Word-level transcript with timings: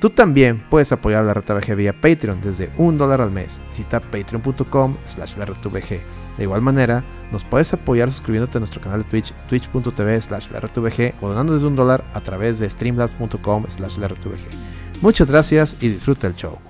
Tú 0.00 0.08
también 0.08 0.64
puedes 0.70 0.90
apoyar 0.92 1.24
la 1.24 1.34
RTVG 1.34 1.76
vía 1.76 1.92
Patreon 1.92 2.40
desde 2.40 2.70
un 2.78 2.96
dólar 2.96 3.20
al 3.20 3.30
mes. 3.30 3.60
Visita 3.68 4.00
patreon.com 4.00 4.96
slash 5.04 5.36
la 5.36 5.44
De 5.44 6.42
igual 6.42 6.62
manera, 6.62 7.04
nos 7.30 7.44
puedes 7.44 7.74
apoyar 7.74 8.10
suscribiéndote 8.10 8.56
a 8.56 8.60
nuestro 8.60 8.80
canal 8.80 9.02
de 9.02 9.08
Twitch, 9.10 9.34
twitch.tv 9.46 10.20
slash 10.22 10.50
la 10.50 10.60
o 11.20 11.28
donando 11.28 11.52
desde 11.52 11.66
un 11.66 11.76
dólar 11.76 12.02
a 12.14 12.20
través 12.22 12.58
de 12.58 12.70
streamlabs.com 12.70 13.66
slash 13.68 13.98
la 13.98 14.08
Muchas 15.02 15.28
gracias 15.28 15.76
y 15.80 15.90
disfruta 15.90 16.26
el 16.26 16.34
show. 16.34 16.69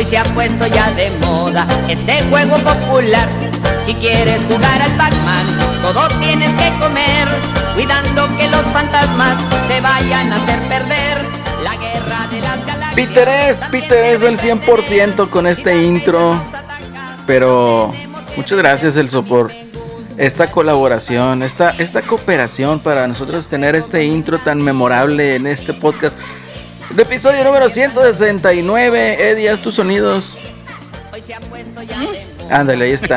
Hoy 0.00 0.06
se 0.06 0.16
ha 0.16 0.24
puesto 0.24 0.66
ya 0.66 0.92
de 0.92 1.10
moda 1.18 1.68
este 1.86 2.22
juego 2.30 2.56
popular. 2.56 3.28
Si 3.84 3.92
quieres 3.96 4.40
jugar 4.48 4.80
al 4.80 4.96
Pac-Man, 4.96 5.46
todo 5.82 6.08
tienes 6.20 6.48
que 6.54 6.78
comer, 6.78 7.28
cuidando 7.74 8.34
que 8.38 8.48
los 8.48 8.62
fantasmas 8.72 9.36
te 9.68 9.78
vayan 9.82 10.32
a 10.32 10.36
hacer 10.36 10.58
perder 10.70 11.18
la 11.62 11.76
guerra 11.76 12.28
de 12.32 12.40
las 12.40 12.66
galaxias. 12.66 12.94
Peter 12.94 13.28
es, 13.28 13.64
Peter 13.64 14.04
es 14.06 14.22
el 14.22 14.38
100% 14.38 15.28
con 15.28 15.46
este 15.46 15.84
intro, 15.84 16.42
pero 17.26 17.92
muchas 18.38 18.56
gracias 18.56 18.96
Elso 18.96 19.22
por 19.22 19.52
esta 20.16 20.50
colaboración, 20.50 21.42
esta, 21.42 21.72
esta 21.72 22.00
cooperación 22.00 22.80
para 22.80 23.06
nosotros 23.06 23.48
tener 23.48 23.76
este 23.76 24.02
intro 24.04 24.38
tan 24.38 24.62
memorable 24.62 25.34
en 25.34 25.46
este 25.46 25.74
podcast. 25.74 26.16
El 26.90 26.98
episodio 26.98 27.44
número 27.44 27.68
169, 27.68 29.30
Eddie, 29.30 29.48
haz 29.48 29.60
tus 29.60 29.76
sonidos. 29.76 30.36
Ándale, 32.50 32.86
ahí 32.86 32.90
está. 32.90 33.16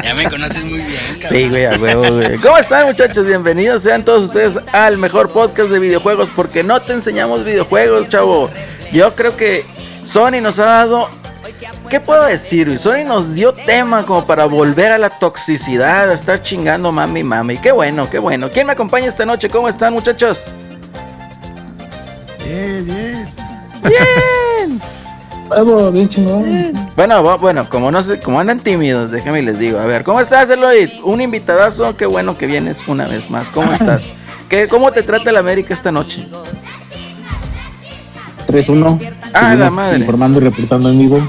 ya 0.00 0.14
me 0.14 0.30
conoces 0.30 0.62
muy 0.62 0.78
bien, 0.78 1.18
cabrón. 1.20 1.28
Sí, 1.28 1.48
güey, 1.48 1.64
a 1.64 1.70
huevo, 1.70 2.04
güey. 2.14 2.36
¿Cómo 2.38 2.56
están, 2.58 2.86
muchachos? 2.86 3.26
Bienvenidos 3.26 3.82
sean 3.82 4.04
todos 4.04 4.26
ustedes 4.26 4.56
al 4.72 4.96
mejor 4.96 5.32
podcast 5.32 5.70
de 5.70 5.80
videojuegos, 5.80 6.30
porque 6.36 6.62
no 6.62 6.80
te 6.82 6.92
enseñamos 6.92 7.44
videojuegos, 7.44 8.08
chavo. 8.08 8.48
Yo 8.92 9.16
creo 9.16 9.36
que 9.36 9.66
Sony 10.04 10.40
nos 10.40 10.60
ha 10.60 10.66
dado. 10.66 11.10
¿Qué 11.90 11.98
puedo 11.98 12.26
decir? 12.26 12.78
Sony 12.78 13.02
nos 13.04 13.34
dio 13.34 13.52
tema 13.52 14.06
como 14.06 14.24
para 14.24 14.44
volver 14.44 14.92
a 14.92 14.98
la 14.98 15.10
toxicidad, 15.10 16.10
a 16.10 16.14
estar 16.14 16.42
chingando 16.42 16.92
mami, 16.92 17.24
mami. 17.24 17.58
Qué 17.58 17.72
bueno, 17.72 18.08
qué 18.08 18.20
bueno. 18.20 18.52
¿Quién 18.52 18.68
me 18.68 18.74
acompaña 18.74 19.08
esta 19.08 19.26
noche? 19.26 19.50
¿Cómo 19.50 19.68
están, 19.68 19.92
muchachos? 19.92 20.44
Bien, 22.46 22.86
bien. 22.86 23.28
Bien. 23.82 24.80
Bueno, 26.96 27.38
bueno, 27.38 27.68
como 27.68 27.90
no 27.90 28.02
sé, 28.02 28.20
como 28.20 28.38
andan 28.38 28.60
tímidos, 28.60 29.10
déjenme 29.10 29.42
les 29.42 29.58
digo. 29.58 29.78
A 29.78 29.86
ver, 29.86 30.04
¿cómo 30.04 30.20
estás, 30.20 30.48
Eloy? 30.50 31.00
Un 31.04 31.20
invitadazo, 31.20 31.96
qué 31.96 32.06
bueno 32.06 32.38
que 32.38 32.46
vienes 32.46 32.86
una 32.86 33.06
vez 33.06 33.28
más. 33.30 33.50
¿Cómo 33.50 33.72
estás? 33.72 34.12
¿Qué, 34.48 34.68
¿Cómo 34.68 34.92
te 34.92 35.02
trata 35.02 35.30
el 35.30 35.36
América 35.36 35.74
esta 35.74 35.90
noche? 35.90 36.28
3-1. 38.46 39.12
Ah, 39.32 39.54
la 39.56 39.70
madre. 39.70 39.98
Informando 39.98 40.40
y 40.40 40.44
reportando 40.44 40.90
en 40.90 40.98
vivo. 40.98 41.28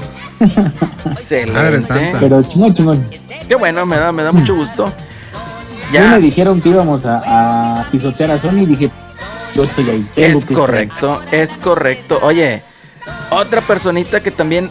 Madre 1.52 1.80
santa. 1.80 2.18
Pero 2.20 2.42
chingón, 2.42 2.74
chingón. 2.74 3.10
Qué 3.48 3.56
bueno, 3.56 3.84
me 3.86 3.96
da, 3.96 4.12
me 4.12 4.22
da 4.22 4.30
mucho 4.30 4.54
gusto. 4.54 4.92
Ya 5.92 6.10
me 6.10 6.20
dijeron 6.20 6.60
que 6.60 6.68
íbamos 6.68 7.04
a, 7.06 7.86
pisotear 7.90 8.30
a 8.30 8.38
Sony 8.38 8.60
y 8.60 8.66
dije, 8.66 8.90
yo 9.54 9.62
estoy 9.62 9.90
ahí. 9.90 10.10
Es 10.16 10.44
correcto, 10.46 11.20
es 11.30 11.56
correcto. 11.58 12.18
Oye, 12.22 12.62
otra 13.30 13.60
personita 13.60 14.20
que 14.20 14.30
también 14.30 14.70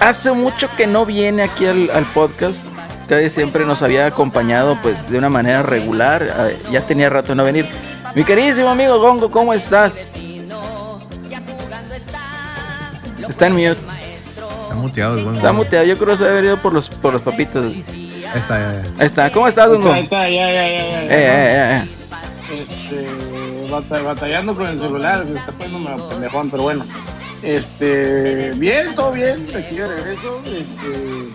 hace 0.00 0.32
mucho 0.32 0.68
que 0.76 0.86
no 0.86 1.06
viene 1.06 1.42
aquí 1.42 1.66
al, 1.66 2.06
podcast, 2.14 2.64
que 3.08 3.30
siempre 3.30 3.64
nos 3.64 3.82
había 3.82 4.06
acompañado 4.06 4.78
pues 4.82 5.08
de 5.10 5.18
una 5.18 5.28
manera 5.28 5.62
regular, 5.62 6.28
ah, 6.36 6.48
ya 6.70 6.86
tenía 6.86 7.08
rato 7.10 7.28
de 7.28 7.34
no 7.36 7.44
venir. 7.44 7.66
Mi 8.14 8.24
queridísimo 8.24 8.68
amigo 8.68 8.98
Gongo, 8.98 9.30
¿cómo 9.30 9.52
estás? 9.52 10.10
Está 13.28 13.46
en 13.46 13.52
mute. 13.52 13.78
Está 14.62 14.74
muteado 14.74 15.18
el 15.18 15.36
Está 15.36 15.52
muteado, 15.52 15.86
yo 15.86 15.98
creo 15.98 16.10
que 16.10 16.16
se 16.16 16.24
ha 16.24 16.32
venido 16.32 16.56
por 16.60 16.72
los, 16.72 16.88
por 16.88 17.12
los 17.12 17.22
papitos. 17.22 17.64
Ahí 17.64 17.84
está, 18.34 18.58
ya, 18.58 18.88
Ahí 18.98 19.06
está, 19.06 19.32
¿cómo 19.32 19.48
estás, 19.48 19.68
Gongo? 19.68 19.92
Ahí 19.92 20.02
está, 20.04 20.28
ya, 20.28 20.46
ya, 20.50 20.68
ya. 20.68 20.68
ya, 20.68 21.02
eh, 21.02 21.08
eh, 21.10 21.84
eh, 22.50 22.62
Este, 22.62 23.57
batallando 23.68 24.54
con 24.54 24.66
el 24.66 24.78
celular, 24.78 25.24
me 25.24 25.38
está 25.38 25.52
poniendo 25.52 26.08
pendejón, 26.08 26.50
pero 26.50 26.62
bueno. 26.64 26.86
Este, 27.42 28.52
bien, 28.56 28.94
todo 28.94 29.12
bien, 29.12 29.48
aquí 29.54 29.76
de 29.76 29.86
regreso, 29.86 30.42
este, 30.44 31.30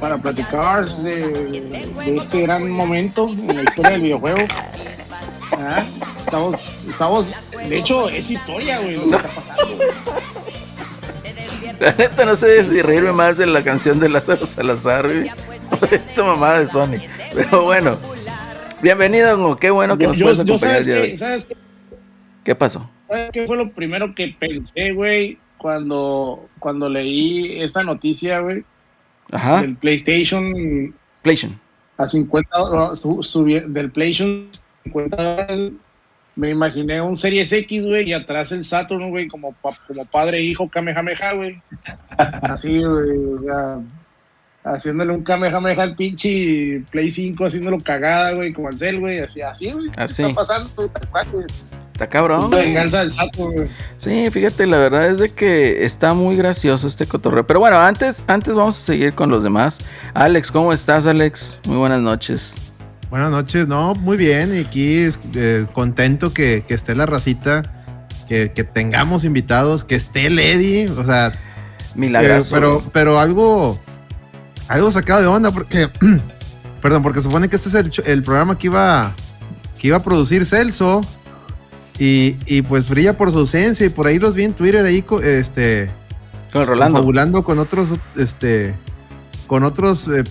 para 0.00 0.16
platicar 0.16 0.86
de, 0.88 1.82
este 2.16 2.42
gran 2.42 2.70
momento 2.70 3.28
en 3.28 3.56
la 3.56 3.62
historia 3.64 3.90
del 3.92 4.00
videojuego. 4.02 4.38
Ah, 5.52 5.86
estamos, 6.20 6.86
estamos, 6.86 7.34
de 7.52 7.78
hecho, 7.78 8.08
es 8.08 8.30
historia, 8.30 8.78
güey, 8.80 8.96
lo 8.96 9.10
que 9.10 9.16
está 9.16 9.28
pasando. 9.28 9.84
No 12.24 12.36
sé 12.36 12.64
si 12.64 12.82
reírme 12.82 13.12
más 13.12 13.36
de 13.36 13.46
la 13.46 13.62
canción 13.62 14.00
de 14.00 14.08
Lázaro 14.08 14.46
Salazar, 14.46 15.06
güey, 15.06 15.28
o 15.28 15.84
esta 15.90 16.22
mamada 16.22 16.60
de 16.60 16.66
Sony. 16.66 16.98
Pero 17.34 17.64
bueno, 17.64 17.98
bienvenido, 18.82 19.56
qué 19.56 19.70
bueno 19.70 19.98
que 19.98 20.06
nos 20.06 20.18
puedes 20.18 20.40
acompañar. 20.40 20.82
¿sabes 21.16 21.48
¿Qué 22.44 22.54
pasó? 22.54 22.88
¿Sabes 23.08 23.30
qué 23.32 23.46
fue 23.46 23.56
lo 23.56 23.70
primero 23.72 24.14
que 24.14 24.34
pensé, 24.38 24.92
güey, 24.92 25.38
cuando, 25.58 26.48
cuando 26.58 26.88
leí 26.88 27.60
esta 27.60 27.82
noticia, 27.82 28.40
güey? 28.40 28.64
Ajá. 29.30 29.60
Del 29.60 29.76
PlayStation. 29.76 30.94
PlayStation. 31.22 31.60
A 31.96 32.06
50, 32.06 32.48
del 33.66 33.90
PlayStation 33.90 34.48
50 34.84 35.46
Me 36.36 36.50
imaginé 36.50 37.02
un 37.02 37.16
Series 37.16 37.52
X, 37.52 37.86
güey, 37.86 38.08
y 38.08 38.12
atrás 38.12 38.52
el 38.52 38.64
Saturn, 38.64 39.10
güey, 39.10 39.26
como, 39.28 39.54
como 39.60 40.04
padre 40.06 40.38
e 40.38 40.42
hijo 40.42 40.68
Kamehameha, 40.68 41.34
güey. 41.34 41.60
Así, 42.16 42.78
güey, 42.78 43.32
o 43.34 43.36
sea, 43.36 43.80
haciéndole 44.64 45.12
un 45.14 45.22
Kamehameha 45.22 45.82
al 45.82 45.96
pinche 45.96 46.82
Play 46.90 47.10
5, 47.10 47.44
haciéndolo 47.44 47.78
cagada, 47.78 48.32
güey, 48.32 48.52
como 48.52 48.68
al 48.68 48.78
Cell, 48.78 49.00
güey, 49.00 49.20
así, 49.20 49.40
así, 49.40 49.70
güey. 49.70 49.90
Así. 49.96 50.22
Está 50.22 50.34
pasando, 50.34 50.70
güey. 51.32 51.46
Está 51.98 52.08
cabrón. 52.08 52.48
venganza 52.50 53.00
del 53.00 53.10
sapo, 53.10 53.50
güey. 53.50 53.68
Sí, 53.96 54.30
fíjate, 54.30 54.66
la 54.66 54.78
verdad 54.78 55.10
es 55.10 55.18
de 55.18 55.30
que 55.30 55.84
está 55.84 56.14
muy 56.14 56.36
gracioso 56.36 56.86
este 56.86 57.06
cotorreo. 57.06 57.44
Pero 57.44 57.58
bueno, 57.58 57.76
antes, 57.80 58.22
antes 58.28 58.54
vamos 58.54 58.76
a 58.76 58.80
seguir 58.80 59.14
con 59.14 59.30
los 59.30 59.42
demás. 59.42 59.78
Alex, 60.14 60.52
¿cómo 60.52 60.72
estás, 60.72 61.08
Alex? 61.08 61.58
Muy 61.66 61.76
buenas 61.76 62.00
noches. 62.00 62.54
Buenas 63.10 63.32
noches, 63.32 63.66
no, 63.66 63.96
muy 63.96 64.16
bien. 64.16 64.54
Y 64.54 64.60
aquí 64.60 65.08
eh, 65.34 65.66
contento 65.72 66.32
que, 66.32 66.64
esté 66.68 66.94
la 66.94 67.04
racita, 67.04 67.64
que, 68.28 68.46
tengamos 68.48 69.24
invitados, 69.24 69.84
que 69.84 69.96
esté 69.96 70.30
Lady, 70.30 70.86
o 70.86 71.04
sea. 71.04 71.32
Milagroso. 71.96 72.54
Eh, 72.54 72.60
pero, 72.60 72.82
pero 72.92 73.18
algo, 73.18 73.80
algo 74.68 74.90
sacado 74.90 75.20
de 75.20 75.26
onda, 75.26 75.50
porque, 75.50 75.88
perdón, 76.82 77.02
porque 77.02 77.20
supone 77.20 77.48
que 77.48 77.56
este 77.56 77.68
es 77.68 77.74
el, 77.74 77.90
el 78.06 78.22
programa 78.22 78.56
que 78.56 78.66
iba, 78.68 79.14
que 79.78 79.88
iba 79.88 79.96
a 79.96 80.02
producir 80.02 80.44
Celso. 80.44 81.02
Y, 82.00 82.36
y 82.46 82.62
pues 82.62 82.88
brilla 82.88 83.16
por 83.16 83.30
su 83.32 83.38
ausencia. 83.38 83.84
Y 83.84 83.88
por 83.88 84.06
ahí 84.06 84.18
los 84.20 84.36
vi 84.36 84.44
en 84.44 84.52
Twitter 84.54 84.84
ahí, 84.84 85.04
este, 85.24 85.90
Con 86.52 86.64
Rolando. 86.66 86.94
confabulando 86.94 87.42
con 87.42 87.58
otros, 87.58 87.92
este, 88.16 88.72
con 89.48 89.64
otros 89.64 90.06
eh, 90.06 90.22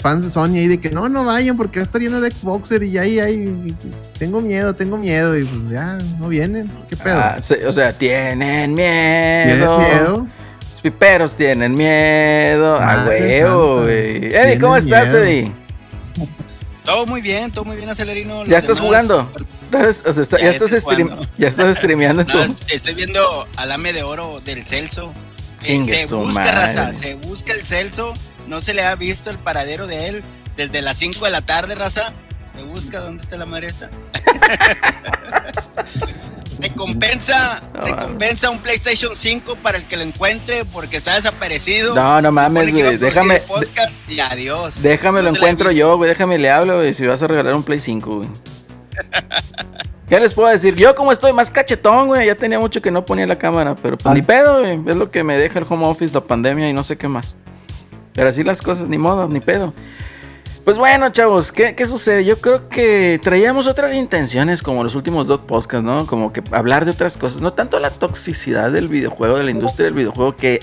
fans 0.00 0.22
de 0.22 0.30
Sony 0.30 0.54
ahí 0.54 0.68
de 0.68 0.78
que 0.78 0.90
no, 0.90 1.08
no 1.08 1.24
vayan 1.24 1.56
porque 1.56 1.80
va 1.80 1.82
a 1.82 1.86
estar 1.86 2.00
lleno 2.00 2.20
de 2.20 2.30
Xboxer 2.30 2.82
y 2.84 2.98
ahí, 2.98 3.18
ahí, 3.18 3.74
tengo 4.20 4.40
miedo, 4.40 4.74
tengo 4.76 4.98
miedo. 4.98 5.36
Y 5.36 5.44
pues 5.44 5.72
ya, 5.74 5.98
no 6.20 6.28
vienen. 6.28 6.70
¿Qué 6.88 6.96
pedo? 6.96 7.18
Ah, 7.18 7.38
sí, 7.42 7.54
o 7.66 7.72
sea, 7.72 7.92
tienen 7.92 8.76
¿Tienes 8.76 9.56
miedo. 9.56 9.78
miedo? 9.78 10.26
Piperos 10.90 11.36
tienen 11.36 11.74
miedo. 11.74 12.76
A 12.80 13.06
huevo, 13.08 13.82
güey. 13.82 14.26
Eddie, 14.32 14.56
¿cómo 14.60 14.76
estás, 14.76 15.08
miedo. 15.08 15.18
Eddie? 15.24 15.50
Todo 16.84 17.06
muy 17.06 17.20
bien, 17.20 17.50
todo 17.50 17.64
muy 17.64 17.76
bien, 17.76 17.90
Acelerino. 17.90 18.44
Los 18.44 18.48
¿Ya 18.48 18.58
estás 18.58 18.76
demás- 18.76 18.84
jugando? 18.86 19.28
¿Estás- 19.72 19.96
o 20.06 20.14
sea, 20.14 20.22
está- 20.22 20.36
Ya 20.38 20.44
ya, 20.44 20.50
estás 20.50 20.70
stream- 20.70 21.28
ya 21.38 21.48
estás 21.48 21.76
streameando. 21.78 22.22
No, 22.32 22.54
estoy 22.68 22.94
viendo 22.94 23.48
al 23.56 23.72
AME 23.72 23.92
de 23.94 24.04
oro 24.04 24.36
del 24.44 24.64
Celso. 24.64 25.12
Eh, 25.64 25.82
se 25.84 26.06
busca, 26.14 26.34
madre. 26.40 26.52
raza, 26.52 26.92
se 26.92 27.16
busca 27.16 27.52
el 27.52 27.66
Celso. 27.66 28.14
No 28.46 28.60
se 28.60 28.72
le 28.72 28.84
ha 28.84 28.94
visto 28.94 29.28
el 29.30 29.38
paradero 29.38 29.88
de 29.88 30.06
él 30.08 30.22
desde 30.56 30.82
las 30.82 30.96
5 30.98 31.24
de 31.24 31.32
la 31.32 31.40
tarde, 31.40 31.74
raza. 31.74 32.12
Se 32.56 32.62
busca 32.62 33.00
dónde 33.00 33.24
está 33.24 33.36
la 33.38 33.46
madre 33.46 33.66
esta. 33.66 33.90
recompensa, 36.60 37.62
No, 37.74 37.84
recompensa 37.84 38.50
un 38.50 38.58
PlayStation 38.58 39.12
5 39.14 39.56
para 39.62 39.78
el 39.78 39.84
que 39.86 39.96
lo 39.96 40.02
encuentre 40.02 40.64
porque 40.66 40.96
está 40.96 41.14
desaparecido. 41.14 41.94
No, 41.94 42.20
no 42.22 42.32
mames, 42.32 42.72
güey, 42.72 42.96
déjame- 42.98 43.36
el 43.36 43.42
podcast 43.42 43.92
y 44.08 44.20
adiós. 44.20 44.82
Déjame 44.82 45.22
lo 45.22 45.30
No 45.30 45.36
encuentro 45.36 45.70
yo, 45.70 45.96
güey. 45.96 46.08
Déjame 46.10 46.38
le 46.38 46.50
hablo, 46.50 46.76
güey. 46.76 46.94
Si 46.94 47.06
vas 47.06 47.22
a 47.22 47.26
regalar 47.26 47.54
un 47.54 47.62
Play 47.62 47.80
5, 47.80 48.16
güey. 48.16 48.28
¿Qué 50.08 50.20
les 50.20 50.34
puedo 50.34 50.48
decir? 50.48 50.76
Yo 50.76 50.94
como 50.94 51.10
estoy 51.10 51.32
más 51.32 51.50
cachetón, 51.50 52.06
güey. 52.06 52.26
Ya 52.26 52.36
tenía 52.36 52.58
mucho 52.60 52.80
que 52.80 52.90
no 52.92 53.04
ponía 53.04 53.26
la 53.26 53.36
cámara. 53.38 53.74
Pero 53.74 53.98
pues 53.98 54.06
Ah. 54.06 54.14
ni 54.14 54.22
pedo, 54.22 54.60
güey. 54.60 54.80
Es 54.86 54.96
lo 54.96 55.10
que 55.10 55.24
me 55.24 55.36
deja 55.36 55.58
el 55.58 55.66
home 55.68 55.86
office, 55.86 56.14
la 56.14 56.20
pandemia 56.20 56.68
y 56.68 56.72
no 56.72 56.82
sé 56.84 56.96
qué 56.96 57.08
más. 57.08 57.34
Pero 58.14 58.28
así 58.28 58.44
las 58.44 58.62
cosas, 58.62 58.86
ni 58.88 58.98
modo, 58.98 59.26
ni 59.28 59.40
pedo. 59.40 59.74
Pues 60.66 60.78
bueno, 60.78 61.10
chavos, 61.10 61.52
¿qué, 61.52 61.76
qué 61.76 61.86
sucede? 61.86 62.24
Yo 62.24 62.40
creo 62.40 62.68
que 62.68 63.20
traíamos 63.22 63.68
otras 63.68 63.94
intenciones 63.94 64.64
como 64.64 64.82
los 64.82 64.96
últimos 64.96 65.28
dos 65.28 65.38
podcasts, 65.38 65.86
¿no? 65.86 66.04
Como 66.06 66.32
que 66.32 66.42
hablar 66.50 66.84
de 66.84 66.90
otras 66.90 67.16
cosas. 67.16 67.40
No 67.40 67.52
tanto 67.52 67.78
la 67.78 67.88
toxicidad 67.88 68.72
del 68.72 68.88
videojuego, 68.88 69.38
de 69.38 69.44
la 69.44 69.52
industria 69.52 69.84
del 69.84 69.94
videojuego, 69.94 70.34
que 70.34 70.58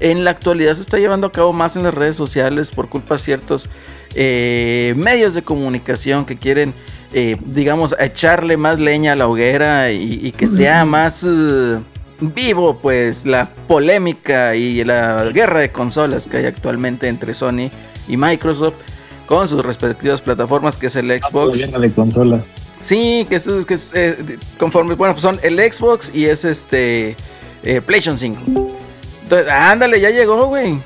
en 0.00 0.24
la 0.24 0.32
actualidad 0.32 0.74
se 0.74 0.82
está 0.82 0.98
llevando 0.98 1.28
a 1.28 1.30
cabo 1.30 1.52
más 1.52 1.76
en 1.76 1.84
las 1.84 1.94
redes 1.94 2.16
sociales 2.16 2.72
por 2.72 2.88
culpa 2.88 3.14
de 3.14 3.20
ciertos 3.20 3.70
eh, 4.16 4.92
medios 4.96 5.34
de 5.34 5.42
comunicación 5.42 6.24
que 6.24 6.36
quieren, 6.36 6.74
eh, 7.12 7.36
digamos, 7.40 7.94
echarle 8.00 8.56
más 8.56 8.80
leña 8.80 9.12
a 9.12 9.14
la 9.14 9.28
hoguera 9.28 9.92
y, 9.92 10.18
y 10.20 10.32
que 10.32 10.48
sea 10.48 10.84
más 10.84 11.22
eh, 11.24 11.78
vivo, 12.20 12.80
pues, 12.82 13.24
la 13.24 13.48
polémica 13.68 14.56
y 14.56 14.82
la 14.82 15.26
guerra 15.32 15.60
de 15.60 15.70
consolas 15.70 16.26
que 16.26 16.38
hay 16.38 16.46
actualmente 16.46 17.06
entre 17.06 17.34
Sony 17.34 17.70
y 18.08 18.16
Microsoft 18.16 18.93
con 19.26 19.48
sus 19.48 19.64
respectivas 19.64 20.20
plataformas, 20.20 20.76
que 20.76 20.86
es 20.86 20.96
el 20.96 21.10
Xbox. 21.20 21.56
Llena 21.56 21.78
de 21.78 21.92
consolas. 21.92 22.46
Sí, 22.82 23.26
que 23.28 23.36
es, 23.36 23.48
que 23.66 23.74
es 23.74 23.92
eh, 23.94 24.38
conforme, 24.58 24.94
bueno, 24.94 25.14
pues 25.14 25.22
son 25.22 25.38
el 25.42 25.56
Xbox 25.56 26.10
y 26.12 26.26
es 26.26 26.44
este 26.44 27.16
eh, 27.62 27.80
PlayStation 27.80 28.18
5. 28.18 28.78
Entonces, 29.22 29.48
ándale, 29.50 30.00
ya 30.00 30.10
llegó, 30.10 30.46
güey. 30.46 30.78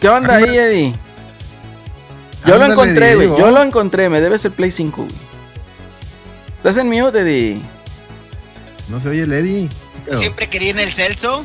¿Qué 0.00 0.08
onda 0.08 0.36
ahí, 0.36 0.56
Eddie? 0.56 0.94
Yo 2.46 2.56
lo 2.58 2.72
encontré, 2.72 3.16
güey. 3.16 3.28
Yo 3.28 3.50
lo 3.50 3.62
encontré, 3.62 4.08
me 4.08 4.20
debes 4.20 4.44
el 4.44 4.52
Play 4.52 4.70
5, 4.70 5.02
güey. 5.02 5.14
¿Estás 6.56 6.76
en 6.78 6.88
mute, 6.88 7.20
Eddie? 7.20 7.60
No 8.88 8.98
se 8.98 9.10
oye 9.10 9.22
el 9.22 9.32
Eddie. 9.32 9.68
Siempre 10.12 10.48
quería 10.48 10.70
en 10.70 10.78
el 10.78 10.90
Celso. 10.90 11.44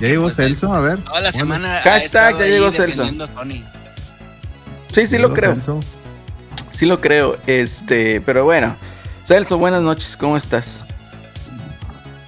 Ya 0.00 0.08
llegó 0.08 0.30
Celso, 0.30 0.74
a 0.74 0.80
ver. 0.80 0.98
Toda 0.98 1.20
la 1.20 1.32
semana. 1.32 1.78
ha 1.78 1.80
Hashtag, 1.80 2.38
ya 2.38 2.46
llegó 2.46 2.70
Celso. 2.70 3.04
Sony. 3.04 3.64
Sí, 4.94 5.06
sí 5.06 5.18
lo 5.18 5.32
creo. 5.32 5.52
Celso. 5.52 5.80
Sí 6.72 6.86
lo 6.86 7.00
creo. 7.00 7.36
Este, 7.46 8.20
pero 8.20 8.44
bueno. 8.44 8.74
Celso, 9.26 9.58
buenas 9.58 9.82
noches, 9.82 10.16
¿cómo 10.16 10.36
estás? 10.36 10.80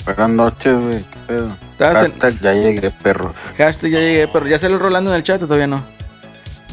Buenas 0.05 0.31
noches, 0.31 0.75
güey. 0.81 0.99
¿Qué 0.99 1.19
pedo? 1.27 1.49
En 1.79 2.39
ya 2.41 2.53
llegué, 2.53 2.91
perros. 2.91 3.35
hashtag, 3.59 3.91
ya 3.91 3.99
llegué, 3.99 4.29
pero 4.33 4.47
ya 4.47 4.59
sale 4.59 4.79
rolando 4.79 5.11
en 5.11 5.17
el 5.17 5.23
chat 5.25 5.43
o 5.43 5.47
todavía 5.47 5.67
no. 5.67 5.83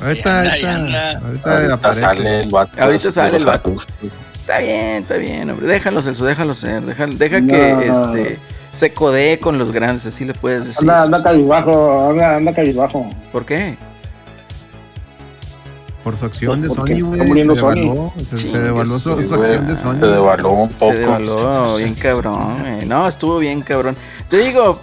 Ahorita, 0.02 0.42
Ahí 0.42 0.48
ahorita, 0.64 1.18
ahorita, 1.20 1.54
Ahorita 1.56 1.74
aparece. 1.74 2.02
sale 2.02 2.42
el 2.42 2.50
vato. 2.50 2.82
Ahorita 2.84 3.12
sale 3.12 3.38
el 3.38 3.46
vato. 3.46 3.76
Está 4.34 4.58
bien, 4.60 4.96
está 5.02 5.16
bien, 5.16 5.50
hombre. 5.50 5.66
Déjalo, 5.68 6.02
Celso, 6.02 6.26
déjalo 6.26 6.54
ser. 6.56 6.82
Deja, 6.84 7.08
deja 7.08 7.40
No. 7.40 7.48
que 7.54 7.88
este, 7.88 8.40
se 8.74 8.94
codee 8.94 9.40
con 9.40 9.58
los 9.58 9.72
grandes, 9.72 10.06
así 10.06 10.24
le 10.26 10.34
puedes 10.34 10.66
decir. 10.66 10.82
Anda, 10.82 11.04
anda 11.04 11.24
cabizbajo, 11.24 12.10
anda, 12.12 12.36
anda 12.36 12.54
cabizbajo. 12.54 13.10
¿Por 13.32 13.46
qué? 13.46 13.76
Por 16.04 16.18
su 16.18 16.26
acción 16.26 16.62
de 16.62 16.70
Sony, 16.70 17.00
güey. 17.02 17.44
Se 17.46 17.56
Sony. 17.56 18.12
se, 18.18 18.26
se 18.26 18.38
Chingue 18.38 18.60
devaluó 18.60 19.00
su, 19.00 19.12
acción 19.12 19.68
de 19.68 19.76
Sony. 19.76 20.00
Se 20.00 20.08
devaluó 20.08 20.52
un 20.64 20.70
poco. 20.70 20.94
Se 20.94 21.00
devaluó 21.00 21.78
bien 21.78 21.94
cabrón, 21.96 22.60
güey. 22.60 22.86
No, 22.88 23.08
estuvo 23.08 23.38
bien 23.38 23.62
cabrón. 23.62 23.96
Te 24.28 24.38
digo, 24.40 24.82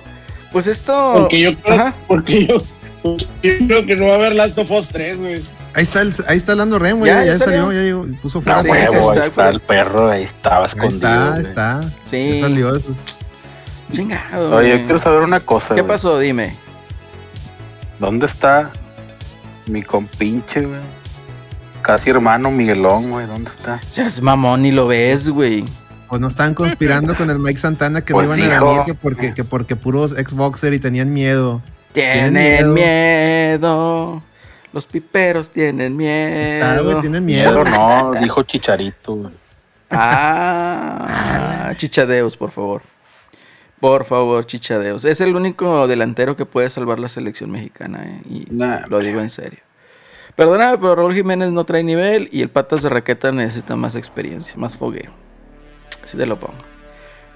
pues 0.53 0.69
esto. 0.69 1.13
Porque 1.15 1.41
yo 1.41 1.57
creo, 1.57 1.75
Ajá. 1.75 1.95
porque 2.07 2.47
yo, 2.47 2.63
porque 3.03 3.59
yo 3.61 3.67
creo 3.67 3.87
que 3.87 3.97
no 3.97 4.07
va 4.07 4.13
a 4.13 4.15
haber 4.17 4.35
Last 4.37 4.59
of 4.59 4.71
Us 4.71 4.89
3, 4.89 5.19
güey. 5.19 5.43
Ahí 5.75 5.83
está, 5.83 6.03
el, 6.03 6.13
ahí 6.29 6.37
está 6.37 6.55
Lando 6.55 6.79
Ren, 6.79 6.99
güey. 6.99 7.11
Ya, 7.13 7.25
Ya, 7.25 7.33
ya 7.35 7.39
salió, 7.41 7.73
ya 7.73 7.83
llegó, 7.83 8.05
puso 8.23 8.39
No, 8.39 8.43
fuera 8.45 8.63
sí, 8.65 8.71
Celso. 8.73 8.93
huevo, 8.95 9.11
ahí 9.11 9.19
está, 9.21 9.49
el 9.49 9.61
perro, 9.61 10.11
ahí 10.11 10.23
estaba 10.23 10.59
Ahí 10.61 10.65
escondido. 10.67 11.37
está, 11.37 11.41
está. 11.41 11.81
Sí. 12.11 12.35
Ya 12.37 12.41
salió. 12.43 12.77
eso. 12.77 12.89
Chingado. 13.93 14.55
Oye, 14.57 14.71
yo 14.71 14.77
quiero 14.85 14.99
saber 14.99 15.23
una 15.23 15.41
cosa. 15.41 15.75
¿Qué 15.75 15.83
pasó? 15.85 16.19
Dime. 16.19 16.55
¿Dónde 17.99 18.27
está 18.27 18.71
mi 19.67 19.83
compinche, 19.83 20.63
güey? 20.63 20.81
Casi 21.89 22.11
hermano 22.11 22.51
Miguelón, 22.51 23.09
güey. 23.11 23.27
¿Dónde 23.27 23.49
está? 23.51 23.81
Seas 23.81 24.21
mamón 24.21 24.67
y 24.67 24.73
lo 24.73 24.87
ves, 24.89 25.27
güey. 25.31 25.65
Pues 26.07 26.21
no 26.21 26.29
estaban 26.29 26.53
conspirando 26.53 27.15
con 27.15 27.31
el 27.31 27.39
Mike 27.39 27.57
Santana 27.59 28.03
que 28.05 28.13
Pues 28.13 28.29
no 28.29 28.37
iban 28.37 28.51
a 28.51 28.55
dijo. 28.57 28.67
venir 28.67 28.83
que 28.85 28.93
porque, 28.93 29.33
que 29.33 29.43
porque 29.43 29.75
puros 29.75 30.11
Xboxer 30.11 30.75
y 30.75 30.81
tenían 30.81 31.15
miedo. 31.15 31.63
Tienen 31.95 32.35
Tienen 32.35 32.75
miedo. 32.75 34.23
Los 34.75 34.85
piperos 34.85 35.51
tienen 35.51 35.97
miedo. 35.97 36.57
Está, 36.57 36.81
güey, 36.83 37.01
tienen 37.01 37.25
miedo. 37.25 37.65
Miedo 37.65 37.75
no, 37.75 38.13
dijo 38.21 38.43
Chicharito, 38.43 39.15
güey. 39.15 39.33
Ah, 39.91 41.73
Chichadeus, 41.75 42.37
por 42.37 42.51
favor. 42.51 42.83
Por 43.81 44.05
favor, 44.05 44.45
Chichadeus. 44.45 45.07
Es 45.07 45.23
el 45.23 45.35
único 45.35 45.89
delantero 45.89 46.37
que 46.37 46.45
puede 46.45 46.69
salvar 46.69 46.99
la 46.99 47.09
selección 47.09 47.51
mexicana, 47.51 48.03
¿eh? 48.05 48.21
Y 48.29 48.47
Nah, 48.51 48.87
lo 48.89 48.99
digo 48.99 49.21
en 49.21 49.31
serio. 49.31 49.61
Perdóname, 50.39 50.79
pero 50.79 50.95
Raúl 50.95 51.15
Jiménez 51.17 51.51
no 51.51 51.65
trae 51.65 51.83
nivel 51.83 52.29
y 52.31 52.43
el 52.43 52.49
Patas 52.49 52.81
de 52.81 52.89
Raqueta 52.89 53.33
necesita 53.33 53.75
más 53.75 53.97
experiencia, 53.97 54.55
más 54.57 54.77
fogueo. 54.77 55.11
Así 56.05 56.17
te 56.17 56.25
lo 56.27 56.39
pongo. 56.39 56.55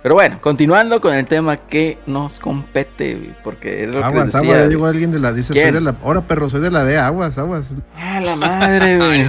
Pero 0.05 0.15
bueno, 0.15 0.39
continuando 0.41 1.01
con 1.01 1.13
el 1.13 1.27
tema 1.27 1.57
que 1.57 1.99
nos 2.07 2.39
compete, 2.39 3.17
güey, 3.17 3.35
porque 3.43 3.83
era 3.83 3.93
lo 3.93 3.99
que 3.99 4.05
Aguas, 4.05 4.25
les 4.27 4.35
aguas, 4.37 4.59
ya 4.59 4.69
llegó 4.69 4.87
alguien 4.87 5.11
de 5.11 5.19
la. 5.19 5.33
Dice, 5.33 5.53
¿Quién? 5.53 5.65
soy 5.67 5.75
de 5.75 5.81
la. 5.81 5.97
Ahora, 6.05 6.21
perro, 6.21 6.49
soy 6.49 6.61
de 6.61 6.71
la 6.71 6.85
D, 6.85 6.97
aguas, 6.97 7.37
aguas. 7.39 7.77
Ah, 7.97 8.21
la 8.21 8.37
madre, 8.37 8.99
güey. 8.99 9.23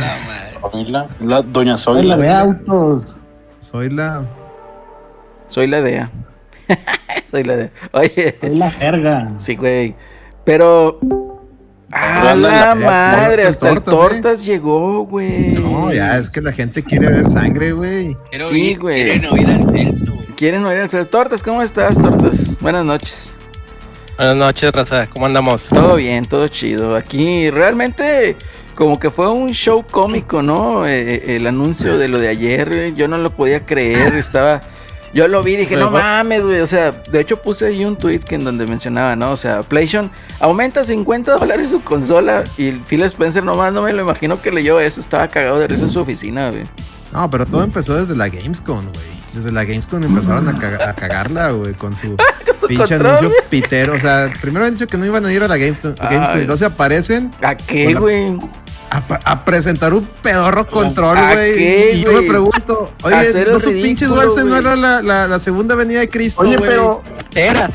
Ay, 0.71 0.85
la 0.85 1.09
la 1.19 1.41
doña 1.41 1.75
Soy 1.75 2.03
la 2.03 2.15
de 2.15 2.29
autos. 2.29 3.21
Soy 3.57 3.89
la. 3.89 4.23
Soy 5.49 5.65
la 5.65 5.81
DEA. 5.81 6.11
Soy 7.31 7.43
la 7.43 7.55
DEA. 7.55 7.71
Oye, 7.93 8.37
Soy 8.39 8.55
la 8.55 8.69
jerga. 8.69 9.31
sí, 9.39 9.55
güey. 9.55 9.95
Pero. 10.45 10.99
¡Ah, 11.95 12.33
la 12.35 12.35
la- 12.35 12.75
madre! 12.75 13.43
hasta 13.45 13.69
el 13.69 13.77
el 13.77 13.83
tortas, 13.83 14.43
llegó, 14.43 15.05
güey. 15.05 15.51
No, 15.53 15.91
ya, 15.91 16.17
es 16.17 16.29
que 16.29 16.41
la 16.41 16.51
gente 16.51 16.83
quiere 16.83 17.09
ver 17.11 17.29
sangre, 17.29 17.71
güey. 17.71 18.17
Quiero 18.31 18.49
Sí, 18.49 18.55
oír, 18.69 18.79
güey. 18.79 19.03
quieren 19.03 19.25
oír 19.31 19.47
al 19.47 19.73
Celso. 19.73 20.13
¿Quieren 20.35 20.65
oír 20.65 20.79
al 20.79 20.89
ser 20.89 21.05
Tortas? 21.05 21.43
¿Cómo 21.43 21.61
estás, 21.61 21.95
Tortas? 21.95 22.31
Buenas 22.59 22.83
noches. 22.83 23.31
Buenas 24.17 24.35
noches, 24.37 24.71
raza. 24.71 25.07
¿Cómo 25.07 25.25
andamos? 25.27 25.67
Todo 25.69 25.95
bien, 25.95 26.25
todo 26.25 26.47
chido. 26.47 26.95
Aquí 26.95 27.49
realmente 27.51 28.35
como 28.75 28.99
que 28.99 29.11
fue 29.11 29.29
un 29.31 29.49
show 29.51 29.85
cómico, 29.89 30.41
¿no? 30.41 30.87
Eh, 30.87 31.35
el 31.35 31.45
anuncio 31.47 31.97
de 31.99 32.07
lo 32.07 32.17
de 32.19 32.29
ayer, 32.29 32.69
güey, 32.69 32.95
yo 32.95 33.07
no 33.07 33.17
lo 33.19 33.29
podía 33.35 33.65
creer, 33.65 34.15
estaba... 34.15 34.61
Yo 35.13 35.27
lo 35.27 35.43
vi 35.43 35.53
y 35.53 35.57
dije, 35.57 35.75
no 35.75 35.91
mames, 35.91 36.41
güey. 36.41 36.59
O 36.61 36.67
sea, 36.67 36.91
de 36.91 37.19
hecho 37.19 37.41
puse 37.41 37.67
ahí 37.67 37.85
un 37.85 37.95
tweet 37.95 38.19
que 38.19 38.35
en 38.35 38.43
donde 38.45 38.65
mencionaba, 38.65 39.15
¿no? 39.15 39.31
O 39.31 39.37
sea, 39.37 39.61
PlayStation 39.61 40.09
aumenta 40.39 40.83
50 40.83 41.35
dólares 41.37 41.69
su 41.69 41.83
consola 41.83 42.43
y 42.57 42.71
Phil 42.71 43.03
Spencer 43.03 43.43
nomás 43.43 43.71
no 43.73 43.83
me 43.83 43.93
lo 43.93 44.01
imagino 44.01 44.41
que 44.41 44.51
leyó 44.51 44.79
eso. 44.79 44.99
Estaba 44.99 45.27
cagado 45.27 45.59
de 45.59 45.67
risa 45.67 45.83
en 45.83 45.91
su 45.91 45.99
oficina, 45.99 46.49
güey. 46.49 46.63
No, 47.11 47.29
pero 47.29 47.45
todo 47.45 47.63
empezó 47.63 47.95
desde 47.99 48.15
la 48.15 48.27
Gamescom, 48.27 48.85
güey. 48.85 49.23
Desde 49.33 49.51
la 49.51 49.63
Gamescom 49.65 50.03
empezaron 50.03 50.47
a, 50.49 50.53
caga- 50.59 50.89
a 50.89 50.93
cagarla, 50.95 51.51
güey, 51.51 51.73
con 51.77 51.95
su 51.95 52.17
pinche 52.67 52.95
control, 52.95 53.05
anuncio 53.17 53.31
pitero. 53.51 53.93
O 53.93 53.99
sea, 53.99 54.31
primero 54.41 54.65
han 54.65 54.71
dicho 54.73 54.87
que 54.87 54.97
no 54.97 55.05
iban 55.05 55.23
a 55.25 55.31
ir 55.31 55.43
a 55.43 55.47
la 55.47 55.57
Gamescom, 55.57 55.93
Gamescom 55.93 56.35
y 56.35 56.37
Ay. 56.37 56.41
entonces 56.41 56.65
aparecen 56.67 57.29
¿A 57.43 57.55
qué, 57.55 57.93
güey? 57.93 58.35
A, 58.97 59.31
a 59.31 59.45
presentar 59.45 59.93
un 59.93 60.05
pedorro 60.21 60.67
control, 60.67 61.17
¿A 61.17 61.33
güey. 61.33 61.55
qué, 61.55 61.91
Y 61.95 62.03
yo 62.03 62.11
me 62.13 62.27
pregunto, 62.27 62.91
oye, 63.03 63.45
¿no 63.51 63.59
su 63.59 63.69
ridículo, 63.69 63.83
pinches 63.83 64.15
valses 64.15 64.45
no 64.45 64.55
era 64.57 64.75
la, 64.75 65.01
la, 65.01 65.27
la 65.27 65.39
segunda 65.39 65.73
venida 65.75 65.99
de 66.01 66.09
Cristo, 66.09 66.41
Oye, 66.41 66.55
güey? 66.57 66.69
pero 66.69 67.01
Era. 67.33 67.69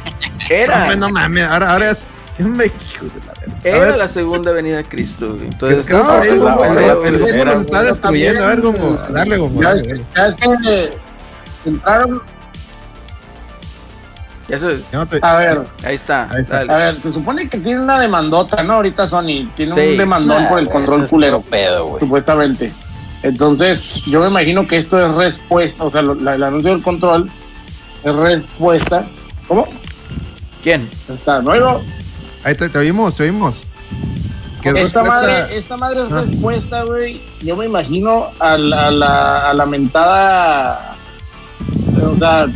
Era, 0.49 0.83
Hombre, 0.83 0.97
no 0.97 1.09
mames, 1.11 1.45
ahora, 1.45 1.73
ahora 1.73 1.91
es 1.91 2.05
en 2.39 2.57
México 2.57 3.07
de 3.07 3.21
la 3.27 3.33
verga. 3.41 3.59
Era 3.65 3.79
ver, 3.81 3.97
la 3.97 4.09
segunda 4.09 4.53
venida 4.53 4.77
de 4.77 4.85
Cristo, 4.85 5.35
güey. 5.35 5.47
Entonces, 5.47 5.85
creo 5.87 6.05
no, 6.05 6.23
el 6.23 6.41
Gomo- 6.41 7.05
el- 7.05 7.15
el 7.39 7.45
nos 7.45 7.61
está 7.63 7.83
destruyendo. 7.83 8.45
A 8.45 8.47
ver, 8.49 8.63
también- 8.63 8.83
Gomo, 8.87 8.99
dale, 9.11 9.37
Gomo. 9.39 9.63
ya 9.63 9.73
es 9.73 9.83
que 10.37 10.91
entraron. 11.65 12.23
Ya 14.49 14.59
no 14.93 15.07
te- 15.07 15.19
A 15.21 15.37
ver, 15.37 15.65
ahí 15.85 15.95
está. 15.95 16.27
Ahí 16.31 16.41
está. 16.41 16.59
dale. 16.65 16.73
a 16.73 16.77
ver, 16.79 17.03
se 17.03 17.13
supone 17.13 17.49
que 17.51 17.59
tiene 17.59 17.83
una 17.83 17.99
demandota, 17.99 18.63
¿no? 18.63 18.75
Ahorita 18.75 19.07
Sony 19.07 19.47
tiene 19.55 19.75
Sí. 19.75 19.81
un 19.91 19.97
demandón 19.99 20.49
por 20.49 20.59
el 20.59 20.69
control 20.69 21.07
culero, 21.09 21.43
pedo, 21.43 21.87
güey. 21.89 22.01
supuestamente. 22.01 22.73
Entonces, 23.23 24.03
yo 24.07 24.21
me 24.21 24.29
imagino 24.29 24.67
que 24.67 24.77
esto 24.79 24.99
es 25.07 25.15
respuesta, 25.15 25.85
o 25.85 25.91
sea, 25.91 26.01
lo- 26.03 26.15
la- 26.15 26.35
el 26.35 26.43
anuncio 26.43 26.71
del 26.71 26.83
control 26.83 27.31
es 28.05 28.15
respuesta. 28.15 29.05
¿Cómo? 29.49 29.67
¿Quién? 30.63 30.89
Está 31.09 31.43
nuevo. 31.43 31.83
Ahí 32.45 32.55
te, 32.55 32.69
te 32.69 32.79
oímos, 32.79 33.17
te 33.17 33.25
oímos. 33.25 33.67
¿Qué 34.63 34.71
Esta 34.71 35.03
respuesta? 35.03 35.03
madre, 35.03 35.59
esta 35.59 35.77
madre 35.77 36.03
es 36.05 36.13
Ah. 36.13 36.21
respuesta, 36.23 36.83
güey. 36.85 37.21
Yo 37.43 37.57
me 37.57 37.67
imagino 37.67 38.29
a 38.41 38.57
la, 38.57 38.87
a 38.87 38.91
la, 38.91 39.51
a 39.51 39.55
la 39.55 39.67
mentada. 39.67 40.97
O 42.13 42.17
sea, 42.19 42.47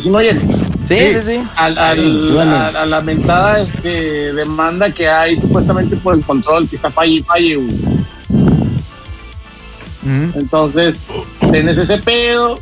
¿sí 0.00 0.10
me 0.10 0.16
oyen? 0.18 0.40
Sí, 0.88 0.94
Sí. 0.96 1.14
sí, 1.14 1.20
sí. 1.24 1.42
Al, 1.56 1.78
al- 1.78 2.38
a, 2.38 2.68
a 2.68 2.86
la 2.86 3.00
mentada 3.00 3.60
este, 3.60 4.32
demanda 4.32 4.90
que 4.92 5.08
hay 5.08 5.38
supuestamente 5.38 5.96
por 5.96 6.14
el 6.14 6.22
control 6.22 6.68
que 6.68 6.76
está 6.76 6.90
falle 6.90 7.12
y 7.14 7.22
falle, 7.22 7.56
güey. 7.56 7.76
Entonces, 10.34 11.04
tenés 11.52 11.78
ese 11.78 11.98
pedo, 11.98 12.58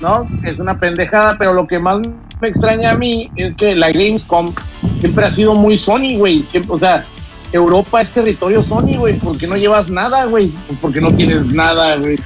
¿no? 0.00 0.28
Es 0.44 0.60
una 0.60 0.78
pendejada, 0.78 1.36
pero 1.38 1.54
lo 1.54 1.66
que 1.66 1.78
más 1.78 2.00
me 2.40 2.48
extraña 2.48 2.90
a 2.90 2.94
mí 2.94 3.30
es 3.36 3.54
que 3.54 3.74
la 3.74 3.90
Gamescom 3.90 4.52
siempre 5.00 5.24
ha 5.24 5.30
sido 5.30 5.54
muy 5.54 5.78
Sony, 5.78 6.16
güey. 6.18 6.42
Siempre, 6.42 6.74
o 6.74 6.78
sea, 6.78 7.06
Europa 7.52 8.02
es 8.02 8.10
territorio 8.10 8.62
Sony, 8.62 8.96
güey. 8.98 9.14
¿Por 9.18 9.38
qué 9.38 9.46
no 9.46 9.56
llevas 9.56 9.88
nada, 9.90 10.26
güey? 10.26 10.52
Porque 10.80 11.00
no 11.00 11.10
tienes 11.12 11.52
nada, 11.52 11.96
güey. 11.96 12.18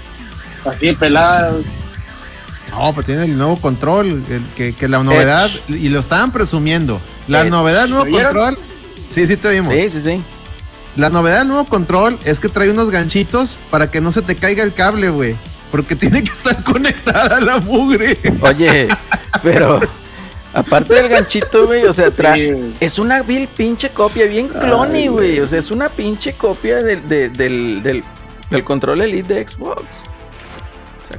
Así 0.64 0.86
de 0.88 0.94
pelada. 0.94 1.50
güey. 1.52 1.64
No, 2.78 2.92
pues 2.92 3.06
tiene 3.06 3.24
el 3.24 3.36
nuevo 3.36 3.56
control, 3.56 4.22
el 4.28 4.42
que, 4.54 4.74
que 4.74 4.88
la 4.88 5.02
novedad, 5.02 5.50
y 5.68 5.88
lo 5.88 5.98
estaban 6.00 6.30
presumiendo. 6.32 7.00
La 7.28 7.42
Edge. 7.42 7.50
novedad 7.50 7.82
del 7.82 7.90
nuevo 7.90 8.10
control, 8.10 8.58
sí, 9.08 9.26
sí 9.26 9.36
te 9.36 9.48
oímos. 9.48 9.74
Sí, 9.74 9.88
sí, 9.90 10.00
sí. 10.00 10.22
La 10.96 11.10
novedad 11.10 11.40
del 11.40 11.48
nuevo 11.48 11.64
control 11.66 12.18
es 12.24 12.40
que 12.40 12.48
trae 12.48 12.70
unos 12.70 12.90
ganchitos 12.90 13.58
para 13.70 13.90
que 13.90 14.00
no 14.00 14.10
se 14.12 14.22
te 14.22 14.34
caiga 14.36 14.62
el 14.62 14.72
cable, 14.72 15.10
güey. 15.10 15.36
Porque 15.70 15.94
tiene 15.96 16.22
que 16.22 16.30
estar 16.32 16.62
conectada 16.64 17.36
a 17.36 17.40
la 17.40 17.58
mugre. 17.58 18.18
Oye, 18.40 18.88
pero 19.42 19.80
aparte 20.54 20.94
del 20.94 21.08
ganchito, 21.08 21.66
güey, 21.66 21.84
o 21.84 21.92
sea, 21.92 22.08
tra- 22.08 22.34
Sí, 22.34 22.50
güey. 22.52 22.72
es 22.80 22.98
una 22.98 23.22
vil 23.22 23.46
pinche 23.48 23.90
copia, 23.90 24.26
bien 24.26 24.48
clony, 24.48 25.08
güey. 25.08 25.40
O 25.40 25.48
sea, 25.48 25.58
es 25.58 25.70
una 25.70 25.88
pinche 25.88 26.32
copia 26.34 26.76
del, 26.82 27.06
de- 27.08 27.28
del, 27.28 27.82
del, 27.82 28.04
del 28.50 28.64
control 28.64 29.02
Elite 29.02 29.34
de 29.34 29.46
Xbox. 29.48 29.82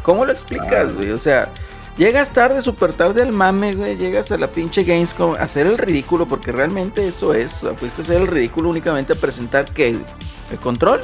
¿Cómo 0.01 0.25
lo 0.25 0.31
explicas, 0.31 0.93
güey? 0.95 1.11
O 1.11 1.17
sea, 1.17 1.49
llegas 1.97 2.29
tarde, 2.31 2.61
súper 2.61 2.93
tarde 2.93 3.21
al 3.21 3.31
mame, 3.33 3.73
güey. 3.73 3.97
Llegas 3.97 4.31
a 4.31 4.37
la 4.37 4.47
pinche 4.47 4.83
Gamescom 4.83 5.35
a 5.35 5.43
hacer 5.43 5.67
el 5.67 5.77
ridículo, 5.77 6.25
porque 6.27 6.51
realmente 6.51 7.07
eso 7.07 7.33
es. 7.33 7.55
O 7.63 7.67
sea, 7.67 7.73
fuiste 7.75 8.01
a 8.01 8.03
hacer 8.03 8.17
el 8.21 8.27
ridículo 8.27 8.69
únicamente 8.69 9.13
a 9.13 9.15
presentar 9.15 9.65
que 9.65 9.89
el 9.89 10.59
control. 10.61 11.01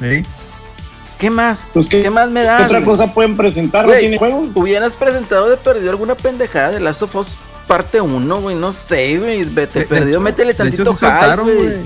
Sí. 0.00 0.22
¿Qué 1.18 1.28
más? 1.30 1.68
Pues, 1.74 1.88
¿qué- 1.88 2.02
¿Qué 2.02 2.10
más 2.10 2.30
me 2.30 2.40
¿Qué 2.40 2.46
das? 2.46 2.62
otra 2.64 2.78
güey? 2.78 2.88
cosa 2.90 3.12
pueden 3.12 3.36
presentar? 3.36 3.86
¿No 3.86 3.92
tiene 3.92 4.16
juegos? 4.18 4.48
Hubieras 4.54 4.96
presentado 4.96 5.50
de 5.50 5.58
perdido 5.58 5.90
alguna 5.90 6.14
pendejada 6.14 6.70
de 6.70 6.80
Last 6.80 7.02
of 7.02 7.14
Us 7.14 7.28
parte 7.66 8.00
1, 8.00 8.40
güey. 8.40 8.56
No 8.56 8.72
sé, 8.72 9.18
güey. 9.18 9.44
Vete 9.44 9.80
De- 9.80 9.84
de 9.84 9.86
perdido, 9.86 10.08
hecho- 10.12 10.20
métele 10.22 10.52
de 10.52 10.54
tantito 10.54 10.82
hecho, 10.82 10.92
hype, 10.94 11.06
soltaron, 11.06 11.44
güey. 11.54 11.76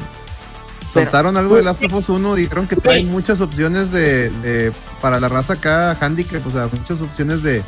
Soltaron 0.95 1.37
algo 1.37 1.57
de 1.57 1.63
Last 1.63 1.83
of 1.85 1.93
Us 1.93 2.09
1, 2.09 2.35
dijeron 2.37 2.67
que 2.67 2.77
trae 2.77 3.01
Güey. 3.03 3.11
muchas 3.13 3.41
opciones 3.41 3.93
de, 3.93 4.31
de- 4.31 4.73
para 5.01 5.21
la 5.21 5.29
raza 5.29 5.55
acá, 5.55 5.97
handicap, 6.01 6.47
o 6.47 6.51
sea, 6.51 6.69
muchas 6.73 7.01
opciones 7.03 7.43
de, 7.43 7.63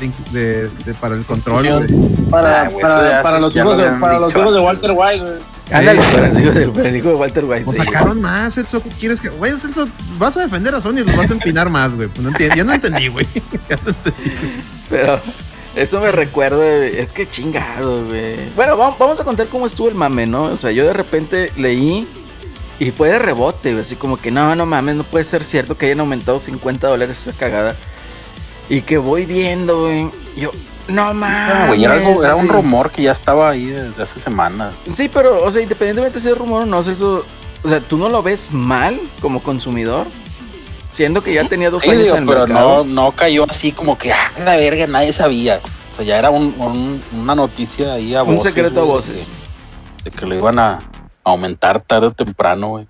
de, 0.00 0.10
de- 0.32 0.68
de- 0.84 0.94
para 0.94 1.14
el 1.14 1.24
control, 1.24 1.62
güey. 1.86 2.28
Para, 2.30 2.66
Ah, 2.66 2.70
para- 2.80 3.22
para 3.22 3.40
los 3.40 3.54
hijos 3.56 3.78
de, 3.78 3.84
para 4.00 4.18
los 4.18 4.34
hijos 4.36 4.52
de. 4.54 4.60
Walter 4.60 4.90
White, 4.94 5.20
güey. 5.20 5.52
Ándale, 5.70 6.02
Sí. 6.02 6.08
para 6.74 6.88
el 6.88 6.96
hijo 6.96 7.08
de 7.08 7.14
Walter 7.14 7.44
White. 7.44 7.64
Pues 7.64 7.76
sí. 7.78 7.84
sacaron 7.84 8.20
más, 8.20 8.54
Celso, 8.54 8.82
¿qué 8.82 8.90
quieres 8.90 9.20
que...? 9.22 9.30
Güey, 9.30 9.52
Celso, 9.52 9.88
vas 10.18 10.36
a 10.36 10.40
defender 10.42 10.74
a 10.74 10.80
Sony 10.82 10.98
y 10.98 11.04
los 11.04 11.16
vas 11.16 11.30
a 11.30 11.32
empinar 11.34 11.70
más, 11.70 11.92
güey. 11.94 12.08
Pues 12.08 12.20
no 12.20 12.28
entiendo, 12.28 12.56
ya 12.56 12.64
no 12.64 12.72
entendí, 12.74 13.08
güey. 13.08 13.26
No. 13.70 13.94
Pero 14.90 15.20
eso 15.74 16.00
me 16.00 16.12
recuerda, 16.12 16.56
güey, 16.58 16.98
es 16.98 17.12
que 17.12 17.26
chingado, 17.30 18.04
güey. 18.06 18.50
Bueno, 18.54 18.76
vamos 18.76 19.18
a 19.20 19.24
contar 19.24 19.46
cómo 19.46 19.66
estuvo 19.66 19.88
el 19.88 19.94
mame, 19.94 20.26
¿no? 20.26 20.44
O 20.44 20.56
sea, 20.58 20.70
yo 20.72 20.84
de 20.86 20.92
repente 20.92 21.50
leí 21.56 22.06
y 22.78 22.90
fue 22.90 23.08
de 23.08 23.18
rebote. 23.18 23.78
Así 23.78 23.96
como 23.96 24.16
que 24.16 24.30
no, 24.30 24.54
no 24.56 24.66
mames, 24.66 24.96
no 24.96 25.04
puede 25.04 25.24
ser 25.24 25.44
cierto 25.44 25.76
que 25.76 25.86
hayan 25.86 26.00
aumentado 26.00 26.40
50 26.40 26.86
dólares 26.88 27.18
esa 27.26 27.36
cagada. 27.36 27.76
Y 28.68 28.82
que 28.82 28.98
voy 28.98 29.26
viendo, 29.26 29.82
güey. 29.82 30.08
Yo, 30.36 30.50
no 30.88 31.12
mames. 31.14 31.68
Güey, 31.68 31.84
era, 31.84 31.94
algo, 31.94 32.24
era 32.24 32.34
un 32.36 32.48
rumor 32.48 32.90
que 32.90 33.02
ya 33.02 33.12
estaba 33.12 33.50
ahí 33.50 33.66
desde 33.66 34.02
hace 34.02 34.18
semanas. 34.20 34.72
Sí, 34.94 35.08
pero, 35.08 35.44
o 35.44 35.52
sea, 35.52 35.62
independientemente 35.62 36.18
de 36.18 36.22
si 36.22 36.30
es 36.30 36.38
rumor 36.38 36.62
o 36.62 36.66
no, 36.66 36.82
Celso, 36.82 37.24
o 37.62 37.68
sea, 37.68 37.80
tú 37.80 37.96
no 37.98 38.08
lo 38.08 38.22
ves 38.22 38.48
mal 38.52 38.98
como 39.20 39.42
consumidor, 39.42 40.06
siendo 40.92 41.22
que 41.22 41.34
ya 41.34 41.46
tenía 41.48 41.70
dos 41.70 41.82
Sí, 41.82 41.90
años 41.90 42.02
digo, 42.04 42.16
en 42.16 42.22
el 42.24 42.28
pero 42.28 42.46
mercado. 42.46 42.84
no, 42.84 43.04
no 43.04 43.12
cayó 43.12 43.46
así 43.48 43.72
como 43.72 43.96
que, 43.98 44.12
ah, 44.12 44.32
la 44.44 44.56
verga, 44.56 44.86
nadie 44.86 45.12
sabía. 45.12 45.60
O 45.92 45.96
sea, 45.96 46.04
ya 46.04 46.18
era 46.18 46.30
un- 46.30 46.54
un- 46.58 47.02
una 47.20 47.34
noticia 47.34 47.92
ahí 47.94 48.14
a 48.14 48.22
Un 48.22 48.36
voces. 48.36 48.54
secreto 48.54 48.80
a 48.80 48.84
voces. 48.84 49.14
De, 50.04 50.10
de 50.10 50.10
que 50.10 50.26
lo 50.26 50.34
iban 50.34 50.58
a 50.58 50.78
aumentar 51.24 51.80
tarde 51.80 52.08
o 52.08 52.12
temprano, 52.12 52.68
güey. 52.70 52.86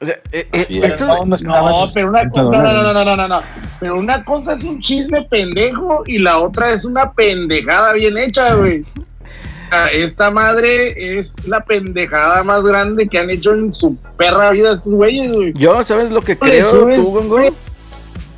O 0.00 0.04
sea, 0.04 0.16
eh, 0.32 0.48
eh, 0.52 0.66
eso, 0.82 1.06
No, 1.06 1.20
pero 1.20 1.22
una 1.22 1.86
50 1.86 2.30
cosa, 2.30 2.42
no, 2.42 2.50
no, 2.50 2.82
no, 2.82 2.92
no, 2.92 3.04
no, 3.04 3.16
no, 3.16 3.28
no. 3.28 3.40
Pero 3.78 3.98
una 3.98 4.24
cosa 4.24 4.54
es 4.54 4.64
un 4.64 4.80
chisme 4.80 5.22
pendejo 5.30 6.02
y 6.06 6.18
la 6.18 6.38
otra 6.40 6.72
es 6.72 6.84
una 6.84 7.12
pendejada 7.12 7.92
bien 7.92 8.18
hecha, 8.18 8.54
güey. 8.54 8.82
O 8.82 9.70
sea, 9.70 9.86
Esta 9.86 10.30
madre 10.32 11.18
es 11.18 11.46
la 11.46 11.60
pendejada 11.60 12.42
más 12.42 12.64
grande 12.64 13.08
que 13.08 13.18
han 13.18 13.30
hecho 13.30 13.54
en 13.54 13.72
su 13.72 13.96
perra 14.16 14.50
vida 14.50 14.72
estos 14.72 14.94
güeyes, 14.94 15.32
güey. 15.32 15.52
yo, 15.54 15.82
¿sabes 15.84 16.10
lo 16.10 16.20
que 16.20 16.36
creo 16.36 16.68
subes, 16.68 16.96
tú, 17.06 17.12
Gongo? 17.12 17.36
güey. 17.36 17.52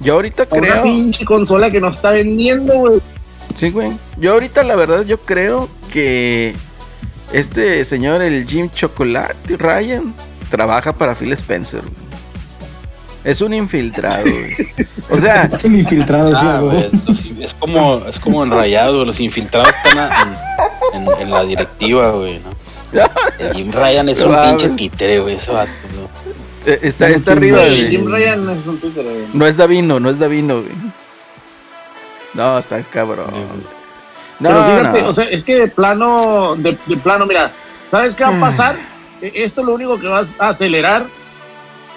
Yo 0.01 0.15
ahorita 0.15 0.43
A 0.43 0.55
Una 0.55 0.61
creo, 0.69 0.83
pinche 0.83 1.25
consola 1.25 1.71
que 1.71 1.81
nos 1.81 1.97
está 1.97 2.11
vendiendo, 2.11 2.75
güey. 2.75 3.01
sí, 3.57 3.71
güey. 3.71 3.91
Yo 4.19 4.33
ahorita, 4.33 4.63
la 4.65 4.77
verdad, 4.77 5.03
yo 5.07 5.19
creo 5.19 5.69
que 5.91 6.55
este 7.39 7.85
señor, 7.85 8.23
el 8.23 8.47
Jim 8.47 8.71
Chocolate 8.73 9.57
Ryan, 9.57 10.15
trabaja 10.51 10.93
para 10.93 11.15
Phil 11.15 11.33
Spencer. 11.33 11.81
güey. 11.81 12.05
Es 13.25 13.41
un 13.41 13.55
infiltrado, 13.55 14.23
güey. 14.25 14.87
O 15.11 15.19
sea, 15.19 15.45
Es 15.53 15.65
un 15.65 15.79
infiltrado, 15.79 16.35
sí, 16.35 16.41
Ah, 16.45 16.59
güey. 16.61 16.77
güey, 16.91 16.91
los- 17.07 17.21
es 17.41 17.55
como 17.55 18.03
es 18.07 18.19
como 18.19 18.45
enrayado, 18.45 19.05
los 19.05 19.19
infiltrados 19.21 19.69
están 19.85 19.99
a- 19.99 20.37
en, 20.93 21.03
en- 21.03 21.23
en 21.23 21.31
la 21.31 21.45
directiva, 21.45 22.11
güey, 22.11 22.41
¿no? 22.41 22.55
El 23.39 23.55
Jim 23.55 23.73
Ryan 23.73 24.09
es 24.11 24.21
un 24.21 24.37
pinche 24.45 24.69
títere, 24.71 25.19
güey, 25.21 25.37
ese 25.37 25.51
vato, 25.53 25.73
¿no? 25.97 26.09
eh, 26.71 26.79
está, 26.83 27.09
está 27.09 27.33
arriba, 27.33 27.59
güey. 27.65 27.89
Jim 27.89 28.07
Ryan 28.07 28.49
es 28.51 28.67
un 28.67 28.79
títere, 28.79 29.09
güey. 29.11 29.27
No 29.33 29.47
es 29.47 29.57
Davino, 29.57 29.99
no 29.99 30.11
es 30.11 30.19
Davino, 30.19 30.61
güey. 30.61 30.75
No, 32.35 32.59
está 32.59 32.77
el 32.77 32.87
cabrón. 32.89 33.33
No, 34.41 34.49
Pero 34.49 34.65
fíjate, 34.65 35.03
no. 35.03 35.09
o 35.09 35.13
sea, 35.13 35.25
es 35.27 35.45
que 35.45 35.55
de 35.57 35.69
plano, 35.69 36.57
de, 36.57 36.77
de 36.87 36.97
plano, 36.97 37.27
mira, 37.27 37.53
¿sabes 37.89 38.15
qué 38.15 38.25
va 38.25 38.37
a 38.37 38.41
pasar? 38.41 38.77
E- 39.23 39.33
Esto 39.37 39.63
lo 39.63 39.75
único 39.75 39.99
que 39.99 40.09
va 40.09 40.23
a 40.39 40.49
acelerar 40.49 41.07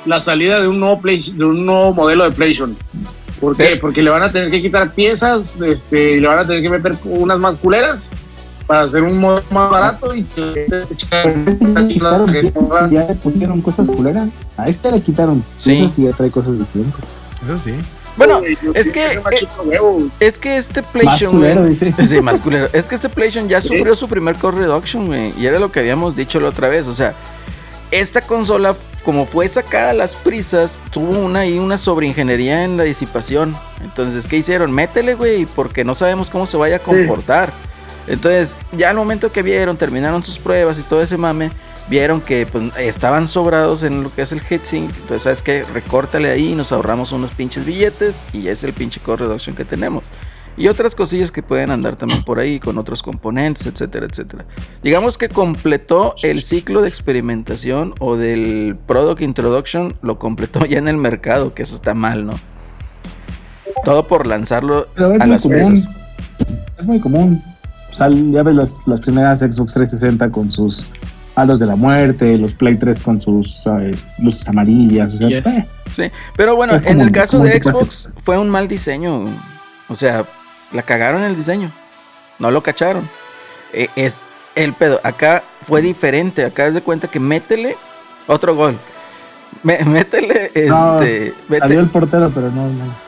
la 0.06 0.22
salida 0.22 0.60
de 0.60 0.68
un 0.68 0.80
nuevo 0.80 1.02
play, 1.02 1.22
de 1.36 1.44
un 1.46 1.66
nuevo 1.66 1.94
modelo 1.94 2.24
de 2.26 2.32
PlayStation. 2.32 2.78
¿Por 3.42 3.56
qué? 3.58 3.74
Sí. 3.74 3.76
Porque 3.82 4.02
le 4.02 4.10
van 4.10 4.24
a 4.24 4.32
tener 4.32 4.50
que 4.52 4.62
quitar 4.62 4.94
piezas, 4.94 5.62
este, 5.62 6.14
y 6.18 6.20
le 6.20 6.28
van 6.28 6.40
a 6.40 6.46
tener 6.46 6.62
que 6.62 6.70
meter 6.70 6.94
unas 7.06 7.38
más 7.40 7.56
culeras 7.58 8.10
para 8.66 8.82
hacer 8.82 9.02
un 9.04 9.18
modelo 9.20 9.46
más 9.52 9.70
barato 9.72 10.14
y 10.14 10.24
que 10.24 10.66
este 10.68 10.96
ya 12.92 13.08
le 13.08 13.16
pusieron 13.16 13.62
cosas 13.62 13.88
culeras. 13.90 14.28
A 14.58 14.68
este 14.68 14.92
le 14.92 15.02
quitaron. 15.02 15.44
Sí. 15.58 15.74
Eso 15.84 15.88
sí, 15.88 16.04
ya 16.04 16.12
trae 16.12 16.30
cosas 16.32 16.58
diferentes. 16.60 17.06
Eso 17.46 17.58
sí. 17.58 17.74
Bueno, 18.18 18.42
es 18.74 18.92
que- 18.92 19.14
eh. 19.14 19.22
Es 20.20 20.38
que 20.40 20.58
este 20.58 20.84
PlayStation, 20.84 21.38
güey, 21.40 21.70
dice. 21.70 21.94
Sí, 22.08 22.20
más 22.22 22.42
culero. 22.42 22.68
Es 22.74 22.86
que 22.88 22.96
este 22.96 23.10
PlayStation 23.10 23.48
ya 23.48 23.62
Sí. 23.62 23.68
sufrió 23.70 23.96
su 23.96 24.08
primer 24.10 24.36
core 24.36 24.58
reduction, 24.58 25.06
güey. 25.08 25.34
Y 25.40 25.46
era 25.46 25.60
lo 25.60 25.72
que 25.72 25.80
habíamos 25.80 26.16
dicho 26.16 26.40
la 26.40 26.50
otra 26.50 26.68
vez. 26.68 26.88
O 26.88 26.94
sea, 26.96 27.14
esta 27.92 28.22
consola, 28.22 28.76
como 29.06 29.26
fue 29.26 29.48
sacada 29.48 29.92
a 29.92 29.94
las 29.94 30.16
prisas, 30.16 30.78
tuvo 30.92 31.18
una 31.20 31.42
ahí 31.42 31.60
una 31.60 31.78
sobreingeniería 31.78 32.64
en 32.64 32.76
la 32.76 32.84
disipación. 32.84 33.56
Entonces, 33.82 34.28
¿qué 34.28 34.38
hicieron? 34.38 34.72
Métele, 34.72 35.14
güey, 35.14 35.46
porque 35.46 35.84
no 35.84 35.96
sabemos 35.96 36.30
cómo 36.30 36.46
se 36.46 36.58
vaya 36.58 36.78
a 36.78 36.80
comportar. 36.80 37.54
Entonces, 38.08 38.56
ya 38.72 38.90
al 38.90 38.96
momento 38.96 39.32
que 39.32 39.44
vieron, 39.44 39.78
terminaron 39.78 40.24
sus 40.24 40.38
pruebas 40.40 40.80
y 40.80 40.82
todo 40.84 41.02
ese 41.02 41.18
mame, 41.18 41.52
vieron 41.90 42.22
que 42.22 42.46
pues, 42.46 42.78
estaban 42.78 43.28
sobrados 43.28 43.84
en 43.84 44.04
lo 44.04 44.14
que 44.14 44.22
es 44.22 44.32
el 44.32 44.42
heatsink. 44.42 44.90
Entonces, 44.90 45.24
¿sabes 45.24 45.44
qué? 45.44 45.64
Recórtale 45.64 46.30
ahí 46.30 46.52
y 46.52 46.56
nos 46.56 46.72
ahorramos 46.72 47.12
unos 47.12 47.32
pinches 47.32 47.66
billetes 47.66 48.24
y 48.34 48.44
ya 48.44 48.52
es 48.52 48.64
el 48.64 48.74
pinche 48.74 49.00
core 49.00 49.26
reduction 49.26 49.56
que 49.56 49.66
tenemos. 49.66 50.06
Y 50.58 50.70
otras 50.70 50.96
cosillas 50.96 51.32
que 51.32 51.44
pueden 51.44 51.70
andar 51.70 51.98
también 51.98 52.24
por 52.24 52.40
ahí 52.40 52.60
con 52.60 52.80
otros 52.80 53.04
componentes, 53.04 53.68
etcétera, 53.68 54.08
etcétera. 54.10 54.46
Digamos 54.82 55.20
que 55.20 55.30
completó 55.30 56.16
el 56.24 56.42
ciclo 56.42 56.82
de 56.82 56.88
experimentación 56.88 57.94
o 58.00 58.16
del 58.16 58.76
product 58.88 59.22
introduction, 59.22 59.96
lo 60.02 60.18
completó 60.18 60.66
ya 60.66 60.80
en 60.80 60.88
el 60.88 60.98
mercado, 60.98 61.54
que 61.54 61.62
eso 61.62 61.76
está 61.76 61.94
mal, 61.94 62.26
¿no? 62.26 62.34
Todo 63.86 64.08
por 64.08 64.26
lanzarlo 64.26 64.88
a 64.96 65.28
las 65.28 65.44
común. 65.44 65.58
presas. 65.60 65.90
Es 66.80 66.86
muy 66.86 67.00
común. 67.00 67.44
O 67.92 67.94
sea, 67.94 68.10
ya 68.10 68.42
ves 68.42 68.56
las, 68.56 68.88
las 68.88 69.00
primeras 69.02 69.42
Xbox 69.42 69.76
360 69.76 70.32
con 70.32 70.52
sus 70.52 70.88
halos 71.38 71.60
de 71.60 71.66
la 71.68 71.76
muerte, 71.76 72.38
los 72.38 72.54
Play 72.54 72.78
3 72.78 73.00
con 73.02 73.22
sus 73.22 73.62
¿sabes? 73.62 74.10
luces 74.18 74.48
amarillas. 74.50 75.14
O 75.14 75.18
sea, 75.18 75.30
Yes. 75.30 75.46
eh, 75.46 75.68
Sí, 75.96 76.12
pero 76.36 76.56
bueno, 76.56 76.74
en 76.76 76.84
como- 76.84 77.02
el 77.04 77.12
caso 77.12 77.40
de 77.40 77.62
Xbox 77.62 78.10
fue 78.24 78.38
un 78.38 78.50
mal 78.50 78.68
diseño. 78.68 79.26
O 79.88 79.96
sea, 79.96 80.26
la 80.74 80.82
cagaron 80.82 81.24
el 81.24 81.36
diseño. 81.36 81.72
No 82.40 82.52
lo 82.52 82.62
cacharon. 82.62 83.08
Eh, 83.72 83.88
es 83.96 84.18
el 84.56 84.74
pedo. 84.74 85.00
Acá 85.04 85.44
fue 85.68 85.82
diferente. 85.82 86.44
Acá 86.44 86.68
es 86.68 86.74
de 86.74 86.82
cuenta 86.82 87.08
que 87.08 87.20
métele 87.20 87.78
otro 88.28 88.56
gol. 88.56 88.76
Métele, 89.64 90.52
No, 90.68 91.02
este. 91.02 91.34
salió 91.60 91.80
el 91.80 91.88
portero, 91.88 92.32
pero 92.34 92.50
no, 92.52 92.68
no. 92.68 93.07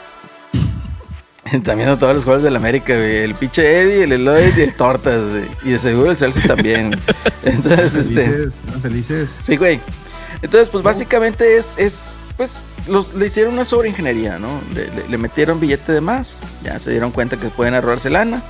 También 1.63 1.89
a 1.89 1.97
todos 1.99 2.13
los 2.15 2.23
jugadores 2.23 2.43
del 2.43 2.55
América, 2.55 2.95
güey. 2.95 3.17
El 3.17 3.35
pinche 3.35 3.81
Eddie, 3.81 4.03
el 4.03 4.11
Eloy 4.13 4.53
y 4.57 4.61
el 4.61 4.75
Tortas, 4.75 5.23
güey. 5.29 5.45
Y 5.63 5.71
de 5.71 5.79
seguro 5.79 6.11
el 6.11 6.17
Celso 6.17 6.47
también. 6.47 6.99
Entonces, 7.43 7.93
este. 7.93 8.05
Felices, 8.05 8.61
eran 8.67 8.81
felices. 8.81 9.39
Sí, 9.45 9.57
güey. 9.57 9.79
Entonces, 10.41 10.69
pues 10.69 10.83
básicamente 10.83 11.57
es, 11.57 11.73
es 11.77 12.11
pues, 12.37 12.61
los, 12.87 13.13
le 13.13 13.27
hicieron 13.27 13.53
una 13.53 13.65
sobreingeniería, 13.65 14.39
¿no? 14.39 14.61
Le, 14.73 14.85
le- 14.87 15.07
le 15.09 15.17
metieron 15.17 15.59
billete 15.59 15.91
de 15.91 16.01
más, 16.01 16.37
ya 16.63 16.79
se 16.79 16.91
dieron 16.91 17.11
cuenta 17.11 17.35
que 17.37 17.47
pueden 17.49 17.73
ahorrarse 17.73 18.09
lana. 18.09 18.41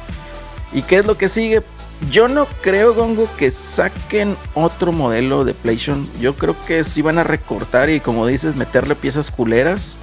¿Y 0.72 0.84
qué 0.84 0.98
es 1.00 1.06
lo 1.06 1.18
que 1.18 1.28
sigue? 1.30 1.64
Yo 2.12 2.28
no 2.28 2.48
creo, 2.62 2.94
Gongo, 2.94 3.28
que 3.38 3.50
saquen 3.52 4.38
otro 4.54 4.92
modelo 4.92 5.44
de 5.44 5.54
PlayStation. 5.56 6.08
Yo 6.22 6.36
creo 6.36 6.56
que 6.66 6.84
sí 6.84 7.02
van 7.02 7.18
a 7.18 7.24
recortar 7.24 7.90
y, 7.90 8.00
como 8.00 8.28
dices, 8.28 8.56
meterle 8.56 8.94
piezas 8.96 9.32
culeras. 9.32 9.98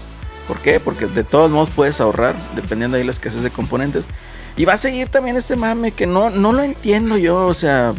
¿Por 0.47 0.61
qué? 0.61 0.79
Porque 0.81 1.07
de 1.07 1.25
todos 1.25 1.51
modos 1.51 1.71
puedes 1.71 2.01
ahorrar, 2.01 2.37
dependiendo 2.55 2.97
de 2.97 3.05
la 3.05 3.11
escasez 3.11 3.43
de 3.43 3.51
componentes. 3.51 4.09
Y 4.57 4.65
va 4.65 4.75
a 4.75 4.79
seguir 4.79 5.09
también 5.09 5.37
ese 5.37 5.57
mame 5.57 5.93
que 5.93 6.07
no, 6.07 6.31
no 6.31 6.53
lo 6.53 6.63
entiendo 6.63 7.17
yo, 7.19 7.47
o 7.47 7.55
sea, 7.55 7.95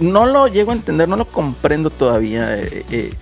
no 0.00 0.26
lo 0.26 0.48
llego 0.48 0.70
a 0.70 0.74
entender, 0.74 1.08
no 1.08 1.16
lo 1.16 1.26
comprendo 1.26 1.90
todavía. 1.90 2.58
eh, 2.58 2.84
eh, 2.90 3.12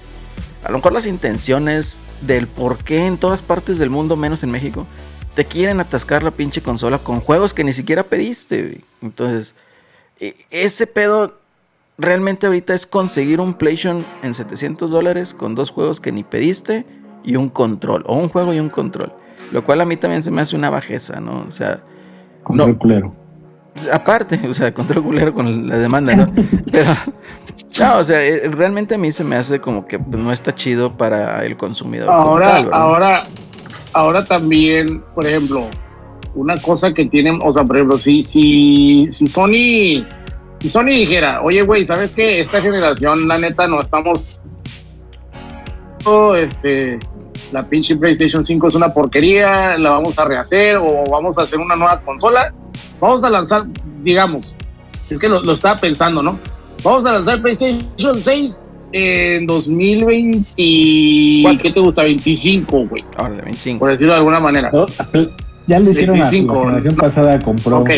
a 0.65 0.71
lo 0.71 0.79
mejor 0.79 0.93
las 0.93 1.07
intenciones 1.07 1.99
del 2.21 2.47
por 2.47 2.79
qué 2.85 3.07
en 3.07 3.19
todas 3.19 3.43
partes 3.43 3.79
del 3.79 3.91
mundo, 3.91 4.17
menos 4.17 4.43
en 4.45 4.51
México, 4.51 4.87
te 5.35 5.45
quieren 5.45 5.81
atascar 5.81 6.23
la 6.23 6.31
pinche 6.31 6.61
consola 6.61 6.99
con 6.99 7.21
juegos 7.21 7.53
que 7.55 7.65
ni 7.65 7.73
siquiera 7.73 8.05
pediste. 8.05 8.83
Entonces, 9.01 9.55
e- 10.21 10.37
ese 10.51 10.87
pedo 10.87 11.35
realmente 11.99 12.47
ahorita 12.47 12.75
es 12.75 12.87
conseguir 12.87 13.41
un 13.41 13.55
PlayStation 13.55 14.05
en 14.23 14.35
700 14.35 14.91
dólares 14.91 15.35
con 15.35 15.55
dos 15.55 15.71
juegos 15.71 16.01
que 16.01 16.13
ni 16.13 16.23
pediste 16.23 16.85
y 17.25 17.37
un 17.37 17.49
control, 17.49 18.03
o 18.07 18.17
un 18.17 18.29
juego 18.29 18.53
y 18.53 18.61
un 18.61 18.69
control. 18.71 19.13
Lo 19.51 19.65
cual 19.65 19.81
a 19.81 19.85
mí 19.85 19.97
también 19.97 20.23
se 20.23 20.31
me 20.31 20.41
hace 20.41 20.57
una 20.57 20.71
bajeza, 20.71 21.21
¿no? 21.21 21.45
O 21.49 21.53
sea, 21.53 21.81
No. 22.49 22.65
el 22.65 22.77
culero. 22.77 23.15
pues, 23.75 23.89
Aparte, 23.89 24.41
o 24.49 24.55
sea, 24.55 24.73
control 24.73 25.03
culero 25.05 25.35
con 25.35 25.69
la 25.69 25.79
demanda, 25.79 26.15
¿no? 26.17 26.33
Pero, 26.73 26.91
no, 27.81 27.99
o 27.99 28.03
sea, 28.05 28.25
eh, 28.25 28.49
realmente 28.49 28.95
a 28.95 28.99
mí 28.99 29.13
se 29.13 29.25
me 29.25 29.37
hace 29.37 29.61
como 29.61 29.87
que 29.87 29.99
pues, 29.99 30.17
no 30.23 30.33
está 30.33 30.55
chido 30.55 30.89
para 30.97 31.45
el 31.45 31.57
consumidor. 31.57 32.09
Ahora, 32.11 32.67
ahora, 32.73 33.23
ahora 33.93 34.25
también, 34.25 35.03
por 35.15 35.27
ejemplo, 35.27 35.61
una 36.35 36.57
cosa 36.57 36.93
que 36.95 37.05
tienen, 37.07 37.39
o 37.45 37.53
sea, 37.53 37.63
por 37.65 37.77
ejemplo, 37.77 37.99
si, 37.99 38.23
si, 38.23 39.07
si 39.11 39.29
Sony, 39.29 40.07
si 40.61 40.69
Sony 40.69 40.87
dijera, 40.87 41.43
oye, 41.43 41.63
güey, 41.63 41.85
¿sabes 41.85 42.15
qué? 42.15 42.41
Esta 42.41 42.63
generación, 42.63 43.29
la 43.29 43.37
neta, 43.39 43.67
no 43.69 43.81
estamos. 43.81 44.41
Este, 46.37 46.99
la 47.53 47.67
pinche 47.69 47.97
PlayStation 47.97 48.45
5 48.45 48.69
es 48.69 48.75
una 48.75 48.93
porquería, 48.93 49.77
la 49.79 49.91
vamos 49.91 50.19
a 50.19 50.25
rehacer 50.25 50.77
o 50.77 51.05
vamos 51.11 51.39
a 51.39 51.43
hacer 51.43 51.59
una 51.59 51.77
nueva 51.77 52.01
consola. 52.01 52.53
Vamos 53.01 53.25
a 53.25 53.31
lanzar, 53.31 53.65
digamos, 54.03 54.55
es 55.11 55.19
que 55.19 55.29
lo, 55.29 55.43
lo 55.43 55.53
estaba 55.53 55.77
pensando, 55.77 56.23
¿no? 56.23 56.39
Vamos 56.83 57.05
a 57.07 57.13
lanzar 57.13 57.41
PlayStation 57.43 58.21
6 58.21 58.67
en 58.93 59.47
2020. 59.47 61.43
Cuatro. 61.43 61.63
¿Qué 61.63 61.71
te 61.73 61.81
gusta? 61.81 62.03
25, 62.03 62.87
güey, 62.89 63.05
Órale, 63.19 63.43
25. 63.43 63.79
por 63.79 63.91
decirlo 63.91 64.13
de 64.15 64.19
alguna 64.19 64.41
manera. 64.41 64.71
Oh, 64.73 64.87
Ya 65.67 65.79
le 65.79 65.91
hicieron 65.91 66.17
a 66.17 66.25
la 66.25 66.31
25, 66.31 66.61
generación 66.65 66.97
¿no? 66.97 67.03
pasada, 67.03 67.39
compró. 67.41 67.81
Ok. 67.81 67.91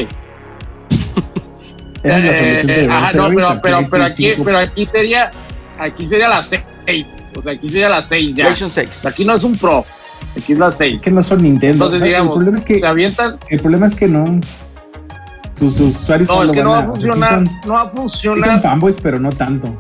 Esa 2.03 2.19
es 2.19 2.25
la 2.25 2.31
Eh, 2.31 2.35
solución 2.59 2.71
eh, 2.71 2.89
ajá, 2.91 3.09
hacer 3.09 3.21
no, 3.23 3.29
pero, 3.29 3.49
pero, 3.63 3.79
pero, 3.91 4.05
aquí, 4.05 4.29
pero 4.45 4.59
aquí 4.59 4.85
sería 4.85 5.31
aquí 5.79 6.07
sería 6.07 6.29
la 6.29 6.43
6. 6.43 6.67
O 7.37 7.43
sea, 7.43 7.53
aquí 7.55 7.69
sería 7.69 7.89
la 7.89 8.03
6 8.03 8.35
ya. 8.35 8.45
PlayStation 8.45 8.71
O 8.71 8.75
6. 8.75 8.91
sea, 8.91 9.11
aquí 9.11 9.25
no 9.25 9.35
es 9.35 9.45
un 9.45 9.57
Pro. 9.57 9.85
Aquí 10.37 10.53
es 10.53 10.59
la 10.59 10.71
6. 10.71 10.99
Es 10.99 11.05
que 11.05 11.11
no 11.11 11.23
son 11.23 11.43
Nintendo. 11.43 11.75
Entonces, 11.75 12.01
O 12.01 12.05
sea, 12.05 12.07
digamos, 12.07 12.33
el 12.33 12.37
problema 12.37 12.59
es 12.59 12.65
que 12.65 12.75
se 12.77 12.87
avientan. 12.87 13.39
el 13.51 13.61
problema 13.61 13.87
es 13.87 13.95
que 13.95 14.09
no 14.09 14.25
sus, 15.53 15.75
sus 15.77 15.95
usuarios 16.03 16.29
No, 16.29 16.43
es 16.43 16.49
lo 16.49 16.53
que 16.55 16.63
no 16.65 16.71
va 16.71 16.79
a 16.81 16.91
o 16.91 16.97
sea, 16.97 17.03
sí 17.15 17.21
funcionar. 17.21 17.31
son- 17.31 17.51
no 17.67 17.73
va 17.75 17.81
a 17.83 17.85
sí 17.85 17.91
son 17.95 17.97
funcionar. 18.33 18.61
fanboys, 18.63 19.01
pero 19.01 19.19
no 19.21 19.31
tanto. 19.31 19.77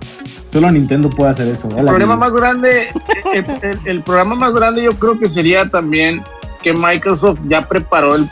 Solo 0.50 0.70
Nintendo 0.70 1.10
puede 1.10 1.30
hacer 1.30 1.48
eso. 1.48 1.68
El 1.76 1.84
problema 1.86 2.16
más 2.16 2.32
grande, 2.32 2.86
el, 3.32 3.44
el- 3.62 3.78
el 3.84 4.02
programa 4.02 4.36
más 4.36 4.52
grande 4.54 4.84
yo 4.84 4.96
creo 4.98 5.18
que 5.18 5.26
sería 5.26 5.68
también 5.68 6.22
que 6.62 6.72
Microsoft 6.72 7.40
ya 7.48 7.62
preparó 7.68 8.14
el 8.14 8.28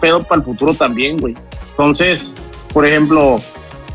pedo 0.00 0.22
para 0.22 0.40
el 0.40 0.44
futuro 0.46 0.72
también, 0.72 1.18
güey. 1.18 1.36
Entonces, 1.72 2.40
por 2.72 2.86
ejemplo, 2.86 3.40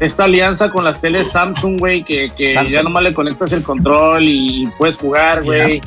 esta 0.01 0.25
alianza 0.25 0.69
con 0.69 0.83
las 0.83 0.99
teles 0.99 1.31
Samsung, 1.31 1.79
güey, 1.79 2.03
que, 2.03 2.29
que 2.31 2.53
Samsung. 2.53 2.73
ya 2.73 2.83
nomás 2.83 3.03
le 3.03 3.13
conectas 3.13 3.53
el 3.53 3.63
control 3.63 4.23
y 4.23 4.67
puedes 4.77 4.97
jugar, 4.97 5.43
güey. 5.43 5.79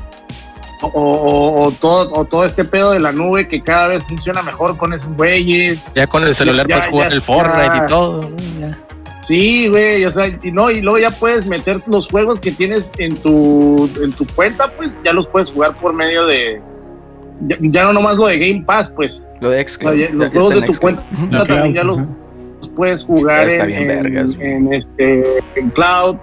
O, 0.82 0.86
o- 0.88 1.62
o 1.66 1.70
todo, 1.72 2.10
o 2.12 2.24
todo 2.24 2.44
este 2.44 2.64
pedo 2.64 2.92
de 2.92 3.00
la 3.00 3.10
nube 3.12 3.48
que 3.48 3.62
cada 3.62 3.88
vez 3.88 4.02
funciona 4.04 4.42
mejor 4.42 4.76
con 4.76 4.92
esos 4.92 5.12
güeyes. 5.14 5.86
Ya 5.94 6.06
con 6.06 6.22
el 6.24 6.34
celular 6.34 6.66
Ya- 6.66 6.76
puedes 6.76 6.90
jugar 6.90 7.08
ya 7.10 7.14
el 7.14 7.22
Fortnite 7.22 7.76
y 7.76 7.86
todo. 7.86 8.22
¿no? 8.22 8.36
Ya. 8.60 8.78
Sí, 9.22 9.68
güey, 9.68 10.04
o 10.04 10.10
sea, 10.10 10.26
y 10.28 10.52
no, 10.52 10.70
y 10.70 10.82
luego 10.82 10.98
ya 10.98 11.10
puedes 11.10 11.46
meter 11.46 11.80
los 11.86 12.10
juegos 12.10 12.40
que 12.40 12.52
tienes 12.52 12.92
en 12.98 13.16
tu, 13.16 13.88
en 14.02 14.12
tu 14.12 14.26
cuenta, 14.26 14.70
pues 14.76 15.00
ya 15.02 15.14
los 15.14 15.26
puedes 15.26 15.50
jugar 15.52 15.74
por 15.80 15.94
medio 15.94 16.26
de. 16.26 16.60
Ya, 17.46 17.56
ya 17.60 17.84
no 17.84 17.94
nomás 17.94 18.18
lo 18.18 18.26
de 18.26 18.38
Game 18.38 18.62
Pass, 18.66 18.92
pues. 18.94 19.26
Lo 19.40 19.48
de 19.50 19.66
Xcloud. 19.66 19.96
los 20.12 20.30
juegos 20.30 20.54
de 20.54 20.62
tu 20.62 20.74
cuenta 20.74 21.02
también 21.46 21.74
ya 21.74 21.84
los. 21.84 21.98
Puedes 22.68 23.04
jugar 23.04 23.48
en, 23.48 23.66
bien 23.66 23.82
en- 23.82 23.88
vergas, 23.88 24.34
güey. 24.36 24.50
en 24.52 24.72
este 24.72 25.38
en 25.56 25.70
cloud. 25.70 26.16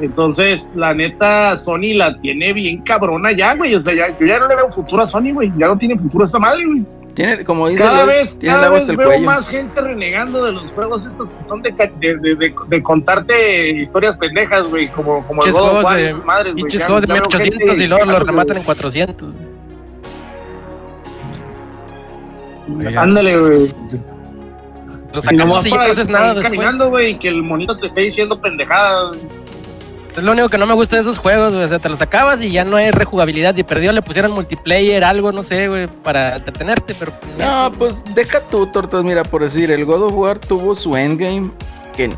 Entonces, 0.00 0.72
la 0.76 0.92
neta, 0.92 1.56
Sony 1.56 1.94
la 1.94 2.18
tiene 2.20 2.52
bien 2.52 2.82
cabrona 2.82 3.32
ya, 3.32 3.54
güey. 3.54 3.74
O 3.74 3.78
sea, 3.78 3.94
ya, 3.94 4.08
yo 4.18 4.26
ya 4.26 4.38
no 4.38 4.46
le 4.48 4.56
veo 4.56 4.70
futuro 4.70 5.02
a 5.02 5.06
Sony, 5.06 5.32
güey. 5.32 5.50
Ya 5.56 5.68
no 5.68 5.78
tiene 5.78 5.98
futuro 5.98 6.24
esta 6.24 6.38
madre, 6.38 6.64
güey. 6.66 6.84
Tiene, 7.14 7.42
como 7.44 7.66
dice, 7.68 7.82
Cada 7.82 8.04
vez, 8.04 8.38
cada 8.44 8.68
vez 8.68 8.86
veo 8.88 8.96
cuello. 9.06 9.22
más 9.24 9.48
gente 9.48 9.80
renegando 9.80 10.44
de 10.44 10.52
los 10.52 10.70
juegos 10.74 11.06
estos 11.06 11.30
que 11.30 11.48
son 11.48 11.62
de, 11.62 11.72
de, 11.72 12.18
de- 12.18 12.34
de- 12.34 12.54
de 12.68 12.82
contarte 12.82 13.70
historias 13.70 14.18
pendejas, 14.18 14.68
güey, 14.68 14.88
como, 14.88 15.26
como 15.26 15.42
el 15.42 15.50
God 15.52 15.58
of 15.60 15.64
juegos 15.70 15.84
War 15.84 15.98
y 15.98 16.02
de- 16.02 16.12
madres, 16.26 16.52
güey. 16.52 16.64
Pinches 16.64 16.84
juegos 16.84 17.00
de 17.02 17.08
ya 17.08 17.14
veo 17.14 17.22
1800 17.22 17.58
gente 17.70 17.84
y 17.84 17.86
luego 17.86 18.04
los 18.04 18.14
quejándose, 18.18 18.30
rematan 18.32 18.56
en 18.58 18.62
400. 18.64 19.34
Oiga, 22.76 23.02
Ándale, 23.02 23.38
güey. 23.38 23.72
Los 25.16 25.32
Y 25.32 25.36
nomás 25.36 25.64
sacamos 25.64 25.66
y 25.66 25.70
ya 25.70 25.74
no 25.74 25.80
para 25.80 25.92
haces 25.92 26.08
nada 26.08 26.26
después. 26.34 26.44
caminando, 26.44 26.90
güey, 26.90 27.10
y 27.12 27.18
que 27.18 27.28
el 27.28 27.42
monito 27.42 27.76
te 27.76 27.86
esté 27.86 28.02
diciendo 28.02 28.40
pendejadas. 28.40 29.16
Es 30.16 30.22
lo 30.22 30.32
único 30.32 30.48
que 30.48 30.56
no 30.56 30.64
me 30.66 30.72
gusta 30.74 30.96
de 30.96 31.02
esos 31.02 31.18
juegos, 31.18 31.52
güey. 31.52 31.64
O 31.64 31.68
sea, 31.68 31.78
te 31.78 31.88
los 31.90 32.00
acabas 32.00 32.40
y 32.40 32.50
ya 32.50 32.64
no 32.64 32.76
hay 32.76 32.90
rejugabilidad. 32.90 33.54
Y 33.56 33.62
perdido 33.64 33.92
le 33.92 34.00
pusieran 34.00 34.30
multiplayer, 34.30 35.04
algo, 35.04 35.30
no 35.32 35.42
sé, 35.42 35.68
güey, 35.68 35.88
para 35.88 36.36
entretenerte, 36.36 36.94
pero. 36.98 37.12
No, 37.38 37.70
pues 37.76 38.02
deja 38.14 38.40
tú, 38.40 38.66
Tortas. 38.68 39.04
Mira, 39.04 39.24
por 39.24 39.42
decir, 39.42 39.70
el 39.70 39.84
God 39.84 40.04
of 40.04 40.12
War 40.14 40.38
tuvo 40.38 40.74
su 40.74 40.96
endgame 40.96 41.50
que, 41.94 42.10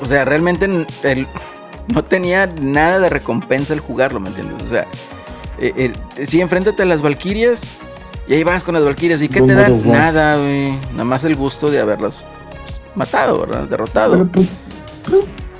o 0.00 0.06
sea, 0.06 0.24
realmente 0.24 0.66
el- 1.02 1.26
no 1.88 2.04
tenía 2.04 2.46
nada 2.46 3.00
de 3.00 3.08
recompensa 3.08 3.72
el 3.74 3.80
jugarlo, 3.80 4.20
¿me 4.20 4.28
entiendes? 4.28 4.62
O 4.62 4.68
sea, 4.70 4.86
eh, 5.58 5.90
el- 6.16 6.28
sí, 6.28 6.40
enfréntate 6.40 6.82
a 6.82 6.86
las 6.86 7.02
Valkyrias 7.02 7.60
y 8.28 8.34
ahí 8.34 8.44
vas 8.44 8.62
con 8.62 8.74
las 8.74 8.84
Valkyrias. 8.84 9.22
¿Y 9.22 9.28
qué 9.28 9.40
te 9.42 9.54
dan? 9.54 9.80
Nada, 9.90 10.36
güey. 10.36 10.72
Nada 10.92 11.04
más 11.04 11.24
el 11.24 11.34
gusto 11.36 11.70
de 11.70 11.80
haberlas 11.80 12.18
pues, 12.64 12.80
matado, 12.94 13.40
¿verdad? 13.40 13.66
Derrotado. 13.68 14.12
Pero 14.12 14.26
pues, 14.30 14.72
pues, 15.08 15.50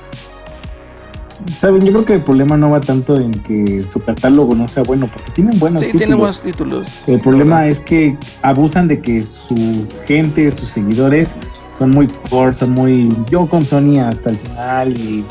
saben, 1.57 1.83
yo 1.85 1.91
creo 1.91 2.05
que 2.05 2.13
el 2.13 2.21
problema 2.21 2.55
no 2.57 2.69
va 2.69 2.79
tanto 2.79 3.17
en 3.19 3.31
que 3.43 3.81
su 3.83 3.99
catálogo 3.99 4.55
no 4.55 4.67
sea 4.67 4.83
bueno, 4.83 5.07
porque 5.11 5.31
tienen 5.31 5.59
buenos 5.59 5.81
sí, 5.81 5.87
títulos. 5.87 6.05
tiene 6.05 6.15
buenos 6.19 6.41
títulos. 6.41 6.87
El 7.07 7.19
problema 7.19 7.67
es 7.67 7.79
que 7.79 8.17
abusan 8.41 8.87
de 8.87 9.01
que 9.01 9.21
su 9.25 9.87
gente, 10.05 10.49
sus 10.51 10.69
seguidores 10.69 11.37
son 11.71 11.91
muy 11.91 12.07
core, 12.29 12.53
son 12.53 12.71
muy 12.71 13.13
yo 13.29 13.45
con 13.47 13.65
Sony 13.65 13.99
hasta 13.99 14.29
el 14.29 14.37
final 14.37 14.97
y 14.97 15.25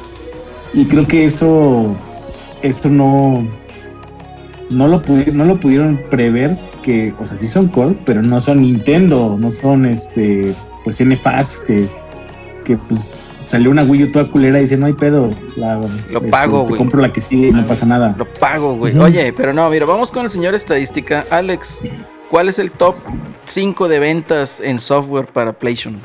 Y 0.75 0.87
creo 0.87 1.07
que 1.07 1.27
eso, 1.27 1.95
eso 2.62 2.88
no, 2.88 3.47
no 4.71 4.88
lo, 4.88 5.03
pudi- 5.03 5.31
no 5.33 5.45
lo 5.45 5.61
pudieron 5.61 6.01
prever 6.11 6.57
que, 6.83 7.14
o 7.18 7.27
sea, 7.27 7.37
sí 7.37 7.49
son 7.49 7.68
core, 7.68 7.97
pero 8.05 8.23
no 8.23 8.40
son 8.40 8.62
Nintendo, 8.62 9.37
no 9.38 9.51
son 9.51 9.87
este, 9.87 10.55
pues 10.85 11.05
NFAX 11.05 11.61
que, 11.61 11.87
que 12.64 12.77
pues 12.77 13.18
salió 13.45 13.71
una 13.71 13.83
Wii 13.85 14.05
U 14.05 14.12
toda 14.12 14.27
culera 14.31 14.59
y 14.59 14.62
dice, 14.62 14.77
no 14.77 14.87
hay 14.87 14.92
pedo, 14.92 15.31
la, 15.57 15.77
Lo 16.11 16.18
este, 16.18 16.31
pago, 16.31 16.62
te 16.62 16.68
güey. 16.68 16.79
compro 16.79 17.01
la 17.01 17.12
que 17.12 17.21
sigue 17.21 17.49
y 17.49 17.53
no 17.53 17.64
pasa 17.64 17.87
nada. 17.87 18.14
Lo 18.18 18.25
pago, 18.25 18.77
güey. 18.77 18.97
Oye, 18.99 19.33
pero 19.33 19.53
no, 19.53 19.68
mira, 19.71 19.87
vamos 19.87 20.11
con 20.11 20.25
el 20.25 20.31
señor 20.31 20.55
estadística. 20.55 21.25
Alex, 21.31 21.83
¿cuál 22.31 22.49
es 22.49 22.59
el 22.59 22.71
top 22.71 22.97
5 23.47 23.88
de 23.88 23.99
ventas 23.99 24.61
en 24.61 24.79
software 24.79 25.27
para 25.27 25.53
PlayStation? 25.53 26.01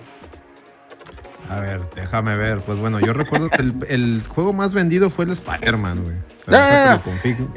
A 1.50 1.60
ver, 1.60 1.82
déjame 1.96 2.36
ver. 2.36 2.62
Pues 2.66 2.78
bueno, 2.80 3.00
yo 3.00 3.14
recuerdo 3.14 3.50
que 3.50 3.62
el, 3.62 3.74
el 3.90 4.24
juego 4.28 4.54
más 4.54 4.74
vendido 4.74 5.10
fue 5.10 5.26
el 5.26 5.32
Spider-Man, 5.32 6.04
güey. 6.04 6.16
El- 6.48 7.02
confirmo. 7.02 7.50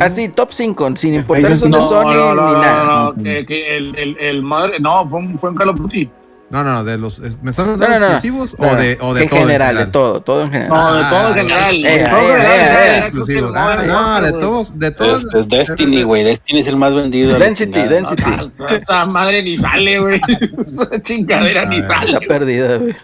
así, 0.00 0.28
top 0.28 0.50
5, 0.52 0.96
sin 0.96 1.14
importar 1.14 1.46
PlayStation 1.46 1.72
son 1.72 1.72
de 1.72 1.78
no, 1.78 1.88
Sony 1.88 2.14
no, 2.14 2.34
no, 2.34 2.46
ni 2.48 2.52
no, 2.54 2.62
nada. 2.62 2.84
no, 2.84 3.12
no, 3.14 3.22
que, 3.24 3.44
que 3.46 3.76
el, 3.76 3.96
el, 3.98 4.16
el 4.20 4.42
madre, 4.42 4.78
no, 4.80 5.08
fue 5.08 5.18
un, 5.18 5.38
fue 5.38 5.50
un 5.50 5.56
Call 5.56 5.70
of 5.70 5.80
Duty. 5.80 6.08
No, 6.50 6.64
no, 6.64 6.72
no, 6.72 6.84
de 6.84 6.98
los. 6.98 7.20
¿Me 7.42 7.50
estás 7.50 7.60
hablando 7.60 7.86
No, 7.86 7.92
de 7.94 8.00
no, 8.00 8.06
no. 8.06 8.12
exclusivos 8.12 8.58
No, 8.58 8.68
o 8.70 8.74
de, 8.74 8.98
o 9.00 9.14
de 9.14 9.22
en 9.22 9.28
todo? 9.28 9.38
general, 9.40 9.76
de 9.76 9.86
todo, 9.86 10.20
todo 10.20 10.42
en 10.42 10.50
general. 10.50 10.76
No, 10.78 10.94
de 10.96 11.02
todo 11.04 11.20
en 11.36 11.52
Ah, 11.52 11.64
general. 11.64 11.74
eh, 11.86 11.98
de 11.98 12.04
todo 12.04 12.18
eh, 12.18 12.34
en 12.34 12.40
general, 12.40 12.56
eh, 12.58 12.98
eh, 12.98 13.52
Ah, 13.54 13.76
el 13.80 13.86
no, 13.86 14.20
de 14.20 14.32
todos, 14.32 14.78
de 14.78 14.90
todos. 14.90 15.24
Es, 15.26 15.34
es 15.34 15.48
Destiny, 15.48 16.02
güey. 16.02 16.24
Destiny 16.24 16.58
es 16.60 16.66
el 16.66 16.76
más 16.76 16.92
vendido. 16.92 17.38
Density. 17.38 17.80
Density. 17.82 18.22
Ah, 18.26 18.44
Esa 18.74 19.06
madre 19.06 19.44
ni 19.44 19.56
sale, 19.56 20.00
güey. 20.00 20.20
Esa 20.64 21.00
chingadera 21.02 21.66
ni 21.66 21.80
sale. 21.82 22.14
Está 22.14 22.20
perdida, 22.26 22.78
güey. 22.78 22.96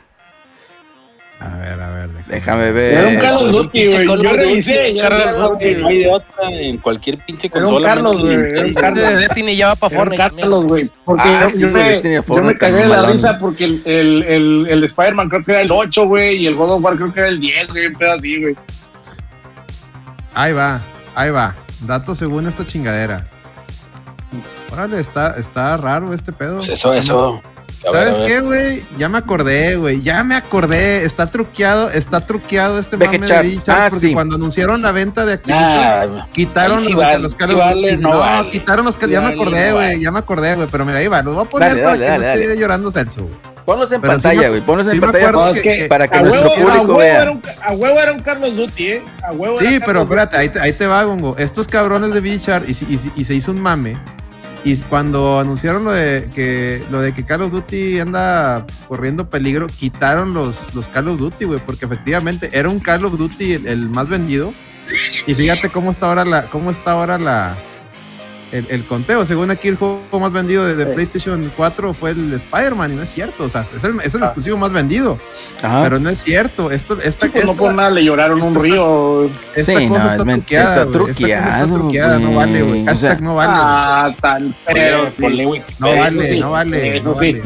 A 1.38 1.54
ver, 1.58 1.78
a 1.80 1.90
ver, 1.90 2.08
déjame, 2.26 2.72
Déjame 2.72 2.92
Era 2.92 3.00
un 3.08 3.12
ver. 3.12 3.18
Carlos 3.20 3.42
un 3.42 3.52
Duty, 3.52 3.86
güey. 3.92 4.06
Yo 4.06 4.32
revisé, 4.32 4.92
un 4.92 4.98
Carlos 5.00 5.50
Duty, 5.50 5.74
de 5.74 6.08
otra 6.10 6.50
en 6.50 6.78
cualquier 6.78 7.18
pinche 7.18 7.48
Era 7.48 7.58
un 7.58 7.64
consola. 7.74 7.88
Carlos, 7.88 8.20
güey, 8.22 8.34
era 8.34 8.60
un 8.62 8.66
De 8.68 8.74
Carlos. 8.74 9.18
Destiny 9.20 9.56
ya 9.56 9.68
va 9.68 9.74
para 9.76 9.94
Era 9.94 10.02
un 10.02 10.08
Fortnite. 10.08 10.28
también. 10.28 10.40
Carlos, 10.48 10.66
güey. 10.66 10.90
Porque 11.04 11.22
Ah, 11.26 11.48
yo, 11.52 11.58
sí, 11.58 11.64
me, 11.66 12.00
de 12.00 12.22
yo 12.26 12.42
me 12.42 12.56
cagué 12.56 12.76
de 12.78 12.86
la 12.88 13.02
risa 13.02 13.38
porque 13.38 13.64
el, 13.64 13.82
el, 13.84 14.22
el, 14.22 14.66
el 14.70 14.80
de 14.80 14.86
Spider-Man 14.86 15.28
creo 15.28 15.44
que 15.44 15.52
era 15.52 15.60
el 15.60 15.70
8, 15.70 16.06
güey, 16.06 16.36
y 16.38 16.46
el 16.46 16.54
God 16.54 16.70
of 16.72 16.82
War 16.84 16.96
creo 16.96 17.12
que 17.12 17.20
era 17.20 17.28
el 17.28 17.38
10, 17.38 17.68
güey, 17.68 17.86
un 17.88 17.94
pedo 17.96 18.12
así, 18.12 18.40
güey. 18.40 18.56
Ahí 20.34 20.52
va, 20.54 20.80
ahí 21.14 21.30
va. 21.30 21.54
Datos 21.82 22.16
según 22.18 22.46
esta 22.46 22.64
chingadera. 22.64 23.26
Órale, 24.72 25.00
está, 25.00 25.34
está 25.38 25.76
raro 25.76 26.12
este 26.14 26.32
pedo. 26.32 26.56
Pues 26.56 26.70
eso, 26.70 26.92
eso. 26.94 27.42
A 27.88 27.92
¿Sabes 27.92 28.18
a 28.18 28.24
qué, 28.24 28.40
güey? 28.40 28.84
Ya 28.98 29.08
me 29.08 29.18
acordé, 29.18 29.76
güey. 29.76 30.02
Ya 30.02 30.22
me 30.24 30.34
acordé. 30.34 31.04
Está 31.04 31.26
truqueado, 31.26 31.90
está 31.90 32.26
truqueado 32.26 32.78
este 32.78 32.96
mame 32.96 33.18
de 33.18 33.42
Bichars 33.42 33.68
ah, 33.84 33.86
porque 33.90 34.08
sí. 34.08 34.12
cuando 34.14 34.36
anunciaron 34.36 34.82
la 34.82 34.92
venta 34.92 35.24
de 35.24 35.34
Activision, 35.34 36.16
Nah, 36.16 36.26
quitaron 36.32 36.80
sí 36.84 36.92
los, 36.92 37.00
vale, 37.02 37.18
los 37.20 37.32
sí 37.32 37.38
Call 37.38 37.50
of 37.52 37.58
vale, 37.58 37.90
Duty. 37.92 38.02
no 38.02 38.10
No, 38.10 38.18
vale. 38.18 38.50
quitaron 38.50 38.84
los 38.84 38.96
Call- 38.98 39.06
Sí 39.08 39.12
Ya 39.12 39.20
me 39.20 39.28
acordé, 39.34 39.72
güey. 39.72 39.86
vale. 39.88 40.00
Ya 40.00 40.10
me 40.10 40.18
acordé, 40.18 40.54
güey. 40.56 40.68
Pero 40.70 40.84
mira, 40.84 40.98
ahí 40.98 41.06
va. 41.08 41.22
Los 41.22 41.34
voy 41.34 41.44
a 41.44 41.48
poner 41.48 41.68
Dale, 41.70 41.82
para 41.82 41.94
dale, 41.96 42.04
que 42.04 42.10
dale, 42.10 42.18
no 42.24 42.28
dale. 42.30 42.44
esté 42.44 42.56
llorando 42.60 42.90
Celso, 42.90 43.22
güey. 43.22 43.34
Ponlos 43.66 43.90
en 43.92 44.00
Pero 44.00 44.12
sí 44.18 44.22
pantalla, 44.28 44.48
güey. 44.48 44.60
Ponlos 44.60 44.86
sí 44.86 44.92
en 44.92 45.00
me 45.00 45.06
pantalla 45.06 45.32
No, 45.32 45.52
que- 45.52 45.60
que, 45.62 45.86
para 45.88 46.08
que 46.08 46.16
a 46.18 46.22
nuestro 46.22 46.50
huevo, 46.50 46.54
a 46.60 46.62
público 46.64 46.82
huevo 46.86 46.98
vea. 46.98 47.22
Era 47.22 47.30
un, 47.32 47.42
a 47.62 47.72
huevo 47.72 48.00
era 48.00 48.12
un 48.12 48.20
Carlos 48.20 48.56
Duty, 48.56 48.86
¿eh? 48.86 49.02
A 49.26 49.32
huevo 49.32 49.58
Sí, 49.58 49.80
pero 49.84 50.02
espérate, 50.02 50.36
ahí 50.36 50.48
te, 50.48 50.60
ahí 50.60 50.72
te 50.72 50.86
va, 50.86 51.02
Gongo. 51.04 51.36
Estos 51.38 51.66
cabrones 51.66 52.12
de 52.14 52.20
Bichar 52.20 52.62
y 52.68 52.74
se 52.74 53.34
hizo 53.34 53.50
un 53.52 53.60
mame. 53.60 53.96
Y 54.66 54.76
cuando 54.78 55.38
anunciaron 55.38 55.84
lo 55.84 55.92
de 55.92 56.28
que 56.34 56.82
lo 56.90 57.00
de 57.00 57.14
que 57.14 57.24
Call 57.24 57.42
of 57.42 57.52
Duty 57.52 58.00
anda 58.00 58.66
corriendo 58.88 59.30
peligro, 59.30 59.68
quitaron 59.68 60.34
los, 60.34 60.74
los 60.74 60.88
Call 60.88 61.06
of 61.06 61.20
Duty, 61.20 61.44
güey, 61.44 61.60
porque 61.64 61.84
efectivamente 61.84 62.50
era 62.52 62.68
un 62.68 62.80
Call 62.80 63.04
of 63.04 63.16
Duty 63.16 63.52
el, 63.52 63.66
el 63.68 63.88
más 63.88 64.10
vendido. 64.10 64.52
Y 65.28 65.34
fíjate 65.34 65.68
cómo 65.68 65.92
está 65.92 66.08
ahora 66.08 66.24
la, 66.24 66.46
cómo 66.46 66.72
está 66.72 66.90
ahora 66.90 67.16
la 67.16 67.54
el, 68.52 68.66
el 68.70 68.84
conteo. 68.84 69.24
Según 69.26 69.50
aquí, 69.50 69.68
el 69.68 69.76
juego 69.76 70.00
más 70.20 70.32
vendido 70.32 70.64
de, 70.64 70.74
de 70.74 70.84
Sí. 70.86 70.90
PlayStation 70.94 71.52
4 71.56 71.94
fue 71.94 72.10
el 72.10 72.32
Spider-Man, 72.32 72.92
y 72.92 72.96
no 72.96 73.02
es 73.02 73.08
cierto. 73.08 73.44
O 73.44 73.48
sea, 73.48 73.66
es 73.74 73.84
el, 73.84 74.00
es 74.00 74.14
el 74.14 74.22
exclusivo 74.22 74.56
más 74.56 74.72
vendido. 74.72 75.18
Ajá. 75.62 75.82
Pero 75.82 75.98
no 75.98 76.08
es 76.10 76.18
cierto. 76.22 76.70
Esto, 76.70 76.98
esta, 77.02 77.26
Sí, 77.26 77.32
pues 77.32 77.44
no 77.44 77.50
esta- 77.52 77.62
por 77.62 77.74
nada 77.74 77.90
le 77.90 78.04
lloraron 78.04 78.40
un 78.42 78.54
río. 78.54 79.30
esta 79.54 79.74
Sí, 79.78 79.88
cosa 79.88 80.04
no, 80.04 80.10
está 80.10 80.24
truqueada. 80.24 80.82
está 80.84 80.98
güey. 80.98 81.10
Esta 81.10 81.22
cosa 81.26 81.60
está 81.62 81.74
truqueada, 81.74 82.18
no 82.18 82.34
vale, 82.34 82.58
güey. 82.62 82.70
güey. 82.70 82.82
O 82.82 82.86
Hashtag 82.86 83.10
sea, 83.18 83.20
no 83.20 83.34
vale. 83.34 83.52
Ah, 83.54 84.14
tan 84.20 84.54
Pero 84.66 85.10
sí. 85.10 85.22
No 85.78 85.96
vale, 85.96 86.24
no 86.38 86.50
vale. 86.52 86.96
eso 86.98 87.04
no 87.04 87.16
sí. 87.18 87.32
vale. 87.32 87.42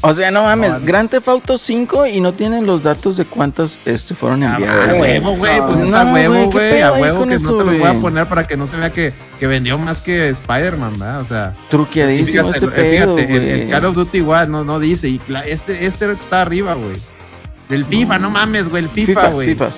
O 0.00 0.14
sea, 0.14 0.30
no 0.30 0.44
mames, 0.44 0.70
No, 0.72 0.78
no. 0.80 0.86
Grand 0.86 1.08
Theft 1.10 1.28
Auto 1.28 1.58
5 1.58 2.06
y 2.06 2.20
no 2.20 2.32
tienen 2.32 2.66
los 2.66 2.82
datos 2.82 3.16
de 3.16 3.24
cuántas 3.24 3.78
este, 3.84 4.14
fueron 4.14 4.42
A 4.42 4.54
enviadas. 4.56 4.88
a 4.88 4.92
güey. 4.92 5.00
huevo, 5.18 5.36
güey, 5.36 5.58
pues 5.60 5.76
No, 5.80 5.84
es 5.84 5.92
a 5.92 6.04
huevo, 6.12 6.34
¿qué 6.50 6.56
güey, 6.56 6.82
a 6.82 6.92
huevo 6.92 7.20
que 7.26 7.30
no 7.30 7.36
eso, 7.36 7.56
te 7.56 7.64
los 7.64 7.78
voy 7.78 7.88
a 7.88 7.94
poner 8.00 8.26
para 8.26 8.46
que 8.46 8.56
no 8.56 8.66
se 8.66 8.76
vea 8.76 8.90
que, 8.90 9.12
que 9.38 9.46
vendió 9.46 9.78
más 9.78 10.00
que 10.00 10.28
Spider-Man, 10.30 10.98
¿verdad? 10.98 11.20
O 11.20 11.24
sea, 11.24 11.54
Truqueadísimo 11.70 12.52
fíjate, 12.52 12.66
este 12.66 12.66
eh, 12.66 12.98
pedo, 13.00 13.16
fíjate, 13.16 13.36
el, 13.36 13.60
el 13.62 13.68
Call 13.68 13.84
of 13.84 13.94
Duty 13.94 14.18
igual 14.18 14.50
no, 14.50 14.64
no 14.64 14.78
dice, 14.80 15.08
y 15.08 15.20
este, 15.46 15.86
este 15.86 16.04
era 16.04 16.12
el 16.12 16.18
que 16.18 16.24
está 16.24 16.42
arriba, 16.42 16.74
güey. 16.74 16.96
El 17.70 17.84
FIFA, 17.84 18.18
no 18.18 18.28
mames, 18.30 18.68
güey, 18.68 18.82
el 18.82 18.88
FIFA, 18.90 19.28
güey. 19.28 19.48
fifas. 19.48 19.74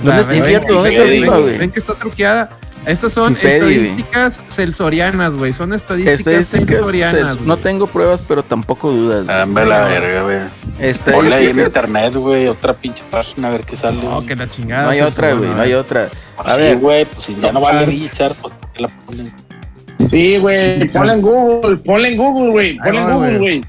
O 0.00 0.02
sea, 0.02 0.16
¿Dónde- 0.22 0.32
ven- 0.34 0.42
es 0.42 0.48
cierto, 0.48 0.66
ven- 0.66 0.74
¿dónde 0.76 0.90
está 0.90 1.02
ven- 1.04 1.12
el 1.12 1.20
FIFA, 1.20 1.34
ven- 1.36 1.42
güey? 1.44 1.58
Ven 1.58 1.70
que 1.70 1.78
está 1.78 1.94
truqueada. 1.94 2.50
Estas 2.86 3.12
son 3.12 3.36
estadísticas 3.40 4.42
sensorianas, 4.48 5.34
güey. 5.34 5.52
Son 5.52 5.72
estadísticas, 5.72 6.20
Estadísticas, 6.20 6.76
sensorianas, 6.76 7.40
no 7.42 7.56
tengo 7.56 7.86
pruebas, 7.86 8.22
pero 8.26 8.42
tampoco 8.42 8.90
dudas. 8.90 9.26
Dame 9.26 9.64
la 9.66 9.82
verga, 9.82 10.22
güey. 10.22 10.94
Ponle 11.12 11.34
ahí 11.34 11.46
en 11.48 11.60
internet, 11.60 12.14
güey, 12.14 12.46
otra 12.48 12.72
pinche 12.74 13.02
página 13.10 13.48
a 13.48 13.50
ver 13.52 13.64
qué 13.64 13.76
sale. 13.76 14.02
No, 14.02 14.24
que 14.24 14.34
la 14.34 14.48
chingada. 14.48 14.84
No 14.84 14.90
hay 14.90 15.00
otra, 15.02 15.32
güey, 15.34 15.50
no 15.50 15.60
hay 15.60 15.74
otra. 15.74 16.08
A 16.38 16.54
Sí, 16.54 16.60
ver, 16.60 16.76
güey, 16.78 17.04
pues 17.04 17.26
si 17.26 17.36
ya 17.40 17.52
no 17.52 17.60
vale. 17.60 17.84
Blizzard, 17.86 18.34
pues 18.40 18.54
¿por 18.54 18.72
qué 18.72 18.82
la 18.82 18.88
ponen? 18.88 19.32
Sí, 20.06 20.38
güey. 20.38 20.88
Ponle 20.88 21.12
en 21.12 21.20
Google, 21.20 21.76
ponle 21.76 22.08
en 22.08 22.16
Google, 22.16 22.50
güey. 22.50 22.76
Ponle 22.78 23.00
en 23.00 23.10
Google, 23.12 23.38
güey. 23.38 23.60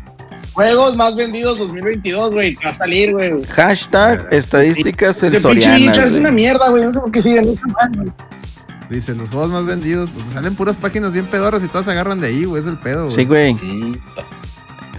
Juegos 0.53 0.95
más 0.95 1.15
vendidos 1.15 1.57
2022, 1.57 2.31
güey. 2.33 2.55
Va 2.65 2.69
a 2.71 2.75
salir, 2.75 3.11
güey. 3.11 3.43
hashtag 3.45 4.27
estadísticas 4.31 5.17
Que 5.17 5.29
pinche 5.31 5.41
sensorianas. 5.41 5.97
Es 6.11 6.17
una 6.17 6.31
mierda, 6.31 6.69
güey. 6.69 6.85
No 6.85 6.93
sé 6.93 6.99
por 7.01 7.11
qué 7.11 7.21
siguen 7.21 7.49
esta 7.49 7.67
madre, 7.67 7.99
güey. 7.99 8.11
Dice, 8.91 9.15
los 9.15 9.29
juegos 9.29 9.49
más 9.51 9.65
vendidos, 9.65 10.09
pues 10.09 10.33
salen 10.33 10.53
puras 10.53 10.75
páginas 10.75 11.13
bien 11.13 11.25
pedorras 11.25 11.63
y 11.63 11.67
todas 11.69 11.85
se 11.85 11.91
agarran 11.91 12.19
de 12.19 12.27
ahí, 12.27 12.43
güey. 12.43 12.59
Es 12.59 12.67
el 12.67 12.77
pedo, 12.77 13.05
güey. 13.05 13.15
Sí, 13.15 13.25
güey. 13.25 13.57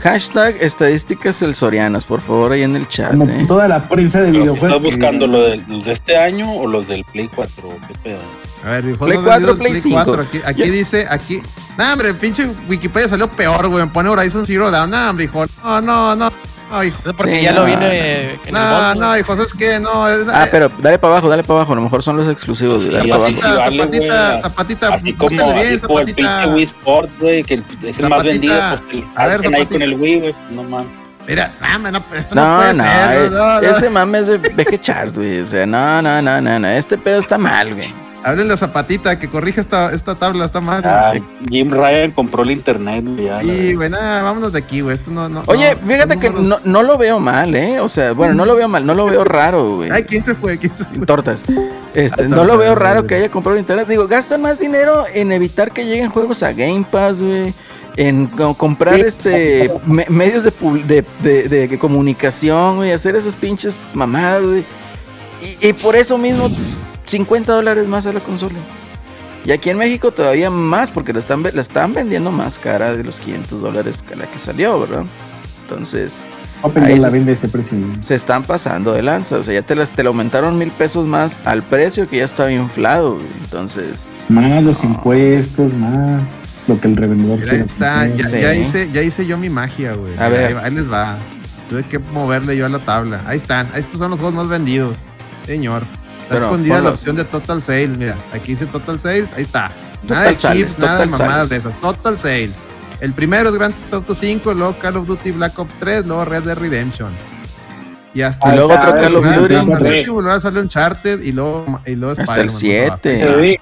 Hashtag 0.00 0.56
estadísticas 0.60 1.36
sensorianas, 1.36 2.06
por 2.06 2.22
favor, 2.22 2.52
ahí 2.52 2.62
en 2.62 2.74
el 2.74 2.88
chat. 2.88 3.10
Como 3.10 3.28
eh. 3.28 3.44
toda 3.46 3.68
la 3.68 3.88
prensa 3.88 4.22
de 4.22 4.30
videojuegos. 4.30 4.64
¿Estás 4.64 4.80
que- 4.80 4.86
buscando 4.86 5.26
lo 5.26 5.42
de, 5.42 5.58
los 5.68 5.84
de 5.84 5.92
este 5.92 6.16
año 6.16 6.50
o 6.54 6.66
los 6.66 6.88
del 6.88 7.04
Play 7.04 7.28
4? 7.28 7.68
¿Qué 7.86 7.94
pedo? 8.02 8.18
A 8.64 8.70
ver, 8.70 8.96
Play 8.96 9.18
más 9.18 9.24
4, 9.24 9.26
vendidos, 9.28 9.56
Play 9.58 9.74
5. 9.80 10.12
Aquí, 10.20 10.40
aquí 10.44 10.66
Yo- 10.66 10.72
dice, 10.72 11.06
aquí. 11.10 11.42
No, 11.78 11.92
hombre, 11.92 12.14
pinche 12.14 12.48
Wikipedia 12.68 13.08
salió 13.08 13.28
peor, 13.28 13.68
güey. 13.68 13.84
Me 13.84 13.90
pone 13.92 14.08
Horizon 14.08 14.46
Zero 14.46 14.70
Dawn. 14.70 14.90
No, 14.90 15.10
hombre, 15.10 15.26
hijo. 15.26 15.44
No, 15.62 15.80
no, 15.82 16.16
no. 16.16 16.32
No, 16.72 16.82
hijo. 16.82 16.98
Porque 17.16 17.38
Sí, 17.38 17.42
ya 17.44 17.52
no, 17.52 17.60
lo 17.60 17.66
viene 17.66 17.86
en 17.86 18.30
el 18.46 18.52
No, 18.52 18.60
bundle. 18.60 19.00
no, 19.00 19.18
hijo, 19.18 19.36
¿sabes 19.36 19.52
qué? 19.54 19.78
No, 19.78 20.08
es- 20.08 20.26
Ah, 20.32 20.46
pero 20.50 20.70
dale 20.78 20.98
para 20.98 21.12
abajo, 21.12 21.28
dale 21.28 21.42
para 21.42 21.58
abajo. 21.60 21.72
A 21.72 21.76
lo 21.76 21.82
mejor 21.82 22.02
son 22.02 22.16
los 22.16 22.28
exclusivos. 22.28 22.82
Sí, 22.82 22.88
dale 22.90 23.10
para 23.10 23.14
abajo. 23.26 23.36
zapatita, 23.36 23.58
vale, 23.58 23.78
zapatita, 23.78 24.38
zapatita, 24.38 24.94
Así 24.94 25.12
como, 25.12 25.28
bien, 25.28 25.42
así 25.44 25.78
como 25.80 25.98
el 26.00 26.06
zapatita. 26.08 26.14
pinche 26.42 26.54
Wii 26.54 26.64
Sport, 26.64 27.10
güey, 27.20 27.42
que 27.44 27.54
es 27.54 27.60
el 27.60 27.94
Zapatita. 27.94 28.08
más 28.08 28.22
vendido, 28.24 28.54
pues 28.54 28.80
el 28.94 29.04
A 29.14 29.26
ver, 29.26 29.36
ahí 29.40 29.44
zapatita. 29.44 29.68
con 29.74 29.82
el 29.82 29.94
Wii, 29.94 30.20
güey, 30.20 30.34
no 30.50 30.62
mames. 30.64 30.88
Mira, 31.28 31.54
no, 31.80 31.90
no, 31.92 32.04
esto 32.16 32.34
no, 32.34 32.44
No, 32.48 32.56
puede 32.56 32.74
no, 32.74 32.82
ser. 32.84 33.30
no, 33.30 33.60
no. 33.60 33.68
ese 33.68 33.90
mame 33.90 34.18
es 34.20 34.26
de 34.26 34.38
Becky 34.38 34.78
Charles, 34.78 35.14
güey. 35.14 35.40
O 35.40 35.46
sea, 35.46 35.66
no, 35.66 36.02
no, 36.02 36.20
no, 36.20 36.40
no, 36.40 36.58
no. 36.58 36.68
Este 36.68 36.98
pedo 36.98 37.20
está 37.20 37.38
mal, 37.38 37.74
güey. 37.74 37.94
Háblenle 38.24 38.54
a 38.54 38.56
Zapatita 38.56 39.18
que 39.18 39.28
corrija 39.28 39.60
esta, 39.60 39.92
esta 39.92 40.14
tabla, 40.14 40.44
está 40.44 40.60
mal. 40.60 40.82
Ah, 40.84 41.12
Jim 41.50 41.70
Ryan 41.70 42.12
compró 42.12 42.42
el 42.42 42.52
internet, 42.52 43.04
güey. 43.06 43.24
ya, 43.26 43.40
Sí, 43.40 43.74
güey, 43.74 43.90
nada, 43.90 44.22
vámonos 44.22 44.52
de 44.52 44.58
aquí, 44.60 44.80
güey. 44.80 44.94
Esto 44.94 45.10
no, 45.10 45.28
no. 45.28 45.42
Oye, 45.46 45.74
no, 45.80 45.86
fíjate 45.86 46.18
que 46.18 46.30
números- 46.30 46.46
no, 46.46 46.58
no 46.64 46.82
lo 46.82 46.96
veo 46.98 47.18
mal, 47.18 47.54
¿eh? 47.54 47.80
O 47.80 47.88
sea, 47.88 48.12
bueno, 48.12 48.34
no 48.34 48.44
lo 48.44 48.54
veo 48.54 48.68
mal, 48.68 48.86
no 48.86 48.94
lo 48.94 49.06
veo 49.06 49.24
raro, 49.24 49.76
güey. 49.76 49.90
Ay, 49.90 50.04
¿quién 50.04 50.24
se 50.24 50.34
fue? 50.34 50.56
¿Quién 50.58 50.76
se 50.76 50.84
fue? 50.84 51.04
Tortas. 51.06 51.40
Este, 51.94 52.24
Ah, 52.24 52.28
no 52.28 52.44
lo 52.44 52.56
veo 52.58 52.74
raro 52.74 53.06
que 53.06 53.16
haya 53.16 53.28
comprado 53.28 53.58
internet. 53.58 53.86
Digo, 53.88 54.06
gastan 54.08 54.40
más 54.40 54.58
dinero 54.58 55.04
en 55.12 55.32
evitar 55.32 55.72
que 55.72 55.84
lleguen 55.84 56.08
juegos 56.10 56.42
a 56.42 56.52
Game 56.52 56.86
Pass, 56.90 57.18
güey. 57.20 57.52
En 57.96 58.26
co- 58.28 58.54
comprar 58.54 58.94
este 59.04 59.70
me- 59.84 60.06
medios 60.08 60.44
de, 60.44 60.50
pub- 60.52 60.82
de, 60.84 61.04
de- 61.22 61.48
de 61.68 61.78
comunicación, 61.78 62.76
güey. 62.76 62.92
Hacer 62.92 63.16
esas 63.16 63.34
pinches 63.34 63.74
mamadas, 63.92 64.42
güey. 64.42 64.64
Y, 65.60 65.68
y 65.68 65.72
por 65.74 65.96
eso 65.96 66.16
mismo, 66.16 66.48
50 67.06 67.52
dólares 67.52 67.86
más 67.88 68.06
a 68.06 68.12
la 68.12 68.20
consola. 68.20 68.58
Y 69.44 69.50
aquí 69.50 69.70
en 69.70 69.78
México 69.78 70.12
todavía 70.12 70.50
más, 70.50 70.90
porque 70.90 71.12
la 71.12 71.18
están, 71.18 71.42
la 71.42 71.60
están 71.60 71.92
vendiendo 71.94 72.30
más 72.30 72.58
cara 72.58 72.96
de 72.96 73.02
los 73.02 73.18
500 73.20 73.60
dólares 73.60 74.02
que 74.08 74.14
la 74.16 74.26
que 74.26 74.38
salió, 74.38 74.78
¿verdad? 74.80 75.04
Entonces, 75.64 76.14
Open 76.64 76.84
Ahí 76.84 76.96
la 77.00 77.10
se- 77.10 77.16
vende 77.16 77.32
ese 77.32 77.48
precio. 77.48 77.76
se 78.02 78.14
están 78.14 78.44
pasando 78.44 78.92
de 78.92 79.02
lanza. 79.02 79.36
O 79.38 79.42
sea, 79.42 79.52
ya 79.54 79.62
te, 79.62 79.74
las, 79.74 79.90
te 79.90 80.04
le 80.04 80.08
aumentaron 80.08 80.56
mil 80.58 80.70
pesos 80.70 81.08
más 81.08 81.32
al 81.44 81.62
precio 81.64 82.08
que 82.08 82.18
ya 82.18 82.24
estaba 82.24 82.52
inflado. 82.52 83.18
Entonces, 83.42 83.96
Más 84.28 84.62
los 84.62 84.84
impuestos, 84.84 85.72
más 85.74 86.22
lo 86.68 86.80
que 86.80 86.86
el 86.86 86.94
revendedor 86.96 87.38
Mira, 87.40 87.50
quiere 87.50 87.64
está, 87.64 88.06
ya, 88.06 88.28
Sí. 88.28 88.40
ya 88.40 88.54
hice, 88.54 88.88
ya 88.92 89.02
hice 89.02 89.26
yo 89.26 89.36
mi 89.38 89.50
magia, 89.50 89.94
güey. 89.94 90.16
A 90.18 90.28
ver. 90.28 90.56
Ahí 90.58 90.72
les 90.72 90.88
va. 90.90 91.16
Tuve 91.68 91.82
que 91.82 91.98
moverle 91.98 92.56
yo 92.56 92.64
a 92.66 92.68
la 92.68 92.78
tabla. 92.78 93.20
Ahí 93.26 93.38
están, 93.38 93.66
estos 93.74 93.98
son 93.98 94.10
los 94.12 94.20
juegos 94.20 94.36
más 94.36 94.46
vendidos. 94.48 94.98
Señor. 95.46 95.82
Está 96.34 96.46
Pero, 96.46 96.46
escondida 96.46 96.74
ponlo. 96.76 96.88
la 96.90 96.94
opción 96.94 97.16
de 97.16 97.24
Total 97.24 97.62
Sales. 97.62 97.96
Mira, 97.98 98.16
aquí 98.32 98.52
dice 98.52 98.66
Total 98.66 98.98
Sales. 98.98 99.32
Ahí 99.36 99.42
está. 99.42 99.70
Nada 100.08 100.24
Total 100.30 100.34
de 100.34 100.40
Sales, 100.40 100.66
chips, 100.66 100.78
nada 100.78 100.98
de 101.00 101.06
mamadas 101.06 101.34
Sales. 101.34 101.48
de 101.50 101.56
esas. 101.56 101.80
Total 101.80 102.18
Sales. 102.18 102.62
El 103.00 103.12
primero 103.12 103.48
es 103.48 103.54
Grand 103.56 103.74
Theft 103.74 103.92
Auto 103.94 104.14
5, 104.14 104.54
luego 104.54 104.76
Call 104.80 104.96
of 104.96 105.06
Duty 105.06 105.32
Black 105.32 105.58
Ops 105.58 105.74
3, 105.76 106.06
luego 106.06 106.24
Red 106.24 106.42
Dead 106.44 106.56
Redemption. 106.56 107.10
Y 108.14 108.22
hasta 108.22 108.46
Ah, 108.48 108.52
el 108.52 108.58
luego 108.58 108.72
otro 108.74 108.92
Call 108.92 109.16
of 109.16 109.24
Duty. 109.24 109.54
hasta 109.56 109.88
el 109.90 109.98
último 109.98 110.20
lugar 110.20 110.40
sale 110.40 110.60
Uncharted 110.60 111.20
y 111.22 111.32
luego, 111.32 111.80
y 111.86 111.94
luego 111.94 112.12
Hasta 112.12 112.40
el 112.40 112.48
Spider-Man. 112.48 112.98
7. 113.02 113.58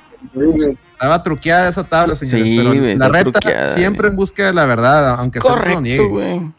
Estaba- 0.93 1.23
truqueada 1.23 1.69
esa 1.71 1.85
tabla, 1.85 2.15
señores. 2.17 2.45
Sí, 2.45 2.57
pero 2.59 2.75
la 2.75 3.09
reta 3.09 3.31
truqueada, 3.41 3.67
siempre 3.69 4.03
güey. 4.09 4.11
en 4.11 4.17
busca 4.17 4.47
de 4.47 4.53
la 4.53 4.67
verdad, 4.67 5.15
aunque 5.19 5.41
se 5.41 5.49
lo 5.49 5.81
niegue. 5.81 5.97
Correcto, 5.97 6.09
güey. 6.11 6.53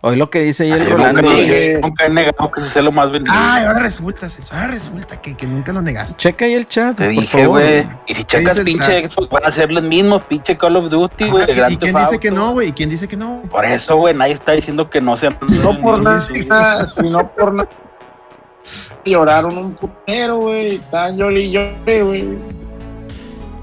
Hoy 0.00 0.14
lo 0.14 0.30
que 0.30 0.42
dice 0.42 0.62
ahí 0.62 0.70
el 0.70 0.84
Yo 0.86 0.90
Rolando. 0.96 1.22
nunca, 1.22 1.80
nunca 1.80 2.06
he 2.06 2.08
negado 2.10 2.50
que 2.52 2.60
ese 2.60 2.70
sea 2.70 2.82
lo 2.82 2.92
más 2.92 3.10
vendido. 3.10 3.34
Ay, 3.36 3.64
ahora 3.64 3.80
resulta, 3.80 4.28
Celso, 4.28 4.54
ahora 4.54 4.68
resulta 4.68 5.20
que, 5.20 5.36
que 5.36 5.44
nunca 5.46 5.72
lo 5.72 5.82
negaste. 5.82 6.16
Checa 6.16 6.44
ahí 6.44 6.54
el 6.54 6.66
chat. 6.66 6.96
Te 6.96 7.04
por 7.04 7.12
dije, 7.20 7.46
güey. 7.46 7.88
Y 8.06 8.14
si 8.14 8.22
checas 8.22 8.60
pinche? 8.60 9.08
Xbox, 9.10 9.28
van 9.28 9.44
a 9.44 9.50
ser 9.50 9.72
los 9.72 9.82
mismos, 9.82 10.22
pinche 10.22 10.56
Call 10.56 10.76
of 10.76 10.88
Duty, 10.88 11.28
güey. 11.30 11.50
¿y- 11.50 11.54
Grand 11.54 11.72
¿Y 11.72 11.76
quién 11.78 11.96
dice 11.96 12.18
que 12.20 12.30
no, 12.30 12.52
güey? 12.52 12.68
¿Y 12.68 12.72
quién 12.72 12.88
dice 12.90 13.08
que 13.08 13.16
no? 13.16 13.42
Por 13.50 13.64
eso, 13.64 13.96
güey, 13.96 14.14
nadie 14.14 14.34
está 14.34 14.52
diciendo 14.52 14.88
que 14.88 15.00
no 15.00 15.16
sean. 15.16 15.36
No 15.48 15.76
por 15.80 16.00
nada, 16.00 16.86
si 16.86 17.10
no 17.10 17.28
por 17.32 17.54
nada. 17.54 17.68
Lloraron 19.04 19.56
un 19.58 19.74
putero, 19.74 20.36
güey. 20.36 20.76
Están 20.76 21.16
llori 21.16 21.40
y 21.46 21.50
llore, 21.52 22.02
güey. 22.02 22.38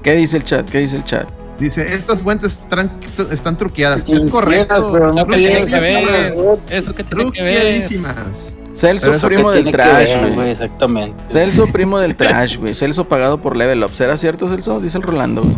¿Qué 0.02 0.12
dice 0.14 0.36
el 0.36 0.44
chat? 0.44 0.68
¿Qué 0.68 0.78
dice 0.78 0.96
el 0.96 1.04
chat? 1.04 1.26
Dice, 1.58 1.94
estas 1.94 2.20
fuentes 2.22 2.58
están, 2.58 2.92
están 3.30 3.56
truqueadas. 3.56 4.04
Es 4.06 4.26
correcto. 4.26 4.90
pero 4.92 5.06
no. 5.12 5.24
Truqueadísimas. 5.26 6.42
Eso 6.70 6.94
que 6.94 7.04
tiene 7.04 7.30
que 7.32 7.42
ver. 7.42 7.54
Truqueadísimas. 7.54 8.54
Celso, 8.74 9.06
Pero 9.10 9.26
primo 9.28 9.50
¿Qué 9.50 9.62
del 9.62 9.72
trash, 9.72 10.20
güey. 10.20 10.34
güey, 10.34 10.50
exactamente. 10.50 11.16
Celso, 11.32 11.66
primo 11.68 11.98
del 11.98 12.14
trash, 12.14 12.58
güey. 12.58 12.74
Celso 12.74 13.04
pagado 13.08 13.40
por 13.40 13.56
Level 13.56 13.82
Up. 13.82 13.94
¿Será 13.94 14.18
cierto, 14.18 14.50
Celso? 14.50 14.80
Dice 14.80 14.98
el 14.98 15.02
Rolando, 15.02 15.42
güey. 15.42 15.56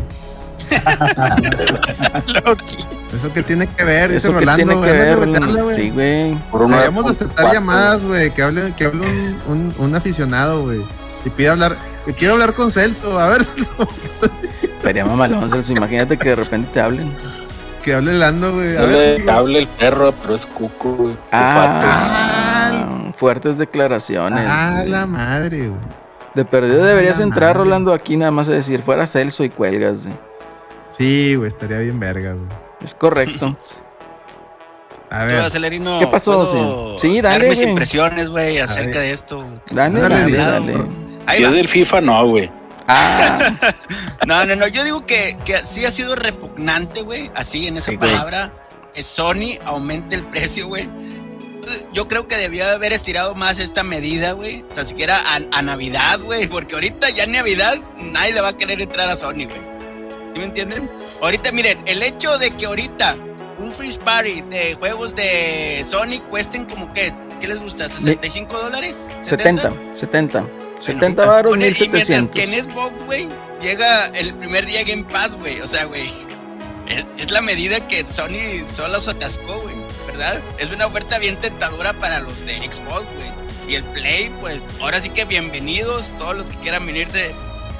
Loki. 2.45 2.77
Eso 3.15 3.33
que 3.33 3.43
tiene 3.43 3.67
que 3.67 3.85
ver, 3.85 4.13
dice 4.13 4.29
Eso 4.29 4.33
Rolando. 4.39 4.57
tiene 4.57 4.81
que 4.81 4.91
ándale, 4.91 5.17
ver, 5.17 5.27
meterle, 5.27 5.63
güey. 5.63 5.77
Sí, 5.77 5.91
güey. 5.91 6.39
Deberíamos 6.69 7.05
de 7.07 7.11
aceptar 7.11 7.47
4, 7.47 7.53
llamadas, 7.55 8.05
güey, 8.05 8.33
que 8.33 8.43
hable, 8.43 8.73
que 8.77 8.85
hable 8.85 9.07
un, 9.07 9.37
un, 9.49 9.75
un 9.79 9.95
aficionado, 9.97 10.63
güey. 10.63 10.83
Y 11.25 11.31
pide 11.31 11.49
hablar, 11.49 11.77
que 12.09 12.15
quiero 12.15 12.35
hablar 12.35 12.55
con 12.55 12.71
Celso, 12.71 13.19
a 13.19 13.29
ver. 13.29 13.43
Estaría 14.63 15.05
mamalón, 15.05 15.51
Celso. 15.51 15.73
Imagínate 15.73 16.17
que 16.17 16.31
de 16.31 16.35
repente 16.37 16.71
te 16.73 16.81
hablen. 16.81 17.13
que 17.83 17.95
hable 17.95 18.15
Lando, 18.15 18.53
güey. 18.55 18.77
A 18.77 18.81
No 18.81 18.87
ver, 18.87 18.97
le 18.97 19.17
Celso. 19.19 19.33
hable 19.33 19.59
el 19.61 19.69
perro, 19.69 20.13
pero 20.23 20.35
es 20.35 20.47
cuco, 20.47 20.93
güey. 20.95 21.17
Ah, 21.33 23.13
fuertes 23.17 23.59
declaraciones. 23.59 24.45
Ah, 24.49 24.77
güey. 24.79 24.91
la 24.91 25.07
madre, 25.07 25.69
güey. 25.69 25.81
De 26.35 26.45
perdido 26.45 26.83
Ah, 26.85 26.87
deberías 26.87 27.19
la 27.19 27.25
entrar, 27.25 27.57
madre. 27.57 27.65
Rolando, 27.65 27.93
aquí 27.93 28.17
nada 28.17 28.31
más 28.31 28.49
a 28.49 28.53
decir, 28.53 28.83
fuera 28.83 29.07
Celso 29.07 29.45
y 29.45 29.51
cuelgas, 29.51 30.03
güey. 30.03 30.15
Sí, 30.89 31.35
güey, 31.35 31.49
estaría 31.49 31.79
bien 31.81 32.01
verga, 32.01 32.33
güey. 32.33 32.47
Es 32.85 32.95
correcto. 32.95 33.57
A 35.11 35.23
Yo, 35.23 35.27
ver, 35.27 35.81
¿Qué 36.01 36.07
pasó, 36.07 36.33
¿puedo 36.33 37.01
sí? 37.01 37.21
Dale, 37.23 37.39
dar 37.39 37.49
mis 37.49 37.63
impresiones, 37.63 38.29
güey, 38.29 38.59
acerca 38.59 39.01
de 39.01 39.13
esto. 39.13 39.43
Dale, 39.71 40.01
Dale, 40.01 40.15
dale, 40.33 40.37
dale. 40.73 41.08
Ahí 41.29 41.37
Si 41.39 41.43
va. 41.45 41.49
es 41.51 41.55
del 41.55 41.69
FIFA, 41.69 42.01
no, 42.01 42.27
güey. 42.27 42.51
Ah, 42.89 43.39
No, 44.27 44.45
no, 44.47 44.57
no. 44.57 44.67
Yo 44.67 44.83
digo 44.85 45.05
que, 45.07 45.37
que 45.45 45.59
sí 45.65 45.85
ha 45.85 45.91
sido 45.91 46.15
repugnante, 46.17 47.03
güey. 47.03 47.31
Así 47.35 47.67
en 47.69 47.77
esa 47.77 47.91
Sí, 47.91 47.97
palabra. 47.99 48.51
eh, 48.95 49.03
Sony 49.03 49.59
aumente 49.65 50.15
el 50.15 50.25
precio, 50.25 50.69
güey. 50.69 50.89
Yo 51.93 52.09
creo 52.09 52.27
que 52.27 52.37
debió 52.37 52.67
haber 52.67 52.95
estirado 52.95 53.35
más 53.35 53.59
esta 53.61 53.83
medida, 53.83 54.33
güey. 54.33 54.63
Tan 54.75 54.87
siquiera 54.87 55.19
a, 55.19 55.39
a 55.53 55.63
Navidad, 55.63 56.19
güey. 56.21 56.47
Porque 56.49 56.75
ahorita 56.77 57.11
ya 57.11 57.25
en 57.25 57.33
Navidad 57.33 57.77
nadie 57.99 58.33
le 58.33 58.41
va 58.41 58.49
a 58.49 58.57
querer 58.57 58.81
entrar 58.81 59.09
a 59.11 59.17
Sony, 59.17 59.45
güey. 59.45 59.69
¿Sí 60.35 60.39
me 60.41 60.45
entienden? 60.45 60.91
Ahorita, 61.23 61.53
miren, 61.53 61.79
el 61.87 62.03
hecho 62.03 62.39
de 62.39 62.53
que 62.53 62.65
ahorita 62.67 63.17
un 63.59 63.71
free 63.73 63.93
party 64.03 64.41
de 64.49 64.77
juegos 64.77 65.15
de 65.15 65.85
Sony 65.87 66.21
cuesten 66.31 66.65
como 66.65 66.91
que, 66.95 67.13
¿qué 67.41 67.49
les 67.49 67.59
gusta? 67.59 67.89
¿65 67.89 68.49
dólares? 68.49 68.97
70, 69.21 69.63
70. 69.95 69.97
70 69.97 70.45
baros, 71.15 71.51
Pone- 71.51 71.69
y 71.69 71.71
mientras 71.89 72.09
1700. 72.09 72.35
que 72.35 72.45
en 72.45 72.65
Xbox, 72.65 72.93
güey, 73.07 73.29
llega 73.61 74.07
el 74.09 74.35
primer 74.35 74.67
día 74.67 74.83
Game 74.85 75.05
Pass, 75.05 75.35
güey. 75.37 75.61
O 75.61 75.67
sea, 75.67 75.85
güey, 75.87 76.09
es, 76.89 77.07
es 77.19 77.31
la 77.31 77.41
medida 77.43 77.87
que 77.89 78.05
Sony 78.07 78.67
solo 78.75 79.01
se 79.01 79.11
atascó, 79.11 79.61
güey, 79.63 79.77
¿verdad? 80.07 80.41
Es 80.59 80.71
una 80.73 80.87
oferta 80.87 81.19
bien 81.19 81.37
tentadora 81.37 81.93
para 81.95 82.21
los 82.21 82.39
de 82.47 82.57
Xbox, 82.59 83.05
güey. 83.17 83.49
Y 83.69 83.75
el 83.75 83.85
Play, 83.85 84.31
pues, 84.41 84.61
ahora 84.81 85.01
sí 85.01 85.11
que 85.11 85.25
bienvenidos, 85.27 86.07
todos 86.19 86.37
los 86.37 86.47
que 86.47 86.57
quieran 86.59 86.87
venirse 86.87 87.35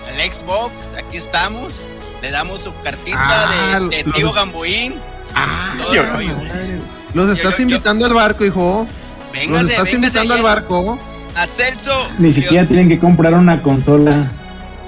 al 0.07 0.33
Xbox, 0.33 0.73
aquí 0.97 1.17
estamos. 1.17 1.73
Le 2.21 2.31
damos 2.33 2.63
su 2.63 2.75
cartita 2.83 3.17
Ah, 3.19 3.79
de, 3.81 3.97
de 3.99 4.03
los- 4.05 4.15
tío 4.15 4.33
Gamboín. 4.33 4.97
Ah, 5.35 5.73
el 5.93 6.11
rollo. 6.11 6.37
madre. 6.37 6.81
Los 7.15 7.31
estás 7.31 7.53
yo- 7.53 7.57
yo- 7.59 7.63
invitando 7.63 8.05
al 8.07 8.13
barco, 8.15 8.45
hijo. 8.45 8.87
Los 8.89 9.33
Véngase, 9.33 9.63
estás 9.71 9.85
véngase 9.85 9.95
invitando 9.95 10.35
al 10.35 10.43
barco. 10.43 10.99
A 11.35 11.47
Celso. 11.47 12.09
Ni 12.19 12.33
siquiera 12.33 12.67
tienen 12.67 12.89
que 12.89 12.99
comprar 12.99 13.35
una 13.35 13.63
consola. 13.63 14.31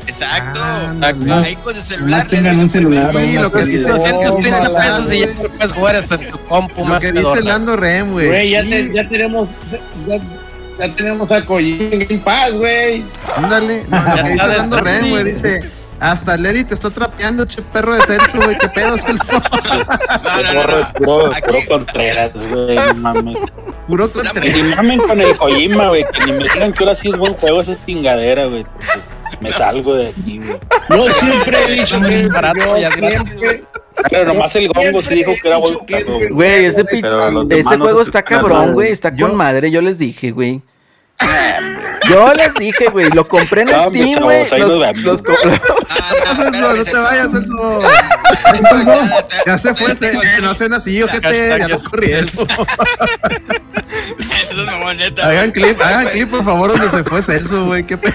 Exacto. 0.07 0.61
Ah, 0.63 0.93
Exacto. 0.95 1.35
Ahí 1.35 1.57
con 1.57 1.75
su 1.75 1.83
celular. 1.83 2.27
Tengan 2.27 2.59
un 2.59 2.69
celular. 2.71 3.13
Sí, 3.15 3.35
lo 3.39 3.53
que 3.53 3.65
dice- 3.65 3.89
consola. 3.89 4.13
230 4.13 4.59
Ojalá, 4.69 4.81
pesos 4.85 5.13
y 5.13 5.19
ya 5.21 5.27
güey. 5.27 5.37
no 5.43 5.49
puedes 5.51 5.73
jugar 5.73 5.97
hasta 5.97 6.19
tu 6.19 6.39
compu 6.47 6.81
Lo 6.81 6.87
más 6.87 7.01
que 7.01 7.13
dice. 7.13 7.43
Lando 7.43 7.77
Rem, 7.77 8.13
güey. 8.13 8.27
Güey, 8.29 8.51
ya, 8.51 8.63
ya 8.63 9.09
tenemos. 9.09 9.51
Ya, 10.09 10.17
ya 10.87 10.95
tenemos 10.97 11.31
a 11.31 11.45
Kojima 11.45 11.85
en 11.93 12.01
Game 12.01 12.19
Pass, 12.25 12.53
güey. 12.55 13.05
Ándale. 13.37 13.85
No, 13.89 14.03
lo 14.03 14.15
que 14.23 14.31
dice 14.31 14.47
Lando 14.49 14.81
Rem, 14.81 15.11
güey, 15.11 15.25
dice. 15.25 15.71
Hasta 16.01 16.37
Lady 16.39 16.65
te 16.65 16.75
está 16.75 16.91
trapeando, 16.91 17.45
che 17.45 17.61
perro 17.63 17.95
de 17.95 18.03
Celso, 18.03 18.39
güey. 18.39 18.57
¿Qué 18.59 18.69
pedo, 18.69 18.97
Celso? 18.99 19.25
No, 20.53 20.53
no, 20.55 20.79
no, 20.79 20.91
Puro, 20.95 21.59
Contreras, 21.69 22.33
güey. 22.47 22.75
No 22.77 22.95
mames. 22.95 23.37
Puro 23.87 24.11
Que 24.13 24.21
contra. 24.21 24.45
ni 24.45 24.63
mamen 24.63 25.01
con 25.01 25.21
el 25.21 25.37
Kojima, 25.37 25.89
güey. 25.89 26.05
Que 26.13 26.27
ni 26.27 26.33
me 26.33 26.45
digan 26.45 26.73
que 26.73 26.85
ahora 26.85 26.95
sí 26.95 27.09
es 27.11 27.17
buen 27.19 27.35
juego 27.37 27.61
esa 27.61 27.77
chingadera, 27.85 28.47
güey. 28.47 28.65
Me 29.41 29.53
salgo 29.53 29.95
de 29.95 30.09
aquí, 30.09 30.39
güey. 30.39 30.59
Yo 30.91 31.13
siempre 31.13 31.59
he 31.65 31.73
dicho 31.73 32.01
que 32.01 32.27
Barato, 32.29 32.61
yo 32.61 32.77
ya 32.79 32.89
es 32.89 32.95
siempre, 32.95 33.65
Pero 34.11 34.33
nomás 34.35 34.57
el 34.57 34.69
gongo 34.69 35.03
sí 35.03 35.15
dijo 35.17 35.33
que 35.41 35.49
era 35.49 35.57
buen 35.59 35.75
juego, 35.75 36.15
güey. 36.15 36.29
Güey, 36.31 36.65
ese, 36.67 36.83
ese 36.83 37.79
juego 37.79 38.03
está 38.03 38.23
cabrón, 38.23 38.73
güey. 38.73 38.91
Está 38.93 39.15
Yo- 39.15 39.29
con 39.29 39.37
madre. 39.37 39.71
Yo 39.71 39.81
les 39.83 39.99
dije, 39.99 40.31
güey. 40.31 40.63
Yo 42.11 42.33
les 42.35 42.55
dije, 42.55 42.87
güey. 42.91 43.09
Lo 43.11 43.25
compré 43.25 43.63
en 43.63 43.69
Cambio, 43.69 44.03
Steam, 44.05 44.25
güey. 44.25 44.49
Los, 44.59 45.03
los 45.05 45.23
co- 45.23 45.33
Ah, 45.43 46.35
No, 46.35 46.35
Celso, 46.43 46.77
no 46.77 46.85
te 46.85 46.97
vayas, 46.97 47.29
Celso. 47.33 47.81
Ya 49.47 49.59
se 49.59 49.75
fue, 49.75 49.95
se, 49.97 50.41
no 50.43 50.51
hacen 50.51 50.73
así, 50.75 51.03
ojete. 51.03 51.57
Ya 51.59 51.69
mamón, 54.67 54.97
neta. 54.97 55.27
Hagan 55.29 55.53
clip, 55.53 55.81
hagan 55.81 56.07
clip, 56.09 56.31
por 56.31 56.45
favor, 56.45 56.71
donde 56.73 56.89
se 56.91 57.05
fue 57.05 57.23
Celso, 57.23 57.67
güey. 57.67 57.85
Qué 57.87 57.97
pedo. 57.97 58.15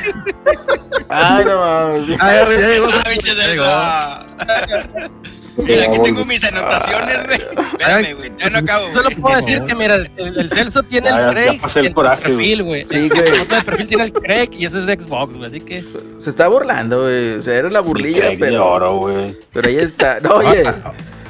Ay, 1.09 1.45
no 1.45 1.57
mames. 1.59 2.17
Ay, 2.19 2.45
llegó. 2.57 2.87
Ah, 2.87 3.13
Ya 3.23 3.33
llegó. 3.47 5.24
Mira, 5.57 5.85
aquí 5.85 5.99
tengo 6.03 6.25
mis 6.25 6.43
anotaciones, 6.43 7.17
güey. 7.25 7.37
Espérame, 7.79 8.13
güey. 8.17 8.31
Ya 8.37 8.49
no 8.49 8.57
acabo. 8.59 8.91
Solo 8.91 9.09
puedo 9.21 9.35
decir 9.37 9.61
que, 9.63 9.75
mira, 9.75 9.95
el, 9.95 10.09
el 10.17 10.49
Celso 10.49 10.83
tiene 10.83 11.07
Ya, 11.09 11.17
el 11.17 11.25
ya 11.27 11.31
Craig 11.33 11.61
pasé 11.61 11.79
el 11.79 11.85
y 11.85 11.87
el 11.89 11.93
coraje, 11.93 12.23
perfil, 12.23 12.63
güey. 12.63 12.83
Sí, 12.85 13.09
güey. 13.09 13.21
El 13.29 13.35
foto 13.35 13.55
de 13.55 13.61
perfil 13.61 13.87
tiene 13.87 14.03
el 14.05 14.11
Craig 14.13 14.49
y 14.51 14.65
ese 14.65 14.79
es 14.79 14.85
de 14.85 14.99
Xbox, 14.99 15.33
güey. 15.35 15.45
Así 15.49 15.61
que 15.61 15.83
Se 16.19 16.29
está 16.29 16.47
burlando, 16.47 17.03
güey. 17.03 17.33
O 17.33 17.41
sea, 17.41 17.53
era 17.55 17.69
la 17.69 17.79
burlilla, 17.79 18.29
de 18.29 18.37
pero, 18.37 18.65
oro, 18.67 18.97
güey. 18.97 19.37
pero 19.53 19.67
ahí 19.67 19.77
está. 19.77 20.19
No, 20.19 20.35
oye. 20.35 20.63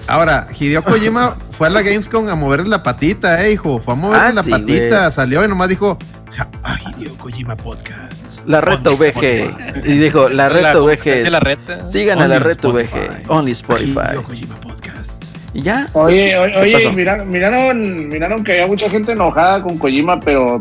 Ahora, 0.08 0.48
Hideo 0.60 0.84
Kojima 0.84 1.36
fue 1.50 1.68
a 1.68 1.70
la 1.72 1.82
Gamescom 1.82 2.28
a 2.30 2.36
moverle 2.36 2.70
la 2.70 2.84
patita, 2.84 3.44
eh, 3.46 3.54
hijo. 3.54 3.80
Fue 3.80 3.94
a 3.94 3.98
moverle 3.98 4.28
Ah, 4.28 4.32
la 4.34 4.44
sí, 4.44 4.52
patita. 4.52 5.12
Salió 5.12 5.44
y 5.44 5.48
nomás 5.48 5.68
dijo: 5.68 5.98
"Ja- 6.00 6.25
ah, 6.64 6.78
Hideo 6.80 7.16
Kojima 7.18 7.56
Podcast. 7.56 8.42
La 8.48 8.62
reta 8.62 8.90
VG. 8.92 9.86
Y 9.86 9.98
dijo, 9.98 10.30
la 10.30 10.50
reta 10.50 10.80
VG. 10.80 11.30
la 11.30 11.40
reta. 11.40 11.88
Sigan 11.88 12.20
a 12.20 12.24
Only 12.26 12.34
la 12.34 12.40
reta 12.40 12.68
Spotify. 12.68 12.98
VG. 12.98 13.30
Only 13.32 13.52
Spotify. 13.52 14.00
Hideo 14.12 14.24
Kojima 14.24 14.56
Podcast. 14.56 15.26
Y 15.54 15.62
ya. 15.62 15.80
Oye, 15.96 16.38
oye, 16.38 16.52
¿Qué 16.52 16.60
oye 16.60 16.92
miraron, 16.92 17.30
miraron, 17.30 18.08
miraron 18.10 18.44
que 18.44 18.54
había 18.54 18.68
mucha 18.68 18.90
gente 18.90 19.14
enojada 19.14 19.62
con 19.62 19.78
Kojima, 19.78 20.20
pero, 20.20 20.60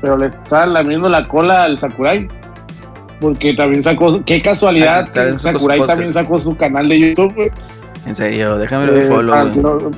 pero 0.00 0.16
le 0.16 0.26
está 0.26 0.66
lamiendo 0.66 1.08
la 1.08 1.24
cola 1.24 1.64
al 1.64 1.78
Sakurai. 1.78 2.26
Porque 3.20 3.54
también 3.54 3.82
sacó, 3.82 4.22
qué 4.24 4.42
casualidad 4.42 5.06
Ah, 5.08 5.12
también 5.12 5.38
su 5.38 5.48
Sakurai 5.48 5.80
también 5.86 6.12
sacó 6.12 6.40
su 6.40 6.56
canal 6.56 6.88
de 6.88 6.98
YouTube. 7.00 7.50
En 8.06 8.14
serio, 8.16 8.58
déjame 8.58 8.98
Eh, 8.98 9.02
follow, 9.08 9.44
no, 9.54 9.90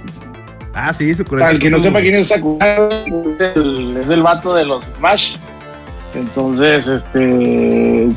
Ah, 0.79 0.93
sí, 0.93 1.15
su 1.15 1.25
para 1.25 1.53
el 1.53 1.59
que 1.59 1.71
no 1.71 1.79
sepa 1.79 2.03
quién 2.03 2.17
es 2.17 2.29
Sakurai, 2.29 3.07
es 3.07 3.57
el, 3.57 3.97
es 3.97 4.11
el 4.11 4.23
vato 4.23 4.55
de 4.55 4.67
los 4.67 4.85
Smash. 4.85 5.37
Entonces, 6.15 6.87
este 6.87 8.15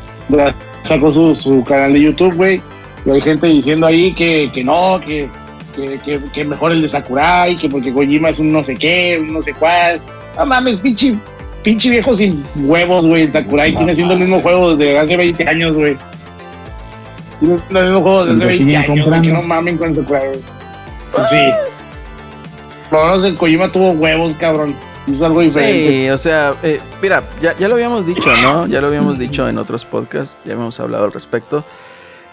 sacó 0.82 1.10
su, 1.10 1.34
su 1.34 1.64
canal 1.64 1.94
de 1.94 2.02
YouTube, 2.02 2.34
güey. 2.34 2.60
Y 3.06 3.10
hay 3.10 3.20
gente 3.22 3.46
diciendo 3.46 3.86
ahí 3.86 4.12
que, 4.12 4.50
que 4.52 4.62
no, 4.62 5.00
que, 5.00 5.26
que, 5.74 5.98
que, 6.04 6.20
que 6.34 6.44
mejor 6.44 6.72
el 6.72 6.82
de 6.82 6.88
Sakurai, 6.88 7.56
que 7.56 7.66
porque 7.66 7.94
Kojima 7.94 8.28
es 8.28 8.38
un 8.40 8.52
no 8.52 8.62
sé 8.62 8.74
qué, 8.74 9.16
un 9.18 9.32
no 9.32 9.40
sé 9.40 9.54
cuál. 9.54 9.98
No 10.36 10.44
mames, 10.44 10.76
pinche 10.76 11.18
pinche 11.62 11.88
viejo 11.88 12.14
sin 12.14 12.44
huevos, 12.56 13.06
güey. 13.06 13.22
El 13.22 13.32
Sakurai 13.32 13.74
tiene 13.74 13.94
siendo 13.94 14.12
el 14.12 14.20
mismo 14.20 14.42
juego 14.42 14.76
desde 14.76 14.98
hace 14.98 15.16
20 15.16 15.48
años, 15.48 15.78
güey. 15.78 15.96
Tiene 17.38 17.56
siendo 17.56 17.80
el 17.80 17.86
mismo 17.86 18.02
juego 18.02 18.26
desde 18.26 18.34
hace 18.34 18.40
Pero 18.40 18.48
20 18.48 18.64
siguen 18.64 18.76
años, 18.76 19.06
güey. 19.06 19.22
Que 19.22 19.32
no 19.32 19.42
mamen 19.42 19.78
con 19.78 19.88
el 19.88 19.96
Sakurai, 19.96 20.26
güey. 20.26 20.40
Pues 21.12 21.28
sí. 21.30 21.40
Por 22.90 22.98
lo 22.98 23.06
menos 23.06 23.24
el 23.24 23.36
Kojima 23.36 23.70
tuvo 23.70 23.92
huevos, 23.92 24.34
cabrón. 24.34 24.74
Hizo 25.06 25.26
algo 25.26 25.40
diferente. 25.40 25.88
Sí, 25.88 26.10
o 26.10 26.18
sea, 26.18 26.54
eh, 26.62 26.80
mira, 27.00 27.22
ya, 27.40 27.56
ya 27.56 27.68
lo 27.68 27.74
habíamos 27.74 28.04
dicho, 28.04 28.36
¿no? 28.42 28.66
Ya 28.66 28.80
lo 28.80 28.88
habíamos 28.88 29.18
dicho 29.18 29.48
en 29.48 29.58
otros 29.58 29.84
podcasts, 29.84 30.36
ya 30.44 30.52
habíamos 30.52 30.78
hablado 30.78 31.04
al 31.04 31.12
respecto. 31.12 31.64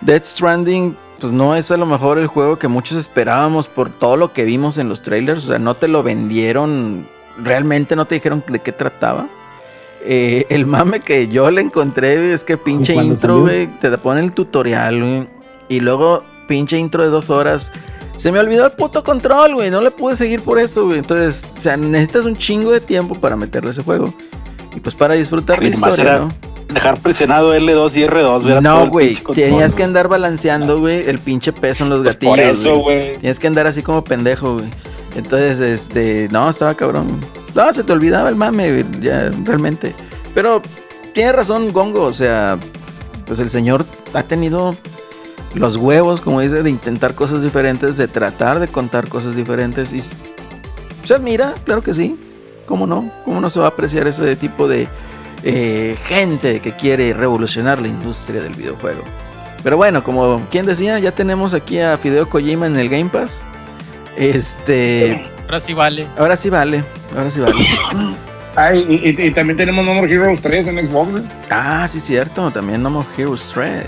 Death 0.01 0.25
Stranding, 0.25 0.95
pues 1.19 1.31
no 1.31 1.55
es 1.55 1.71
a 1.71 1.77
lo 1.77 1.85
mejor 1.85 2.17
el 2.17 2.27
juego 2.27 2.59
que 2.59 2.67
muchos 2.67 2.97
esperábamos 2.97 3.67
por 3.67 3.89
todo 3.89 4.17
lo 4.17 4.33
que 4.33 4.45
vimos 4.45 4.77
en 4.77 4.89
los 4.89 5.01
trailers. 5.01 5.45
O 5.45 5.47
sea, 5.47 5.59
no 5.59 5.75
te 5.75 5.87
lo 5.87 6.03
vendieron, 6.03 7.07
realmente 7.37 7.95
no 7.95 8.05
te 8.05 8.15
dijeron 8.15 8.43
de 8.47 8.59
qué 8.59 8.71
trataba. 8.71 9.27
Eh, 10.03 10.45
el 10.49 10.65
mame 10.65 10.99
que 10.99 11.27
yo 11.27 11.49
le 11.49 11.61
encontré 11.61 12.33
es 12.33 12.43
que 12.43 12.57
pinche 12.57 12.93
intro, 12.93 13.41
güey, 13.41 13.67
te 13.79 13.95
pone 13.97 14.21
el 14.21 14.31
tutorial, 14.31 14.99
güey. 14.99 15.27
Y 15.69 15.79
luego 15.79 16.23
pinche 16.47 16.77
intro 16.77 17.03
de 17.03 17.09
dos 17.09 17.29
horas. 17.29 17.71
Se 18.17 18.31
me 18.31 18.39
olvidó 18.39 18.65
el 18.65 18.71
puto 18.71 19.03
control, 19.03 19.53
güey. 19.55 19.69
No 19.69 19.81
le 19.81 19.91
pude 19.91 20.15
seguir 20.15 20.41
por 20.41 20.59
eso, 20.59 20.85
güey. 20.85 20.99
Entonces, 20.99 21.43
o 21.57 21.61
sea, 21.61 21.77
necesitas 21.77 22.25
un 22.25 22.35
chingo 22.35 22.71
de 22.71 22.79
tiempo 22.79 23.15
para 23.15 23.35
meterle 23.35 23.71
ese 23.71 23.83
juego. 23.83 24.13
Y 24.75 24.79
pues 24.79 24.95
para 24.95 25.15
disfrutar 25.15 25.61
la 25.61 25.69
historia, 25.69 26.03
era 26.03 26.19
¿no? 26.19 26.29
Dejar 26.69 26.99
presionado 26.99 27.55
L2 27.55 27.95
y 27.95 28.03
R2. 28.03 28.43
ver 28.43 28.57
a 28.57 28.61
todo 28.61 28.85
No, 28.85 28.87
güey. 28.87 29.15
Tenías 29.33 29.73
que 29.73 29.83
andar 29.83 30.07
balanceando, 30.07 30.79
güey, 30.79 31.07
el 31.07 31.19
pinche 31.19 31.53
peso 31.53 31.83
en 31.83 31.91
los 31.91 32.01
Pues 32.01 32.15
gatillos. 32.15 32.35
por 32.35 32.39
eso, 32.39 32.75
güey. 32.79 33.17
Tienes 33.17 33.39
que 33.39 33.47
andar 33.47 33.67
así 33.67 33.81
como 33.81 34.03
pendejo, 34.03 34.55
güey. 34.55 34.65
Entonces, 35.15 35.59
este, 35.59 36.27
no, 36.31 36.49
estaba 36.49 36.73
cabrón. 36.75 37.07
No, 37.55 37.73
se 37.73 37.83
te 37.83 37.91
olvidaba 37.93 38.29
el 38.29 38.35
mame, 38.35 38.71
güey, 38.71 38.85
ya, 39.01 39.31
realmente. 39.43 39.93
Pero 40.35 40.61
tiene 41.13 41.31
razón 41.31 41.71
Gongo, 41.71 42.03
o 42.03 42.13
sea, 42.13 42.57
pues 43.25 43.39
el 43.39 43.49
señor 43.49 43.85
ha 44.13 44.23
tenido 44.23 44.75
los 45.55 45.77
huevos, 45.77 46.21
como 46.21 46.41
dice, 46.41 46.61
de 46.63 46.69
intentar 46.69 47.15
cosas 47.15 47.41
diferentes, 47.41 47.97
de 47.97 48.07
tratar 48.07 48.59
de 48.59 48.67
contar 48.67 49.07
cosas 49.09 49.35
diferentes. 49.35 49.91
Y 49.93 50.01
se 51.03 51.13
admira, 51.13 51.53
claro 51.63 51.81
que 51.81 51.93
sí. 51.93 52.15
¿Cómo 52.65 52.85
no? 52.85 53.09
¿Cómo 53.25 53.39
no 53.39 53.49
se 53.49 53.59
va 53.59 53.65
a 53.65 53.69
apreciar 53.69 54.07
ese 54.07 54.35
tipo 54.35 54.67
de 54.67 54.87
eh, 55.43 55.97
gente 56.05 56.59
que 56.59 56.73
quiere 56.73 57.13
revolucionar 57.13 57.81
la 57.81 57.87
industria 57.87 58.41
del 58.41 58.53
videojuego? 58.53 59.01
Pero 59.63 59.77
bueno, 59.77 60.03
como 60.03 60.45
quien 60.51 60.65
decía, 60.65 60.99
ya 60.99 61.13
tenemos 61.13 61.53
aquí 61.53 61.79
a 61.79 61.97
Fideo 61.97 62.29
Kojima 62.29 62.67
en 62.67 62.75
el 62.77 62.89
Game 62.89 63.09
Pass. 63.09 63.31
Este, 64.17 65.23
Ahora 65.45 65.59
sí 65.59 65.73
vale. 65.73 66.07
ahora 66.17 66.35
sí 66.37 66.49
vale, 66.49 66.83
ahora 67.15 67.31
sí 67.31 67.39
vale. 67.39 67.55
Ay, 68.55 68.85
y, 68.89 69.09
y- 69.21 69.27
y 69.27 69.31
también 69.31 69.55
tenemos 69.55 69.85
No 69.85 69.93
More 69.93 70.11
Heroes 70.11 70.41
3 70.41 70.67
en 70.69 70.87
Xbox. 70.87 71.21
Ah, 71.51 71.87
sí, 71.87 71.99
cierto, 71.99 72.49
también 72.51 72.81
No 72.81 72.89
More 72.89 73.07
Heroes 73.15 73.43
3. 73.53 73.83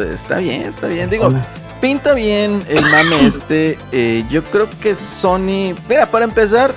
Está 0.00 0.36
bien, 0.38 0.62
está 0.62 0.86
bien. 0.86 1.08
Digo, 1.08 1.26
Hola. 1.26 1.40
pinta 1.80 2.12
bien 2.14 2.62
el 2.68 2.82
mame 2.82 3.26
este. 3.26 3.78
eh, 3.92 4.24
yo 4.30 4.42
creo 4.44 4.68
que 4.82 4.94
Sony. 4.94 5.74
Mira, 5.88 6.06
para 6.10 6.24
empezar, 6.24 6.72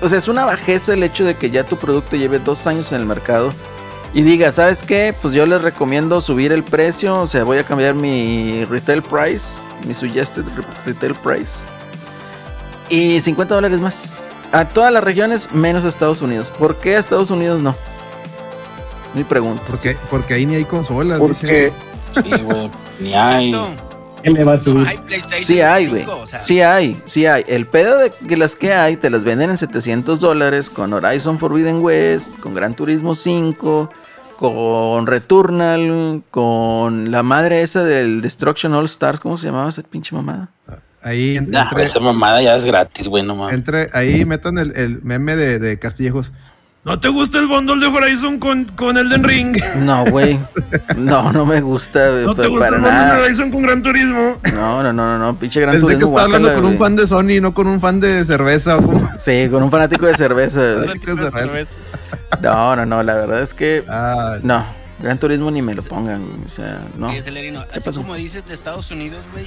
o 0.00 0.08
sea, 0.08 0.18
es 0.18 0.28
una 0.28 0.44
bajeza 0.44 0.94
el 0.94 1.02
hecho 1.02 1.24
de 1.24 1.34
que 1.36 1.50
ya 1.50 1.64
tu 1.64 1.76
producto 1.76 2.16
lleve 2.16 2.38
dos 2.38 2.66
años 2.66 2.92
en 2.92 2.98
el 3.00 3.06
mercado 3.06 3.52
y 4.14 4.22
diga, 4.22 4.50
¿sabes 4.52 4.82
qué? 4.82 5.14
Pues 5.20 5.34
yo 5.34 5.44
les 5.46 5.60
recomiendo 5.62 6.20
subir 6.20 6.52
el 6.52 6.64
precio. 6.64 7.20
O 7.20 7.26
sea, 7.26 7.44
voy 7.44 7.58
a 7.58 7.64
cambiar 7.64 7.94
mi 7.94 8.64
retail 8.64 9.02
price, 9.02 9.60
mi 9.86 9.94
suggested 9.94 10.44
re- 10.56 10.64
retail 10.86 11.14
price. 11.16 11.52
Y 12.88 13.20
50 13.20 13.54
dólares 13.54 13.80
más. 13.80 14.14
A 14.50 14.66
todas 14.66 14.90
las 14.90 15.04
regiones 15.04 15.52
menos 15.52 15.84
a 15.84 15.88
Estados 15.88 16.22
Unidos. 16.22 16.50
¿Por 16.58 16.76
qué 16.76 16.96
a 16.96 16.98
Estados 16.98 17.30
Unidos 17.30 17.60
no? 17.60 17.74
Mi 19.14 19.24
pregunta. 19.24 19.62
Porque, 19.66 19.96
porque 20.10 20.34
ahí 20.34 20.46
ni 20.46 20.54
hay 20.54 20.64
consolas. 20.64 21.18
Porque 21.18 21.34
dice. 21.46 21.72
Sí, 22.14 22.30
güey. 22.42 22.70
Ni 23.00 23.14
hay. 23.14 23.54
¿Qué 24.22 24.30
le 24.30 24.42
va 24.44 24.54
a 24.54 24.56
subir? 24.56 24.86
Hay 24.86 24.96
PlayStation 24.98 25.44
Sí 25.44 25.60
hay, 25.60 25.86
güey. 25.86 26.02
5, 26.02 26.16
o 26.18 26.26
sea, 26.26 26.40
Sí 26.40 26.60
hay, 26.60 27.00
sí 27.06 27.26
hay. 27.26 27.44
El 27.46 27.66
pedo 27.66 27.98
de 27.98 28.10
que 28.10 28.36
las 28.36 28.56
que 28.56 28.72
hay 28.72 28.96
te 28.96 29.10
las 29.10 29.22
venden 29.24 29.50
en 29.50 29.58
700 29.58 30.18
dólares 30.20 30.70
con 30.70 30.92
Horizon 30.92 31.38
Forbidden 31.38 31.80
West, 31.82 32.28
con 32.40 32.52
Gran 32.52 32.74
Turismo 32.74 33.14
5, 33.14 33.90
con 34.36 35.06
Returnal, 35.06 36.22
con 36.30 37.10
la 37.10 37.22
madre 37.22 37.62
esa 37.62 37.84
del 37.84 38.20
Destruction 38.20 38.74
All 38.74 38.86
Stars. 38.86 39.20
¿Cómo 39.20 39.38
se 39.38 39.46
llamaba 39.46 39.68
esa 39.68 39.82
pinche 39.82 40.14
mamada? 40.14 40.48
Ahí 41.00 41.38
Nah, 41.46 41.62
entre, 41.62 41.84
esa 41.84 42.00
mamada 42.00 42.42
ya 42.42 42.56
es 42.56 42.64
gratis, 42.64 43.06
güey, 43.06 43.22
no 43.22 43.36
mames. 43.36 43.54
entre- 43.54 43.88
ahí 43.92 44.24
metan 44.24 44.58
el, 44.58 44.72
el 44.76 45.00
meme 45.04 45.36
de, 45.36 45.60
de 45.60 45.78
Castillejos. 45.78 46.32
¿No 46.84 46.98
te 46.98 47.08
gusta 47.08 47.38
el 47.38 47.48
bundle 47.48 47.76
de 47.80 47.86
Horizon 47.94 48.38
con, 48.38 48.64
con 48.64 48.96
Elden 48.96 49.22
Ring? 49.24 49.56
No, 49.80 50.04
güey. 50.06 50.38
No, 50.96 51.32
no 51.32 51.46
me 51.46 51.60
gusta, 51.60 52.08
güey. 52.10 52.24
¿No 52.24 52.34
te 52.34 52.42
pero 52.42 52.50
gusta 52.50 52.66
para 52.66 52.76
el 52.76 52.82
bundle 52.82 52.98
de 52.98 53.06
nada. 53.06 53.20
Horizon 53.24 53.50
con 53.50 53.62
Gran 53.62 53.82
Turismo? 53.82 54.36
No, 54.54 54.82
no, 54.82 54.92
no, 54.92 55.06
no, 55.06 55.18
no. 55.18 55.38
Pinche 55.38 55.60
Gran 55.60 55.72
Pensé 55.72 55.86
que 55.86 55.92
Turismo. 55.94 56.08
estaba 56.10 56.24
hablando 56.24 56.54
con 56.54 56.64
un 56.66 56.78
fan 56.78 56.96
de 56.96 57.06
Sony, 57.06 57.40
no 57.40 57.54
con 57.54 57.66
un 57.68 57.80
fan 57.80 58.00
de 58.00 58.24
cerveza. 58.24 58.78
Sí, 59.24 59.48
con 59.50 59.62
un 59.62 59.70
fanático 59.70 60.06
de 60.06 60.14
cerveza. 60.14 60.60
Fanático 60.80 61.14
de 61.14 61.30
cerveza. 61.30 61.70
No, 62.42 62.76
no, 62.76 62.84
no. 62.86 63.02
La 63.02 63.14
verdad 63.14 63.42
es 63.42 63.54
que. 63.54 63.84
Ah, 63.88 64.36
No. 64.42 64.64
Gran 65.00 65.16
Turismo 65.18 65.50
ni 65.50 65.62
me 65.62 65.74
lo 65.74 65.82
pongan, 65.82 66.22
O 66.44 66.50
sea, 66.50 66.80
no. 66.96 67.12
Celerino, 67.12 67.60
así 67.72 67.80
pasó? 67.84 67.92
como 68.00 68.14
dices 68.14 68.44
de 68.46 68.52
Estados 68.54 68.90
Unidos, 68.90 69.20
güey, 69.32 69.46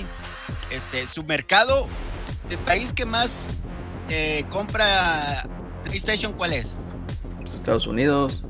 este, 0.70 1.06
su 1.08 1.24
mercado, 1.26 1.88
el 2.50 2.58
país 2.60 2.94
que 2.94 3.06
más 3.06 3.50
eh, 4.10 4.46
compra 4.50 5.46
PlayStation, 5.84 6.32
¿cuál 6.34 6.54
es? 6.54 6.68
Estados 7.62 7.88
Unidos. 7.88 8.44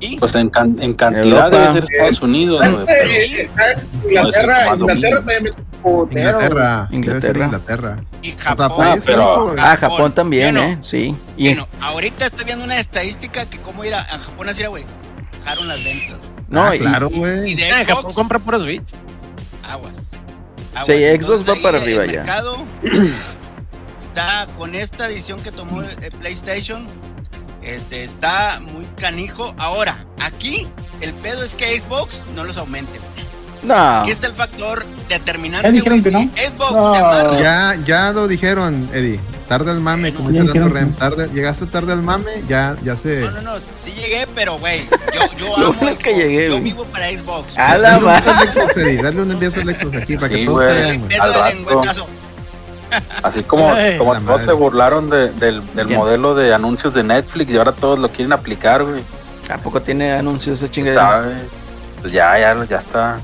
¿Y? 0.00 0.16
Pues 0.18 0.34
en, 0.34 0.48
can- 0.48 0.76
en 0.80 0.94
cantidad 0.94 1.24
Europa. 1.26 1.50
debe 1.50 1.72
ser 1.72 1.84
Estados 1.84 2.22
Unidos, 2.22 2.62
Eh, 2.88 3.40
está 3.40 3.64
Inglaterra, 4.02 4.74
Inglaterra 4.74 5.16
también 5.18 5.50
Inglaterra. 5.84 6.88
Debe 6.90 7.20
ser 7.20 7.36
Inglaterra. 7.36 7.44
Inglaterra. 7.44 8.04
Y 8.22 8.32
O 8.32 8.38
sea, 8.38 8.54
Japón. 8.56 8.78
país 8.78 9.02
pero- 9.04 9.44
único, 9.44 9.62
Ah, 9.62 9.76
Japón 9.78 10.12
también, 10.14 10.54
Bueno, 10.54 10.68
¿eh? 10.72 10.78
Sí. 10.80 11.14
Y 11.36 11.48
Bueno, 11.48 11.68
ahorita 11.82 12.26
estoy 12.26 12.44
viendo 12.46 12.64
una 12.64 12.78
estadística 12.78 13.44
que 13.44 13.58
cómo 13.58 13.84
ir 13.84 13.94
a, 13.94 14.00
a 14.00 14.18
Japón 14.18 14.48
así, 14.48 14.60
era, 14.60 14.68
güey. 14.70 14.84
Bajaron 15.40 15.68
las 15.68 15.82
ventas. 15.84 16.18
no, 16.48 16.62
Ah, 16.62 16.76
y- 16.76 16.78
claro, 16.78 17.10
Y 17.12 17.18
güey. 17.18 17.54
de 17.54 17.70
Ah, 17.70 17.78
Japón 17.86 18.02
Xbox, 18.02 18.14
compra 18.14 18.38
puro 18.38 18.58
Switch. 18.60 18.82
aguas. 19.68 19.96
Sí, 20.86 20.92
Xbox 20.92 20.94
Entonces, 20.96 21.48
va 21.48 21.52
ahí 21.54 21.62
para 21.62 21.76
el 21.76 21.82
arriba 21.82 22.06
ya. 22.06 22.12
mercado 22.22 22.56
está 23.98 24.46
con 24.56 24.74
esta 24.74 25.08
edición 25.08 25.40
que 25.42 25.52
tomó 25.52 25.82
eh, 25.82 26.10
PlayStation. 26.20 26.86
Este 27.62 28.02
está 28.02 28.60
muy 28.72 28.86
canijo. 28.98 29.54
Ahora, 29.58 30.06
aquí 30.20 30.66
el 31.00 31.12
pedo 31.14 31.42
es 31.44 31.54
que 31.54 31.78
Xbox 31.78 32.24
no 32.34 32.44
los 32.44 32.56
aumente. 32.56 32.98
No. 33.62 34.00
Aquí 34.00 34.10
está 34.10 34.26
el 34.26 34.34
factor 34.34 34.86
determinante. 35.08 35.66
Ya 35.66 35.72
dijeron 35.72 36.02
que 36.02 36.10
Xbox 36.10 36.72
No. 36.72 36.94
se 36.94 37.00
amarra. 37.00 37.40
Ya, 37.40 37.76
ya 37.84 38.12
lo 38.12 38.26
dijeron, 38.26 38.88
Eddie. 38.92 39.20
Tarde 39.46 39.72
el 39.72 39.80
mame, 39.80 40.14
como 40.14 40.30
dice 40.30 40.44
Dando 40.44 40.68
Rem. 40.68 40.94
Tarde, 40.94 41.28
llegaste 41.34 41.66
tarde 41.66 41.92
al 41.92 42.02
mame, 42.02 42.30
ya, 42.48 42.76
ya 42.82 42.94
se. 42.96 43.20
No, 43.20 43.32
no, 43.32 43.42
no, 43.42 43.56
sí 43.56 43.90
llegué, 43.92 44.26
pero 44.34 44.58
güey, 44.58 44.88
yo, 45.12 45.36
yo 45.36 45.56
amo 45.66 45.98
que 45.98 46.14
llegué, 46.14 46.48
yo 46.48 46.60
vivo 46.60 46.84
para 46.84 47.08
Xbox. 47.10 47.58
A 47.58 47.76
Dale 47.76 47.98
un 47.98 48.06
beso 48.14 48.30
al 48.30 48.48
Xbox, 48.48 48.76
Eddie. 48.76 49.02
Dale 49.02 49.22
un 49.22 49.38
beso 49.38 49.60
al 49.60 49.76
Xbox 49.76 49.96
aquí 49.96 50.16
para 50.16 50.28
que 50.28 50.44
todos 50.46 50.60
te 50.60 50.66
vean. 50.68 51.08
Beso 51.08 51.22
Al. 51.24 51.64
Así 53.22 53.42
como, 53.42 53.72
Ay, 53.72 53.98
como 53.98 54.12
todos 54.12 54.24
madre. 54.24 54.44
se 54.44 54.52
burlaron 54.52 55.10
de- 55.10 55.30
del, 55.32 55.64
del 55.74 55.88
modelo 55.88 56.34
de 56.34 56.52
anuncios 56.54 56.94
de 56.94 57.02
Netflix 57.04 57.52
y 57.52 57.58
ahora 57.58 57.72
todos 57.72 57.98
lo 57.98 58.08
quieren 58.08 58.32
aplicar, 58.32 58.84
güey. 58.84 59.02
¿A 59.52 59.58
poco 59.58 59.82
tiene 59.82 60.12
anuncios 60.12 60.62
esa 60.62 60.70
chingadera? 60.70 61.32
Pues 62.00 62.12
ya, 62.12 62.38
ya, 62.38 62.64
ya 62.64 62.78
está 62.78 63.18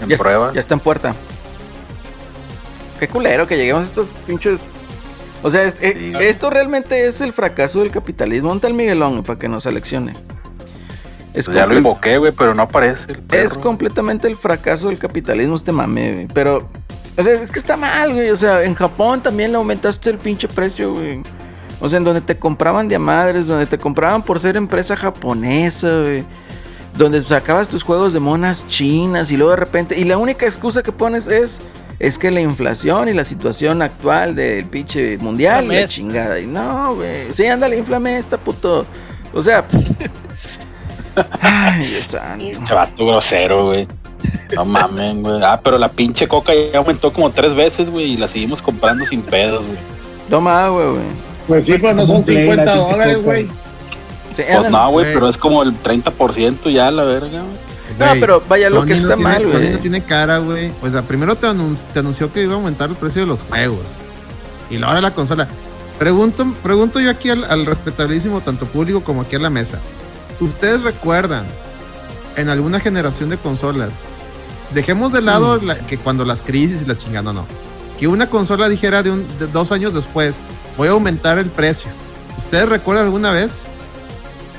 en 0.00 0.08
Ya, 0.08 0.16
prueba. 0.16 0.52
ya 0.54 0.60
está 0.60 0.74
en 0.74 0.80
puerta. 0.80 1.14
Qué 2.98 3.08
culero 3.08 3.46
que 3.46 3.56
lleguemos 3.56 3.84
a 3.84 3.88
estos 3.88 4.10
pinches. 4.26 4.60
O 5.42 5.50
sea, 5.50 5.64
es- 5.64 5.76
eh, 5.80 6.12
esto 6.20 6.50
realmente 6.50 7.06
es 7.06 7.20
el 7.20 7.32
fracaso 7.32 7.80
del 7.80 7.90
capitalismo. 7.90 8.48
¿Dónde 8.48 8.58
está 8.58 8.68
el 8.68 8.74
Miguelón 8.74 9.22
para 9.24 9.38
que 9.38 9.48
nos 9.48 9.64
seleccione? 9.64 10.12
Es, 11.34 11.46
Pues 11.46 11.56
ya 11.56 11.66
lo 11.66 11.76
invoqué, 11.76 12.18
güey, 12.18 12.30
pero 12.32 12.54
no 12.54 12.62
aparece. 12.62 13.12
el 13.12 13.22
es 13.30 13.56
completamente 13.58 14.28
el 14.28 14.36
fracaso 14.36 14.88
del 14.88 14.98
capitalismo 14.98 15.56
este 15.56 15.72
mame, 15.72 16.12
güey. 16.12 16.26
Pero, 16.28 16.68
o 17.16 17.22
sea, 17.22 17.32
es 17.34 17.50
que 17.50 17.58
está 17.58 17.76
mal, 17.76 18.12
güey. 18.12 18.30
O 18.30 18.36
sea, 18.36 18.62
en 18.62 18.74
Japón 18.74 19.22
también 19.22 19.52
le 19.52 19.58
aumentaste 19.58 20.10
el 20.10 20.18
pinche 20.18 20.48
precio, 20.48 20.94
güey. 20.94 21.20
O 21.80 21.88
sea, 21.88 21.98
en 21.98 22.04
donde 22.04 22.20
te 22.20 22.38
compraban 22.38 22.88
de 22.88 22.96
a 22.96 22.98
madres, 22.98 23.46
donde 23.46 23.66
te 23.66 23.76
compraban 23.76 24.22
por 24.22 24.40
ser 24.40 24.56
empresa 24.56 24.96
japonesa, 24.96 26.00
güey. 26.00 26.24
Donde 26.96 27.22
sacabas 27.22 27.68
tus 27.68 27.82
juegos 27.82 28.12
de 28.12 28.20
monas 28.20 28.66
chinas 28.66 29.30
y 29.30 29.36
luego 29.36 29.50
de 29.50 29.56
repente. 29.56 29.98
Y 29.98 30.04
la 30.04 30.16
única 30.18 30.46
excusa 30.46 30.82
que 30.82 30.92
pones 30.92 31.26
es. 31.26 31.60
Es 31.98 32.18
que 32.18 32.32
la 32.32 32.40
inflación 32.40 33.08
y 33.08 33.12
la 33.12 33.22
situación 33.22 33.80
actual 33.80 34.34
del 34.34 34.64
pinche 34.64 35.18
mundial, 35.18 35.68
la 35.68 35.86
chingada. 35.86 36.40
Y 36.40 36.46
no, 36.46 36.96
güey. 36.96 37.30
Sí, 37.32 37.46
ándale, 37.46 37.78
inflame 37.78 38.16
esta 38.16 38.38
puto. 38.38 38.86
O 39.32 39.40
sea. 39.40 39.64
Ay, 41.40 41.86
Dios 41.86 42.06
santo. 42.06 42.64
Chavato 42.64 43.06
grosero, 43.06 43.66
güey. 43.66 43.86
No 44.54 44.64
mamen, 44.64 45.22
güey. 45.22 45.40
Ah, 45.42 45.60
pero 45.62 45.78
la 45.78 45.90
pinche 45.90 46.28
coca 46.28 46.52
ya 46.54 46.78
aumentó 46.78 47.12
como 47.12 47.30
tres 47.30 47.54
veces, 47.54 47.88
güey, 47.90 48.12
y 48.12 48.16
la 48.16 48.28
seguimos 48.28 48.60
comprando 48.62 49.06
sin 49.06 49.22
pedos, 49.22 49.64
güey. 49.64 49.78
Toma 50.30 50.64
agua, 50.66 50.84
güey. 50.90 51.02
Pues 51.48 51.66
sí, 51.66 51.74
pero 51.80 51.94
no 51.94 52.06
son 52.06 52.16
Como 52.16 52.26
Play, 52.26 52.42
50 52.44 52.64
la 52.64 52.72
pinche 52.74 52.90
dólares, 52.92 53.22
güey. 53.22 53.48
Pues 54.36 54.70
no, 54.70 54.90
güey, 54.90 55.12
pero 55.12 55.28
es 55.28 55.36
como 55.36 55.62
el 55.62 55.74
30% 55.82 56.70
ya, 56.70 56.90
la 56.90 57.02
verga, 57.04 57.40
güey. 57.42 57.72
No, 57.98 58.06
pero 58.20 58.42
vaya, 58.48 58.70
lo 58.70 58.84
que 58.86 58.94
no 58.94 59.02
está 59.02 59.16
tiene- 59.16 59.30
mal, 59.30 59.46
Sony 59.46 59.70
no 59.72 59.78
tiene 59.78 60.02
cara, 60.02 60.38
güey. 60.38 60.72
O 60.82 60.88
sea, 60.88 61.02
primero 61.02 61.34
te, 61.36 61.46
anun- 61.46 61.84
te 61.92 61.98
anunció 61.98 62.32
que 62.32 62.42
iba 62.42 62.52
a 62.54 62.56
aumentar 62.56 62.88
el 62.88 62.96
precio 62.96 63.20
de 63.22 63.26
los 63.28 63.42
juegos. 63.42 63.92
Y 64.70 64.82
ahora 64.82 65.00
la 65.02 65.10
consola. 65.12 65.46
Pregunto, 65.98 66.46
pregunto 66.62 66.98
yo 67.00 67.10
aquí 67.10 67.28
al, 67.28 67.44
al 67.44 67.66
respetabilísimo, 67.66 68.40
tanto 68.40 68.64
público 68.66 69.04
como 69.04 69.20
aquí 69.22 69.36
a 69.36 69.38
la 69.38 69.50
mesa. 69.50 69.78
¿Ustedes 70.40 70.82
recuerdan 70.82 71.44
en 72.36 72.48
alguna 72.48 72.80
generación 72.80 73.28
de 73.28 73.36
consolas? 73.38 74.00
Dejemos 74.74 75.12
de 75.12 75.20
lado 75.22 75.60
Mm. 75.60 75.64
la- 75.66 75.78
que 75.78 75.98
cuando 75.98 76.24
las 76.24 76.42
crisis 76.42 76.82
y 76.82 76.86
la 76.86 76.96
chingada, 76.96 77.22
no, 77.24 77.32
no. 77.32 77.46
Que 77.98 78.08
una 78.08 78.28
consola 78.30 78.68
dijera 78.68 79.02
de, 79.02 79.10
un, 79.10 79.26
de 79.38 79.46
dos 79.46 79.70
años 79.72 79.94
después, 79.94 80.40
voy 80.76 80.88
a 80.88 80.92
aumentar 80.92 81.38
el 81.38 81.46
precio. 81.50 81.90
¿Ustedes 82.38 82.68
recuerdan 82.68 83.04
alguna 83.06 83.30
vez? 83.32 83.68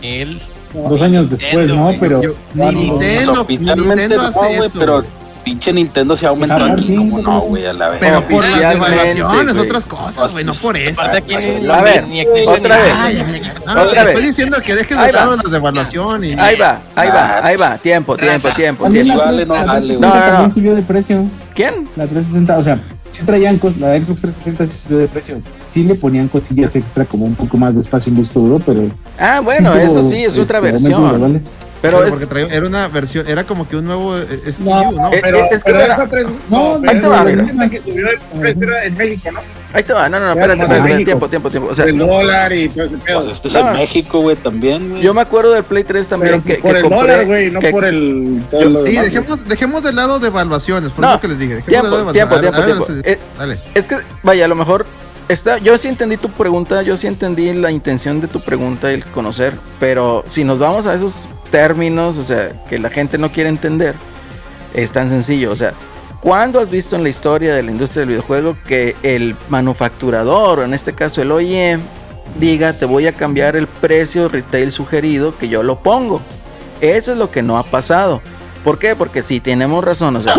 El 0.02 0.42
Dos 0.90 1.02
años 1.04 1.30
después, 1.30 1.70
Nintendo, 1.70 1.92
¿no? 1.92 1.98
Pero. 2.00 2.22
Yo- 2.24 2.36
no. 2.56 2.72
Nintendo, 2.72 3.46
Nintendo 3.48 4.16
no, 4.18 4.22
hace 4.28 4.58
eso. 4.58 4.80
pero. 4.80 5.06
Pinche 5.44 5.74
Nintendo 5.74 6.16
se 6.16 6.26
ha 6.26 6.30
aumentado 6.30 6.66
aquí, 6.66 6.84
sí, 6.84 6.96
como 6.96 7.18
no, 7.18 7.24
pero- 7.24 7.40
güey, 7.42 7.66
a 7.66 7.74
la 7.74 7.90
vez. 7.90 8.00
Pero 8.00 8.28
por 8.28 8.46
las 8.46 8.74
devaluaciones, 8.74 9.58
otras 9.58 9.86
cosas, 9.86 10.32
güey, 10.32 10.44
no 10.44 10.54
por 10.56 10.78
eso. 10.78 11.02
A 11.02 11.82
ver, 11.82 12.06
otra 12.48 12.78
vez. 12.78 14.08
Estoy 14.08 14.24
diciendo 14.24 14.58
que 14.64 14.76
dejes 14.76 14.98
de 14.98 15.04
Ahí 15.04 15.12
va. 15.12 15.20
lado 15.20 15.38
la 15.38 15.50
devaluación 15.50 16.24
y 16.24 16.34
Ahí 16.34 16.56
va, 16.58 16.82
ahí 16.96 17.10
va, 17.10 17.46
ahí 17.46 17.56
va. 17.58 17.78
Tiempo, 17.78 18.16
tiempo, 18.18 18.50
tiempo, 18.50 18.84
Vale, 18.84 19.04
no 19.04 19.16
la 19.16 19.26
vale, 19.26 19.46
360 19.46 19.80
güey. 19.80 20.00
No, 20.00 20.12
también 20.12 20.52
subió 20.52 20.76
de 20.76 20.82
precio. 20.82 21.26
¿Quién? 21.54 21.88
La 21.96 22.06
360, 22.06 22.58
o 22.58 22.64
sea, 22.64 22.80
sí 23.12 23.24
traían 23.24 23.58
cosas, 23.58 23.80
la 23.80 23.96
Xbox 23.96 24.22
360 24.22 24.68
sí 24.68 24.78
subió 24.78 24.98
de 25.00 25.08
precio. 25.08 25.42
Sí 25.66 25.84
le 25.84 25.96
ponían 25.96 26.28
cosillas 26.28 26.76
extra 26.76 27.06
como 27.06 27.26
un 27.26 27.36
poco 27.36 27.58
más 27.58 27.76
de 27.76 27.82
espacio 27.82 28.10
en 28.10 28.18
disco 28.18 28.40
duro, 28.40 28.62
pero. 28.66 28.90
Ah, 29.20 29.40
bueno, 29.42 29.74
sí 29.74 29.80
eso 29.80 29.94
tuvo, 30.00 30.10
sí, 30.10 30.24
es 30.24 30.38
otra 30.38 30.60
este, 30.60 30.72
versión. 30.72 31.40
Pero 31.84 31.98
Pero 31.98 32.04
es, 32.06 32.10
porque 32.12 32.26
traía- 32.28 32.48
era 32.48 32.66
una 32.66 32.88
versión, 32.88 33.28
era 33.28 33.44
como 33.44 33.68
que 33.68 33.76
un 33.76 33.84
nuevo 33.84 34.18
eh, 34.18 34.26
SKU, 34.50 34.64
No, 34.64 34.92
¿no? 34.94 35.12
eh, 35.14 35.20
Pero, 35.22 35.40
es 35.44 35.50
que 35.50 35.60
pero 35.66 35.78
mira, 35.80 35.94
esa 35.94 36.08
tres, 36.08 36.28
no, 36.50 36.80
no, 36.80 36.90
ahí 36.90 36.98
te 36.98 37.08
va, 37.08 37.26
que 37.26 37.78
subió 37.82 38.08
de 38.08 38.50
era 38.66 38.86
en 38.86 38.96
México, 38.96 39.30
¿no? 39.34 39.40
ahí 39.74 39.84
te 39.84 39.92
va, 39.92 40.08
no, 40.08 40.18
no, 40.18 40.28
no, 40.34 40.42
espérate, 40.42 41.04
tiempo, 41.04 41.28
tiempo, 41.28 41.50
tiempo. 41.52 41.70
O 41.72 41.76
sea, 41.76 41.84
el 41.84 41.98
dólar 41.98 42.54
y 42.54 42.70
todo 42.70 42.86
ese 42.86 42.98
pedo. 43.00 43.24
Pues 43.26 43.36
este 43.36 43.48
es 43.50 43.54
No. 43.56 43.72
en 43.72 43.74
México, 43.74 44.20
güey, 44.22 44.38
también, 44.38 44.92
güey. 44.92 45.02
yo 45.02 45.14
me 45.14 45.20
acuerdo 45.20 45.52
del 45.52 45.66
Play 45.66 45.84
3 45.84 46.08
también 46.08 46.42
Pero 46.42 46.56
que, 46.56 46.62
por 46.62 46.72
que 46.72 46.78
el 46.78 46.84
compré. 46.84 47.00
dólar, 47.02 47.26
güey, 47.26 47.52
no 47.52 47.60
que- 47.60 47.70
por 47.72 47.84
el. 47.84 48.42
Yo- 48.50 48.82
Sí, 48.82 48.92
demás, 48.92 49.06
dejemos, 49.12 49.46
dejemos 49.50 49.84
de 49.84 49.92
lado 49.92 50.20
de 50.20 50.28
evaluaciones, 50.28 50.94
por 50.94 51.04
No, 51.04 51.12
lo 51.12 51.20
que 51.20 51.28
les 51.28 51.38
dije. 51.40 51.56
Dejemos 51.56 51.70
tiempo, 51.82 51.88
de 51.90 51.92
lado 51.92 52.06
de 52.08 52.14
tiempo, 52.14 52.36
evaluaciones. 52.36 52.66
tiempo, 52.66 52.94
ver, 52.94 53.04
tiempo. 53.04 53.24
dale. 53.38 53.60
Es 53.76 53.88
que, 53.88 53.98
vaya, 54.24 54.46
a 54.46 54.48
lo 54.48 54.56
mejor 54.56 54.86
está, 55.28 55.58
yo 55.58 55.78
sí 55.78 55.90
entendí 55.90 56.16
tu 56.16 56.30
pregunta, 56.30 56.82
yo 56.82 56.96
sí 56.96 57.08
entendí 57.08 57.52
la 57.54 57.72
intención 57.72 58.22
de 58.22 58.28
tu 58.30 58.40
pregunta 58.40 58.90
y 58.90 58.96
el 58.96 59.04
conocer, 59.06 59.54
pero 59.82 60.24
si 60.30 60.44
nos 60.46 60.60
vamos 60.60 60.86
a 60.86 60.94
esos 60.94 61.16
términos, 61.54 62.18
o 62.18 62.24
sea, 62.24 62.52
que 62.68 62.80
la 62.80 62.90
gente 62.90 63.20
no 63.20 63.32
quiere 63.32 63.48
entender, 63.48 63.94
es 64.74 64.92
tan 64.92 65.08
sencillo, 65.12 65.52
o 65.52 65.56
sea, 65.56 65.74
¿cuándo 66.20 66.60
has 66.60 66.72
visto 66.72 66.96
en 66.96 67.04
la 67.04 67.10
historia 67.10 67.54
de 67.54 67.62
la 67.62 67.70
industria 67.70 68.00
del 68.00 68.10
videojuego 68.10 68.58
que 68.66 68.96
el 69.04 69.36
manufacturador, 69.50 70.58
o 70.58 70.64
en 70.64 70.74
este 70.74 70.94
caso 70.94 71.22
el 71.22 71.32
OEM, 71.32 71.80
diga, 72.40 72.74
te 72.74 72.86
voy 72.86 73.06
a 73.06 73.12
cambiar 73.12 73.56
el 73.56 73.68
precio 73.68 74.30
retail 74.30 74.72
sugerido 74.72 75.38
que 75.38 75.48
yo 75.48 75.62
lo 75.62 75.78
pongo? 75.78 76.22
Eso 76.82 77.12
es 77.12 77.20
lo 77.20 77.30
que 77.30 77.44
no 77.44 77.60
ha 77.60 77.64
pasado. 77.64 78.20
¿Por 78.64 78.80
qué? 78.80 78.96
Porque 78.96 79.22
sí, 79.22 79.40
tenemos 79.40 79.84
razón. 79.84 80.16
O 80.16 80.22
sea, 80.22 80.34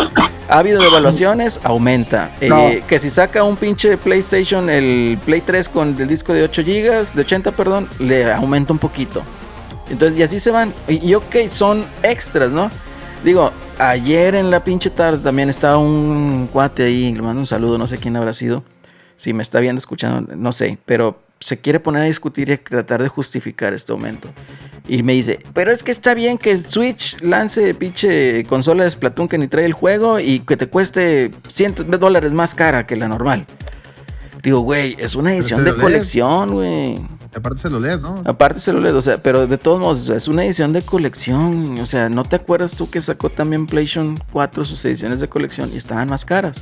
ha 0.48 0.58
habido 0.58 0.82
devaluaciones, 0.82 1.60
aumenta. 1.62 2.30
Eh, 2.40 2.82
que 2.88 2.98
si 2.98 3.08
saca 3.08 3.44
un 3.44 3.56
pinche 3.56 3.96
PlayStation, 3.98 4.68
el 4.68 5.16
Play 5.24 5.42
3 5.42 5.68
con 5.68 5.94
el 5.96 6.08
disco 6.08 6.32
de 6.32 6.42
8 6.42 6.62
GB, 6.62 7.14
de 7.14 7.20
80, 7.20 7.52
perdón, 7.52 7.88
le 8.00 8.32
aumenta 8.32 8.72
un 8.72 8.80
poquito. 8.80 9.22
Entonces, 9.90 10.18
y 10.18 10.22
así 10.22 10.40
se 10.40 10.50
van. 10.50 10.72
Y, 10.88 11.14
ok, 11.14 11.48
son 11.48 11.84
extras, 12.02 12.50
¿no? 12.50 12.70
Digo, 13.24 13.52
ayer 13.78 14.34
en 14.34 14.50
la 14.50 14.62
pinche 14.62 14.90
tarde 14.90 15.18
también 15.18 15.48
estaba 15.48 15.78
un 15.78 16.48
cuate 16.52 16.84
ahí, 16.84 17.12
le 17.12 17.22
mando 17.22 17.40
un 17.40 17.46
saludo, 17.46 17.78
no 17.78 17.86
sé 17.86 17.98
quién 17.98 18.16
habrá 18.16 18.32
sido. 18.32 18.64
Si 19.16 19.32
me 19.32 19.42
está 19.42 19.60
viendo, 19.60 19.78
escuchando, 19.78 20.34
no 20.36 20.52
sé, 20.52 20.78
pero 20.84 21.22
se 21.40 21.58
quiere 21.58 21.80
poner 21.80 22.02
a 22.02 22.06
discutir 22.06 22.48
y 22.48 22.52
a 22.52 22.62
tratar 22.62 23.02
de 23.02 23.08
justificar 23.08 23.72
este 23.72 23.92
aumento. 23.92 24.28
Y 24.86 25.02
me 25.02 25.14
dice, 25.14 25.40
pero 25.54 25.72
es 25.72 25.82
que 25.82 25.92
está 25.92 26.14
bien 26.14 26.36
que 26.36 26.58
Switch 26.58 27.20
lance 27.22 27.74
pinche 27.74 28.44
consola 28.44 28.84
de 28.84 28.90
Splatoon 28.90 29.28
que 29.28 29.38
ni 29.38 29.48
trae 29.48 29.64
el 29.64 29.72
juego 29.72 30.20
y 30.20 30.40
que 30.40 30.56
te 30.56 30.66
cueste 30.68 31.30
cientos 31.48 31.90
de 31.90 31.96
dólares 31.96 32.32
más 32.32 32.54
cara 32.54 32.86
que 32.86 32.96
la 32.96 33.08
normal. 33.08 33.46
Digo, 34.44 34.60
güey, 34.60 34.94
es 34.98 35.14
una 35.14 35.34
edición 35.34 35.64
de 35.64 35.74
colección, 35.74 36.52
güey. 36.52 36.96
Aparte 37.34 37.58
se 37.58 37.70
lo 37.70 37.80
lees, 37.80 37.98
¿no? 38.00 38.22
Aparte 38.26 38.60
se 38.60 38.72
lo 38.72 38.78
lees, 38.80 38.94
o 38.94 39.00
sea, 39.00 39.20
pero 39.20 39.46
de 39.46 39.56
todos 39.58 39.80
modos, 39.80 40.08
es 40.10 40.28
una 40.28 40.44
edición 40.44 40.72
de 40.74 40.82
colección. 40.82 41.78
O 41.78 41.86
sea, 41.86 42.10
¿no 42.10 42.24
te 42.24 42.36
acuerdas 42.36 42.72
tú 42.72 42.88
que 42.90 43.00
sacó 43.00 43.30
también 43.30 43.66
PlayStation 43.66 44.18
4 44.32 44.64
sus 44.64 44.84
ediciones 44.84 45.18
de 45.18 45.28
colección 45.28 45.70
y 45.72 45.78
estaban 45.78 46.08
más 46.08 46.24
caras? 46.26 46.56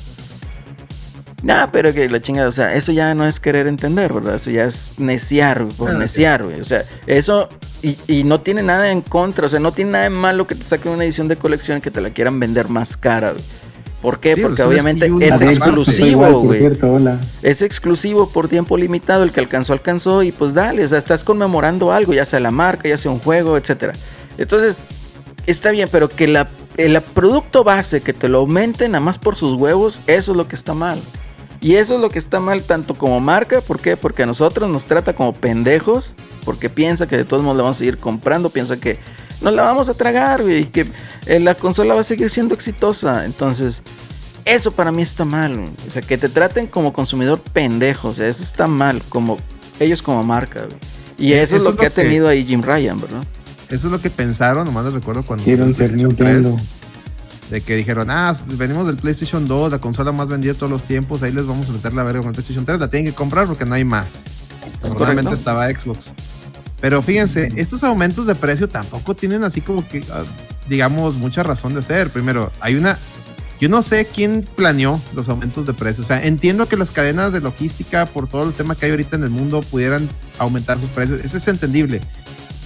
Nah, 1.43 1.67
pero 1.73 1.93
que 1.93 2.09
la 2.09 2.23
chingada, 2.23 2.49
o 2.49 2.53
sea, 2.53 2.73
eso 2.77 2.93
ya 2.93 3.15
no 3.15 3.27
es 3.27 3.41
querer 3.41 3.67
entender, 3.67 4.13
¿verdad? 4.13 4.37
Eso 4.37 4.53
ya 4.53 4.65
es 4.65 5.01
neciar, 5.01 5.65
güey, 5.65 5.77
por 5.77 5.91
Ah, 5.91 5.95
neciar, 5.95 6.45
güey. 6.45 6.61
O 6.61 6.65
sea, 6.65 6.83
eso, 7.09 7.49
y, 7.83 7.97
y 8.07 8.23
no 8.23 8.41
tiene 8.43 8.63
nada 8.63 8.93
en 8.93 9.01
contra, 9.01 9.47
o 9.47 9.49
sea, 9.49 9.59
no 9.59 9.73
tiene 9.73 9.91
nada 9.91 10.05
de 10.05 10.11
malo 10.11 10.47
que 10.47 10.55
te 10.55 10.63
saquen 10.63 10.93
una 10.93 11.03
edición 11.03 11.27
de 11.27 11.35
colección 11.37 11.79
y 11.79 11.81
que 11.81 11.91
te 11.91 12.01
la 12.01 12.11
quieran 12.11 12.39
vender 12.39 12.69
más 12.69 12.97
cara, 12.97 13.33
güey. 13.33 13.45
¿Por 14.03 14.19
qué? 14.19 14.31
Porque 14.31 14.57
pues, 14.57 14.61
un 14.61 14.67
obviamente 14.67 15.07
es 15.07 15.31
pasó 15.31 15.45
exclusivo, 15.45 16.41
güey. 16.41 16.61
Es 17.43 17.63
exclusivo 17.63 18.29
por 18.29 18.49
tiempo 18.49 18.77
limitado. 18.77 19.23
El 19.23 19.31
que 19.31 19.39
alcanzó, 19.39 19.73
alcanzó. 19.73 20.25
Y 20.25 20.33
pues 20.33 20.55
dale, 20.55 20.85
o 20.85 20.89
sea, 20.89 20.99
estás 20.99 21.23
conmemorando 21.23 21.93
algo, 21.93 22.13
ya 22.13 22.27
sea 22.27 22.41
la 22.41 22.51
marca, 22.51 22.89
ya 22.89 22.97
sea 22.97 23.13
un 23.13 23.21
juego, 23.21 23.57
etcétera. 23.57 23.93
Entonces, 24.39 24.79
está 25.47 25.71
bien, 25.71 25.89
pero 25.93 26.09
que 26.09 26.27
la, 26.27 26.49
el 26.77 27.01
producto 27.01 27.63
base, 27.63 28.01
que 28.01 28.13
te 28.13 28.29
lo 28.29 28.39
aumenten 28.39 28.91
nada 28.91 29.05
más 29.05 29.19
por 29.19 29.37
sus 29.37 29.55
huevos, 29.55 30.01
eso 30.09 30.33
es 30.33 30.37
lo 30.37 30.49
que 30.49 30.57
está 30.57 30.75
mal. 30.75 30.99
Y 31.61 31.77
eso 31.77 31.95
es 31.95 32.01
lo 32.01 32.11
que 32.11 32.19
está 32.19 32.41
mal 32.41 32.65
tanto 32.65 32.95
como 32.95 33.21
marca, 33.21 33.61
¿por 33.61 33.79
qué? 33.79 33.97
Porque 33.97 34.25
a 34.25 34.27
nosotros 34.27 34.69
nos 34.69 34.85
trata 34.87 35.15
como 35.15 35.33
pendejos, 35.33 36.11
porque 36.45 36.69
piensa 36.69 37.07
que 37.07 37.17
de 37.17 37.25
todos 37.25 37.45
modos 37.45 37.57
le 37.57 37.63
vamos 37.63 37.77
a 37.77 37.79
seguir 37.79 37.99
comprando, 37.99 38.51
piensa 38.51 38.81
que 38.81 38.99
nos 39.43 39.53
la 39.55 39.63
vamos 39.63 39.89
a 39.89 39.95
tragar, 39.95 40.43
güey, 40.43 40.61
y 40.63 40.65
que 40.67 40.87
eh, 41.27 41.41
la 41.41 41.55
consola 41.55 41.95
va 41.95 42.01
a 42.01 42.05
seguir 42.05 42.31
siendo 42.31 42.55
exitosa. 42.55 43.25
Entonces, 43.25 43.83
eso 44.45 44.71
para 44.71 44.93
mí 44.93 45.03
está 45.03 45.25
mal. 45.25 45.57
güey. 45.57 45.73
O 45.89 45.91
sea, 45.91 46.03
que 46.03 46.19
te 46.19 46.29
traten 46.29 46.67
como 46.67 46.93
consumidor 46.93 47.41
pendejo. 47.41 48.09
O 48.09 48.15
sea, 48.15 48.29
eso 48.29 48.43
está 48.43 48.67
mal. 48.67 49.03
Como 49.09 49.39
ellos 49.81 50.03
como 50.03 50.23
marca. 50.23 50.61
güey. 50.65 50.79
Y 51.19 51.33
Eh, 51.35 51.43
eso, 51.43 51.57
es 51.57 51.63
lo 51.65 51.77
que 51.77 51.83
lo 51.83 51.89
ha 51.89 51.91
tenido 51.91 52.29
ahí 52.29 52.45
Jim 52.45 52.63
Ryan, 52.63 53.01
¿verdad? 53.01 53.23
Eso 53.69 53.87
es 53.87 53.93
lo 53.93 54.01
que 54.01 54.11
pensaron, 54.11 54.65
nomás 54.67 54.85
les 54.85 54.95
recuerdo 54.95 55.25
cuando 55.25 55.45
el 55.45 55.47
ser 55.47 55.59
PlayStation 55.61 56.09
Nintendo. 56.09 56.51
De 57.51 57.61
que 57.61 57.77
dijeron, 57.77 58.11
ah, 58.11 58.35
venimos 58.57 58.87
del 58.87 58.97
PlayStation 58.97 59.47
2, 59.47 59.71
la 59.71 59.79
consola 59.79 60.11
más 60.13 60.29
vendida 60.29 60.53
de 60.53 60.59
todos 60.59 60.71
los 60.71 60.85
tiempos, 60.85 61.23
ahí 61.23 61.33
les 61.33 61.47
vamos 61.47 61.69
a 61.69 61.73
meter 61.73 61.93
la 61.93 62.03
verga 62.03 62.21
con 62.21 62.29
el 62.29 62.35
PlayStation 62.35 62.65
3, 62.65 62.79
la 62.79 62.89
tienen 62.89 63.11
que 63.11 63.15
comprar 63.15 63.47
porque 63.47 63.65
no 63.65 63.75
hay 63.75 63.85
más. 63.85 64.25
Normalmente 64.83 65.33
estaba 65.33 65.69
Xbox. 65.69 66.13
Pero 66.83 67.01
fíjense, 67.01 67.49
estos 67.55 67.85
aumentos 67.85 68.27
de 68.27 68.35
precio 68.35 68.69
tampoco 68.69 69.15
tienen 69.15 69.45
así 69.45 69.61
como 69.61 69.89
que, 69.89 70.05
ah, 70.11 70.25
digamos, 70.69 71.17
mucha 71.17 71.45
razón 71.45 71.75
de 71.75 71.83
ser. 71.83 72.11
Primero, 72.11 72.53
hay 72.59 72.75
una... 72.75 72.99
Yo 73.61 73.69
no 73.69 73.81
sé 73.83 74.09
quién 74.13 74.45
planeó 74.57 75.01
los 75.15 75.29
aumentos 75.29 75.65
de 75.67 75.75
precio. 75.75 76.03
O 76.03 76.07
sea, 76.07 76.21
entiendo 76.25 76.67
que 76.67 76.77
las 76.77 76.91
cadenas 76.91 77.33
de 77.33 77.41
logística, 77.41 78.05
por 78.07 78.29
todo 78.29 78.49
el 78.49 78.53
tema 78.53 78.75
que 78.75 78.87
hay 78.87 78.91
ahorita 78.91 79.15
en 79.15 79.23
el 79.23 79.31
mundo, 79.31 79.61
pudieran 79.63 80.09
aumentar 80.39 80.77
sus 80.77 80.91
precios. 80.91 81.21
Eso 81.23 81.37
es 81.37 81.47
entendible. 81.47 82.01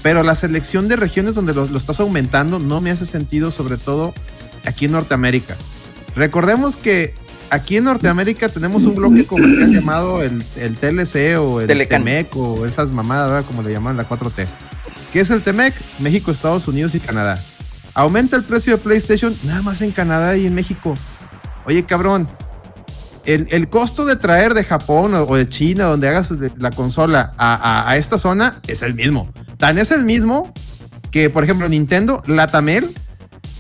Pero 0.03 0.23
la 0.23 0.35
selección 0.35 0.89
de 0.89 0.97
regiones 0.97 1.35
donde 1.35 1.53
lo, 1.53 1.67
lo 1.67 1.77
estás 1.77 2.01
aumentando 2.01 2.59
no 2.59 2.81
me 2.81 2.91
hace 2.91 3.05
sentido, 3.05 3.51
sobre 3.51 3.77
todo 3.77 4.15
aquí 4.65 4.87
en 4.87 4.93
Norteamérica. 4.93 5.59
Recordemos 6.15 6.79
que 6.79 7.13
aquí 7.51 7.77
en 7.77 7.85
Norteamérica 7.85 8.49
tenemos 8.49 8.85
un 8.85 8.95
bloque 8.95 9.27
comercial 9.27 9.71
llamado 9.73 10.23
el, 10.23 10.43
el 10.57 10.77
TLC 10.77 11.39
o 11.39 11.61
el 11.61 11.67
Telecan. 11.67 12.05
TEMEC 12.05 12.37
o 12.37 12.67
esas 12.67 12.93
mamadas, 12.93 13.31
¿verdad? 13.31 13.45
como 13.47 13.63
le 13.63 13.73
llaman 13.73 13.97
la 13.97 14.09
4T. 14.09 14.47
¿Qué 15.13 15.21
es 15.21 15.31
el 15.31 15.43
TEMEC? 15.43 15.75
México, 15.99 16.31
Estados 16.31 16.67
Unidos 16.69 16.95
y 16.95 17.01
Canadá. 17.01 17.39
Aumenta 17.95 18.37
el 18.37 18.43
precio 18.43 18.73
de 18.77 18.79
PlayStation 18.83 19.37
nada 19.45 19.63
más 19.63 19.81
en 19.83 19.91
Canadá 19.93 20.37
y 20.37 20.47
en 20.47 20.55
México. 20.55 20.95
Oye, 21.65 21.85
cabrón. 21.85 22.29
El, 23.25 23.49
el 23.51 23.69
costo 23.69 24.07
de 24.07 24.15
traer 24.15 24.55
de 24.55 24.63
Japón 24.63 25.13
o, 25.15 25.23
o 25.25 25.35
de 25.37 25.49
China, 25.49 25.85
donde 25.87 26.07
hagas 26.09 26.31
la 26.59 26.71
consola, 26.71 27.33
a, 27.37 27.55
a- 27.55 27.91
a 27.91 27.97
esta 27.97 28.19
zona 28.19 28.61
es 28.69 28.83
el 28.83 28.95
mismo. 28.95 29.33
Tan 29.57 29.79
es 29.79 29.91
el 29.91 30.05
mismo 30.05 30.53
que, 31.11 31.29
por 31.29 31.43
ejemplo, 31.43 31.69
Nintendo, 31.69 32.23
Latamel, 32.29 32.89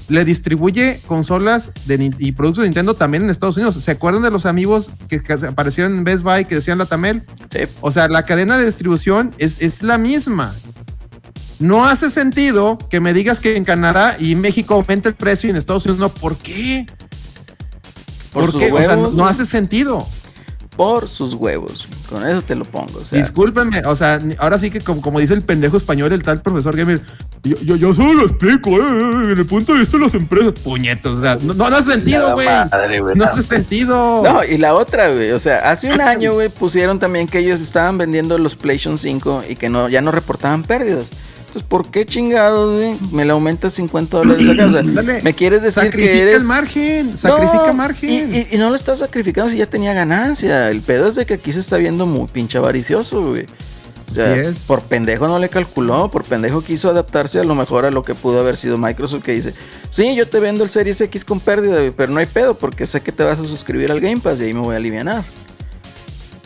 le 0.08 0.24
distribuye 0.24 1.00
consolas 1.06 1.72
de, 1.86 2.12
y 2.18 2.32
productos 2.32 2.62
de 2.62 2.68
Nintendo 2.68 2.94
también 2.94 3.24
en 3.24 3.30
Estados 3.30 3.56
Unidos. 3.56 3.74
¿Se 3.82 3.90
acuerdan 3.90 4.22
de 4.22 4.30
los 4.30 4.46
amigos 4.46 4.90
que, 5.08 5.20
que 5.20 5.32
aparecieron 5.32 5.96
en 5.96 6.04
Best 6.04 6.22
Buy 6.22 6.44
que 6.44 6.56
decían 6.56 6.78
Latamel? 6.78 7.24
Sí. 7.50 7.60
O 7.80 7.90
sea, 7.90 8.08
la 8.08 8.24
cadena 8.24 8.56
de 8.58 8.66
distribución 8.66 9.34
es, 9.38 9.60
es 9.62 9.82
la 9.82 9.98
misma. 9.98 10.54
No 11.58 11.86
hace 11.86 12.10
sentido 12.10 12.78
que 12.90 13.00
me 13.00 13.12
digas 13.12 13.40
que 13.40 13.56
en 13.56 13.64
Canadá 13.64 14.16
y 14.20 14.34
México 14.34 14.74
aumenta 14.74 15.08
el 15.08 15.14
precio 15.14 15.48
y 15.48 15.50
en 15.50 15.56
Estados 15.56 15.86
Unidos 15.86 15.98
no. 16.00 16.08
¿Por 16.14 16.36
qué? 16.36 16.86
Por 18.32 18.44
¿Por 18.44 18.52
sus 18.52 18.62
qué? 18.62 18.72
o 18.72 18.82
sea, 18.82 18.96
no 18.96 19.26
hace 19.26 19.46
sentido. 19.46 20.06
Por 20.76 21.08
sus 21.08 21.34
huevos. 21.34 21.88
Con 22.08 22.26
eso 22.26 22.42
te 22.42 22.54
lo 22.54 22.64
pongo. 22.64 22.98
O 22.98 23.04
sea, 23.04 23.18
Discúlpenme, 23.18 23.82
o 23.86 23.96
sea, 23.96 24.20
ahora 24.38 24.58
sí 24.58 24.70
que 24.70 24.80
como, 24.80 25.00
como 25.00 25.18
dice 25.18 25.34
el 25.34 25.42
pendejo 25.42 25.76
español, 25.76 26.12
el 26.12 26.22
tal 26.22 26.42
profesor 26.42 26.76
gamer, 26.76 27.00
yo, 27.42 27.56
yo, 27.62 27.76
yo 27.76 27.94
solo 27.94 28.14
lo 28.14 28.22
explico, 28.26 28.70
eh, 28.70 29.32
en 29.32 29.38
el 29.38 29.46
punto 29.46 29.72
de 29.72 29.80
vista 29.80 29.96
de 29.96 30.04
las 30.04 30.14
empresas. 30.14 30.52
Puñetos, 30.52 31.18
o 31.18 31.20
sea, 31.20 31.38
no, 31.40 31.54
no 31.54 31.64
hace 31.66 31.92
sentido, 31.92 32.34
güey. 32.34 32.46
No 33.14 33.24
hace 33.24 33.42
sentido. 33.42 34.22
No, 34.22 34.44
y 34.44 34.58
la 34.58 34.74
otra, 34.74 35.12
güey. 35.12 35.32
O 35.32 35.38
sea, 35.38 35.70
hace 35.70 35.92
un 35.92 36.00
año, 36.00 36.34
güey, 36.34 36.48
pusieron 36.48 36.98
también 36.98 37.26
que 37.26 37.38
ellos 37.38 37.60
estaban 37.60 37.98
vendiendo 37.98 38.38
los 38.38 38.54
PlayStation 38.54 38.98
5 38.98 39.44
y 39.48 39.56
que 39.56 39.68
no, 39.68 39.88
ya 39.88 40.00
no 40.00 40.10
reportaban 40.10 40.62
pérdidas. 40.62 41.06
Entonces, 41.56 41.68
¿por 41.68 41.90
qué 41.90 42.04
chingados, 42.04 42.72
güey? 42.72 42.94
Me 43.12 43.24
le 43.24 43.32
aumentas 43.32 43.72
50 43.74 44.18
dólares 44.18 44.46
acá. 44.48 44.66
O 44.66 44.72
sea, 44.72 44.82
Dale, 44.84 45.22
me 45.22 45.32
quieres 45.32 45.62
decir 45.62 45.84
sacrifica 45.84 46.12
que 46.12 46.20
eres. 46.20 46.34
el 46.36 46.44
margen, 46.44 47.16
sacrifica 47.16 47.66
No, 47.68 47.72
margen. 47.74 48.34
Y, 48.34 48.38
y- 48.38 48.48
y 48.52 48.56
no 48.58 48.68
lo 48.68 48.74
estás 48.74 48.98
sacrificando 48.98 49.50
si 49.50 49.56
ya 49.58 49.66
tenía 49.66 49.94
ganancia. 49.94 50.68
El 50.68 50.82
pedo 50.82 51.08
es 51.08 51.14
de 51.14 51.24
que 51.24 51.34
aquí 51.34 51.52
se 51.52 51.60
está 51.60 51.78
viendo 51.78 52.04
muy 52.04 52.26
pinche 52.28 52.58
avaricioso, 52.58 53.30
güey. 53.30 53.46
O 54.10 54.14
sea, 54.14 54.30
Así 54.32 54.40
es. 54.40 54.66
por 54.66 54.82
pendejo 54.82 55.26
no 55.28 55.38
le 55.38 55.48
calculó, 55.48 56.10
por 56.10 56.24
pendejo 56.24 56.62
quiso 56.62 56.90
adaptarse 56.90 57.38
a 57.40 57.44
lo 57.44 57.54
mejor 57.54 57.86
a 57.86 57.90
lo 57.90 58.02
que 58.02 58.14
pudo 58.14 58.38
haber 58.40 58.56
sido 58.56 58.76
Microsoft 58.76 59.22
que 59.24 59.32
dice, 59.32 59.52
sí, 59.90 60.14
yo 60.14 60.28
te 60.28 60.38
vendo 60.38 60.62
el 60.62 60.70
Series 60.70 61.00
X 61.00 61.24
con 61.24 61.40
pérdida, 61.40 61.76
güey, 61.78 61.90
pero 61.90 62.12
no 62.12 62.20
hay 62.20 62.26
pedo 62.26 62.56
porque 62.56 62.86
sé 62.86 63.00
que 63.00 63.10
te 63.12 63.24
vas 63.24 63.38
a 63.38 63.44
suscribir 63.44 63.90
al 63.90 64.00
Game 64.00 64.18
Pass 64.20 64.38
y 64.40 64.44
ahí 64.44 64.52
me 64.52 64.60
voy 64.60 64.74
a 64.74 64.76
aliviar. 64.76 65.22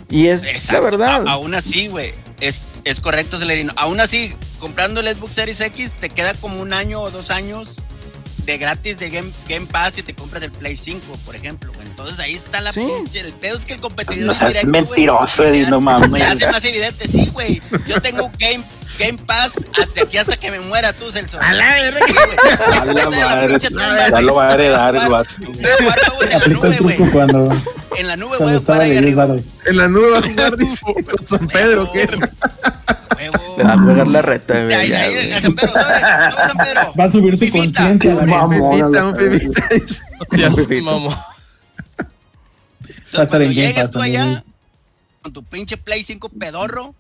Y 0.09 0.29
es 0.29 0.43
Exacto. 0.45 0.73
la 0.73 0.81
verdad. 0.81 1.25
A- 1.29 1.33
aún 1.33 1.55
así, 1.55 1.89
güey. 1.89 2.13
Es, 2.41 2.65
es 2.85 2.99
correcto, 3.01 3.39
Celerino. 3.39 3.73
Aún 3.77 4.01
así, 4.01 4.33
comprando 4.61 5.01
el 5.01 5.09
Xbox 5.09 5.35
Series 5.35 5.61
X, 5.61 5.93
te 5.99 6.09
queda 6.11 6.35
como 6.35 6.61
un 6.61 6.73
año 6.73 7.01
o 7.01 7.11
dos 7.11 7.31
años 7.31 7.77
de 8.45 8.57
gratis 8.59 8.97
de 8.99 9.11
Game, 9.11 9.31
Game 9.49 9.67
Pass 9.67 9.95
si 9.97 10.03
te 10.03 10.15
compras 10.15 10.43
el 10.43 10.51
Play 10.51 10.77
5, 10.77 11.05
por 11.25 11.35
ejemplo. 11.37 11.73
güey. 11.75 11.87
Entonces 11.87 12.19
ahí 12.21 12.35
está 12.35 12.61
la 12.61 12.73
Sí. 12.73 12.81
pinche. 12.81 13.21
El 13.21 13.33
pedo 13.35 13.59
es 13.59 13.65
que 13.65 13.75
el 13.75 13.81
competidor 13.81 14.35
No 14.35 14.39
güey, 14.51 14.67
mentiroso, 14.67 15.43
se 15.43 15.49
Eddie, 15.51 15.63
hace- 15.63 15.71
no 15.71 15.81
mames. 15.81 16.13
Se 16.13 16.25
hace 16.25 16.47
más 16.51 16.65
evidente, 16.65 17.07
sí, 17.07 17.29
güey. 17.33 17.61
Yo 17.87 18.01
tengo 18.01 18.25
un 18.27 18.33
Game, 18.39 18.65
Game 18.99 19.19
Pass 19.19 19.55
hasta 19.81 20.03
aquí 20.03 20.19
hasta 20.19 20.37
que 20.37 20.51
me 20.51 20.61
muera 20.61 20.93
tú, 20.93 21.11
Celso. 21.11 21.39
A 21.41 21.53
la 21.53 21.75
verga. 21.75 22.01
A 22.81 22.85
la 22.85 23.11
madre, 23.11 23.59
ya 23.61 24.21
lo 24.21 24.35
va 24.35 24.49
a 24.51 24.55
heredar 24.55 24.97
el 24.97 25.09
vato. 25.09 25.31
En 25.41 26.39
la 26.39 26.47
nube, 26.49 26.77
güey. 26.81 26.97
En 27.97 28.07
la 28.07 28.17
nube, 28.17 28.37
güey. 28.39 28.61
Para 28.61 28.85
ahí 28.85 28.91
de 28.91 29.01
10 29.01 29.05
arriba. 29.07 29.27
varos. 29.27 29.55
En 29.67 29.77
la 29.77 29.89
nube 29.89 30.11
va 30.11 30.19
a 30.19 30.23
jugar, 30.23 30.57
con 31.07 31.27
San 31.27 31.49
Pedro, 31.49 31.91
¿qué? 31.91 32.07
Le 33.57 33.65
va 33.65 33.73
a 33.73 33.79
jugar 33.79 34.09
la 34.09 34.23
reta, 34.23 34.65
güey. 34.65 34.75
Ahí, 34.75 34.93
ahí, 34.93 35.43
San 35.43 35.55
Pedro, 35.55 35.73
San 35.75 36.57
Pedro. 36.57 36.95
Va 36.99 37.05
a 37.05 37.09
subir 37.11 37.37
su 37.39 37.51
conciencia. 37.51 38.15
Un 38.15 38.31
la- 38.31 38.45
un 39.05 39.15
pepita, 39.17 39.69
dice. 39.71 40.03
Ya, 40.37 40.51
Pepito. 40.51 40.85
mamó. 40.85 41.11
Va 41.11 41.17
a 41.17 41.27
Entonces, 43.23 43.29
cuando 43.29 43.51
llegues 43.51 43.75
Pass 43.75 43.91
tú 43.91 44.01
allá 44.03 44.45
con 45.23 45.33
tu 45.33 45.43
pinche 45.45 45.77
Play 45.77 46.03
5 46.05 46.29
pedorro 46.31 46.95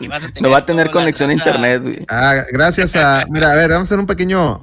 y 0.00 0.08
vas 0.08 0.24
a 0.24 0.28
tener 0.32 0.42
No 0.42 0.50
va 0.50 0.58
a 0.58 0.66
tener 0.66 0.90
conexión 0.90 1.30
a 1.30 1.32
internet, 1.34 1.82
güey. 1.82 1.98
Ah, 2.08 2.36
gracias 2.52 2.96
a. 2.96 3.24
Mira, 3.30 3.52
a 3.52 3.54
ver, 3.54 3.70
vamos 3.70 3.86
a 3.86 3.88
hacer 3.88 3.98
un 3.98 4.06
pequeño. 4.06 4.60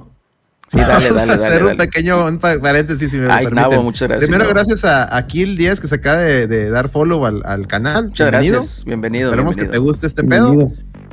Sí, 0.72 0.78
dale, 0.78 0.92
vamos 1.10 1.14
dale, 1.14 1.20
a 1.32 1.36
dale, 1.36 1.46
hacer 1.46 1.62
un 1.62 1.68
dale. 1.76 1.78
pequeño 1.78 2.26
un 2.26 2.38
paréntesis, 2.38 3.08
si 3.10 3.18
me 3.18 3.26
lo 3.26 3.32
Ay, 3.32 3.44
permiten. 3.44 3.70
Nabo, 3.70 3.82
muchas 3.84 4.08
gracias, 4.08 4.24
Primero, 4.24 4.44
Nabo. 4.44 4.54
gracias 4.54 4.84
a, 4.84 5.16
a 5.16 5.26
Kill 5.28 5.56
10 5.56 5.78
que 5.80 5.86
se 5.86 5.94
acaba 5.94 6.18
de, 6.18 6.48
de 6.48 6.70
dar 6.70 6.88
follow 6.88 7.24
al, 7.24 7.42
al 7.44 7.68
canal. 7.68 8.06
Muchas 8.08 8.30
Bienvenido. 8.30 8.60
gracias. 8.62 8.84
Bienvenido. 8.84 9.30
Esperemos 9.30 9.56
que 9.56 9.66
te 9.66 9.78
guste 9.78 10.06
este 10.08 10.24
pedo. 10.24 10.56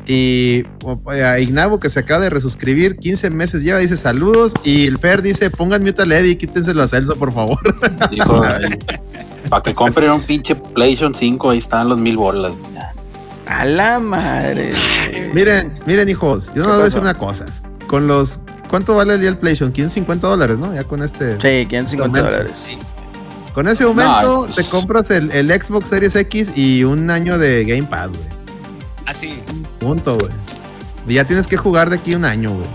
Y 0.07 0.63
o- 0.83 0.99
a 1.11 1.39
Ignavo 1.39 1.79
que 1.79 1.89
se 1.89 1.99
acaba 1.99 2.23
de 2.23 2.29
resuscribir, 2.31 2.97
15 2.97 3.29
meses 3.29 3.63
lleva, 3.63 3.77
dice 3.77 3.95
saludos. 3.95 4.53
Y 4.63 4.87
el 4.87 4.97
Fer 4.97 5.21
dice, 5.21 5.51
pongan 5.51 5.83
mute 5.83 6.01
a 6.01 6.05
Lady 6.05 6.31
y 6.31 6.35
quítenselo 6.35 6.81
a 6.81 6.87
Celso, 6.87 7.15
por 7.15 7.31
favor. 7.31 7.59
Dijo, 8.09 8.41
para 9.49 9.61
que 9.63 9.73
compren 9.75 10.09
un 10.11 10.21
pinche 10.23 10.55
PlayStation 10.55 11.13
5, 11.13 11.51
ahí 11.51 11.59
están 11.59 11.89
los 11.89 11.99
mil 11.99 12.17
bolas. 12.17 12.51
A 13.47 13.65
la 13.65 13.99
madre. 13.99 14.71
miren, 15.33 15.73
miren, 15.85 16.07
hijos, 16.09 16.51
yo 16.55 16.63
no 16.63 16.63
¿Qué 16.63 16.67
les 16.67 16.73
voy 16.75 16.81
a 16.81 16.85
decir 16.85 17.01
una 17.01 17.13
cosa. 17.17 17.45
Con 17.87 18.07
los. 18.07 18.39
¿Cuánto 18.69 18.95
vale 18.95 19.13
el 19.15 19.19
día 19.19 19.29
el 19.29 19.37
PlayStation? 19.37 19.71
550 19.71 20.27
dólares, 20.27 20.57
¿no? 20.57 20.73
Ya 20.73 20.83
con 20.83 21.03
este. 21.03 21.33
Sí, 21.35 21.65
550 21.67 22.03
Aumento. 22.03 22.29
dólares. 22.31 22.77
Con 23.53 23.67
ese 23.67 23.83
aumento 23.83 24.43
pues- 24.45 24.55
te 24.55 24.63
compras 24.65 25.11
el, 25.11 25.29
el 25.31 25.49
Xbox 25.51 25.89
Series 25.89 26.15
X 26.15 26.53
y 26.57 26.83
un 26.85 27.09
año 27.11 27.37
de 27.37 27.65
Game 27.65 27.83
Pass, 27.83 28.09
güey. 28.09 28.27
Así. 29.05 29.41
Punto, 29.79 30.17
güey. 30.17 30.31
Y 31.07 31.15
ya 31.15 31.25
tienes 31.25 31.45
que 31.45 31.57
jugar 31.57 31.89
de 31.89 31.97
aquí 31.97 32.15
un 32.15 32.25
año, 32.25 32.49
güey. 32.51 32.67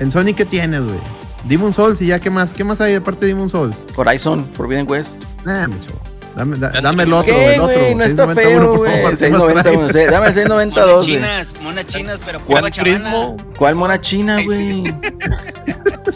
En 0.00 0.10
Sony, 0.10 0.34
¿qué 0.34 0.44
tienes, 0.44 0.82
güey? 0.82 0.98
Demon 1.44 1.72
Souls 1.72 2.00
y 2.02 2.06
ya, 2.06 2.18
¿qué 2.18 2.30
más? 2.30 2.52
¿Qué 2.54 2.64
más 2.64 2.80
hay 2.80 2.94
aparte 2.94 3.26
de 3.26 3.34
Demon 3.34 3.48
Souls? 3.48 3.76
Horizon, 3.94 4.44
Forbidden 4.54 4.90
West. 4.90 5.10
Nah, 5.44 5.68
me 5.68 5.78
chavo. 5.78 6.00
Dame, 6.36 6.56
da- 6.58 6.80
dame 6.80 7.02
el 7.04 7.12
otro, 7.12 7.34
¿Qué, 7.36 7.54
el 7.54 7.60
otro. 7.60 7.78
güey? 7.78 7.94
No 7.94 8.04
está 8.04 8.26
691, 8.26 8.34
feo, 8.34 8.66
por 8.68 8.78
güey. 8.78 8.90
favor. 8.90 9.04
¿qué 9.04 9.10
más 9.10 9.18
690, 9.20 9.62
trae? 9.62 9.76
güey. 9.76 9.88
Sí, 9.88 9.98
Dame 10.10 10.26
el 10.26 10.34
692, 10.34 10.90
Monas 10.92 11.06
chinas, 11.06 11.54
monas 11.62 11.86
chinas, 11.86 12.20
pero 12.26 12.40
chavana. 12.70 12.70
Prismo. 12.82 13.36
¿Cuál 13.56 13.74
mona 13.76 14.00
china, 14.00 14.36
güey? 14.44 14.84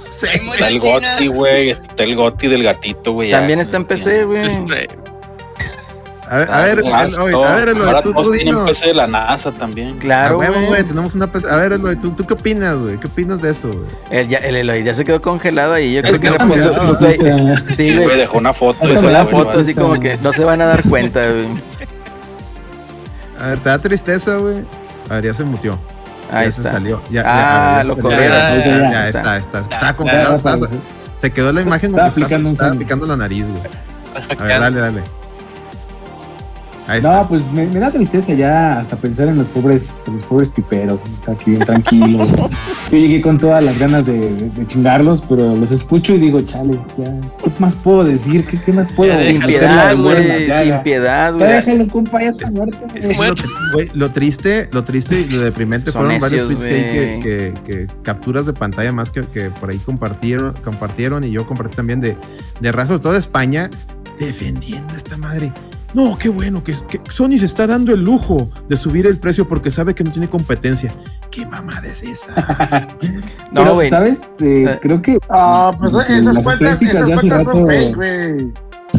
Está 0.09 0.69
el. 0.69 0.81
Gotti, 0.81 1.27
güey. 1.29 1.71
Está 1.71 2.03
el 2.03 2.17
Gotti 2.17 2.49
del 2.49 2.63
gatito, 2.65 3.13
güey. 3.13 3.29
ya. 3.31 3.39
También 3.39 3.61
está 3.61 3.77
en 3.77 3.85
PC, 3.85 4.25
güey. 4.25 4.43
A 6.31 6.37
ver, 6.37 6.51
a 6.51 6.61
ver, 6.65 6.83
Ah, 6.93 7.07
todo. 7.09 7.45
a 7.45 7.55
ver, 7.55 7.69
Eloy, 7.69 7.87
Ahora 7.87 8.01
tú, 8.03 8.13
tú 8.13 8.31
dinos. 8.33 8.69
PC 8.69 8.87
de 8.89 8.95
la 8.95 9.07
NASA 9.07 9.51
también. 9.53 9.97
A 9.97 9.99
Claro, 10.01 10.37
güey, 10.39 10.85
tenemos 10.85 11.15
una 11.15 11.31
PC. 11.33 11.51
A 11.51 11.57
ver, 11.57 11.73
Eloy, 11.73 11.97
¿tú, 11.97 12.11
¿tú 12.13 12.25
qué 12.27 12.35
opinas, 12.35 12.77
güey? 12.79 12.99
¿Qué 13.01 13.07
opinas 13.07 13.41
de 13.41 13.51
eso, 13.51 13.69
güey? 13.69 13.87
El, 14.11 14.29
ya, 14.29 14.39
el 14.39 14.57
Eloy 14.57 14.83
ya 14.85 14.93
se 14.95 15.05
quedó 15.05 15.21
congelado 15.23 15.73
ahí. 15.73 15.95
Yo 15.95 16.03
creo 16.03 16.21
que 16.21 16.31
se 16.31 16.39
puso, 16.39 17.09
Sí, 17.09 17.17
Sí, 17.77 17.97
güey, 17.97 18.19
dejó 18.19 18.39
una 18.39 18.53
foto. 18.53 18.85
La 18.87 19.23
güey, 19.25 19.35
foto 19.45 19.61
así 19.61 19.75
como 19.75 19.99
que 19.99 20.19
no 20.19 20.33
se 20.33 20.45
van 20.45 20.61
a 20.61 20.67
dar 20.67 20.83
cuenta, 20.83 21.21
güey. 21.31 21.47
A 23.41 23.47
ver, 23.49 23.59
¿te 23.61 23.69
da 23.71 23.79
tristeza, 23.79 24.37
güey? 24.37 24.65
A 25.09 25.15
ver, 25.15 25.25
ya 25.27 25.35
se 25.35 25.45
mutió. 25.45 25.79
Ahí 26.31 26.43
ya 26.45 26.49
está. 26.49 26.63
se 26.65 26.69
salió. 26.69 27.01
Ya, 27.11 27.23
Ah, 27.25 27.77
ya, 27.79 27.85
lo 27.85 27.97
corrieron. 27.97 28.39
Ya, 28.39 28.91
ya, 28.93 29.09
está, 29.09 29.37
está. 29.39 29.61
Está 29.61 29.81
Ya, 29.81 29.97
congelado. 29.97 30.69
te 31.23 31.31
quedó 31.33 31.53
la 31.53 31.63
imagen 31.63 31.93
como 31.93 32.13
que 32.13 32.21
estás, 32.25 32.77
picando 32.77 33.07
la 33.07 33.17
nariz, 33.17 33.47
güey. 33.49 33.63
A 34.39 34.43
ver, 34.45 34.61
dale, 34.61 34.81
dale. 34.81 35.03
Ahí 36.89 36.99
está. 36.99 37.19
No, 37.23 37.29
pues 37.29 37.53
me, 37.53 37.67
me 37.67 37.79
da 37.81 37.91
tristeza 37.93 38.33
ya 38.33 38.81
hasta 38.81 38.97
pensar 38.97 39.29
en 39.29 39.37
los 39.39 39.47
pobres, 39.49 40.05
en 40.07 40.15
los 40.15 40.25
pobres 40.25 40.49
piperos. 40.51 40.99
Está 41.15 41.33
aquí 41.33 41.51
bien 41.53 41.65
tranquilo. 41.65 42.27
Yo 42.91 42.97
llegué 42.99 43.21
con 43.21 43.39
todas 43.39 43.63
las 43.63 43.79
ganas 43.79 44.07
de, 44.07 44.35
de- 44.35 44.67
chingarlos, 44.67 45.23
pero 45.29 45.55
los 45.55 45.71
escucho 45.71 46.15
y 46.15 46.19
digo, 46.19 46.41
chale, 46.41 46.79
ya, 46.97 47.05
¿qué 47.45 47.51
más 47.59 47.75
puedo 47.75 48.05
decir? 48.05 48.45
¿Qué, 48.47 48.59
qué 48.61 48.73
más 48.73 48.91
puedo 48.93 49.13
Ya, 49.13 49.19
decir? 49.19 49.37
Sin 49.39 49.47
piedad, 49.47 49.97
güey. 49.97 50.47
Sin 50.65 50.83
piedad, 50.83 51.35
güey. 51.35 51.53
déjalo, 51.53 51.89
compa, 51.89 52.23
ya 52.23 52.29
está 52.31 52.51
muerto. 52.51 52.79
Es 52.95 53.07
que 53.07 53.15
lo, 53.17 53.35
lo 53.95 54.09
triste, 54.11 54.69
lo 54.73 54.83
triste 54.83 55.21
y 55.21 55.31
lo 55.35 55.43
deprimente 55.43 55.93
Son 55.93 56.03
fueron 56.03 56.21
varios 56.21 56.49
necios, 56.49 56.63
tweets 56.63 56.85
que, 56.93 56.99
hay 57.01 57.21
que, 57.21 57.55
que- 57.65 57.87
que 57.87 57.87
capturas 58.03 58.47
de 58.47 58.55
pantalla 58.55 58.93
más 58.93 59.11
que, 59.11 59.23
que 59.27 59.51
por 59.51 59.69
ahí 59.69 59.79
compartieron, 59.79 60.55
compartieron 60.65 61.23
y 61.25 61.31
yo 61.31 61.47
compartí 61.47 61.77
también 61.77 62.01
de, 62.01 62.17
de 62.61 62.73
raza, 62.73 62.97
de 62.97 63.19
España, 63.19 63.69
defendiendo 64.19 64.95
a 64.95 64.97
esta 64.97 65.17
madre. 65.19 65.53
No, 65.95 66.19
qué 66.19 66.29
bueno, 66.29 66.63
que, 66.63 66.73
que 66.89 67.01
Sony 67.09 67.39
se 67.39 67.47
está 67.47 67.67
dando 67.67 67.93
el 67.95 68.05
lujo 68.05 68.51
de 68.69 68.77
subir 68.77 69.07
el 69.07 69.19
precio 69.19 69.49
porque 69.49 69.71
sabe 69.71 69.95
que 69.95 70.05
no 70.05 70.11
tiene 70.11 70.29
competencia. 70.29 70.93
¿Qué 71.31 71.47
mamada 71.47 71.87
es 71.87 72.03
esa? 72.03 72.87
No, 73.53 73.63
Pero, 73.63 73.75
güey. 73.75 73.89
¿sabes? 73.89 74.35
Eh, 74.41 74.65
Eh. 74.69 74.79
creo 74.83 75.01
que. 75.01 75.19
Ah, 75.31 75.71
pues 75.79 75.95
las 75.95 76.11
esas 76.11 76.35
cuentas, 76.41 76.55
estadísticas 76.83 77.09
esas 77.09 77.21
cuentas 77.21 77.45
son 77.45 77.67
fake, 77.67 77.97
güey. 77.97 78.53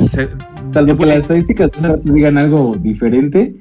Se- 0.10 0.30
Salvo 0.70 0.98
que 0.98 1.06
las 1.06 1.18
estadísticas 1.18 1.72
de 1.72 1.78
hace 1.78 1.88
rato 1.88 2.14
digan 2.14 2.38
algo 2.38 2.76
diferente, 2.80 3.56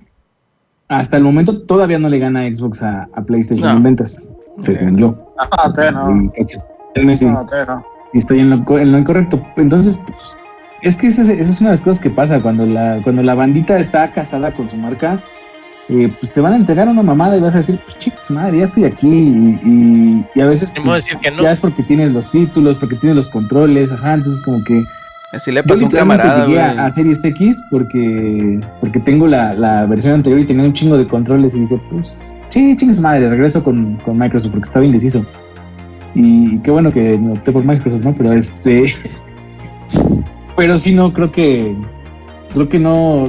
hasta 0.89 1.16
el 1.18 1.22
momento 1.22 1.62
todavía 1.62 1.99
no 1.99 2.09
le 2.09 2.18
gana 2.18 2.43
Xbox 2.53 2.83
a, 2.83 3.09
a 3.14 3.22
PlayStation 3.22 3.68
No. 3.70 3.76
en 3.76 3.83
ventas. 3.83 4.22
Según 4.61 4.97
yo. 4.97 5.35
Ah, 5.39 5.68
ok, 5.68 5.79
no. 5.93 6.14
No. 6.14 6.33
si 8.12 8.18
estoy 8.18 8.41
en 8.41 8.51
lo, 8.51 8.79
en 8.79 8.93
lo 8.93 8.99
incorrecto. 8.99 9.41
Entonces, 9.57 9.99
pues, 10.07 10.35
es 10.83 10.97
que 10.97 11.09
esa 11.09 11.22
es, 11.33 11.61
una 11.61 11.70
de 11.70 11.74
las 11.76 11.81
cosas 11.83 12.01
que 12.03 12.11
pasa 12.11 12.41
cuando 12.41 12.66
la, 12.66 13.01
cuando 13.03 13.22
la 13.22 13.35
bandita 13.35 13.79
está 13.79 14.11
casada 14.12 14.53
con 14.53 14.68
su 14.70 14.76
marca. 14.76 15.20
eh, 15.89 16.12
pues 16.20 16.31
te 16.33 16.41
van 16.43 16.53
a 16.53 16.57
entregar 16.57 16.87
una 16.89 17.03
mamada 17.03 17.37
y 17.37 17.41
vas 17.41 17.55
a 17.55 17.59
decir, 17.59 17.81
pues 17.85 17.99
chicos, 17.99 18.31
madre, 18.31 18.59
ya 18.59 18.64
estoy 18.66 18.85
aquí. 18.85 19.09
Y, 19.09 19.59
y- 19.64 20.24
y 20.35 20.41
a 20.41 20.47
veces 20.47 20.72
pues, 20.85 21.05
decir 21.07 21.18
que 21.22 21.31
no. 21.31 21.43
ya 21.43 21.53
es 21.53 21.59
porque 21.59 21.83
tienes 21.83 22.12
los 22.12 22.31
títulos, 22.31 22.76
porque 22.79 22.97
tienes 22.97 23.16
los 23.16 23.29
controles, 23.29 23.91
ajá. 23.93 24.14
Entonces, 24.14 24.43
como 24.43 24.62
que 24.64 24.83
Así 25.33 25.51
le 25.53 25.62
pasó 25.62 25.85
un 25.85 25.91
camarada, 25.91 26.47
llegué 26.47 26.59
güey. 26.59 26.79
a, 26.79 26.87
a 26.87 26.91
Series 26.91 27.22
X 27.24 27.64
porque, 27.70 28.61
porque 28.81 28.99
tengo 29.01 29.26
la, 29.26 29.53
la 29.55 29.85
versión 29.87 30.14
anterior 30.14 30.41
y 30.41 30.47
tenía 30.47 30.64
un 30.64 30.72
chingo 30.72 30.97
de 30.97 31.07
controles 31.07 31.55
y 31.55 31.61
dije, 31.61 31.79
pues 31.91 32.31
sí, 32.51 32.74
chingue 32.76 32.95
su 32.95 33.03
madre, 33.03 33.29
regreso 33.29 33.62
con, 33.64 33.97
con 34.05 34.16
Microsoft 34.18 34.53
porque 34.53 34.64
estaba 34.66 34.85
indeciso. 34.87 35.24
Y 36.14 36.59
qué 36.61 36.70
bueno 36.70 36.91
que 36.93 37.16
me 37.18 37.33
opté 37.33 37.53
por 37.53 37.62
Microsoft, 37.64 38.03
¿no? 38.05 38.14
Pero 38.14 38.33
este. 38.33 38.85
pero 40.59 40.76
sí, 40.76 40.94
no, 40.94 41.12
creo 41.14 41.32
que. 41.32 41.74
Creo 42.52 42.68
que 42.68 42.78
no. 42.78 43.24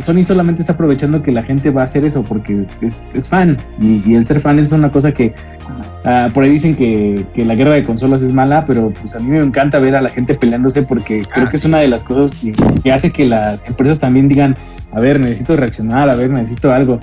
Sony 0.00 0.22
solamente 0.24 0.60
está 0.60 0.72
aprovechando 0.74 1.22
que 1.22 1.30
la 1.30 1.44
gente 1.44 1.70
va 1.70 1.82
a 1.82 1.84
hacer 1.84 2.04
eso 2.04 2.22
porque 2.24 2.64
es, 2.82 3.14
es 3.14 3.28
fan. 3.28 3.56
Y, 3.80 4.02
y 4.04 4.14
el 4.16 4.24
ser 4.24 4.40
fan 4.40 4.58
es 4.58 4.72
una 4.72 4.90
cosa 4.92 5.12
que 5.12 5.32
Ah, 6.06 6.28
por 6.34 6.44
ahí 6.44 6.50
dicen 6.50 6.74
que, 6.74 7.24
que 7.32 7.46
la 7.46 7.54
guerra 7.54 7.72
de 7.76 7.82
consolas 7.82 8.20
es 8.20 8.30
mala, 8.32 8.66
pero 8.66 8.90
pues 9.00 9.14
a 9.16 9.20
mí 9.20 9.30
me 9.30 9.38
encanta 9.38 9.78
ver 9.78 9.96
a 9.96 10.02
la 10.02 10.10
gente 10.10 10.34
peleándose 10.34 10.82
porque 10.82 11.22
creo 11.32 11.46
Ah, 11.46 11.50
que 11.50 11.56
es 11.56 11.62
sí. 11.62 11.68
una 11.68 11.78
de 11.78 11.88
las 11.88 12.04
cosas 12.04 12.32
que, 12.38 12.52
que 12.82 12.92
hace 12.92 13.10
que 13.10 13.24
las 13.24 13.66
empresas 13.66 14.00
también 14.00 14.28
digan, 14.28 14.54
a 14.92 15.00
ver, 15.00 15.18
necesito 15.18 15.56
reaccionar, 15.56 16.10
a 16.10 16.14
ver, 16.16 16.28
necesito 16.28 16.70
algo. 16.72 16.98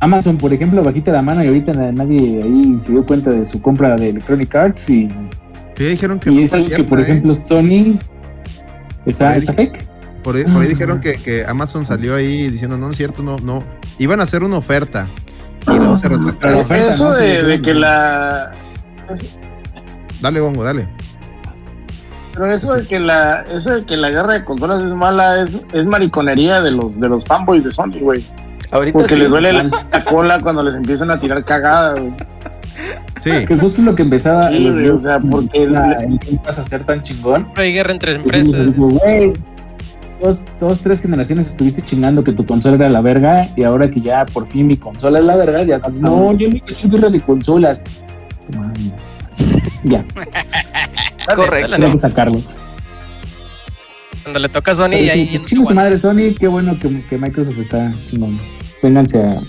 Amazon, 0.00 0.36
por 0.36 0.52
ejemplo, 0.52 0.82
bajita 0.82 1.12
la 1.12 1.22
mano 1.22 1.42
y 1.42 1.46
ahorita 1.46 1.72
na- 1.72 1.92
nadie 1.92 2.40
ahí 2.42 2.74
se 2.78 2.90
dio 2.92 3.06
cuenta 3.06 3.30
de 3.30 3.46
su 3.46 3.62
compra 3.62 3.96
de 3.96 4.10
Electronic 4.10 4.54
Arts 4.54 4.90
y, 4.90 5.08
ya 5.78 5.86
dijeron 5.86 6.18
que 6.18 6.30
y 6.30 6.34
no 6.34 6.40
es 6.42 6.52
algo 6.52 6.68
que, 6.68 6.84
por 6.84 6.98
¿eh? 7.00 7.04
ejemplo, 7.04 7.34
Sony 7.34 7.94
está, 9.10 9.24
Por 9.26 9.32
ahí 9.34 9.38
está 9.40 9.52
fake. 9.52 9.86
Por 10.22 10.36
ahí, 10.36 10.44
por 10.44 10.62
ahí 10.62 10.66
Ah. 10.66 10.70
dijeron 10.70 11.00
que, 11.00 11.14
que 11.14 11.44
Amazon 11.44 11.84
salió 11.84 12.14
ahí 12.14 12.48
diciendo, 12.48 12.76
no, 12.76 12.84
no 12.86 12.90
es 12.90 12.96
cierto, 12.96 13.22
no, 13.22 13.38
no. 13.38 13.64
Iban 13.98 14.20
a 14.20 14.22
hacer 14.22 14.42
una 14.44 14.56
oferta. 14.56 15.06
Y 15.66 15.70
luego 15.76 15.96
se 15.96 16.08
Pero 16.08 16.18
retractaron. 16.20 16.58
oferta, 16.60 16.90
Eso 16.90 17.10
de, 17.12 17.60
que 17.62 17.74
la. 17.74 18.52
Dale, 20.20 20.40
Bongo, 20.40 20.64
dale. 20.64 20.88
Pero 22.34 22.50
eso 22.50 22.74
de 22.74 22.86
que 22.86 22.98
la, 22.98 23.40
eso 23.42 23.74
de 23.74 23.84
que 23.84 23.96
la 23.96 24.08
guerra 24.10 24.32
de 24.34 24.44
consolas 24.44 24.82
es 24.84 24.94
mala 24.94 25.42
es, 25.42 25.58
es 25.72 25.84
mariconería 25.84 26.62
de 26.62 26.70
los 26.70 26.98
de 26.98 27.08
los 27.08 27.24
fanboys 27.26 27.62
de 27.64 27.70
Sony, 27.70 27.98
güey. 28.00 28.24
Ahorita 28.70 28.98
Porque 29.00 29.14
sí, 29.14 29.20
les 29.20 29.30
duele 29.30 29.52
la, 29.52 29.64
la 29.64 30.04
cola 30.08 30.40
cuando 30.40 30.62
les 30.62 30.74
empiezan 30.76 31.10
a 31.10 31.20
tirar 31.20 31.44
cagada, 31.44 31.92
güey. 32.00 32.14
Sí. 33.20 33.30
Que 33.46 33.56
justo 33.56 33.80
es 33.80 33.86
lo 33.86 33.94
que 33.94 34.02
empezaba 34.02 34.48
Sí, 34.48 34.58
los 34.58 34.72
güey, 34.72 34.82
videos, 34.84 35.02
o 35.02 35.06
sea, 35.06 35.18
porque 35.20 35.66
la- 35.66 35.86
la- 35.88 35.98
el 35.98 36.38
Pass 36.44 36.58
a 36.58 36.64
ser 36.64 36.84
tan 36.84 37.02
chingón. 37.02 37.42
Siempre 37.42 37.64
hay 37.64 37.72
guerra 37.72 37.92
entre 37.92 38.14
empresas. 38.14 38.74
güey, 38.76 39.32
dos, 40.22 40.46
dos, 40.60 40.80
tres 40.80 41.00
generaciones 41.02 41.48
estuviste 41.48 41.82
chingando 41.82 42.22
que 42.24 42.32
tu 42.32 42.46
consola 42.46 42.76
era 42.76 42.88
la 42.88 43.00
verga 43.00 43.48
y 43.56 43.64
ahora 43.64 43.90
que 43.90 44.00
ya 44.00 44.24
por 44.26 44.46
fin 44.46 44.66
mi 44.68 44.76
consola 44.76 45.18
es 45.18 45.24
la 45.24 45.36
verga, 45.36 45.64
ya 45.64 45.76
estás, 45.76 46.00
no, 46.00 46.32
yo 46.32 46.48
quiero 46.48 46.66
decir 46.66 46.90
guerra 46.90 47.08
de 47.10 47.20
consolas. 47.20 47.82
Ya, 49.84 50.04
Dale, 51.26 51.36
Correcto. 51.36 51.72
tengo 51.72 51.86
no. 51.86 51.92
que 51.92 51.98
sacarlo. 51.98 52.40
Cuando 54.22 54.38
le 54.38 54.48
toca 54.48 54.70
a 54.72 54.74
Sony 54.76 54.90
Pero 54.90 55.04
y 55.04 55.10
ahí. 55.10 55.38
chingue 55.44 55.64
su 55.66 55.74
madre 55.74 55.98
Sony, 55.98 56.34
qué 56.38 56.46
bueno 56.46 56.78
que, 56.78 57.02
que 57.08 57.18
Microsoft 57.18 57.58
está 57.58 57.92
chingón. 58.06 58.38
Vénganse 58.82 59.18
a. 59.22 59.40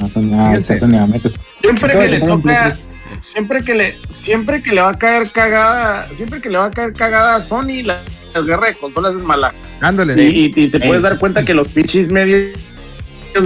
Siempre 1.62 1.92
que 1.92 2.08
le 2.08 2.20
toca, 2.20 2.42
Play 2.44 2.56
3. 2.66 2.88
siempre 3.20 3.64
que 3.64 3.74
le, 3.74 3.96
siempre 4.10 4.62
que 4.62 4.72
le 4.74 4.82
va 4.82 4.90
a 4.92 4.98
caer 4.98 5.30
cagada, 5.32 6.08
siempre 6.14 6.40
que 6.42 6.50
le 6.50 6.58
va 6.58 6.66
a 6.66 6.72
caer 6.72 6.94
cagada 6.94 7.36
a 7.36 7.42
Sony, 7.42 7.82
la, 7.84 8.00
la 8.34 8.42
guerra 8.42 8.68
de 8.68 8.76
consolas 8.76 9.16
es 9.16 9.22
mala. 9.24 9.54
Ándale. 9.82 10.22
Y, 10.24 10.46
y- 10.56 10.64
y 10.66 10.70
te 10.70 10.78
Eh. 10.78 10.82
puedes 10.86 11.02
dar 11.04 11.18
cuenta 11.18 11.44
que 11.44 11.54
los 11.54 11.68
pinches 11.70 12.10
medios 12.10 12.52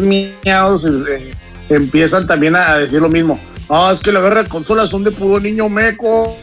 miados 0.01 0.85
eh, 0.85 1.31
empiezan 1.69 2.27
también 2.27 2.55
a, 2.55 2.71
a 2.73 2.77
decir 2.79 3.01
lo 3.01 3.09
mismo. 3.09 3.39
Ah, 3.69 3.89
es 3.91 3.99
que 3.99 4.11
la 4.11 4.19
guerra 4.21 4.43
de 4.43 4.49
consolas 4.49 4.89
son 4.89 5.03
de 5.03 5.11
puro 5.11 5.39
niño 5.39 5.69
meco. 5.69 6.37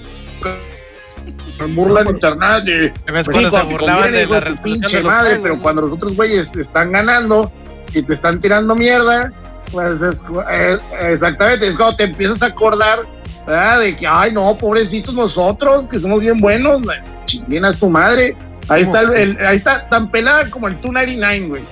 Me 1.60 1.66
burlan 1.66 2.08
internet. 2.08 2.64
y- 2.66 2.90
¿Te 3.04 3.12
ves 3.12 3.26
Pues 3.26 3.28
cuando 3.28 3.50
sí, 3.50 3.56
se 3.56 3.62
burlaban 3.64 4.12
de 4.12 4.26
la 4.26 4.54
pinche 4.62 5.02
madre, 5.02 5.38
pero 5.42 5.56
¿no? 5.56 5.62
cuando 5.62 5.82
los 5.82 5.92
otros 5.92 6.16
güeyes 6.16 6.54
están 6.56 6.92
ganando 6.92 7.50
y 7.98 8.02
te 8.02 8.12
están 8.12 8.40
tirando 8.40 8.74
mierda, 8.74 9.32
pues 9.72 10.02
es 10.02 10.22
eh, 10.50 10.76
exactamente, 11.02 11.66
es 11.66 11.76
cuando 11.76 11.96
te 11.96 12.04
empiezas 12.04 12.42
a 12.42 12.46
acordar, 12.46 13.00
¿verdad? 13.46 13.80
De 13.80 13.96
que, 13.96 14.06
ay, 14.06 14.32
no, 14.32 14.56
pobrecitos 14.56 15.14
nosotros, 15.14 15.86
que 15.88 15.98
somos 15.98 16.20
bien 16.20 16.38
buenos, 16.38 16.82
chinguen 17.24 17.64
a 17.64 17.72
su 17.72 17.88
madre. 17.90 18.36
Ahí 18.68 18.82
está, 18.82 19.00
el, 19.02 19.12
el- 19.14 19.46
ahí 19.46 19.56
está 19.56 19.88
tan 19.90 20.10
pelada 20.10 20.48
como 20.50 20.68
el 20.68 20.74
299, 20.80 21.48
güey, 21.48 21.62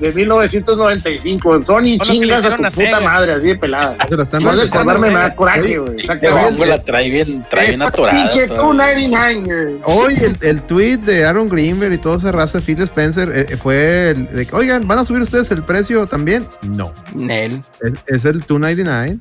de 0.00 0.12
1995. 0.12 1.62
Sony, 1.62 1.98
chingas 2.00 2.44
a 2.44 2.50
tu 2.56 2.62
puta 2.62 2.70
Sega. 2.70 3.00
madre, 3.00 3.32
así 3.32 3.48
de 3.48 3.56
pelada. 3.56 3.96
Se 4.08 4.16
la 4.16 4.22
están 4.22 4.42
No 4.42 4.56
de 4.56 4.62
acordarme 4.62 5.08
me 5.08 5.18
da 5.18 5.34
coraje, 5.34 5.78
güey. 5.78 5.96
Bongo 6.30 6.64
la 6.64 6.82
trae 6.82 7.10
bien, 7.10 7.44
trae 7.50 7.68
bien 7.68 7.82
atorada. 7.82 8.18
Pinche 8.18 8.46
todavía. 8.46 8.94
299, 9.08 9.64
güey. 9.64 9.80
Hoy 9.84 10.14
el, 10.22 10.36
el 10.42 10.62
tweet 10.62 10.98
de 10.98 11.24
Aaron 11.24 11.48
Greenberg 11.48 11.92
y 11.92 11.98
toda 11.98 12.16
esa 12.16 12.32
raza 12.32 12.58
de 12.58 12.64
Phil 12.64 12.80
Spencer 12.82 13.30
eh, 13.34 13.56
fue 13.56 14.10
el 14.10 14.26
de 14.26 14.46
que, 14.46 14.54
oigan, 14.54 14.86
¿van 14.86 14.98
a 14.98 15.04
subir 15.04 15.22
ustedes 15.22 15.50
el 15.50 15.62
precio 15.62 16.06
también? 16.06 16.46
No. 16.62 16.92
Nel. 17.14 17.62
Es, 17.80 17.94
es 18.06 18.24
el 18.24 18.40
299. 18.40 19.18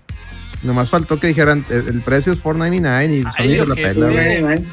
Nomás 0.63 0.89
faltó 0.89 1.19
que 1.19 1.28
dijeran 1.28 1.65
el, 1.69 1.88
el 1.88 2.01
precio 2.01 2.34
es 2.34 2.39
499 2.39 3.13
y 3.13 3.21
Sony 3.23 3.30
Ay, 3.38 3.55
se 3.55 3.65
la 3.65 3.75
pela, 3.75 4.07
güey. 4.09 4.65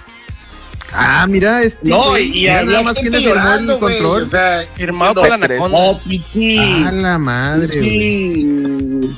Ah, 0.96 1.26
mira, 1.28 1.62
este. 1.62 1.90
No, 1.90 2.16
y 2.18 2.30
mira 2.30 2.60
había 2.60 2.72
nada 2.72 2.82
más 2.82 2.96
gente 2.96 3.18
quién 3.18 3.22
le 3.22 3.40
firmó 3.40 3.54
el 3.54 3.78
control. 3.78 4.22
O 4.22 4.24
sea, 4.24 4.64
Firmado 4.76 5.14
por 5.14 5.28
la 5.28 5.34
Anaconda. 5.34 5.78
Oh, 5.78 6.00
pichi. 6.08 6.58
A 6.58 6.92
la 6.92 7.18
madre, 7.18 7.78
güey. 7.78 9.10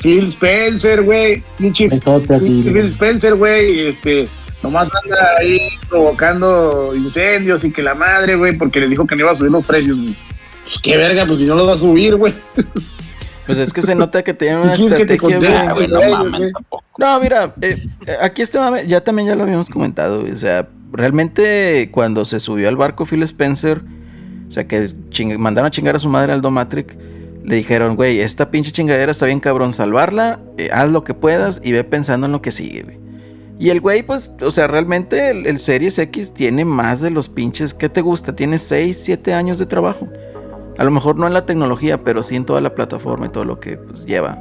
Phil 0.00 0.26
Spencer, 0.26 1.02
güey. 1.02 1.42
Phil. 1.58 2.86
Spencer, 2.86 3.34
güey. 3.34 3.80
Este, 3.80 4.28
nomás 4.62 4.90
anda 5.02 5.36
ahí 5.38 5.58
provocando 5.88 6.94
incendios 6.94 7.64
y 7.64 7.72
que 7.72 7.82
la 7.82 7.94
madre, 7.94 8.36
güey, 8.36 8.56
porque 8.56 8.80
les 8.80 8.90
dijo 8.90 9.06
que 9.06 9.16
no 9.16 9.22
iba 9.22 9.30
a 9.32 9.34
subir 9.34 9.52
los 9.52 9.64
precios, 9.64 9.98
güey. 9.98 10.16
Pues 10.64 10.78
qué 10.80 10.96
verga, 10.96 11.24
pues 11.26 11.38
si 11.38 11.46
no 11.46 11.54
los 11.54 11.68
va 11.68 11.72
a 11.72 11.78
subir, 11.78 12.16
güey. 12.16 12.34
Pues 13.46 13.58
es 13.58 13.72
que 13.72 13.80
se 13.82 13.94
nota 13.94 14.22
que 14.24 14.34
tienen 14.34 14.58
una 14.60 14.72
¿Quieres 14.72 14.94
que 14.94 15.02
estrategia. 15.14 15.72
güey. 15.72 15.86
güey, 15.88 16.52
no 16.98 17.06
mames, 17.06 17.22
mira, 17.22 17.54
eh, 17.60 17.76
eh, 18.06 18.16
aquí 18.20 18.42
este 18.42 18.58
mame, 18.58 18.86
ya 18.86 19.02
también 19.02 19.28
ya 19.28 19.36
lo 19.36 19.44
habíamos 19.44 19.68
comentado, 19.68 20.24
o 20.30 20.36
sea, 20.36 20.68
realmente 20.92 21.90
cuando 21.92 22.24
se 22.24 22.40
subió 22.40 22.68
al 22.68 22.76
barco 22.76 23.04
Phil 23.06 23.22
Spencer, 23.22 23.82
o 24.48 24.50
sea, 24.52 24.66
que 24.66 24.88
ching- 25.10 25.38
mandaron 25.38 25.66
a 25.68 25.70
chingar 25.70 25.96
a 25.96 25.98
su 25.98 26.08
madre 26.08 26.32
Aldo 26.32 26.50
Matrix, 26.50 26.96
le 27.44 27.56
dijeron, 27.56 27.94
güey, 27.94 28.20
esta 28.20 28.50
pinche 28.50 28.72
chingadera 28.72 29.12
está 29.12 29.26
bien 29.26 29.38
cabrón, 29.40 29.72
salvarla, 29.72 30.40
eh, 30.58 30.70
haz 30.72 30.88
lo 30.90 31.04
que 31.04 31.14
puedas 31.14 31.60
y 31.62 31.70
ve 31.72 31.84
pensando 31.84 32.26
en 32.26 32.32
lo 32.32 32.42
que 32.42 32.50
sigue, 32.50 32.82
güey. 32.82 32.98
Y 33.58 33.70
el 33.70 33.80
güey, 33.80 34.02
pues, 34.02 34.32
o 34.42 34.50
sea, 34.50 34.66
realmente 34.66 35.30
el, 35.30 35.46
el 35.46 35.58
Series 35.60 35.98
X 35.98 36.34
tiene 36.34 36.64
más 36.64 37.00
de 37.00 37.10
los 37.10 37.28
pinches, 37.28 37.72
¿qué 37.72 37.88
te 37.88 38.00
gusta? 38.02 38.34
Tiene 38.36 38.58
6, 38.58 39.00
7 39.02 39.32
años 39.32 39.58
de 39.58 39.64
trabajo. 39.66 40.08
A 40.78 40.84
lo 40.84 40.90
mejor 40.90 41.16
no 41.16 41.26
en 41.26 41.32
la 41.34 41.46
tecnología, 41.46 42.02
pero 42.02 42.22
sí 42.22 42.36
en 42.36 42.44
toda 42.44 42.60
la 42.60 42.74
plataforma 42.74 43.26
y 43.26 43.28
todo 43.30 43.44
lo 43.44 43.58
que 43.60 43.76
pues, 43.78 44.04
lleva 44.04 44.38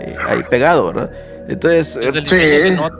eh, 0.00 0.14
ahí 0.28 0.40
pegado, 0.48 0.86
¿verdad? 0.86 1.10
Entonces, 1.48 1.98
Sí. 2.26 2.36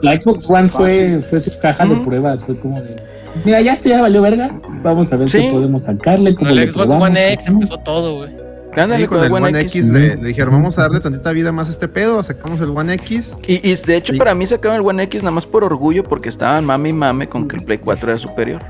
La 0.01 0.21
Xbox 0.21 0.49
One 0.49 0.69
fue, 0.69 1.21
fue 1.21 1.39
su 1.39 1.59
caja 1.59 1.85
de 1.85 1.95
pruebas, 1.97 2.43
fue 2.45 2.55
como 2.59 2.79
de, 2.81 2.95
mira, 3.43 3.59
ya 3.61 3.73
esto 3.73 3.89
ya 3.89 4.01
valió 4.01 4.21
verga, 4.21 4.59
vamos 4.83 5.11
a 5.11 5.17
ver 5.17 5.29
Sí. 5.29 5.39
qué 5.39 5.51
podemos 5.51 5.83
sacarle, 5.83 6.29
Con 6.35 6.45
cómo 6.45 6.49
el 6.51 6.55
le 6.55 6.71
Xbox 6.71 6.85
probamos, 6.85 7.07
One 7.09 7.27
X 7.33 7.39
hacemos". 7.41 7.55
empezó 7.71 7.77
todo, 7.83 8.15
güey. 8.17 8.35
ándale 8.77 9.01
Sí, 9.01 9.07
con 9.07 9.23
el 9.23 9.33
One 9.33 9.59
X, 9.61 9.75
X. 9.75 9.89
le, 9.89 10.15
le 10.17 10.27
dijeron, 10.27 10.53
vamos 10.53 10.77
a 10.79 10.83
darle 10.83 10.99
tantita 10.99 11.31
vida 11.31 11.51
más 11.51 11.67
a 11.67 11.71
este 11.71 11.87
pedo, 11.87 12.21
sacamos 12.23 12.61
el 12.61 12.69
One 12.69 12.93
X. 12.93 13.35
Y, 13.47 13.67
y 13.69 13.75
de 13.75 13.95
hecho 13.97 14.13
Sí. 14.13 14.19
para 14.19 14.33
mí 14.35 14.45
sacaron 14.45 14.77
el 14.77 14.85
One 14.87 15.03
X 15.03 15.23
nada 15.23 15.31
más 15.31 15.45
por 15.45 15.63
orgullo 15.63 16.03
porque 16.03 16.29
estaban 16.29 16.63
mame 16.63 16.89
y 16.89 16.93
mame 16.93 17.27
con 17.27 17.47
que 17.47 17.57
el 17.57 17.63
Play 17.65 17.79
4 17.79 18.11
era 18.11 18.19
superior. 18.19 18.61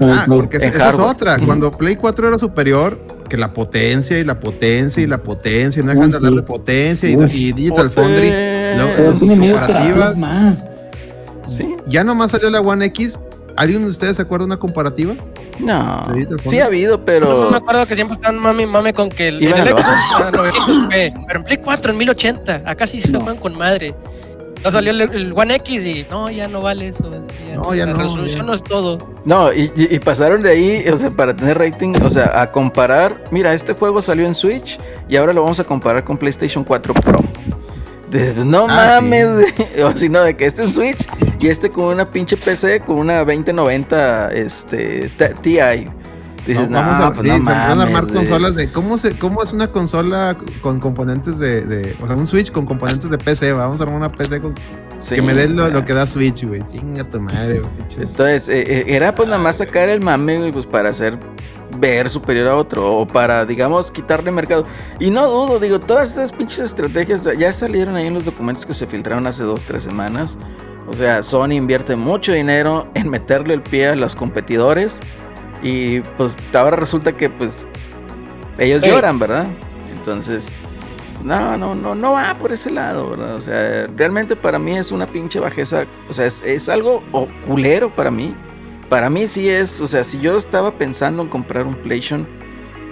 Ah, 0.00 0.24
porque 0.26 0.56
esa 0.56 0.88
es 0.88 0.98
otra. 0.98 1.36
Cuando 1.44 1.70
Play 1.72 1.94
4 1.96 2.28
era 2.28 2.38
superior, 2.38 2.98
que 3.30 3.38
la 3.38 3.54
potencia 3.54 4.18
y 4.18 4.24
la 4.24 4.38
potencia 4.38 5.02
y 5.02 5.06
la 5.06 5.22
potencia, 5.22 5.80
y 5.80 5.84
no 5.86 5.92
dejan 5.94 6.10
de 6.10 6.20
darle 6.20 6.42
potencia 6.42 7.08
y, 7.08 7.12
y 7.14 7.52
Digital 7.52 7.88
Foundry. 7.88 8.28
sus 9.16 9.22
medio 9.28 9.54
comparativas. 9.54 10.18
más. 10.18 10.70
Sí. 11.48 11.74
Ya 11.86 12.04
nomás 12.04 12.32
salió 12.32 12.50
la 12.50 12.60
One 12.60 12.84
X. 12.86 13.18
¿Alguien 13.56 13.82
de 13.82 13.88
ustedes 13.88 14.16
se 14.16 14.22
acuerda 14.22 14.44
de 14.44 14.46
una 14.48 14.56
comparativa? 14.58 15.14
No. 15.58 16.02
¿De 16.08 16.14
Digital 16.14 16.40
Sí 16.48 16.58
ha 16.60 16.66
habido, 16.66 16.96
Yo 16.98 17.04
pero 17.04 17.50
me 17.50 17.56
acuerdo 17.56 17.86
que 17.86 17.94
siempre 17.94 18.14
estaban 18.14 18.38
mami 18.38 18.64
mame 18.66 18.92
con 18.92 19.10
que 19.10 19.28
el, 19.28 19.42
el 19.42 19.52
Xbox 19.52 19.80
a 20.16 20.30
900p, 20.32 21.24
pero 21.26 21.38
en 21.40 21.44
Play 21.44 21.58
4 21.58 21.92
en 21.92 21.98
1080. 21.98 22.62
Acá 22.64 22.86
sí 22.86 23.00
se 23.00 23.08
No. 23.08 23.20
juegan 23.20 23.40
con 23.40 23.56
madre. 23.58 23.94
No 24.64 24.70
salió 24.70 24.90
el, 24.90 25.00
el 25.00 25.32
One 25.34 25.54
X 25.56 25.86
y 25.86 26.06
no, 26.10 26.30
ya 26.30 26.46
no 26.48 26.60
vale 26.60 26.88
eso. 26.88 27.10
No, 27.54 27.74
ya 27.74 27.86
la 27.86 27.92
no, 27.92 27.98
resolución 28.02 28.40
ya. 28.42 28.46
no 28.46 28.54
es 28.54 28.62
todo. 28.62 28.98
No, 29.24 29.52
y, 29.52 29.70
y- 29.74 29.94
y 29.94 29.98
pasaron 29.98 30.42
de 30.42 30.50
ahí, 30.50 30.88
o 30.88 30.96
sea, 30.98 31.10
para 31.10 31.34
tener 31.34 31.58
rating, 31.58 31.92
o 32.04 32.10
sea, 32.10 32.40
a 32.40 32.50
comparar, 32.52 33.24
mira, 33.30 33.54
este 33.54 33.72
juego 33.72 34.02
salió 34.02 34.26
en 34.26 34.34
Switch 34.34 34.78
y 35.08 35.16
ahora 35.16 35.32
lo 35.32 35.42
vamos 35.42 35.58
a 35.60 35.64
comparar 35.64 36.04
con 36.04 36.18
PlayStation 36.18 36.62
4 36.64 36.92
Pro. 36.94 37.20
De- 38.10 38.34
no 38.44 38.66
Ah, 38.68 38.98
mames, 39.00 39.26
o 39.84 39.92
si 39.96 40.08
no, 40.08 40.22
de 40.22 40.36
que 40.36 40.46
este 40.46 40.62
en 40.64 40.72
Switch 40.72 41.06
y 41.38 41.48
este 41.48 41.70
con 41.70 41.84
una 41.86 42.10
pinche 42.10 42.36
PC 42.36 42.80
con 42.80 42.98
una 42.98 43.18
2090 43.24 44.32
este, 44.32 45.10
Ti. 45.42 45.58
Dices, 46.46 46.68
No, 46.70 46.78
vamos 46.78 46.98
no, 46.98 47.04
a, 47.04 47.12
pues 47.12 47.22
sí, 47.22 47.28
no 47.28 47.34
se 47.34 47.38
empezaron 47.38 47.64
a 47.64 47.74
mames, 47.74 47.86
armar 47.86 48.02
güey". 48.04 48.14
consolas 48.16 48.54
de 48.54 48.72
cómo 48.72 48.96
se 48.98 49.16
cómo 49.18 49.42
es 49.42 49.52
una 49.52 49.66
consola 49.68 50.36
con 50.62 50.80
componentes 50.80 51.38
de, 51.38 51.64
de- 51.66 51.94
o 52.02 52.06
sea 52.06 52.16
un 52.16 52.26
Switch 52.26 52.50
con 52.50 52.64
componentes 52.66 53.10
de 53.10 53.18
PC 53.18 53.52
vamos 53.52 53.80
a 53.80 53.84
armar 53.84 53.98
una 53.98 54.10
PC 54.12 54.40
con- 54.40 54.54
Sí, 55.00 55.14
que 55.14 55.22
me 55.22 55.32
dé 55.34 55.48
lo, 55.48 55.70
lo 55.70 55.84
que 55.84 55.94
da 55.94 56.06
Switch 56.06 56.44
güey 56.44 56.62
chinga 56.70 57.04
tu 57.08 57.20
madre 57.20 57.60
güey. 57.60 57.70
Entonces, 57.98 58.48
eh, 58.50 58.64
eh, 58.66 58.84
era 58.88 59.14
pues 59.14 59.28
nada 59.28 59.40
más 59.40 59.56
sacar 59.56 59.88
el 59.88 60.00
mame, 60.00 60.38
güey, 60.38 60.52
pues 60.52 60.66
para 60.66 60.90
hacer 60.90 61.18
ver 61.78 62.10
superior 62.10 62.48
a 62.48 62.56
otro, 62.56 62.98
o 62.98 63.06
para, 63.06 63.46
digamos, 63.46 63.90
quitarle 63.90 64.30
mercado. 64.30 64.66
Y 64.98 65.10
no 65.10 65.26
dudo, 65.30 65.58
digo, 65.60 65.78
todas 65.80 66.08
estas 66.10 66.32
pinches 66.32 66.58
estrategias 66.60 67.22
ya 67.38 67.52
salieron 67.52 67.96
ahí 67.96 68.08
en 68.08 68.14
los 68.14 68.24
documentos 68.26 68.66
que 68.66 68.74
se 68.74 68.86
filtraron 68.86 69.26
hace 69.26 69.42
dos, 69.44 69.64
tres 69.64 69.84
semanas. 69.84 70.36
O 70.88 70.94
sea, 70.94 71.22
Sony 71.22 71.52
invierte 71.52 71.94
mucho 71.96 72.32
dinero 72.32 72.90
en 72.94 73.08
meterle 73.08 73.54
el 73.54 73.62
pie 73.62 73.88
a 73.88 73.94
los 73.94 74.14
competidores. 74.16 74.98
Y 75.62 76.00
pues 76.16 76.36
ahora 76.54 76.76
resulta 76.76 77.16
que 77.16 77.28
pues 77.30 77.66
ellos 78.58 78.82
Ey. 78.82 78.90
lloran, 78.90 79.18
¿verdad? 79.18 79.46
Entonces, 79.92 80.46
No, 81.22 81.56
no, 81.58 81.74
no, 81.74 81.94
no 81.94 82.12
va 82.12 82.34
por 82.38 82.50
ese 82.52 82.70
lado, 82.70 83.10
¿verdad? 83.10 83.36
O 83.36 83.40
sea, 83.42 83.86
realmente 83.96 84.36
para 84.36 84.58
mí 84.58 84.76
es 84.78 84.90
una 84.90 85.06
pinche 85.06 85.38
bajeza. 85.38 85.86
O 86.08 86.14
sea, 86.14 86.26
es, 86.26 86.42
es 86.42 86.68
algo 86.70 87.04
oculero 87.12 87.94
para 87.94 88.10
mí. 88.10 88.34
Para 88.88 89.10
mí 89.10 89.28
sí 89.28 89.48
es, 89.48 89.80
o 89.80 89.86
sea, 89.86 90.02
si 90.02 90.18
yo 90.20 90.36
estaba 90.36 90.78
pensando 90.78 91.22
en 91.22 91.28
comprar 91.28 91.66
un 91.66 91.76
PlayStation, 91.76 92.26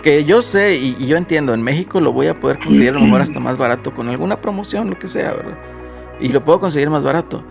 que 0.03 0.25
yo 0.25 0.43
sé 0.43 0.77
y, 0.77 0.97
y 0.99 1.07
yo 1.07 1.17
entiendo, 1.17 1.55
en 1.55 1.63
México 1.63 2.01
lo 2.01 2.13
voy 2.13 2.29
a 2.29 2.39
poder 2.39 2.59
conseguir 2.61 2.91
a 2.91 2.93
lo 2.95 3.01
mejor 3.01 3.23
hasta 3.23 3.41
más 3.41 3.57
barato 3.59 3.93
con 3.95 4.09
alguna 4.09 4.41
promoción, 4.41 4.91
lo 4.91 4.99
que 4.99 5.09
sea, 5.09 5.33
¿verdad? 5.33 5.59
Y 6.21 6.29
lo 6.29 6.45
puedo 6.45 6.61
conseguir 6.61 6.91
más 6.91 7.03
barato. 7.05 7.45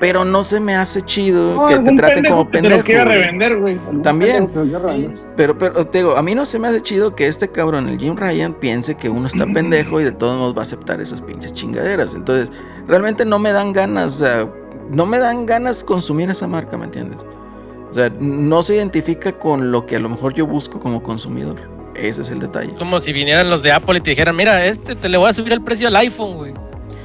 Pero 0.00 0.24
no 0.24 0.42
se 0.42 0.58
me 0.60 0.74
hace 0.74 1.02
chido 1.02 1.54
No, 1.54 1.68
que 1.68 1.76
te 1.76 1.96
traten 1.96 2.14
pendejo 2.16 2.34
como 2.36 2.50
que 2.50 2.58
te 2.58 2.62
pendejo. 2.62 2.76
lo 2.78 2.84
quiera 2.84 3.04
güey. 3.04 3.18
revender, 3.18 3.56
güey. 3.60 3.80
También. 4.02 4.50
Pero, 5.36 5.56
pero 5.56 5.86
te 5.86 5.98
digo, 5.98 6.16
a 6.16 6.22
mí 6.22 6.34
no 6.34 6.44
se 6.46 6.58
me 6.58 6.68
hace 6.68 6.82
chido 6.82 7.14
que 7.14 7.26
este 7.28 7.48
cabrón, 7.48 7.88
el 7.88 7.98
Jim 7.98 8.16
Ryan, 8.16 8.54
piense 8.54 8.96
que 8.96 9.08
uno 9.08 9.26
está 9.28 9.46
pendejo 9.46 10.00
y 10.00 10.04
de 10.04 10.12
todos 10.12 10.36
modos 10.36 10.54
va 10.54 10.60
a 10.60 10.62
aceptar 10.62 11.00
esas 11.00 11.22
pinches 11.22 11.52
chingaderas. 11.52 12.14
Entonces, 12.14 12.50
realmente 12.88 13.24
no 13.24 13.38
me 13.38 13.52
dan 13.52 13.72
ganas, 13.72 14.16
o 14.16 14.18
sea, 14.18 14.48
no 14.90 15.06
me 15.06 15.18
dan 15.18 15.46
ganas 15.46 15.84
consumir 15.84 16.28
esa 16.28 16.46
marca, 16.48 16.76
¿me 16.76 16.86
entiendes? 16.86 17.18
O 17.90 17.94
sea, 17.94 18.10
no 18.18 18.62
se 18.62 18.74
identifica 18.74 19.32
con 19.32 19.70
lo 19.70 19.86
que 19.86 19.96
a 19.96 20.00
lo 20.00 20.08
mejor 20.08 20.34
yo 20.34 20.46
busco 20.46 20.80
como 20.80 21.02
consumidor. 21.02 21.56
Ese 21.94 22.22
es 22.22 22.30
el 22.30 22.40
detalle. 22.40 22.74
Como 22.74 22.98
si 22.98 23.12
vinieran 23.12 23.48
los 23.48 23.62
de 23.62 23.70
Apple 23.70 23.98
y 23.98 24.00
te 24.00 24.10
dijeran, 24.10 24.34
mira, 24.34 24.66
este 24.66 24.96
te 24.96 25.08
le 25.08 25.16
voy 25.16 25.28
a 25.30 25.32
subir 25.32 25.52
el 25.52 25.62
precio 25.62 25.86
al 25.86 25.94
iPhone, 25.96 26.34
güey. 26.36 26.52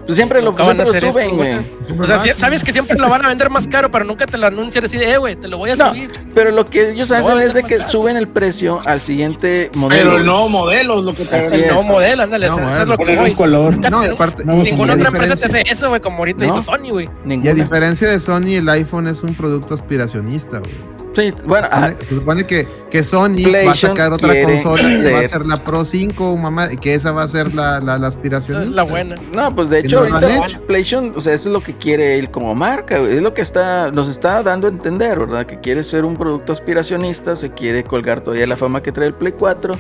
Pues 0.10 0.16
siempre 0.18 0.42
lo, 0.42 0.54
van 0.54 0.82
a 0.82 0.86
siempre 0.86 0.86
lo 0.86 1.10
hacer 1.10 1.14
suben, 1.14 1.36
güey. 1.38 2.00
O 2.02 2.06
sea, 2.08 2.18
sabes 2.36 2.64
que 2.64 2.72
siempre 2.72 2.98
lo 2.98 3.10
van 3.10 3.24
a 3.24 3.28
vender 3.28 3.52
más 3.52 3.68
caro, 3.68 3.92
pero 3.92 4.06
nunca 4.06 4.26
te 4.26 4.40
lo 4.40 4.48
anuncian 4.48 4.84
así 4.84 4.98
de, 4.98 5.12
eh, 5.12 5.18
güey, 5.20 5.36
te 5.36 5.48
lo 5.48 5.60
voy 5.60 5.70
a 5.70 5.76
No, 5.76 5.90
subir. 5.90 6.10
pero 6.34 6.50
lo 6.50 6.66
que 6.66 6.90
ellos 6.94 7.12
No, 7.12 7.18
hacen 7.18 7.38
es 7.38 7.46
es 7.50 7.54
de 7.54 7.64
que 7.64 7.78
caro. 7.78 7.90
suben 7.92 8.18
el 8.18 8.28
precio 8.28 8.80
al 8.86 9.00
siguiente 9.00 9.70
modelo. 9.76 10.04
Pero 10.06 10.18
el 10.18 10.26
nuevo 10.26 10.50
modelo 10.50 10.98
es 10.98 11.04
lo 11.06 11.14
que 11.14 11.26
te 11.26 11.36
Así 11.36 11.62
nuevo 11.62 11.84
modelo, 11.84 12.24
ándale, 12.24 12.48
No, 12.48 12.58
eso, 12.58 12.82
es 12.82 12.88
lo 12.88 12.98
que 12.98 13.16
voy. 13.18 13.34
color. 13.36 13.72
Nunca 13.76 13.90
No, 13.92 14.02
aparte, 14.02 14.46
No, 14.46 14.56
Ninguna 14.56 14.94
y 14.94 14.96
a 14.96 14.96
otra 14.96 15.10
empresa 15.10 15.36
te 15.36 15.42
diferencia- 15.44 15.62
hace 15.62 15.72
eso, 15.74 15.90
güey, 15.90 16.02
como 16.02 16.18
ahorita 16.18 16.46
No. 16.46 16.54
hizo 16.54 16.62
Sony, 16.64 16.90
güey. 16.90 17.08
Y 17.28 17.48
a 17.48 17.54
diferencia 17.54 18.10
de 18.10 18.20
Sony, 18.20 18.56
el 18.58 18.68
iPhone 18.70 19.06
es 19.08 19.22
un 19.22 19.36
producto 19.36 19.76
aspiracionista, 19.76 20.58
güey. 20.58 20.72
Sí, 21.16 21.34
bueno, 21.46 21.68
se, 21.68 21.74
supone, 21.76 22.04
se 22.04 22.16
supone 22.16 22.44
que, 22.46 22.68
que 22.92 23.04
Sony 23.04 23.52
va 23.66 23.72
a 23.72 23.76
sacar 23.76 24.14
otra 24.14 24.42
consola 24.44 24.82
y 24.90 25.12
va 25.12 25.20
a 25.20 25.24
ser- 25.24 25.46
la 25.46 25.58
Pro 25.58 25.84
5, 25.84 26.38
mamá, 26.38 26.72
y 26.72 26.78
que 26.78 26.94
esa 26.94 27.12
va 27.12 27.24
a 27.24 27.28
ser 27.28 27.54
la, 27.56 27.80
la, 27.80 27.98
la 27.98 28.08
Esa 28.08 28.08
aspiracionista. 28.08 28.70
es 28.70 28.76
la 28.76 28.84
buena. 28.84 29.16
No, 29.34 29.54
pues 29.56 29.70
de 29.70 29.82
Que 29.82 29.88
hecho, 29.88 30.06
no 30.08 30.16
ahorita 30.16 30.46
hecho. 30.46 30.62
PlayStation, 30.62 31.14
o 31.16 31.22
sea, 31.22 31.34
eso 31.34 31.50
es 31.50 31.54
lo 31.54 31.62
que 31.62 31.74
quiere 31.76 32.20
él 32.20 32.30
como 32.30 32.54
marca, 32.54 32.98
es 33.00 33.22
lo 33.22 33.34
que 33.34 33.42
está, 33.42 33.90
nos 33.92 34.08
está 34.08 34.44
dando 34.44 34.68
a 34.68 34.70
entender, 34.70 35.18
¿verdad? 35.20 35.46
Que 35.48 35.60
quiere 35.60 35.84
ser 35.84 36.06
un 36.06 36.16
producto 36.16 36.54
aspiracionista, 36.54 37.36
se 37.36 37.50
quiere 37.52 37.84
colgar 37.84 38.22
todavía 38.22 38.46
la 38.46 38.56
fama 38.56 38.84
que 38.84 38.92
trae 38.92 39.08
el 39.08 39.14
Play 39.16 39.34
4, 39.38 39.74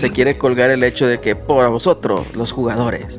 se 0.00 0.10
quiere 0.10 0.38
colgar 0.38 0.70
el 0.70 0.82
hecho 0.82 1.06
de 1.06 1.18
que 1.20 1.36
por 1.36 1.68
vosotros, 1.68 2.26
los 2.34 2.52
jugadores. 2.52 3.18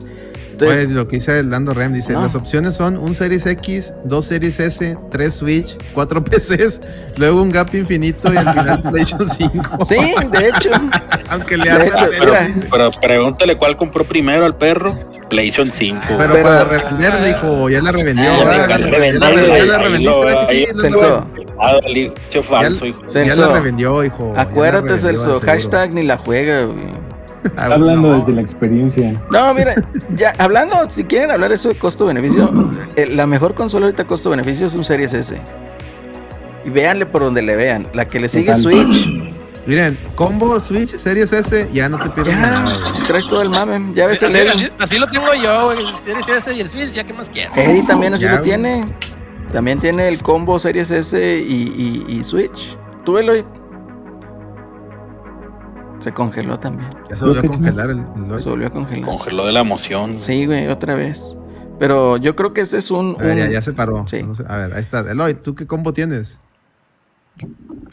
Entonces, 0.62 0.86
Pues 0.86 0.96
lo 0.96 1.08
que 1.08 1.16
dice 1.18 1.40
el 1.40 1.50
Lando 1.50 1.74
Rem, 1.74 1.92
dice, 1.94 2.14
No. 2.14 2.22
las 2.22 2.36
opciones 2.36 2.76
son 2.76 2.98
un 2.98 3.16
Series 3.16 3.46
X, 3.48 3.94
dos 4.04 4.26
Series 4.26 4.60
S, 4.60 4.96
tres 5.10 5.34
Switch, 5.36 5.78
cuatro 5.94 6.24
PCs, 6.32 6.82
luego 7.18 7.42
un 7.42 7.52
gap 7.52 7.74
infinito 7.74 8.32
y 8.34 8.38
al 8.38 8.54
final 8.54 8.84
PlayStation 8.92 9.28
5. 9.28 9.86
sí, 9.88 9.96
de 10.32 10.50
hecho, 10.50 10.70
Aunque 11.30 11.58
le 11.58 11.64
cero, 11.66 11.86
Pero, 12.20 12.34
pero 12.70 12.90
pregúntale 13.02 13.58
cuál 13.58 13.76
compró 13.78 14.04
primero 14.04 14.46
al 14.46 14.56
perro. 14.58 14.94
PlayStation 15.30 15.72
5. 15.72 16.00
Pero, 16.18 16.34
Pero- 16.34 16.44
para 16.44 16.64
revender, 16.66 17.24
dijo, 17.24 17.70
ya 17.70 17.82
la 17.82 17.92
revendió. 17.94 18.30
Ah, 18.30 18.68
ya 18.68 18.68
la 18.68 18.78
revendiste, 18.78 19.26
Ah, 19.26 19.32
hijo. 19.32 19.56
Ya 19.56 19.66
la 23.36 23.48
revendió, 23.54 24.04
hijo. 24.04 24.30
ya 24.32 24.36
la 24.36 24.42
acuérdate, 24.42 24.98
Celso, 25.00 25.40
hashtag 25.40 25.94
ni 25.94 26.04
la 26.04 26.18
juega, 26.18 26.64
güey. 26.64 26.92
Ah, 27.44 27.48
Está 27.64 27.74
hablando 27.74 28.10
no. 28.10 28.20
desde 28.20 28.34
la 28.34 28.42
experiencia. 28.42 29.22
No, 29.32 29.54
mira, 29.54 29.76
ya 30.16 30.34
hablando, 30.38 30.88
si 30.90 31.04
quieren 31.04 31.32
hablar 31.32 31.52
eso 31.52 31.70
de 31.70 31.76
costo-beneficio, 31.76 32.50
eh, 32.96 33.08
la 33.08 33.26
mejor 33.26 33.54
consola 33.56 33.88
ahorita 33.88 34.06
costo-beneficio 34.06 34.68
es 34.68 34.76
un 34.76 34.84
Series 34.84 35.14
S. 35.14 35.42
Y 36.66 36.70
véanle 36.70 37.06
por 37.08 37.22
donde 37.24 37.42
le 37.42 37.56
vean. 37.56 37.88
La 37.94 38.06
que 38.08 38.20
le 38.20 38.30
sigue. 38.30 38.56
Switch, 38.56 39.08
Miren, 39.66 39.98
combo 40.16 40.60
Switch 40.60 40.90
Series 40.90 41.32
S, 41.34 41.68
ya 41.74 41.88
no 41.90 41.98
te 42.00 42.10
pierdes 42.10 42.34
ya, 42.36 42.42
nada. 42.42 42.62
güey. 42.64 43.04
traes 43.08 43.28
todo 43.28 43.42
el 43.42 43.50
mame. 43.50 43.92
Ya 43.96 44.08
ves 44.08 44.22
Así, 44.24 44.38
Eddie. 44.38 44.50
así- 44.50 44.70
así 44.80 44.98
lo 45.00 45.08
tengo 45.08 45.34
yo, 45.36 45.66
güey. 45.66 45.78
El 45.88 45.96
Series 45.96 46.30
S 46.30 46.54
y 46.54 46.60
el 46.62 46.68
Switch, 46.70 46.92
ya 46.92 47.04
que 47.04 47.14
más 47.14 47.30
quiero. 47.30 47.52
Eddie 47.56 47.84
también 47.86 48.14
así 48.14 48.24
Ya, 48.24 48.32
lo 48.32 48.38
güey. 48.38 48.50
tiene. 48.50 48.82
También 49.52 49.80
tiene 49.80 50.08
el 50.08 50.22
combo 50.22 50.58
Series 50.60 50.90
S 50.92 51.18
y, 51.20 52.06
y, 52.08 52.20
y 52.20 52.24
Switch. 52.24 52.78
Tú, 53.06 53.18
Eloy. 53.18 53.44
Se 56.04 56.12
congeló 56.12 56.60
también. 56.60 56.90
Ya 57.10 57.16
se 57.16 57.26
volvió 57.26 57.42
a 57.42 57.44
congelar 57.44 57.90
el, 57.92 58.00
el 58.00 58.42
Se 58.42 58.50
volvió 58.50 58.68
a 58.68 58.72
congelar. 58.72 59.10
Congeló 59.10 59.46
de 59.46 59.52
la 59.52 59.60
emoción. 59.62 60.20
Sí, 60.20 60.46
güey, 60.46 60.68
otra 60.68 60.96
vez. 60.96 61.24
Pero 61.80 62.18
yo 62.18 62.36
creo 62.36 62.54
que 62.54 62.62
ese 62.62 62.78
es 62.78 62.92
un, 62.92 63.16
A 63.20 63.24
ver, 63.24 63.38
ya, 63.38 63.46
un- 63.46 63.52
ya 63.52 63.62
se 63.62 63.74
paró. 63.74 64.06
Sí. 64.08 64.22
No 64.24 64.34
sé, 64.36 64.44
a 64.48 64.56
ver, 64.58 64.74
ahí 64.74 64.82
está. 64.82 65.00
Eloy, 65.12 65.34
¿tú 65.36 65.54
qué 65.56 65.66
combo 65.68 65.94
tienes? 65.94 66.40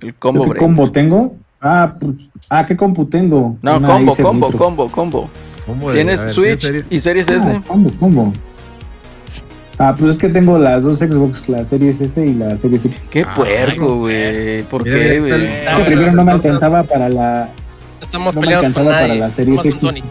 el 0.03 0.15
combo 0.17 0.43
¿Qué 0.45 0.49
break. 0.51 0.63
combo 0.63 0.91
tengo? 0.93 1.37
Ah, 1.61 1.97
pues, 1.99 2.31
ah, 2.51 2.65
¿qué 2.67 2.77
combo 2.77 3.07
tengo? 3.07 3.57
No, 3.63 3.77
Una 3.79 3.89
combo, 3.89 4.15
combo, 4.17 4.53
combo, 4.53 4.89
combo. 4.91 5.31
Combo 5.67 5.89
de- 5.91 5.97
Tienes 5.97 6.21
ver, 6.23 6.33
Switch 6.35 6.59
serie- 6.61 6.85
y 6.91 7.01
Series 7.01 7.29
Ah, 7.29 7.35
S. 7.37 7.63
combo, 7.67 7.91
combo. 7.99 8.33
Ah, 9.79 9.95
pues 9.97 10.13
es 10.13 10.19
que 10.19 10.29
tengo 10.29 10.59
las 10.59 10.83
dos 10.85 10.99
Xbox, 10.99 11.49
la 11.49 11.65
Series 11.65 12.01
S 12.01 12.25
y 12.27 12.35
la 12.35 12.57
Series 12.59 12.85
X. 12.87 13.09
Qué 13.11 13.23
Ah, 13.23 13.35
puerco, 13.35 13.97
güey. 13.99 14.63
¿Por 14.65 14.83
qué, 14.85 15.21
güey? 15.21 15.33
Es 15.35 15.75
que 15.77 15.85
primero 15.85 16.13
no 16.13 16.25
me 16.25 16.33
alcanzaba 16.33 16.83
para 16.83 17.09
la, 17.09 17.49
Estamos 18.01 18.35
no 18.35 18.41
peleados 18.41 18.65
con 18.67 18.73
para 18.85 19.07
la 19.07 19.31
con 19.57 19.67
X. 19.67 19.81
Sony. 19.81 20.03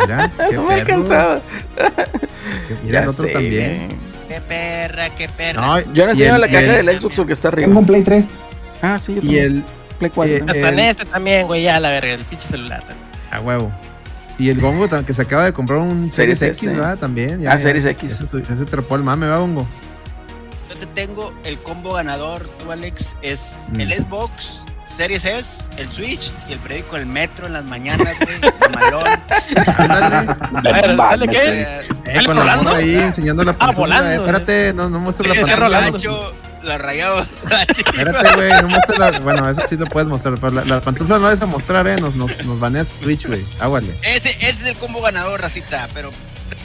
Mira, 0.00 0.32
qué 0.50 0.56
alcanzaba. 0.74 1.40
Que- 1.76 2.76
Mira, 2.84 3.00
el 3.00 3.08
otro 3.08 3.26
sé, 3.26 3.32
también. 3.32 3.88
Qué 4.28 4.40
perra, 4.40 5.10
qué 5.10 5.28
perra. 5.28 5.60
No, 5.66 5.92
Yo 5.92 6.04
no 6.06 6.12
enseño 6.12 6.38
la 6.38 6.46
caja 6.48 6.76
el- 6.78 6.86
del 6.86 6.98
Xbox 6.98 7.14
porque 7.16 7.32
está 7.32 7.50
Tengo 7.50 7.64
arriba. 7.64 7.78
un 7.80 7.86
Play 7.86 8.02
3. 8.02 8.38
Ah, 8.82 8.98
sí, 9.02 9.12
yo 9.14 9.18
Y 9.18 9.20
también. 9.22 9.44
el. 9.44 9.64
Play 9.98 10.10
4. 10.14 10.34
eh, 10.34 10.44
Hasta 10.48 10.68
en 10.68 10.78
este 10.80 11.04
también, 11.06 11.46
güey, 11.46 11.62
ya 11.62 11.80
la 11.80 11.88
verga, 11.90 12.12
el 12.14 12.24
pinche 12.24 12.46
celular. 12.48 12.82
A 13.30 13.40
huevo. 13.40 13.72
Y 14.38 14.50
el 14.50 14.60
Gongo 14.60 14.86
que 15.04 15.14
se 15.14 15.22
acaba 15.22 15.44
de 15.46 15.52
comprar 15.54 15.78
un 15.78 16.10
Series, 16.10 16.38
Series 16.38 16.58
X, 16.58 16.68
S. 16.68 16.76
¿verdad? 16.76 16.98
También. 16.98 17.46
Ah, 17.48 17.56
Series 17.56 17.84
X. 17.86 18.20
Ese, 18.20 18.36
ese 18.38 18.64
trepó 18.66 18.96
el 18.96 19.02
mame, 19.02 19.24
¿verdad, 19.26 19.40
Gongo? 19.40 19.66
Yo 20.68 20.76
te 20.76 20.86
tengo 20.86 21.32
el 21.44 21.58
combo 21.58 21.94
ganador, 21.94 22.46
tú 22.62 22.70
Alex, 22.70 23.16
es 23.22 23.56
Mm. 23.72 23.80
el 23.80 23.92
Xbox, 23.94 24.64
Series 24.86 25.24
S, 25.24 25.64
el 25.78 25.90
Switch 25.92 26.32
y 26.48 26.52
el 26.52 26.58
periódico 26.60 26.96
El 26.96 27.06
Metro 27.06 27.46
en 27.46 27.52
las 27.54 27.64
mañanas, 27.64 28.14
güey, 28.20 28.52
mamalón. 28.60 29.20
Ándale. 29.78 30.16
A 30.68 30.72
ver, 30.72 30.96
¿sale 30.96 31.28
qué? 31.28 31.38
Eh, 31.38 31.80
Eh, 32.06 32.14
¿Sale 32.14 32.26
con 32.26 32.46
la 32.46 32.56
morra 32.56 32.76
ahí 32.78 32.94
enseñando 32.96 33.42
la 33.44 33.52
pantalla. 33.52 33.78
volando. 33.78 34.10
Eh, 34.10 34.14
espérate, 34.14 34.72
no, 34.74 34.88
no 34.88 35.00
muestres 35.00 35.28
la 35.28 35.40
pantalla. 35.46 35.90
la 36.62 36.78
rayado. 36.78 37.20
Espérate, 37.68 38.34
güey, 38.36 38.62
no 38.62 38.68
muestres 38.68 38.98
la. 38.98 39.10
Bueno, 39.20 39.48
eso 39.50 39.62
sí 39.68 39.76
lo 39.76 39.86
puedes 39.86 40.08
mostrar, 40.08 40.34
pero 40.40 40.52
la, 40.52 40.64
la 40.64 40.80
pantufla 40.80 41.16
no 41.18 41.24
vas 41.24 41.42
a 41.42 41.46
mostrar, 41.46 41.86
eh. 41.88 41.96
Nos, 42.00 42.14
nos, 42.16 42.44
nos 42.44 42.58
baneas 42.60 42.92
Twitch, 42.92 43.26
güey. 43.26 43.44
Águale. 43.58 43.94
Ese, 44.02 44.30
ese 44.30 44.48
es 44.48 44.66
el 44.66 44.76
combo 44.76 45.02
ganador, 45.02 45.40
racita, 45.40 45.88
pero 45.94 46.10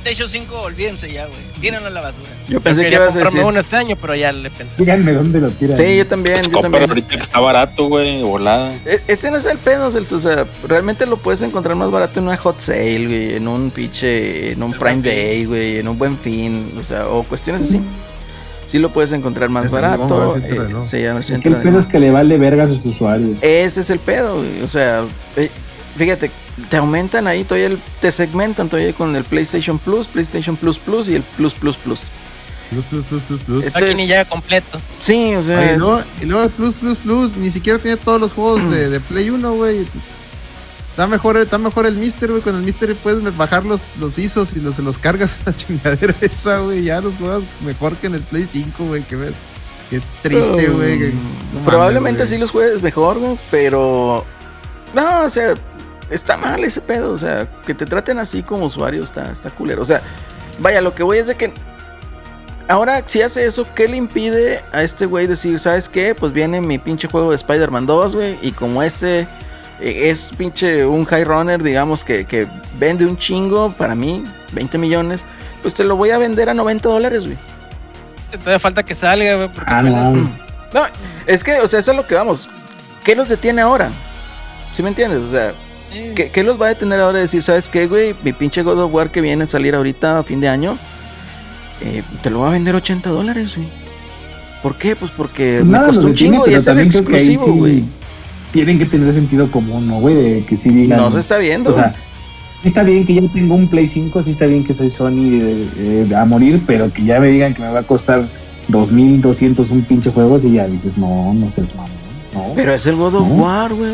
PlayStation 0.04 0.28
5, 0.30 0.62
olvídense 0.62 1.12
ya, 1.12 1.28
güey. 1.28 1.40
Tírenlo 1.62 1.88
a 1.88 1.92
la 1.92 2.02
basura. 2.02 2.28
Yo 2.48 2.54
Yo 2.56 2.62
pensé 2.62 2.82
que 2.82 2.88
ibas 2.90 3.02
a 3.02 3.06
comprarme 3.12 3.32
decir. 3.40 3.46
uno 3.50 3.60
este 3.60 3.76
año, 3.76 3.96
pero 4.02 4.16
ya 4.16 4.32
le 4.32 4.50
pensé. 4.50 4.76
Díganme 4.78 5.14
dónde 5.14 5.40
lo 5.40 5.50
tiran. 5.52 5.78
Sí, 5.78 5.96
yo 5.98 6.08
también, 6.08 6.36
Pues 6.38 6.48
yo 6.48 6.54
compra 6.54 6.72
también. 6.72 6.90
ahorita 6.90 7.16
que 7.16 7.22
está 7.22 7.40
barato, 7.40 7.86
güey, 7.88 8.24
volada. 8.24 8.74
E- 8.86 9.02
Este 9.08 9.30
no 9.30 9.38
es 9.38 9.46
el 9.46 9.58
pedo, 9.60 9.92
Celso, 9.92 10.18
o 10.18 10.20
sea, 10.20 10.46
realmente 10.68 11.06
lo 11.06 11.18
puedes 11.18 11.42
encontrar 11.44 11.76
más 11.76 11.92
barato 11.92 12.20
en 12.20 12.26
una 12.28 12.38
hot 12.38 12.60
sale, 12.60 13.06
güey, 13.06 13.36
en 13.36 13.48
un 13.48 13.70
pinche, 13.70 14.54
en 14.54 14.64
un 14.64 14.74
Prime 14.74 15.02
Day, 15.02 15.46
güey, 15.46 15.78
en 15.80 15.88
un 15.88 15.98
buen 15.98 16.18
fin, 16.18 16.74
o 16.80 16.84
sea, 16.84 17.08
o 17.08 17.24
cuestiones 17.24 17.70
así. 17.70 17.80
Sí 18.68 18.80
lo 18.80 18.90
puedes 18.90 19.12
encontrar 19.12 19.50
más 19.50 19.66
Es 19.66 19.74
el 19.74 19.82
nuevo, 19.82 20.08
barato. 20.08 20.34
de 20.40 20.48
eh, 20.48 20.84
sí, 20.84 20.98
que 21.28 21.34
entra 21.34 21.52
el 21.52 21.58
pedo 21.58 21.78
es 21.78 21.88
que 21.88 22.00
le 22.00 22.10
vale 22.10 22.38
verga 22.38 22.64
a 22.64 22.68
sus 22.70 22.86
usuarios. 22.86 23.38
Ese 23.44 23.82
es 23.82 23.90
el 23.90 24.00
pedo, 24.00 24.38
güey, 24.38 24.62
o 24.64 24.68
sea, 24.68 25.04
eh, 25.36 25.50
fíjate, 25.98 26.32
te 26.70 26.78
aumentan 26.78 27.28
ahí, 27.28 27.44
todavía 27.44 27.68
el- 27.68 27.80
te 28.00 28.12
segmentan 28.12 28.70
todavía 28.70 28.94
con 28.94 29.16
el 29.16 29.24
PlayStation 29.24 29.78
Plus, 29.80 30.08
PlayStation 30.08 30.56
Plus 30.56 30.78
Plus 30.78 31.08
y 31.10 31.16
el 31.16 31.24
Plus 31.24 31.54
Plus 31.54 31.76
Plus. 31.78 32.00
Plus, 32.70 32.86
plus, 32.86 33.04
plus, 33.06 33.22
plus, 33.24 33.42
plus. 33.42 33.66
Este- 33.66 33.78
Aquí 33.84 33.94
ni 33.96 34.08
llega 34.08 34.24
completo. 34.26 34.80
Sí, 35.02 35.36
o 35.36 35.44
sea, 35.44 35.58
Oye, 35.60 35.74
y 35.76 35.78
luego, 35.78 36.02
y 36.22 36.26
luego 36.26 36.44
el 36.44 36.50
Plus 36.52 36.74
Plus 36.76 36.98
Plus 37.00 37.36
ni 37.36 37.52
siquiera 37.52 37.80
tiene 37.80 37.98
todos 37.98 38.20
los 38.22 38.34
juegos 38.34 38.70
de, 38.72 38.90
de 38.90 39.00
Play 39.02 39.30
1, 39.30 39.54
güey. 39.56 39.86
Está 40.92 41.08
mejor, 41.08 41.38
está 41.38 41.58
mejor 41.58 41.86
el 41.86 41.96
Mister, 41.96 42.30
güey. 42.30 42.42
Con 42.42 42.56
el 42.56 42.62
Mister 42.64 42.94
puedes 42.96 43.36
bajar 43.38 43.66
los, 43.66 43.82
los 44.00 44.18
ISOs 44.18 44.56
y 44.56 44.60
los, 44.60 44.76
se 44.76 44.82
los 44.82 44.98
cargas 44.98 45.40
a 45.46 45.50
la 45.50 45.56
chingadera 45.56 46.16
esa, 46.22 46.60
güey. 46.60 46.84
Ya 46.84 47.00
los 47.02 47.16
juegas 47.16 47.44
mejor 47.66 47.96
que 47.98 48.08
en 48.08 48.16
el 48.16 48.22
Play 48.22 48.46
5, 48.46 48.86
güey. 48.86 49.04
Qué 49.04 49.16
ves. 49.16 49.34
Qué 49.90 50.02
triste, 50.22 50.68
güey. 50.70 50.98
que- 50.98 51.08
no 51.14 51.20
mames, 51.54 51.66
Probablemente 51.66 52.20
güey. 52.20 52.30
sí 52.30 52.38
los 52.38 52.52
juegues 52.52 52.82
mejor, 52.82 53.20
güey, 53.20 53.38
pero. 53.50 54.26
No, 54.94 55.24
o 55.26 55.30
sea, 55.30 55.54
está 56.12 56.38
mal 56.38 56.64
ese 56.64 56.82
pedo. 56.82 57.12
O 57.12 57.18
sea, 57.18 57.48
que 57.66 57.74
te 57.74 57.86
traten 57.86 58.20
así 58.20 58.44
como 58.44 58.66
usuario 58.66 59.04
está, 59.04 59.32
está 59.32 59.50
culero. 59.50 59.82
O 59.82 59.86
sea, 59.86 60.02
vaya, 60.60 60.82
lo 60.82 60.94
que 60.94 61.04
voy 61.04 61.18
es 61.18 61.28
de 61.28 61.36
que. 61.36 61.52
Ahora, 62.68 63.04
si 63.06 63.22
hace 63.22 63.46
eso, 63.46 63.66
¿qué 63.76 63.88
le 63.88 63.98
impide 63.98 64.64
a 64.72 64.84
este 64.84 65.06
güey 65.06 65.28
decir, 65.28 65.60
¿sabes 65.60 65.90
qué? 65.90 66.16
Pues 66.16 66.32
viene 66.32 66.62
mi 66.62 66.78
pinche 66.78 67.08
juego 67.08 67.32
de 67.32 67.36
Spider-Man 67.36 67.86
2, 67.86 68.16
güey, 68.16 68.38
y 68.42 68.52
como 68.52 68.82
este 68.82 69.22
eh, 69.82 70.10
es 70.10 70.30
pinche 70.38 70.86
un 70.86 71.04
high 71.04 71.26
runner, 71.26 71.62
digamos, 71.62 72.04
que, 72.04 72.24
que 72.24 72.48
vende 72.80 73.06
un 73.06 73.18
chingo, 73.18 73.74
para 73.74 73.94
mí, 73.94 74.24
20 74.54 74.78
millones, 74.78 75.22
pues 75.62 75.74
te 75.74 75.84
lo 75.84 75.98
voy 75.98 76.12
a 76.12 76.18
vender 76.18 76.50
a 76.50 76.54
90 76.54 76.88
dólares, 76.88 77.26
güey. 77.26 77.38
Todavía 78.32 78.60
falta 78.60 78.84
que 78.84 78.96
salga, 78.96 79.36
güey. 79.36 79.50
porque 79.50 79.74
Ah, 79.74 79.82
no. 79.82 80.30
No, 80.74 80.86
es 81.26 81.44
que, 81.44 81.60
o 81.60 81.68
sea, 81.68 81.80
eso 81.80 81.92
es 81.92 81.98
lo 81.98 82.08
que 82.08 82.16
vamos. 82.16 82.50
¿Qué 83.04 83.16
los 83.16 83.28
detiene 83.28 83.62
ahora? 83.62 83.92
¿Sí 84.76 84.82
me 84.82 84.90
entiendes? 84.90 85.20
O 85.20 85.32
sea, 85.32 85.54
¿qué, 86.16 86.30
qué 86.30 86.44
los 86.44 86.62
va 86.62 86.68
a 86.68 86.70
detener 86.70 87.00
ahora 87.00 87.18
de 87.18 87.24
decir, 87.24 87.44
¿sabes 87.44 87.68
qué, 87.70 87.88
güey? 87.88 88.16
Mi 88.24 88.34
pinche 88.34 88.64
God 88.64 88.80
of 88.80 88.94
War 88.94 89.12
que 89.12 89.22
viene 89.22 89.44
a 89.44 89.48
salir 89.48 89.76
ahorita 89.76 90.20
a 90.20 90.24
fin 90.24 90.40
de 90.40 90.50
año, 90.50 90.78
eh, 91.82 92.04
te 92.22 92.30
lo 92.30 92.42
va 92.42 92.50
a 92.50 92.52
vender 92.52 92.76
80 92.76 93.10
dólares, 93.10 93.56
güey. 93.56 93.68
¿Por 94.62 94.76
qué? 94.76 94.96
Pues 94.96 95.12
porque 95.12 95.58
Pues 95.60 95.66
me 95.66 95.72
nada, 95.74 95.88
costó 95.88 96.08
un 96.08 96.14
chingo 96.14 96.48
y 96.48 96.52
pero 96.56 96.80
es 96.80 96.96
exclusivo, 96.96 97.54
güey. 97.54 97.82
sí 97.82 97.90
tienen 98.52 98.78
que 98.78 98.86
tener 98.86 99.12
sentido 99.14 99.50
común, 99.50 99.88
¿no, 99.88 100.00
güey? 100.00 100.16
De 100.16 100.46
Que 100.46 100.58
sí 100.58 100.70
digan. 100.70 101.00
No 101.00 101.12
se 101.12 101.20
está 101.20 101.38
viendo. 101.38 101.70
O 101.70 101.74
sea, 101.74 101.96
está 102.64 102.84
bien 102.84 103.06
que 103.06 103.16
yo 103.16 103.22
tengo 103.34 103.56
un 103.56 103.68
Play 103.68 103.88
5, 103.88 104.22
sí 104.22 104.32
está 104.32 104.46
bien 104.46 104.64
que 104.64 104.74
soy 104.74 104.92
Sony 104.92 105.40
eh, 105.42 105.68
eh, 106.10 106.16
a 106.16 106.26
morir, 106.26 106.62
pero 106.68 106.92
que 106.92 107.04
ya 107.04 107.20
me 107.20 107.28
digan 107.30 107.54
que 107.54 107.62
me 107.62 107.70
va 107.70 107.80
a 107.80 107.84
costar 107.84 108.24
2200 108.68 109.72
un 109.72 109.82
pinche 109.84 110.12
juego, 110.12 110.38
y 110.38 110.54
ya 110.54 110.68
dices, 110.68 110.98
no, 110.98 111.34
no 111.34 111.52
seas 111.52 111.74
mamón. 111.76 111.90
No. 112.34 112.54
Pero 112.56 112.74
es 112.74 112.86
el 112.86 112.96
God 112.96 113.16
of 113.16 113.28
No. 113.28 113.34
War, 113.44 113.74
güey. 113.74 113.92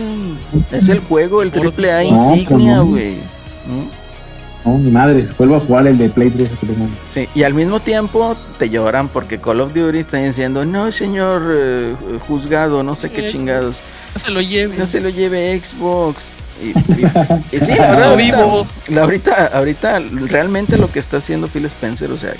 Es 0.71 0.89
el 0.89 0.99
juego, 0.99 1.41
el 1.41 1.51
triple 1.51 1.91
A 1.91 2.03
No, 2.03 2.35
insignia, 2.35 2.79
güey. 2.81 3.17
No, 4.65 4.77
mi 4.77 4.91
madre, 4.91 5.23
vuelvo 5.37 5.55
a 5.55 5.59
jugar 5.61 5.87
el 5.87 5.97
de 5.97 6.09
Play 6.09 6.29
3 6.29 6.49
que 6.49 6.67
tengo. 6.67 6.89
Sí, 7.05 7.27
y 7.33 7.43
al 7.43 7.53
mismo 7.53 7.79
tiempo 7.79 8.35
te 8.59 8.69
lloran 8.69 9.07
porque 9.07 9.37
Call 9.39 9.61
of 9.61 9.73
Duty 9.73 9.99
está 9.99 10.17
diciendo, 10.17 10.65
no, 10.65 10.91
señor 10.91 11.41
eh, 11.55 11.95
juzgado, 12.27 12.83
no 12.83 12.95
sé 12.95 13.11
qué 13.11 13.25
Eh. 13.25 13.29
chingados, 13.29 13.77
no 14.13 14.19
se 14.21 14.31
lo 14.31 14.41
lleve. 14.41 14.75
no 14.77 14.85
se 14.87 14.99
lo 14.99 15.09
lleve 15.09 15.59
Xbox. 15.59 16.33
Y, 16.61 16.69
y- 16.69 16.73
y 17.55 17.59
sí, 17.65 17.73
vivo. 18.17 18.67
la- 18.89 19.03
ahorita, 19.03 19.51
ahorita, 19.53 19.99
realmente 20.25 20.77
lo 20.77 20.91
que 20.91 20.99
está 20.99 21.17
haciendo 21.17 21.47
Phil 21.47 21.65
Spencer, 21.65 22.11
o 22.11 22.17
sea, 22.17 22.33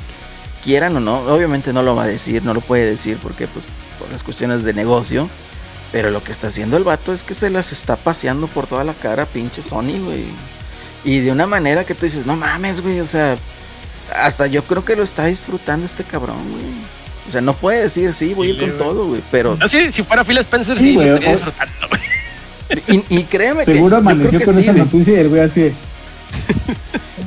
quieran 0.64 0.98
o 0.98 1.00
no, 1.00 1.20
obviamente 1.20 1.72
no 1.72 1.82
lo 1.82 1.96
va 1.96 2.04
a 2.04 2.08
decir, 2.08 2.44
no 2.44 2.54
lo 2.54 2.60
puede 2.62 2.86
decir 2.86 3.18
porque, 3.22 3.48
pues, 3.48 3.64
por 4.00 4.12
las 4.12 4.24
cuestiones 4.24 4.64
de 4.64 4.74
negocio, 4.74 5.30
pero 5.92 6.10
lo 6.12 6.24
que 6.24 6.32
está 6.32 6.48
haciendo 6.48 6.78
el 6.78 6.84
vato 6.84 7.14
es 7.14 7.24
que 7.24 7.34
se 7.34 7.50
las 7.50 7.72
está 7.72 7.96
paseando 7.96 8.48
por 8.48 8.68
toda 8.68 8.84
la 8.84 8.94
cara, 8.94 9.26
pinche 9.26 9.62
Sony, 9.64 10.00
güey. 10.04 10.26
Y 11.06 11.20
de 11.20 11.32
una 11.32 11.48
manera 11.48 11.84
que 11.86 11.96
tú 11.96 12.06
dices, 12.06 12.26
no 12.26 12.36
mames, 12.36 12.82
güey, 12.82 13.00
o 13.00 13.08
sea, 13.08 13.38
hasta 14.16 14.48
yo 14.48 14.64
creo 14.64 14.84
que 14.84 14.96
lo 14.96 15.04
está 15.04 15.26
disfrutando 15.26 15.86
este 15.86 16.04
cabrón, 16.04 16.38
güey. 16.52 16.64
O 17.28 17.32
sea, 17.32 17.42
no 17.42 17.54
puede 17.54 17.82
decir, 17.84 18.14
sí, 18.14 18.34
voy 18.34 18.48
a 18.48 18.50
ir 18.52 18.56
Dile, 18.60 18.68
con 18.72 18.78
güey. 18.78 18.90
todo, 18.90 19.08
güey, 19.08 19.22
pero... 19.32 19.56
No, 19.58 19.68
sí, 19.68 19.92
si 19.92 20.04
fuera 20.04 20.24
Phil 20.24 20.38
Spencer, 20.40 20.78
Sí, 20.78 20.84
sí, 20.90 20.96
güey, 20.96 21.08
lo 21.10 21.16
estaría 21.16 21.36
disfrutando, 21.36 21.74
güey. 21.90 22.02
Y, 23.10 23.20
y 23.20 23.24
créeme 23.24 23.60
que... 23.64 23.74
Seguro 23.74 23.98
amaneció 23.98 24.40
que 24.40 24.46
con 24.46 24.56
sí, 24.56 24.62
esa 24.62 24.72
güey. 24.74 24.84
noticia 24.84 25.14
y 25.14 25.18
el 25.18 25.30
güey 25.30 25.42
así. 25.42 25.72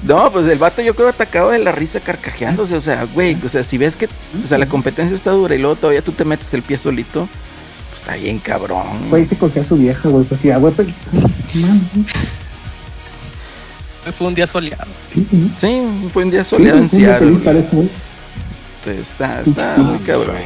No, 0.04 0.30
pues 0.32 0.46
el 0.46 0.58
vato 0.58 0.82
yo 0.82 0.94
creo 0.94 1.08
atacado 1.08 1.50
de 1.50 1.58
la 1.58 1.72
risa 1.72 2.00
carcajeándose, 2.00 2.74
o 2.74 2.80
sea, 2.80 3.04
güey, 3.04 3.36
o 3.44 3.48
sea, 3.48 3.62
si 3.62 3.76
ves 3.78 3.96
que, 3.96 4.06
o 4.06 4.46
sea, 4.46 4.58
la 4.58 4.66
competencia 4.66 5.14
está 5.14 5.30
dura 5.30 5.54
y 5.54 5.58
luego 5.58 5.76
todavía 5.76 6.02
tú 6.02 6.12
te 6.12 6.24
metes 6.24 6.52
el 6.54 6.62
pie 6.62 6.78
solito, 6.78 7.28
está 8.00 8.14
bien 8.16 8.38
cabrón. 8.38 9.08
Güey, 9.10 9.24
se 9.24 9.36
cogió 9.38 9.62
a 9.62 9.64
su 9.64 9.76
vieja, 9.76 10.08
güey. 10.08 10.24
Pues 10.24 10.40
sí, 10.40 10.50
ah, 10.50 10.58
güey, 10.58 10.72
pues. 10.74 10.88
Fue 14.16 14.26
un 14.26 14.34
día 14.34 14.46
soleado. 14.46 14.90
Sí, 15.10 15.26
¿no? 15.30 15.50
Sí, 15.58 16.08
fue 16.12 16.24
un 16.24 16.30
día 16.30 16.42
Sí, 16.42 16.56
soleado 16.56 16.78
fue 16.78 16.84
en 16.84 16.90
Seattle. 16.90 17.36
feliz 17.36 17.68
güey. 17.70 17.88
Pues 18.84 18.98
está, 18.98 19.42
está 19.42 19.76
muy 19.76 19.98
cabrón. 19.98 20.36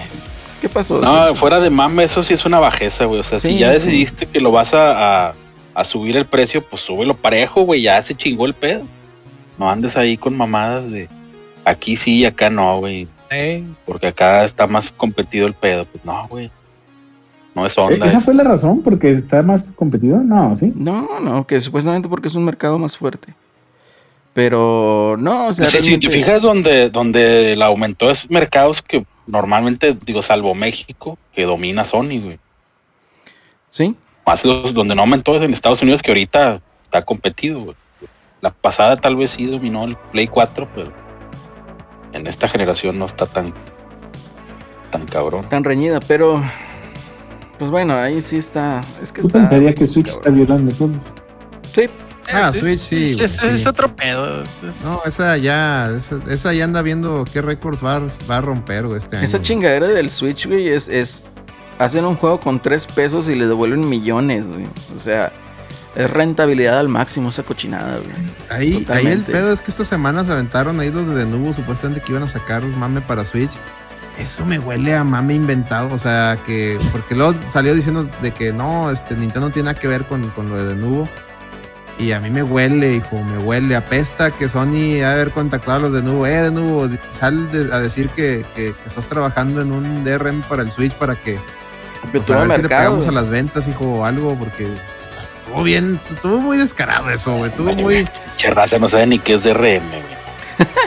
¿Qué 0.60 0.68
pasó? 0.68 1.00
No, 1.00 1.34
fuera 1.36 1.60
de 1.60 1.70
mame, 1.70 2.04
eso 2.04 2.22
sí 2.22 2.34
es 2.34 2.44
una 2.44 2.58
bajeza, 2.58 3.04
güey. 3.04 3.20
O 3.20 3.24
sea, 3.24 3.38
Sí, 3.38 3.48
si 3.48 3.58
ya 3.58 3.68
sí. 3.68 3.74
decidiste 3.86 4.26
que 4.26 4.40
lo 4.40 4.50
vas 4.50 4.74
a, 4.74 5.28
a, 5.28 5.34
a 5.74 5.84
subir 5.84 6.16
el 6.16 6.24
precio, 6.24 6.62
pues 6.62 6.82
súbelo 6.82 7.14
parejo, 7.16 7.62
güey. 7.62 7.82
Ya 7.82 8.02
se 8.02 8.14
chingó 8.14 8.46
el 8.46 8.54
pedo. 8.54 8.82
No 9.56 9.70
andes 9.70 9.96
ahí 9.96 10.16
con 10.16 10.36
mamadas 10.36 10.90
de 10.90 11.08
aquí 11.64 11.94
sí 11.96 12.18
y 12.18 12.24
acá 12.24 12.50
no, 12.50 12.78
güey. 12.80 13.06
Eh, 13.30 13.62
Porque 13.86 14.08
acá 14.08 14.44
está 14.44 14.66
más 14.66 14.90
competido 14.90 15.46
el 15.46 15.54
pedo. 15.54 15.84
Pues 15.84 16.04
no, 16.04 16.26
güey. 16.28 16.50
No 17.54 17.64
es 17.66 17.76
onda. 17.78 17.94
Eh, 17.94 18.08
¿Esa 18.08 18.18
eso. 18.18 18.20
fue 18.22 18.34
la 18.34 18.44
razón? 18.44 18.82
¿Porque 18.82 19.12
está 19.12 19.42
más 19.42 19.72
competido? 19.76 20.18
No, 20.18 20.54
sí. 20.56 20.72
No, 20.74 21.20
no, 21.20 21.46
que 21.46 21.60
supuestamente 21.60 22.08
porque 22.08 22.28
es 22.28 22.34
un 22.34 22.44
mercado 22.44 22.78
más 22.78 22.96
fuerte. 22.96 23.34
Pero 24.32 25.16
no, 25.18 25.48
o 25.48 25.52
sea, 25.52 25.64
Sí, 25.66 25.78
si 25.78 25.98
te 25.98 26.10
fijas 26.10 26.42
donde, 26.42 26.90
donde 26.90 27.52
el 27.52 27.62
aumentó 27.62 28.10
es 28.10 28.28
mercados 28.30 28.82
que 28.82 29.06
normalmente, 29.28 29.96
digo, 30.04 30.22
salvo 30.22 30.54
México, 30.56 31.16
que 31.32 31.44
domina 31.44 31.84
Sony, 31.84 32.18
güey. 32.22 32.38
Sí, 33.70 33.94
Más 34.26 34.44
los- 34.44 34.74
donde 34.74 34.94
no 34.96 35.02
aumentó 35.02 35.36
es 35.36 35.42
en 35.42 35.52
Estados 35.52 35.82
Unidos, 35.82 36.02
que 36.02 36.10
ahorita 36.10 36.60
está 36.82 37.02
competido, 37.02 37.60
güey. 37.60 37.76
La 38.40 38.50
pasada 38.50 38.96
tal 38.96 39.14
vez 39.16 39.30
sí 39.32 39.46
dominó 39.46 39.84
el 39.84 39.96
Play 40.10 40.26
4, 40.26 40.68
pero 40.74 40.92
en 42.12 42.26
esta 42.26 42.48
generación 42.48 42.98
no 42.98 43.06
está 43.06 43.26
tan, 43.26 43.52
tan 44.90 45.06
cabrón. 45.06 45.48
tan 45.48 45.62
reñida, 45.64 46.00
pero 46.08 46.42
pues 47.58 47.70
bueno, 47.70 47.94
ahí 47.94 48.20
sí 48.22 48.36
está, 48.36 48.80
es 49.02 49.12
que 49.12 49.20
está 49.22 49.32
pensaría 49.32 49.74
que 49.74 49.86
Switch 49.86 50.08
está 50.08 50.30
violando 50.30 50.74
todo. 50.74 50.90
Sí, 51.74 51.88
Ah, 52.32 52.50
Switch, 52.54 52.80
sí, 52.80 53.18
Es, 53.20 53.66
otro 53.66 53.94
pedo. 53.94 54.42
es- 54.42 54.82
No, 54.82 55.00
esa 55.04 55.36
ya, 55.36 55.90
esa, 55.94 56.16
esa 56.30 56.54
ya 56.54 56.64
anda 56.64 56.80
viendo 56.80 57.24
qué 57.30 57.42
récords 57.42 57.84
va, 57.84 58.00
va 58.30 58.36
a 58.38 58.40
romper, 58.40 58.86
güey, 58.86 58.96
este 58.96 59.16
año. 59.16 59.26
esa 59.26 59.42
chingadera 59.42 59.88
del 59.88 60.08
Switch, 60.08 60.46
güey, 60.46 60.68
es, 60.68 60.88
es 60.88 61.20
hacen 61.78 62.04
un 62.06 62.16
juego 62.16 62.40
con 62.40 62.60
tres 62.60 62.86
pesos 62.86 63.28
y 63.28 63.34
le 63.34 63.46
devuelven 63.46 63.86
millones, 63.88 64.48
güey. 64.48 64.66
O 64.96 65.00
sea, 65.00 65.32
es 65.94 66.10
rentabilidad 66.10 66.78
al 66.78 66.88
máximo 66.88 67.28
esa 67.28 67.42
cochinada, 67.42 67.98
güey. 67.98 68.10
Ahí, 68.48 68.86
ahí 68.88 69.06
el 69.08 69.20
pedo 69.22 69.52
es 69.52 69.60
que 69.60 69.70
esta 69.70 69.84
semana 69.84 70.24
se 70.24 70.32
aventaron 70.32 70.80
ahí 70.80 70.90
los 70.90 71.06
de 71.08 71.16
Denuvo 71.16 71.52
supuestamente 71.52 72.00
que 72.00 72.12
iban 72.12 72.22
a 72.24 72.28
sacar 72.28 72.62
mame 72.62 73.02
para 73.02 73.22
Switch. 73.24 73.50
Eso 74.18 74.44
me 74.46 74.58
huele 74.60 74.94
a 74.94 75.02
mame 75.02 75.34
inventado, 75.34 75.92
o 75.92 75.98
sea, 75.98 76.38
que 76.46 76.78
porque 76.92 77.14
luego 77.16 77.34
salió 77.48 77.74
diciendo 77.74 78.08
de 78.22 78.30
que 78.32 78.52
no, 78.52 78.90
este 78.90 79.14
Nintendo 79.16 79.48
no 79.48 79.50
tiene 79.52 79.66
nada 79.66 79.80
que 79.80 79.88
ver 79.88 80.04
con, 80.06 80.30
con 80.30 80.48
lo 80.48 80.56
de 80.56 80.66
Denuvo. 80.74 81.08
Y 81.98 82.10
a 82.12 82.18
mí 82.20 82.28
me 82.30 82.42
huele, 82.42 82.94
hijo, 82.94 83.22
me 83.22 83.38
huele, 83.38 83.76
apesta 83.76 84.30
que 84.32 84.48
Sony 84.48 85.02
ha 85.04 85.12
haber 85.12 85.30
contactado 85.30 85.76
a 85.76 85.80
los 85.80 85.92
de 85.92 86.02
Nubo. 86.02 86.26
Eh, 86.26 86.42
de 86.42 86.50
Nubo, 86.50 86.88
sal 87.12 87.50
de- 87.52 87.72
a 87.72 87.78
decir 87.78 88.08
que, 88.10 88.44
que- 88.54 88.72
que 88.72 88.86
estás 88.86 89.06
trabajando 89.06 89.60
en 89.60 89.70
un 89.70 90.02
DRM 90.04 90.42
para 90.48 90.62
el 90.62 90.70
Switch 90.72 90.92
para 90.94 91.14
que 91.14 91.38
pues, 92.12 92.24
a 92.30 92.40
ver 92.40 92.50
si 92.50 92.62
le 92.62 92.68
pegamos 92.68 93.06
a 93.06 93.12
las 93.12 93.30
ventas, 93.30 93.68
hijo, 93.68 93.84
o 93.84 94.04
algo, 94.04 94.36
porque 94.36 94.64
está- 94.64 94.82
está- 94.82 95.28
estuvo 95.40 95.62
bien, 95.62 96.00
estuvo 96.10 96.38
muy 96.38 96.58
descarado 96.58 97.10
eso, 97.10 97.36
güey. 97.36 97.50
Estuvo 97.50 97.72
muy. 97.74 98.08
Che 98.38 98.50
raza 98.50 98.78
no 98.78 98.88
sabe 98.88 99.06
ni 99.06 99.18
qué 99.20 99.34
es 99.34 99.44
DRM, 99.44 99.88
güey. 99.88 100.23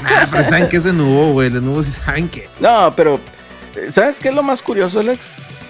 Nah, 0.01 0.28
pero 0.30 0.43
saben 0.43 0.70
que 0.70 0.78
es 0.78 0.84
de 0.84 0.93
nuevo, 0.93 1.34
güey. 1.34 1.49
De 1.49 1.61
nuevo 1.61 1.82
sí 1.84 1.91
saben 1.91 2.30
que. 2.30 2.47
No, 2.59 2.93
pero 2.95 3.20
¿sabes 3.91 4.18
qué 4.20 4.30
es 4.30 4.36
lo 4.36 4.43
más 4.43 4.61
curioso, 4.61 4.99
Alex? 4.99 5.20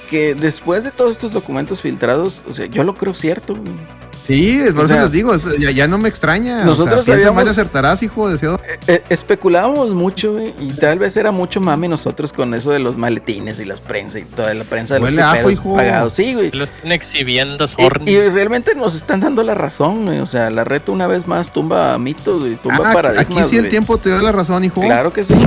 Que 0.10 0.36
después 0.36 0.84
de 0.84 0.92
todos 0.92 1.12
estos 1.12 1.32
documentos 1.32 1.82
filtrados, 1.82 2.42
o 2.50 2.54
sea, 2.54 2.66
yo 2.66 2.84
lo 2.84 2.94
creo 2.94 3.14
cierto, 3.14 3.54
güey. 3.56 3.76
Sí, 4.22 4.62
por 4.76 4.84
O 4.84 4.86
eso 4.86 4.98
les 4.98 5.12
digo, 5.12 5.34
ya, 5.58 5.72
ya 5.72 5.88
no 5.88 5.98
me 5.98 6.10
extraña. 6.10 6.64
nosotros 6.66 7.00
o 7.00 7.04
sea, 7.04 7.14
piensa 7.16 7.32
mal 7.32 7.48
y 7.48 7.50
acertarás, 7.50 8.04
hijo, 8.04 8.30
deseo. 8.30 8.60
Eh, 8.88 9.02
especulábamos 9.10 9.92
mucho, 9.92 10.34
güey, 10.34 10.54
y 10.60 10.68
tal 10.74 11.00
vez 11.00 11.16
era 11.16 11.32
mucho 11.32 11.62
mame 11.62 11.88
nosotros 11.88 12.34
con 12.34 12.54
eso 12.54 12.72
de 12.72 12.80
los 12.80 12.98
maletines 12.98 13.60
y 13.62 13.66
las 13.66 13.80
prensa 13.80 14.20
y 14.20 14.24
toda 14.24 14.54
la 14.54 14.66
prensa 14.66 14.96
de 14.96 15.00
los 15.00 15.10
Huele 15.10 15.22
a 15.22 15.32
ajo, 15.32 15.50
hijo. 15.50 15.76
pagados. 15.78 16.14
Sí, 16.14 16.34
güey. 16.34 16.52
Lo 16.52 16.66
están 16.66 16.92
exhibiendo, 16.92 17.66
Y, 18.06 18.12
y 18.12 18.20
realmente 18.30 18.76
nos 18.76 18.96
están 18.96 19.22
dando 19.22 19.44
la 19.44 19.54
razón, 19.54 20.06
güey. 20.06 20.20
O 20.20 20.26
sea, 20.26 20.50
la 20.50 20.64
reta 20.66 20.92
una 20.92 21.08
vez 21.08 21.26
más 21.28 21.54
tumba 21.54 21.98
mitos, 21.98 22.42
güey, 22.42 22.56
tumba 22.58 22.90
Ah, 22.90 22.94
paradigmas. 22.94 23.26
aquí 23.38 23.50
sí 23.50 23.56
el 23.56 23.62
güey. 23.64 23.72
tiempo 23.72 23.98
te 23.98 24.10
dio 24.10 24.22
la 24.22 24.32
razón, 24.34 24.64
hijo. 24.66 24.82
Claro 24.82 25.14
que 25.14 25.24
sí. 25.24 25.36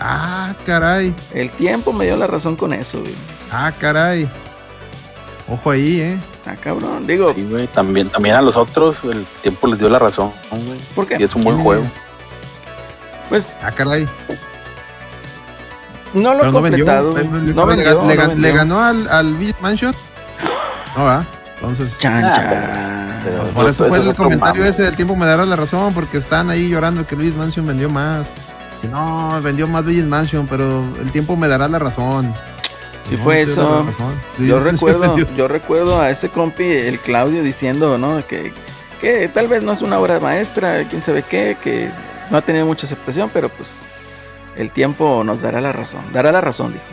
Ah, 0.00 0.54
caray. 0.64 1.12
El 1.34 1.50
tiempo 1.50 1.92
me 1.92 2.04
dio 2.04 2.16
la 2.16 2.28
razón 2.28 2.54
con 2.54 2.72
eso, 2.72 3.00
güey. 3.00 3.12
Ah, 3.50 3.72
caray. 3.80 4.28
Ojo 5.48 5.70
ahí, 5.72 6.00
eh. 6.00 6.16
Ah, 6.48 6.56
cabrón. 6.62 7.06
Digo, 7.06 7.32
Sí, 7.34 7.44
güey. 7.48 7.66
También, 7.68 8.08
también 8.08 8.34
a 8.36 8.42
los 8.42 8.56
otros 8.56 9.04
el 9.04 9.24
tiempo 9.42 9.66
les 9.66 9.78
dio 9.78 9.88
la 9.88 9.98
razón, 9.98 10.32
güey. 10.50 10.78
¿por 10.94 11.06
qué? 11.06 11.16
Y 11.18 11.22
es 11.24 11.34
un 11.34 11.44
buen 11.44 11.58
juego. 11.58 11.84
Pues 13.28 13.44
Ah, 13.62 13.70
caray. 13.70 14.08
no 16.14 16.34
lo 16.34 16.46
he 16.46 16.52
completado. 16.52 17.08
No 17.10 17.66
vendió, 17.66 18.04
le, 18.06 18.14
no 18.52 18.54
ganó 18.54 18.82
al, 18.82 19.06
al 19.08 19.34
Village 19.34 19.60
Mansion. 19.60 19.94
No, 20.96 21.04
¿verdad? 21.04 21.24
Entonces. 21.56 21.98
Chan, 21.98 22.24
Ah, 22.24 22.34
chan. 22.34 23.32
Pues 23.36 23.50
por 23.50 23.64
eso 23.68 23.84
Eso 23.84 23.88
fue 23.88 23.98
el 23.98 24.14
comentario 24.14 24.60
mame. 24.62 24.68
ese 24.68 24.84
del 24.84 24.96
tiempo 24.96 25.14
me 25.16 25.26
dará 25.26 25.44
la 25.44 25.56
razón, 25.56 25.92
porque 25.92 26.16
están 26.16 26.48
ahí 26.50 26.68
llorando 26.70 27.06
que 27.06 27.14
Luis 27.16 27.36
Mansion 27.36 27.66
vendió 27.66 27.90
más. 27.90 28.34
Si 28.80 28.86
no, 28.86 29.38
vendió 29.42 29.66
más 29.68 29.84
Luis 29.84 30.06
Mansion, 30.06 30.46
pero 30.46 30.84
el 31.00 31.10
tiempo 31.10 31.36
me 31.36 31.48
dará 31.48 31.68
la 31.68 31.78
razón. 31.78 32.32
No, 33.16 33.22
fue 33.24 33.40
eso. 33.42 33.86
Yo 34.38 34.60
recuerdo, 34.60 35.16
yo 35.36 35.48
recuerdo 35.48 36.00
a 36.00 36.10
ese 36.10 36.28
compi, 36.28 36.64
el 36.64 36.98
Claudio, 36.98 37.42
diciendo, 37.42 37.96
¿no? 37.98 38.24
Que, 38.26 38.52
que 39.00 39.28
tal 39.28 39.48
vez 39.48 39.62
no 39.62 39.72
es 39.72 39.82
una 39.82 39.98
obra 39.98 40.20
maestra, 40.20 40.84
quién 40.84 41.00
sabe 41.02 41.22
qué, 41.22 41.56
que 41.62 41.88
no 42.30 42.38
ha 42.38 42.42
tenido 42.42 42.66
mucha 42.66 42.86
aceptación, 42.86 43.30
pero 43.32 43.48
pues 43.48 43.70
el 44.56 44.70
tiempo 44.70 45.22
nos 45.24 45.40
dará 45.40 45.60
la 45.60 45.72
razón. 45.72 46.00
Dará 46.12 46.32
la 46.32 46.40
razón, 46.40 46.72
dijo. 46.72 46.84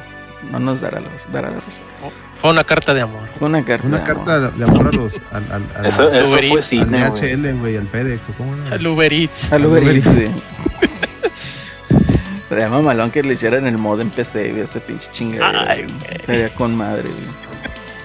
no 0.51 0.59
nos 0.59 0.81
dará 0.81 0.99
la, 0.99 1.09
razón- 1.09 1.31
dará 1.33 1.49
la 1.49 1.55
razón. 1.57 1.81
Fue 2.39 2.49
una 2.51 2.63
carta 2.63 2.93
de 2.93 3.01
amor. 3.01 3.21
Fue 3.39 3.47
una 3.47 3.63
carta. 3.65 3.87
Una 3.87 3.97
de 3.99 4.03
amor. 4.11 4.25
carta 4.25 4.39
de, 4.51 4.57
de 4.57 4.63
amor 4.65 4.87
a 4.87 4.91
los. 4.91 5.15
Al, 5.31 5.43
al, 5.51 5.63
al- 5.75 5.85
Eso, 5.87 6.03
al 6.03 6.09
eso 6.15 6.29
Uber 6.31 6.45
fue 6.47 6.57
Eats, 6.57 6.65
cine, 6.67 7.09
güey. 7.09 7.35
DHL, 7.35 7.53
güey, 7.59 7.77
al 7.77 7.87
FedEx, 7.87 8.29
o 8.29 8.33
cómo. 8.33 8.53
Al 8.71 8.85
Uber 8.85 9.11
Eats. 9.13 9.51
Al 9.51 9.65
Uber 9.65 9.81
Uber 9.83 9.95
Eats, 9.95 10.05
Eats. 10.07 10.17
sí. 10.17 10.27
Sería 12.49 12.69
mamalón 12.69 13.09
que 13.11 13.23
le 13.23 13.33
hicieran 13.33 13.65
el 13.65 13.77
mod 13.77 13.99
en 14.01 14.09
PC, 14.11 14.51
güey, 14.51 14.63
ese 14.63 14.79
pinche 14.79 15.07
chingada. 15.11 15.63
Ay, 15.67 15.83
güey. 15.83 16.25
Sería 16.25 16.49
con 16.53 16.75
madre, 16.75 17.03
güey. 17.03 17.45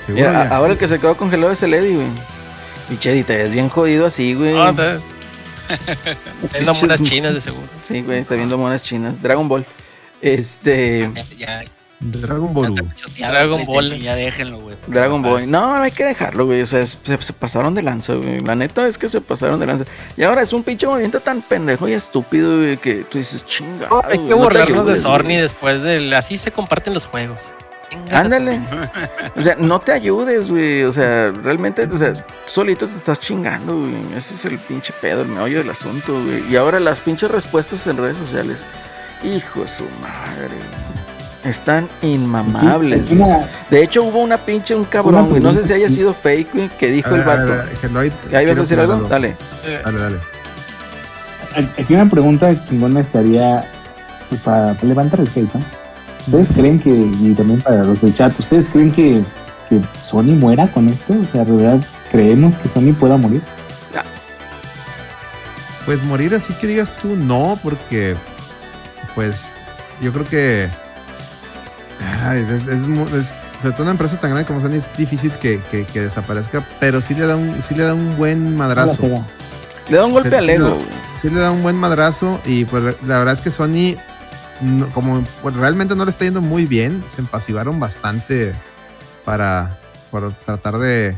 Seguro 0.07 0.29
Mira, 0.29 0.49
ahora 0.49 0.73
el 0.73 0.79
que 0.79 0.89
se 0.89 0.99
quedó 0.99 1.15
congelado 1.17 1.53
es 1.53 1.63
el 1.63 1.75
Eddie, 1.75 1.97
güey. 1.97 2.09
Pinche 2.89 3.13
Eddie, 3.13 3.25
te 3.25 3.37
ves 3.37 3.51
bien 3.53 3.69
jodido 3.69 4.07
así, 4.07 4.35
güey. 4.35 4.55
No, 4.55 4.71
está- 4.71 4.99
Viendo 6.53 6.75
monas 6.75 7.03
chinas 7.03 7.35
de 7.35 7.41
seguro. 7.41 7.67
Sí, 7.87 8.01
güey, 8.03 8.21
está 8.21 8.35
viendo 8.35 8.59
monas 8.59 8.83
chinas. 8.83 9.21
Dragon 9.23 9.47
Ball. 9.49 9.65
Este. 10.21 11.11
Ya, 11.15 11.25
ya 11.37 11.65
Dragon 12.01 12.55
Ball. 12.55 12.75
Dragon 13.19 13.65
Ball. 13.67 13.99
Ya 13.99 14.15
déjenlo, 14.17 14.59
güey. 14.61 14.77
Dragon. 14.87 15.21
Ball. 15.23 15.51
No, 15.51 15.77
no 15.77 15.83
hay 15.83 15.91
que 15.91 16.05
dejarlo, 16.05 16.47
güey. 16.47 16.63
O 16.63 16.67
sea, 16.67 16.81
es- 16.81 16.99
se, 17.05 17.21
se 17.23 17.33
pasaron 17.35 17.75
de 17.75 17.83
lanza, 17.83 18.15
güey. 18.15 18.41
La 18.41 18.55
neta 18.55 18.89
es 18.89 18.97
que 18.97 19.09
se 19.11 19.21
pasaron 19.21 19.61
de 19.61 19.67
lanza. 19.67 19.85
Y 20.17 20.23
ahora 20.23 20.41
es 20.43 20.53
un 20.55 20.63
pinche 20.63 20.87
movimiento 20.87 21.21
tan 21.21 21.43
pendejo 21.43 21.87
y 21.89 21.93
estúpido, 21.93 22.57
güey, 22.57 22.79
que 22.79 23.05
tú 23.05 23.19
dices, 23.19 23.45
chinga. 23.45 23.89
Hay 24.05 24.19
que 24.19 24.33
burlarnos 24.35 24.87
de 24.87 24.97
Sorny 24.97 25.37
después 25.37 25.83
del. 25.83 26.13
Así 26.15 26.39
se 26.39 26.51
comparten 26.51 26.95
los 26.95 27.05
juegos. 27.05 27.41
Ándale. 28.13 28.61
O 29.37 29.43
sea, 29.43 29.57
no 29.57 29.81
te 29.81 29.93
ayudes, 29.93 30.49
güey. 30.51 30.85
O 30.85 30.93
sea, 30.93 31.33
realmente, 31.43 31.87
o 31.93 31.99
sea, 31.99 32.13
solito 32.49 32.87
te 32.87 32.97
estás 32.97 33.19
chingando, 33.21 33.77
güey. 33.77 33.95
Ese 34.17 34.35
es 34.35 34.45
el 34.47 34.59
pinche 34.59 34.93
pedo, 35.03 35.23
el 35.23 35.29
meollo 35.29 35.59
del 35.59 35.71
asunto, 35.71 36.13
güey. 36.13 36.51
Y 36.51 36.57
ahora 36.57 36.81
las 36.81 37.01
pinches 37.01 37.31
respuestas 37.31 37.87
en 37.89 37.97
redes 37.99 38.17
sociales. 38.17 38.59
Hijo 39.23 39.63
de 39.65 39.69
su 39.69 39.85
madre. 40.01 40.55
Están 41.45 41.89
inmamables. 42.03 43.03
De 43.71 43.83
hecho, 43.83 44.05
hubo 44.05 44.19
una 44.19 44.37
pinche, 44.37 44.75
un 44.75 44.85
cabrón, 44.85 45.31
güey. 45.31 45.43
No 45.43 45.55
sé 45.55 45.67
si 45.67 45.73
haya 45.73 45.89
sido 45.89 46.13
fake, 46.13 46.53
güey, 46.53 46.69
que 46.79 46.91
dijo 46.91 47.09
A 47.09 47.19
el 47.19 47.25
ver, 47.25 47.29
a 47.29 47.37
ver, 47.37 48.87
vato. 48.87 49.09
Dale. 49.09 49.37
Dale, 49.85 49.99
dale. 49.99 50.17
Aquí 51.79 51.95
una 51.95 52.09
pregunta 52.09 52.65
chingona 52.65 53.01
estaría 53.01 53.65
pues, 54.29 54.41
para 54.43 54.77
levantar 54.83 55.21
el 55.21 55.29
hate, 55.29 55.53
¿no? 55.55 55.63
¿Ustedes 56.27 56.51
creen 56.51 56.79
que, 56.79 56.91
y 56.91 57.35
también 57.35 57.61
para 57.61 57.83
los 57.83 58.01
del 58.01 58.15
chat, 58.15 58.39
¿ustedes 58.39 58.69
creen 58.69 58.93
que, 58.93 59.23
que 59.69 59.81
Sony 60.05 60.37
muera 60.39 60.69
con 60.69 60.89
esto? 60.89 61.15
O 61.15 61.33
sea, 61.33 61.45
¿de 61.45 61.53
verdad 61.53 61.81
creemos 62.13 62.57
que 62.57 62.69
Sony 62.69 62.93
pueda 62.93 63.17
morir? 63.17 63.41
Pues 65.87 66.05
morir 66.05 66.35
así 66.35 66.53
que 66.55 66.67
digas 66.67 66.95
tú 66.95 67.17
no, 67.17 67.59
porque 67.63 68.15
pues 69.15 69.55
yo 70.01 70.13
creo 70.13 70.25
que 70.25 70.69
ay, 72.23 72.47
es, 72.51 72.67
es 72.67 72.83
sobre 73.59 73.73
todo 73.73 73.83
una 73.83 73.93
empresa 73.93 74.19
tan 74.19 74.31
grande 74.31 74.47
como 74.47 74.61
Sony 74.61 74.75
es 74.75 74.97
difícil 74.97 75.33
que, 75.33 75.61
que- 75.71 75.85
que 75.85 76.01
desaparezca, 76.03 76.65
pero 76.79 77.01
sí 77.01 77.15
le 77.15 77.27
da 77.27 77.37
un, 77.37 77.61
sí 77.61 77.75
le 77.75 77.85
da 77.85 77.95
un 77.95 78.17
buen 78.17 78.57
madrazo. 78.57 79.25
Le 79.89 79.97
da 79.97 80.05
un 80.05 80.13
golpe 80.13 80.29
Sí, 80.31 80.35
al 80.37 80.45
sí, 80.45 80.51
ego, 80.51 80.75
güey. 80.75 80.87
Sí 81.21 81.31
le 81.31 81.41
da 81.41 81.51
un 81.51 81.63
buen 81.63 81.77
madrazo 81.77 82.41
y 82.45 82.65
pues 82.65 82.83
la 83.07 83.19
verdad 83.19 83.35
es 83.35 83.41
que 83.41 83.51
Sony 83.51 83.97
no- 84.61 84.89
como 84.91 85.23
pues, 85.43 85.55
realmente 85.57 85.97
no 85.97 86.05
le 86.05 86.11
está 86.11 86.25
yendo 86.25 86.41
muy 86.41 86.67
bien, 86.67 87.03
se 87.09 87.21
empasivaron 87.21 87.81
bastante 87.81 88.55
para, 89.25 89.77
para 90.11 90.31
tratar 90.31 90.79
de 90.79 91.17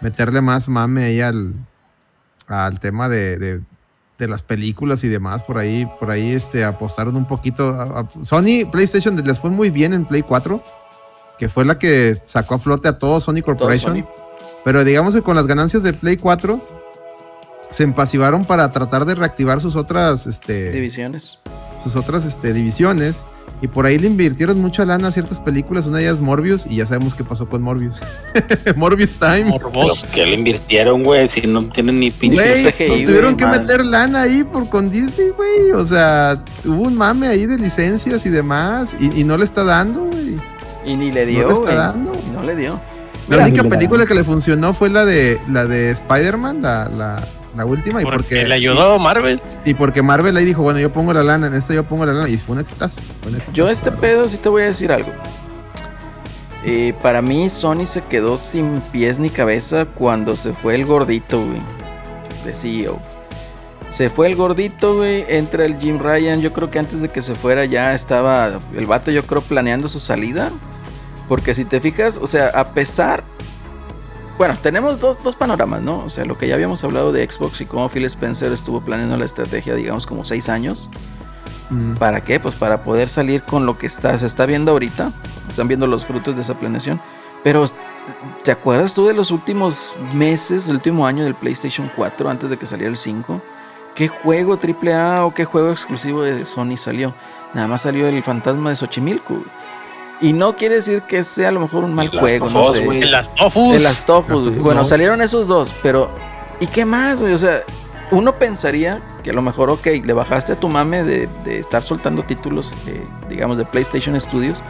meterle 0.00 0.40
más 0.40 0.68
mame 0.68 1.04
ahí 1.04 1.20
al, 1.20 1.52
al 2.46 2.78
tema 2.80 3.08
de, 3.08 3.38
de- 3.38 3.60
de 4.22 4.28
las 4.28 4.42
películas 4.42 5.02
y 5.04 5.08
demás. 5.08 5.42
Por 5.42 5.58
ahí, 5.58 5.84
por 5.98 6.10
ahí 6.10 6.30
este, 6.32 6.64
apostaron 6.64 7.16
un 7.16 7.26
poquito. 7.26 7.68
a- 7.70 8.00
a- 8.00 8.08
Sony 8.24 8.64
PlayStation 8.70 9.16
les 9.16 9.40
fue 9.40 9.50
muy 9.50 9.70
bien 9.70 9.92
en 9.92 10.04
Play 10.06 10.22
4, 10.22 10.62
que 11.38 11.48
fue 11.48 11.64
la 11.64 11.78
que 11.78 12.16
sacó 12.24 12.54
a 12.54 12.58
flote 12.58 12.88
a 12.88 12.98
todo 12.98 13.20
Sony 13.20 13.34
Todo 13.36 13.44
Corporation. 13.46 13.94
Sony. 13.98 14.06
Pero 14.64 14.84
digamos 14.84 15.14
que 15.14 15.22
con 15.22 15.34
las 15.34 15.46
ganancias 15.48 15.82
de 15.82 15.92
Play 15.92 16.16
4 16.16 16.64
se 17.70 17.82
empasivaron 17.82 18.44
para 18.44 18.70
tratar 18.70 19.04
de 19.06 19.14
reactivar 19.16 19.60
sus 19.60 19.74
otras 19.76 20.26
este, 20.26 20.70
Divisiones. 20.70 21.38
sus 21.82 21.96
otras 21.96 22.24
este, 22.24 22.52
divisiones. 22.52 23.24
Y 23.62 23.68
por 23.68 23.86
ahí 23.86 23.96
le 23.96 24.08
invirtieron 24.08 24.60
mucha 24.60 24.84
lana 24.84 25.08
a 25.08 25.12
ciertas 25.12 25.38
películas. 25.38 25.86
Una 25.86 25.98
de 25.98 26.04
ellas 26.04 26.14
es 26.14 26.20
Morbius. 26.20 26.66
Y 26.66 26.76
ya 26.76 26.86
sabemos 26.86 27.14
qué 27.14 27.22
pasó 27.22 27.48
con 27.48 27.62
Morbius. 27.62 28.02
Morbius 28.76 29.18
Time. 29.18 29.44
Morboso. 29.44 30.04
que 30.12 30.26
le 30.26 30.34
invirtieron, 30.34 31.04
güey, 31.04 31.28
si 31.28 31.42
no 31.42 31.64
tienen 31.68 32.00
ni 32.00 32.10
pinche 32.10 32.36
Güey, 32.36 32.72
CGI, 32.72 32.88
güey, 32.88 33.04
tuvieron 33.04 33.36
que 33.36 33.46
meter 33.46 33.86
lana 33.86 34.22
ahí 34.22 34.42
por 34.42 34.68
con 34.68 34.90
Disney, 34.90 35.28
güey. 35.36 35.70
O 35.76 35.84
sea, 35.84 36.42
hubo 36.66 36.82
un 36.82 36.96
mame 36.96 37.28
ahí 37.28 37.46
de 37.46 37.56
licencias 37.56 38.26
y 38.26 38.30
demás. 38.30 38.96
Y, 39.00 39.20
y 39.20 39.24
no 39.24 39.36
le 39.36 39.44
está 39.44 39.62
dando, 39.62 40.06
güey. 40.06 40.36
Y 40.84 40.96
ni 40.96 41.12
le 41.12 41.24
No 41.24 41.30
dio, 41.30 41.48
le 41.48 41.54
está 41.54 41.74
dando. 41.74 42.14
Y 42.14 42.30
no 42.30 42.42
le 42.42 42.56
dio. 42.56 42.80
La 43.28 43.36
Mira, 43.36 43.44
única 43.44 43.62
película 43.62 44.04
que 44.04 44.14
le 44.14 44.24
funcionó 44.24 44.74
fue 44.74 44.90
la 44.90 45.04
de 45.04 45.40
la 45.48 45.64
de 45.66 45.90
Spider-Man, 45.92 46.60
la, 46.60 46.88
la, 46.88 47.28
la 47.56 47.64
última. 47.64 48.00
Y 48.00 48.04
Porque 48.04 48.18
porque, 48.18 48.48
le 48.48 48.54
ayudó 48.54 48.98
Marvel. 48.98 49.40
y 49.64 49.74
porque 49.74 50.02
Marvel 50.02 50.36
ahí 50.36 50.44
dijo, 50.44 50.62
bueno, 50.62 50.78
yo 50.80 50.92
pongo 50.92 51.12
la 51.12 51.22
lana, 51.22 51.46
en 51.46 51.54
esta 51.54 51.74
yo 51.74 51.84
pongo 51.84 52.06
la 52.06 52.12
lana. 52.12 52.28
Y 52.28 52.36
fue 52.36 52.54
un 52.54 52.60
exitazo. 52.60 53.00
fue 53.20 53.30
un 53.30 53.36
exitazo, 53.36 53.56
Yo 53.56 53.68
este 53.70 53.92
pedo 53.92 54.28
sí 54.28 54.38
te 54.38 54.48
voy 54.48 54.62
a 54.62 54.66
decir 54.66 54.92
algo. 54.92 55.12
Eh, 56.64 56.94
para 57.02 57.22
mí 57.22 57.50
Sony 57.50 57.86
se 57.86 58.02
quedó 58.02 58.36
sin 58.36 58.80
pies 58.92 59.18
ni 59.18 59.30
cabeza 59.30 59.84
cuando 59.84 60.36
se 60.36 60.52
fue 60.52 60.74
el 60.76 60.86
gordito, 60.86 61.44
güey. 61.44 61.60
De 62.44 62.54
CEO. 62.54 63.00
Se 63.90 64.08
fue 64.08 64.28
el 64.28 64.36
gordito, 64.36 64.96
güey. 64.96 65.24
Entra 65.28 65.64
el 65.64 65.78
Jim 65.78 65.98
Ryan. 65.98 66.40
Yo 66.40 66.52
creo 66.52 66.70
que 66.70 66.78
antes 66.78 67.02
de 67.02 67.08
que 67.08 67.20
se 67.20 67.34
fuera 67.34 67.64
ya 67.64 67.94
estaba 67.94 68.58
el 68.74 68.86
vato, 68.86 69.10
yo 69.10 69.26
creo, 69.26 69.42
planeando 69.42 69.88
su 69.88 70.00
salida. 70.00 70.50
Porque 71.28 71.52
si 71.52 71.64
te 71.64 71.80
fijas, 71.80 72.18
o 72.20 72.26
sea, 72.26 72.48
a 72.48 72.64
pesar... 72.72 73.24
Bueno, 74.38 74.54
tenemos 74.62 75.00
dos, 75.00 75.22
dos 75.22 75.36
panoramas, 75.36 75.82
¿no? 75.82 76.04
O 76.04 76.10
sea, 76.10 76.24
lo 76.24 76.38
que 76.38 76.48
ya 76.48 76.54
habíamos 76.54 76.82
hablado 76.84 77.12
de 77.12 77.28
Xbox 77.28 77.60
y 77.60 77.66
cómo 77.66 77.88
Phil 77.88 78.04
Spencer 78.06 78.52
estuvo 78.52 78.80
planeando 78.80 79.16
la 79.16 79.24
estrategia, 79.24 79.74
digamos, 79.74 80.06
como 80.06 80.24
seis 80.24 80.48
años. 80.48 80.88
Mm. 81.70 81.94
¿Para 81.94 82.22
qué? 82.22 82.40
Pues 82.40 82.54
para 82.54 82.82
poder 82.82 83.08
salir 83.08 83.42
con 83.42 83.66
lo 83.66 83.78
que 83.78 83.86
está, 83.86 84.16
se 84.18 84.26
está 84.26 84.46
viendo 84.46 84.72
ahorita. 84.72 85.12
Están 85.48 85.68
viendo 85.68 85.86
los 85.86 86.04
frutos 86.06 86.34
de 86.34 86.40
esa 86.40 86.54
planeación. 86.54 87.00
Pero, 87.44 87.64
¿te 88.42 88.52
acuerdas 88.52 88.94
tú 88.94 89.06
de 89.06 89.14
los 89.14 89.30
últimos 89.30 89.94
meses, 90.14 90.68
el 90.68 90.76
último 90.76 91.06
año 91.06 91.24
del 91.24 91.34
PlayStation 91.34 91.90
4, 91.94 92.28
antes 92.28 92.50
de 92.50 92.56
que 92.56 92.66
saliera 92.66 92.90
el 92.90 92.96
5? 92.96 93.40
¿Qué 93.94 94.08
juego 94.08 94.58
AAA 94.58 95.24
o 95.24 95.34
qué 95.34 95.44
juego 95.44 95.70
exclusivo 95.70 96.22
de 96.22 96.46
Sony 96.46 96.76
salió? 96.76 97.14
Nada 97.52 97.68
más 97.68 97.82
salió 97.82 98.08
el 98.08 98.22
fantasma 98.22 98.70
de 98.70 98.76
Xochimilco. 98.76 99.34
güey. 99.34 99.61
Y 100.22 100.32
no 100.32 100.54
quiere 100.56 100.76
decir 100.76 101.02
que 101.02 101.22
sea 101.24 101.48
a 101.48 101.52
lo 101.52 101.60
mejor 101.60 101.82
un 101.84 101.92
mal 101.94 102.08
juego, 102.08 102.48
no 102.48 102.72
sé. 102.72 102.84
En 102.84 103.10
las 103.10 103.34
Tofus. 103.34 103.74
De 103.74 103.80
las 103.80 104.06
Tofus, 104.06 104.56
Bueno, 104.58 104.80
2. 104.82 104.88
salieron 104.88 105.20
esos 105.20 105.46
dos, 105.48 105.68
pero 105.82 106.10
¿y 106.60 106.66
qué 106.68 106.84
más, 106.84 107.20
güey? 107.20 107.32
O 107.32 107.38
sea, 107.38 107.62
uno 108.12 108.36
pensaría 108.38 109.02
que 109.24 109.30
a 109.30 109.32
lo 109.32 109.42
mejor, 109.42 109.68
ok, 109.70 109.86
le 110.04 110.12
bajaste 110.12 110.52
a 110.52 110.56
tu 110.60 110.68
mame 110.68 111.02
de, 111.02 111.28
de 111.44 111.58
estar 111.58 111.82
soltando 111.82 112.22
títulos, 112.22 112.72
eh, 112.86 113.04
digamos, 113.28 113.58
de 113.58 113.64
PlayStation 113.64 114.18
Studios, 114.20 114.62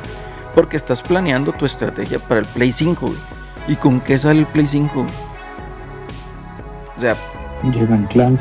porque 0.55 0.77
estás 0.79 1.03
planeando 1.03 1.53
tu 1.53 1.67
estrategia 1.67 2.19
para 2.19 2.41
el 2.41 2.47
Play 2.47 2.73
5, 2.73 3.07
güey. 3.07 3.19
¿Y 3.69 3.77
con 3.77 4.01
qué 4.01 4.17
sale 4.19 4.41
el 4.41 4.47
Play 4.47 4.67
5? 4.67 4.91
güey? 4.95 5.07
O 6.97 7.01
sea, 7.01 7.17
Llegan 7.73 8.07
Clank. 8.07 8.41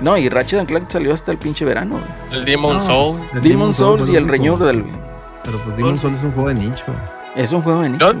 no, 0.00 0.16
y 0.16 0.28
Ratchet 0.28 0.60
and 0.60 0.68
Clank 0.68 0.90
salió 0.90 1.12
hasta 1.14 1.32
el 1.32 1.38
pinche 1.38 1.64
verano, 1.64 1.98
güey. 1.98 2.38
El 2.40 2.44
Demon 2.44 2.74
No, 2.74 2.80
Soul. 2.80 3.20
el 3.34 3.42
Demon 3.42 3.74
Souls 3.74 4.04
fue 4.04 4.14
y 4.14 4.16
el. 4.16 4.28
Renewal, 4.28 4.82
güey. 4.82 5.09
Pero 5.44 5.62
pues 5.64 5.76
Demon 5.76 5.96
Souls 5.98 6.18
es 6.18 6.24
un 6.24 6.32
juego 6.32 6.48
de 6.48 6.54
nicho. 6.56 6.84
Es 7.36 7.52
un 7.52 7.62
juego 7.62 7.80
de 7.82 7.90
nicho. 7.90 8.12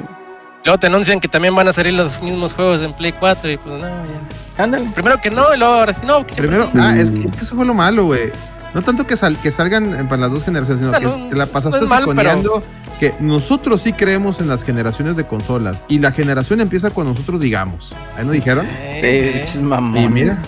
Luego 0.64 0.78
te 0.78 0.86
anuncian 0.88 1.20
que 1.20 1.28
también 1.28 1.54
van 1.54 1.68
a 1.68 1.72
salir 1.72 1.94
los 1.94 2.20
mismos 2.22 2.52
juegos 2.52 2.82
en 2.82 2.92
Play 2.92 3.12
4 3.12 3.50
y 3.50 3.56
pues 3.56 3.80
no, 3.80 3.88
ya. 3.88 4.62
Ándale. 4.62 4.90
Primero 4.90 5.18
que 5.20 5.30
no 5.30 5.54
y 5.54 5.58
luego 5.58 5.74
ahora 5.74 5.92
sí 5.94 6.02
no. 6.06 6.26
que 6.26 6.34
siempre 6.34 6.58
Primero, 6.58 6.70
sí. 6.72 6.78
ah, 6.82 6.96
es 6.98 7.10
que, 7.10 7.20
es 7.20 7.34
que 7.34 7.40
eso 7.42 7.56
fue 7.56 7.64
lo 7.64 7.72
malo, 7.74 8.04
güey. 8.04 8.30
No 8.74 8.82
tanto 8.82 9.04
que, 9.06 9.16
sal- 9.16 9.40
que 9.40 9.50
salgan 9.50 10.06
para 10.06 10.20
las 10.20 10.30
dos 10.32 10.44
generaciones, 10.44 10.80
sino 10.80 10.92
que 10.92 11.04
no, 11.04 11.28
te 11.28 11.34
la 11.34 11.46
pasaste 11.46 11.88
saconeando 11.88 12.62
que 13.00 13.14
nosotros 13.18 13.80
sí 13.80 13.92
creemos 13.94 14.40
en 14.40 14.46
las 14.48 14.62
generaciones 14.62 15.16
de 15.16 15.26
consolas 15.26 15.82
y 15.88 15.98
la 15.98 16.12
generación 16.12 16.60
empieza 16.60 16.90
cuando 16.90 17.12
nosotros 17.14 17.40
digamos. 17.40 17.96
¿Ahí 18.16 18.24
no 18.24 18.30
dijeron? 18.32 18.66
Sí, 18.66 18.70
Eh, 18.74 19.46
mamones. 19.60 20.04
Y 20.04 20.08
mira, 20.08 20.38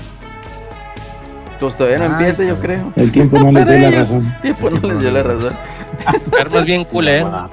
Pues 1.63 1.77
todavía 1.77 1.99
no 1.99 2.05
Ay, 2.05 2.11
empieza, 2.11 2.43
yo 2.45 2.59
creo. 2.59 2.93
El 2.97 3.13
tiempo 3.13 3.39
no 3.39 3.51
les 3.53 3.69
dio 3.69 3.79
la 3.79 3.91
razón. 3.93 4.35
Sí, 4.43 4.53
pues 4.61 4.83
no 4.83 4.89
les 4.89 5.01
dio 5.01 5.11
la 5.13 5.23
razón. 5.23 5.53
Armas 6.41 6.65
bien 6.65 6.85
culero. 6.85 7.31
Ah, 7.33 7.49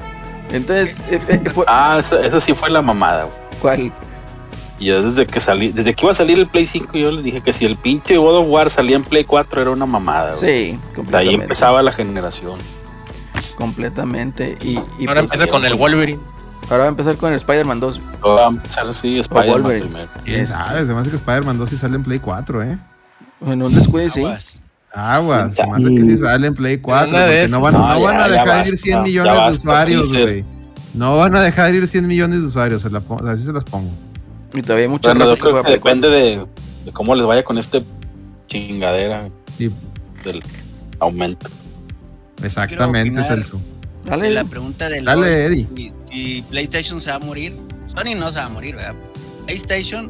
Entonces, 0.52 0.98
eh, 1.12 1.20
eh, 1.28 1.38
por- 1.54 1.66
Ah, 1.68 1.98
esa, 2.00 2.18
esa 2.20 2.42
sí 2.42 2.54
fue 2.56 2.70
la 2.72 2.82
mamada, 2.82 3.26
güey. 3.26 3.36
¿cuál? 3.62 3.92
Y 4.80 4.86
yo 4.86 5.04
desde 5.12 5.28
que 5.28 5.40
salí, 5.40 5.72
desde 5.72 5.94
que 5.94 6.06
iba 6.06 6.12
a 6.12 6.16
salir 6.16 6.40
el 6.40 6.48
Play 6.48 6.66
5, 6.66 6.98
yo 6.98 7.12
les 7.12 7.24
dije 7.24 7.42
que 7.42 7.54
si 7.54 7.66
el 7.66 7.76
pinche 7.76 8.18
God 8.18 8.38
of 8.38 8.48
War 8.50 8.70
salía 8.72 8.96
en 8.96 9.04
Play 9.04 9.26
4 9.26 9.62
era 9.62 9.70
una 9.72 9.86
mamada, 9.86 10.34
güey. 10.36 10.72
Sí, 10.72 10.80
De 11.12 11.18
ahí 11.18 11.36
empezaba 11.36 11.82
la 11.84 11.92
generación. 11.92 12.58
Completamente. 13.58 14.58
Y, 14.62 14.80
y 15.00 15.08
Ahora 15.08 15.22
pues, 15.22 15.24
empieza 15.24 15.48
con 15.48 15.66
el 15.66 15.76
Wolverine. 15.76 16.20
ahora 16.70 16.78
va 16.78 16.86
a 16.86 16.90
empezar 16.90 17.18
con 17.18 17.30
el 17.32 17.36
Spider-Man 17.36 17.80
2. 17.80 18.00
Luego 18.22 18.36
va 18.38 18.46
a 18.46 18.50
empezar 18.50 18.88
así 18.88 19.20
Spider-Man 19.20 19.64
primero. 19.82 20.10
quién 20.24 20.46
sabe, 20.46 20.86
se 20.86 20.94
me 20.94 21.02
hace 21.02 21.10
que 21.10 21.16
Spider-Man 21.18 21.58
2 21.58 21.70
sí 21.70 21.78
sale 21.78 21.96
en 21.96 22.04
Play 22.04 22.20
4, 22.20 22.64
¿eh? 22.64 22.78
En 23.42 23.62
un 23.62 23.74
descuido, 23.74 24.10
sí. 24.10 24.20
Aguas. 24.22 24.62
Aguas, 24.92 25.56
Sí. 25.56 25.96
que 25.96 26.02
sí 26.02 26.18
sale 26.18 26.48
en 26.48 26.54
Play 26.56 26.78
4, 26.80 27.10
Una 27.10 27.26
de 27.26 27.40
porque 27.42 27.52
no 27.52 27.62
van, 27.62 27.74
No, 27.74 27.94
no 27.94 28.02
van 28.02 28.20
a 28.22 28.28
dejar 28.28 28.68
ir 28.68 28.78
100 28.78 28.98
ya 28.98 29.02
millones 29.04 29.46
de 29.46 29.52
usuarios, 29.52 30.10
güey. 30.12 30.46
No 30.94 31.18
van 31.18 31.36
a 31.36 31.42
dejar 31.42 31.74
ir 31.76 31.88
100 31.88 32.08
millones 32.08 32.42
de 32.42 32.48
usuarios, 32.48 32.82
se 32.82 32.90
la 32.90 33.02
así 33.28 33.44
se 33.46 33.54
las 33.54 33.64
pongo. 33.64 33.92
Y 34.54 34.62
todavía 34.64 34.86
hay 34.86 34.90
mucha 34.90 35.14
Bueno, 35.14 35.36
que 35.36 35.64
que 35.64 35.72
depende 35.72 36.10
de, 36.10 36.46
de 36.86 36.92
cómo 36.92 37.14
les 37.16 37.26
vaya 37.28 37.44
con 37.44 37.58
este 37.60 37.84
chingadera 38.48 39.30
Y 39.60 39.70
del 40.24 40.42
aumento. 41.00 41.48
exactamente. 42.44 43.22
Celso. 43.24 43.62
Dale. 44.06 44.28
De 44.30 44.34
la 44.34 44.44
pregunta 44.46 44.90
del 44.90 45.06
Dale, 45.06 45.46
Eddie. 45.46 45.68
Si, 45.76 45.94
si 46.10 46.42
PlayStation 46.50 47.00
se 47.00 47.12
va 47.12 47.18
a 47.18 47.20
morir, 47.20 47.56
Sony 47.86 48.16
no 48.18 48.32
se 48.32 48.38
va 48.40 48.46
a 48.46 48.50
morir, 48.50 48.76
¿verdad? 48.76 48.96
PlayStation, 49.46 50.10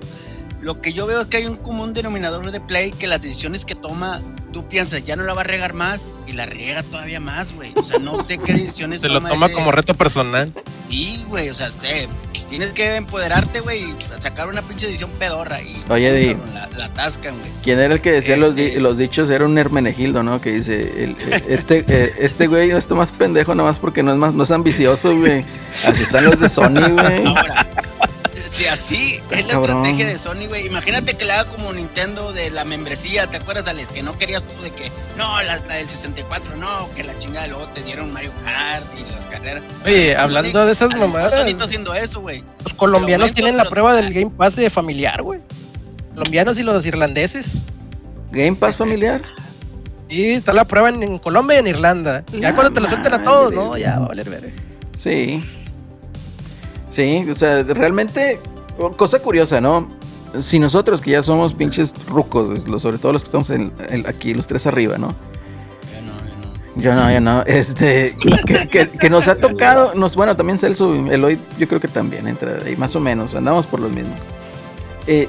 lo 0.62 0.82
que 0.82 0.94
yo 0.94 1.08
veo 1.08 1.22
es 1.22 1.28
que 1.28 1.38
hay 1.38 1.46
un 1.46 1.58
común 1.58 1.94
denominador 1.94 2.52
de 2.52 2.60
Play 2.60 2.92
que 2.92 3.08
las 3.08 3.22
decisiones 3.22 3.66
que 3.66 3.76
toma, 3.76 4.22
tú 4.52 4.68
piensas, 4.68 5.04
ya 5.06 5.16
no 5.16 5.24
la 5.24 5.34
va 5.34 5.42
a 5.42 5.46
regar 5.46 5.74
más 5.74 6.12
y 6.28 6.34
la 6.34 6.46
riega 6.46 6.84
todavía 6.84 7.20
más, 7.20 7.54
güey. 7.54 7.72
O 7.76 7.84
sea, 7.84 8.00
no 8.00 8.22
sé 8.22 8.38
qué 8.40 8.54
decisiones 8.54 9.02
Se 9.02 9.08
lo 9.10 9.22
toma 9.22 9.46
ese- 9.48 9.56
como 9.56 9.72
reto 9.72 9.94
personal. 9.94 10.54
Sí, 10.90 11.24
güey, 11.30 11.50
o 11.50 11.54
sea, 11.54 11.70
te- 11.82 12.08
tienes 12.50 12.70
que 12.72 12.96
empoderarte, 12.96 13.60
güey, 13.60 13.84
y 13.84 13.96
sacar 14.20 14.50
una 14.50 14.64
pinche 14.64 14.88
edición 14.88 15.12
pedorra 15.20 15.62
y 15.62 15.84
Oye, 15.88 16.12
Di. 16.14 16.36
la, 16.54 16.68
la 16.78 16.86
atascan, 16.86 17.38
güey. 17.38 17.52
¿Quién 17.64 17.80
era 17.80 17.94
el 17.94 18.02
que 18.02 18.12
decía 18.12 18.38
los, 18.38 18.56
di- 18.56 18.64
Este- 18.64 18.80
los 18.82 18.98
dichos? 18.98 19.30
Era 19.30 19.46
un 19.46 19.56
Hermenegildo, 19.58 20.24
¿no? 20.24 20.42
Que 20.42 20.54
dice, 20.54 21.04
el- 21.04 21.12
eh, 21.20 21.44
este 21.50 21.86
eh, 21.88 22.14
este 22.20 22.48
güey 22.48 22.70
no 22.70 22.78
está 22.80 22.96
más 22.96 23.12
pendejo 23.12 23.54
nomás 23.56 23.78
porque 23.78 24.02
no 24.04 24.12
es 24.12 24.18
más 24.18 24.34
no 24.34 24.44
es 24.44 24.52
ambicioso, 24.52 25.16
güey. 25.16 25.46
Así 25.86 26.02
están 26.04 26.26
los 26.26 26.40
de 26.40 26.50
Sony, 26.50 26.82
güey. 26.92 27.26
Ahora, 27.28 27.68
así 28.70 29.20
es 29.32 29.46
la 29.48 29.54
Cabrón. 29.54 29.78
estrategia 29.78 30.08
de 30.08 30.18
Sony, 30.18 30.48
güey. 30.48 30.66
Imagínate 30.68 31.16
que 31.16 31.26
le 31.26 31.34
haga 31.34 31.50
como 31.50 31.72
Nintendo 31.74 32.32
de 32.34 32.50
la 32.52 32.66
membresía, 32.66 33.28
¿te 33.28 33.38
acuerdas, 33.38 33.68
Alex? 33.68 33.90
Que 33.90 34.04
no 34.04 34.18
querías 34.18 34.44
tú 34.44 34.62
de 34.62 34.72
que, 34.72 34.90
no, 35.18 35.42
la, 35.44 35.58
la 35.68 35.76
del 35.76 35.88
64, 35.90 36.56
no, 36.58 36.90
que 36.96 37.04
la 37.04 37.18
chingada, 37.20 37.48
luego 37.48 37.68
te 37.70 37.84
dieron 37.84 38.12
Mario 38.14 38.32
Kart 38.44 38.86
y 39.00 39.12
las 39.14 39.26
carreras. 39.28 39.64
Oye, 39.86 40.08
Pues, 40.14 40.18
hablando 40.18 40.60
Sony- 40.62 40.66
de 40.66 40.72
esas 40.72 40.96
mamadas, 40.98 41.34
Sony 41.34 41.48
está 41.50 41.64
haciendo 41.66 41.94
eso, 41.94 42.22
güey. 42.22 42.44
los 42.64 42.74
colombianos 42.74 43.34
tienen 43.34 43.58
la 43.58 43.66
prueba 43.66 43.96
del 43.96 44.14
Game 44.14 44.32
Pass 44.32 44.56
de 44.56 44.70
familiar, 44.70 45.22
güey. 45.22 45.40
Colombianos 46.14 46.58
y 46.58 46.64
los 46.64 46.86
irlandeses. 46.86 47.60
Game 48.32 48.56
Pass 48.56 48.76
familiar. 48.76 49.22
Y 50.10 50.32
está 50.32 50.54
la 50.54 50.66
prueba 50.66 50.90
en, 50.90 51.04
en 51.04 51.20
Colombia 51.20 51.58
y 51.58 51.60
en 51.60 51.68
Irlanda. 51.68 52.24
Ya 52.34 52.40
La 52.50 52.56
cuando 52.56 52.74
te 52.74 52.80
lo 52.82 52.88
suelten 52.88 53.14
a 53.14 53.22
todos, 53.24 53.54
¿no? 53.54 53.78
Ya 53.78 54.00
va 54.00 54.06
a 54.06 54.08
valer 54.10 54.30
ver. 54.30 54.52
Sí. 54.98 55.44
Sí, 56.96 57.26
o 57.30 57.36
sea, 57.36 57.62
realmente, 57.64 58.40
cosa 58.98 59.20
curiosa, 59.20 59.60
¿no? 59.62 59.88
Si 60.42 60.60
nosotros 60.60 61.02
que 61.02 61.12
ya 61.12 61.24
somos 61.24 61.54
pinches 61.54 61.94
rucos, 62.08 62.60
sobre 62.82 62.98
todo 63.00 63.14
los 63.14 63.24
que 63.24 63.28
estamos 63.28 63.50
en- 63.50 63.72
en- 63.90 64.08
aquí, 64.08 64.34
los 64.34 64.48
tres 64.48 64.68
arriba, 64.68 64.98
no. 64.98 65.14
Yo 66.76 66.94
no, 66.96 67.12
yo 67.12 67.20
no. 67.20 67.42
Este, 67.44 68.16
que, 68.48 68.68
que- 68.68 68.90
que 68.90 69.10
nos 69.10 69.28
ha 69.28 69.36
tocado, 69.36 69.94
nos, 69.96 70.16
bueno, 70.16 70.36
también 70.38 70.60
Celso, 70.60 70.94
Eloy, 71.12 71.38
yo 71.58 71.68
creo 71.68 71.80
que 71.82 71.88
también 71.88 72.28
entra 72.28 72.58
ahí, 72.66 72.76
más 72.78 72.96
o 72.96 73.00
menos, 73.00 73.34
andamos 73.36 73.66
por 73.66 73.80
los 73.80 73.92
mismos. 73.92 74.18
Eh, 75.08 75.28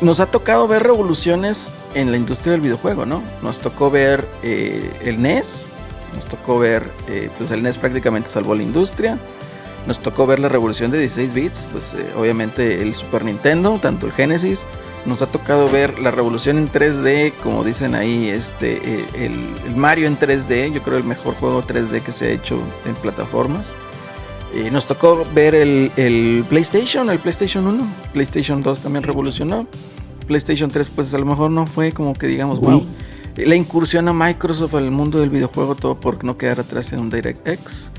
nos 0.00 0.20
ha 0.20 0.26
tocado 0.26 0.68
ver 0.68 0.82
revoluciones 0.82 1.68
en 1.94 2.10
la 2.10 2.16
industria 2.18 2.52
del 2.52 2.60
videojuego, 2.60 3.06
¿no? 3.06 3.22
Nos 3.42 3.58
tocó 3.58 3.90
ver 3.90 4.26
eh, 4.42 4.90
el 5.04 5.20
NES, 5.22 5.66
nos 6.14 6.26
tocó 6.26 6.58
ver, 6.58 6.84
eh, 7.08 7.30
pues 7.38 7.50
el 7.50 7.62
NES 7.62 7.78
prácticamente 7.78 8.28
salvó 8.28 8.54
la 8.54 8.62
industria. 8.62 9.18
Nos 9.86 9.98
tocó 9.98 10.26
ver 10.26 10.38
la 10.38 10.48
revolución 10.48 10.90
de 10.90 10.98
16 11.00 11.34
bits, 11.34 11.66
pues 11.72 11.92
eh, 11.94 12.06
obviamente 12.16 12.82
el 12.82 12.94
Super 12.94 13.24
Nintendo, 13.24 13.78
tanto 13.82 14.06
el 14.06 14.12
Genesis. 14.12 14.62
Nos 15.06 15.20
ha 15.20 15.26
tocado 15.26 15.68
ver 15.68 15.98
la 15.98 16.12
revolución 16.12 16.58
en 16.58 16.70
3D, 16.70 17.32
como 17.42 17.64
dicen 17.64 17.96
ahí, 17.96 18.28
este, 18.28 18.76
eh, 18.76 19.04
el, 19.14 19.32
el 19.66 19.76
Mario 19.76 20.06
en 20.06 20.16
3D, 20.16 20.72
yo 20.72 20.80
creo 20.82 20.98
el 20.98 21.04
mejor 21.04 21.34
juego 21.34 21.64
3D 21.64 22.00
que 22.02 22.12
se 22.12 22.26
ha 22.26 22.30
hecho 22.30 22.56
en 22.86 22.94
plataformas. 22.94 23.72
Eh, 24.54 24.70
nos 24.70 24.86
tocó 24.86 25.26
ver 25.34 25.54
el, 25.54 25.90
el 25.96 26.44
PlayStation, 26.48 27.08
el 27.08 27.18
PlayStation 27.18 27.66
1, 27.66 27.86
PlayStation 28.12 28.62
2 28.62 28.80
también 28.80 29.02
revolucionó. 29.02 29.66
PlayStation 30.26 30.70
3 30.70 30.90
pues 30.94 31.12
a 31.14 31.18
lo 31.18 31.24
mejor 31.24 31.50
no 31.50 31.66
fue 31.66 31.92
como 31.92 32.12
que 32.12 32.26
digamos, 32.26 32.60
wow. 32.60 32.84
La 33.36 33.56
incursión 33.56 34.08
a 34.08 34.12
Microsoft 34.12 34.74
al 34.74 34.90
mundo 34.90 35.18
del 35.18 35.30
videojuego, 35.30 35.74
todo 35.74 35.98
por 35.98 36.22
no 36.22 36.36
quedar 36.36 36.60
atrás 36.60 36.92
en 36.92 37.00
un 37.00 37.10
DirectX. 37.10 37.91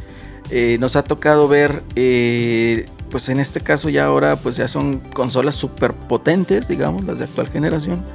Eh, 0.55 0.77
nos 0.79 0.95
ha 0.95 1.03
tocado 1.03 1.47
ver, 1.47 1.81
eh, 1.95 2.85
pues 3.09 3.27
en 3.29 3.39
este 3.39 3.59
caso 3.59 3.89
ya 3.89 4.05
ahora, 4.05 4.35
pues 4.35 4.55
ya 4.55 4.67
son 4.67 4.99
consolas 4.99 5.55
súper 5.55 5.93
potentes, 5.93 6.67
digamos, 6.67 7.03
las 7.05 7.17
de 7.17 7.23
actual 7.23 7.47
generación. 7.47 8.05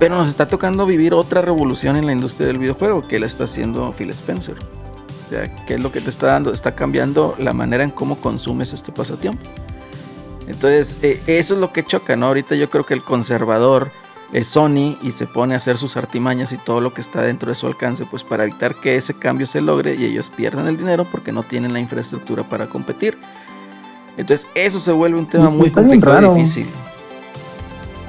Pero 0.00 0.16
nos 0.16 0.26
está 0.26 0.46
tocando 0.46 0.86
vivir 0.86 1.14
otra 1.14 1.40
revolución 1.40 1.94
en 1.94 2.06
la 2.06 2.10
industria 2.10 2.48
del 2.48 2.58
videojuego, 2.58 3.06
que 3.06 3.20
la 3.20 3.26
está 3.26 3.44
haciendo 3.44 3.92
Phil 3.92 4.10
Spencer. 4.10 4.56
O 4.56 5.30
sea, 5.30 5.54
¿qué 5.64 5.74
es 5.74 5.80
lo 5.80 5.92
que 5.92 6.00
te 6.00 6.10
está 6.10 6.26
dando? 6.26 6.52
Está 6.52 6.74
cambiando 6.74 7.36
la 7.38 7.52
manera 7.52 7.84
en 7.84 7.92
cómo 7.92 8.16
consumes 8.16 8.72
este 8.72 8.90
pasatiempo. 8.90 9.48
Entonces, 10.48 10.96
eh, 11.02 11.22
eso 11.28 11.54
es 11.54 11.60
lo 11.60 11.72
que 11.72 11.84
choca, 11.84 12.16
¿no? 12.16 12.26
Ahorita 12.26 12.56
yo 12.56 12.70
creo 12.70 12.82
que 12.82 12.94
el 12.94 13.04
conservador 13.04 13.92
es 14.32 14.48
Sony 14.48 14.96
y 15.02 15.12
se 15.12 15.26
pone 15.26 15.54
a 15.54 15.58
hacer 15.58 15.76
sus 15.76 15.96
artimañas 15.96 16.52
y 16.52 16.56
todo 16.56 16.80
lo 16.80 16.92
que 16.94 17.02
está 17.02 17.22
dentro 17.22 17.50
de 17.50 17.54
su 17.54 17.66
alcance, 17.66 18.06
pues 18.06 18.24
para 18.24 18.44
evitar 18.44 18.74
que 18.74 18.96
ese 18.96 19.14
cambio 19.14 19.46
se 19.46 19.60
logre 19.60 19.94
y 19.94 20.06
ellos 20.06 20.30
pierdan 20.30 20.66
el 20.66 20.78
dinero 20.78 21.04
porque 21.10 21.32
no 21.32 21.42
tienen 21.42 21.72
la 21.72 21.80
infraestructura 21.80 22.42
para 22.42 22.66
competir. 22.66 23.18
Entonces, 24.16 24.46
eso 24.54 24.80
se 24.80 24.92
vuelve 24.92 25.18
un 25.18 25.26
tema 25.26 25.50
muy 25.50 25.66
está 25.66 25.82
bien 25.82 26.00
raro. 26.00 26.34
difícil. 26.34 26.66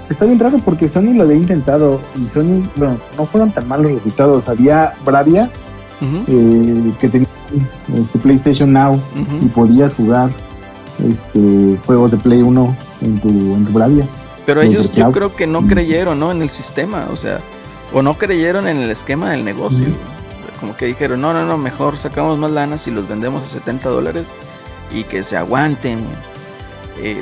Está 0.10 0.26
bien 0.26 0.40
raro 0.40 0.60
porque 0.64 0.88
Sony 0.88 1.14
lo 1.14 1.24
había 1.24 1.38
intentado 1.38 2.00
y 2.16 2.30
Sony, 2.30 2.64
bueno, 2.76 2.98
no 3.18 3.26
fueron 3.26 3.52
tan 3.52 3.68
malos 3.68 3.92
resultados. 3.92 4.48
Había 4.48 4.94
Bravias 5.06 5.64
eh, 6.28 6.94
que 7.00 7.10
tenían 7.10 7.30
este, 7.96 8.20
PlayStation 8.20 8.72
Now 8.72 9.00
y 9.42 9.46
podías 9.48 9.94
jugar 9.96 10.30
este 11.10 11.78
juegos 11.86 12.12
de 12.12 12.18
Play 12.18 12.42
1 12.42 12.78
en 13.02 13.20
tu, 13.20 13.30
en 13.30 13.66
tu 13.66 13.72
Bravia. 13.72 14.06
Pero 14.46 14.62
Los 14.62 14.70
ellos 14.72 14.92
yo 14.92 15.12
creo 15.14 15.34
que 15.36 15.48
no 15.48 15.66
creyeron, 15.68 16.20
¿no? 16.20 16.32
En 16.32 16.42
el 16.42 16.50
sistema, 16.50 17.08
o 17.12 17.16
sea, 17.16 17.40
o 17.94 18.02
no 18.02 18.16
creyeron 18.18 18.68
en 18.68 18.78
el 18.78 18.90
esquema 18.92 19.32
del 19.32 19.44
negocio. 19.46 19.86
Como 20.60 20.76
que 20.76 20.86
dijeron, 20.86 21.22
no, 21.22 21.34
no, 21.34 21.46
no, 21.46 21.58
mejor 21.58 21.98
sacamos 21.98 22.38
más 22.40 22.52
lanas 22.52 22.88
y 22.88 22.92
los 22.92 23.08
vendemos 23.08 23.44
a 23.44 23.48
70 23.48 23.90
dólares 23.90 24.28
y 24.92 25.04
que 25.04 25.24
se 25.24 25.38
aguanten. 25.38 26.00
Eh, 27.02 27.22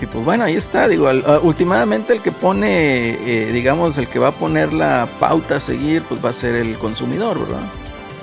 y 0.00 0.06
pues 0.06 0.24
bueno, 0.24 0.44
ahí 0.44 0.56
está, 0.56 0.88
digo, 0.88 1.08
al- 1.08 1.24
últimamente 1.42 2.12
el 2.14 2.20
que 2.22 2.32
pone, 2.32 3.10
eh, 3.10 3.50
digamos, 3.52 3.98
el 3.98 4.08
que 4.08 4.18
va 4.18 4.28
a 4.28 4.32
poner 4.32 4.72
la 4.72 5.06
pauta 5.18 5.56
a 5.56 5.60
seguir, 5.60 6.02
pues 6.04 6.24
va 6.24 6.30
a 6.30 6.32
ser 6.32 6.54
el 6.54 6.76
consumidor, 6.78 7.38
¿verdad? 7.40 7.62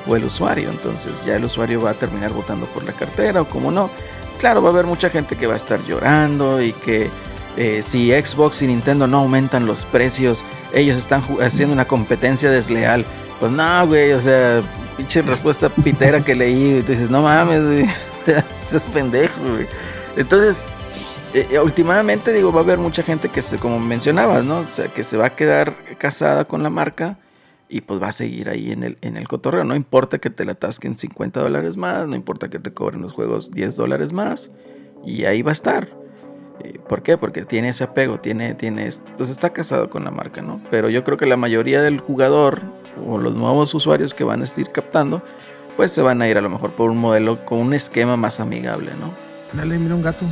O 0.07 0.15
el 0.15 0.23
usuario, 0.23 0.69
entonces 0.69 1.11
ya 1.25 1.35
el 1.35 1.43
usuario 1.45 1.81
va 1.81 1.91
a 1.91 1.93
terminar 1.93 2.31
votando 2.33 2.65
por 2.67 2.83
la 2.83 2.93
cartera 2.93 3.41
o 3.41 3.45
como 3.45 3.71
no. 3.71 3.89
Claro, 4.39 4.61
va 4.63 4.69
a 4.69 4.71
haber 4.71 4.85
mucha 4.85 5.09
gente 5.09 5.35
que 5.35 5.45
va 5.47 5.53
a 5.53 5.57
estar 5.57 5.83
llorando 5.83 6.61
y 6.61 6.71
que 6.73 7.09
eh, 7.57 7.81
si 7.81 8.11
Xbox 8.11 8.61
y 8.61 8.67
Nintendo 8.67 9.07
no 9.07 9.17
aumentan 9.17 9.65
los 9.65 9.83
precios, 9.85 10.43
ellos 10.73 10.95
están 10.95 11.23
haciendo 11.41 11.73
una 11.73 11.85
competencia 11.85 12.51
desleal. 12.51 13.05
Pues 13.39 13.51
no, 13.51 13.87
güey, 13.87 14.13
o 14.13 14.21
sea, 14.21 14.61
pinche 14.95 15.21
respuesta 15.21 15.69
pitera 15.69 16.21
que 16.21 16.35
leí, 16.35 16.77
y 16.77 16.81
dices, 16.81 17.09
no 17.09 17.23
mames, 17.23 17.63
güey, 17.63 17.85
estás 18.63 18.83
pendejo, 18.93 19.39
güey. 19.51 19.67
Entonces, 20.15 20.57
eh, 21.33 21.47
eh, 21.51 21.59
últimamente 21.59 22.31
digo, 22.31 22.51
va 22.51 22.61
a 22.61 22.63
haber 22.63 22.79
mucha 22.79 23.03
gente 23.03 23.29
que 23.29 23.41
se, 23.41 23.57
como 23.57 23.79
mencionabas, 23.79 24.43
¿no? 24.45 24.59
O 24.59 24.67
sea, 24.67 24.87
que 24.87 25.03
se 25.03 25.17
va 25.17 25.27
a 25.27 25.35
quedar 25.35 25.75
casada 25.97 26.45
con 26.45 26.63
la 26.63 26.69
marca 26.69 27.17
y 27.69 27.81
pues 27.81 28.01
va 28.01 28.07
a 28.07 28.11
seguir 28.11 28.49
ahí 28.49 28.71
en 28.71 28.83
el, 28.83 28.97
en 29.01 29.17
el 29.17 29.27
cotorreo. 29.27 29.63
No 29.63 29.75
importa 29.75 30.19
que 30.19 30.29
te 30.29 30.45
la 30.45 30.53
atasquen 30.53 30.95
50 30.95 31.41
dólares 31.41 31.75
más, 31.75 32.07
no 32.07 32.15
importa 32.15 32.49
que 32.49 32.59
te 32.59 32.73
cobren 32.73 33.01
los 33.01 33.13
juegos 33.13 33.51
10 33.51 33.75
dólares 33.75 34.13
más, 34.13 34.49
y 35.05 35.25
ahí 35.25 35.41
va 35.41 35.51
a 35.51 35.53
estar. 35.53 36.06
¿Por 36.87 37.01
qué? 37.03 37.17
Porque 37.17 37.45
tiene 37.45 37.69
ese 37.69 37.83
apego, 37.83 38.19
tiene, 38.19 38.53
tiene, 38.55 38.89
pues 39.17 39.29
está 39.29 39.51
casado 39.51 39.89
con 39.89 40.03
la 40.03 40.11
marca, 40.11 40.41
¿no? 40.41 40.61
Pero 40.71 40.89
yo 40.89 41.03
creo 41.03 41.17
que 41.17 41.25
la 41.25 41.37
mayoría 41.37 41.81
del 41.81 41.99
jugador 41.99 42.61
o 43.07 43.17
los 43.17 43.35
nuevos 43.35 43.73
usuarios 43.73 44.13
que 44.13 44.23
van 44.23 44.41
a 44.41 44.45
estar 44.45 44.71
captando, 44.71 45.21
pues 45.75 45.91
se 45.91 46.01
van 46.01 46.21
a 46.21 46.27
ir 46.27 46.37
a 46.37 46.41
lo 46.41 46.49
mejor 46.49 46.71
por 46.71 46.89
un 46.89 46.97
modelo 46.97 47.45
con 47.45 47.59
un 47.59 47.73
esquema 47.73 48.17
más 48.17 48.39
amigable, 48.39 48.91
¿no? 48.99 49.11
Dale, 49.53 49.77
mira 49.79 49.95
un 49.95 50.01
gato. 50.01 50.25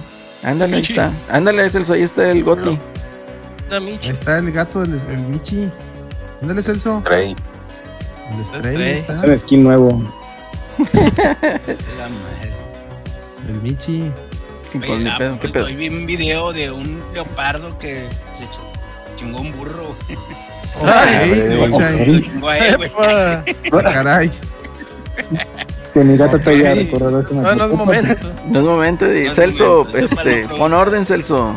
Ándale, 0.43 0.75
ahí 0.77 0.81
está. 0.81 1.11
Ándale, 1.29 1.69
Celso, 1.69 1.93
ahí 1.93 2.01
está 2.03 2.29
el 2.29 2.43
Goti. 2.43 2.77
Ahí 3.71 3.99
está 4.03 4.37
el 4.37 4.51
gato, 4.51 4.83
el, 4.83 4.93
el 5.09 5.17
Michi. 5.27 5.69
Ándale, 6.41 6.61
Celso. 6.61 7.01
Trey. 7.03 7.35
El 8.37 8.45
Stray, 8.45 8.59
Stray. 8.61 8.75
ahí 8.75 8.91
Es 8.95 9.09
está. 9.09 9.27
un 9.27 9.39
skin 9.39 9.63
nuevo. 9.63 10.03
La 10.93 12.09
madre. 12.09 12.51
El 13.47 13.61
Michi. 13.61 14.11
Oye, 14.73 15.09
ah, 15.09 15.15
pedo, 15.17 15.33
¿qué 15.33 15.39
pues, 15.41 15.53
pedo? 15.53 15.65
hoy 15.65 15.75
vi 15.75 15.87
un 15.89 16.05
video 16.05 16.51
de 16.51 16.71
un 16.71 17.01
leopardo 17.13 17.77
que 17.79 18.07
se 18.37 18.43
ch- 18.45 19.15
chingó 19.15 19.39
un 19.39 19.51
burro. 19.57 19.95
Caray. 23.93 24.29
Que 25.93 26.03
mi 26.03 26.17
gato 26.17 26.39
te 26.39 26.51
recorrido 26.51 27.21
eso. 27.21 27.33
No, 27.35 27.55
no 27.55 27.65
es 27.65 27.71
momento. 27.71 28.31
No 28.47 28.59
es 28.59 28.65
momento 28.65 29.05
de 29.05 29.23
No 29.23 29.29
es 29.29 29.35
Celso, 29.35 29.85
momento, 29.85 30.15
este, 30.21 30.47
pon 30.57 30.73
orden, 30.73 31.05
Celso. 31.05 31.55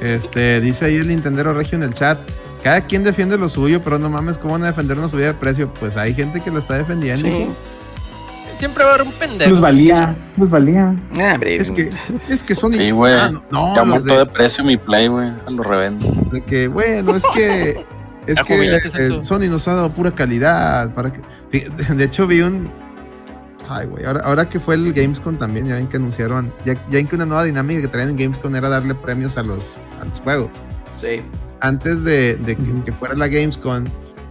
Este, 0.00 0.60
dice 0.60 0.86
ahí 0.86 0.96
el 0.96 1.08
Nintendero 1.08 1.54
Regio 1.54 1.76
en 1.78 1.84
el 1.84 1.94
chat. 1.94 2.18
cada 2.64 2.80
quien 2.82 3.04
defiende 3.04 3.38
lo 3.38 3.48
suyo, 3.48 3.80
pero 3.82 3.98
no 3.98 4.10
mames, 4.10 4.36
¿cómo 4.38 4.54
van 4.54 4.64
a 4.64 4.66
defender 4.68 4.98
una 4.98 5.08
subida 5.08 5.28
de 5.28 5.34
precio? 5.34 5.72
Pues 5.74 5.96
hay 5.96 6.12
gente 6.14 6.40
que 6.40 6.50
lo 6.50 6.58
está 6.58 6.76
defendiendo. 6.76 7.28
Sí. 7.28 7.46
Siempre 8.60 8.84
va 8.84 8.90
a 8.90 8.94
haber 8.94 9.06
un 9.06 9.12
pendejo. 9.14 9.50
Pues 9.50 9.60
valía, 9.60 10.14
pues 10.36 10.50
valía. 10.50 10.94
Ah, 11.14 11.38
Es 11.42 11.70
que, 11.70 11.90
es 12.28 12.44
que 12.44 12.54
son. 12.54 12.74
Sí, 12.74 12.90
güey. 12.90 13.14
Ah, 13.14 13.30
no, 13.50 13.74
Ya 13.74 13.80
aumentó 13.80 14.12
de, 14.12 14.18
de 14.18 14.26
precio 14.26 14.62
mi 14.62 14.76
play, 14.76 15.08
güey. 15.08 15.30
Lo 15.48 15.62
revendo. 15.62 16.12
de 16.30 16.42
que, 16.42 16.68
bueno, 16.68 17.16
es 17.16 17.24
que. 17.34 17.70
Es 18.26 18.36
Ya 18.36 18.44
que 18.44 18.78
eh. 18.98 19.22
Sony 19.22 19.48
nos 19.48 19.66
ha 19.66 19.74
dado 19.74 19.92
pura 19.94 20.10
calidad. 20.14 20.92
Para 20.94 21.10
que, 21.10 21.20
de 21.94 22.04
hecho, 22.04 22.26
vi 22.26 22.42
un. 22.42 22.70
Ay, 23.68 23.86
güey. 23.86 24.04
Ahora, 24.04 24.20
ahora 24.24 24.48
que 24.48 24.60
fue 24.60 24.74
el 24.74 24.92
Gamescom 24.92 25.38
también, 25.38 25.66
ya 25.66 25.76
ven 25.76 25.88
que 25.88 25.96
anunciaron. 25.96 26.52
Ya, 26.66 26.74
ya 26.74 26.98
ven 26.98 27.08
que 27.08 27.16
una 27.16 27.24
nueva 27.24 27.44
dinámica 27.44 27.80
que 27.80 27.88
traían 27.88 28.10
en 28.10 28.16
Gamescom 28.16 28.54
era 28.54 28.68
darle 28.68 28.94
premios 28.94 29.38
a 29.38 29.42
los, 29.42 29.78
a 30.00 30.04
los 30.04 30.20
juegos. 30.20 30.60
sí. 31.00 31.22
antes 31.62 32.04
de, 32.04 32.36
de 32.36 32.56
que, 32.56 32.82
que 32.84 32.92
fuera 32.92 33.14
la 33.14 33.28
Gamescom 33.28 33.84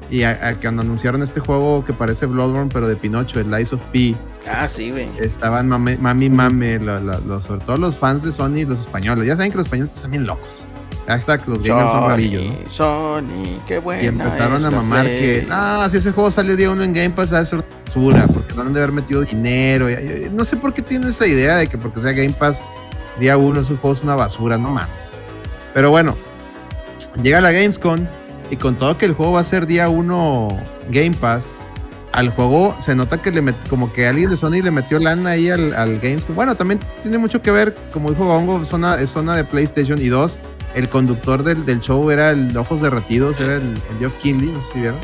y 0.10 0.24
a, 0.24 0.32
a 0.50 0.56
cuando 0.60 0.82
anunciaron 0.82 1.22
este 1.24 1.40
juego 1.40 1.84
que 1.86 1.94
parece 1.94 2.26
Bloodborne 2.26 2.70
pero 2.74 2.88
de 2.88 2.96
Pinocho, 2.96 3.40
el 3.40 3.50
Lies 3.52 3.74
of 3.74 3.82
P, 3.94 4.16
Ah, 4.48 4.68
sí, 4.68 4.90
güey. 4.92 5.10
estaban 5.20 5.68
mame, 5.68 5.98
mami 5.98 6.30
mame, 6.30 6.80
lo- 6.80 7.00
lo- 7.00 7.20
lo- 7.20 7.42
sobre 7.42 7.62
todo 7.62 7.78
los 7.78 7.98
fans 7.98 8.24
de 8.24 8.32
Sony 8.32 8.58
y 8.60 8.66
los 8.66 8.80
españoles. 8.80 9.28
Ya 9.28 9.36
saben 9.36 9.52
que 9.52 9.58
los 9.58 9.66
españoles 9.68 9.92
están 9.94 10.12
bien 10.12 10.26
locos. 10.26 10.66
Hashtag 11.08 11.48
los 11.48 11.62
gamers 11.64 11.90
son 11.92 12.08
rarillos. 12.08 12.44
¿no? 12.46 12.72
Sony, 12.72 13.60
qué 13.68 13.80
bueno. 13.80 14.04
Y 14.04 14.06
empezaron 14.08 14.64
a 14.66 14.70
mamar 14.72 15.06
que, 15.08 15.48
ah, 15.52 15.88
si 15.90 15.98
ese 15.98 16.12
juego 16.12 16.30
sale 16.32 16.56
día 16.56 16.70
uno 16.72 16.84
en 16.84 16.94
Game 16.94 17.10
Pass, 17.12 17.34
va 17.34 17.40
a 17.40 17.46
ser 17.46 17.64
basura, 17.86 18.28
porque 18.28 18.54
no 18.56 18.62
han 18.62 18.74
de 18.74 18.80
haber 18.80 18.92
metido 18.92 19.22
dinero. 19.22 19.88
no 20.32 20.44
sé 20.44 20.58
por 20.58 20.72
qué 20.74 20.82
tienen 20.84 21.10
esa 21.10 21.26
idea 21.28 21.56
de 21.58 21.68
que 21.68 21.78
porque 21.80 22.00
sea 22.00 22.12
Game 22.14 22.34
Pass, 22.34 22.64
día 23.20 23.38
uno, 23.38 23.64
su 23.64 23.78
juego 23.78 23.96
es 23.96 24.04
una 24.04 24.16
basura, 24.16 24.58
no 24.58 24.70
mames. 24.70 24.90
Pero 25.74 25.90
bueno, 25.90 26.16
llega 27.24 27.42
la 27.42 27.52
Gamescom 27.52 28.06
y 28.50 28.56
con 28.58 28.76
todo 28.76 28.98
que 28.98 29.06
el 29.06 29.14
juego 29.14 29.34
va 29.34 29.42
a 29.42 29.44
ser 29.44 29.68
día 29.68 29.90
uno 29.90 30.50
Game 30.90 31.16
Pass, 31.20 31.54
al 32.12 32.30
juego 32.30 32.76
se 32.80 32.96
nota 32.96 33.22
que 33.22 33.32
le 33.32 33.44
met- 33.44 33.68
como 33.70 33.94
que 33.94 34.08
alguien 34.08 34.30
de 34.30 34.38
Sony 34.38 34.62
le 34.64 34.72
metió 34.72 34.98
lana 35.00 35.32
ahí 35.32 35.50
al, 35.50 35.74
al 35.76 36.00
Gamescom. 36.00 36.36
Bueno, 36.36 36.56
también 36.56 36.80
tiene 37.02 37.18
mucho 37.18 37.42
que 37.42 37.52
ver, 37.52 37.76
como 37.94 38.10
dijo 38.10 38.26
Bongo, 38.26 38.66
zona, 38.66 38.96
es 39.00 39.12
zona 39.12 39.36
de 39.36 39.44
PlayStation 39.44 40.02
y 40.02 40.08
dos. 40.08 40.40
El 40.76 40.90
conductor 40.90 41.44
del, 41.44 41.66
del 41.66 41.80
show 41.80 42.10
era 42.12 42.32
el 42.32 42.54
de 42.54 42.60
Ojos 42.60 42.82
Derretidos, 42.82 43.40
era 43.40 43.56
el, 43.56 43.64
el 43.64 43.98
Geoff 44.00 44.14
Kinley, 44.22 44.50
no 44.50 44.62
sé 44.62 44.74
si 44.74 44.80
vieron. 44.82 45.00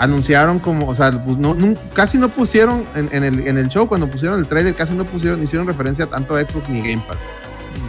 Anunciaron 0.00 0.60
como, 0.60 0.86
o 0.86 0.94
sea, 0.94 1.10
pues 1.24 1.38
no, 1.38 1.56
casi 1.92 2.18
no 2.18 2.28
pusieron 2.28 2.84
en, 2.94 3.08
en 3.12 3.24
el, 3.24 3.46
en 3.48 3.58
el 3.58 3.68
show, 3.68 3.88
cuando 3.88 4.08
pusieron 4.08 4.38
el 4.38 4.46
trailer, 4.46 4.74
casi 4.74 4.94
no 4.94 5.04
pusieron, 5.04 5.42
hicieron 5.42 5.66
referencia 5.66 6.06
tanto 6.06 6.36
a 6.36 6.40
Xbox 6.40 6.68
ni 6.68 6.80
Game 6.80 7.02
Pass. 7.06 7.26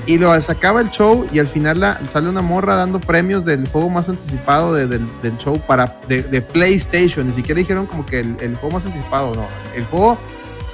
Y 0.06 0.18
lo 0.18 0.40
sacaba 0.42 0.82
el 0.82 0.90
show 0.90 1.28
y 1.32 1.38
al 1.40 1.46
final 1.48 1.80
la- 1.82 2.00
sale 2.08 2.30
una 2.30 2.42
morra 2.42 2.76
dando 2.76 3.00
premios 3.00 3.46
del 3.46 3.68
juego 3.68 3.90
más 3.90 4.10
anticipado 4.10 4.74
de- 4.74 4.88
del, 4.88 5.08
del 5.22 5.38
show 5.38 5.60
para 5.60 6.00
de, 6.08 6.24
de 6.24 6.42
PlayStation. 6.42 7.28
Ni 7.28 7.32
siquiera 7.32 7.60
dijeron 7.60 7.86
como 7.86 8.06
que 8.06 8.20
el, 8.22 8.36
el 8.40 8.56
juego 8.56 8.76
más 8.76 8.86
anticipado, 8.86 9.36
no. 9.36 9.46
El 9.76 9.86
juego 9.86 10.18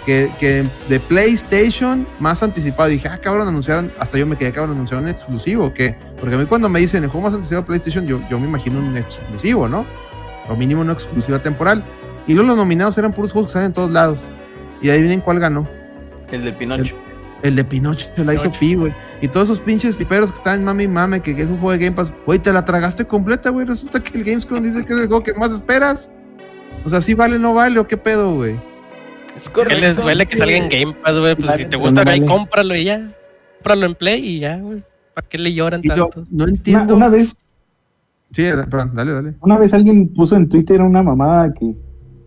que, 0.06 0.32
que 0.40 0.64
de 0.88 1.00
PlayStation 1.02 2.08
más 2.20 2.44
anticipado. 2.44 2.88
dije, 2.90 3.10
ah, 3.10 3.18
cabrón, 3.18 3.48
anunciaron, 3.48 3.92
hasta 4.00 4.18
yo 4.18 4.26
me 4.26 4.38
quedé, 4.38 4.52
cabrón, 4.54 4.76
anunciaron 4.76 5.04
un 5.06 5.12
exclusivo. 5.12 5.74
que 5.74 5.98
Porque 6.20 6.36
a 6.36 6.38
mí 6.38 6.46
cuando 6.46 6.70
me 6.70 6.80
dicen 6.80 7.04
el 7.04 7.10
juego 7.10 7.26
más 7.26 7.34
anticipado 7.34 7.64
de 7.64 7.68
PlayStation, 7.68 8.06
yo, 8.08 8.22
yo 8.30 8.40
me 8.40 8.48
imagino 8.48 8.80
un 8.80 8.96
exclusivo, 8.96 9.68
¿no? 9.68 9.86
O 10.48 10.56
mínimo 10.56 10.82
una 10.82 10.94
exclusiva 10.94 11.40
temporal. 11.40 11.84
Y 12.28 12.34
luego 12.36 12.48
los 12.50 12.58
nominados 12.58 12.98
eran 12.98 13.12
puros 13.12 13.34
juegos 13.34 13.50
que 13.52 13.54
salen 13.54 13.68
en 13.68 13.74
todos 13.74 13.92
lados. 13.92 14.30
Y 14.82 14.90
adivinen 14.90 15.20
cuál 15.22 15.40
ganó. 15.40 15.68
El 16.32 16.44
del 16.44 16.54
Pinocho. 16.54 16.96
El 17.46 17.56
de 17.56 17.64
Pinocho, 17.64 18.10
la 18.18 18.34
hizo 18.34 18.52
Pi, 18.52 18.74
güey. 18.76 18.92
Y 19.22 19.28
todos 19.28 19.48
esos 19.48 19.60
pinches 19.60 19.96
piperos 19.96 20.32
que 20.32 20.38
están 20.38 20.60
en 20.60 20.66
mami 20.66 20.84
y 20.84 20.88
mame, 20.88 21.20
que, 21.20 21.36
que 21.36 21.44
es 21.44 21.50
un 21.50 21.58
juego 21.58 21.74
de 21.74 21.78
Game 21.78 21.96
Pass, 21.96 22.12
güey, 22.26 22.40
te 22.40 22.52
la 22.52 22.66
tragaste 22.66 23.06
completa, 23.06 23.52
güey. 23.52 23.66
Resulta 23.68 24.00
que 24.00 24.18
el 24.18 24.24
Gamescom 24.24 24.62
dice 24.64 24.84
que 24.84 24.94
es 24.94 25.00
el 25.00 25.08
juego 25.08 25.22
que 25.24 25.34
más 25.34 25.52
esperas. 25.54 26.10
O 26.84 26.90
sea, 26.90 27.02
si 27.02 27.14
vale 27.14 27.36
o 27.36 27.40
no 27.40 27.54
vale, 27.54 27.80
o 27.80 27.86
qué 27.88 27.98
pedo, 27.98 28.36
güey. 28.36 28.56
Es 29.38 29.50
¿Qué 29.50 29.76
les 29.76 29.98
duele 29.98 30.26
que 30.26 30.38
salga 30.38 30.58
en 30.58 30.70
Game 30.70 30.94
Pass, 31.04 31.20
güey? 31.20 31.36
Pues 31.36 31.48
Vale, 31.48 31.64
si 31.64 31.70
te 31.70 31.76
gusta, 31.78 32.04
vale. 32.04 32.12
ahí 32.12 32.26
cómpralo 32.26 32.76
y 32.76 32.84
ya. 32.86 33.12
Cómpralo 33.58 33.86
en 33.86 33.96
Play 33.96 34.26
y 34.28 34.40
ya, 34.40 34.58
güey. 34.58 34.84
¿Para 35.14 35.28
qué 35.28 35.38
le 35.38 35.54
lloran 35.54 35.82
Y 35.84 35.88
tanto? 35.88 36.10
no 36.32 36.44
Una, 36.46 36.52
entiendo. 36.52 36.96
una 36.96 37.10
vez, 37.10 37.40
Sí, 38.32 38.44
perdón, 38.70 38.92
dale, 38.96 39.12
dale. 39.14 39.34
una 39.42 39.58
vez 39.58 39.74
alguien 39.74 40.12
puso 40.14 40.36
en 40.36 40.50
Twitter 40.50 40.82
una 40.82 41.04
mamada 41.04 41.54
que, 41.54 41.74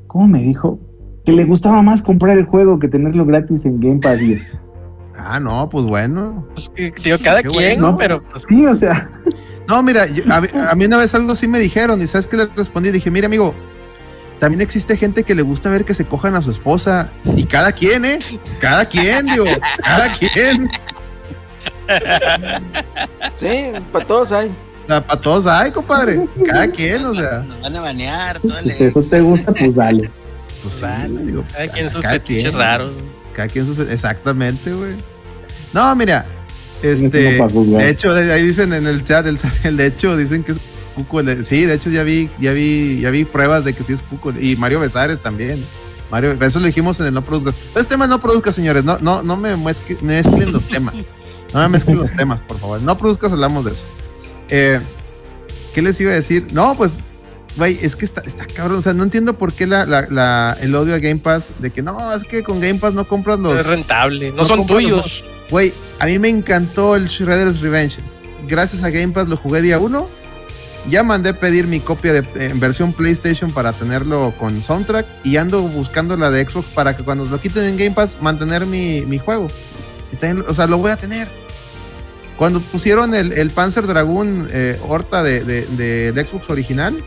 ¿cómo 0.06 0.26
me 0.28 0.42
dijo? 0.42 0.78
Que 1.24 1.32
le 1.32 1.44
gustaba 1.44 1.82
más 1.82 2.02
comprar 2.02 2.38
el 2.38 2.44
juego 2.46 2.78
que 2.78 2.88
tenerlo 2.88 3.26
gratis 3.26 3.66
en 3.66 3.80
Game 3.80 3.98
Pass. 3.98 4.20
Ah, 5.18 5.40
no, 5.40 5.68
pues 5.68 5.84
bueno. 5.84 6.46
Pues 6.54 6.70
que, 6.74 6.92
digo, 7.02 7.18
cada 7.22 7.42
Qué 7.42 7.48
quien, 7.48 7.80
bueno. 7.80 7.90
¿no? 7.92 7.98
Pero 7.98 8.14
pues, 8.14 8.30
pues, 8.32 8.46
sí, 8.46 8.66
o 8.66 8.74
sea, 8.74 9.10
No, 9.66 9.82
mira, 9.82 10.06
yo- 10.06 10.22
a, 10.32 10.40
mí- 10.40 10.48
a 10.54 10.74
mí 10.74 10.84
una 10.86 10.96
vez 10.96 11.14
algo 11.14 11.34
sí 11.36 11.46
me 11.48 11.58
dijeron, 11.58 12.00
y 12.00 12.06
¿sabes 12.06 12.26
qué 12.26 12.36
le 12.38 12.46
respondí? 12.56 12.90
Dije, 12.90 13.10
mira, 13.10 13.26
amigo, 13.26 13.54
también 14.40 14.60
existe 14.62 14.96
gente 14.96 15.24
que 15.24 15.34
le 15.34 15.42
gusta 15.42 15.70
ver 15.70 15.84
que 15.84 15.92
se 15.94 16.06
cojan 16.06 16.34
a 16.36 16.42
su 16.42 16.50
esposa. 16.50 17.12
Y 17.36 17.44
cada 17.44 17.72
quien, 17.72 18.04
¿eh? 18.04 18.18
Cada 18.60 18.86
quien, 18.88 19.26
digo, 19.26 19.44
cada 19.82 20.10
quien. 20.12 20.68
Sí, 23.36 23.72
para 23.92 24.04
todos 24.06 24.32
hay. 24.32 24.48
O 24.84 24.86
sea, 24.88 25.06
para 25.06 25.20
todos 25.20 25.46
hay, 25.46 25.70
compadre. 25.70 26.26
Cada 26.50 26.68
quien, 26.68 27.04
o 27.04 27.14
sea. 27.14 27.40
Nos 27.40 27.60
van 27.60 27.76
a 27.76 27.80
banear, 27.80 28.38
todo 28.40 28.58
si 28.62 28.84
eso 28.84 29.02
te 29.02 29.20
gusta, 29.20 29.52
pues 29.52 29.74
dale. 29.74 30.10
Pues 30.62 30.74
sí, 30.74 30.82
Vale, 30.82 31.24
digo, 31.24 31.42
pues, 31.42 31.56
cada 31.56 31.68
quien 31.72 31.90
sus 31.90 32.02
cada 32.02 32.18
quien. 32.18 32.52
raros. 32.52 32.92
Cada 33.38 33.46
quien 33.46 33.64
sus 33.64 33.78
Exactamente, 33.78 34.72
güey. 34.72 34.96
No, 35.72 35.94
mira. 35.94 36.26
Este. 36.82 37.40
De 37.40 37.88
hecho, 37.88 38.10
ahí 38.10 38.44
dicen 38.44 38.72
en 38.72 38.88
el 38.88 39.04
chat, 39.04 39.24
el, 39.26 39.38
el 39.62 39.76
de 39.76 39.86
hecho, 39.86 40.16
dicen 40.16 40.42
que 40.42 40.50
es 40.52 40.58
Cuco. 40.96 41.20
sí, 41.44 41.64
de 41.64 41.74
hecho, 41.74 41.88
ya 41.88 42.02
vi, 42.02 42.28
ya 42.40 42.52
vi, 42.52 42.98
ya 43.00 43.10
vi 43.10 43.24
pruebas 43.24 43.64
de 43.64 43.74
que 43.74 43.84
sí 43.84 43.92
es 43.92 44.02
Cuco. 44.02 44.32
Y 44.32 44.56
Mario 44.56 44.80
Besares 44.80 45.20
también. 45.20 45.64
Mario, 46.10 46.36
eso 46.40 46.58
lo 46.58 46.66
dijimos 46.66 46.98
en 46.98 47.06
el 47.06 47.14
no 47.14 47.24
produzca. 47.24 47.54
Este 47.76 47.84
tema 47.84 48.08
no 48.08 48.20
produzca, 48.20 48.50
señores. 48.50 48.82
No, 48.82 48.98
no, 48.98 49.22
no 49.22 49.36
me 49.36 49.56
mezclen, 49.56 49.98
mezclen 50.02 50.52
los 50.52 50.66
temas. 50.66 51.12
No 51.54 51.60
me 51.60 51.68
mezclen 51.68 51.96
los 51.96 52.10
temas, 52.10 52.40
por 52.42 52.58
favor. 52.58 52.82
No 52.82 52.98
produzcas, 52.98 53.30
hablamos 53.30 53.66
de 53.66 53.70
eso. 53.70 53.84
Eh, 54.48 54.80
¿Qué 55.72 55.80
les 55.80 56.00
iba 56.00 56.10
a 56.10 56.16
decir? 56.16 56.48
No, 56.52 56.76
pues, 56.76 57.04
güey, 57.58 57.78
es 57.82 57.94
que 57.96 58.06
está, 58.06 58.22
está 58.22 58.46
cabrón. 58.46 58.78
O 58.78 58.80
sea, 58.80 58.94
no 58.94 59.02
entiendo 59.02 59.36
por 59.36 59.52
qué 59.52 59.66
la, 59.66 59.84
la- 59.84 60.06
la- 60.10 60.56
el 60.60 60.74
odio 60.74 60.94
a 60.94 60.98
Game 60.98 61.18
Pass 61.20 61.52
de 61.58 61.70
que 61.70 61.82
no, 61.82 62.14
es 62.14 62.24
que 62.24 62.42
con 62.42 62.60
Game 62.60 62.78
Pass 62.78 62.94
no 62.94 63.06
compras 63.06 63.38
No 63.38 63.50
los. 63.52 63.60
es 63.60 63.66
rentable. 63.66 64.30
No, 64.30 64.36
no 64.38 64.44
son 64.46 64.66
tuyos. 64.66 65.22
Güey, 65.50 65.74
a 65.98 66.06
mí 66.06 66.18
me 66.18 66.28
encantó 66.28 66.94
el 66.96 67.06
Shredder's 67.08 67.60
Revenge. 67.60 67.98
Gracias 68.46 68.82
a 68.82 68.90
Game 68.90 69.12
Pass 69.12 69.28
lo 69.28 69.36
jugué 69.36 69.60
día 69.60 69.78
uno. 69.78 70.08
Ya 70.88 71.02
mandé 71.02 71.34
pedir 71.34 71.66
mi 71.66 71.80
copia 71.80 72.12
de, 72.14 72.46
en 72.46 72.60
versión 72.60 72.94
PlayStation 72.94 73.50
para 73.50 73.72
tenerlo 73.74 74.32
con 74.38 74.62
soundtrack 74.62 75.06
y 75.24 75.36
ando 75.36 75.60
buscando 75.62 76.16
la 76.16 76.30
de 76.30 76.48
Xbox 76.48 76.70
para 76.70 76.96
que 76.96 77.02
cuando 77.02 77.24
lo 77.26 77.38
quiten 77.40 77.64
en 77.64 77.76
Game 77.76 77.90
Pass 77.90 78.18
mantener 78.22 78.64
mi, 78.64 79.02
mi 79.02 79.18
juego. 79.18 79.48
Y 80.12 80.16
también, 80.16 80.46
o 80.48 80.54
sea, 80.54 80.66
lo 80.66 80.78
voy 80.78 80.90
a 80.90 80.96
tener. 80.96 81.28
Cuando 82.38 82.60
pusieron 82.60 83.14
el, 83.14 83.32
el 83.32 83.50
Panzer 83.50 83.86
Dragoon 83.86 84.48
eh, 84.52 84.78
Horta 84.86 85.22
de, 85.22 85.40
de- 85.40 85.66
de- 85.66 86.12
del 86.12 86.26
Xbox 86.26 86.48
original, 86.50 87.02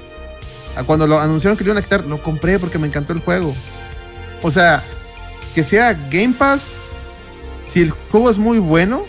cuando 0.86 1.08
lo 1.08 1.20
anunciaron 1.20 1.58
que 1.58 1.64
lo 1.64 1.72
iban 1.72 1.78
a 1.80 1.82
quitar, 1.82 2.06
lo 2.06 2.22
compré 2.22 2.60
porque 2.60 2.78
me 2.78 2.88
encantó 2.88 3.14
el 3.14 3.20
juego. 3.20 3.54
O 4.42 4.50
sea, 4.52 4.84
que 5.54 5.64
sea 5.64 5.94
Game 6.10 6.34
Pass, 6.38 6.80
si 7.66 7.82
el 7.82 7.92
juego 7.92 8.30
es 8.30 8.38
muy 8.38 8.60
bueno, 8.60 9.04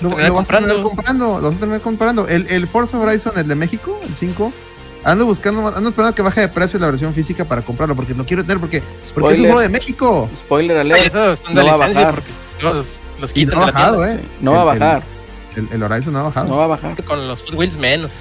lo, 0.00 0.34
vas 0.34 0.50
a 0.50 0.54
terminar 0.58 0.82
comprando. 0.82 1.38
Lo 1.40 1.42
vas 1.48 1.56
a 1.56 1.58
terminar 1.60 1.80
comprando. 1.80 2.28
El, 2.28 2.46
el 2.48 2.66
Forza 2.66 2.98
Horizon, 2.98 3.32
el 3.36 3.48
de 3.48 3.54
México, 3.54 3.98
el 4.06 4.14
5, 4.14 4.52
ando 5.04 5.24
buscando, 5.26 5.62
más- 5.62 5.76
ando 5.76 5.88
esperando 5.90 6.14
que 6.14 6.22
baje 6.22 6.40
de 6.42 6.48
precio 6.48 6.78
la 6.78 6.86
versión 6.86 7.14
física 7.14 7.44
para 7.44 7.62
comprarlo, 7.62 7.94
porque 7.96 8.14
lo 8.14 8.24
quiero 8.26 8.42
tener, 8.42 8.58
porque, 8.58 8.82
porque 9.14 9.32
es 9.34 9.38
un 9.38 9.46
juego 9.46 9.60
de 9.60 9.68
México. 9.68 10.28
Spoiler 10.38 10.78
alert. 10.78 11.06
Eso 11.06 11.36
son 11.36 11.54
no 11.54 11.64
va 11.64 11.74
a 11.74 11.76
bajar. 11.76 12.14
porque 12.16 12.30
los, 12.62 12.86
los 13.20 13.36
Y 13.36 13.46
no 13.46 13.62
ha 13.62 13.66
bajado. 13.66 14.04
¿eh? 14.06 14.20
No 14.40 14.52
va 14.52 14.72
a 14.72 14.74
El- 14.74 14.80
bajar. 14.80 15.02
El, 15.56 15.68
el 15.72 15.82
Horizon 15.82 16.12
no 16.12 16.18
ha 16.18 16.22
bajado. 16.24 16.48
No 16.48 16.56
va 16.58 16.64
a 16.64 16.68
bajar. 16.68 17.02
Con 17.04 17.26
los 17.28 17.40
Hot 17.42 17.54
Wheels 17.54 17.76
menos. 17.78 18.12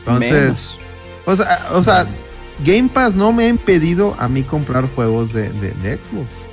Entonces, 0.00 0.30
Menos. 0.32 0.78
O 1.26 1.36
sea, 1.36 1.66
o 1.72 1.82
sea, 1.82 2.06
Game 2.64 2.88
Pass 2.92 3.14
no 3.16 3.32
me 3.32 3.44
ha 3.44 3.48
impedido 3.48 4.14
a 4.18 4.28
mí 4.28 4.42
comprar 4.42 4.88
juegos 4.94 5.32
de, 5.32 5.50
de- 5.50 5.72
de 5.72 5.94
Xbox. 6.00 6.46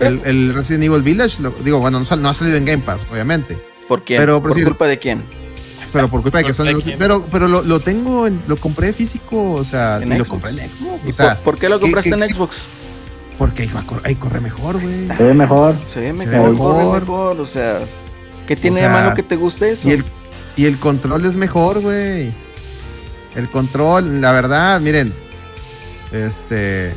El, 0.00 0.20
el 0.24 0.52
Resident 0.54 0.84
Evil 0.84 1.02
Village, 1.02 1.40
lo- 1.42 1.50
digo, 1.64 1.78
bueno, 1.80 1.98
no, 1.98 2.04
sal- 2.04 2.20
no 2.20 2.28
ha 2.28 2.34
salido 2.34 2.56
en 2.58 2.64
Game 2.66 2.82
Pass, 2.82 3.06
obviamente. 3.10 3.58
¿Por 3.88 4.04
quién? 4.04 4.18
Pero, 4.20 4.34
por 4.34 4.50
¿Por 4.50 4.52
decir- 4.52 4.68
culpa 4.68 4.86
de 4.86 4.98
quién? 4.98 5.22
Pero 5.92 6.08
por 6.08 6.20
culpa 6.20 6.38
de 6.38 6.44
que 6.44 6.52
son. 6.52 6.68
Pero, 6.98 7.24
pero 7.30 7.48
lo, 7.48 7.62
lo 7.62 7.80
tengo, 7.80 8.26
en- 8.26 8.42
lo 8.48 8.56
compré 8.58 8.92
físico, 8.92 9.52
o 9.52 9.64
sea, 9.64 9.98
En 10.02 10.12
y 10.12 10.18
lo 10.18 10.26
compré 10.26 10.50
en 10.50 10.58
Xbox. 10.58 11.00
¿Y 11.06 11.08
O 11.08 11.12
sea, 11.12 11.34
por, 11.36 11.44
por 11.54 11.58
qué 11.58 11.68
lo 11.70 11.76
¿qué- 11.78 11.82
compraste 11.82 12.10
qué- 12.10 12.14
en 12.16 12.28
qué- 12.28 12.34
Xbox? 12.34 12.56
porque 13.38 13.62
ahí, 13.62 13.68
cor- 13.86 14.00
ahí 14.04 14.14
corre 14.16 14.40
mejor, 14.40 14.80
güey. 14.80 15.08
Se 15.14 15.24
ve 15.24 15.32
mejor. 15.34 15.74
Se 15.94 16.00
ve 16.00 16.14
Se 16.16 16.26
mejor, 16.26 16.50
ve 16.52 16.58
corre 16.58 16.78
mejor. 16.78 17.00
mejor, 17.00 17.40
o 17.40 17.46
sea, 17.46 17.78
¿qué 18.46 18.56
tiene 18.56 18.76
sea, 18.78 18.88
de 18.88 18.94
malo 18.94 19.14
que 19.14 19.22
te 19.22 19.36
guste 19.36 19.70
eso? 19.70 19.88
Y 19.88 19.92
el, 19.92 20.04
y 20.56 20.64
el 20.66 20.78
control 20.78 21.24
es 21.24 21.36
mejor, 21.36 21.80
güey. 21.80 22.32
El 23.36 23.48
control, 23.50 24.20
la 24.20 24.32
verdad, 24.32 24.80
miren. 24.80 25.12
Este. 26.12 26.92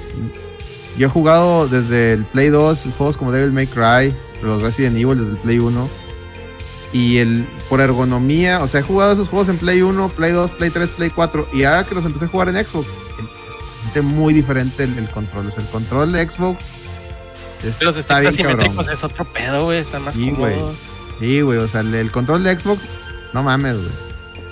Yo 0.98 1.08
he 1.08 1.10
jugado 1.10 1.68
desde 1.68 2.14
el 2.14 2.26
Play 2.26 2.50
2 2.50 2.88
juegos 2.98 3.16
como 3.18 3.32
Devil 3.32 3.52
May 3.52 3.68
Cry, 3.68 4.14
los 4.42 4.62
Resident 4.62 4.98
Evil 4.98 5.18
desde 5.18 5.32
el 5.32 5.38
Play 5.38 5.60
1. 5.60 5.90
Y 6.92 7.18
el, 7.18 7.46
por 7.70 7.82
ergonomía, 7.82 8.62
o 8.64 8.68
sea, 8.68 8.80
he 8.80 8.84
jugado 8.84 9.14
esos 9.14 9.30
juegos 9.30 9.48
en 9.50 9.58
Play 9.58 9.82
1, 9.84 10.10
Play 10.10 10.32
2, 10.32 10.52
Play 10.52 10.70
3, 10.72 10.90
Play 10.92 11.10
4. 11.12 11.48
Y 11.54 11.64
ahora 11.64 11.84
que 11.84 11.94
los 11.94 12.04
empecé 12.06 12.26
a 12.26 12.28
jugar 12.30 12.50
en 12.50 12.56
Xbox, 12.56 12.90
se 13.50 13.80
siente 13.82 14.02
muy 14.02 14.34
diferente 14.34 14.84
el, 14.86 14.98
el 14.98 15.10
control. 15.10 15.46
O 15.46 15.50
sea, 15.52 15.64
el 15.64 15.70
control 15.70 16.12
de 16.14 16.28
Xbox 16.28 16.66
es- 17.64 17.82
Los 17.82 17.96
está 17.96 18.16
sticks 18.18 18.34
asimétricos 18.34 18.90
es 18.90 19.04
otro 19.04 19.32
pedo, 19.32 19.66
güey. 19.66 19.80
Están 19.80 20.02
más 20.04 20.16
Sí, 20.16 20.32
cómodos. 20.32 20.76
Sí, 21.20 21.42
güey, 21.42 21.60
o 21.60 21.68
sea, 21.68 21.82
el, 21.82 21.94
el 21.94 22.12
control 22.12 22.44
de 22.44 22.58
Xbox, 22.58 22.90
no 23.34 23.44
mames, 23.44 23.76
güey. 23.76 24.09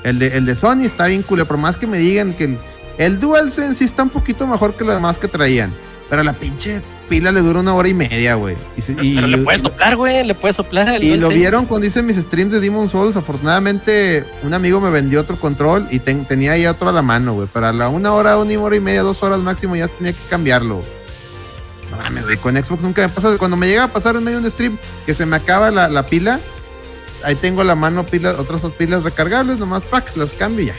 El 0.07 0.19
de, 0.19 0.27
el 0.37 0.45
de 0.45 0.55
Sony 0.55 0.83
está 0.83 1.07
bien 1.07 1.23
cool, 1.23 1.45
por 1.45 1.57
más 1.57 1.77
que 1.77 1.87
me 1.87 1.97
digan 1.97 2.33
que 2.33 2.45
el, 2.45 2.57
el 2.97 3.19
DualSense 3.19 3.75
sí 3.75 3.83
está 3.83 4.03
un 4.03 4.09
poquito 4.09 4.47
mejor 4.47 4.75
que 4.75 4.83
lo 4.83 4.93
demás 4.93 5.17
que 5.17 5.27
traían. 5.27 5.73
Pero 6.09 6.23
la 6.23 6.31
pinche 6.33 6.81
pila 7.09 7.31
le 7.33 7.41
dura 7.41 7.59
una 7.59 7.73
hora 7.73 7.87
y 7.89 7.93
media, 7.93 8.35
güey. 8.35 8.55
Y, 8.77 8.91
y- 9.05 9.15
Pero 9.15 9.27
le 9.27 9.37
puedes 9.39 9.61
soplar, 9.61 9.95
güey. 9.97 10.23
Le 10.23 10.33
puedes 10.35 10.55
soplar. 10.55 10.87
el 10.87 11.03
y 11.03 11.07
lo 11.09 11.13
DualSense. 11.15 11.35
vieron 11.35 11.65
cuando 11.65 11.85
hice 11.87 12.01
mis 12.01 12.15
streams 12.15 12.53
de 12.53 12.61
Demon 12.61 12.87
Souls. 12.87 13.17
Afortunadamente, 13.17 14.25
un 14.43 14.53
amigo 14.53 14.79
me 14.79 14.89
vendió 14.89 15.19
otro 15.19 15.37
control 15.39 15.85
y 15.91 15.99
ten- 15.99 16.23
tenía 16.25 16.53
ahí 16.53 16.65
otro 16.65 16.87
a 16.87 16.93
la 16.93 17.01
mano, 17.01 17.33
güey. 17.33 17.47
Para 17.47 17.73
la 17.73 17.89
una 17.89 18.13
hora, 18.13 18.37
una 18.37 18.57
hora 18.59 18.75
y 18.75 18.79
media, 18.79 19.01
dos 19.01 19.21
horas 19.23 19.39
máximo, 19.39 19.75
ya 19.75 19.87
tenía 19.89 20.13
que 20.13 20.19
cambiarlo. 20.29 20.81
No 21.91 21.97
mames, 21.97 22.23
güey. 22.23 22.37
Con 22.37 22.55
Xbox 22.55 22.81
nunca 22.83 23.01
me 23.01 23.09
pasa. 23.09 23.37
Cuando 23.37 23.57
me 23.57 23.67
llega 23.67 23.83
a 23.83 23.87
pasar 23.93 24.15
en 24.15 24.23
medio 24.23 24.39
de 24.39 24.45
un 24.45 24.51
stream 24.51 24.77
que 25.05 25.13
se 25.13 25.25
me 25.25 25.35
acaba 25.35 25.71
la, 25.71 25.89
la 25.89 26.05
pila, 26.05 26.39
ahí 27.23 27.35
tengo 27.35 27.61
a 27.61 27.65
la 27.65 27.75
mano 27.75 28.05
pilas, 28.05 28.37
otras 28.39 28.61
dos 28.61 28.73
pilas 28.73 29.03
recargables, 29.03 29.57
nomás 29.57 29.83
pack, 29.83 30.15
las 30.17 30.33
cambio 30.33 30.65
y 30.65 30.67
ya. 30.67 30.75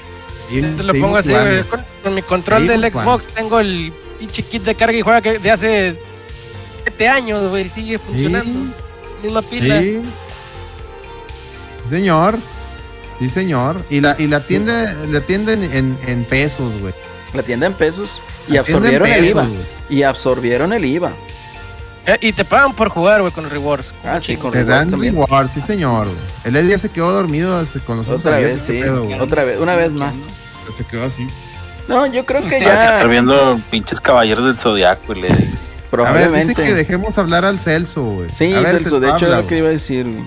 Y 0.51 0.62
Te 0.62 0.82
lo 0.85 0.94
pongo 0.94 1.16
así. 1.19 1.32
Con, 1.69 1.85
con 2.02 2.15
mi 2.15 2.23
control 2.23 2.60
Seguimos 2.60 2.81
del 2.82 2.93
jugando. 2.93 3.12
Xbox 3.20 3.35
tengo 3.35 3.60
el 3.60 3.93
pinche 4.19 4.43
kit 4.43 4.62
de 4.62 4.74
carga 4.74 4.97
y 4.97 5.02
juega 5.02 5.20
que 5.20 5.39
de 5.39 5.51
hace 5.51 5.97
7 6.85 7.09
años, 7.09 7.48
güey. 7.51 7.66
y 7.66 7.69
Sigue 7.69 7.98
funcionando. 7.98 8.74
Misma 9.23 9.43
pila. 9.43 9.81
Sí. 9.81 10.01
Sí, 11.85 11.90
señor. 11.90 12.39
Sí, 13.19 13.28
señor. 13.28 13.82
Y 13.90 14.01
la, 14.01 14.15
y 14.19 14.27
la 14.28 14.40
tienda, 14.40 14.93
la 15.10 15.20
tienda 15.20 15.52
en, 15.52 15.65
en- 15.65 15.98
en 16.06 16.24
pesos, 16.24 16.78
güey. 16.81 16.94
La 17.35 17.43
tienda 17.43 17.66
en 17.66 17.74
pesos 17.74 18.20
y 18.48 18.56
absorbieron 18.56 19.06
el 19.09 19.24
IVA. 19.27 19.47
Y 19.90 20.02
absorbieron 20.02 20.73
el 20.73 20.85
IVA. 20.85 21.12
Eh, 22.10 22.18
y 22.22 22.32
te 22.32 22.44
pagan 22.44 22.72
por 22.74 22.89
jugar, 22.89 23.20
güey, 23.20 23.32
con 23.32 23.44
los 23.44 23.52
rewards. 23.52 23.93
Ah, 24.02 24.18
sí, 24.20 24.36
con 24.36 24.51
Te 24.51 24.60
rewards 24.60 24.78
dan 24.80 24.90
también. 24.90 25.14
reward, 25.14 25.48
sí, 25.51 25.60
señor. 25.60 26.06
güey. 26.06 26.16
El 26.44 26.56
Ed 26.56 26.68
ya 26.70 26.78
se 26.78 26.89
quedó 26.89 27.12
dormido 27.12 27.62
con 27.85 27.98
los 27.98 28.09
ojos 28.09 28.20
Otra 28.24 28.36
abiertos. 28.36 28.66
vez, 28.66 28.76
sí. 28.78 28.82
pedo. 28.82 29.06
Otra 29.22 29.44
vez, 29.44 29.60
una 29.60 29.76
vez 29.76 29.90
más. 29.93 30.14
Se 30.74 30.85
quedó 30.85 31.05
así. 31.05 31.26
No, 31.86 32.06
yo 32.06 32.24
creo 32.26 32.43
que 32.47 32.60
ya 32.60 32.74
Estar 32.97 33.09
viendo 33.09 33.60
pinches 33.70 34.01
caballeros 34.01 34.44
del 34.47 34.59
zodiaco 34.59 35.12
y 35.14 35.20
le 35.22 35.28
A 35.28 35.30
ver, 35.32 35.39
dice 35.39 35.80
probablemente. 35.90 36.55
que 36.62 36.74
dejemos 36.74 37.16
hablar 37.18 37.44
al 37.44 37.59
Celso, 37.60 38.02
güey. 38.05 38.28
Sí, 38.36 38.52
a 38.55 38.60
ver, 38.60 38.78
Celso, 38.78 39.01
de 39.01 39.06
hecho 39.09 39.24
habla, 39.26 39.39
es 39.39 39.43
lo 39.44 39.47
que 39.48 39.59
iba 39.59 39.68
a 39.68 39.72
decir. 39.72 40.05
güey. 40.06 40.24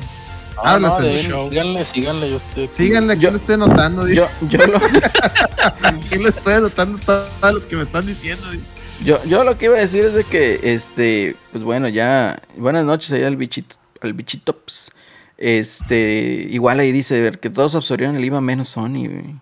Habla, 0.64 0.90
no, 0.90 0.98
Celso. 0.98 1.50
síganle, 1.50 1.86
síganle, 1.86 2.30
yo 2.32 2.38
estoy 2.38 2.64
aquí. 2.66 2.74
Síganle, 2.76 3.14
aquí 3.14 3.22
Yo- 3.24 3.30
lo 3.32 3.36
estoy 3.38 3.56
anotando. 3.56 4.06
Dice. 4.06 4.22
Yo, 4.42 4.48
yo, 4.58 4.66
lo, 4.68 4.78
Aquí 5.84 6.18
lo 6.20 6.30
estoy 6.30 6.54
anotando 6.54 7.00
todos 7.00 7.28
los 7.54 7.66
que 7.66 7.76
me 7.76 7.84
están 7.84 8.06
diciendo. 8.06 8.50
dice. 8.52 8.64
Yo, 9.04 9.24
yo 9.26 9.44
lo 9.44 9.58
que 9.58 9.66
iba 9.66 9.76
a 9.76 9.80
decir 9.80 10.06
es 10.06 10.14
de 10.14 10.24
que, 10.24 10.60
este, 10.64 11.36
pues 11.52 11.64
bueno, 11.64 11.88
ya, 11.90 12.42
buenas 12.58 12.86
noches 12.86 13.12
ahí 13.12 13.24
al 13.24 13.36
bichito, 13.36 13.76
al 14.02 14.14
bichitops. 14.14 14.92
Este, 15.38 16.48
igual 16.50 16.80
ahí 16.80 16.92
dice 16.92 17.20
ver 17.20 17.40
que 17.40 17.50
todos 17.50 17.74
absorbieron 17.76 18.16
el 18.16 18.26
IVA 18.26 18.42
menos 18.42 18.70
Sony, 18.70 19.08
güey. 19.08 19.36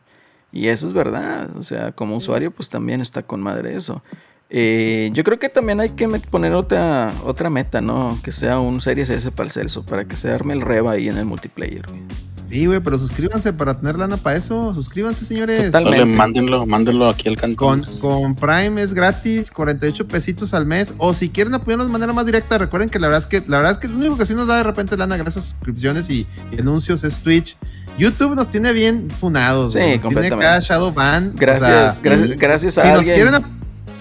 Y 0.52 0.70
eso 0.70 0.88
es 0.88 0.94
verdad, 0.94 1.56
o 1.58 1.64
sea, 1.64 1.92
como 1.92 2.18
usuario, 2.18 2.52
pues 2.52 2.70
también 2.70 3.02
está 3.02 3.24
con 3.24 3.42
madre 3.42 3.76
eso. 3.76 4.02
Eh, 4.50 5.12
yo 5.14 5.24
creo 5.24 5.38
que 5.38 5.50
también 5.50 5.80
hay 5.80 5.90
que 5.90 6.08
poner 6.32 6.54
otra, 6.54 7.14
otra 7.24 7.50
meta, 7.52 7.82
¿no? 7.82 8.18
Que 8.24 8.32
sea 8.32 8.60
un 8.60 8.82
Series 8.82 9.10
S 9.10 9.30
para 9.32 9.46
el 9.46 9.52
Celso, 9.52 9.86
para 9.86 10.06
que 10.06 10.16
se 10.16 10.32
arme 10.32 10.54
el 10.54 10.62
reba 10.62 10.94
ahí 10.94 11.08
en 11.08 11.18
el 11.18 11.26
multiplayer, 11.26 11.86
güey. 11.88 12.02
Sí, 12.50 12.66
güey, 12.66 12.80
pero 12.80 12.98
suscríbanse 12.98 13.54
para 13.54 13.80
tener 13.80 13.98
lana 13.98 14.18
para 14.18 14.36
eso. 14.36 14.74
Suscríbanse, 14.74 15.24
señores. 15.24 15.66
Totalmente. 15.66 16.16
Mándenlo, 16.16 16.66
mándenlo 16.66 17.10
aquí 17.10 17.30
al 17.30 17.38
cantón. 17.38 17.80
Con, 18.02 18.34
con 18.34 18.36
Prime 18.36 18.82
es 18.82 18.94
gratis, 18.94 19.52
48 19.52 20.08
pesitos 20.08 20.54
al 20.56 20.66
mes. 20.66 20.94
O 20.98 21.14
si 21.14 21.30
quieren 21.30 21.54
apoyarnos 21.54 21.88
de 21.88 21.94
manera 21.94 22.12
más 22.12 22.26
directa, 22.26 22.58
recuerden 22.58 22.90
que 22.90 22.98
la 23.00 23.08
verdad 23.08 23.22
es 23.22 23.28
que 23.28 23.44
la 23.48 23.58
verdad 23.58 23.74
es 23.74 23.78
que 23.78 23.88
lo 23.88 23.98
único 23.98 24.18
que 24.18 24.26
sí 24.26 24.34
nos 24.34 24.48
da 24.48 24.58
de 24.58 24.64
repente 24.64 24.98
lana 24.98 25.16
gracias 25.18 25.46
a 25.46 25.50
suscripciones 25.52 26.10
y, 26.10 26.26
y 26.52 26.60
anuncios 26.60 27.04
es 27.04 27.20
Twitch. 27.20 27.56
YouTube 28.00 28.36
nos 28.36 28.50
tiene 28.50 28.74
bien 28.74 29.10
funados. 29.12 29.74
Sí, 29.74 29.80
nos 29.80 29.86
tiene 29.86 30.00
completamente. 30.02 30.44
cada 30.46 30.60
Shadow 30.60 30.92
Ban. 30.92 31.34
Gracias, 31.36 31.68
O 31.70 31.70
sea, 31.70 32.02
gracias, 32.02 32.40
gracias 32.40 32.78
a 32.78 32.86
si 32.86 32.92
nos 32.94 33.06
quieren. 33.06 33.59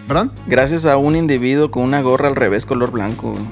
¿Perdón? 0.09 0.33
Gracias 0.47 0.87
a 0.87 0.97
un 0.97 1.15
individuo 1.17 1.71
con 1.71 1.83
una 1.85 2.01
gorra 2.01 2.29
al 2.29 2.35
revés 2.37 2.65
color 2.67 2.91
blanco. 2.91 3.33
güey. 3.33 3.45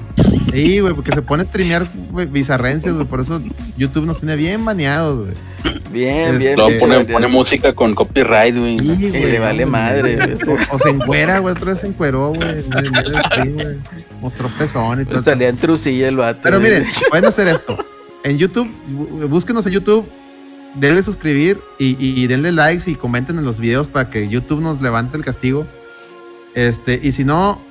Sí, 0.53 0.79
güey, 0.79 0.93
porque 0.93 1.11
se 1.11 1.21
pone 1.21 1.43
a 1.43 1.45
streamear 1.45 1.87
güey, 2.11 2.25
bizarrencias, 2.25 2.95
güey. 2.95 3.05
Por 3.07 3.19
eso 3.21 3.39
YouTube 3.77 4.05
nos 4.05 4.17
tiene 4.19 4.35
bien 4.35 4.65
baneados, 4.65 5.19
güey. 5.19 5.33
Bien, 5.91 6.33
Es- 6.33 6.39
bien. 6.39 6.55
Luego 6.55 6.69
bien, 6.69 6.79
pone, 6.79 6.95
bien. 6.97 7.11
pone 7.11 7.27
música 7.27 7.73
con 7.73 7.93
copyright, 7.93 8.57
güey. 8.57 8.79
Sí, 8.79 9.11
Sí, 9.11 9.19
le 9.31 9.39
vale 9.39 9.65
madre, 9.65 10.15
güey. 10.15 10.57
O, 10.71 10.75
o 10.75 10.79
se 10.79 10.89
encuera, 10.89 11.39
güey. 11.39 11.53
Otra 11.53 11.71
vez 11.71 11.79
se 11.81 11.87
encueró, 11.87 12.29
güey. 12.33 12.63
güey. 13.53 13.77
Mostró 14.21 14.49
pezón 14.49 15.01
y 15.01 15.05
todo. 15.05 15.23
Salía 15.23 15.49
en 15.49 15.57
trucilla 15.57 16.07
el 16.07 16.15
vato. 16.17 16.39
Pero 16.43 16.59
güey. 16.59 16.71
miren, 16.71 16.87
pueden 17.09 17.25
hacer 17.25 17.47
esto. 17.47 17.77
En 18.23 18.37
YouTube, 18.37 18.67
bú- 18.89 19.27
búsquenos 19.29 19.65
en 19.67 19.73
YouTube, 19.73 20.07
denle 20.75 21.03
suscribir 21.03 21.59
y, 21.77 21.89
y- 22.03 22.23
y 22.23 22.27
denle 22.27 22.51
likes 22.51 22.89
y 22.89 22.95
comenten 22.95 23.37
en 23.37 23.43
los 23.43 23.59
videos 23.59 23.87
para 23.87 24.09
que 24.09 24.27
YouTube 24.27 24.61
nos 24.61 24.81
levante 24.81 25.17
el 25.17 25.23
castigo. 25.23 25.67
Este, 26.57 26.99
y 27.03 27.11
si 27.11 27.23
no, 27.23 27.61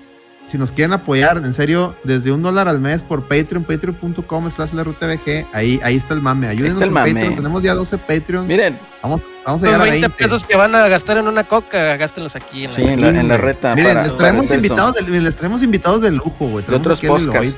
si 0.46 0.58
nos 0.58 0.70
quieren 0.70 0.92
apoyar, 0.92 1.38
en 1.38 1.52
serio, 1.52 1.96
desde 2.04 2.30
un 2.30 2.40
dólar 2.40 2.68
al 2.68 2.78
mes 2.80 3.02
por 3.02 3.22
Patreon, 3.26 3.64
patreon.com 3.64 4.48
slash 4.48 4.74
la 4.74 4.84
RUTVG, 4.84 5.48
ahí, 5.52 5.80
ahí 5.82 5.96
está 5.96 6.14
el 6.14 6.22
mame. 6.22 6.46
Ayúdenos 6.46 6.82
el 6.82 6.88
en 6.88 6.94
mame. 6.94 7.12
Patreon. 7.14 7.34
Tenemos 7.34 7.62
ya 7.62 7.74
12 7.74 7.98
Patreons. 7.98 8.46
Miren, 8.48 8.78
Vamos, 9.02 9.24
vamos 9.44 9.60
a 9.62 9.66
llegar 9.66 9.80
a 9.80 9.84
20 9.84 10.00
20. 10.08 10.24
pesos 10.24 10.44
que 10.44 10.56
van 10.56 10.72
a 10.76 10.86
gastar 10.86 11.16
en 11.18 11.26
una 11.26 11.42
coca, 11.48 11.96
gástenlos 11.96 12.36
aquí 12.36 12.64
en 12.64 12.70
la 12.70 12.76
sí, 12.76 12.82
en 12.82 13.00
la, 13.00 13.08
en 13.08 13.28
la 13.28 13.36
reta. 13.36 13.74
Miren, 13.74 13.94
para- 13.94 14.06
les 14.06 14.16
traemos 14.16 14.50
invitados, 14.52 14.94
de, 14.94 15.20
les 15.20 15.34
traemos 15.36 15.62
invitados 15.64 16.00
de 16.02 16.12
lujo, 16.12 16.46
güey. 16.46 16.64
Traemos 16.64 16.86
otros 16.86 16.98
aquí. 17.00 17.06
Eloy, 17.24 17.56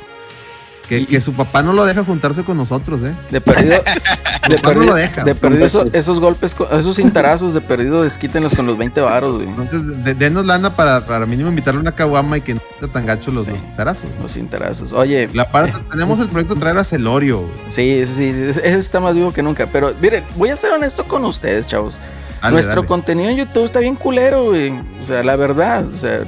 que, 0.89 0.99
Y- 1.01 1.07
que 1.07 1.21
su 1.21 1.33
papá 1.35 1.63
no 1.63 1.73
lo 1.73 1.85
deja 1.85 2.03
juntarse 2.05 2.43
con 2.45 2.57
nosotros, 2.57 3.03
¿eh? 3.03 3.15
De 3.31 3.41
perdido, 3.41 3.77
de 4.49 4.57
Papá 4.57 4.69
no 4.69 4.75
perdido, 4.75 4.85
lo 4.87 4.95
deja. 4.95 5.23
de 5.25 5.35
perdido 5.35 5.67
esos, 5.67 5.95
esos 5.95 6.19
golpes, 6.21 6.57
esos 6.73 6.97
cintarazos 6.97 7.53
de 7.55 7.61
perdido, 7.61 8.03
desquítenlos 8.03 8.55
con 8.55 8.67
los 8.67 8.79
20 8.79 9.01
varos, 9.03 9.35
güey. 9.37 9.49
Entonces, 9.49 10.03
de- 10.03 10.15
denos 10.15 10.47
lana 10.47 10.75
para, 10.75 11.05
para 11.05 11.27
mínimo 11.27 11.49
invitarle 11.51 11.81
una 11.81 11.93
caguama 11.93 12.39
y 12.39 12.41
que 12.41 12.55
no 12.55 12.61
esté 12.75 12.89
tan 12.89 13.05
gacho 13.07 13.31
los, 13.31 13.45
Sí. 13.45 13.51
los 13.53 13.75
tarazos. 13.75 14.11
Los 14.21 14.33
cintarazos. 14.33 14.93
Oye, 14.93 15.29
La 15.35 15.51
parte, 15.53 15.73
tenemos 15.91 16.19
el 16.21 16.29
proyecto 16.29 16.55
de 16.55 16.61
traer 16.61 16.79
a 16.79 16.85
Celorio, 16.85 17.41
güey. 17.43 17.53
sí, 17.71 18.05
sí, 18.07 18.33
sí, 18.55 18.61
ese 18.63 18.79
está 18.79 18.99
más 19.01 19.15
vivo 19.15 19.33
que 19.33 19.43
nunca. 19.43 19.67
Pero 19.71 19.93
miren, 20.01 20.25
voy 20.37 20.49
a 20.51 20.57
ser 20.57 20.73
honesto 20.73 21.05
con 21.05 21.25
ustedes, 21.25 21.67
chavos. 21.67 21.99
Dale, 22.41 22.53
Nuestro 22.55 22.77
dale. 22.83 22.87
contenido 22.89 23.29
en 23.31 23.37
YouTube 23.37 23.65
está 23.65 23.81
bien 23.81 23.97
culero, 23.97 24.45
güey. 24.47 24.71
O 24.71 25.07
sea, 25.09 25.23
la 25.25 25.35
verdad, 25.37 25.85
o 25.93 25.99
sea, 25.99 26.21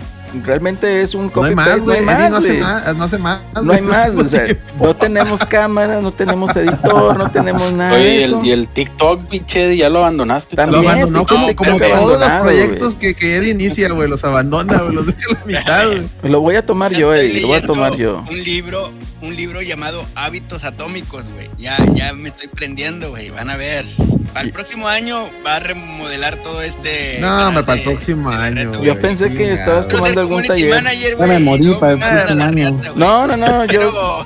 realmente 0.44 1.02
es 1.02 1.14
un 1.14 1.22
No 1.34 1.42
hay 1.42 1.52
copy 1.52 1.54
más, 1.54 1.80
güey. 1.80 1.98
Eddie 1.98 2.30
no 2.30 2.36
hace 2.36 2.54
más, 2.54 2.96
no 2.96 3.04
hace 3.04 3.18
más. 3.18 3.40
No 3.62 3.72
hay 3.72 3.80
güey, 3.80 3.82
más, 3.82 4.08
o 4.08 4.28
sea, 4.28 4.46
no 4.80 4.96
tenemos 4.96 5.44
cámara, 5.44 6.00
no 6.00 6.12
tenemos 6.12 6.54
editor, 6.56 7.16
no 7.16 7.30
tenemos 7.30 7.72
nada 7.74 7.94
Oye, 7.94 8.04
de 8.04 8.14
y 8.16 8.22
eso. 8.22 8.40
el, 8.40 8.46
y 8.46 8.50
el 8.50 8.68
TikTok, 8.68 9.24
pinche, 9.26 9.76
ya 9.76 9.88
lo 9.88 9.98
abandonaste. 10.00 10.56
Lo 10.56 10.62
También. 10.62 10.86
abandonó 10.92 11.26
como, 11.26 11.54
como 11.56 11.78
todos 11.78 12.20
los 12.20 12.34
proyectos 12.34 12.96
que, 12.96 13.14
que 13.14 13.36
Eddie 13.36 13.50
inicia, 13.50 13.90
güey. 13.90 14.08
Los 14.08 14.24
abandona, 14.24 14.78
güey. 14.78 14.94
Los 14.94 15.06
deja 15.06 15.18
a 15.30 15.34
la 15.34 15.44
mitad, 15.46 15.86
güey. 15.86 16.08
Lo 16.32 16.40
voy 16.40 16.56
a 16.56 16.64
tomar 16.66 16.92
yo, 16.92 17.14
Eddie, 17.14 17.40
lo 17.42 17.48
voy 17.48 17.56
a 17.56 17.62
tomar 17.62 17.96
yo. 17.96 18.24
Un 18.28 18.42
libro, 18.42 18.92
un 19.22 19.36
libro 19.36 19.62
llamado 19.62 20.06
Hábitos 20.14 20.64
Atómicos, 20.64 21.28
güey. 21.32 21.50
Ya, 21.58 21.76
ya 21.94 22.12
me 22.12 22.28
estoy 22.30 22.48
prendiendo, 22.48 23.10
güey. 23.10 23.30
Van 23.30 23.50
a 23.50 23.56
ver. 23.56 23.84
Para 24.32 24.46
el 24.46 24.52
próximo 24.52 24.86
año 24.86 25.28
va 25.44 25.56
a 25.56 25.60
remodelar 25.60 26.36
todo 26.36 26.62
este. 26.62 27.18
No, 27.20 27.48
hombre, 27.48 27.64
para 27.64 27.78
el 27.78 27.84
próximo 27.84 28.30
de 28.30 28.36
año. 28.36 28.82
Yo 28.82 28.98
pensé 28.98 29.32
que 29.32 29.52
estabas 29.52 29.86
ser 29.86 29.96
tomando 29.96 30.20
algún 30.20 30.44
taller. 30.44 30.70
manager, 30.70 31.10
Ya 31.18 31.26
me 31.26 31.26
güey, 31.26 31.42
morí 31.42 31.64
yo 31.64 31.80
para 31.80 31.92
el 31.92 31.98
me 31.98 32.06
próximo 32.06 32.42
año. 32.44 32.80
No, 32.94 33.26
no, 33.26 33.36
no, 33.36 33.64
yo, 33.72 34.24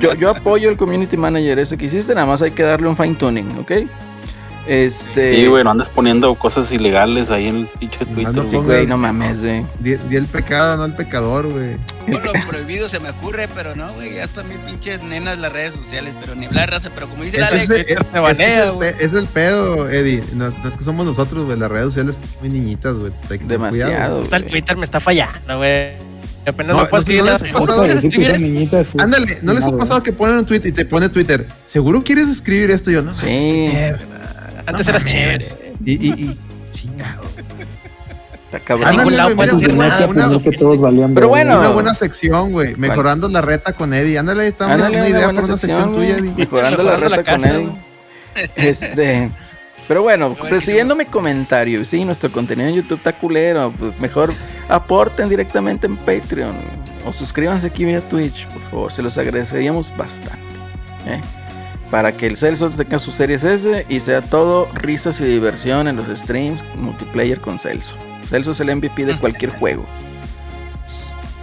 yo, 0.00 0.14
yo 0.14 0.30
apoyo 0.30 0.70
el 0.70 0.76
community 0.76 1.16
manager 1.16 1.58
ese 1.58 1.76
que 1.76 1.84
hiciste, 1.84 2.14
nada 2.14 2.26
más 2.26 2.40
hay 2.40 2.52
que 2.52 2.62
darle 2.62 2.88
un 2.88 2.96
fine 2.96 3.14
tuning, 3.14 3.58
¿ok? 3.58 3.72
Este. 4.66 5.34
Sí, 5.36 5.46
güey, 5.46 5.64
no 5.64 5.70
andes 5.72 5.88
poniendo 5.88 6.34
cosas 6.36 6.70
ilegales 6.70 7.30
ahí 7.30 7.48
en 7.48 7.56
el 7.56 7.66
pinche 7.66 7.98
Twitter. 8.06 8.32
no 8.34 8.44
pongas- 8.44 8.64
güey, 8.64 8.86
no 8.86 8.96
mames, 8.96 9.40
güey. 9.40 9.66
Di, 9.80 9.96
di 9.96 10.16
el 10.16 10.26
pecado, 10.26 10.76
no 10.76 10.84
el 10.84 10.94
pecador, 10.94 11.48
güey. 11.50 11.76
Todo 12.10 12.32
lo 12.32 12.46
prohibido 12.46 12.88
se 12.88 13.00
me 13.00 13.10
ocurre, 13.10 13.48
pero 13.54 13.74
no, 13.74 13.92
güey. 13.94 14.14
Ya 14.14 14.24
están 14.24 14.48
mis 14.48 14.58
pinches 14.58 15.02
nenas 15.02 15.38
las 15.38 15.52
redes 15.52 15.72
sociales, 15.74 16.14
pero 16.20 16.34
ni 16.36 16.46
hablar 16.46 16.70
raza. 16.70 16.90
Pero 16.94 17.08
como 17.08 17.24
dice 17.24 17.40
la 17.40 17.48
Ese 17.48 17.56
es, 17.56 17.70
es- 17.70 19.14
el, 19.14 19.26
pedo, 19.26 19.88
Eddie. 19.90 20.22
No, 20.34 20.46
es- 20.46 20.58
no 20.58 20.68
es 20.68 20.76
que 20.76 20.84
somos 20.84 21.06
nosotros, 21.06 21.44
güey. 21.44 21.58
Las 21.58 21.70
redes 21.70 21.86
sociales 21.86 22.16
están 22.18 22.30
muy 22.40 22.48
niñitas, 22.50 22.96
güey. 22.98 23.12
Hay 23.30 23.38
que 23.38 23.44
tener 23.44 23.58
cuidado. 23.58 23.90
Demasiado. 23.90 24.20
Hasta 24.22 24.36
el. 24.36 24.44
Twitter 24.46 24.76
me 24.76 24.84
está 24.84 25.00
fallando, 25.00 25.56
güey. 25.58 26.12
Apenas 26.44 26.76
No, 26.76 26.82
no, 26.82 26.88
puedo 26.88 27.02
no 27.04 27.18
no 27.18 27.24
les 27.24 27.42
ha 27.42 27.52
¿Cómo 27.52 27.66
pasado. 27.66 28.92
Ándale, 28.98 29.38
¿no 29.42 29.52
les 29.54 29.64
ha 29.64 29.76
pasado 29.76 30.02
que 30.02 30.12
ponen 30.12 30.38
un 30.38 30.46
tweet 30.46 30.62
y 30.64 30.72
te 30.72 30.84
pone 30.84 31.08
Twitter? 31.08 31.46
¿Seguro 31.62 32.02
quieres 32.02 32.28
escribir 32.28 32.70
esto? 32.72 32.90
Yo, 32.90 33.00
no, 33.02 33.14
Sí. 33.14 33.20
Twitter. 33.26 34.08
Antes 34.66 34.86
No 34.86 34.90
eras 34.90 35.04
chévere. 35.04 35.74
Y, 35.84 35.92
y, 35.92 36.12
y, 36.24 36.38
chingado. 36.70 37.22
Pero 41.14 41.28
bueno. 41.28 41.58
Una 41.58 41.68
buena 41.70 41.94
sección, 41.94 42.52
güey. 42.52 42.74
Mejorando 42.76 43.28
la 43.28 43.40
reta 43.40 43.72
con 43.72 43.94
Eddie. 43.94 44.18
Ándale, 44.18 44.42
ahí 44.42 44.48
está 44.48 44.66
una, 44.66 45.08
idea 45.08 45.26
para 45.26 45.44
una 45.44 45.56
sección 45.56 45.92
tuya. 45.92 46.18
Eddie. 46.18 46.32
Mejorando 46.36 46.82
la 46.82 46.96
reta 46.96 47.16
la 47.16 47.24
con 47.24 47.40
güey. 47.40 47.72
Este. 48.56 49.30
Pero 49.88 50.02
bueno, 50.02 50.26
A 50.26 50.28
ver, 50.28 50.38
pues 50.38 50.50
¿qué 50.52 50.60
siguiendo 50.60 50.94
mi 50.94 51.04
comentario, 51.06 51.84
sí, 51.84 52.04
nuestro 52.04 52.30
contenido 52.30 52.68
en 52.68 52.76
YouTube 52.76 52.98
está 52.98 53.12
culero, 53.12 53.72
pues 53.76 53.98
mejor 53.98 54.32
aporten 54.68 55.28
directamente 55.28 55.86
en 55.86 55.96
Patreon 55.96 56.54
o 57.04 57.12
suscríbanse 57.12 57.66
aquí 57.66 57.84
vía 57.84 58.00
Twitch, 58.00 58.46
por 58.46 58.62
favor, 58.70 58.92
se 58.92 59.02
los 59.02 59.18
agradeceríamos 59.18 59.94
bastante. 59.96 60.38
¿eh? 61.06 61.20
Para 61.92 62.16
que 62.16 62.26
el 62.26 62.38
Celso 62.38 62.70
tenga 62.70 62.98
sus 62.98 63.16
series 63.16 63.44
S 63.44 63.84
y 63.86 64.00
sea 64.00 64.22
todo 64.22 64.66
risas 64.72 65.20
y 65.20 65.24
diversión 65.24 65.88
en 65.88 65.96
los 65.96 66.06
streams 66.18 66.64
multiplayer 66.74 67.38
con 67.38 67.58
Celso. 67.58 67.92
Celso 68.30 68.52
es 68.52 68.60
el 68.60 68.74
MVP 68.74 69.04
de 69.04 69.14
cualquier 69.18 69.50
juego. 69.50 69.84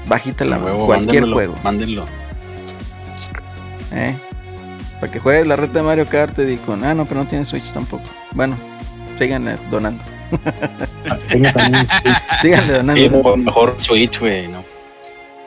Bajita 0.07 0.45
la 0.45 0.57
huevo, 0.57 0.87
cualquier 0.87 1.21
mándenmelo, 1.21 1.35
juego. 1.35 1.55
Mándenlo. 1.63 2.05
¿eh? 3.93 4.15
Para 4.99 5.11
que 5.11 5.19
juegues 5.19 5.45
la 5.45 5.55
red 5.55 5.69
de 5.69 5.83
Mario 5.83 6.07
Kart 6.07 6.39
y 6.39 6.57
con. 6.57 6.83
Ah, 6.83 6.95
no, 6.95 7.05
pero 7.05 7.19
no 7.19 7.29
tiene 7.29 7.45
Switch 7.45 7.71
tampoco. 7.71 8.05
Bueno, 8.31 8.57
síganle 9.19 9.55
donando. 9.69 10.03
Tengo 11.29 11.49
también, 11.51 11.87
sí. 12.03 12.11
Síganle 12.41 12.73
donando. 12.73 12.99
Sí, 13.03 13.07
mejor, 13.07 13.37
mejor 13.37 13.75
Switch, 13.77 14.19
güey, 14.19 14.47
¿no? 14.47 14.65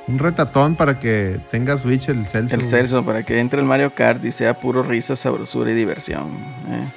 Un 0.08 0.18
retatón 0.18 0.74
para 0.74 0.98
que 0.98 1.38
tenga 1.50 1.76
Switch 1.76 2.08
el 2.08 2.26
Celso. 2.26 2.56
El 2.56 2.64
Celso, 2.64 3.04
para 3.04 3.22
que 3.22 3.38
entre 3.38 3.60
el 3.60 3.66
Mario 3.66 3.94
Kart 3.94 4.24
y 4.24 4.32
sea 4.32 4.58
puro 4.58 4.82
risa, 4.82 5.14
sabrosura 5.14 5.70
y 5.70 5.74
diversión. 5.74 6.24
¿eh? 6.68 6.88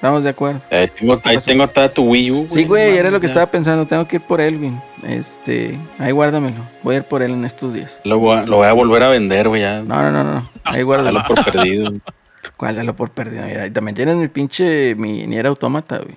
Estamos 0.00 0.24
de 0.24 0.30
acuerdo. 0.30 0.62
Ahí 0.70 0.88
tengo, 0.98 1.20
ahí 1.24 1.36
tengo 1.44 1.68
toda 1.68 1.90
tu 1.90 2.04
Wii 2.04 2.30
U. 2.30 2.46
Sí, 2.50 2.64
güey, 2.64 2.96
era 2.96 3.10
lo 3.10 3.20
que 3.20 3.26
estaba 3.26 3.50
pensando. 3.50 3.86
Tengo 3.86 4.08
que 4.08 4.16
ir 4.16 4.22
por 4.22 4.40
él, 4.40 4.56
güey. 4.56 4.72
Este, 5.06 5.78
ahí 5.98 6.10
guárdamelo. 6.10 6.66
Voy 6.82 6.94
a 6.94 6.98
ir 6.98 7.04
por 7.04 7.20
él 7.22 7.32
en 7.32 7.44
estos 7.44 7.74
días. 7.74 7.94
Lo 8.04 8.18
voy, 8.18 8.38
a, 8.38 8.42
lo 8.44 8.56
voy 8.56 8.66
a 8.66 8.72
volver 8.72 9.02
a 9.02 9.08
vender, 9.10 9.48
güey, 9.48 9.60
ya. 9.60 9.82
No, 9.82 10.00
no, 10.02 10.10
no, 10.10 10.24
no. 10.24 10.50
Ahí 10.64 10.76
Dalo 10.76 10.86
guárdalo. 10.86 11.20
por 11.26 11.44
perdido. 11.44 11.92
Guárdalo 12.58 12.96
por 12.96 13.10
perdido. 13.10 13.44
Mira, 13.44 13.70
también 13.70 13.94
tienes 13.94 14.16
mi 14.16 14.28
pinche, 14.28 14.94
mi 14.94 15.26
Nier 15.26 15.46
Automata, 15.46 15.98
güey. 15.98 16.14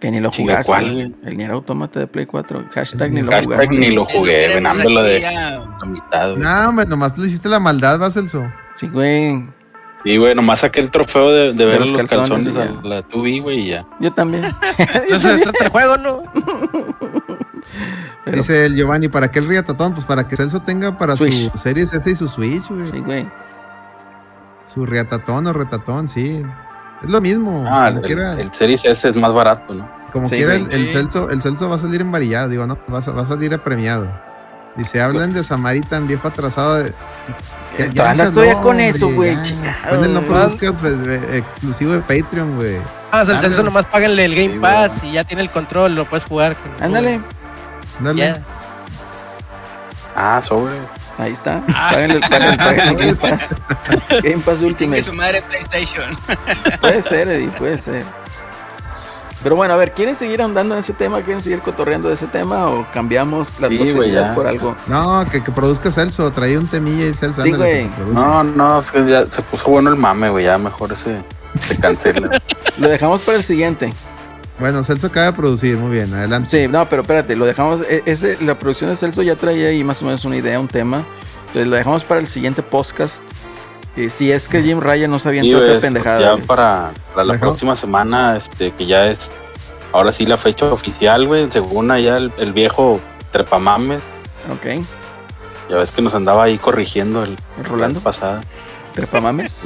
Que 0.00 0.10
ni 0.10 0.20
lo 0.20 0.30
Chinga, 0.30 0.62
jugaste. 0.62 0.70
¿cuál? 0.70 1.14
El 1.24 1.36
Nier 1.38 1.50
Automata 1.52 2.00
de 2.00 2.06
Play 2.06 2.26
4. 2.26 2.66
Hashtag 2.74 3.12
ni 3.12 3.20
lo 3.22 3.26
Hashtag 3.30 3.44
jugaste. 3.54 3.76
ni 3.78 3.90
lo 3.92 4.04
jugué, 4.04 4.48
venándolo 4.54 5.02
de 5.02 5.20
la 5.20 5.86
mitad, 5.86 6.30
güey. 6.32 6.42
No, 6.42 6.68
hombre, 6.68 6.86
nomás 6.86 7.16
le 7.16 7.26
hiciste 7.26 7.48
la 7.48 7.58
maldad, 7.60 8.00
va, 8.00 8.10
Celso. 8.10 8.44
Sí, 8.76 8.88
güey. 8.88 9.42
Sí, 10.04 10.18
güey, 10.18 10.34
nomás 10.34 10.60
saqué 10.60 10.80
el 10.80 10.90
trofeo 10.90 11.32
de, 11.32 11.52
de 11.54 11.64
ver 11.64 11.80
los 11.80 11.90
los, 11.92 12.04
calzones 12.04 12.54
a 12.56 12.66
la 12.84 13.02
2B, 13.08 13.42
güey, 13.42 13.60
y 13.60 13.66
ya. 13.70 13.86
Yo 13.98 14.12
también. 14.12 14.42
No 15.10 15.18
se 15.18 15.38
trata 15.38 15.64
el 15.64 15.70
juego, 15.70 15.96
¿no? 15.96 16.22
Pero- 18.24 18.36
Dice 18.36 18.66
el 18.66 18.74
Giovanni, 18.76 19.08
¿para 19.08 19.30
qué 19.30 19.38
el 19.38 19.48
riatatón? 19.48 19.92
Pues 19.94 20.04
para 20.04 20.26
que 20.28 20.36
Celso 20.36 20.60
tenga 20.60 20.96
para 20.96 21.16
Switch. 21.16 21.50
su 21.52 21.58
Series 21.58 21.92
S 21.94 22.10
y 22.10 22.14
su 22.14 22.28
Switch, 22.28 22.68
güey. 22.68 22.90
Sí, 22.90 22.98
güey. 23.00 23.28
Su 24.64 24.84
riatatón 24.84 25.46
o 25.46 25.52
retatón, 25.52 26.06
sí. 26.08 26.42
Es 27.02 27.10
lo 27.10 27.20
mismo. 27.20 27.64
Ah, 27.68 27.86
como 27.88 27.98
el, 28.00 28.04
quiera, 28.06 28.32
el 28.40 28.52
Series 28.54 28.84
S 28.84 29.08
es 29.08 29.16
más 29.16 29.32
barato, 29.32 29.74
¿no? 29.74 29.88
como 30.12 30.28
sí, 30.30 30.36
quiera 30.36 30.54
el, 30.54 30.70
el 30.70 30.88
Sí. 30.88 30.94
Celso, 30.94 31.28
el 31.30 31.42
Celso 31.42 31.68
va 31.68 31.76
a 31.76 31.78
salir 31.78 32.00
embarillado, 32.00 32.48
digo, 32.48 32.66
no, 32.66 32.78
va 32.92 32.98
a, 33.00 33.10
va 33.12 33.22
a 33.22 33.26
salir 33.26 33.58
premiado. 33.60 34.08
Dice, 34.76 35.00
hablan 35.00 35.32
de 35.32 35.42
Samaritan, 35.44 36.06
viejo 36.06 36.28
atrasado 36.28 36.76
de. 36.76 36.88
Eh, 37.78 37.90
todavía 37.94 38.14
no 38.14 38.28
estoy 38.28 38.48
habló, 38.48 38.62
con 38.62 38.80
eso, 38.80 39.08
güey, 39.10 39.36
ya. 39.36 39.42
chingado, 39.42 39.90
Con 39.90 40.04
el 40.04 40.12
no 40.14 40.22
produzcas 40.22 40.80
pues, 40.80 40.94
eh, 40.94 41.38
exclusivo 41.38 41.92
de 41.92 41.98
Patreon, 41.98 42.56
güey. 42.56 42.76
Ah, 43.10 43.20
el 43.28 43.38
Celso 43.38 43.58
no. 43.58 43.64
nomás 43.64 43.84
páganle 43.86 44.24
el 44.24 44.34
Game 44.34 44.54
Sí, 44.54 44.58
Pass 44.58 45.04
y 45.04 45.12
ya 45.12 45.24
tiene 45.24 45.42
el 45.42 45.50
control, 45.50 45.94
lo 45.94 46.04
puedes 46.06 46.24
jugar. 46.24 46.56
Ándale. 46.80 47.20
Dale. 48.00 48.18
Ya. 48.18 48.42
Ah, 50.14 50.40
sobre. 50.42 50.72
Ahí 51.18 51.32
está. 51.32 51.64
Páguenle, 51.66 52.20
páguenle, 52.20 52.56
páguenle 52.58 52.94
Game 53.06 53.14
Pass. 53.14 53.32
Game 54.22 54.38
Pass 54.38 54.58
Que 54.58 54.64
Ultimate. 54.66 55.02
su 55.02 55.12
madre 55.14 55.42
PlayStation. 55.42 56.10
Puede 56.80 57.02
ser, 57.02 57.28
Eddie, 57.28 57.48
puede 57.48 57.78
ser. 57.78 58.04
Pero 59.42 59.54
bueno, 59.54 59.74
a 59.74 59.76
ver, 59.76 59.92
¿quieren 59.92 60.16
seguir 60.16 60.42
ahondando 60.42 60.74
en 60.74 60.80
ese 60.80 60.92
tema? 60.92 61.22
¿Quieren 61.22 61.42
seguir 61.42 61.60
cotorreando 61.60 62.08
de 62.08 62.14
ese 62.14 62.26
tema? 62.26 62.66
¿O 62.66 62.86
cambiamos 62.92 63.60
la 63.60 63.68
Sí, 63.68 64.10
ya. 64.10 64.34
por 64.34 64.46
algo? 64.46 64.74
No, 64.88 65.24
que, 65.30 65.42
que 65.42 65.52
produzca 65.52 65.90
Celso, 65.92 66.30
traía 66.32 66.58
un 66.58 66.66
temilla 66.66 67.06
y 67.06 67.14
Celso, 67.14 67.42
Sí, 67.42 67.52
ándale. 67.52 67.88
No, 68.12 68.42
no, 68.42 68.80
es 68.80 68.90
que 68.90 69.06
ya 69.06 69.24
se 69.26 69.42
puso 69.42 69.68
bueno 69.70 69.90
el 69.90 69.96
mame, 69.96 70.30
güey, 70.30 70.44
ya 70.46 70.58
mejor 70.58 70.92
ese 70.92 71.22
se 71.62 71.78
cancela. 71.78 72.42
Lo 72.78 72.88
dejamos 72.88 73.22
para 73.22 73.38
el 73.38 73.44
siguiente. 73.44 73.92
Bueno, 74.58 74.82
Celso 74.82 75.08
acaba 75.08 75.26
de 75.26 75.32
producir, 75.34 75.76
muy 75.76 75.90
bien, 75.96 76.12
adelante. 76.14 76.48
Sí, 76.50 76.66
no, 76.68 76.88
pero 76.88 77.02
espérate, 77.02 77.36
lo 77.36 77.44
dejamos. 77.44 77.82
e- 77.88 78.02
Ese, 78.06 78.42
la 78.42 78.58
producción 78.58 78.88
de 78.88 78.96
Celso 78.96 79.22
ya 79.22 79.34
traía 79.36 79.68
ahí 79.68 79.84
más 79.84 80.00
o 80.00 80.06
menos 80.06 80.24
una 80.24 80.36
idea, 80.36 80.58
un 80.58 80.68
tema. 80.68 81.04
Entonces 81.48 81.66
lo 81.66 81.76
dejamos 81.76 82.04
para 82.04 82.20
el 82.20 82.26
siguiente 82.26 82.62
podcast. 82.62 83.16
Eh, 83.96 84.08
si 84.10 84.30
es 84.32 84.48
que 84.48 84.62
Jim 84.62 84.80
Ryan 84.80 85.10
no 85.10 85.18
sabía 85.18 85.42
Sí, 85.42 85.54
otra 85.54 85.78
pendejada. 85.80 86.20
ya 86.20 86.32
güey. 86.32 86.44
para, 86.46 86.92
para 87.14 87.26
la 87.26 87.34
Dejó. 87.34 87.46
próxima 87.46 87.76
semana, 87.76 88.36
este, 88.36 88.70
que 88.72 88.86
ya 88.86 89.06
es, 89.08 89.30
ahora 89.92 90.10
sí 90.12 90.24
la 90.26 90.36
fecha 90.38 90.66
oficial, 90.72 91.26
güey, 91.26 91.50
según 91.50 91.90
allá 91.90 92.16
el, 92.16 92.32
el 92.38 92.52
viejo 92.52 93.00
Trepamames, 93.32 94.00
Ok. 94.52 94.82
ya 95.70 95.76
ves 95.78 95.90
que 95.92 96.00
nos 96.02 96.14
andaba 96.14 96.44
ahí 96.44 96.56
corrigiendo 96.58 97.24
el, 97.24 97.36
¿El 97.58 97.64
Rolando? 97.64 98.00
la 98.00 98.04
pasada. 98.04 98.42
Trepamames. 98.94 99.60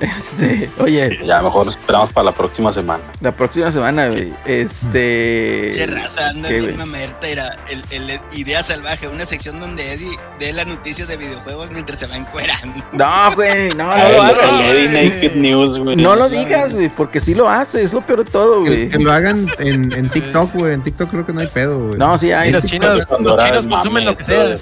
Este, 0.00 0.68
oye, 0.78 1.18
Ya 1.24 1.40
mejor 1.40 1.68
esperamos 1.68 2.12
para 2.12 2.26
la 2.26 2.32
próxima 2.32 2.72
semana. 2.72 3.02
la 3.20 3.32
próxima 3.34 3.72
semana, 3.72 4.08
güey. 4.08 4.32
Este. 4.44 5.70
Che, 5.72 5.86
raza, 5.86 6.28
anda 6.28 6.48
¿qué, 6.48 6.54
bien 6.56 6.64
güey? 6.66 6.76
mamerta. 6.76 7.26
Era 7.26 7.56
el, 7.70 7.82
el 7.90 8.20
Idea 8.36 8.62
Salvaje, 8.62 9.08
una 9.08 9.24
sección 9.26 9.58
donde 9.60 9.92
Eddie 9.94 10.10
dé 10.38 10.52
las 10.52 10.66
noticias 10.66 11.08
de 11.08 11.16
videojuegos 11.16 11.70
mientras 11.70 11.98
se 11.98 12.06
va 12.06 12.16
encuerando. 12.16 12.84
No, 12.92 13.34
güey, 13.34 13.68
no, 13.70 13.84
no, 13.90 13.96
lo 13.96 14.04
el- 14.06 14.20
hagas. 14.20 14.50
el 14.52 14.60
Eddie 14.60 15.10
Naked 15.10 15.34
News, 15.36 15.78
güey. 15.78 15.96
No 15.96 16.14
lo 16.14 16.28
digas, 16.28 16.74
güey, 16.74 16.88
porque 16.88 17.20
sí 17.20 17.34
lo 17.34 17.48
hace, 17.48 17.82
es 17.82 17.92
lo 17.92 18.00
peor 18.02 18.24
de 18.24 18.30
todo, 18.30 18.62
Que, 18.64 18.68
güey. 18.68 18.88
que 18.88 18.98
lo 18.98 19.10
hagan 19.12 19.46
en, 19.58 19.92
en 19.92 20.08
TikTok, 20.10 20.52
güey. 20.54 20.74
En 20.74 20.82
TikTok 20.82 21.10
creo 21.10 21.26
que 21.26 21.32
no 21.32 21.40
hay 21.40 21.46
pedo, 21.48 21.78
güey. 21.88 21.98
No, 21.98 22.18
sí 22.18 22.32
hay. 22.32 22.50
Los 22.52 22.64
chinos, 22.64 23.06
los 23.20 23.36
chinos 23.36 23.66
consumen 23.66 24.04
lo 24.04 24.14
que 24.14 24.24
sea. 24.24 24.58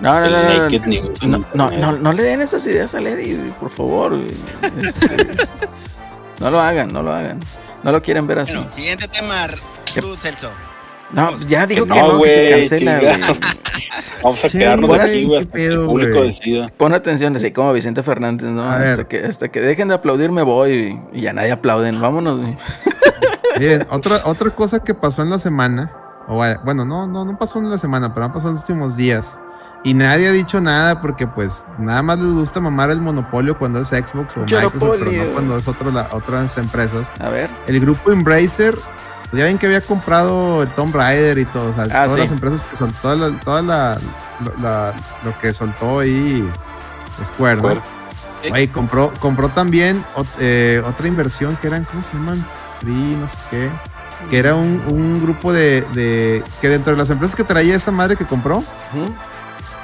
No, 0.00 0.20
no, 0.20 0.30
no, 0.30 0.42
no, 0.42 0.42
no. 0.42 0.62
Naked 0.62 0.82
No, 0.82 0.88
no, 0.90 1.36
internet. 1.36 1.78
no, 1.80 1.92
no 1.92 2.12
le 2.12 2.22
den 2.22 2.40
esas 2.40 2.64
ideas 2.66 2.94
a 2.94 3.00
Lady, 3.00 3.34
por 3.60 3.70
favor. 3.70 4.14
Este, 4.14 4.70
no 6.40 6.50
lo 6.50 6.60
hagan, 6.60 6.92
no 6.92 7.02
lo 7.02 7.12
hagan. 7.12 7.38
No 7.82 7.92
lo 7.92 8.02
quieren 8.02 8.26
ver 8.26 8.40
así. 8.40 8.52
Bueno, 8.54 8.70
siguiente 8.70 9.08
tema, 9.08 9.46
tú, 10.00 10.16
Celso. 10.16 10.50
No, 11.12 11.36
ya 11.48 11.66
dijo 11.66 11.86
que 11.86 11.92
Que 11.92 12.00
no, 12.00 12.20
que 12.22 12.28
se 12.28 12.68
cancela, 12.70 13.00
güey. 13.00 13.20
Vamos 14.22 14.44
a 14.44 14.48
Sí, 14.48 14.58
quedarnos 14.58 14.90
aquí, 14.92 15.24
güey, 15.24 15.44
que 15.46 15.66
el 15.66 15.86
público 15.86 16.22
decida. 16.22 16.66
Pon 16.76 16.94
atención, 16.94 17.34
así 17.36 17.50
como 17.52 17.72
Vicente 17.72 18.02
Fernández, 18.02 18.50
¿no? 18.50 18.62
A 18.62 18.76
Hasta 18.76 18.96
ver. 18.96 19.06
que, 19.08 19.24
hasta 19.24 19.48
que 19.48 19.60
dejen 19.60 19.88
de 19.88 19.94
aplaudir 19.94 20.30
me 20.30 20.42
voy 20.42 20.98
y, 21.12 21.20
ya 21.22 21.32
nadie 21.32 21.52
aplauden. 21.52 22.00
Vámonos, 22.00 22.40
güey. 22.40 22.56
Miren, 23.58 23.86
otra, 23.90 24.20
otra 24.24 24.50
cosa 24.54 24.78
que 24.84 24.94
pasó 24.94 25.22
en 25.22 25.30
la 25.30 25.38
semana, 25.38 25.90
o 26.28 26.36
bueno, 26.36 26.84
no, 26.84 27.06
no, 27.08 27.24
no 27.24 27.38
pasó 27.38 27.58
en 27.58 27.70
la 27.70 27.78
semana, 27.78 28.14
pero 28.14 28.26
ha 28.26 28.32
pasado 28.32 28.50
en 28.50 28.54
los 28.54 28.68
últimos 28.68 28.96
días. 28.96 29.38
Y 29.82 29.94
nadie 29.94 30.28
ha 30.28 30.32
dicho 30.32 30.60
nada 30.60 31.00
porque 31.00 31.26
pues 31.26 31.64
nada 31.78 32.02
más 32.02 32.18
les 32.18 32.32
gusta 32.32 32.60
mamar 32.60 32.90
el 32.90 33.00
monopolio 33.00 33.56
cuando 33.56 33.80
es 33.80 33.88
Xbox 33.88 34.36
o 34.36 34.40
Microsoft, 34.40 34.96
pero 34.98 35.10
no 35.12 35.24
cuando 35.32 35.56
es 35.56 35.66
otro, 35.66 35.90
la, 35.90 36.08
otras 36.12 36.58
empresas. 36.58 37.10
A 37.18 37.30
ver. 37.30 37.48
El 37.66 37.80
grupo 37.80 38.12
Embracer, 38.12 38.74
pues 39.30 39.40
ya 39.40 39.44
ven 39.44 39.56
que 39.56 39.64
había 39.66 39.80
comprado 39.80 40.62
el 40.62 40.68
Tomb 40.68 40.94
Raider 40.94 41.38
y 41.38 41.46
todo, 41.46 41.70
o 41.70 41.72
sea, 41.72 41.84
Ah, 41.84 42.04
todas 42.04 42.12
sí. 42.12 42.18
las 42.20 42.30
empresas 42.32 42.64
que 42.66 42.76
soltó, 42.76 42.98
toda 43.00 43.16
la, 43.16 43.40
toda 43.40 43.62
la, 43.62 43.98
lo, 44.44 44.52
la- 44.62 44.94
lo 45.24 45.38
que 45.38 45.54
soltó 45.54 46.00
ahí 46.00 46.46
Square, 47.24 47.62
¿no? 47.62 47.82
Güey, 48.48 48.68
compró, 48.68 49.12
compró 49.18 49.48
también 49.50 50.04
ot- 50.16 50.26
eh, 50.40 50.82
otra 50.86 51.06
inversión 51.08 51.56
que 51.56 51.66
eran, 51.68 51.84
¿cómo 51.84 52.02
se 52.02 52.14
llaman? 52.14 52.44
Free, 52.80 53.16
no 53.18 53.26
sé 53.26 53.36
qué. 53.50 53.70
Que 54.28 54.38
era 54.38 54.54
un, 54.54 54.82
un 54.86 55.22
grupo 55.22 55.52
de, 55.54 55.82
de- 55.94 56.42
que 56.60 56.68
dentro 56.68 56.92
de 56.92 56.98
las 56.98 57.08
empresas 57.10 57.34
que 57.34 57.44
traía 57.44 57.74
esa 57.76 57.90
madre 57.92 58.16
que 58.16 58.24
compró, 58.26 58.58
Ujú. 58.58 59.14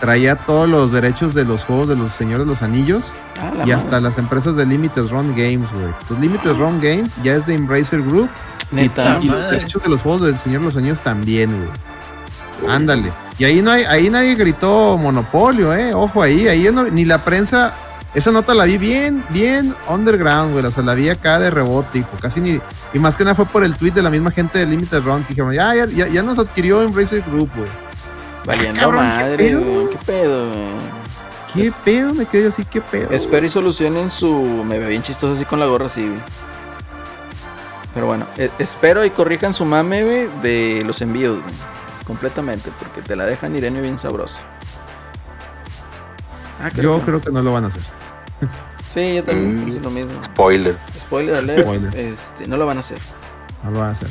Traía 0.01 0.36
todos 0.36 0.68
los 0.68 0.93
derechos 0.93 1.32
de 1.35 1.44
los 1.44 1.64
juegos 1.64 1.89
de 1.89 1.97
los 1.97 2.10
Señores 2.10 2.40
de 2.44 2.47
los 2.51 2.62
Anillos 2.62 3.14
Ah, 3.40 3.51
y 3.55 3.59
madre. 3.59 3.73
hasta 3.74 4.01
las 4.01 4.18
empresas 4.18 4.56
de 4.56 4.66
Limited 4.66 5.09
Run 5.09 5.31
Games, 5.36 5.73
güey. 5.73 5.86
Entonces 5.86 6.18
Limited 6.20 6.55
Run 6.56 6.81
Games 6.81 7.14
ya 7.23 7.35
es 7.35 7.47
de 7.47 7.55
Embracer 7.55 8.02
Group 8.02 8.28
Neta. 8.73 9.18
y 9.23 9.27
los 9.28 9.43
derechos 9.43 9.82
de 9.82 9.89
los 9.89 10.02
juegos 10.02 10.23
del 10.23 10.36
Señor 10.39 10.60
de 10.60 10.64
los 10.66 10.77
Anillos 10.77 11.01
también, 11.01 11.51
güey. 11.56 12.70
Ándale. 12.74 13.12
Y 13.39 13.44
ahí 13.44 13.60
no 13.62 13.70
hay, 13.70 13.85
ahí 13.85 14.09
nadie 14.09 14.35
gritó 14.35 14.97
monopolio, 14.98 15.74
eh. 15.74 15.93
Ojo 15.94 16.23
ahí, 16.23 16.48
ahí 16.48 16.62
yo 16.62 16.73
no- 16.73 16.85
ni 16.85 17.05
la 17.05 17.23
prensa. 17.23 17.74
Esa 18.14 18.32
nota 18.32 18.55
la 18.55 18.64
vi 18.64 18.78
bien, 18.78 19.23
bien 19.28 19.74
underground, 19.89 20.52
güey. 20.52 20.64
O 20.64 20.70
sea, 20.70 20.82
la 20.82 20.94
vi 20.94 21.10
acá 21.10 21.39
de 21.39 21.51
rebote, 21.51 21.98
hijo. 21.98 22.09
Casi 22.20 22.40
ni. 22.40 22.59
Y 22.94 22.98
más 22.98 23.14
que 23.16 23.24
nada 23.24 23.35
fue 23.35 23.44
por 23.44 23.62
el 23.62 23.77
tweet 23.77 23.90
de 23.93 24.01
la 24.02 24.09
misma 24.09 24.31
gente 24.31 24.59
de 24.59 24.64
Limited 24.66 25.02
Run 25.02 25.23
que 25.24 25.28
dijeron, 25.35 25.52
ya, 25.52 25.74
ya, 25.74 25.85
ya, 25.86 26.09
ya 26.09 26.23
nos 26.23 26.39
adquirió 26.39 26.81
Embracer 26.82 27.23
Group, 27.31 27.51
güey. 27.55 27.68
Valiendo 28.47 28.81
cabrón, 28.81 29.01
¿qué 29.09 29.14
madre, 29.24 29.36
pedo? 29.36 29.60
güey. 29.62 29.89
¿Qué 29.90 29.98
pedo? 30.06 30.47
¿Qué 31.55 31.73
pedo? 31.85 32.14
Me 32.14 32.27
quedé 32.27 32.48
así, 32.48 32.64
¿qué 32.64 32.81
pedo? 32.81 33.10
Espero 33.10 33.47
y 33.47 33.51
solucionen 33.51 34.10
su. 34.10 34.31
Me 34.64 34.78
veo 34.78 34.89
bien 34.89 35.02
chistoso 35.02 35.35
así 35.35 35.44
con 35.44 35.59
la 35.60 35.66
gorra 35.66 35.86
así, 35.86 36.02
güey. 36.06 36.20
Pero 37.94 38.06
bueno, 38.06 38.27
e- 38.36 38.51
espero 38.59 39.05
y 39.05 39.10
corrijan 39.10 39.55
su 39.55 39.64
mame, 39.64 40.05
güey, 40.05 40.28
de 40.43 40.82
los 40.85 41.01
envíos, 41.02 41.40
güey. 41.43 41.55
Completamente, 42.06 42.70
porque 42.78 43.02
te 43.02 43.16
la 43.16 43.24
dejan 43.27 43.56
Irenio 43.56 43.82
bien 43.82 43.98
sabroso. 43.98 44.39
Ah, 46.62 46.68
Yo 46.74 46.98
que- 46.98 47.05
creo 47.06 47.20
que 47.20 47.31
no 47.32 47.43
lo 47.43 47.52
van 47.52 47.64
a 47.64 47.66
hacer. 47.68 47.82
Sí, 48.93 49.14
yo 49.16 49.24
también 49.24 49.56
Mm. 49.56 49.64
pienso 49.64 49.81
lo 49.82 49.90
mismo. 49.90 50.23
Spoiler. 50.24 50.77
Spoiler 51.01 51.35
alert, 51.36 51.62
Spoiler. 51.62 51.97
Este, 51.97 52.47
no 52.47 52.56
lo 52.56 52.64
van 52.66 52.77
a 52.78 52.81
hacer. 52.81 52.98
No 53.64 53.70
lo 53.73 53.78
van 53.81 53.89
a 53.89 53.93
hacer. 53.93 54.09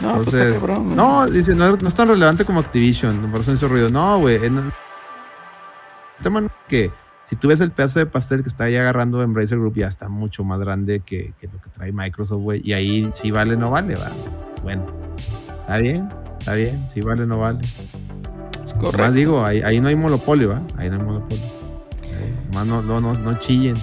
No, 0.00 0.14
pues 0.16 0.28
Entonces, 0.34 0.60
cabrón, 0.60 0.94
no, 0.96 1.26
dice, 1.26 1.54
no, 1.54 1.76
no 1.76 1.88
es 1.88 1.94
tan 1.94 2.08
relevante 2.08 2.44
como 2.44 2.60
Activision, 2.60 3.30
por 3.30 3.40
eso 3.40 3.52
hizo 3.52 3.68
ruido. 3.68 3.90
No, 3.90 4.18
güey. 4.18 4.36
en- 4.44 4.58
El 4.58 6.22
tema 6.22 6.40
es 6.40 6.46
que 6.68 6.90
si 7.24 7.36
tú 7.36 7.48
ves 7.48 7.60
el 7.60 7.70
pedazo 7.70 8.00
de 8.00 8.06
pastel 8.06 8.42
que 8.42 8.48
está 8.48 8.64
ahí 8.64 8.76
agarrando 8.76 9.22
Embracer 9.22 9.58
Group, 9.58 9.74
ya 9.76 9.86
está 9.88 10.08
mucho 10.08 10.42
más 10.44 10.58
grande 10.60 11.00
que, 11.00 11.32
que 11.38 11.46
lo 11.46 11.60
que 11.60 11.70
trae 11.70 11.92
Microsoft, 11.92 12.40
güey. 12.40 12.60
Y 12.64 12.72
ahí 12.72 13.08
sí 13.14 13.30
vale, 13.30 13.56
no 13.56 13.70
vale, 13.70 13.94
va. 13.96 14.10
Bueno, 14.62 14.84
está 15.60 15.78
bien, 15.78 16.08
está 16.38 16.54
bien, 16.54 16.88
sí 16.88 17.00
vale, 17.00 17.26
no 17.26 17.38
vale. 17.38 17.60
Es 18.64 18.74
Más 18.74 18.84
correcto. 18.84 19.12
digo, 19.12 19.44
ahí, 19.44 19.62
ahí 19.62 19.80
no 19.80 19.88
hay 19.88 19.96
monopolio, 19.96 20.50
¿va? 20.50 20.62
Ahí 20.76 20.90
no 20.90 20.96
hay 20.96 21.02
monopolio. 21.02 21.44
Más 22.52 22.66
no, 22.66 22.82
no, 22.82 23.00
no, 23.00 23.12
no 23.14 23.34
chillen. 23.38 23.74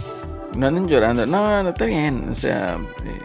No 0.57 0.67
anden 0.67 0.87
llorando. 0.87 1.25
No, 1.25 1.63
no 1.63 1.69
está 1.69 1.85
bien. 1.85 2.29
O 2.31 2.35
sea, 2.35 2.75
eh, 3.05 3.19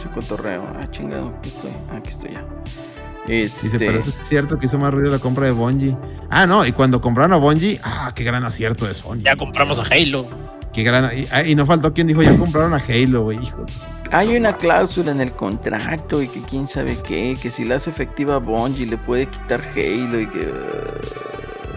ese 0.00 0.08
cotorreo. 0.10 0.66
Ah, 0.74 0.90
chingado. 0.90 1.34
Aquí 1.38 1.48
estoy. 1.48 1.70
Aquí 1.92 2.10
estoy 2.10 2.32
ya. 2.32 2.44
Este, 3.28 3.64
Dice, 3.64 3.78
pero 3.78 3.98
eso 3.98 4.10
sí 4.10 4.18
es 4.20 4.28
cierto 4.28 4.58
que 4.58 4.66
hizo 4.66 4.78
más 4.78 4.92
ruido 4.92 5.10
la 5.10 5.18
compra 5.18 5.46
de 5.46 5.52
Bungie. 5.52 5.96
Ah, 6.30 6.46
no, 6.46 6.66
y 6.66 6.72
cuando 6.72 7.00
compraron 7.00 7.32
a 7.32 7.36
Bungie, 7.36 7.78
ah, 7.84 8.12
qué 8.14 8.24
gran 8.24 8.44
acierto 8.44 8.86
de 8.86 8.94
Sony. 8.94 9.18
Ya 9.20 9.36
compramos 9.36 9.78
a 9.78 9.82
Halo. 9.82 10.26
Qué 10.72 10.82
gran. 10.82 11.16
Y, 11.16 11.26
ah, 11.30 11.42
y 11.42 11.54
no 11.54 11.66
faltó 11.66 11.92
quien 11.92 12.06
dijo, 12.06 12.22
ya 12.22 12.36
compraron 12.36 12.72
a 12.74 12.78
Halo, 12.78 13.22
güey, 13.24 13.38
hijo 13.38 13.64
de 13.64 13.72
Hay 14.10 14.36
una 14.36 14.56
cláusula 14.56 15.12
en 15.12 15.20
el 15.20 15.32
contrato 15.32 16.22
y 16.22 16.28
que 16.28 16.40
quién 16.42 16.66
sabe 16.66 16.96
qué, 16.96 17.36
que 17.40 17.50
si 17.50 17.64
la 17.64 17.76
hace 17.76 17.90
efectiva 17.90 18.38
Bungie 18.38 18.86
le 18.86 18.96
puede 18.96 19.26
quitar 19.26 19.60
Halo 19.60 20.20
y 20.20 20.26
que... 20.28 20.52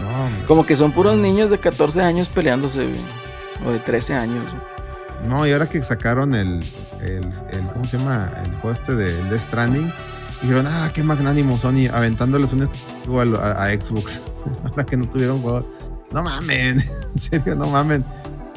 No. 0.00 0.46
Como 0.46 0.66
que 0.66 0.76
son 0.76 0.92
puros 0.92 1.16
niños 1.16 1.50
de 1.50 1.58
14 1.58 2.02
años 2.02 2.28
peleándose, 2.28 2.86
güey. 2.86 3.00
O 3.66 3.72
de 3.72 3.78
13 3.80 4.14
años. 4.14 4.44
güey. 4.44 4.73
No, 5.28 5.46
y 5.46 5.52
ahora 5.52 5.68
que 5.68 5.82
sacaron 5.82 6.34
el, 6.34 6.60
el, 7.00 7.24
el- 7.50 7.66
¿cómo 7.72 7.84
se 7.84 7.98
llama? 7.98 8.30
El 8.44 8.50
juego 8.56 8.72
este 8.72 8.94
de 8.94 9.14
Death 9.24 9.40
Stranding, 9.40 9.90
dijeron, 10.42 10.66
ah, 10.68 10.90
qué 10.92 11.02
magnánimo 11.02 11.56
Sony, 11.58 11.88
aventándoles 11.92 12.52
un 12.52 12.68
juego 13.06 13.38
a, 13.38 13.64
a- 13.64 13.74
Xbox. 13.74 14.20
ahora 14.64 14.84
que 14.84 14.96
no 14.96 15.08
tuvieron 15.08 15.40
juego. 15.40 15.66
No 16.12 16.22
mamen, 16.22 16.78
en 17.14 17.18
serio, 17.18 17.54
no 17.56 17.66
mamen. 17.68 18.04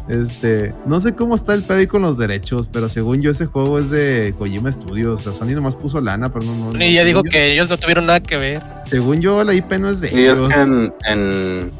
Este, 0.09 0.73
no 0.85 1.01
sé 1.01 1.15
cómo 1.15 1.35
está 1.35 1.53
el 1.53 1.63
pedo 1.63 1.79
ahí 1.79 1.87
con 1.87 2.01
los 2.01 2.17
derechos, 2.17 2.69
pero 2.71 2.87
según 2.87 3.21
yo 3.21 3.29
ese 3.31 3.45
juego 3.45 3.77
es 3.77 3.89
de 3.89 4.33
Kojima 4.37 4.71
Studios. 4.71 5.19
O 5.19 5.23
sea, 5.23 5.33
Sony 5.33 5.53
nomás 5.53 5.75
puso 5.75 5.99
lana, 5.99 6.29
pero 6.31 6.45
no. 6.45 6.55
no 6.55 6.71
no, 6.73 6.85
Y 6.85 6.93
ya 6.93 7.03
digo 7.03 7.23
yo- 7.25 7.29
que 7.31 7.51
ellos 7.53 7.69
no 7.69 7.77
tuvieron 7.77 8.05
nada 8.05 8.21
que 8.21 8.37
ver. 8.37 8.61
Según 8.85 9.19
yo, 9.19 9.43
la 9.43 9.53
IP 9.53 9.73
no 9.79 9.89
es 9.89 9.99
de 9.99 10.07
es 10.07 10.13
ellos. 10.13 10.49
que 10.49 10.61
en, 10.61 10.93
en, 11.07 11.71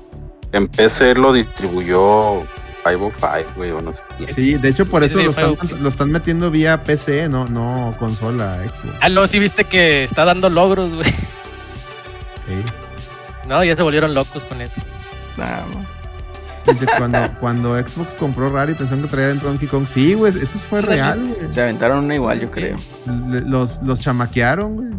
en 0.51 0.67
PC 0.67 1.15
lo 1.15 1.31
distribuyó 1.31 2.41
505, 2.87 3.53
güey, 3.55 3.71
o 3.71 3.81
no 3.81 3.93
sé 3.93 3.99
quién. 4.17 4.33
Sí, 4.33 4.53
de 4.55 4.69
hecho 4.69 4.85
por 4.85 5.03
eso 5.03 5.21
lo 5.21 5.29
están, 5.29 5.51
ok. 5.51 5.63
lo 5.79 5.89
están 5.89 6.11
metiendo 6.11 6.51
vía 6.51 6.83
PC, 6.83 7.29
no, 7.29 7.45
no 7.45 7.95
consola 7.99 8.57
Xbox. 8.63 8.97
Ah, 9.01 9.09
luego 9.09 9.27
sí 9.27 9.39
viste 9.39 9.63
que 9.63 10.03
está 10.03 10.25
dando 10.25 10.49
logros, 10.49 10.93
güey. 10.93 11.09
Sí. 11.09 12.63
No, 13.47 13.63
ya 13.63 13.75
se 13.75 13.83
volvieron 13.83 14.13
locos 14.13 14.43
con 14.43 14.61
eso. 14.61 14.81
No. 15.37 15.45
Dice, 16.71 16.85
cuando, 16.97 17.19
cuando 17.39 17.77
Xbox 17.77 18.13
compró 18.13 18.49
Rare 18.49 18.73
y 18.73 18.75
pensaron 18.75 19.03
que 19.03 19.09
traía 19.09 19.27
dentro 19.27 19.49
Donkey 19.49 19.67
Kong. 19.67 19.87
Sí, 19.87 20.13
güey, 20.13 20.31
eso 20.31 20.59
fue 20.59 20.81
real, 20.81 21.19
güey. 21.19 21.53
Se 21.53 21.61
aventaron 21.61 22.05
una 22.05 22.15
igual, 22.15 22.39
yo 22.41 22.51
creo. 22.51 22.75
Los, 23.45 23.81
los 23.83 23.99
chamaquearon, 23.99 24.75
güey. 24.75 24.89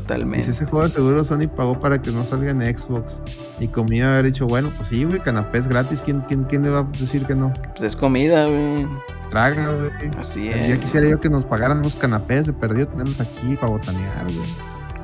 Totalmente. 0.00 0.50
ese 0.50 0.64
juego 0.64 0.84
de 0.84 0.90
seguro 0.90 1.22
Sony 1.22 1.46
pagó 1.46 1.78
para 1.78 2.02
que 2.02 2.10
no 2.10 2.24
salga 2.24 2.50
en 2.50 2.60
Xbox. 2.60 3.22
Y 3.60 3.68
comía 3.68 4.12
haber 4.14 4.26
dicho, 4.26 4.46
bueno, 4.46 4.70
pues 4.76 4.88
sí, 4.88 5.04
güey, 5.04 5.20
canapés 5.20 5.68
gratis. 5.68 6.02
¿Quién, 6.02 6.20
quién, 6.22 6.44
quién 6.44 6.62
le 6.64 6.70
va 6.70 6.80
a 6.80 6.82
decir 6.82 7.24
que 7.26 7.36
no? 7.36 7.52
Pues 7.76 7.82
es 7.82 7.96
comida, 7.96 8.46
güey. 8.46 8.88
Traga, 9.30 9.72
güey. 9.72 9.90
Así 10.18 10.48
es. 10.48 10.78
quisiera 10.80 11.08
yo 11.08 11.20
que 11.20 11.28
nos 11.28 11.44
pagaran 11.44 11.78
unos 11.78 11.94
canapés 11.94 12.46
de 12.46 12.52
perdido 12.52 12.88
tenerlos 12.88 13.20
aquí 13.20 13.54
para 13.54 13.70
botanear, 13.72 14.24
güey. 14.24 14.48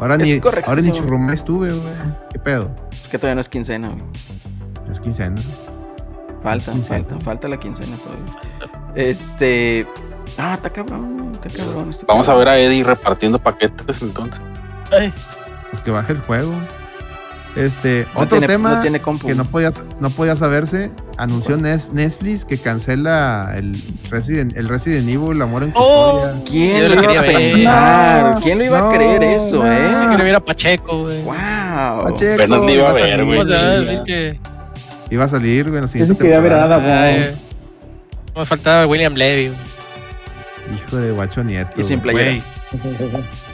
Ahora 0.01 0.15
Es 0.17 0.21
ni, 0.23 0.41
correcto. 0.41 0.69
ahora 0.71 0.83
ni 0.83 0.89
estuve, 1.33 1.69
güey. 1.73 1.93
¿Qué 2.33 2.39
pedo? 2.39 2.75
Es 2.93 3.09
que 3.09 3.19
todavía 3.19 3.37
no 3.37 3.41
es 3.43 3.49
quincena, 3.49 3.91
güey. 3.91 4.03
Es 4.91 4.99
quincena. 4.99 5.37
Falta, 6.43 6.57
Es 6.57 6.65
quincena. 6.69 7.05
falta, 7.09 7.25
falta 7.25 7.49
la 7.49 7.61
quincena 7.61 7.97
todavía. 7.99 8.71
Este. 8.97 9.87
Ah, 10.39 10.55
está 10.55 10.71
cabrón, 10.71 11.39
está 11.45 11.63
cabrón. 11.65 11.91
Vamos 12.09 12.29
a 12.29 12.35
ver 12.35 12.49
a 12.49 12.59
Eddie 12.59 12.83
repartiendo 12.83 13.39
paquetes 13.39 14.03
entonces. 14.03 14.43
Ay, 14.93 15.13
Pues 15.71 15.83
que 15.83 15.91
baje 15.91 16.13
el 16.13 16.19
juego. 16.21 16.53
Este, 17.57 18.07
No 18.15 18.21
otro 18.21 18.39
tiene- 18.39 18.47
tema 18.47 18.77
no 18.77 18.81
tiene 18.81 19.01
compu. 19.01 19.27
que 19.27 19.35
no 19.35 19.45
podía, 19.45 19.71
no 19.99 20.11
podía 20.11 20.37
saberse, 20.37 20.91
anunció 21.19 21.57
Nes- 21.59 21.91
Netflix 21.91 22.45
que 22.45 22.59
cancela 22.59 23.55
el 23.57 23.75
Resident, 24.09 24.57
el 24.57 24.69
Resident 24.69 25.09
Evil 25.09 25.43
Amor 25.43 25.65
en 25.65 25.73
Oh. 25.75 26.13
Custodia. 26.21 26.43
¿Quién 26.49 26.77
Yo 26.83 26.89
lo 26.89 26.95
iba 26.95 27.03
a 27.03 27.25
quería 27.25 27.39
pensar? 27.39 28.35
No, 28.35 28.41
¿Quién 28.41 28.59
lo 28.59 28.65
iba 28.67 28.79
no, 28.79 28.89
a 28.91 28.93
creer 28.95 29.23
eso, 29.25 29.65
no. 29.65 29.73
eh? 29.73 29.89
yo 29.91 30.09
quiero 30.09 30.25
ver 30.25 30.35
a 30.37 30.41
Pacheco, 30.41 31.03
güey. 31.03 31.23
Wow. 31.23 31.35
Pacheco, 32.05 32.35
Apenas 32.35 32.61
le 32.61 32.73
iba 32.75 32.89
a 32.89 32.93
ver, 32.93 33.25
güey. 33.25 33.39
Iba 35.11 35.25
a 35.25 35.29
salir, 35.29 35.65
güey, 35.65 35.75
en 35.75 35.81
la 35.81 35.81
Yo 35.81 35.89
siguiente 35.89 36.17
quería 36.23 36.39
ver 36.41 36.55
a 36.55 36.61
temporada. 36.61 36.77
Ada 36.77 37.11
Wong. 37.11 37.23
Ay, 37.25 37.37
Me 38.37 38.45
faltaba 38.45 38.87
William 38.87 39.15
Levy. 39.15 39.53
Hijo 40.73 40.97
de 40.99 41.11
guacho 41.11 41.43
nieto. 41.43 41.81
Y 41.81 41.85
sin 41.85 41.99
playera. 41.99 42.45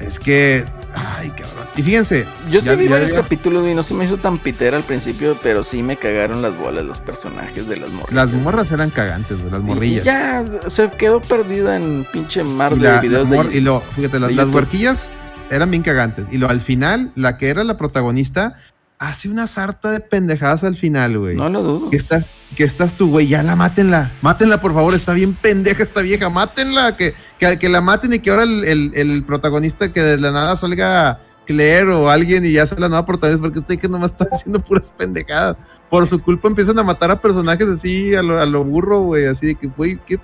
Es 0.00 0.18
que, 0.18 0.64
ay, 0.94 1.30
cabrón. 1.30 1.66
Y 1.76 1.82
fíjense, 1.82 2.26
Yo 2.50 2.60
sí 2.60 2.66
ya- 2.66 2.74
vi 2.74 2.84
ya 2.86 2.92
varios 2.96 3.12
capítulos 3.14 3.66
y 3.66 3.74
no 3.74 3.82
se 3.82 3.94
me 3.94 4.04
hizo 4.04 4.16
tan 4.18 4.38
pitera 4.38 4.76
al 4.76 4.82
principio, 4.82 5.38
pero 5.42 5.62
sí 5.64 5.82
me 5.82 5.96
cagaron 5.98 6.42
las 6.42 6.56
bolas 6.56 6.84
los 6.84 6.98
personajes 7.00 7.66
de 7.66 7.76
las 7.78 7.90
morrillas. 7.90 8.12
las 8.12 8.32
morras 8.34 8.72
eran 8.72 8.90
cagantes, 8.90 9.38
güey, 9.38 9.50
las 9.50 9.60
y 9.60 9.64
morrillas. 9.64 10.04
Ya 10.04 10.44
se 10.68 10.90
quedó 10.90 11.20
perdida 11.20 11.76
en 11.76 12.06
pinche 12.12 12.44
mar 12.44 12.76
de 12.76 12.88
la- 12.88 13.00
videos 13.00 13.28
la 13.28 13.36
mor- 13.36 13.48
de 13.50 13.58
y 13.58 13.60
lo, 13.60 13.80
fíjate, 13.80 14.20
las, 14.20 14.32
las 14.32 14.48
huerquillas 14.50 15.10
eran 15.50 15.70
bien 15.70 15.82
cagantes. 15.82 16.32
Y 16.32 16.38
lo, 16.38 16.48
al 16.48 16.60
final, 16.60 17.12
la 17.14 17.36
que 17.38 17.48
era 17.48 17.64
la 17.64 17.76
protagonista, 17.76 18.54
hace 18.98 19.28
una 19.28 19.46
sarta 19.46 19.90
de 19.90 20.00
pendejadas 20.00 20.64
al 20.64 20.74
final, 20.76 21.18
güey. 21.18 21.36
No 21.36 21.48
lo 21.48 21.62
dudo. 21.62 21.90
Que 21.90 21.96
estás, 21.96 22.28
que 22.56 22.64
estás 22.64 22.94
tú, 22.96 23.10
güey, 23.10 23.26
ya 23.28 23.42
la 23.42 23.56
mátenla. 23.56 24.12
Mátenla, 24.22 24.60
por 24.60 24.72
favor, 24.74 24.94
está 24.94 25.12
bien 25.14 25.34
pendeja 25.34 25.82
esta 25.82 26.00
vieja, 26.02 26.30
mátenla. 26.30 26.96
Que, 26.96 27.14
que, 27.38 27.58
que 27.58 27.68
la 27.68 27.80
maten 27.80 28.12
y 28.14 28.18
que 28.20 28.30
ahora 28.30 28.44
el, 28.44 28.64
el- 28.64 28.92
el 28.94 29.24
protagonista 29.24 29.92
que 29.92 30.00
de 30.02 30.18
la 30.18 30.30
nada 30.32 30.56
salga 30.56 31.20
Claire 31.46 31.92
o 31.92 32.10
alguien 32.10 32.44
y 32.44 32.52
ya 32.52 32.66
sea 32.66 32.78
la 32.80 32.88
nueva 32.88 33.04
protagonista, 33.06 33.42
porque 33.42 33.60
estoy 33.60 33.76
que 33.76 33.88
nomás 33.88 34.10
está 34.12 34.26
haciendo 34.32 34.60
puras 34.60 34.90
pendejadas. 34.96 35.56
Por 35.90 36.06
su 36.06 36.20
culpa 36.22 36.48
empiezan 36.48 36.78
a 36.78 36.82
matar 36.82 37.10
a 37.10 37.20
personajes 37.20 37.68
así, 37.68 38.14
a 38.14 38.22
lo, 38.22 38.40
a 38.40 38.46
lo 38.46 38.64
burro, 38.64 39.00
güey, 39.02 39.26
así 39.26 39.46
de 39.46 39.54
que, 39.54 39.66
güey, 39.68 39.98
qué 40.04 40.18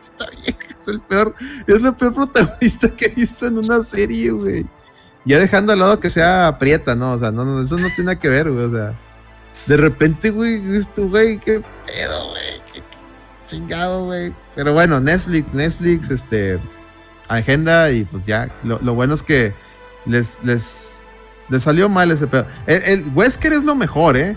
esta 0.00 0.26
vieja. 0.30 0.58
Es 0.80 0.88
el 0.88 1.00
peor, 1.00 1.34
es 1.66 1.82
la 1.82 1.96
peor 1.96 2.14
protagonista 2.14 2.88
que 2.90 3.06
he 3.06 3.08
visto 3.08 3.46
en 3.46 3.58
una 3.58 3.82
serie, 3.82 4.30
güey. 4.30 4.66
Ya 5.28 5.38
dejando 5.38 5.74
al 5.74 5.78
lado 5.78 6.00
que 6.00 6.08
sea 6.08 6.46
aprieta, 6.46 6.94
¿no? 6.94 7.12
O 7.12 7.18
sea, 7.18 7.30
no, 7.30 7.44
no, 7.44 7.60
eso 7.60 7.76
no 7.76 7.88
tiene 7.88 8.04
nada 8.04 8.18
que 8.18 8.30
ver, 8.30 8.50
güey. 8.50 8.64
O 8.64 8.70
sea, 8.70 8.98
de 9.66 9.76
repente, 9.76 10.30
güey, 10.30 10.64
esto, 10.74 11.06
güey, 11.06 11.38
qué 11.38 11.60
pedo, 11.86 12.30
güey. 12.30 12.82
Chingado, 13.44 14.06
güey. 14.06 14.34
Pero 14.54 14.72
bueno, 14.72 15.00
Netflix, 15.00 15.52
Netflix, 15.52 16.08
este, 16.08 16.58
agenda 17.28 17.90
y 17.90 18.04
pues 18.04 18.24
ya. 18.24 18.48
Lo, 18.62 18.78
lo 18.78 18.94
bueno 18.94 19.12
es 19.12 19.22
que 19.22 19.52
les, 20.06 20.42
les, 20.44 21.02
les 21.50 21.62
salió 21.62 21.90
mal 21.90 22.10
ese 22.10 22.26
pedo. 22.26 22.46
El 22.66 23.04
Wesker 23.14 23.52
es 23.52 23.64
lo 23.64 23.74
mejor, 23.74 24.16
¿eh? 24.16 24.34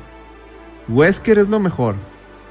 Wesker 0.90 1.38
es 1.38 1.48
lo 1.48 1.62
mejor. 1.62 1.96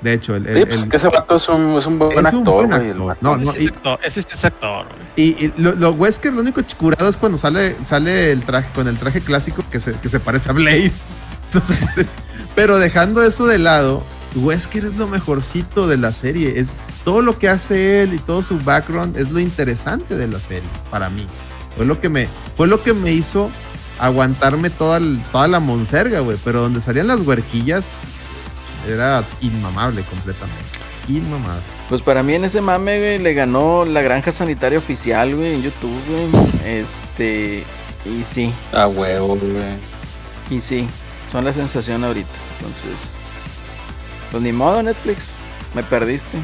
De 0.00 0.14
hecho, 0.14 0.34
el, 0.34 0.46
el- 0.46 0.56
Sí, 0.56 0.64
pues 0.64 0.76
el- 0.78 0.84
es 0.84 0.88
que 0.90 0.96
ese 0.96 1.08
vato 1.08 1.36
es 1.36 1.48
un, 1.48 1.76
es 1.76 1.86
un 1.86 1.98
buen 1.98 2.12
es 2.12 2.18
un 2.18 2.26
actor, 2.26 2.54
buen 2.54 2.70
vato. 2.70 3.16
No, 3.20 3.36
no, 3.36 3.50
Ese 3.52 3.62
y- 3.62 3.66
es 3.66 3.72
actor, 3.72 3.98
ese 4.02 4.20
es 4.20 4.44
actor, 4.44 4.86
güey. 4.86 4.98
y, 5.16 5.44
y 5.46 5.52
lo, 5.58 5.74
lo 5.74 5.90
Wesker, 5.92 6.32
lo 6.32 6.40
único 6.40 6.60
curado 6.78 7.08
es 7.10 7.16
cuando 7.16 7.36
sale, 7.36 7.76
sale 7.82 8.32
el 8.32 8.42
traje, 8.44 8.70
con 8.74 8.88
el 8.88 8.96
traje 8.96 9.20
clásico 9.20 9.62
que 9.70 9.78
se, 9.80 9.92
que 9.94 10.08
se 10.08 10.18
parece 10.20 10.48
a 10.50 10.52
Blade. 10.52 10.90
Parece. 11.52 12.16
Pero 12.54 12.78
dejando 12.78 13.22
eso 13.24 13.46
de 13.46 13.58
lado, 13.58 14.04
Wesker 14.36 14.84
es 14.84 14.94
lo 14.94 15.08
mejorcito 15.08 15.88
de 15.88 15.96
la 15.96 16.12
serie. 16.12 16.60
Es 16.60 16.74
todo 17.04 17.22
lo 17.22 17.38
que 17.38 17.48
hace 17.48 18.02
él 18.02 18.14
y 18.14 18.18
todo 18.18 18.42
su 18.42 18.58
background 18.60 19.16
es 19.16 19.30
lo 19.30 19.40
interesante 19.40 20.16
de 20.16 20.28
la 20.28 20.38
serie 20.38 20.68
para 20.90 21.10
mí. 21.10 21.26
Fue 21.76 21.84
lo 21.86 22.00
que 22.00 22.08
me, 22.08 22.28
fue 22.56 22.68
lo 22.68 22.82
que 22.82 22.94
me 22.94 23.10
hizo 23.12 23.50
aguantarme 23.98 24.70
toda, 24.70 24.98
el- 24.98 25.20
toda 25.32 25.48
la 25.48 25.60
monserga, 25.60 26.20
güey. 26.20 26.38
Pero 26.44 26.60
donde 26.62 26.80
salían 26.80 27.08
las 27.08 27.20
huerquillas 27.20 27.86
era 28.90 29.24
inmamable 29.40 30.02
completamente. 30.02 30.62
Inmamable. 31.08 31.62
Pues 31.88 32.02
para 32.02 32.22
mí 32.22 32.34
en 32.34 32.44
ese 32.44 32.60
mame, 32.60 32.98
güey, 32.98 33.18
le 33.18 33.34
ganó 33.34 33.84
la 33.84 34.00
granja 34.02 34.30
sanitaria 34.32 34.78
oficial, 34.78 35.34
güey, 35.34 35.54
en 35.54 35.62
YouTube, 35.62 36.00
güey. 36.08 36.28
Este. 36.64 37.64
Y 38.04 38.24
sí, 38.24 38.52
A 38.72 38.86
huevo, 38.86 39.36
güey. 39.36 39.76
y 40.50 40.60
sí. 40.60 40.86
Son 41.32 41.44
la 41.44 41.52
sensación 41.52 42.02
ahorita. 42.04 42.30
Entonces. 42.58 42.98
Pues 44.30 44.42
ni 44.42 44.52
modo, 44.52 44.82
Netflix. 44.82 45.18
Me 45.74 45.82
perdiste. 45.82 46.38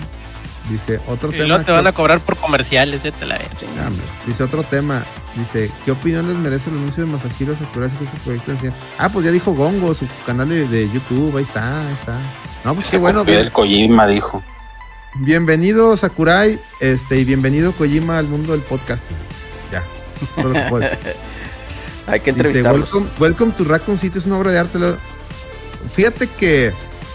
Dice 0.71 1.01
otro 1.07 1.29
Y 1.29 1.33
tema. 1.33 1.45
luego 1.47 1.65
te 1.65 1.71
van 1.73 1.87
a 1.87 1.93
cobrar 1.93 2.21
por 2.21 2.37
comerciales, 2.37 3.05
eh, 3.05 3.13
te 3.13 3.25
la. 3.25 3.37
Ah. 3.37 3.91
Dice 4.27 4.43
otro 4.43 4.63
tema. 4.65 5.03
Dice, 5.37 5.71
¿qué 5.85 5.93
opinión 5.93 6.27
les 6.29 6.37
merece 6.37 6.71
el 6.71 6.77
anuncio 6.77 7.05
de 7.05 7.13
Masahiro 7.13 7.55
Sakurai 7.55 7.89
con 7.91 8.09
su 8.09 8.17
proyecto 8.17 8.51
de 8.51 8.57
cine? 8.57 8.73
Ah, 8.99 9.09
pues 9.09 9.25
ya 9.27 9.31
dijo 9.33 9.53
Gongo, 9.53 9.95
su 9.95 10.07
canal 10.25 10.49
de, 10.49 10.67
de 10.67 10.91
YouTube. 10.91 11.37
Ahí 11.37 11.45
está, 11.45 11.81
ahí 11.87 11.95
está. 11.95 12.19
No, 12.65 12.75
pues 12.75 12.89
qué 12.89 12.99
bueno. 12.99 13.21
Copia 13.21 13.39
del 13.39 13.53
Kojima 13.53 14.07
dijo. 14.09 14.43
Bienvenido 15.21 15.97
Sakurai, 15.97 16.61
este, 16.81 17.19
y 17.21 17.25
bienvenido 17.25 17.73
Kojima 17.73 18.19
al 18.19 18.27
mundo 18.27 18.53
del 18.53 18.61
podcasting. 18.63 19.17
Ya, 19.73 19.83
todo 20.35 20.49
lo 20.49 20.55
que 20.55 20.61
puedo 20.63 20.83
decir. 20.89 20.99
Hay 22.09 22.21
que 22.21 22.33
Dice, 22.33 22.63
welcome, 22.63 23.07
welcome 23.19 23.53
to 23.53 23.65
Raccoon 23.65 23.99
City 23.99 24.19
es 24.19 24.27
una 24.27 24.39
obra 24.39 24.51
de 24.53 24.59
arte. 24.59 24.79
lo- 24.79 24.97
Fíjate 25.95 26.27
que 26.29 26.73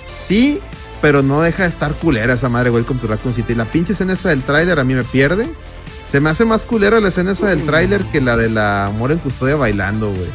sí, 0.07 0.59
pero 1.01 1.23
no 1.23 1.41
deja 1.41 1.63
de 1.63 1.69
estar 1.69 1.93
culera 1.95 2.33
esa 2.33 2.49
madre 2.49 2.69
Welcome 2.69 2.99
to 2.99 3.07
Raccoon 3.07 3.33
City. 3.33 3.55
La 3.55 3.65
pinche 3.65 3.93
escena 3.93 4.13
esa 4.13 4.29
del 4.29 4.43
tráiler 4.43 4.79
a 4.79 4.83
mí 4.83 4.93
me 4.93 5.03
pierde. 5.03 5.49
Se 6.07 6.19
me 6.19 6.29
hace 6.29 6.45
más 6.45 6.63
culera 6.63 6.99
la 6.99 7.07
escena 7.07 7.31
esa 7.31 7.47
del 7.47 7.65
tráiler 7.65 8.03
que 8.05 8.21
la 8.21 8.35
de 8.37 8.49
la 8.49 8.87
amor 8.87 9.11
en 9.11 9.19
custodia 9.19 9.55
bailando, 9.55 10.09
güey. 10.09 10.27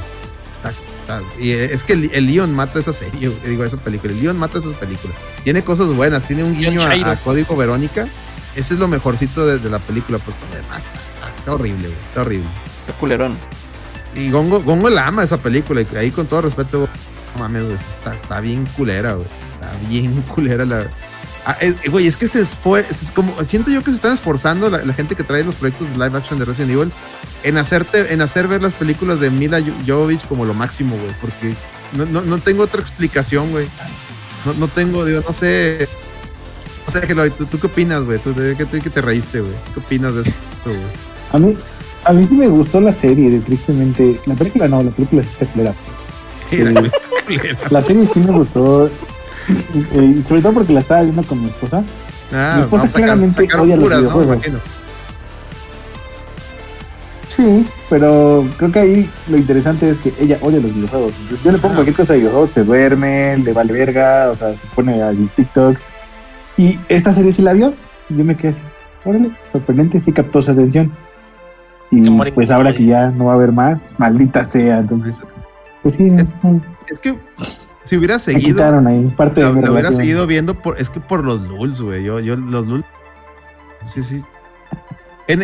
Está, 0.50 0.70
está- 0.70 1.22
y 1.38 1.50
es 1.52 1.84
que 1.84 1.92
el, 1.92 2.10
el 2.14 2.26
Leon 2.26 2.54
mata 2.54 2.78
esa 2.78 2.92
serie, 2.92 3.30
digo, 3.46 3.62
esa 3.64 3.76
película. 3.76 4.12
El 4.12 4.20
Leon 4.22 4.38
mata 4.38 4.58
esa 4.58 4.70
película. 4.70 5.12
Tiene 5.44 5.62
cosas 5.62 5.88
buenas, 5.88 6.24
tiene 6.24 6.44
un 6.44 6.56
guiño 6.56 6.80
a, 6.82 6.86
a 7.10 7.16
Código 7.16 7.56
Verónica. 7.56 8.08
Ese 8.54 8.74
es 8.74 8.80
lo 8.80 8.88
mejorcito 8.88 9.46
de, 9.46 9.58
de 9.58 9.68
la 9.68 9.78
película, 9.78 10.18
pero 10.18 10.32
todo 10.38 10.48
lo 10.50 10.56
demás 10.56 10.78
está, 10.78 11.36
está- 11.36 11.52
horrible, 11.54 11.88
güey. 11.88 12.00
Está 12.08 12.20
horrible. 12.22 12.48
Está 12.80 12.92
culerón. 12.98 13.36
Y 14.14 14.30
Gongo, 14.30 14.62
Gongo 14.62 14.88
la 14.88 15.06
ama 15.08 15.22
esa 15.24 15.36
película. 15.36 15.82
Y 15.82 15.96
ahí 15.96 16.10
con 16.10 16.26
todo 16.26 16.40
respeto, 16.42 16.88
no 17.34 17.40
mames, 17.40 17.64
güey, 17.64 17.74
está, 17.76 18.14
está 18.14 18.40
bien 18.40 18.64
culera, 18.76 19.12
güey. 19.12 19.26
Está 19.72 19.88
bien 19.88 20.22
culera 20.34 20.64
la. 20.64 20.86
Ah, 21.48 21.56
eh, 21.60 21.74
güey, 21.90 22.06
es 22.08 22.16
que 22.16 22.26
se 22.26 22.44
fue. 22.44 22.80
Es 22.90 23.10
como, 23.12 23.42
siento 23.44 23.70
yo 23.70 23.80
que 23.82 23.90
se 23.90 23.96
están 23.96 24.12
esforzando 24.12 24.68
la, 24.68 24.84
la 24.84 24.92
gente 24.92 25.14
que 25.14 25.22
trae 25.22 25.44
los 25.44 25.54
proyectos 25.54 25.88
de 25.90 25.94
live 25.94 26.18
action 26.18 26.38
de 26.40 26.44
Resident 26.44 26.72
Evil 26.72 26.92
en 27.44 27.56
hacerte, 27.56 28.12
en 28.12 28.20
hacer 28.20 28.48
ver 28.48 28.62
las 28.62 28.74
películas 28.74 29.20
de 29.20 29.30
Mila 29.30 29.60
Jo- 29.60 29.72
Jovovich 29.86 30.26
como 30.26 30.44
lo 30.44 30.54
máximo, 30.54 30.96
güey. 30.96 31.14
Porque 31.20 31.54
no, 31.92 32.04
no, 32.06 32.22
no 32.22 32.38
tengo 32.38 32.64
otra 32.64 32.80
explicación, 32.80 33.50
güey. 33.52 33.68
No, 34.44 34.54
no 34.54 34.66
tengo, 34.68 35.04
digo, 35.04 35.22
no 35.24 35.32
sé. 35.32 35.88
O 36.88 36.90
sea, 36.90 37.02
Eloy, 37.02 37.30
¿tú, 37.30 37.46
¿tú 37.46 37.60
qué 37.60 37.66
opinas, 37.68 38.02
güey? 38.02 38.18
¿Tú 38.18 38.34
qué 38.34 38.64
te, 38.64 38.80
te 38.80 39.00
reíste, 39.00 39.40
güey? 39.40 39.52
¿Qué 39.72 39.80
opinas 39.80 40.14
de 40.16 40.22
eso, 40.22 40.32
güey? 40.64 40.76
A 41.32 41.38
mí, 41.38 41.56
a 42.04 42.12
mí 42.12 42.26
sí 42.28 42.34
me 42.34 42.48
gustó 42.48 42.80
la 42.80 42.92
serie, 42.92 43.30
de 43.30 43.38
tristemente. 43.38 44.20
La 44.26 44.34
película 44.34 44.66
no, 44.66 44.82
la 44.82 44.90
película 44.90 45.22
sí 45.22 45.30
está 45.32 45.46
culera. 45.46 45.74
Sí, 46.50 46.58
la. 46.58 46.90
La 47.70 47.82
serie 47.82 48.08
sí 48.12 48.20
me 48.20 48.32
gustó. 48.32 48.88
Eh, 49.48 50.22
sobre 50.24 50.42
todo 50.42 50.52
porque 50.54 50.72
la 50.72 50.80
estaba 50.80 51.02
viendo 51.02 51.22
con 51.24 51.40
mi 51.42 51.48
esposa. 51.48 51.82
Ah, 52.32 52.54
Mi 52.56 52.62
esposa 52.62 52.88
sacar, 52.88 53.04
claramente 53.18 53.48
odia 53.56 53.76
los 53.76 53.88
videojuegos. 53.88 54.38
Sí, 57.28 57.66
pero 57.90 58.44
creo 58.56 58.72
que 58.72 58.78
ahí 58.78 59.10
lo 59.28 59.36
interesante 59.36 59.88
es 59.90 59.98
que 59.98 60.12
ella 60.20 60.38
odia 60.40 60.58
los 60.60 60.74
videojuegos. 60.74 61.12
Entonces 61.20 61.44
yo 61.44 61.52
le 61.52 61.58
pongo 61.58 61.72
Ah. 61.72 61.76
cualquier 61.76 61.96
cosa 61.96 62.12
de 62.14 62.20
videojuegos, 62.20 62.50
se 62.50 62.64
duerme, 62.64 63.36
le 63.38 63.52
vale 63.52 63.72
verga, 63.72 64.30
o 64.30 64.34
sea, 64.34 64.56
se 64.56 64.66
pone 64.74 65.02
a 65.02 65.12
TikTok. 65.12 65.76
Y 66.56 66.78
esta 66.88 67.12
serie 67.12 67.32
sí 67.34 67.42
la 67.42 67.52
vio, 67.52 67.74
y 68.08 68.16
yo 68.16 68.24
me 68.24 68.36
quedé 68.36 68.48
así, 68.48 68.62
órale, 69.04 69.30
sorprendente, 69.52 70.00
sí 70.00 70.12
captó 70.12 70.40
su 70.40 70.50
atención. 70.50 70.90
Y 71.90 72.08
pues 72.30 72.50
ahora 72.50 72.74
que 72.74 72.86
ya 72.86 73.10
no 73.10 73.26
va 73.26 73.32
a 73.32 73.34
haber 73.36 73.52
más, 73.52 73.94
maldita 73.98 74.42
sea, 74.42 74.78
entonces, 74.78 75.16
pues 75.82 75.94
sí, 75.94 76.06
Es- 76.14 76.32
Es 76.90 76.98
que 77.00 77.18
si 77.86 77.96
hubiera 77.96 78.18
seguido, 78.18 78.58
ahí 78.86 79.04
parte 79.16 79.40
de 79.40 79.46
hubiera 79.70 79.92
seguido 79.92 80.26
viendo 80.26 80.60
por, 80.60 80.78
es 80.78 80.90
que 80.90 81.00
por 81.00 81.24
los 81.24 81.42
lulz, 81.42 81.80
güey. 81.80 82.04
Yo, 82.04 82.20
yo, 82.20 82.36
los 82.36 82.66
lulz. 82.66 82.84
Sí, 83.84 84.02
sí. 84.02 84.22
En, 85.28 85.42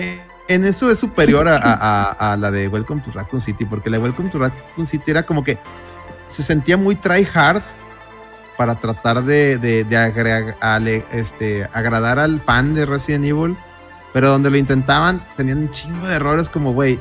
en 0.49 0.65
eso 0.65 0.91
es 0.91 0.99
superior 0.99 1.49
a, 1.49 1.57
a- 1.57 2.11
a- 2.11 2.33
a 2.33 2.37
la 2.37 2.51
de 2.51 2.69
Welcome 2.69 3.03
to 3.03 3.11
Raccoon 3.13 3.41
City, 3.41 3.65
porque 3.65 3.91
la 3.91 3.97
de 3.99 4.03
Welcome 4.05 4.29
to 4.31 4.39
Raccoon 4.39 4.87
City 4.87 5.11
era 5.13 5.23
como 5.25 5.43
que 5.45 5.59
se 6.29 6.43
sentía 6.43 6.77
muy 6.77 6.97
try 6.97 7.27
hard 7.33 7.63
para 8.57 8.75
tratar 8.75 9.25
de, 9.25 9.59
de- 9.59 9.85
de 9.85 9.97
agregar- 9.97 10.57
ale- 10.61 11.05
este, 11.13 11.67
agradar 11.73 12.19
al 12.19 12.41
fan 12.41 12.75
de 12.75 12.87
Resident 12.87 13.25
Evil, 13.25 13.57
pero 14.13 14.29
donde 14.29 14.51
lo 14.51 14.57
intentaban 14.57 15.25
tenían 15.37 15.59
un 15.59 15.71
chingo 15.71 16.07
de 16.07 16.15
errores 16.17 16.49
como, 16.49 16.73
güey, 16.73 16.99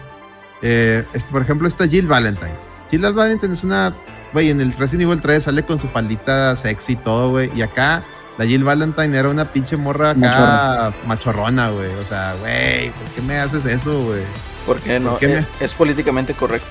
eh, 0.62 1.06
este, 1.14 1.32
por 1.32 1.42
ejemplo, 1.42 1.68
esta 1.68 1.88
Jill 1.88 2.08
Valentine. 2.08 2.54
Jill 2.90 3.02
Valentine 3.02 3.54
es 3.54 3.64
una, 3.64 3.94
güey, 4.34 4.50
en 4.50 4.62
el 4.62 4.72
Resident 4.74 5.10
Evil 5.10 5.22
3 5.22 5.44
sale 5.44 5.64
con 5.64 5.78
su 5.78 5.88
faldita 5.88 6.56
sexy 6.56 6.94
y 6.94 6.96
todo, 6.98 7.30
güey, 7.32 7.52
y 7.56 7.62
acá 7.62 8.04
la 8.38 8.46
Jill 8.46 8.64
Valentine 8.64 9.18
era 9.18 9.30
una 9.30 9.52
pinche 9.52 9.78
morra 9.78 10.12
acá 10.12 10.94
machorrona, 11.06 11.70
güey, 11.70 11.92
o 11.96 12.04
sea, 12.04 12.36
güey, 12.40 12.90
¿por 12.92 13.08
qué 13.16 13.22
me 13.22 13.38
haces 13.38 13.66
eso, 13.66 14.04
güey? 14.04 14.22
Porque 14.66 15.00
no, 15.00 15.12
¿Por 15.12 15.20
qué 15.20 15.28
me- 15.28 15.34
es, 15.40 15.46
es 15.60 15.74
políticamente 15.74 16.34
correcto. 16.34 16.68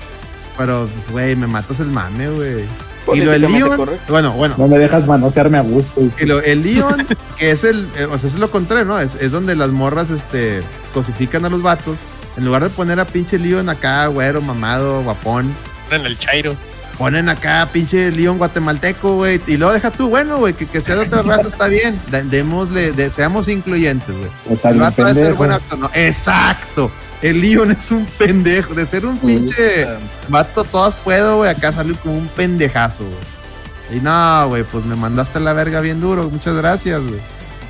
Pero, 0.57 0.87
pues, 0.93 1.09
güey, 1.09 1.35
me 1.35 1.47
matas 1.47 1.79
el 1.79 1.87
mame, 1.87 2.29
güey. 2.29 2.65
Y 3.13 3.21
lo 3.21 3.31
del 3.31 3.41
Políticamente 3.41 3.57
Leon, 3.59 3.77
correcto. 3.77 4.13
bueno, 4.13 4.31
bueno, 4.33 4.55
No 4.57 4.67
me 4.67 4.77
dejas 4.77 5.07
manosearme 5.07 5.57
a 5.57 5.61
gusto. 5.61 6.01
Y 6.19 6.25
lo- 6.25 6.39
el 6.41 6.61
Leon, 6.61 7.07
que 7.37 7.51
es 7.51 7.63
el, 7.63 7.87
eh, 7.97 8.05
o 8.05 8.17
sea, 8.17 8.29
es 8.29 8.35
lo 8.35 8.51
contrario, 8.51 8.85
¿no? 8.85 8.99
Es, 8.99 9.15
es 9.15 9.31
donde 9.31 9.55
las 9.55 9.69
morras, 9.69 10.09
este, 10.09 10.61
cosifican 10.93 11.45
a 11.45 11.49
los 11.49 11.61
vatos. 11.61 11.99
En 12.37 12.45
lugar 12.45 12.63
de 12.63 12.69
poner 12.69 12.99
a 12.99 13.05
pinche 13.05 13.39
Leon 13.39 13.69
acá, 13.69 14.05
güero, 14.07 14.39
mamado, 14.41 15.03
guapón, 15.03 15.53
En 15.89 16.05
el 16.05 16.17
Chairo. 16.17 16.55
Ponen 17.01 17.29
acá 17.29 17.67
pinche 17.73 18.11
Leon 18.11 18.37
guatemalteco, 18.37 19.15
güey. 19.15 19.41
Y 19.47 19.57
luego 19.57 19.73
deja 19.73 19.89
tú, 19.89 20.07
bueno, 20.09 20.37
güey, 20.37 20.53
que, 20.53 20.67
que 20.67 20.81
sea 20.81 20.93
de 20.95 21.01
otra 21.07 21.23
raza 21.23 21.47
está 21.47 21.65
bien. 21.67 21.99
Démosle, 22.29 22.91
de- 22.91 23.09
seamos 23.09 23.47
incluyentes, 23.47 24.15
güey. 24.15 24.29
El 24.63 24.93
debe 24.95 25.15
ser 25.15 25.33
buen 25.33 25.51
actor, 25.51 25.79
¿no? 25.79 25.89
Exacto. 25.95 26.91
El 27.23 27.41
Leon 27.41 27.71
es 27.71 27.89
un 27.89 28.05
pendejo. 28.05 28.75
De 28.75 28.85
ser 28.85 29.07
un 29.07 29.17
pinche 29.17 29.87
vato, 30.29 30.63
todas 30.63 30.95
puedo, 30.95 31.37
güey. 31.37 31.49
Acá 31.49 31.71
sale 31.71 31.95
como 31.95 32.15
un 32.19 32.27
pendejazo, 32.27 33.03
güey. 33.03 33.97
Y 33.97 33.99
no, 33.99 34.47
güey, 34.49 34.63
pues 34.63 34.85
me 34.85 34.95
mandaste 34.95 35.39
a 35.39 35.41
la 35.41 35.53
verga 35.53 35.81
bien 35.81 36.01
duro. 36.01 36.29
Muchas 36.29 36.53
gracias, 36.53 37.01
güey. 37.01 37.19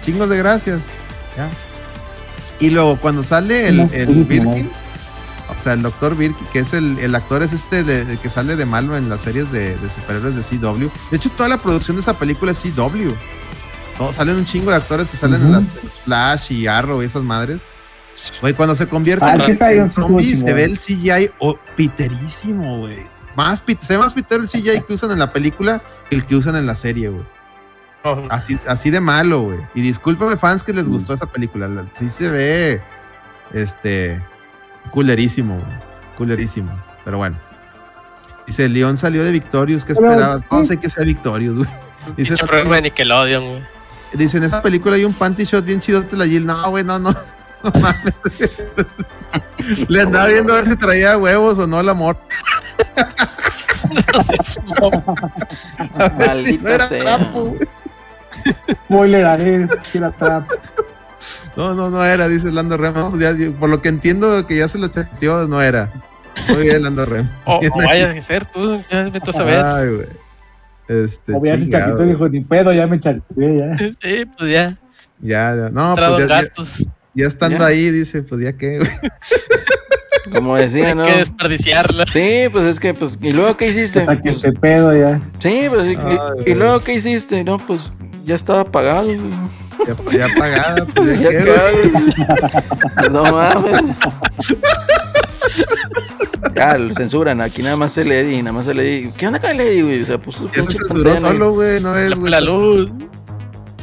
Chingos 0.01 0.27
de 0.27 0.37
gracias. 0.39 0.87
Ya. 1.37 1.47
Y 2.59 2.69
luego 2.69 2.97
cuando 2.97 3.23
sale 3.23 3.69
el, 3.69 3.79
el 3.93 4.07
Birkin, 4.25 4.69
o 5.53 5.57
sea, 5.57 5.73
el 5.73 5.81
doctor 5.81 6.15
Birkin, 6.15 6.47
que 6.47 6.59
es 6.59 6.73
el, 6.73 6.97
el 6.99 7.13
actor, 7.15 7.43
es 7.43 7.53
este 7.53 7.83
de, 7.83 8.05
de 8.05 8.17
que 8.17 8.29
sale 8.29 8.55
de 8.55 8.65
malo 8.65 8.95
en 8.97 9.09
las 9.09 9.21
series 9.21 9.51
de, 9.51 9.75
de 9.77 9.89
superhéroes 9.89 10.35
de 10.35 10.41
CW. 10.59 10.87
De 11.11 11.17
hecho, 11.17 11.29
toda 11.31 11.49
la 11.49 11.57
producción 11.57 11.95
de 11.97 12.01
esa 12.01 12.17
película 12.17 12.51
es 12.51 12.61
CW. 12.63 13.11
Todo, 13.97 14.13
salen 14.13 14.37
un 14.37 14.45
chingo 14.45 14.71
de 14.71 14.77
actores 14.77 15.07
que 15.07 15.17
salen 15.17 15.41
en 15.41 15.47
Ujú. 15.51 15.55
las 15.57 15.75
Flash 16.05 16.51
y 16.53 16.67
Arrow 16.67 17.01
y 17.01 17.05
esas 17.05 17.23
madres. 17.23 17.63
Güey, 18.41 18.53
cuando 18.53 18.75
se 18.75 18.87
convierte 18.87 19.25
Ah, 19.25 19.35
en, 19.35 19.79
en 19.79 19.89
zombie, 19.89 20.35
se 20.35 20.53
ve 20.53 20.63
el 20.65 20.77
CGI 20.77 21.31
oh, 21.39 21.57
piterísimo, 21.75 22.79
güey. 22.79 23.05
Más 23.35 23.61
pit- 23.61 23.79
se 23.79 23.93
ve 23.93 23.99
más 23.99 24.13
pitero 24.13 24.41
el 24.43 24.49
CGI 24.49 24.81
que 24.85 24.93
usan 24.93 25.11
en 25.11 25.19
la 25.19 25.31
película 25.31 25.81
que 26.09 26.15
el 26.17 26.25
que 26.25 26.35
usan 26.35 26.55
en 26.55 26.65
la 26.65 26.75
serie, 26.75 27.09
güey. 27.09 27.25
Así, 28.29 28.59
así 28.67 28.89
de 28.89 28.99
malo, 28.99 29.41
güey. 29.41 29.59
Y 29.75 29.81
discúlpame, 29.81 30.35
fans, 30.35 30.63
que 30.63 30.73
les 30.73 30.89
gustó 30.89 31.13
esa 31.13 31.27
película. 31.31 31.67
La- 31.67 31.85
Sí 31.93 32.09
se 32.09 32.29
ve, 32.29 32.81
este, 33.53 34.21
culerísimo, 34.89 35.55
güey. 35.55 35.77
Culerísimo. 36.17 36.71
Pero 37.05 37.17
bueno. 37.17 37.37
Dice, 38.47 38.67
León 38.67 38.97
salió 38.97 39.23
de 39.23 39.31
Victorious, 39.31 39.85
¿qué 39.85 39.93
esperaba? 39.93 40.43
No 40.51 40.63
sé 40.63 40.79
que 40.79 40.89
sea 40.89 41.03
Victorious, 41.05 41.57
güey. 41.57 41.69
Dice, 42.17 42.35
pinche 42.35 42.47
programa 42.47 42.75
de 42.77 42.81
Nickelodeon, 42.83 43.47
güey. 43.47 43.63
dice, 44.13 44.37
en 44.37 44.43
esa 44.43 44.61
película 44.61 44.95
hay 44.95 45.05
un 45.05 45.13
panty 45.13 45.43
shot 45.43 45.63
bien 45.63 45.79
chido 45.79 46.01
de 46.01 46.17
la 46.17 46.25
Jill. 46.25 46.45
No, 46.45 46.69
güey, 46.69 46.83
no, 46.83 46.99
no. 46.99 47.13
No 47.63 47.71
mames. 47.79 48.65
Le 49.87 50.01
andaba 50.01 50.29
viendo 50.29 50.51
a 50.51 50.55
ver 50.55 50.65
si 50.65 50.75
traía 50.75 51.15
huevos 51.15 51.59
o 51.59 51.67
no 51.67 51.79
el 51.79 51.89
amor. 51.89 52.17
No 54.13 54.23
seas 54.23 54.59
mamón. 54.65 55.03
A 55.99 56.09
ver 56.09 56.41
si 56.43 56.57
no 56.57 56.69
era 56.69 56.87
sea. 56.87 56.99
trapo, 56.99 57.45
güey. 57.45 57.59
Spoiler 58.71 59.25
a 59.25 59.37
ver, 59.37 59.67
si 59.81 59.99
era 59.99 60.11
trap. 60.11 60.49
No, 61.57 61.73
no, 61.75 61.89
no 61.89 62.03
era, 62.05 62.27
dice 62.27 62.51
Lando 62.51 62.77
Rem. 62.77 62.93
Pues 63.09 63.19
ya, 63.21 63.33
por 63.59 63.69
lo 63.69 63.81
que 63.81 63.89
entiendo 63.89 64.45
que 64.47 64.55
ya 64.57 64.67
se 64.67 64.77
lo 64.77 64.87
chateó, 64.87 65.47
no 65.47 65.61
era. 65.61 65.91
Muy 66.49 66.63
bien, 66.63 66.83
Lando 66.83 67.05
Rem. 67.05 67.29
O, 67.45 67.57
o 67.59 67.77
vaya 67.85 68.11
a 68.11 68.21
ser 68.21 68.45
tú, 68.45 68.81
ya 68.89 69.03
me 69.11 69.19
tú 69.19 69.31
a 69.31 69.33
saber. 69.33 69.59
Ay, 69.63 69.87
güey. 69.89 70.07
Este, 70.87 71.33
chaquetó, 71.69 72.03
dijo, 72.03 72.27
ni 72.29 72.41
pedo, 72.41 72.73
ya 72.73 72.85
me 72.87 72.99
chaqueté, 72.99 73.57
ya. 73.57 73.77
Sí, 74.01 74.25
pues 74.37 74.51
ya, 74.51 74.77
Ya, 75.21 75.55
ya. 75.55 75.69
No, 75.71 75.91
entrado 75.91 76.15
pues 76.15 76.27
ya, 76.27 76.35
ya, 76.35 76.41
gastos. 76.41 76.87
ya 77.13 77.27
estando 77.27 77.59
Ya. 77.59 77.65
ahí, 77.67 77.89
dice, 77.91 78.23
pues 78.23 78.41
ya 78.41 78.53
qué, 78.53 78.77
güey. 78.79 78.89
Como 80.33 80.55
decía, 80.55 80.89
Hay 80.89 80.95
¿no? 80.95 81.05
que 81.05 81.17
desperdiciarla. 81.17 82.05
Sí, 82.11 82.43
pues 82.51 82.65
es 82.65 82.79
que, 82.79 82.93
pues, 82.93 83.17
¿y 83.21 83.33
luego 83.33 83.57
qué 83.57 83.67
hiciste? 83.67 83.99
Que 84.05 84.15
Pues, 84.17 84.35
este 84.37 84.51
pedo 84.53 84.93
ya. 84.95 85.19
sí, 85.39 85.65
pues, 85.69 85.87
y- 85.89 85.95
Ay, 85.99 86.13
y, 86.13 86.17
güey. 86.33 86.51
y 86.51 86.55
luego 86.55 86.79
qué 86.79 86.93
hiciste? 86.93 87.43
No, 87.43 87.57
pues, 87.57 87.81
ya 88.25 88.35
estaba 88.35 88.63
pagado, 88.63 89.05
güey. 89.07 89.19
Ya, 89.87 89.95
ya 90.17 90.27
pagada, 90.37 90.85
pues 90.93 91.19
ya, 91.19 91.31
Ya 91.31 91.45
pagado. 91.45 93.11
No 93.11 93.23
mames. 93.31 93.81
Ya, 96.55 96.77
lo 96.77 96.93
censuran, 96.93 97.41
aquí 97.41 97.61
nada 97.63 97.75
más 97.75 97.97
el 97.97 98.11
Eddie, 98.11 98.41
nada 98.43 98.51
más 98.57 98.67
el 98.67 98.79
Eddie. 98.79 99.13
¿Qué 99.17 99.27
onda 99.27 99.39
con 99.39 99.51
el 99.51 99.59
Eddie, 99.61 99.83
güey? 99.83 100.01
O 100.01 100.05
sea, 100.05 100.17
pues, 100.17 100.37
Ya 100.55 100.63
se 100.63 100.73
censuró 100.73 101.17
solo, 101.17 101.53
güey. 101.53 101.79
No 101.81 101.95
es, 101.95 102.09
La, 102.09 102.15
güey. 102.15 102.31
la 102.31 102.41
luz. 102.41 102.89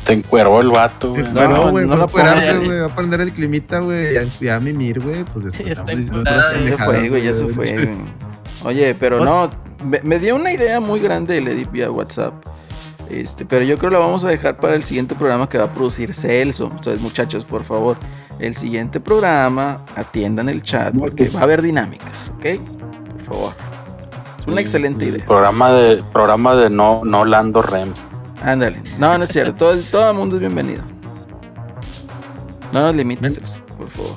Se 0.05 0.13
encueró 0.15 0.61
el 0.61 0.69
vato, 0.71 1.11
güey. 1.11 1.23
No, 1.33 1.71
güey, 1.71 1.87
no 1.87 1.95
a 1.95 2.05
operarse, 2.05 2.51
pongan. 2.53 2.65
güey. 2.67 2.81
Va 2.81 2.87
a 2.87 2.95
prender 2.95 3.21
el 3.23 3.33
climita, 3.33 3.81
güey. 3.81 4.15
Ya, 4.15 4.23
ya 4.41 4.57
a 4.57 4.61
mimir, 4.61 5.01
güey. 5.01 5.25
Pues 5.25 5.45
Ya 5.53 5.73
estamos 5.73 5.79
está 5.79 5.85
diciendo 5.93 6.21
otras 6.21 6.37
Ya 6.37 6.43
se 6.43 6.59
pendejadas, 6.59 6.87
fue, 7.01 7.09
güey, 7.09 7.23
ya 7.25 7.33
se 7.33 7.47
fue, 7.47 7.73
güey. 7.73 7.89
Oye, 8.65 8.95
pero 8.99 9.21
no, 9.21 9.51
me, 9.85 10.01
me 10.03 10.19
dio 10.19 10.35
una 10.37 10.53
idea 10.53 10.81
muy 10.81 11.01
grande 11.01 11.39
el 11.39 11.49
Edit 11.49 11.71
vía 11.71 11.91
WhatsApp. 11.91 12.35
Este, 13.11 13.45
pero 13.47 13.65
yo 13.65 13.77
creo 13.79 13.91
que 13.91 13.97
lo 13.97 14.01
vamos 14.01 14.25
a 14.25 14.29
dejar 14.29 14.59
para 14.59 14.75
el 14.75 14.83
siguiente 14.85 15.15
programa 15.15 15.49
que 15.49 15.57
va 15.59 15.65
a 15.65 15.69
producir 15.71 16.15
Celso. 16.15 16.65
Entonces, 16.71 17.01
muchachos, 17.01 17.45
por 17.45 17.65
favor, 17.65 17.97
el 18.39 18.55
siguiente 18.57 19.01
programa 19.01 19.79
atiendan 19.97 20.49
el 20.49 20.63
chat 20.63 20.95
porque 20.97 21.25
que- 21.27 21.31
va 21.31 21.41
a 21.41 21.43
haber 21.45 21.63
dinámicas, 21.63 22.13
¿ok? 22.37 22.61
Por 23.25 23.35
favor. 23.35 23.53
Es 24.41 24.47
una 24.47 24.61
excelente 24.61 25.05
El 25.09 25.17
idea. 25.17 25.27
Programa 25.27 25.73
de, 25.73 26.03
programa 26.13 26.55
de 26.55 26.71
no, 26.71 27.03
no 27.05 27.25
Lando 27.25 27.63
Rems. 27.63 28.07
Ándale. 28.43 28.81
No, 28.99 29.17
no 29.19 29.25
es 29.25 29.31
cierto. 29.31 29.55
Todo, 29.55 29.73
el- 29.73 29.85
todo 29.85 30.11
el 30.11 30.17
mundo 30.17 30.37
es 30.37 30.41
bienvenido. 30.41 30.83
No 32.73 32.83
nos 32.83 32.95
limites, 32.95 33.23
Ven. 33.23 33.35
Celso, 33.35 33.61
por 33.79 33.89
favor. 33.91 34.17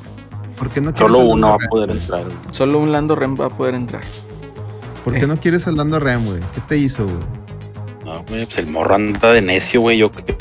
¿Por 0.57 0.69
qué 0.69 0.81
no 0.81 0.93
quieres 0.93 1.11
Solo 1.15 1.25
uno 1.29 1.49
va 1.49 1.55
a 1.55 1.69
poder 1.69 1.91
entrar. 1.91 2.23
Solo 2.51 2.79
un 2.79 2.91
Lando 2.91 3.15
Rem 3.15 3.35
va 3.39 3.45
a 3.45 3.49
poder 3.49 3.73
entrar. 3.75 4.03
¿Por 5.03 5.13
qué 5.15 5.25
no 5.25 5.37
quieres 5.37 5.67
al 5.67 5.75
Lando 5.77 5.99
Rem, 5.99 6.23
güey? 6.25 6.39
¿Qué 6.53 6.61
te 6.67 6.77
hizo, 6.77 7.05
güey? 7.05 7.17
No, 8.11 8.23
güey, 8.27 8.45
pues 8.45 8.57
el 8.57 8.67
morro 8.67 8.95
anda 8.95 9.31
de 9.31 9.41
necio, 9.41 9.81
güey. 9.81 9.97
Yo 9.97 10.11
qué. 10.11 10.35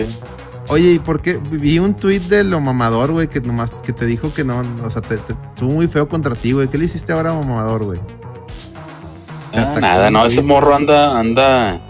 Oye, 0.69 0.93
¿y 0.95 0.99
por 0.99 1.21
qué? 1.21 1.39
Vi 1.51 1.79
un 1.79 1.95
tuit 1.95 2.23
de 2.25 2.45
lo 2.45 2.61
mamador, 2.61 3.13
güey, 3.13 3.29
que 3.29 3.41
nomás 3.41 3.71
que 3.83 3.93
te 3.93 4.07
dijo 4.07 4.33
que 4.33 4.45
no, 4.45 4.63
o 4.85 4.91
sea, 4.91 5.03
te, 5.03 5.17
te- 5.17 5.33
estuvo 5.43 5.71
muy 5.71 5.89
feo 5.89 6.09
contra 6.09 6.35
ti, 6.35 6.53
güey. 6.53 6.69
¿Qué 6.69 6.79
le 6.79 6.85
hiciste 6.85 7.13
ahora 7.13 7.31
a 7.31 7.35
mamador, 7.35 7.85
güey? 7.85 8.01
Ah, 9.53 9.75
nada, 9.81 10.11
no, 10.11 10.25
ese 10.27 10.43
morro 10.43 10.75
anda, 10.75 11.19
anda, 11.19 11.81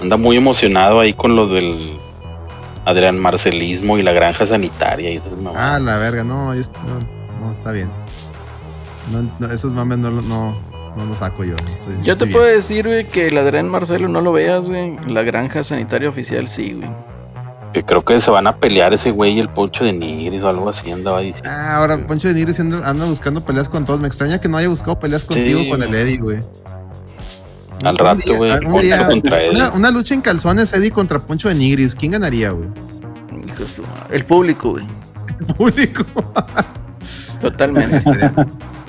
anda 0.00 0.16
muy 0.16 0.36
emocionado 0.36 0.98
ahí 0.98 1.12
con 1.14 1.36
lo 1.36 1.46
del 1.46 1.96
Adrián 2.84 3.18
Marcelismo 3.20 3.98
y 3.98 4.02
la 4.02 4.12
granja 4.12 4.44
sanitaria 4.44 5.10
y 5.12 5.16
esas 5.18 5.32
Ah, 5.54 5.78
la 5.80 5.96
verga, 5.98 6.24
no, 6.24 6.52
yo- 6.54 6.62
no, 6.86 7.46
no, 7.46 7.52
está 7.52 7.70
bien. 7.70 7.88
No, 9.12 9.30
no, 9.38 9.52
esos 9.52 9.72
mames 9.74 9.98
no, 9.98 10.10
no, 10.10 10.56
no 10.96 11.04
los 11.06 11.18
saco 11.18 11.44
yo. 11.44 11.54
estoy- 11.72 11.94
Yo 11.98 12.02
te 12.04 12.10
estoy 12.12 12.30
puedo 12.32 12.44
bien. 12.46 12.56
decir, 12.58 12.86
güey, 12.86 13.04
que 13.06 13.28
el 13.28 13.38
Adrián 13.38 13.68
Marcelo 13.68 14.08
no 14.08 14.20
lo 14.20 14.32
veas, 14.32 14.66
güey. 14.66 14.96
La 15.06 15.22
granja 15.22 15.64
sanitaria 15.64 16.08
oficial 16.08 16.48
sí, 16.48 16.72
güey. 16.74 16.88
Que 17.72 17.82
creo 17.84 18.04
que 18.04 18.20
se 18.20 18.30
van 18.30 18.46
a 18.46 18.56
pelear 18.56 18.94
ese 18.94 19.10
güey 19.10 19.32
y 19.32 19.40
el 19.40 19.48
Poncho 19.48 19.84
de 19.84 19.92
Nigris 19.92 20.44
o 20.44 20.48
algo 20.48 20.68
así 20.68 20.90
andaba 20.92 21.20
diciendo. 21.20 21.50
Ah, 21.52 21.76
ahora 21.78 21.98
Poncho 22.06 22.28
de 22.28 22.34
Nigris 22.34 22.60
anda, 22.60 22.88
anda 22.88 23.04
buscando 23.04 23.44
peleas 23.44 23.68
con 23.68 23.84
todos. 23.84 24.00
Me 24.00 24.06
extraña 24.06 24.40
que 24.40 24.48
no 24.48 24.56
haya 24.56 24.68
buscado 24.68 24.98
peleas 24.98 25.24
contigo 25.24 25.60
Sí, 25.62 25.68
con 25.70 25.82
el. 25.82 25.92
Eddie, 25.92 26.18
güey. 26.18 26.38
Al 27.84 27.98
rato, 27.98 28.34
güey. 28.36 28.52
Una, 29.50 29.72
una 29.72 29.90
lucha 29.90 30.14
en 30.14 30.20
calzones, 30.22 30.72
Eddie 30.72 30.90
contra 30.92 31.18
Poncho 31.18 31.48
de 31.48 31.56
Nigris. 31.56 31.94
¿Quién 31.96 32.12
ganaría, 32.12 32.50
güey? 32.50 32.68
El 34.10 34.24
público, 34.24 34.70
güey. 34.70 34.86
Público. 35.56 36.04
Totalmente. 37.40 38.00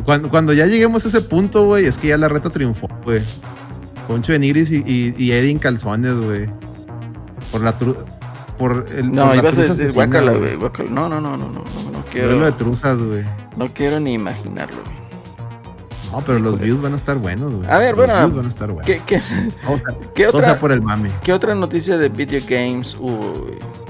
Cuando, 0.06 0.30
cuando 0.30 0.53
ya 0.53 0.68
lleguemos 0.68 1.03
a 1.06 1.07
ese 1.07 1.22
punto, 1.22 1.65
güey, 1.65 1.86
es 1.86 1.98
que 1.98 2.10
ya 2.10 2.18
la 2.18 2.30
reta 2.30 2.49
triunfó, 2.49 2.88
güey. 3.03 3.22
Poncho 4.07 4.32
de 4.32 4.40
Nigris 4.40 4.72
y, 4.72 4.84
y, 4.86 5.15
y 5.18 5.32
Eddie 5.32 5.52
en 5.52 5.60
calzones, 5.60 6.14
güey. 6.14 6.48
Por 7.52 7.61
la 7.61 7.76
tru 7.77 7.95
por 8.57 8.86
el 8.95 9.11
No, 9.11 9.26
por 9.26 9.36
la 9.36 9.41
ibas 9.41 9.45
a 9.45 9.56
truza 9.56 9.69
decir 9.69 9.86
asesina, 9.86 10.06
guácala, 10.06 10.32
güey. 10.34 10.57
No, 10.90 11.10
no, 11.10 11.19
no, 11.19 11.36
no, 11.36 11.49
no, 11.49 11.64
no, 11.64 11.91
no 11.91 12.06
quiero. 12.11 12.30
Duelo 12.30 12.45
de 12.45 12.52
truzas, 12.52 13.02
güey. 13.02 13.23
No 13.57 13.68
quiero 13.73 13.99
ni 13.99 14.14
imaginarlo, 14.14 14.77
güey. 14.84 15.05
No, 16.11 16.22
pero 16.26 16.40
los 16.40 16.60
views 16.60 16.82
van 16.82 16.94
a 16.94 16.95
estar 16.95 17.18
buenos, 17.18 17.52
güey. 17.53 17.69
A 17.69 17.77
ver, 17.77 17.95
los 17.98 18.06
bueno, 18.06 18.19
views 18.22 18.36
van 18.36 18.45
a 18.45 18.49
estar 18.49 18.72
buenos. 18.72 18.86
¿Qué, 18.86 19.02
qué, 19.06 19.18
O 19.68 19.77
sea, 19.77 19.88
qué 20.15 20.26
todo 20.27 20.41
sea 20.41 20.52
otra, 20.52 20.60
por 20.60 20.72
el 20.72 20.82
mame. 20.82 21.10
¿Qué 21.23 21.34
otra 21.34 21.56
noticia 21.56 21.98
de 21.98 22.10
video 22.10 22.41
games 22.48 22.95
hubo? 22.99 23.34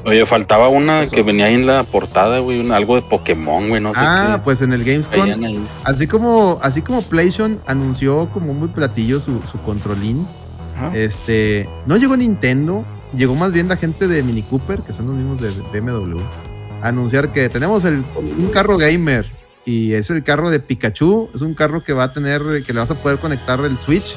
Oye, 0.06 0.26
faltaba 0.26 0.70
una 0.70 1.04
Eso. 1.04 1.12
que 1.16 1.24
venía 1.24 1.46
ahí 1.46 1.56
en 1.56 1.66
la 1.66 1.84
portada, 1.84 2.40
güey, 2.40 2.60
una- 2.60 2.76
algo 2.76 2.96
de 2.96 3.02
Pokémon, 3.02 3.70
güey, 3.70 3.82
no 3.82 3.88
sé 3.90 3.94
Ah, 3.98 4.34
qué. 4.38 4.42
pues 4.44 4.62
en 4.62 4.72
el 4.72 4.84
Gamescom, 4.84 5.30
así 5.84 6.06
como, 6.08 6.60
así 6.62 6.82
como 6.84 7.02
PlayStation 7.02 7.60
anunció 7.66 8.30
como 8.32 8.54
muy 8.54 8.68
platillo 8.68 9.20
su, 9.20 9.42
su 9.46 9.60
controlín, 9.62 10.28
Ajá. 10.78 10.92
este, 10.96 11.68
no 11.88 11.98
llegó 11.98 12.16
Nintendo, 12.18 12.86
llegó 13.14 13.34
más 13.34 13.52
bien 13.52 13.68
la 13.68 13.78
gente 13.78 14.08
de 14.08 14.22
Mini 14.22 14.44
Cooper, 14.44 14.82
que 14.82 14.94
son 14.94 15.08
los 15.08 15.16
mismos 15.16 15.40
de 15.40 15.50
BMW, 15.74 16.20
a 16.84 16.88
anunciar 16.90 17.32
que 17.32 17.50
tenemos 17.50 17.84
el, 17.86 18.04
un 18.16 18.48
carro 18.54 18.78
gamer 18.78 19.26
y 19.66 19.94
es 19.94 20.10
el 20.12 20.24
carro 20.24 20.50
de 20.50 20.60
Pikachu, 20.60 21.30
es 21.34 21.42
un 21.42 21.54
carro 21.56 21.84
que 21.84 21.94
va 21.94 22.04
a 22.06 22.12
tener, 22.14 22.42
que 22.66 22.74
le 22.74 22.80
vas 22.80 22.92
a 22.92 22.96
poder 22.96 23.18
conectar 23.18 23.60
el 23.62 23.78
Switch. 23.78 24.16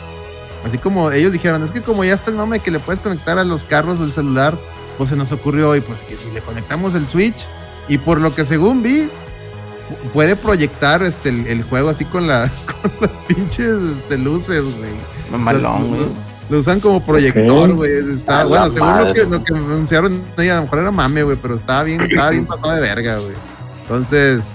Así 0.65 0.77
como 0.79 1.11
ellos 1.11 1.33
dijeron, 1.33 1.62
es 1.62 1.73
que 1.73 1.81
como 1.83 2.05
ya 2.05 2.15
está 2.15 2.31
el 2.31 2.37
mame 2.37 2.59
que 2.61 2.70
le 2.70 2.81
puedes 2.81 3.01
conectar 3.01 3.39
a 3.39 3.45
los 3.45 3.65
carros 3.65 4.01
del 4.01 4.12
celular, 4.12 4.59
pues 4.99 5.11
se 5.11 5.16
nos 5.16 5.33
ocurrió 5.33 5.70
hoy, 5.70 5.81
pues 5.81 6.03
que 6.03 6.16
si 6.16 6.31
le 6.33 6.41
conectamos 6.41 6.95
el 6.95 7.07
Switch 7.07 7.47
y 7.89 7.99
por 7.99 8.20
lo 8.20 8.35
que 8.35 8.45
según 8.45 8.83
vi, 8.83 9.05
pu- 9.05 10.11
puede 10.12 10.37
proyectar 10.37 11.03
este, 11.03 11.29
el, 11.31 11.47
el 11.47 11.62
juego 11.62 11.89
así 11.89 12.05
con, 12.05 12.27
la, 12.27 12.51
con 12.83 12.91
las 13.01 13.19
pinches 13.20 13.77
este, 13.97 14.19
luces, 14.19 14.62
güey. 14.62 14.91
Mamalón, 15.31 15.89
güey. 15.89 16.07
Lo 16.51 16.59
usan 16.59 16.81
como 16.81 17.05
proyector, 17.05 17.73
güey. 17.75 18.12
Está, 18.12 18.41
A 18.41 18.45
bueno, 18.47 18.69
según 18.70 18.99
lo 18.99 19.12
que, 19.12 19.25
lo 19.27 19.45
que 19.45 19.55
anunciaron, 19.55 20.25
a 20.37 20.43
lo 20.43 20.62
mejor 20.62 20.79
era 20.81 20.91
mame, 20.91 21.23
güey, 21.23 21.37
pero 21.41 21.55
estaba 21.55 21.83
bien, 21.85 22.01
estaba 22.01 22.31
bien 22.31 22.47
pasado 22.47 22.73
de 22.75 22.81
verga, 22.81 23.19
güey. 23.19 23.35
Entonces, 23.83 24.55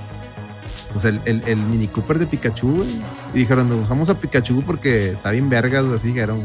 pues 0.94 1.04
el, 1.06 1.20
el, 1.26 1.44
el 1.48 1.58
Mini 1.58 1.88
Cooper 1.88 2.20
de 2.20 2.28
Pikachu, 2.28 2.76
güey. 2.78 2.90
Y 3.34 3.40
dijeron, 3.40 3.68
nos 3.68 3.80
usamos 3.80 4.10
a 4.10 4.20
Pikachu 4.20 4.62
porque 4.64 5.10
está 5.12 5.32
bien 5.32 5.50
vergas, 5.50 5.84
güey, 5.84 5.96
así 5.98 6.08
dijeron, 6.10 6.40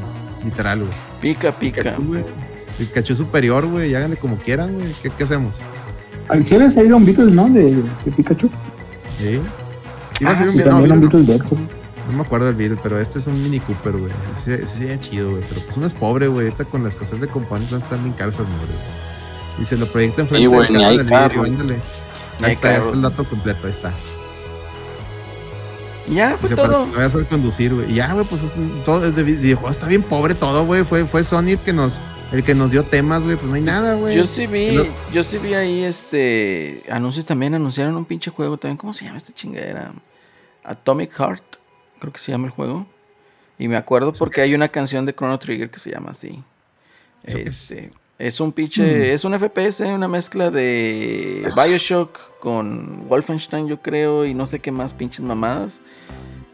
literal, 0.44 0.80
güey. 0.80 0.92
Pica, 1.20 1.52
pica. 1.52 1.82
Pikachu, 1.82 2.02
güey. 2.04 2.24
Pikachu 2.78 3.14
superior, 3.14 3.66
güey, 3.66 3.90
y 3.90 3.94
háganle 3.94 4.16
como 4.16 4.36
quieran, 4.38 4.74
güey. 4.74 4.92
¿Qué, 5.02 5.10
qué 5.10 5.24
hacemos? 5.24 5.56
Si 6.42 6.54
había 6.54 6.70
salido 6.70 6.96
un 6.96 7.04
Beatles, 7.04 7.32
¿no? 7.32 7.48
De, 7.48 7.74
de 8.04 8.10
Pikachu. 8.16 8.50
Sí. 9.18 9.40
Iba 10.20 10.30
a 10.30 10.34
Ah, 10.34 10.36
ser 10.36 10.48
un 10.48 10.54
Y 10.54 10.58
video, 10.58 10.72
no, 10.80 10.94
un 10.94 11.00
Beatles 11.00 11.26
de 11.26 11.38
Xbox. 11.38 11.68
no 12.10 12.16
me 12.16 12.22
acuerdo 12.22 12.46
del 12.46 12.54
video, 12.54 12.78
pero 12.82 12.98
este 12.98 13.18
es 13.18 13.26
un 13.26 13.42
Mini 13.42 13.60
Cooper, 13.60 13.96
güey. 13.96 14.12
Ese, 14.34 14.54
ese 14.56 14.80
sería 14.80 14.98
chido, 15.00 15.30
güey. 15.30 15.42
Pero 15.48 15.60
pues 15.62 15.76
uno 15.76 15.86
es 15.86 15.94
pobre, 15.94 16.26
güey. 16.28 16.46
Ahorita 16.46 16.64
con 16.66 16.82
las 16.84 16.96
cosas 16.96 17.20
de 17.20 17.28
componentes 17.28 17.72
están 17.72 18.02
bien 18.04 18.14
caras 18.14 18.34
esas 18.34 18.48
madres, 18.48 18.68
güey. 18.68 19.62
Y 19.62 19.64
se 19.64 19.76
lo 19.76 19.86
proyecta 19.90 20.22
enfrente 20.22 20.42
Sí, 20.42 20.46
güey, 20.46 20.68
del 20.68 20.72
ni 20.76 20.78
carro 20.82 20.96
del 20.96 21.04
vidrio, 21.06 21.18
carro. 21.28 21.42
ándale. 21.44 21.74
Ahí 22.42 22.52
está, 22.52 22.68
ahí 22.68 22.74
está 22.76 22.90
el 22.94 23.02
dato 23.02 23.24
completo, 23.24 23.66
ahí 23.66 23.72
está. 23.72 23.92
Ya 26.10 26.36
fue 26.38 26.54
para 26.56 26.68
todo. 26.68 26.86
vayas 26.86 27.14
a 27.14 27.24
conducir, 27.24 27.74
güey. 27.74 27.92
Ya, 27.94 28.12
güey, 28.12 28.24
pues 28.26 28.42
es- 28.42 28.52
todo 28.84 29.04
es 29.04 29.14
de 29.16 29.22
videojuegos. 29.22 29.72
Está 29.72 29.86
bien 29.88 30.02
pobre 30.02 30.34
todo, 30.34 30.64
güey. 30.66 30.84
Fue, 30.84 31.04
fue 31.06 31.22
Sony 31.24 31.48
el 31.52 31.58
que 31.58 31.72
nos, 31.72 32.00
el 32.32 32.42
que 32.42 32.54
nos 32.54 32.70
dio 32.70 32.82
temas, 32.84 33.24
güey. 33.24 33.36
Pues 33.36 33.48
no 33.48 33.54
hay 33.54 33.62
nada, 33.62 33.94
güey. 33.94 34.16
Yo 34.16 34.26
sí 34.26 34.46
vi, 34.46 34.72
Lo- 34.72 34.86
yo 35.12 35.22
sí 35.24 35.38
vi 35.38 35.54
ahí 35.54 35.82
este 35.84 36.82
anuncios 36.90 37.24
también, 37.26 37.54
anunciaron 37.54 37.94
un 37.96 38.04
pinche 38.04 38.30
juego 38.30 38.56
también, 38.58 38.76
¿cómo 38.78 38.94
se 38.94 39.04
llama 39.04 39.18
esta 39.18 39.32
chingadera? 39.34 39.92
Atomic 40.64 41.12
Heart, 41.18 41.44
creo 41.98 42.12
que 42.12 42.18
se 42.20 42.32
llama 42.32 42.46
el 42.46 42.52
juego. 42.52 42.86
Y 43.58 43.66
me 43.68 43.76
acuerdo 43.76 44.10
¿Eso 44.12 44.18
porque 44.20 44.40
hay 44.42 44.54
una 44.54 44.68
canción 44.68 45.04
de 45.04 45.14
Chrono 45.14 45.38
Trigger 45.38 45.70
que 45.70 45.78
se 45.80 45.90
llama 45.90 46.10
así. 46.12 46.42
Este, 47.24 47.90
es 48.18 48.40
un 48.40 48.52
pinche, 48.52 49.12
es 49.12 49.24
un 49.24 49.34
FPS, 49.34 49.80
una 49.92 50.08
mezcla 50.08 50.50
de 50.50 51.48
BioShock 51.56 52.38
con 52.40 53.08
Wolfenstein, 53.08 53.66
yo 53.66 53.80
creo, 53.82 54.24
y 54.24 54.34
no 54.34 54.46
sé 54.46 54.60
qué 54.60 54.70
más 54.70 54.92
pinches 54.92 55.20
mamadas. 55.20 55.80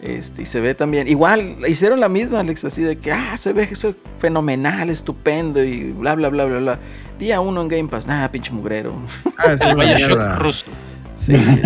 Este, 0.05 0.43
y 0.43 0.47
se 0.47 0.61
ve 0.61 0.75
también, 0.75 1.09
igual, 1.09 1.57
hicieron 1.67 1.99
la 1.99 2.11
misma, 2.11 2.41
Alex, 2.41 2.63
así 2.65 2.83
de 2.83 2.99
que, 2.99 3.11
ah, 3.11 3.39
se 3.39 3.55
ve 3.55 3.67
eso 3.73 3.95
fenomenal, 4.19 4.91
estupendo, 4.91 5.65
y 5.65 5.93
bla, 5.93 6.15
bla, 6.15 6.29
bla, 6.29 6.45
bla, 6.45 6.59
bla. 6.59 6.79
Día 7.19 7.41
uno 7.41 7.63
en 7.63 7.69
Game 7.69 7.89
Pass, 7.89 8.07
nada, 8.07 8.31
pinche 8.31 8.53
mugrero. 8.53 8.95
Ah, 9.39 9.53
eso 9.55 9.65
es 9.69 9.75
una 9.75 9.85
mierda. 9.85 10.37
ruso. 10.37 10.67
Sí, 11.17 11.33
entonces, 11.33 11.63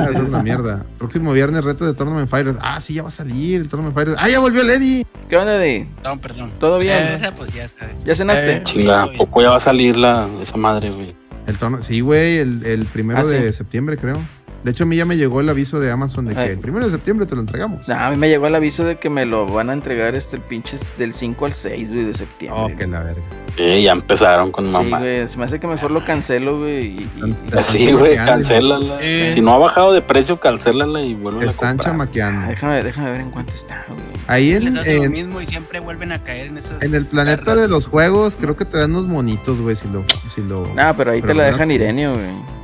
Ah, 0.00 0.04
eso 0.10 0.22
es 0.24 0.28
una 0.28 0.42
mierda. 0.42 0.84
Próximo 0.98 1.32
viernes, 1.32 1.64
reto 1.64 1.86
de 1.86 1.94
Tournament 1.94 2.28
Fighters. 2.28 2.58
Ah, 2.60 2.78
sí, 2.80 2.92
ya 2.94 3.02
va 3.02 3.08
a 3.08 3.12
salir 3.12 3.62
el 3.62 3.68
Tournament 3.68 3.94
Fighters. 3.96 4.18
Ah, 4.20 4.28
ya 4.28 4.40
volvió 4.40 4.60
el 4.60 4.68
Eddie. 4.68 5.06
¿Qué 5.30 5.36
onda, 5.38 5.56
de? 5.56 5.88
Perdón, 6.02 6.18
perdón. 6.18 6.52
¿Todo 6.60 6.78
bien? 6.78 7.04
Esa, 7.04 7.32
pues 7.34 7.54
ya 7.54 7.64
está. 7.64 7.86
¿Ya 8.04 8.14
cenaste? 8.14 8.56
Eh, 8.56 8.62
Chinga, 8.64 9.04
¿a 9.04 9.06
poco 9.06 9.40
ya 9.40 9.48
va 9.50 9.56
a 9.56 9.60
salir 9.60 9.96
la, 9.96 10.28
esa 10.42 10.58
madre, 10.58 10.90
güey? 10.90 11.06
El 11.46 11.56
torno, 11.56 11.80
sí, 11.80 12.00
güey, 12.00 12.36
el, 12.40 12.62
el 12.66 12.84
primero 12.86 13.20
Ah, 13.20 13.22
sí. 13.22 13.30
de 13.30 13.52
septiembre, 13.54 13.96
creo. 13.96 14.20
De 14.64 14.72
hecho, 14.72 14.84
a 14.84 14.86
mí 14.86 14.94
ya 14.96 15.06
me 15.06 15.16
llegó 15.16 15.40
el 15.40 15.48
aviso 15.48 15.80
de 15.80 15.90
Amazon 15.90 16.26
de 16.26 16.34
que 16.34 16.40
Ay. 16.42 16.48
el 16.50 16.58
primero 16.58 16.84
de 16.84 16.90
septiembre 16.90 17.24
te 17.26 17.34
lo 17.34 17.40
entregamos. 17.40 17.88
Nah, 17.88 18.08
a 18.08 18.10
mí 18.10 18.16
me 18.16 18.28
llegó 18.28 18.46
el 18.46 18.54
aviso 18.54 18.84
de 18.84 18.98
que 18.98 19.08
me 19.08 19.24
lo 19.24 19.46
van 19.46 19.70
a 19.70 19.72
entregar 19.72 20.14
este 20.14 20.36
el 20.36 20.42
pinche 20.42 20.76
del 20.98 21.14
5 21.14 21.46
al 21.46 21.54
6, 21.54 21.92
güey, 21.92 22.04
de 22.04 22.12
septiembre. 22.14 22.74
Oh, 22.74 22.76
que 22.76 22.86
la 22.86 23.02
verga. 23.02 23.22
Eh, 23.56 23.82
ya 23.82 23.92
empezaron 23.92 24.52
con 24.52 24.66
Sí, 24.66 24.70
mamá. 24.70 24.98
güey, 24.98 25.26
se 25.28 25.36
me 25.38 25.44
hace 25.44 25.58
que 25.58 25.66
mejor 25.66 25.90
lo 25.90 26.04
cancelo, 26.04 26.58
güey. 26.58 26.86
y- 26.86 27.10
y- 27.24 27.36
Están- 27.46 27.64
Sí, 27.64 27.90
güey, 27.92 28.16
cancélala. 28.16 28.98
Sí. 29.00 29.32
Si 29.32 29.40
no 29.40 29.54
ha 29.54 29.58
bajado 29.58 29.92
de 29.92 30.02
precio, 30.02 30.38
cancélala 30.38 31.00
y 31.02 31.14
vuelve 31.14 31.46
a 31.46 31.48
Están 31.48 31.70
comprar. 31.76 31.88
Ah, 31.88 31.90
chamaqueando. 31.92 32.46
déjame, 32.48 32.82
déjame 32.82 33.10
ver 33.12 33.20
en 33.22 33.30
cuánto 33.30 33.52
está, 33.54 33.84
güey. 33.88 34.00
Ahí 34.26 34.52
en, 34.52 34.64
Les 34.66 34.76
hace 34.76 34.98
lo 34.98 35.04
en, 35.04 35.10
mismo 35.12 35.40
y 35.40 35.46
siempre 35.46 35.80
vuelven 35.80 36.12
a 36.12 36.22
caer 36.22 36.48
en 36.48 36.58
esas. 36.58 36.82
en 36.82 36.94
el 36.94 37.06
planeta 37.06 37.54
de 37.56 37.66
los 37.66 37.86
juegos, 37.86 38.36
creo 38.36 38.56
que 38.56 38.64
te 38.66 38.76
dan 38.78 38.90
unos 38.92 39.06
monitos, 39.08 39.60
güey, 39.60 39.74
si 39.74 39.88
lo, 39.88 40.04
si 40.28 40.42
lo. 40.42 40.66
Nah, 40.74 40.92
pero 40.92 41.12
ahí 41.12 41.20
Pero 41.22 41.32
te 41.32 41.38
la 41.38 41.46
dejan 41.46 41.70
Irenio, 41.70 42.12
güey. 42.14 42.60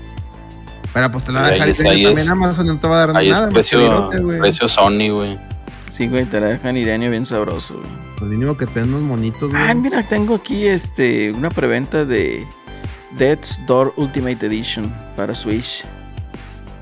Pero 0.97 1.10
pues 1.10 1.24
te 1.24 1.32
lo 1.32 1.40
va 1.40 1.48
a 1.48 1.51
dejar 1.51 1.68
es- 1.68 1.77
también 1.77 2.16
es- 2.18 2.28
Amazon 2.31 2.66
no 2.68 2.78
te 2.81 2.89
va 2.89 3.02
a 3.02 3.06
dar 3.09 3.16
Ahí 3.18 3.28
nada 3.28 3.48
es 3.48 3.52
precio, 3.52 3.78
virote, 3.81 4.18
güey. 4.20 4.39
precio 4.39 4.66
Sony, 4.66 5.10
güey. 5.10 5.39
Sí, 5.90 6.09
güey, 6.09 6.24
te 6.24 6.40
la 6.40 6.47
dejan 6.47 6.74
Irenio 6.78 7.10
bien 7.10 7.27
sabroso, 7.27 7.74
güey. 7.74 7.90
Lo 8.20 8.27
mínimo 8.27 8.56
que 8.56 8.64
te 8.64 8.81
den 8.81 8.89
unos 8.89 9.02
monitos, 9.02 9.51
güey. 9.51 9.62
Ah, 9.62 9.74
mira, 9.74 10.02
tengo 10.09 10.36
aquí 10.36 10.66
este 10.66 11.32
una 11.32 11.51
preventa 11.51 12.06
de 12.06 12.47
Death's 13.18 13.60
Door 13.66 13.93
Ultimate 13.97 14.47
Edition 14.47 14.90
para 15.16 15.35
Switch. 15.35 15.85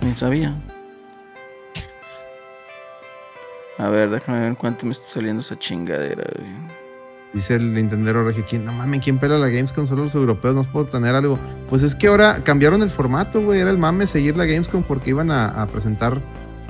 Ni 0.01 0.15
sabía. 0.15 0.55
A 3.79 3.89
ver, 3.89 4.11
déjame 4.11 4.41
ver 4.43 4.57
cuánto 4.57 4.87
me 4.87 4.93
está 4.93 5.07
saliendo 5.09 5.41
esa 5.41 5.59
chingadera, 5.59 6.23
güey. 6.39 6.84
Dice 7.35 7.57
el 7.57 7.75
Nintendero 7.75 8.25
Regio, 8.25 8.45
¿quién, 8.49 8.65
no 8.65 8.73
mames, 8.73 9.01
¿quién 9.01 9.19
pela 9.19 9.37
la 9.39 9.49
Gamescom? 9.49 9.87
Solo 9.89 10.03
los 10.05 10.15
europeos, 10.15 10.55
no 10.55 10.61
es 10.61 10.69
por 10.69 10.87
tener 10.87 11.17
algo. 11.17 11.37
Pues 11.69 11.83
es 11.83 11.97
que 11.97 12.07
ahora 12.07 12.39
cambiaron 12.45 12.81
el 12.83 12.91
formato, 12.91 13.43
güey. 13.43 13.59
Era 13.61 13.71
el 13.71 13.79
mame 13.79 14.07
seguir 14.07 14.37
la 14.37 14.45
Gamescom 14.45 14.85
porque 14.85 15.11
iban 15.11 15.33
a, 15.33 15.47
a 15.47 15.67
presentar 15.67 16.23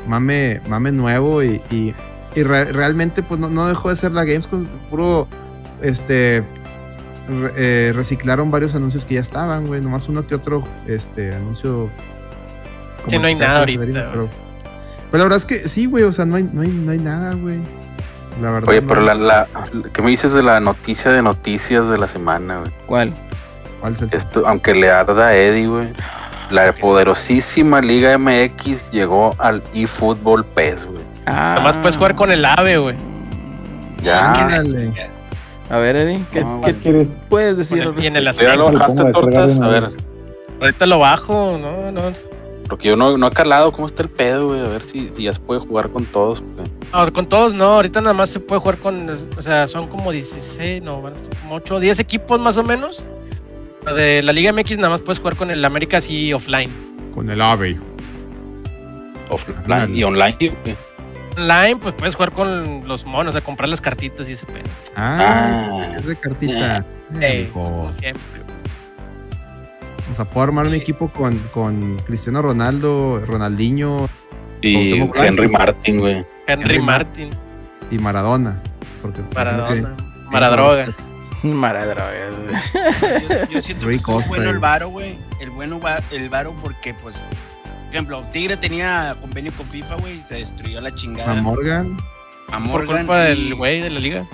mame, 0.08 0.62
mame 0.66 0.90
nuevo 0.90 1.42
y, 1.42 1.60
y- 1.70 1.94
y 2.34 2.42
re- 2.42 2.72
realmente 2.72 3.22
pues 3.22 3.38
no, 3.38 3.48
no 3.50 3.66
dejó 3.68 3.90
de 3.90 3.96
ser 3.96 4.12
la 4.12 4.24
Gamescom. 4.24 4.66
Puro, 4.88 5.28
este, 5.82 6.42
re- 7.28 7.52
eh, 7.56 7.92
reciclaron 7.94 8.50
varios 8.50 8.74
anuncios 8.74 9.04
que 9.04 9.14
ya 9.16 9.20
estaban, 9.20 9.66
güey. 9.66 9.82
Nomás 9.82 10.08
uno 10.08 10.26
que 10.26 10.34
otro, 10.34 10.66
este, 10.86 11.34
anuncio. 11.34 11.90
Sí, 13.06 13.18
no 13.18 13.26
hay 13.26 13.34
nada 13.34 13.58
ahorita, 13.58 13.82
Severino. 13.82 14.00
Pero, 14.12 14.30
pero 15.10 15.18
la 15.18 15.24
verdad 15.24 15.36
es 15.36 15.44
que 15.44 15.68
sí, 15.68 15.84
güey. 15.86 16.04
O 16.04 16.12
sea, 16.12 16.24
no 16.24 16.36
hay, 16.36 16.48
no 16.50 16.62
hay, 16.62 16.68
no 16.70 16.90
hay 16.90 16.98
nada, 16.98 17.34
güey. 17.34 17.60
La 18.40 18.50
verdad. 18.50 18.68
Oye, 18.68 18.80
no. 18.80 18.88
pero 18.88 19.00
la, 19.02 19.14
la, 19.14 19.48
¿qué 19.92 20.02
me 20.02 20.10
dices 20.10 20.32
de 20.32 20.42
la 20.42 20.60
noticia 20.60 21.10
de 21.12 21.22
noticias 21.22 21.88
de 21.88 21.98
la 21.98 22.06
semana, 22.06 22.60
güey? 22.60 22.72
¿Cuál? 22.86 23.14
¿Cuál 23.80 23.94
Esto, 24.12 24.46
aunque 24.46 24.74
le 24.74 24.90
arda 24.90 25.28
a 25.28 25.36
Eddie, 25.36 25.68
güey. 25.68 25.92
La 26.50 26.72
poderosísima 26.74 27.80
Liga 27.80 28.18
MX 28.18 28.90
llegó 28.90 29.34
al 29.38 29.62
eFootball 29.74 30.44
PES, 30.44 30.86
güey. 30.86 31.04
Ah. 31.26 31.54
Además 31.54 31.78
puedes 31.78 31.96
jugar 31.96 32.14
con 32.14 32.32
el 32.32 32.44
AVE, 32.44 32.78
güey. 32.78 32.96
Ya. 34.02 34.32
Ándale. 34.32 34.92
A 35.70 35.78
ver, 35.78 35.96
Eddie, 35.96 36.24
¿qué, 36.30 36.42
No, 36.42 36.60
qué 36.60 36.72
¿Qué 36.72 36.80
quieres? 36.80 37.22
puedes 37.28 37.56
decir? 37.56 37.90
Y 37.96 38.06
en 38.06 38.16
el? 38.16 38.30
¿Ya 38.32 38.56
lo 38.56 38.70
bajaste, 38.70 39.10
tortas? 39.10 39.58
A 39.60 39.68
ver. 39.68 39.90
Ahorita 40.60 40.86
lo 40.86 40.98
bajo, 40.98 41.58
no, 41.58 41.90
no. 41.90 42.12
Porque 42.68 42.88
yo 42.88 42.96
no, 42.96 43.16
no 43.18 43.26
he 43.26 43.30
calado 43.30 43.72
cómo 43.72 43.86
está 43.86 44.02
el 44.02 44.08
pedo, 44.08 44.48
güey. 44.48 44.60
A 44.60 44.68
ver 44.68 44.82
si, 44.88 45.08
si 45.10 45.24
ya 45.24 45.32
se 45.32 45.40
puede 45.40 45.60
jugar 45.60 45.90
con 45.90 46.04
todos. 46.06 46.40
güey. 46.40 46.66
No, 46.92 47.12
con 47.12 47.26
todos 47.28 47.52
no, 47.54 47.64
ahorita 47.64 48.00
nada 48.00 48.14
más 48.14 48.30
se 48.30 48.40
puede 48.40 48.60
jugar 48.60 48.78
con, 48.78 49.08
o 49.10 49.42
sea, 49.42 49.66
son 49.68 49.88
como 49.88 50.10
16, 50.12 50.82
no, 50.82 51.02
van 51.02 51.14
a 51.14 51.16
ser 51.18 51.28
como 51.42 51.56
8, 51.56 51.80
10 51.80 51.98
equipos 52.00 52.38
más 52.40 52.56
o 52.58 52.62
menos. 52.64 53.06
De 53.94 54.22
la 54.22 54.32
Liga 54.32 54.52
MX 54.52 54.76
nada 54.78 54.90
más 54.90 55.02
puedes 55.02 55.18
jugar 55.18 55.36
con 55.36 55.50
el 55.50 55.64
América 55.64 55.98
así 55.98 56.32
offline. 56.32 56.70
Con 57.14 57.28
el 57.30 57.40
AVE, 57.40 57.70
hijo. 57.70 57.84
Offline 59.30 59.96
y 59.96 60.04
online, 60.04 60.36
güey. 60.64 60.76
Online, 61.36 61.76
pues 61.76 61.94
puedes 61.94 62.14
jugar 62.14 62.30
con 62.32 62.86
los 62.86 63.04
monos, 63.04 63.30
o 63.34 63.38
sea, 63.38 63.40
comprar 63.44 63.68
las 63.68 63.80
cartitas 63.80 64.28
y 64.28 64.32
ese 64.32 64.46
pedo. 64.46 64.64
Ah, 64.96 65.68
Ah. 65.72 65.96
es 65.98 66.06
de 66.06 66.16
cartita. 66.16 66.78
Eh, 66.78 66.84
Eh, 67.20 67.50
como 67.52 67.92
siempre. 67.92 68.43
O 70.14 70.16
sea, 70.16 70.26
puedo 70.30 70.44
armar 70.46 70.66
un 70.66 70.74
equipo 70.74 71.08
con, 71.12 71.36
con 71.52 71.96
Cristiano 72.06 72.40
Ronaldo, 72.40 73.20
Ronaldinho 73.26 74.08
Y 74.60 74.92
Blanco. 75.00 75.24
Henry 75.24 75.48
Martin, 75.48 75.98
güey. 75.98 76.14
Henry 76.46 76.76
Henry 76.76 76.78
Martin, 76.82 77.30
y 77.90 77.98
Maradona. 77.98 78.62
Porque 79.02 79.22
Maradona, 79.34 79.96
que- 79.96 80.04
Maradroga. 80.30 80.84
Maradroga. 81.42 82.12
Yo, 82.72 83.48
yo 83.50 83.60
siento 83.60 83.80
que 83.80 83.86
Rui 83.86 83.96
estuvo 83.96 84.14
Costa, 84.14 84.28
bueno 84.28 84.50
el 84.50 84.58
varo, 84.60 84.88
güey. 84.88 85.18
El 85.40 85.50
bueno 85.50 85.80
va- 85.80 86.00
el 86.12 86.28
varo 86.28 86.54
porque, 86.62 86.94
pues, 86.94 87.16
por 87.16 87.90
ejemplo, 87.90 88.24
Tigre 88.32 88.56
tenía 88.56 89.16
convenio 89.20 89.52
con 89.56 89.66
FIFA, 89.66 89.96
güey, 89.96 90.20
y 90.20 90.22
se 90.22 90.36
destruyó 90.36 90.80
la 90.80 90.94
chingada. 90.94 91.32
a 91.32 91.42
Morgan. 91.42 91.96
A 92.52 92.52
Por 92.52 92.60
Morgan 92.60 92.98
culpa 92.98 93.30
y 93.30 93.46
del 93.48 93.54
güey 93.56 93.80
de 93.80 93.90
la 93.90 93.98
liga. 93.98 94.26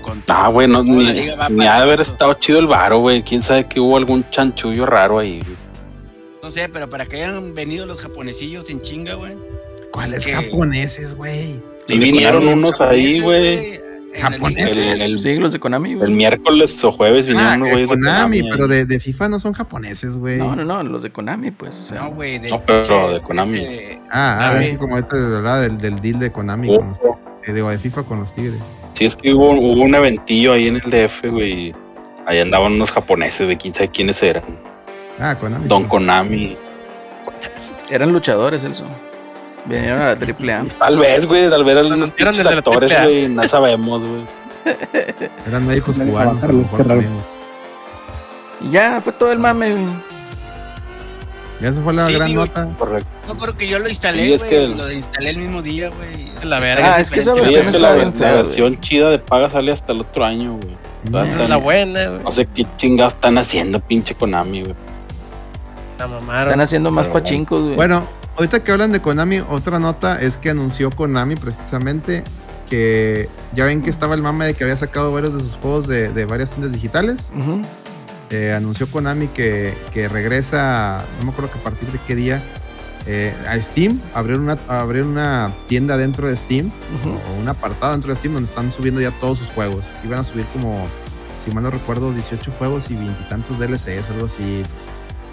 Con 0.00 0.22
Ah, 0.28 0.48
güey, 0.48 0.66
no, 0.68 0.82
ni, 0.82 1.28
ha 1.28 1.48
de 1.48 1.68
haber 1.68 2.00
estado 2.00 2.34
chido 2.34 2.58
el 2.58 2.66
varo, 2.66 2.98
güey. 2.98 3.22
Quién 3.22 3.42
sabe 3.42 3.66
que 3.66 3.80
hubo 3.80 3.96
algún 3.96 4.28
chanchullo 4.30 4.86
raro 4.86 5.18
ahí, 5.18 5.40
güey. 5.40 5.56
No 6.42 6.50
sé, 6.50 6.68
pero 6.72 6.88
para 6.88 7.06
que 7.06 7.16
hayan 7.16 7.54
venido 7.54 7.86
los 7.86 8.00
japonesillos 8.00 8.70
en 8.70 8.80
chinga, 8.80 9.14
güey. 9.14 9.36
¿Cuáles 9.92 10.24
que- 10.26 10.32
japoneses, 10.32 11.14
güey? 11.14 11.62
Y 11.88 11.98
vinieron 11.98 12.40
Konami. 12.44 12.58
unos 12.62 12.80
ahí, 12.80 13.20
güey. 13.20 13.80
Japoneses. 14.14 14.76
El, 14.76 15.02
el- 15.02 15.20
Sí, 15.22 15.36
los 15.36 15.52
de 15.52 15.60
Konami, 15.60 15.94
güey. 15.94 16.08
el 16.08 16.16
miércoles 16.16 16.82
o 16.82 16.90
jueves 16.92 17.26
Ah, 17.26 17.28
vinieron 17.30 17.54
unos 17.56 17.68
de 17.68 17.72
güeyes 17.74 17.90
de 17.90 17.94
Konami, 17.96 18.38
Konami. 18.40 18.50
pero 18.50 18.64
ahí. 18.64 18.70
de, 18.70 18.84
de 18.86 19.00
FIFA 19.00 19.28
no 19.28 19.38
son 19.38 19.52
japoneses, 19.52 20.16
güey. 20.16 20.38
No, 20.38 20.56
no, 20.56 20.64
no, 20.64 20.82
los 20.82 21.02
de 21.02 21.10
Konami, 21.12 21.50
pues. 21.52 21.74
o 21.76 21.84
sea, 21.86 22.02
No, 22.02 22.10
güey, 22.12 22.38
de, 22.38 22.50
No, 22.50 22.62
pero 22.64 23.08
de 23.12 23.22
Konami. 23.22 23.58
este, 23.58 24.00
Ah, 24.10 24.38
ah, 24.40 24.48
Konami. 24.48 24.64
es 24.64 24.70
que 24.72 24.78
como 24.78 24.94
ahorita 24.96 25.16
hablaba 25.16 25.60
del, 25.60 25.78
del 25.78 26.00
deal 26.00 26.18
de 26.18 26.32
Konami 26.32 26.68
Oh. 26.70 26.78
con 26.78 26.88
los 26.88 26.98
eh, 27.46 27.52
digo, 27.52 27.70
de 27.70 27.78
FIFA 27.78 28.02
con 28.02 28.18
los 28.20 28.32
Tigres. 28.34 28.58
Sí, 29.00 29.06
es 29.06 29.16
que 29.16 29.32
hubo, 29.32 29.52
hubo 29.52 29.80
un 29.82 29.94
eventillo 29.94 30.52
ahí 30.52 30.68
en 30.68 30.76
el 30.76 30.82
DF, 30.90 31.24
güey. 31.30 31.74
Ahí 32.26 32.38
andaban 32.38 32.74
unos 32.74 32.90
japoneses 32.92 33.48
de 33.48 33.56
quién 33.56 33.72
sabe 33.74 33.88
quiénes 33.88 34.22
eran. 34.22 34.44
Ah, 35.18 35.34
Konami. 35.40 35.66
Don 35.68 35.84
sí. 35.84 35.88
Konami. 35.88 36.56
eran 37.88 38.12
luchadores, 38.12 38.62
Elso. 38.62 38.84
Vinieron 39.64 40.02
a 40.02 40.06
la 40.08 40.16
triple 40.16 40.52
A. 40.52 40.66
Tal 40.78 40.98
vez, 40.98 41.24
güey, 41.24 41.48
tal 41.48 41.64
vez 41.64 41.78
eran 41.78 41.86
Eran 41.86 42.12
unos 42.20 42.36
de 42.36 42.44
la 42.44 42.50
actores, 42.50 42.92
AAA. 42.92 43.02
güey. 43.04 43.28
No 43.30 43.48
sabemos, 43.48 44.04
güey. 44.04 44.22
Eran 45.46 45.66
médicos 45.66 45.98
cubanos. 45.98 46.44
A 46.44 46.48
lo 46.48 46.52
mejor. 46.52 47.02
Y 48.60 48.70
ya, 48.70 49.00
fue 49.00 49.14
todo 49.14 49.32
el 49.32 49.38
mame, 49.38 49.70
güey. 49.70 49.84
Y 51.60 51.66
esa 51.66 51.82
fue 51.82 51.92
la 51.92 52.06
Sí, 52.06 52.14
gran 52.14 52.28
digo- 52.28 52.46
nota. 52.46 52.68
Correcto. 52.78 53.08
No 53.28 53.36
creo 53.36 53.56
que 53.56 53.68
yo 53.68 53.78
lo 53.78 53.84
Sí, 53.86 53.90
instalé, 53.90 54.34
es 54.34 54.38
güey. 54.40 54.50
que- 54.50 54.68
Lo 54.68 54.90
instalé 54.92 55.30
el 55.30 55.38
mismo 55.38 55.60
día, 55.62 55.88
güey. 55.90 56.26
La 56.44 56.56
Está 56.56 56.58
verga. 56.60 56.94
Ah, 56.94 57.00
es 57.00 57.10
que 57.10 57.20
esa 57.20 57.32
diferente. 57.34 57.50
Sí, 57.50 57.54
versión 57.54 57.58
es 57.58 57.64
que 57.64 58.16
está 58.16 58.28
la, 58.28 58.30
la 58.36 58.42
versión 58.42 58.80
chida 58.80 59.10
de 59.10 59.18
paga 59.18 59.50
sale 59.50 59.72
hasta 59.72 59.92
el 59.92 60.00
otro 60.00 60.24
año, 60.24 60.58
güey. 60.60 60.76
Esa 61.28 61.42
es 61.42 61.48
la 61.48 61.56
buena, 61.56 62.08
güey. 62.08 62.22
No 62.22 62.32
sé 62.32 62.46
qué 62.54 62.66
chingados 62.76 63.14
están 63.14 63.36
haciendo, 63.38 63.80
pinche 63.80 64.14
Konami, 64.14 64.62
güey. 64.62 64.74
La 65.98 66.06
mamaron. 66.08 66.44
Están 66.48 66.60
haciendo 66.62 66.90
más 66.90 67.06
pachincos, 67.08 67.62
güey. 67.62 67.76
Bueno, 67.76 68.06
ahorita 68.36 68.64
que 68.64 68.72
hablan 68.72 68.92
de 68.92 69.00
Konami, 69.02 69.40
otra 69.50 69.78
nota 69.78 70.20
es 70.20 70.38
que 70.38 70.48
anunció 70.50 70.90
Konami 70.90 71.36
precisamente 71.36 72.24
que 72.70 73.28
ya 73.52 73.64
ven 73.64 73.82
que 73.82 73.90
estaba 73.90 74.14
el 74.14 74.22
mame 74.22 74.46
de 74.46 74.54
que 74.54 74.62
había 74.64 74.76
sacado 74.76 75.12
varios 75.12 75.34
de 75.34 75.40
sus 75.40 75.56
juegos 75.56 75.88
de, 75.88 76.08
de 76.10 76.24
varias 76.24 76.50
tiendas 76.52 76.72
digitales. 76.72 77.32
Ujú. 77.36 77.60
Eh, 78.30 78.52
anunció 78.54 78.86
Konami 78.86 79.26
que, 79.28 79.74
que 79.92 80.08
regresa, 80.08 81.04
no 81.18 81.24
me 81.26 81.30
acuerdo 81.32 81.50
que 81.52 81.58
a 81.58 81.62
partir 81.62 81.88
de 81.90 81.98
qué 82.06 82.14
día, 82.14 82.40
eh, 83.06 83.34
a 83.48 83.60
Steam, 83.60 84.00
abrir 84.14 84.38
una, 84.38 84.56
abrir 84.68 85.02
una 85.02 85.52
tienda 85.68 85.96
dentro 85.96 86.28
de 86.28 86.36
Steam 86.36 86.70
o 87.04 87.40
un 87.40 87.48
apartado 87.48 87.92
dentro 87.92 88.10
de 88.10 88.16
Steam 88.16 88.34
donde 88.34 88.48
están 88.48 88.70
subiendo 88.70 89.00
ya 89.00 89.10
todos 89.10 89.38
sus 89.38 89.48
juegos. 89.48 89.92
Iban 90.04 90.20
a 90.20 90.24
subir 90.24 90.44
como, 90.52 90.86
si 91.42 91.50
mal 91.50 91.64
no 91.64 91.70
recuerdo, 91.70 92.12
18 92.12 92.52
juegos 92.52 92.90
y 92.90 92.94
veintitantos 92.94 93.58
DLCs, 93.58 94.10
algo 94.10 94.26
así. 94.26 94.62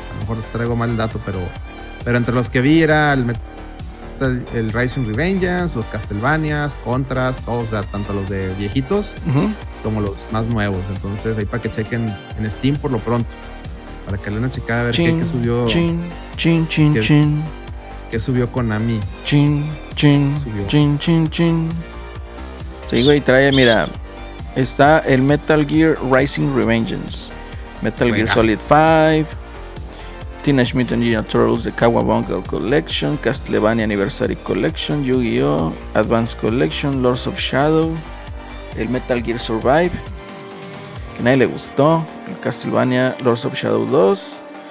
A 0.10 0.14
lo 0.16 0.20
mejor 0.22 0.38
traigo 0.52 0.76
mal 0.76 0.90
el 0.90 0.98
dato, 0.98 1.20
pero, 1.24 1.40
pero 2.04 2.18
entre 2.18 2.34
los 2.34 2.50
que 2.50 2.62
vi 2.62 2.82
era 2.82 3.14
el, 3.14 3.26
Metal- 3.26 3.42
el 4.26 4.72
Rising 4.74 5.06
Revengeance, 5.06 5.76
los 5.76 5.86
Castlevanias, 5.86 6.76
Contras, 6.84 7.40
todos, 7.40 7.64
o 7.64 7.66
sea, 7.72 7.84
tanto 7.84 8.14
los 8.14 8.30
de 8.30 8.54
viejitos 8.56 9.16
como 9.84 10.02
los 10.02 10.26
más 10.32 10.48
nuevos. 10.50 10.82
Entonces 10.90 11.38
ahí 11.38 11.46
para 11.46 11.62
que 11.62 11.70
chequen 11.70 12.14
en 12.40 12.50
Steam 12.52 12.76
por 12.78 12.92
lo 12.92 13.00
pronto. 13.00 13.30
Para 14.06 14.18
que 14.18 14.30
le 14.30 14.36
den 14.38 14.46
una 14.46 14.52
checada 14.54 14.82
a 14.82 14.84
ver 14.86 14.96
qué, 14.96 15.04
Chin, 15.06 15.20
qué 15.20 15.26
subió, 15.26 15.68
chin, 15.68 16.00
chin, 16.38 16.68
chin, 16.70 16.94
¿Qué? 16.94 17.02
chin, 17.02 17.44
qué 18.10 18.20
subió 18.20 18.50
Konami. 18.52 19.00
chin, 19.26 19.66
chin, 19.96 20.34
Subió. 20.38 20.66
chin, 20.68 20.98
chin, 20.98 21.30
chin. 21.30 21.70
Sí, 22.90 23.04
güey, 23.04 23.20
trae, 23.20 23.52
mira, 23.52 23.88
está 24.56 25.00
el 25.00 25.22
Metal 25.22 25.66
Gear 25.68 25.98
Rising 26.10 26.56
Revengeance, 26.56 27.28
Metal 27.82 28.14
Gear. 28.16 28.34
Solid 28.34 28.60
5, 28.70 29.30
Teenage 30.48 30.74
Mutant 30.76 31.04
Ninja 31.04 31.24
Turtles 31.28 31.64
The 31.64 31.74
Kawabunga 31.74 32.42
Collection, 32.48 33.18
Castlevania 33.18 33.84
Anniversary 33.84 34.38
Collection, 34.46 35.04
Yu-Gi-Oh! 35.04 35.74
Advance 35.94 36.34
Collection, 36.40 37.04
Lords 37.04 37.28
of 37.28 37.38
Shadow, 37.38 37.92
el 38.78 38.88
Metal 38.88 39.22
Gear 39.22 39.38
Survive, 39.40 39.92
que 41.18 41.24
nadie 41.24 41.36
le 41.40 41.46
gustó, 41.48 42.02
el 42.30 42.40
Castlevania 42.40 43.14
Lords 43.26 43.44
of 43.44 43.56
Shadow 43.56 43.86
2, 43.88 44.22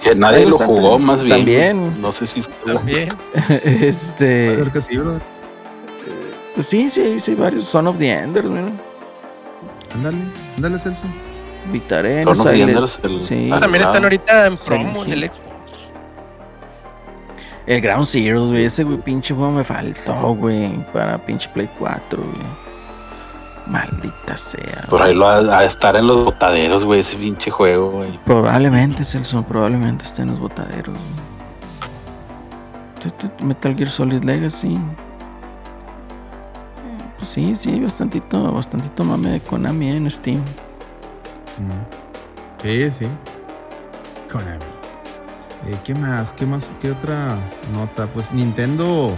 Que 0.02 0.14
nadie 0.14 0.46
lo 0.46 0.56
jugó, 0.56 0.98
más 0.98 1.22
bien. 1.22 1.36
también. 1.36 2.00
No 2.00 2.10
sé 2.10 2.26
si. 2.26 2.40
También. 2.64 3.10
este... 3.62 4.54
Creo 4.54 4.72
que 4.72 4.80
sí, 4.80 4.96
brother. 4.96 5.20
Pues 6.54 6.68
sí, 6.68 6.88
sí, 6.88 7.20
sí, 7.20 7.34
varios. 7.34 7.66
Son 7.66 7.86
of 7.86 7.98
the 7.98 8.08
Enders, 8.10 8.46
mira. 8.48 8.72
Ándale, 9.94 10.16
ándale, 10.56 10.78
Celso. 10.78 11.04
Vitaré, 11.70 12.22
Son 12.22 12.38
los 12.38 12.46
Enders, 12.46 12.98
el- 13.02 13.22
sí. 13.26 13.50
Ah, 13.52 13.60
También 13.60 13.84
están 13.84 14.04
ahorita 14.04 14.46
en 14.46 14.56
promo 14.56 15.04
en 15.04 15.12
el 15.12 15.20
Xbox. 15.24 15.45
El 17.66 17.80
Ground 17.80 18.06
Zero, 18.06 18.48
güey. 18.48 18.64
Ese, 18.64 18.84
güey, 18.84 18.98
pinche 18.98 19.34
juego 19.34 19.50
me 19.52 19.64
faltó, 19.64 20.34
güey. 20.34 20.72
Para 20.92 21.18
pinche 21.18 21.48
Play 21.52 21.68
4, 21.78 22.18
güey. 22.22 22.66
Maldita 23.66 24.36
sea. 24.36 24.84
Por 24.88 25.02
ahí 25.02 25.14
lo 25.14 25.26
ha 25.26 25.38
a 25.58 25.64
estar 25.64 25.96
en 25.96 26.06
los 26.06 26.24
botaderos, 26.24 26.84
güey, 26.84 27.00
ese 27.00 27.16
pinche 27.16 27.50
juego, 27.50 27.90
güey. 27.90 28.18
Probablemente, 28.24 29.02
Celso, 29.02 29.42
probablemente 29.42 30.04
esté 30.04 30.22
en 30.22 30.28
los 30.28 30.38
botaderos. 30.38 30.96
güey. 30.96 31.36
Metal 33.42 33.74
Gear 33.76 33.88
Solid 33.88 34.22
Legacy. 34.22 34.74
Pues 37.18 37.28
sí, 37.28 37.56
sí, 37.56 37.80
bastantito, 37.80 38.52
bastantito 38.52 39.04
mame 39.04 39.30
de 39.30 39.40
Konami 39.40 39.90
eh, 39.90 39.96
en 39.96 40.10
Steam. 40.10 40.38
Mm. 41.58 42.62
Sí, 42.62 42.90
sí. 42.90 43.06
Konami. 44.30 44.75
Eh, 45.64 45.76
¿Qué 45.84 45.94
más? 45.94 46.32
¿Qué 46.32 46.46
más? 46.46 46.72
¿Qué 46.80 46.90
otra 46.90 47.36
nota? 47.72 48.06
Pues 48.08 48.32
Nintendo 48.32 49.16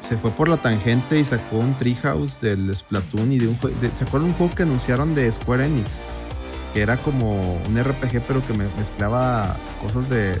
se 0.00 0.18
fue 0.18 0.30
por 0.32 0.48
la 0.48 0.56
tangente 0.56 1.18
y 1.18 1.24
sacó 1.24 1.58
un 1.58 1.76
Treehouse 1.76 2.40
del 2.40 2.74
Splatoon 2.74 3.32
y 3.32 3.38
de 3.38 3.48
un 3.48 3.56
juego. 3.58 3.76
¿Se 3.94 4.04
acuerdan 4.04 4.30
un 4.30 4.36
juego 4.36 4.54
que 4.54 4.64
anunciaron 4.64 5.14
de 5.14 5.30
Square 5.30 5.66
Enix? 5.66 6.02
Que 6.74 6.80
era 6.82 6.96
como 6.96 7.54
un 7.68 7.78
RPG, 7.78 8.20
pero 8.26 8.44
que 8.46 8.54
me- 8.54 8.66
mezclaba 8.78 9.54
cosas 9.80 10.08
de, 10.08 10.30
de, 10.32 10.38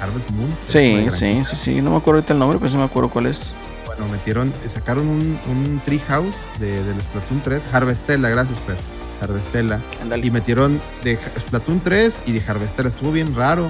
Harvest 0.00 0.30
Moon. 0.30 0.48
Sí, 0.66 1.06
sí, 1.10 1.42
sí, 1.48 1.56
sí. 1.56 1.80
No 1.80 1.90
me 1.90 1.96
acuerdo 1.96 2.18
ahorita 2.18 2.34
el 2.34 2.38
nombre, 2.38 2.58
pero 2.58 2.70
sí 2.70 2.76
me 2.76 2.84
acuerdo 2.84 3.08
cuál 3.10 3.26
es. 3.26 3.40
Bueno, 3.86 4.06
metieron, 4.08 4.52
sacaron 4.66 5.06
un, 5.08 5.38
un 5.50 5.80
Treehouse 5.84 6.44
de, 6.60 6.82
del 6.84 7.00
Splatoon 7.02 7.40
3, 7.42 7.62
Harvestella, 7.74 8.28
gracias, 8.28 8.60
Fer. 8.60 8.76
Harvestella. 9.20 9.78
Y 10.22 10.30
metieron 10.30 10.80
de 11.04 11.18
Splatoon 11.38 11.80
3 11.80 12.22
y 12.26 12.32
de 12.32 12.42
Harvestella. 12.46 12.88
Estuvo 12.88 13.10
bien 13.12 13.34
raro. 13.34 13.68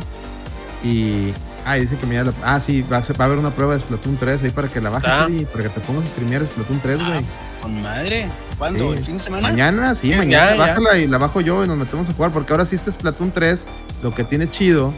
Y. 0.84 1.32
Ah, 1.64 1.78
y 1.78 1.82
dicen 1.82 1.96
que 1.98 2.06
me 2.06 2.16
ya 2.16 2.24
la- 2.24 2.32
Ah, 2.44 2.58
sí, 2.58 2.82
va 2.82 2.96
a, 2.96 3.02
ser- 3.04 3.18
va 3.20 3.24
a 3.24 3.28
haber 3.28 3.38
una 3.38 3.50
prueba 3.50 3.72
de 3.74 3.78
Splatoon 3.80 4.16
3 4.16 4.42
ahí 4.42 4.50
para 4.50 4.66
que 4.68 4.80
la 4.80 4.90
bajes 4.90 5.10
Ah. 5.12 5.26
Eddie, 5.28 5.46
para 5.46 5.62
que 5.64 5.70
te 5.70 5.80
pongas 5.80 6.04
a 6.04 6.08
streamear 6.08 6.44
Splatoon 6.44 6.80
3, 6.80 6.98
Ah, 7.00 7.08
güey. 7.08 7.20
Con 7.62 7.80
madre. 7.82 8.26
¿Cuándo? 8.58 8.90
Sí. 8.92 8.98
¿El 8.98 9.04
fin 9.04 9.16
de 9.18 9.22
semana? 9.22 9.48
Mañana, 9.48 9.94
sí, 9.94 10.08
Sí, 10.08 10.14
mañana. 10.16 10.50
ya, 10.50 10.56
ya. 10.56 10.66
Bájala 10.66 10.98
y 10.98 11.06
la 11.06 11.18
bajo 11.18 11.40
yo 11.40 11.64
y 11.64 11.68
nos 11.68 11.76
metemos 11.76 12.08
a 12.08 12.12
jugar. 12.14 12.32
Porque 12.32 12.52
ahora 12.52 12.64
sí 12.64 12.74
este 12.74 12.90
Splatoon 12.90 13.30
3, 13.30 13.66
lo 14.02 14.12
que 14.12 14.24
tiene 14.24 14.50
chido 14.50 14.92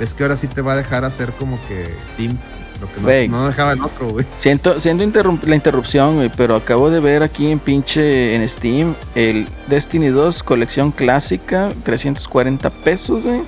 es 0.00 0.14
que 0.14 0.22
ahora 0.22 0.36
sí 0.36 0.46
te 0.46 0.62
va 0.62 0.72
a 0.72 0.76
dejar 0.76 1.04
hacer 1.04 1.32
como 1.32 1.58
que 1.68 1.86
team. 2.16 2.38
Lo 2.80 2.90
que 3.10 3.28
no, 3.28 3.36
no 3.40 3.46
dejaba 3.46 3.72
el 3.72 3.82
otro, 3.82 4.08
güey. 4.08 4.24
Siento, 4.38 4.80
siento 4.80 5.04
interrum- 5.04 5.42
la 5.42 5.54
interrupción, 5.54 6.14
güey, 6.16 6.30
pero 6.34 6.56
acabo 6.56 6.88
de 6.88 6.98
ver 7.00 7.22
aquí 7.22 7.50
en 7.50 7.58
pinche 7.58 8.34
en 8.34 8.48
Steam 8.48 8.94
el 9.14 9.46
Destiny 9.66 10.08
2 10.08 10.42
colección 10.42 10.90
clásica, 10.90 11.68
340 11.84 12.70
pesos, 12.70 13.22
güey. 13.22 13.42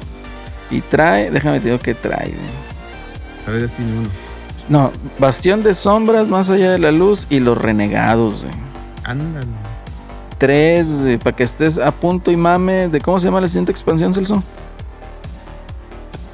Y 0.72 0.80
trae, 0.80 1.30
déjame 1.30 1.60
te 1.60 1.66
digo 1.66 1.78
que 1.78 1.94
trae, 1.94 2.28
güey. 2.28 3.44
Trae 3.44 3.58
Destiny 3.60 3.92
1. 3.92 4.08
No, 4.68 4.90
Bastión 5.18 5.62
de 5.62 5.74
Sombras, 5.74 6.28
Más 6.28 6.48
Allá 6.48 6.70
de 6.72 6.78
la 6.78 6.90
Luz 6.92 7.26
y 7.30 7.40
Los 7.40 7.58
Renegados, 7.58 8.40
güey. 8.40 8.54
Ándale. 9.04 9.46
Tres, 10.38 10.86
para 11.22 11.36
que 11.36 11.44
estés 11.44 11.78
a 11.78 11.92
punto 11.92 12.30
y 12.30 12.36
mame 12.36 12.88
de 12.88 13.00
cómo 13.00 13.18
se 13.18 13.26
llama 13.26 13.40
la 13.40 13.46
siguiente 13.48 13.70
expansión, 13.70 14.14
Celso. 14.14 14.42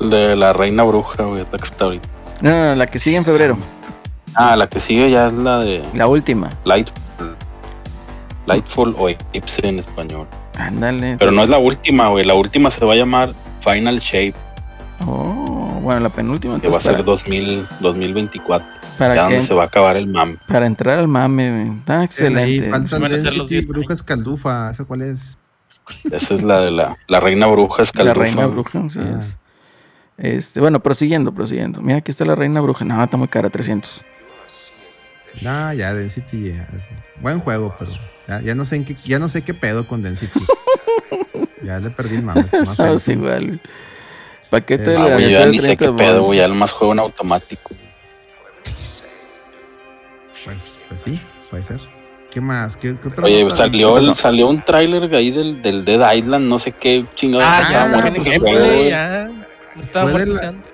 De 0.00 0.36
la 0.36 0.52
reina 0.52 0.84
bruja, 0.84 1.24
güey, 1.24 1.42
hasta 1.42 1.58
que 1.58 1.64
está 1.64 1.84
ahorita. 1.86 2.08
No, 2.40 2.50
no, 2.50 2.64
no, 2.68 2.74
la 2.76 2.86
que 2.86 2.98
sigue 2.98 3.16
en 3.16 3.24
febrero, 3.24 3.58
Ah, 4.34 4.54
la 4.54 4.68
que 4.68 4.78
sigue 4.78 5.10
ya 5.10 5.26
es 5.26 5.32
la 5.32 5.58
de 5.58 5.82
la 5.94 6.06
última. 6.06 6.48
Lightfall. 6.64 7.36
Lightfall 8.46 8.94
o 8.96 9.08
Eclipse 9.08 9.66
en 9.66 9.80
español. 9.80 10.28
Ándale. 10.56 11.16
Pero 11.18 11.32
no 11.32 11.42
es 11.42 11.48
la 11.50 11.58
última, 11.58 12.08
güey. 12.08 12.24
La 12.24 12.34
última 12.34 12.70
se 12.70 12.84
va 12.84 12.92
a 12.92 12.96
llamar 12.96 13.30
Final 13.72 13.98
Shape, 13.98 14.34
Oh, 15.06 15.78
bueno, 15.82 16.00
la 16.00 16.08
penúltima. 16.08 16.60
que 16.60 16.68
va 16.68 16.78
a 16.78 16.80
ser 16.80 17.04
2000, 17.04 17.66
2024. 17.80 18.66
para, 18.98 19.14
Ya 19.14 19.20
para, 19.20 19.22
donde 19.22 19.36
que- 19.36 19.42
se 19.42 19.54
va 19.54 19.62
a 19.62 19.66
acabar 19.66 19.96
el 19.96 20.08
mame. 20.08 20.36
para 20.48 20.66
entrar 20.66 20.98
al 20.98 21.06
mame, 21.08 21.50
güey. 21.66 21.78
Está 21.78 21.98
Ahí 22.00 22.04
excelente. 22.04 22.70
faltan 22.70 23.02
Van 23.02 23.12
a 23.12 23.14
ser 23.16 23.24
los 23.24 23.48
Density, 23.48 23.54
10 23.54 23.66
Brujas 23.68 24.02
Caldufa. 24.02 24.70
¿Esa 24.70 24.84
cuál 24.84 25.02
es? 25.02 25.38
Esa 26.10 26.34
es 26.34 26.42
la 26.42 26.60
de 26.62 26.70
la, 26.72 26.96
la 27.06 27.20
reina 27.20 27.46
bruja 27.46 27.78
La 27.78 27.82
escaldufa. 27.84 28.20
reina 28.20 28.44
güey. 28.46 28.54
bruja, 28.54 28.88
sí 28.90 28.98
Ah. 29.02 29.18
es. 29.20 29.36
Este, 30.18 30.58
bueno, 30.60 30.80
prosiguiendo, 30.80 31.32
prosiguiendo. 31.32 31.80
Mira, 31.80 31.98
aquí 31.98 32.10
está 32.10 32.24
la 32.24 32.34
reina 32.34 32.60
bruja. 32.60 32.84
No, 32.84 33.02
está 33.04 33.16
muy 33.16 33.28
cara, 33.28 33.48
300. 33.50 34.04
Ah, 35.44 35.72
ya, 35.74 35.94
Density. 35.94 36.52
ya 36.52 36.62
es- 36.76 36.90
Buen 37.20 37.40
juego, 37.40 37.74
pero 37.78 37.92
ya, 38.26 38.40
ya 38.40 38.54
no 38.54 38.64
sé 38.64 38.76
en 38.76 38.84
qué, 38.84 38.94
ya 39.04 39.18
no 39.18 39.28
sé 39.28 39.42
qué 39.42 39.54
pedo 39.54 39.86
con 39.86 40.02
Density. 40.02 40.40
ya 41.64 41.78
le 41.80 41.90
perdí 41.90 42.16
el 42.16 42.22
mame. 42.22 42.44
Más 42.66 42.80
Ah, 42.80 42.86
Celso. 42.88 42.98
sí, 43.06 43.12
igual. 43.12 43.46
güey. 43.46 43.60
Paquete 44.50 44.92
Es- 44.92 44.98
de 45.02 45.12
Ah, 45.12 45.18
yo 45.20 45.46
ni 45.46 45.58
sé 45.58 45.76
30 45.76 45.84
qué 45.86 45.92
pedo, 45.92 46.22
güey. 46.24 46.38
Ya 46.38 46.48
más 46.48 46.72
juego 46.72 46.92
en 46.92 47.00
automático. 47.00 47.70
Pues, 50.44 50.80
pues 50.88 51.00
sí, 51.00 51.20
puede 51.50 51.62
ser. 51.62 51.80
¿Qué 52.30 52.40
más? 52.40 52.76
¿Qué, 52.76 52.94
qué 53.00 53.08
otra 53.08 53.24
Oye, 53.24 53.46
salió, 53.56 53.94
¿Qué 53.96 54.04
el, 54.06 54.14
salió 54.16 54.48
un 54.48 54.62
tráiler 54.64 55.12
ahí 55.14 55.30
del, 55.30 55.60
del 55.62 55.84
Dead 55.84 56.12
Island, 56.14 56.46
no 56.46 56.58
sé 56.58 56.72
qué 56.72 57.04
chingado. 57.14 57.42
Ah, 57.44 57.60
Ah, 57.62 57.70
ya, 57.72 57.88
bueno, 57.88 58.06
en 58.06 58.14
pues, 58.14 58.38
fue- 58.38 58.82
sí, 58.84 58.88
ya. 58.90 59.30
No 59.74 59.82
estaba 59.82 60.10
fue 60.10 60.20
de 60.20 60.26
muerto 60.26 60.42
la- 60.42 60.48
antes. 60.50 60.72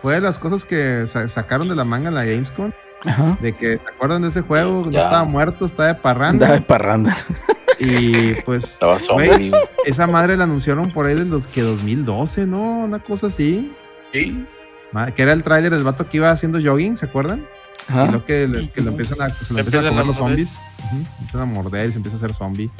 Fue 0.00 0.14
de 0.14 0.20
las 0.20 0.38
cosas 0.38 0.64
que 0.64 1.06
sa- 1.06 1.28
sacaron 1.28 1.68
de 1.68 1.74
la 1.76 1.84
manga 1.84 2.08
en 2.08 2.14
la 2.14 2.24
Gamescom. 2.24 2.72
Ajá. 3.04 3.38
De 3.40 3.52
que, 3.54 3.76
¿se 3.76 3.82
acuerdan 3.94 4.22
de 4.22 4.28
ese 4.28 4.40
juego? 4.40 4.82
No 4.90 4.98
estaba 4.98 5.24
muerto, 5.24 5.64
estaba 5.64 5.92
de 5.92 5.94
Anda 5.94 6.52
de 6.52 6.60
parranda. 6.60 6.66
parranda. 6.66 7.16
Y 7.78 8.34
pues, 8.42 8.64
Estaba 8.74 8.98
zombie. 8.98 9.52
esa 9.84 10.06
madre 10.06 10.36
la 10.36 10.44
anunciaron 10.44 10.92
por 10.92 11.06
ahí 11.06 11.14
del 11.14 11.28
dos, 11.30 11.48
que 11.48 11.62
2012, 11.62 12.46
¿no? 12.46 12.60
Una 12.84 12.98
cosa 13.00 13.26
así. 13.26 13.72
Sí. 14.12 14.46
Que 15.16 15.22
era 15.22 15.32
el 15.32 15.42
tráiler 15.42 15.72
del 15.72 15.82
vato 15.82 16.08
que 16.08 16.18
iba 16.18 16.30
haciendo 16.30 16.58
jogging, 16.62 16.96
¿se 16.96 17.06
acuerdan? 17.06 17.44
Ajá. 17.88 18.06
Y 18.06 18.12
lo 18.12 18.24
que, 18.24 18.46
le- 18.46 18.68
que 18.70 18.80
lo 18.80 18.90
empiezan 18.92 19.20
a, 19.22 19.28
se 19.34 19.52
lo 19.52 19.56
Le 19.56 19.60
empiezan 19.62 19.86
a 19.86 19.88
comer 19.88 20.04
a 20.04 20.06
los 20.06 20.16
zombies. 20.16 20.60
Ujú, 20.86 20.96
Empiezan 21.18 21.40
a 21.40 21.44
morder 21.46 21.88
y 21.88 21.92
se 21.92 21.96
empieza 21.98 22.14
a 22.16 22.18
hacer 22.18 22.32
zombie. 22.32 22.70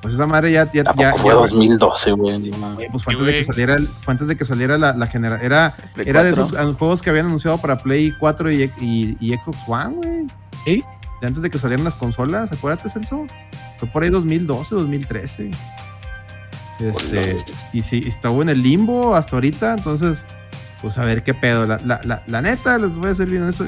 Pues 0.00 0.14
esa 0.14 0.26
madre 0.28 0.52
ya, 0.52 0.70
ya, 0.72 0.84
Tampoco 0.84 1.02
ya, 1.08 1.14
fue 1.18 1.30
ya- 1.30 1.34
2012, 1.34 2.12
güey. 2.12 2.40
Sí, 2.40 2.52
pues 2.90 3.02
fue 3.02 3.12
antes 3.14 3.26
de 3.26 3.34
que 3.34 3.42
saliera, 3.42 3.76
fue 4.02 4.12
antes 4.12 4.28
de 4.28 4.36
que 4.36 4.44
saliera 4.44 4.78
la, 4.78 4.92
la 4.92 5.06
generación. 5.08 5.44
Era, 5.46 5.74
era 5.96 6.22
de 6.22 6.32
4. 6.32 6.44
esos 6.58 6.76
juegos 6.76 7.02
que 7.02 7.10
habían 7.10 7.26
anunciado 7.26 7.58
para 7.58 7.78
Play 7.78 8.12
4 8.18 8.52
y, 8.52 8.70
y- 8.80 9.16
y 9.18 9.34
Xbox 9.34 9.58
One, 9.66 9.96
güey. 9.96 10.26
Sí. 10.64 10.84
De 11.20 11.26
antes 11.26 11.42
de 11.42 11.50
que 11.50 11.58
salieran 11.58 11.84
las 11.84 11.96
consolas, 11.96 12.52
acuérdate, 12.52 12.88
Celso. 12.88 13.26
Fue 13.78 13.88
por 13.90 14.04
ahí 14.04 14.10
2012, 14.10 14.76
2013. 14.76 15.50
Este, 16.78 17.36
y 17.72 17.82
sí, 17.82 18.04
estuvo 18.06 18.40
en 18.42 18.50
el 18.50 18.62
limbo 18.62 19.16
hasta 19.16 19.34
ahorita, 19.34 19.74
entonces, 19.74 20.26
pues 20.80 20.96
a 20.98 21.04
ver 21.04 21.24
qué 21.24 21.34
pedo. 21.34 21.66
La, 21.66 21.80
la, 21.84 22.00
la, 22.04 22.22
la 22.28 22.40
neta, 22.42 22.78
les 22.78 22.96
voy 22.98 23.06
a 23.06 23.08
decir 23.08 23.28
bien 23.28 23.48
eso. 23.48 23.66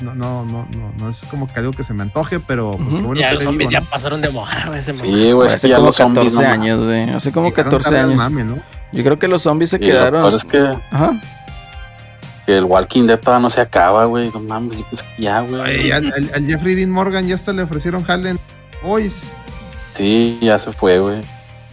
No, 0.00 0.14
no, 0.14 0.44
no, 0.44 0.68
no, 0.76 0.92
no 0.96 1.08
es 1.08 1.24
como 1.28 1.46
que 1.52 1.58
algo 1.58 1.72
que 1.72 1.82
se 1.82 1.92
me 1.92 2.02
antoje, 2.04 2.38
pero 2.38 2.76
pues 2.76 2.88
Ujú. 2.90 2.96
qué 2.98 3.02
bueno 3.02 3.20
Ya 3.20 3.28
que 3.30 3.34
los 3.34 3.42
zombies 3.42 3.70
ya 3.70 3.80
¿no? 3.80 3.86
pasaron 3.86 4.20
de 4.20 4.30
moda, 4.30 4.64
güey. 4.68 4.82
Sí, 4.82 5.32
güey, 5.32 5.48
Hace 5.52 5.70
como 5.72 5.86
los 5.86 5.96
zombies 5.96 6.32
14 6.32 6.42
no 6.42 6.52
años, 6.62 6.84
güey. 6.84 7.10
Hace 7.10 7.32
como 7.32 7.48
Llegaron 7.48 7.70
14 7.72 7.84
tarde 7.84 7.98
al 8.00 8.04
años. 8.10 8.16
mame, 8.16 8.44
¿no? 8.44 8.58
Yo 8.92 9.02
creo 9.04 9.18
que 9.18 9.26
los 9.28 9.42
zombies 9.42 9.70
se 9.70 9.76
Y 9.76 9.80
quedaron. 9.80 10.22
peor 10.22 10.34
es 10.34 10.44
que, 10.44 10.58
Ajá. 10.92 11.20
que 12.46 12.56
el 12.58 12.64
Walking 12.64 13.06
Dead 13.06 13.18
todavía 13.18 13.42
no 13.42 13.50
se 13.50 13.60
acaba, 13.60 14.04
güey. 14.04 14.30
No 14.32 14.38
mames, 14.40 14.78
pues 14.88 15.04
ya, 15.18 15.40
güey. 15.40 15.90
Al, 15.90 16.06
al- 16.12 16.30
al 16.34 16.46
Jeffrey 16.46 16.74
Dean 16.76 16.90
Morgan 16.90 17.26
ya 17.26 17.34
hasta 17.34 17.52
le 17.52 17.62
ofrecieron 17.62 18.04
Hallen 18.08 18.38
Boys. 18.82 19.36
Sí, 19.96 20.38
ya 20.40 20.58
se 20.60 20.70
fue, 20.72 21.00
güey. 21.00 21.20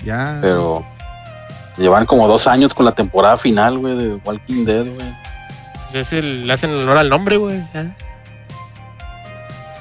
Ya. 0.03 0.39
Pero 0.41 0.83
llevan 1.77 2.05
como 2.07 2.27
dos 2.27 2.47
años 2.47 2.73
con 2.73 2.85
la 2.85 2.91
temporada 2.93 3.37
final, 3.37 3.77
güey, 3.77 3.95
de 3.95 4.15
Walking 4.25 4.65
Dead, 4.65 4.83
güey. 4.85 5.15
Pues 5.83 5.95
es 6.07 6.13
el, 6.13 6.47
le 6.47 6.53
hacen 6.53 6.71
honor 6.73 6.97
al 6.97 7.07
nombre, 7.09 7.37
güey. 7.37 7.61
ya. 7.73 7.95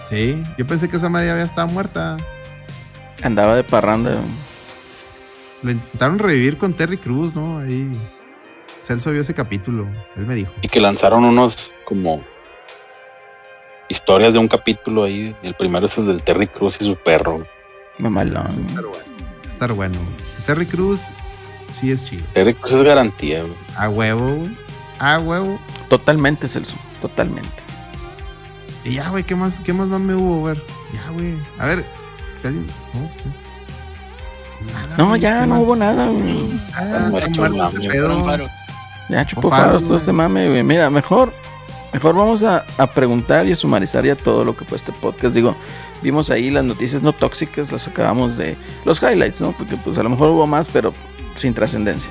Sí, 0.09 0.43
yo 0.59 0.67
pensé 0.67 0.89
que 0.89 0.97
esa 0.97 1.09
madre 1.09 1.27
ya 1.27 1.33
había 1.33 1.45
estado 1.45 1.69
muerta. 1.69 2.17
Andaba 3.23 3.57
de 3.57 3.65
parranda. 3.65 4.17
La 5.63 5.73
intentaron 5.73 6.19
revivir 6.19 6.59
con 6.59 6.75
Terry 6.75 6.99
Cruz, 6.99 7.35
¿no? 7.35 7.59
Ahí. 7.59 7.91
Celso 8.83 9.11
vio 9.11 9.23
ese 9.23 9.33
capítulo. 9.33 9.89
Él 10.15 10.27
me 10.27 10.35
dijo. 10.35 10.53
Y 10.61 10.69
que 10.69 10.79
lanzaron 10.79 11.25
unos 11.25 11.73
como 11.87 12.23
historias 13.89 14.35
de 14.35 14.39
un 14.39 14.49
capítulo 14.49 15.05
ahí. 15.05 15.35
El 15.43 15.55
primero 15.55 15.87
es 15.87 15.97
el 15.97 16.07
del 16.07 16.23
Terry 16.23 16.49
Cruz 16.49 16.77
y 16.81 16.85
su 16.85 16.97
perro. 16.97 17.47
Mamalón. 17.99 18.67
Estar 18.67 18.85
bueno. 18.85 19.05
Estar 19.43 19.73
bueno. 19.73 19.99
Terry 20.47 20.67
Cruz 20.67 21.01
sí 21.73 21.91
es 21.91 22.05
chido. 22.05 22.25
Terry 22.35 22.53
Cruz 22.53 22.73
es 22.73 22.83
garantía, 22.83 23.41
güey. 23.41 23.55
A 23.79 23.89
huevo, 23.89 24.35
güey. 24.35 24.57
A 24.99 25.19
huevo. 25.19 25.59
Totalmente, 25.89 26.47
Celso. 26.47 26.77
Totalmente. 27.01 27.64
Y 28.85 28.95
ya, 28.95 29.09
güey, 29.09 29.23
¿qué 29.25 29.35
más, 29.35 29.61
qué 29.61 29.73
más 29.73 29.89
me 29.89 30.15
hubo? 30.15 30.45
Ver. 30.45 30.63
Ya, 30.93 31.11
güey. 31.13 31.35
A 31.59 31.67
ver. 31.67 31.85
¿alguien? 32.45 32.67
No, 32.93 33.09
sí. 33.17 34.73
Nada, 34.73 34.95
No, 34.99 35.09
güey, 35.09 35.21
ya 35.21 35.41
¿qué 35.41 35.47
no 35.47 35.55
más? 35.57 35.65
hubo 35.65 35.77
nada, 35.77 36.07
güey. 36.09 36.61
Nada, 36.73 37.09
Muerto 37.11 37.19
está 37.31 37.41
muerto 37.51 37.69
el 37.77 37.77
este 37.83 37.89
pedo. 37.89 38.25
Faros. 38.25 38.51
Ya 39.09 39.27
chupó 39.27 39.51
faros, 39.51 39.65
faros 39.67 39.81
todo 39.83 39.89
güey. 39.91 39.99
este 40.01 40.13
mame, 40.13 40.49
güey. 40.49 40.63
Mira, 40.63 40.91
mejor, 40.91 41.33
mejor 41.93 42.15
vamos 42.15 42.43
a, 42.43 42.65
a 42.79 42.87
preguntar 42.87 43.47
y 43.47 43.53
a 43.53 43.57
sumarizar 43.57 44.05
ya 44.05 44.17
todo 44.17 44.45
lo 44.45 44.57
que 44.57 44.65
fue 44.65 44.77
este 44.79 44.93
podcast. 44.93 45.35
Digo, 45.35 45.57
vimos 46.03 46.31
ahí 46.31 46.51
las 46.51 46.65
noticias 46.65 47.03
no 47.03 47.13
tóxicas, 47.13 47.73
las 47.73 47.87
acabamos 47.89 48.37
de 48.37 48.57
los 48.85 49.03
highlights, 49.03 49.41
¿no? 49.41 49.53
Porque 49.53 49.77
pues 49.77 49.97
a 49.99 50.03
lo 50.03 50.11
mejor 50.11 50.29
hubo 50.31 50.47
más, 50.47 50.69
pero 50.73 50.93
sin 51.37 51.55
trascendencia. 51.55 52.11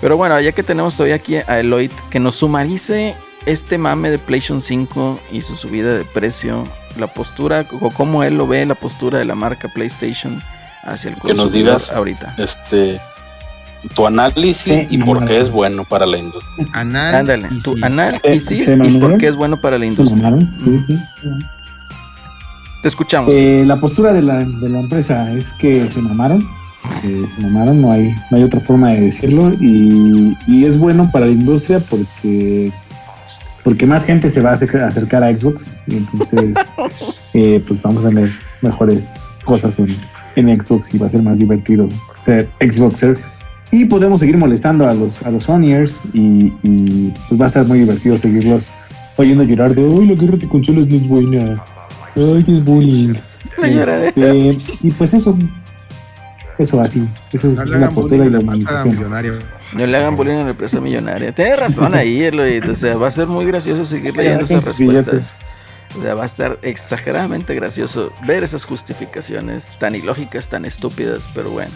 Pero 0.00 0.16
bueno, 0.16 0.38
ya 0.40 0.52
que 0.52 0.62
tenemos 0.62 0.94
todavía 0.94 1.16
aquí 1.16 1.36
a 1.36 1.58
Eloyd, 1.58 1.90
que 2.10 2.20
nos 2.20 2.36
sumarice 2.36 3.16
este 3.46 3.78
mame 3.78 4.10
de 4.10 4.18
PlayStation 4.18 4.60
5 4.60 5.20
y 5.32 5.42
su 5.42 5.56
subida 5.56 5.94
de 5.94 6.04
precio, 6.04 6.64
la 6.98 7.06
postura, 7.06 7.66
o 7.80 7.90
cómo 7.90 8.22
él 8.22 8.36
lo 8.36 8.46
ve, 8.46 8.66
la 8.66 8.74
postura 8.74 9.18
de 9.18 9.24
la 9.24 9.34
marca 9.34 9.68
PlayStation 9.68 10.42
hacia 10.84 11.10
el 11.10 11.16
Que 11.16 11.28
nos 11.34 11.44
consumidor 11.46 11.78
digas. 11.80 11.92
ahorita. 11.92 12.34
Este. 12.38 13.00
Tu 13.94 14.04
análisis 14.06 14.56
Sí, 14.62 14.86
y 14.90 14.96
no, 14.96 15.06
por 15.06 15.20
no, 15.20 15.26
qué 15.28 15.38
no. 15.38 15.44
es 15.44 15.50
bueno 15.50 15.84
para 15.84 16.06
la 16.06 16.18
industria. 16.18 16.66
Ándale, 16.72 17.48
tu 17.62 17.76
análisis 17.82 18.68
y 18.68 18.98
por 18.98 19.16
qué 19.18 19.28
es 19.28 19.36
bueno 19.36 19.60
para 19.60 19.78
la 19.78 19.84
¿Se 19.84 19.90
industria. 19.90 20.22
mamaron? 20.22 20.52
Sí, 20.56 20.80
sí. 20.82 20.98
Te 22.82 22.88
escuchamos. 22.88 23.30
Eh, 23.32 23.62
la 23.66 23.80
postura 23.80 24.12
de 24.12 24.22
la, 24.22 24.38
de 24.44 24.68
la 24.68 24.80
empresa 24.80 25.32
es 25.32 25.54
que 25.54 25.88
se 25.88 26.00
mamaron. 26.02 26.46
que 27.02 27.26
se 27.28 27.40
mamaron, 27.42 27.80
no 27.80 27.92
hay, 27.92 28.12
no 28.30 28.36
hay 28.38 28.42
otra 28.44 28.60
forma 28.60 28.92
de 28.92 29.00
decirlo. 29.02 29.50
Y, 29.60 30.36
y 30.48 30.64
es 30.64 30.78
bueno 30.78 31.08
para 31.12 31.26
la 31.26 31.32
industria 31.32 31.78
porque 31.80 32.72
porque 33.66 33.84
más 33.84 34.06
gente 34.06 34.28
se 34.28 34.40
va 34.40 34.50
a 34.50 34.52
acercar 34.52 35.24
a 35.24 35.36
Xbox 35.36 35.82
y 35.88 35.96
entonces 35.96 36.72
eh, 37.34 37.60
pues 37.66 37.82
vamos 37.82 38.04
a 38.04 38.10
tener 38.10 38.30
mejores 38.62 39.28
cosas 39.44 39.80
en, 39.80 39.88
en 40.36 40.62
Xbox 40.62 40.94
y 40.94 40.98
va 40.98 41.08
a 41.08 41.10
ser 41.10 41.22
más 41.22 41.40
divertido 41.40 41.88
ser 42.16 42.48
Xboxer. 42.60 43.18
Y 43.72 43.86
podemos 43.86 44.20
seguir 44.20 44.36
molestando 44.36 44.88
a 44.88 44.94
los 44.94 45.24
a 45.24 45.32
los 45.32 45.44
Sonyers 45.44 46.06
y, 46.12 46.52
y, 46.62 47.12
pues 47.28 47.40
va 47.40 47.46
a 47.46 47.48
estar 47.48 47.66
muy 47.66 47.80
divertido 47.80 48.16
seguirlos 48.16 48.72
oyendo 49.16 49.42
llorar 49.42 49.74
de 49.74 49.82
uy 49.82 50.06
la 50.06 50.14
guerra 50.14 50.36
de 50.36 50.48
consolas 50.48 50.86
no 50.86 50.94
es 50.94 51.08
buena. 51.08 51.64
Ay 52.14 52.44
es 52.46 52.64
bullying 52.64 53.14
Este, 53.64 54.58
y 54.80 54.90
pues 54.92 55.12
eso 55.12 55.36
eso 56.58 56.80
así 56.80 57.06
esa 57.32 57.48
es 57.48 57.54
No 57.56 57.64
le 57.64 57.70
la 57.72 57.76
hagan 57.76 57.94
postura 57.94 58.24
a 58.24 58.28
la 58.30 58.38
humanización 58.38 58.94
millonaria. 58.96 59.32
No 59.72 59.86
le 59.86 59.96
hagan 59.96 60.16
bullying 60.16 60.36
a 60.36 60.44
la 60.44 60.50
empresa 60.50 60.80
millonaria. 60.80 61.32
Tienes 61.34 61.58
razón 61.58 61.94
ahí, 61.94 62.22
Eloy. 62.24 62.58
O 62.58 62.74
sea, 62.74 62.96
va 62.96 63.08
a 63.08 63.10
ser 63.10 63.26
muy 63.26 63.44
gracioso 63.44 63.84
seguir 63.84 64.16
leyendo 64.16 64.44
esas 64.44 64.78
billetes. 64.78 65.06
respuestas. 65.06 65.32
O 65.98 66.02
sea, 66.02 66.14
va 66.14 66.22
a 66.22 66.26
estar 66.26 66.58
exageradamente 66.62 67.54
gracioso 67.54 68.12
ver 68.26 68.44
esas 68.44 68.64
justificaciones 68.64 69.64
tan 69.78 69.94
ilógicas, 69.94 70.48
tan 70.48 70.64
estúpidas, 70.64 71.20
pero 71.34 71.50
bueno. 71.50 71.70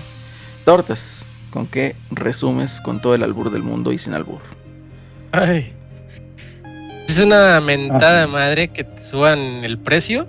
Tortas, 0.64 1.02
¿con 1.50 1.66
qué 1.66 1.96
resumes 2.10 2.80
con 2.82 3.00
todo 3.00 3.14
el 3.14 3.22
albur 3.22 3.50
del 3.50 3.62
mundo 3.62 3.92
y 3.92 3.98
sin 3.98 4.14
albur? 4.14 4.40
Ay. 5.32 5.72
Es 7.08 7.18
una 7.18 7.60
mentada 7.60 8.18
Ah, 8.18 8.20
de 8.20 8.26
sí. 8.26 8.32
madre 8.32 8.68
que 8.68 8.84
te 8.84 9.02
suban 9.02 9.38
el 9.64 9.78
precio. 9.78 10.26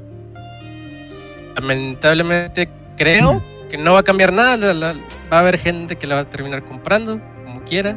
Lamentablemente 1.55 2.69
creo 2.97 3.41
que 3.71 3.77
no 3.77 3.93
va 3.93 4.01
a 4.01 4.03
cambiar 4.03 4.31
nada. 4.33 4.57
la- 4.57 4.73
la- 4.73 4.93
va 5.31 5.37
a 5.37 5.39
haber 5.39 5.57
gente 5.57 5.95
que 5.95 6.05
la 6.05 6.15
va 6.15 6.21
a 6.21 6.29
terminar 6.29 6.63
comprando, 6.63 7.19
como 7.45 7.63
quiera. 7.63 7.95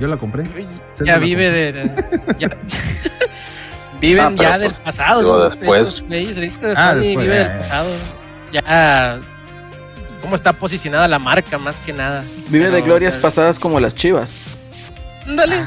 Yo 0.00 0.08
la 0.08 0.16
compré. 0.16 0.50
Ya 1.04 1.12
la 1.12 1.18
vive 1.18 1.50
de. 1.50 1.90
ya- 2.38 2.48
viven 4.00 4.24
Ah, 4.24 4.32
ya 4.36 4.58
del 4.58 4.68
pues, 4.68 4.80
pasado. 4.80 5.44
después. 5.44 6.02
esos 6.72 6.78
Ah, 6.78 6.94
después, 6.94 7.26
vive 7.26 7.26
ya, 7.38 7.48
del 7.48 7.58
pasado. 7.58 7.90
Ya. 8.52 9.18
¿Cómo 10.22 10.34
está 10.34 10.52
posicionada 10.52 11.06
la 11.08 11.18
marca 11.18 11.58
más 11.58 11.80
que 11.80 11.92
nada? 11.92 12.24
Vive 12.48 12.70
de 12.70 12.80
glorias 12.80 13.14
o 13.16 13.20
sea, 13.20 13.28
pasadas 13.28 13.58
como 13.58 13.80
las 13.80 13.94
chivas. 13.94 14.56
Ándale. 15.26 15.56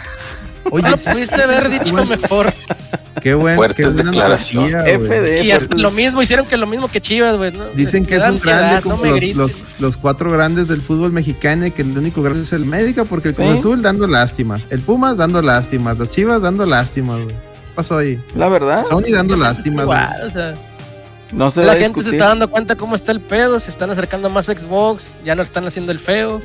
Oye, 0.71 0.89
No 0.89 0.97
pudiste 0.97 1.41
haber 1.43 1.69
dicho 1.69 1.91
bueno. 1.91 2.07
mejor. 2.07 2.53
qué 3.21 3.33
buen, 3.35 3.55
Fuertes 3.55 3.85
qué 3.85 3.91
buena 3.91 4.11
declaraciones. 4.11 4.73
analogía. 4.75 5.43
Y 5.43 5.51
hasta 5.51 5.75
lo 5.75 5.91
mismo, 5.91 6.21
hicieron 6.21 6.45
que 6.45 6.57
lo 6.57 6.67
mismo 6.67 6.87
que 6.87 7.01
Chivas, 7.01 7.37
güey. 7.37 7.51
¿no? 7.51 7.65
Dicen 7.69 8.05
que 8.05 8.15
es 8.15 8.25
un 8.25 8.37
grande 8.39 8.81
como 8.81 9.05
no 9.05 9.11
los, 9.15 9.23
los, 9.35 9.57
los 9.79 9.97
cuatro 9.97 10.31
grandes 10.31 10.67
del 10.67 10.81
fútbol 10.81 11.11
mexicano 11.11 11.65
y 11.65 11.71
que 11.71 11.83
el 11.83 11.97
único 11.97 12.21
grande 12.21 12.41
es 12.43 12.53
el 12.53 12.63
América 12.63 13.05
porque 13.05 13.29
el 13.29 13.35
Cruz 13.35 13.47
Sí. 13.47 13.53
Azul 13.59 13.81
dando 13.81 14.07
lástimas, 14.07 14.67
el 14.71 14.81
Pumas 14.81 15.17
dando 15.17 15.41
lástimas, 15.41 15.97
las 15.99 16.09
Chivas 16.11 16.41
dando 16.41 16.65
lástimas, 16.65 17.23
güey. 17.23 17.35
¿Qué 17.35 17.71
pasó 17.75 17.97
ahí? 17.97 18.19
La 18.35 18.49
verdad, 18.49 18.85
Sony 18.85 19.11
dando 19.11 19.35
lástimas, 19.37 19.85
güey. 19.85 19.97
Igual, 19.99 20.27
o 20.27 20.29
sea, 20.31 20.55
no 21.31 21.51
se 21.51 21.63
la 21.63 21.75
gente 21.75 22.01
se 22.03 22.09
está 22.11 22.27
dando 22.29 22.49
cuenta 22.49 22.75
cómo 22.75 22.95
está 22.95 23.11
el 23.11 23.19
pedo, 23.19 23.59
se 23.59 23.69
están 23.69 23.89
acercando 23.91 24.29
más 24.29 24.47
a 24.49 24.55
Xbox, 24.57 25.15
ya 25.23 25.35
no 25.35 25.41
están 25.43 25.67
haciendo 25.67 25.91
el 25.91 25.99
feo. 25.99 26.41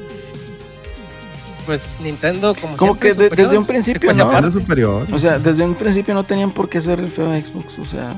Pues 1.66 1.98
Nintendo, 2.02 2.54
como, 2.54 2.76
Como 2.76 2.92
siempre, 2.94 3.10
que 3.10 3.14
de- 3.16 3.24
superior, 3.24 3.46
desde 3.48 3.58
un 3.58 3.66
principio, 3.66 4.12
¿no? 4.12 4.50
superior. 4.50 5.06
O 5.12 5.18
sea, 5.18 5.38
desde 5.38 5.62
un 5.64 5.74
principio 5.74 6.14
no 6.14 6.24
tenían 6.24 6.50
por 6.50 6.68
qué 6.68 6.80
ser 6.80 6.98
el 7.00 7.10
feo 7.10 7.30
de 7.30 7.40
Xbox. 7.40 7.78
O 7.78 7.84
sea, 7.84 8.14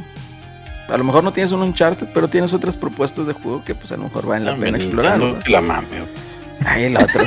a 0.89 0.97
lo 0.97 1.05
mejor 1.05 1.23
no 1.25 1.33
tienes 1.33 1.53
un 1.53 1.63
Uncharted, 1.63 2.07
pero 2.15 2.29
tienes 2.29 2.53
otras 2.53 2.77
propuestas 2.77 3.27
de 3.27 3.33
juego 3.35 3.63
que 3.65 3.75
pues 3.75 3.91
a 3.93 3.97
lo 3.97 4.05
mejor 4.05 4.27
valen 4.27 4.45
la 4.47 4.55
No, 4.57 4.61
pena 4.63 4.79
explorar. 4.79 5.21
La 5.47 5.61
mame. 5.61 5.87
Ay, 6.65 6.85
el 6.85 6.97
otro. 6.97 7.25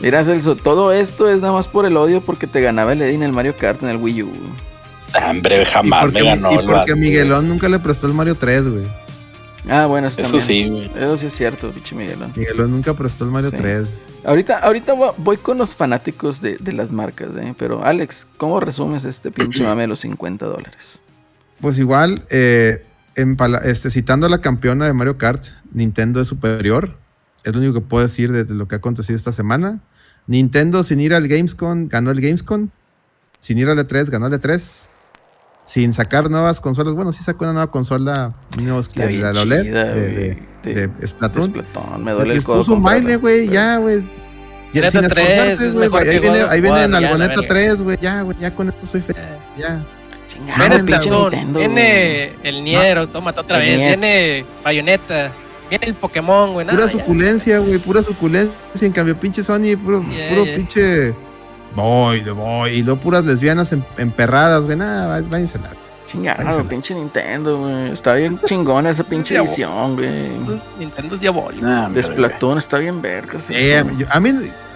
Mira, 0.00 0.22
Celso, 0.22 0.54
todo 0.56 0.92
esto 0.92 1.28
es 1.30 1.40
nada 1.40 1.52
más 1.52 1.66
por 1.66 1.86
el 1.86 1.96
odio 1.96 2.20
porque 2.20 2.46
te 2.46 2.60
ganaba 2.60 2.92
el 2.92 3.02
Eddie 3.02 3.14
en 3.14 3.22
el 3.22 3.32
Mario 3.32 3.56
Kart 3.56 3.82
en 3.82 3.88
el 3.88 3.96
Wii 3.96 4.22
U. 4.22 4.30
Hombre, 5.28 5.62
Y 5.62 5.64
jamás 5.64 6.04
porque, 6.04 6.22
me 6.22 6.28
ganó 6.30 6.52
y 6.52 6.66
porque 6.66 6.94
Miguelón 6.96 7.48
nunca 7.48 7.68
le 7.68 7.78
prestó 7.78 8.06
el 8.06 8.14
Mario 8.14 8.34
3, 8.34 8.68
güey. 8.68 8.84
Ah, 9.68 9.86
bueno, 9.86 10.08
eso, 10.08 10.40
sí, 10.40 10.68
güey. 10.68 10.90
Eso 10.94 11.16
sí 11.16 11.26
es 11.26 11.34
cierto, 11.34 11.72
bicho 11.72 11.96
Miguelón. 11.96 12.32
Miguelón 12.36 12.70
nunca 12.70 12.92
prestó 12.94 13.24
el 13.24 13.30
Mario 13.30 13.50
Sí. 13.50 13.56
3. 13.56 13.98
Ahorita, 14.24 14.58
ahorita 14.58 14.92
voy- 14.92 15.12
voy 15.16 15.36
con 15.38 15.56
los 15.58 15.74
fanáticos 15.74 16.40
de, 16.42 16.56
de 16.58 16.72
las 16.72 16.90
marcas, 16.92 17.28
¿eh? 17.38 17.54
Pero 17.58 17.82
Alex, 17.84 18.26
¿cómo 18.36 18.60
resumes 18.60 19.04
este 19.04 19.30
pinche 19.30 19.62
mame 19.62 19.82
de 19.82 19.88
los 19.88 20.00
50 20.00 20.44
dólares? 20.46 20.76
Pues 21.60 21.78
igual, 21.78 22.22
eh, 22.30 22.84
en 23.16 23.36
pala- 23.36 23.62
este, 23.64 23.90
citando 23.90 24.26
a 24.26 24.30
la 24.30 24.40
campeona 24.40 24.86
de 24.86 24.92
Mario 24.92 25.16
Kart, 25.16 25.44
Nintendo 25.72 26.20
es 26.20 26.28
superior. 26.28 26.96
Es 27.44 27.54
lo 27.54 27.60
único 27.60 27.74
que 27.74 27.80
puedo 27.80 28.02
decir 28.02 28.32
de, 28.32 28.44
de 28.44 28.54
lo 28.54 28.68
que 28.68 28.74
ha 28.74 28.78
acontecido 28.78 29.16
esta 29.16 29.32
semana. 29.32 29.80
Nintendo 30.26 30.82
sin 30.82 31.00
ir 31.00 31.14
al 31.14 31.26
Gamescom 31.28 31.88
ganó 31.88 32.10
el 32.10 32.20
Gamescom. 32.20 32.68
Sin 33.38 33.58
ir 33.58 33.68
al 33.68 33.78
E3 33.78 34.10
ganó 34.10 34.26
el 34.26 34.32
E3. 34.34 34.88
Sin 35.64 35.92
sacar 35.92 36.30
nuevas 36.30 36.60
consolas. 36.60 36.94
Bueno, 36.94 37.10
sí 37.12 37.22
sacó 37.22 37.44
una 37.44 37.54
nueva 37.54 37.70
consola. 37.70 38.34
no, 38.60 38.78
es 38.78 38.88
que 38.88 39.00
la 39.10 39.32
de 39.32 39.38
OLED. 39.40 39.62
chida, 39.62 39.84
de, 39.84 40.12
güey. 40.12 40.74
de- 40.74 40.86
de 40.88 41.06
Splatoon. 41.06 41.50
Splatoon, 41.50 42.04
me 42.04 42.12
duele 42.12 42.34
Les 42.34 42.44
puso 42.44 42.74
un 42.74 42.82
baile, 42.82 43.16
güey. 43.16 43.48
Ya, 43.48 43.78
güey. 43.78 44.02
Ya, 44.72 44.90
sin 44.90 45.02
3 45.02 45.16
esforzarse, 45.16 45.66
es 45.68 45.72
güey. 45.72 45.88
Ahí 46.08 46.18
viene, 46.18 46.38
ahí 46.48 46.60
viene 46.60 46.84
en 46.84 46.90
ya, 46.92 47.00
la 47.00 47.06
Algoneta 47.06 47.34
verga. 47.40 47.46
3, 47.48 47.82
güey. 47.82 47.96
Ya, 48.00 48.22
güey. 48.22 48.36
Ya 48.40 48.54
con 48.54 48.68
esto 48.68 48.86
soy 48.86 49.00
feliz. 49.00 49.22
Eh, 49.22 49.38
Ya. 49.58 49.82
Chingada, 50.32 50.58
Viene 50.68 50.84
pinche 50.84 51.10
Nintendo, 51.10 51.58
viene 51.60 52.32
el 52.42 52.64
Nier 52.64 52.98
Automata 52.98 53.42
otra 53.42 53.58
vez, 53.58 53.78
viene 53.78 54.44
Bayonetta, 54.64 55.30
viene 55.70 55.86
el 55.86 55.94
Pokémon, 55.94 56.52
güey. 56.54 56.66
Pura 56.66 56.88
suculencia, 56.88 57.58
güey, 57.60 57.78
pura 57.78 58.02
suculencia. 58.02 58.52
En 58.80 58.90
cambio, 58.92 59.16
pinche 59.18 59.44
Sony, 59.44 59.76
puro, 59.82 60.04
Yeah, 60.10 60.28
puro 60.30 60.44
yeah. 60.44 60.56
pinche. 60.56 61.14
Boy, 61.74 62.20
de 62.20 62.30
boy. 62.30 62.70
Y 62.72 62.82
luego 62.82 63.00
puras 63.00 63.24
lesbianas 63.24 63.72
em- 63.72 63.82
emperradas, 63.98 64.64
güey. 64.64 64.76
Nada, 64.76 65.20
váyanse 65.28 65.58
a 65.58 65.62
la. 65.62 65.70
Chingado, 66.06 66.64
pinche 66.64 66.94
Nintendo, 66.94 67.58
güey. 67.58 67.92
Está 67.92 68.14
bien 68.14 68.38
chingona 68.46 68.90
esa 68.90 69.02
pinche 69.04 69.36
edición, 69.36 69.96
güey. 69.96 70.30
Nintendo 70.78 71.14
es 71.16 71.20
diabólico. 71.20 71.66
Nah, 71.66 71.80
De 71.80 71.86
hombre, 71.86 72.02
Splatoon 72.04 72.58
está 72.58 72.78
bien 72.78 73.02
verga. 73.02 73.38
sí. 73.40 73.52
Eh, 73.56 73.82
yo- 73.98 74.06
a 74.10 74.20
mí. 74.20 74.30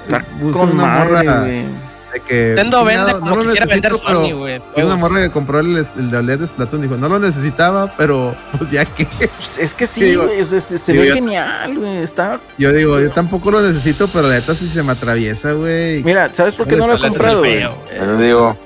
Está 0.05 0.25
Puse 0.41 0.59
con 0.59 0.71
una 0.73 0.83
madre, 0.85 1.11
morra 1.15 1.41
güey. 1.41 1.65
De 2.13 2.21
que. 2.21 2.45
Nintendo 2.49 2.79
chingado, 2.79 2.85
vende 3.07 3.13
como 3.21 3.31
no 3.31 3.37
lo 3.37 3.43
quisiera 3.45 3.67
vender 3.67 3.93
necesito, 3.93 4.15
Sony, 4.15 4.23
pero- 4.27 4.39
güey. 4.39 4.61
puse 4.61 4.85
una 4.87 4.97
morra 4.97 5.23
que 5.23 5.31
compró 5.31 5.61
el, 5.61 5.77
el 5.77 6.11
de 6.11 6.17
OLED 6.17 6.39
de 6.41 6.47
Splatoon. 6.47 6.83
Dijo, 6.83 6.97
no 6.97 7.09
lo 7.09 7.19
necesitaba, 7.19 7.93
pero 7.97 8.35
pues 8.59 8.71
ya 8.71 8.85
que. 8.85 9.05
Pues 9.07 9.59
es 9.59 9.75
que 9.75 9.87
sí, 9.87 10.01
Digo- 10.03 10.25
güey. 10.27 10.45
se, 10.45 10.93
ve 10.93 11.07
yo- 11.09 11.15
genial, 11.15 11.79
güey. 11.79 11.99
Está. 11.99 12.41
Yo 12.59 12.73
digo, 12.73 13.01
yo 13.01 13.11
tampoco 13.11 13.51
lo 13.51 13.61
necesito, 13.61 14.09
pero 14.09 14.29
la 14.29 14.35
neta 14.35 14.55
sí 14.55 14.69
se 14.69 14.83
me 14.83 14.93
atraviesa, 14.93 15.53
güey. 15.53 16.03
Mira, 16.05 16.33
¿sabes 16.35 16.57
por 16.57 16.67
qué 16.69 16.77
no 16.77 16.87
lo 16.87 16.93
he 16.95 16.97
es 16.97 17.03
comprado, 17.03 17.39
güey? 17.41 17.61
Yo 17.61 18.17
digo, 18.19 18.57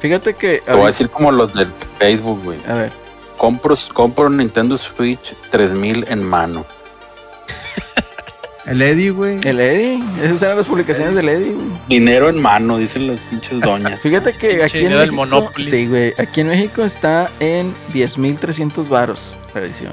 Fíjate 0.00 0.34
que. 0.34 0.62
te 0.66 0.72
voy 0.72 0.82
a 0.82 0.86
decir 0.86 1.08
como 1.10 1.30
los 1.30 1.54
del 1.54 1.68
Facebook, 1.98 2.40
güey. 2.42 2.58
A 2.68 2.74
ver, 2.74 2.92
Compro, 3.38 3.74
compro 3.92 4.28
Nintendo 4.30 4.76
Switch 4.78 5.34
3000 5.50 6.04
en 6.08 6.22
mano. 6.22 6.64
El 8.66 8.80
Eddie, 8.80 9.10
güey. 9.10 9.40
el 9.42 9.58
Eddie. 9.58 10.00
Esas 10.22 10.42
eran 10.42 10.56
las 10.58 10.66
publicaciones 10.66 11.14
del 11.16 11.28
Eddie, 11.28 11.52
güey. 11.52 11.66
Dinero 11.88 12.28
en 12.28 12.40
mano, 12.40 12.78
dicen 12.78 13.08
las 13.08 13.18
pinches 13.28 13.60
doñas. 13.60 13.98
Fíjate 14.02 14.34
que 14.36 14.48
Pinche 14.50 14.64
aquí 14.78 14.86
en 14.86 14.96
México. 14.96 15.14
Monopoly. 15.16 15.70
Sí, 15.70 15.86
güey. 15.86 16.14
Aquí 16.18 16.42
en 16.42 16.46
México 16.48 16.82
está 16.84 17.28
en 17.40 17.74
10.300 17.92 18.88
varos 18.88 19.32
la 19.54 19.60
edición. 19.62 19.92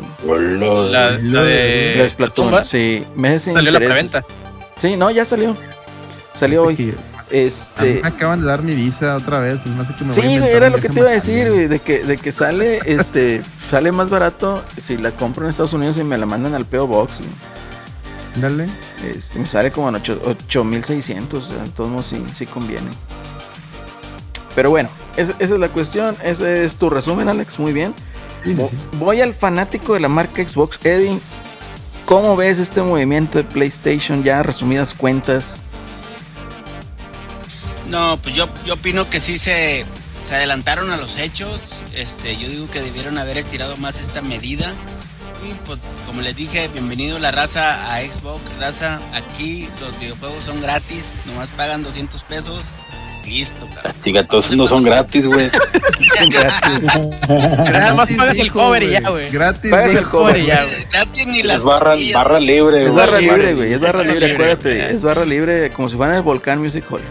La, 0.92 1.12
la 1.12 1.44
de 1.44 1.94
La 1.98 2.04
de 2.04 2.10
Splatoon, 2.10 2.54
¿va? 2.54 2.64
sí. 2.64 3.04
Meses 3.16 3.44
sin 3.44 3.54
Salió 3.56 3.72
la 3.72 3.80
preventa. 3.80 4.24
Sí, 4.80 4.96
no, 4.96 5.10
ya 5.12 5.26
salió. 5.26 5.56
Salió 6.34 6.64
hoy. 6.64 6.76
Que- 6.76 6.84
A 6.84 7.32
mí 7.34 7.38
Este. 7.48 8.00
me 8.02 8.08
acaban 8.08 8.40
de 8.42 8.48
dar 8.48 8.62
mi 8.64 8.74
visa 8.76 9.16
otra 9.18 9.40
vez. 9.40 9.66
Me 9.68 9.82
hace 9.82 9.94
que 9.96 10.04
me 10.06 10.14
voy 10.14 10.16
Sí, 10.16 10.22
a 10.22 10.24
güey, 10.24 10.36
inventar 10.36 10.58
era 10.64 10.70
lo 10.70 10.78
que 10.78 10.90
te 10.90 11.00
iba 11.00 11.10
a 11.10 11.14
decir, 11.14 11.50
güey, 11.52 11.68
de 11.68 11.80
que, 11.80 12.00
de 12.04 12.18
que 12.18 12.32
sale, 12.32 12.80
este, 12.86 13.42
sale 13.44 13.92
más 13.92 14.10
barato 14.10 14.64
si 14.86 14.96
la 14.98 15.12
compro 15.12 15.44
en 15.46 15.50
Estados 15.50 15.74
Unidos 15.74 15.98
y 15.98 16.04
me 16.04 16.18
la 16.18 16.26
mandan 16.26 16.54
al 16.56 16.66
PO 16.66 16.88
Box, 16.88 17.18
güey. 17.18 17.30
Dale. 18.36 18.68
Este, 19.04 19.40
me 19.40 19.46
sale 19.46 19.72
como 19.72 19.90
en 19.90 19.96
ocho- 19.96 20.22
8600, 20.26 21.44
o 21.44 21.48
sea, 21.48 21.64
de 21.64 21.70
todos 21.70 21.90
modos 21.90 22.06
sí, 22.08 22.24
sí 22.36 22.46
conviene. 22.46 22.90
Pero 24.56 24.70
bueno, 24.70 24.90
esa, 25.18 25.34
esa 25.40 25.54
es 25.56 25.60
la 25.60 25.70
cuestión, 25.70 26.16
ese 26.24 26.66
es 26.66 26.76
tu 26.76 26.90
resumen, 26.90 27.30
Alex, 27.30 27.60
muy 27.60 27.74
bien. 27.74 27.94
Sí, 28.44 28.56
sí. 28.56 28.78
Voy 28.98 29.22
al 29.22 29.34
fanático 29.34 29.94
de 29.94 30.00
la 30.00 30.08
marca 30.10 30.42
Xbox, 30.48 30.80
Eddie. 30.86 31.20
¿Cómo 32.06 32.36
ves 32.36 32.58
este 32.60 32.82
movimiento 32.82 33.38
de 33.38 33.44
PlayStation 33.44 34.24
ya 34.24 34.42
resumidas 34.42 34.94
cuentas? 34.94 35.44
No, 37.90 38.18
pues 38.22 38.36
yo, 38.36 38.48
yo 38.66 38.76
opino 38.76 39.10
que 39.10 39.20
sí 39.20 39.38
se, 39.38 39.86
se 40.24 40.36
adelantaron 40.36 40.92
a 40.92 40.98
los 40.98 41.18
hechos. 41.18 41.76
Este, 41.94 42.38
yo 42.38 42.48
digo 42.48 42.70
que 42.70 42.82
debieron 42.82 43.18
haber 43.18 43.38
estirado 43.38 43.78
más 43.78 44.00
esta 44.00 44.22
medida. 44.22 44.72
Pues, 45.66 45.80
como 46.06 46.22
les 46.22 46.36
dije, 46.36 46.68
bienvenido 46.70 47.18
la 47.20 47.32
raza 47.32 47.94
a 47.94 48.02
Xbox. 48.02 48.42
Raza, 48.60 49.00
aquí 49.14 49.70
los 49.80 49.98
videojuegos 50.00 50.44
son 50.44 50.62
gratis. 50.62 51.06
Nomás 51.26 51.48
pagan 51.50 51.84
200 51.84 52.24
pesos. 52.26 52.64
Listo, 53.26 53.68
cabrón. 53.68 53.94
Chica, 54.04 54.26
todos 54.28 54.52
no 54.52 54.68
son 54.68 54.84
gratis, 54.84 55.26
güey. 55.26 55.50
Nada 57.30 57.94
más 57.94 58.12
pagas 58.14 58.38
el 58.40 58.52
cover 58.52 58.84
y 58.84 58.90
ya, 58.92 59.10
güey. 59.10 59.30
Gratis. 59.30 59.70
Pagas 59.72 59.94
el 59.94 60.10
cover 60.10 60.38
y 60.38 60.48
ya, 60.48 60.64
güey. 60.64 60.88
Gratis 60.92 61.28
ni 61.28 61.44
las 61.44 61.58
Es 61.60 61.64
barra, 61.64 61.94
libre, 62.40 62.86
Es 62.86 62.92
güey. 62.92 62.96
barra 62.96 63.20
libre. 63.20 63.54
güey, 63.54 63.74
es 63.74 63.80
barra 63.80 64.04
libre, 64.04 64.32
acuérdate, 64.34 64.90
es 64.92 65.02
barra 65.02 65.26
libre 65.26 65.70
como 65.72 65.88
si 65.90 65.96
fuera 65.96 66.14
en 66.14 66.18
el 66.18 66.24
Volcán 66.24 66.60
Music 66.60 66.84
Hall. 66.90 67.02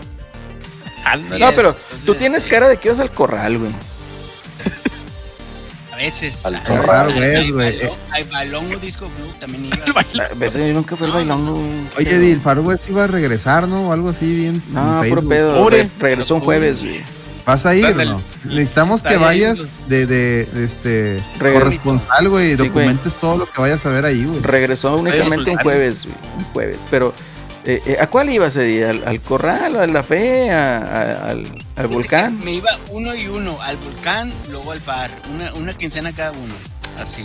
No, 1.39 1.51
pero 1.53 1.75
tú 2.05 2.15
tienes 2.15 2.39
este, 2.45 2.51
cara 2.51 2.69
de 2.69 2.77
que 2.79 2.89
ibas 2.89 3.01
al 3.01 3.11
corral, 3.11 3.59
güey. 3.59 3.73
Veces. 5.99 6.45
Al 6.45 6.55
hay- 7.09 7.15
güey, 7.15 7.35
hay 7.37 7.51
güey. 7.51 7.73
balón- 7.81 7.97
Hay 8.13 8.25
balón 8.25 8.73
o 8.73 8.79
disco 8.79 9.11
blue 9.19 9.33
también 9.41 9.67
iba. 9.67 9.77
Yo 10.69 10.73
nunca 10.73 10.97
fui 10.97 11.07
al 11.09 11.13
bailongo. 11.13 11.61
Oye, 11.99 12.19
el 12.33 12.41
iba 12.89 13.05
a 13.05 13.07
regresar, 13.09 13.67
¿no? 13.67 13.89
O 13.89 13.93
algo 13.93 14.09
así 14.11 14.33
bien. 14.35 14.63
No, 14.71 15.03
puro 15.09 15.29
pedo. 15.29 15.55
Pobre. 15.57 15.83
re- 15.85 15.89
regresó 15.99 16.37
un 16.37 16.41
jueves, 16.43 16.81
güey. 16.83 17.03
¿Vas 17.45 17.65
a 17.67 17.75
ir 17.75 17.97
no? 17.97 18.03
el- 18.03 18.55
Necesitamos 18.55 19.03
que 19.03 19.17
vayas 19.17 19.59
los- 19.59 19.89
de, 19.89 20.07
de, 20.07 20.45
de 20.53 20.65
este 20.65 21.19
Regreso. 21.39 21.61
corresponsal, 21.61 22.29
güey, 22.29 22.49
y 22.49 22.51
Sí, 22.51 22.57
güey. 22.57 22.69
documentes 22.69 23.15
todo 23.17 23.39
lo 23.39 23.47
que 23.51 23.61
vayas 23.61 23.85
a 23.87 23.89
ver 23.89 24.05
ahí, 24.05 24.25
güey. 24.25 24.41
Regresó 24.41 24.95
únicamente 24.97 25.51
un 25.53 25.57
jueves, 25.59 26.05
güey. 26.05 26.17
Un 26.39 26.45
jueves. 26.53 26.79
Pero, 26.91 27.15
eh, 27.69 27.83
eh, 27.87 27.97
¿a 28.01 28.07
cuál 28.09 28.31
ibas 28.31 28.57
ese 28.57 28.65
día? 28.65 28.91
¿Al, 28.91 29.03
al 29.07 29.21
corral, 29.21 29.77
a 29.77 29.87
la 29.87 30.03
fe, 30.03 30.51
a- 30.51 30.79
a- 30.79 31.31
al, 31.31 31.43
al 31.77 31.87
volcán? 31.89 32.43
Me 32.45 32.53
iba 32.55 32.71
uno 32.91 33.15
y 33.15 33.29
uno, 33.29 33.57
al 33.63 33.77
volcán, 33.77 34.33
luego 34.51 34.73
al 34.73 34.81
far. 34.81 35.11
Una, 35.35 35.53
una 35.55 35.73
quincena 35.75 36.13
cada 36.13 36.33
uno. 36.33 36.55
Así. 37.01 37.25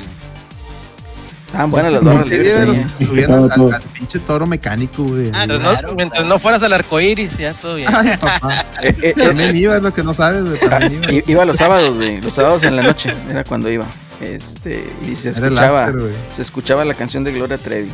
Ah, 1.55 1.65
bueno, 1.65 1.89
las 1.91 1.99
¿Qué 1.99 2.05
barras 2.07 2.29
día 2.29 2.37
libres. 2.39 2.59
de 2.59 2.65
los 2.65 2.79
que 2.79 2.87
se 2.87 3.05
subían 3.05 3.31
al, 3.31 3.51
al- 3.51 3.73
al 3.75 3.81
pinche 3.81 4.17
toro 4.19 4.47
mecánico, 4.47 5.03
güey? 5.03 5.29
Ah, 5.33 5.45
Mientras, 5.45 5.59
claro, 5.61 5.87
no, 5.89 5.93
mientras 5.95 6.19
claro. 6.21 6.27
no 6.35 6.39
fueras 6.39 6.63
al 6.63 6.73
arco 6.73 6.99
iris, 6.99 7.37
ya 7.37 7.53
todo 7.53 7.75
bien. 7.75 7.89
Ay, 7.95 8.17
papá. 8.19 8.65
Eh, 8.81 8.95
eh, 9.01 9.13
También 9.15 9.55
iba, 9.55 9.75
es 9.77 9.83
lo 9.83 9.93
que 9.93 10.03
no 10.03 10.13
sabes, 10.15 10.43
güey. 10.45 10.59
También 10.59 11.03
iba. 11.13 11.23
Iba 11.31 11.45
los 11.45 11.57
sábados, 11.57 11.95
güey. 11.95 12.19
Los 12.21 12.33
sábados 12.33 12.63
en 12.63 12.75
la 12.75 12.81
noche 12.83 13.13
era 13.29 13.43
cuando 13.43 13.69
iba. 13.69 13.85
Este, 14.19 14.85
y 15.09 15.15
se 15.15 15.29
Era 15.29 15.47
escuchaba, 15.47 15.83
after, 15.85 16.01
güey. 16.01 16.13
se 16.35 16.41
escuchaba 16.41 16.85
la 16.85 16.95
canción 16.95 17.23
de 17.23 17.31
Gloria 17.33 17.57
Trevi. 17.59 17.91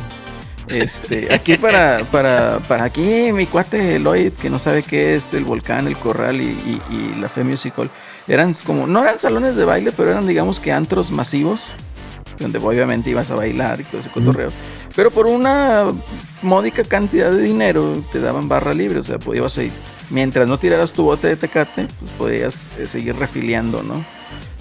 Este, 0.70 1.32
aquí 1.34 1.54
para, 1.56 1.98
para, 2.12 2.58
para 2.60 2.84
aquí 2.84 3.32
mi 3.32 3.46
cuate 3.46 3.98
Lloyd, 3.98 4.32
que 4.34 4.50
no 4.50 4.58
sabe 4.58 4.82
qué 4.82 5.16
es 5.16 5.32
el 5.34 5.44
volcán, 5.44 5.86
el 5.86 5.96
corral 5.96 6.40
y, 6.40 6.44
y- 6.44 6.82
y 6.90 7.14
la 7.20 7.28
Fe 7.28 7.42
Music 7.44 7.74
Hall, 7.76 7.90
eran 8.28 8.54
como, 8.64 8.86
no 8.86 9.02
eran 9.02 9.18
salones 9.18 9.56
de 9.56 9.64
baile, 9.64 9.92
pero 9.92 10.10
eran 10.10 10.26
digamos 10.26 10.60
que 10.60 10.72
antros 10.72 11.10
masivos, 11.10 11.60
donde 12.38 12.58
obviamente 12.58 13.10
ibas 13.10 13.30
a 13.30 13.34
bailar 13.34 13.80
y 13.80 13.84
todo 13.84 14.00
ese 14.00 14.10
cotorreo. 14.10 14.50
Pero 14.94 15.10
por 15.10 15.26
una 15.26 15.86
módica 16.42 16.82
cantidad 16.84 17.30
de 17.30 17.42
dinero 17.42 18.02
te 18.12 18.20
daban 18.20 18.48
barra 18.48 18.72
libre, 18.74 19.00
o 19.00 19.02
sea, 19.02 19.18
podías 19.18 19.56
ir. 19.58 19.72
Mientras 20.10 20.48
no 20.48 20.58
tiraras 20.58 20.92
tu 20.92 21.04
bote 21.04 21.28
de 21.28 21.36
tecate, 21.36 21.86
pues 22.00 22.10
podías 22.18 22.66
eh, 22.78 22.86
seguir 22.86 23.14
refiliando, 23.16 23.82
¿no? 23.82 24.04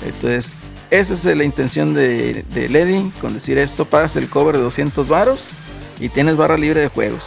Entonces, 0.05 0.53
esa 0.91 1.13
es 1.13 1.25
la 1.25 1.43
intención 1.43 1.93
de, 1.93 2.43
de 2.53 2.69
Lady, 2.69 3.11
con 3.21 3.33
decir 3.33 3.57
esto, 3.57 3.85
pagas 3.85 4.15
el 4.15 4.27
cover 4.29 4.57
de 4.57 4.63
200 4.63 5.07
varos 5.07 5.41
y 5.99 6.09
tienes 6.09 6.35
barra 6.37 6.57
libre 6.57 6.81
de 6.81 6.87
juegos. 6.89 7.21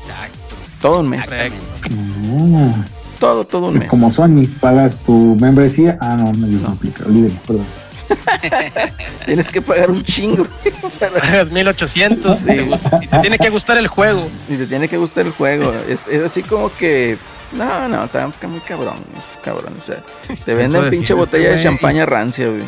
Exacto. 0.00 0.38
Todo 0.80 1.00
un 1.00 1.10
mes. 1.10 1.28
Ah, 1.32 2.84
Todo, 3.18 3.44
todo 3.46 3.66
un 3.68 3.76
es 3.76 3.82
mes. 3.82 3.90
como 3.90 4.12
Sony, 4.12 4.46
pagas 4.60 5.02
tu 5.04 5.36
membresía. 5.40 5.98
Ah, 6.00 6.16
no, 6.16 6.32
no, 6.32 6.46
no 6.46 6.68
aplica, 6.68 7.04
olvídelo, 7.06 7.34
perdón. 7.46 7.66
Tienes 9.26 9.48
que 9.48 9.60
pagar 9.60 9.90
un 9.90 10.04
chingo. 10.04 10.46
Pagas 11.00 11.50
1800 11.50 12.38
Sí. 12.38 12.44
te 12.44 12.62
gusta- 12.62 13.00
y 13.02 13.06
te 13.08 13.18
tiene 13.18 13.38
que 13.38 13.50
gustar 13.50 13.78
el 13.78 13.88
juego. 13.88 14.28
Y 14.48 14.54
te 14.56 14.66
tiene 14.66 14.88
que 14.88 14.96
gustar 14.96 15.26
el 15.26 15.32
juego. 15.32 15.72
Es, 15.88 16.06
es 16.08 16.22
así 16.22 16.42
como 16.42 16.70
que. 16.76 17.16
No, 17.52 17.88
no, 17.88 18.04
está 18.04 18.28
muy 18.48 18.60
cabrón. 18.60 18.96
cabrón. 19.44 19.74
O 19.80 19.84
sea, 19.84 20.02
te 20.44 20.54
venden 20.54 20.88
pinche 20.90 21.14
botella 21.14 21.50
de 21.56 21.62
champaña 21.62 22.06
rancia, 22.06 22.48
güey. 22.48 22.62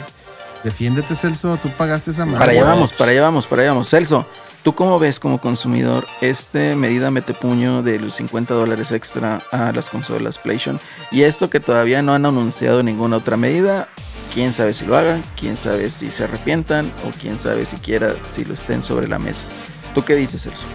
Defiéndete, 0.64 1.14
Celso. 1.14 1.56
Tú 1.56 1.68
pagaste 1.70 2.10
esa 2.10 2.24
madre. 2.26 2.38
Para 2.40 2.52
allá 2.52 2.64
vamos, 2.64 2.92
para 2.92 3.10
allá 3.12 3.22
vamos, 3.22 3.46
para 3.46 3.62
allá 3.62 3.70
vamos. 3.72 3.88
Celso, 3.88 4.26
¿tú 4.68 4.74
cómo 4.74 4.98
ves 4.98 5.18
como 5.18 5.40
consumidor 5.40 6.06
este 6.20 6.76
medida 6.76 7.10
metepuño 7.10 7.82
de 7.82 7.98
los 7.98 8.16
50 8.16 8.52
dólares 8.52 8.92
extra 8.92 9.40
a 9.50 9.72
las 9.72 9.88
consolas 9.88 10.36
PlayStation? 10.36 10.78
Y 11.10 11.22
esto 11.22 11.48
que 11.48 11.58
todavía 11.58 12.02
no 12.02 12.12
han 12.12 12.26
anunciado 12.26 12.82
ninguna 12.82 13.16
otra 13.16 13.38
medida. 13.38 13.88
Quién 14.34 14.52
sabe 14.52 14.74
si 14.74 14.84
lo 14.84 14.94
hagan, 14.94 15.24
quién 15.40 15.56
sabe 15.56 15.88
si 15.88 16.10
se 16.10 16.24
arrepientan 16.24 16.84
o 17.06 17.12
quién 17.18 17.38
sabe 17.38 17.64
siquiera 17.64 18.14
si 18.26 18.44
lo 18.44 18.52
estén 18.52 18.84
sobre 18.84 19.08
la 19.08 19.18
mesa. 19.18 19.46
¿Tú 19.94 20.04
qué 20.04 20.14
dices, 20.14 20.42
Celso? 20.42 20.66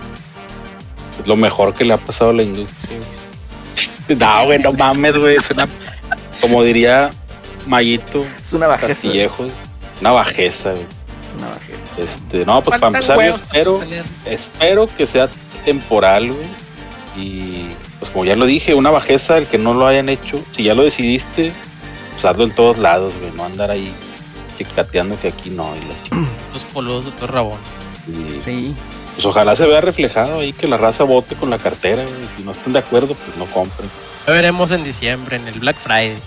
Es 1.19 1.27
lo 1.27 1.35
mejor 1.35 1.75
que 1.75 1.85
le 1.85 1.93
ha 1.93 1.97
pasado 1.97 2.31
a 2.31 2.33
la 2.33 2.41
industria. 2.41 2.97
No, 4.17 4.45
güey, 4.45 4.57
no 4.57 4.71
mames, 4.71 5.15
güey. 5.15 5.35
Es 5.35 5.51
una. 5.51 5.67
Como 6.41 6.63
diría 6.63 7.11
Mayito 7.67 8.25
Es 8.41 8.53
una 8.53 8.65
bajeza. 8.65 8.87
Castillejos. 8.87 9.51
Una 10.01 10.11
bajeza, 10.13 10.71
güey. 10.71 10.81
Es 10.81 11.37
una 11.37 11.49
bajeza. 11.49 11.82
Este, 11.97 12.45
no, 12.45 12.63
pues 12.63 12.79
para 12.79 12.87
empezar, 12.97 13.17
yo 13.17 13.35
espero, 13.35 13.81
espero 14.25 14.89
que 14.97 15.05
sea 15.05 15.29
temporal, 15.63 16.31
güey. 16.31 16.47
Y 17.15 17.67
pues 17.99 18.11
como 18.11 18.25
ya 18.25 18.35
lo 18.35 18.45
dije, 18.45 18.73
una 18.73 18.89
bajeza 18.89 19.37
el 19.37 19.45
que 19.45 19.57
no 19.57 19.73
lo 19.73 19.87
hayan 19.87 20.09
hecho. 20.09 20.39
Si 20.51 20.63
ya 20.63 20.73
lo 20.73 20.83
decidiste, 20.83 21.51
pues 22.13 22.25
hazlo 22.25 22.43
en 22.45 22.55
todos 22.55 22.77
lados, 22.77 23.13
güey. 23.19 23.31
No 23.35 23.45
andar 23.45 23.69
ahí 23.71 23.93
chicateando 24.57 25.19
que 25.19 25.27
aquí 25.27 25.49
no. 25.49 25.71
Y 25.75 26.15
la. 26.15 26.27
Los 26.53 26.63
poludos, 26.65 27.05
los 27.19 27.29
rabones. 27.29 27.67
Y, 28.07 28.41
Sí, 28.43 28.75
pues 29.15 29.25
ojalá 29.25 29.55
se 29.55 29.65
vea 29.65 29.81
reflejado 29.81 30.39
ahí 30.39 30.53
que 30.53 30.67
la 30.67 30.77
raza 30.77 31.03
vote 31.03 31.35
con 31.35 31.49
la 31.49 31.57
cartera, 31.57 32.03
güey. 32.03 32.15
Si 32.37 32.43
no 32.43 32.51
estén 32.51 32.73
de 32.73 32.79
acuerdo, 32.79 33.15
pues 33.15 33.37
no 33.37 33.45
compren. 33.45 33.89
Ya 34.27 34.33
veremos 34.33 34.71
en 34.71 34.83
diciembre, 34.83 35.37
en 35.37 35.47
el 35.47 35.59
Black 35.59 35.77
Friday. 35.77 36.17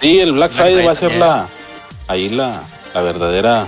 Sí, 0.00 0.20
el 0.20 0.32
Black 0.32 0.52
Black 0.52 0.66
Friday 0.66 0.86
va 0.86 0.92
a 0.92 0.94
Friday 0.94 1.12
ser 1.12 1.18
la 1.18 1.48
ahí 2.06 2.28
la, 2.28 2.62
la 2.92 3.00
verdadera 3.00 3.66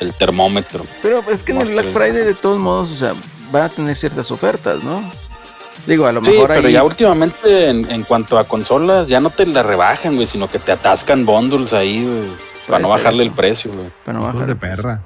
el 0.00 0.12
termómetro. 0.14 0.84
pero 1.02 1.22
es 1.30 1.42
que 1.42 1.52
en 1.52 1.60
el 1.60 1.72
Black 1.72 1.92
Friday 1.92 2.24
de 2.24 2.34
todos 2.34 2.58
modos, 2.60 2.90
o 2.90 2.96
sea, 2.96 3.14
va 3.54 3.64
a 3.66 3.68
tener 3.68 3.96
ciertas 3.96 4.30
ofertas, 4.30 4.82
¿no? 4.84 5.02
Digo, 5.86 6.06
a 6.06 6.12
lo 6.12 6.22
Sí, 6.22 6.30
mejor 6.32 6.48
pero 6.48 6.66
ahí... 6.68 6.72
ya 6.74 6.84
últimamente 6.84 7.68
en, 7.70 7.90
en 7.90 8.02
cuanto 8.02 8.38
a 8.38 8.44
consolas 8.44 9.08
ya 9.08 9.20
no 9.20 9.30
te 9.30 9.46
la 9.46 9.62
rebajan, 9.62 10.14
güey, 10.16 10.26
sino 10.26 10.48
que 10.48 10.58
te 10.58 10.72
atascan 10.72 11.24
bundles 11.24 11.72
ahí, 11.72 12.04
güey, 12.04 12.28
para 12.66 12.80
no 12.80 12.88
bajarle 12.90 13.22
eso. 13.22 13.30
el 13.30 13.36
precio, 13.36 13.72
güey. 13.72 13.90
Para 14.04 14.18
no 14.18 14.24
bajar 14.26 14.46
de 14.46 14.54
perra. 14.56 15.02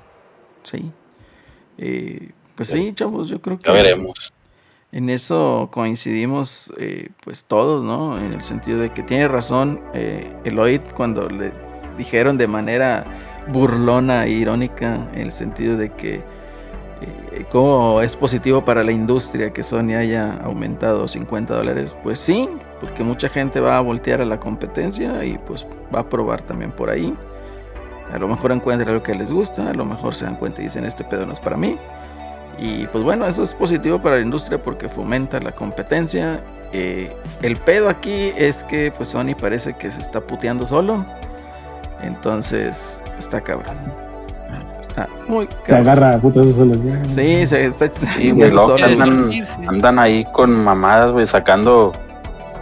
Sí. 0.64 0.90
Eh, 1.78 2.30
pues 2.56 2.68
sí, 2.70 2.92
chavos, 2.94 3.28
yo 3.28 3.40
creo 3.40 3.58
que 3.58 3.64
Ya 3.68 3.72
veremos. 3.72 4.32
en 4.90 5.08
eso 5.10 5.68
coincidimos 5.72 6.72
eh, 6.78 7.10
pues 7.24 7.44
todos, 7.44 7.84
¿no? 7.84 8.18
En 8.18 8.32
el 8.34 8.42
sentido 8.42 8.78
de 8.80 8.92
que 8.92 9.02
tiene 9.02 9.28
razón 9.28 9.80
eh, 9.94 10.32
Eloyd 10.44 10.80
cuando 10.96 11.28
le 11.28 11.52
dijeron 11.96 12.38
de 12.38 12.46
manera 12.48 13.04
burlona 13.48 14.26
e 14.26 14.30
irónica 14.30 15.06
en 15.14 15.22
el 15.22 15.32
sentido 15.32 15.76
de 15.76 15.90
que 15.90 16.22
eh, 17.32 17.46
cómo 17.50 18.00
es 18.00 18.14
positivo 18.14 18.64
para 18.64 18.84
la 18.84 18.92
industria 18.92 19.52
que 19.52 19.62
Sony 19.62 19.94
haya 19.96 20.34
aumentado 20.44 21.08
50 21.08 21.54
dólares. 21.54 21.96
Pues 22.02 22.18
sí, 22.18 22.48
porque 22.80 23.02
mucha 23.02 23.28
gente 23.28 23.60
va 23.60 23.78
a 23.78 23.80
voltear 23.80 24.20
a 24.20 24.24
la 24.24 24.38
competencia 24.38 25.24
y 25.24 25.38
pues 25.38 25.66
va 25.94 26.00
a 26.00 26.08
probar 26.08 26.42
también 26.42 26.70
por 26.72 26.90
ahí. 26.90 27.14
A 28.12 28.18
lo 28.18 28.28
mejor 28.28 28.52
encuentran 28.52 28.94
lo 28.94 29.02
que 29.02 29.14
les 29.14 29.32
gusta, 29.32 29.70
a 29.70 29.74
lo 29.74 29.84
mejor 29.84 30.14
se 30.14 30.24
dan 30.24 30.36
cuenta 30.36 30.60
y 30.60 30.64
dicen 30.64 30.84
este 30.84 31.04
pedo 31.04 31.24
no 31.26 31.32
es 31.32 31.40
para 31.40 31.56
mí. 31.56 31.76
Y 32.58 32.86
pues 32.88 33.02
bueno, 33.02 33.26
eso 33.26 33.42
es 33.42 33.54
positivo 33.54 34.00
para 34.00 34.16
la 34.16 34.22
industria 34.22 34.62
porque 34.62 34.88
fomenta 34.88 35.40
la 35.40 35.52
competencia. 35.52 36.40
Eh, 36.72 37.10
el 37.40 37.56
pedo 37.56 37.88
aquí 37.88 38.32
es 38.36 38.62
que 38.64 38.92
pues 38.92 39.08
Sony 39.08 39.34
parece 39.40 39.72
que 39.72 39.90
se 39.90 40.00
está 40.00 40.20
puteando 40.20 40.66
solo. 40.66 41.04
Entonces 42.02 43.01
está 43.18 43.40
cabrón. 43.40 43.76
Está 44.80 45.08
muy 45.28 45.46
Se 45.46 45.54
cabrón. 45.72 45.88
agarra 45.88 46.12
a 46.16 46.18
putas 46.20 46.46
esos 46.46 46.56
solos. 46.56 46.82
Sí, 47.14 47.46
se 47.46 47.66
está 47.66 47.88
Sí, 48.16 48.30
güey, 48.30 48.50
andan, 48.82 49.30
andan 49.68 49.98
ahí 49.98 50.24
con 50.32 50.52
mamadas, 50.62 51.12
güey, 51.12 51.26
sacando 51.26 51.92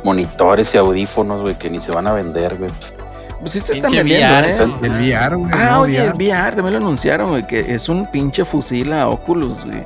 monitores 0.04 0.74
y 0.74 0.78
audífonos, 0.78 1.42
güey, 1.42 1.56
que 1.56 1.68
ni 1.70 1.80
se 1.80 1.92
van 1.92 2.06
a 2.06 2.12
vender, 2.12 2.56
güey. 2.56 2.70
Pues, 2.70 2.94
Pues 3.40 3.52
sí 3.52 3.60
se 3.60 3.72
están 3.74 3.90
vendiendo, 3.92 4.26
VR, 4.26 4.50
¿eh? 4.50 4.56
El 4.82 4.90
VR, 4.92 5.34
güey. 5.36 5.50
Ah, 5.52 5.68
no, 5.72 5.80
oye, 5.82 6.04
el 6.04 6.12
VR. 6.14 6.54
También 6.56 6.72
lo 6.74 6.78
anunciaron, 6.78 7.30
güey, 7.30 7.46
que 7.46 7.74
es 7.74 7.88
un 7.88 8.06
pinche 8.10 8.44
fusil 8.44 8.92
a 8.92 9.08
Oculus, 9.08 9.64
güey. 9.64 9.82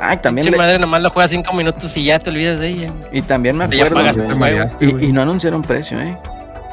Ay, 0.00 0.16
también 0.18 0.44
Pinche 0.44 0.52
le- 0.52 0.56
madre 0.58 0.78
nomás 0.78 1.02
lo 1.02 1.10
juegas 1.10 1.30
5 1.32 1.52
minutos 1.54 1.96
y 1.96 2.04
ya 2.04 2.18
te 2.20 2.30
olvidas 2.30 2.58
de 2.60 2.68
ella. 2.68 2.92
y 3.12 3.20
también 3.22 3.56
me 3.56 3.68
Ya 3.68 3.84
acuerdo 3.84 3.96
pagaste 4.38 4.86
y 5.00 5.12
no 5.12 5.22
anunciaron 5.22 5.62
precio, 5.62 6.00
¿eh? 6.00 6.16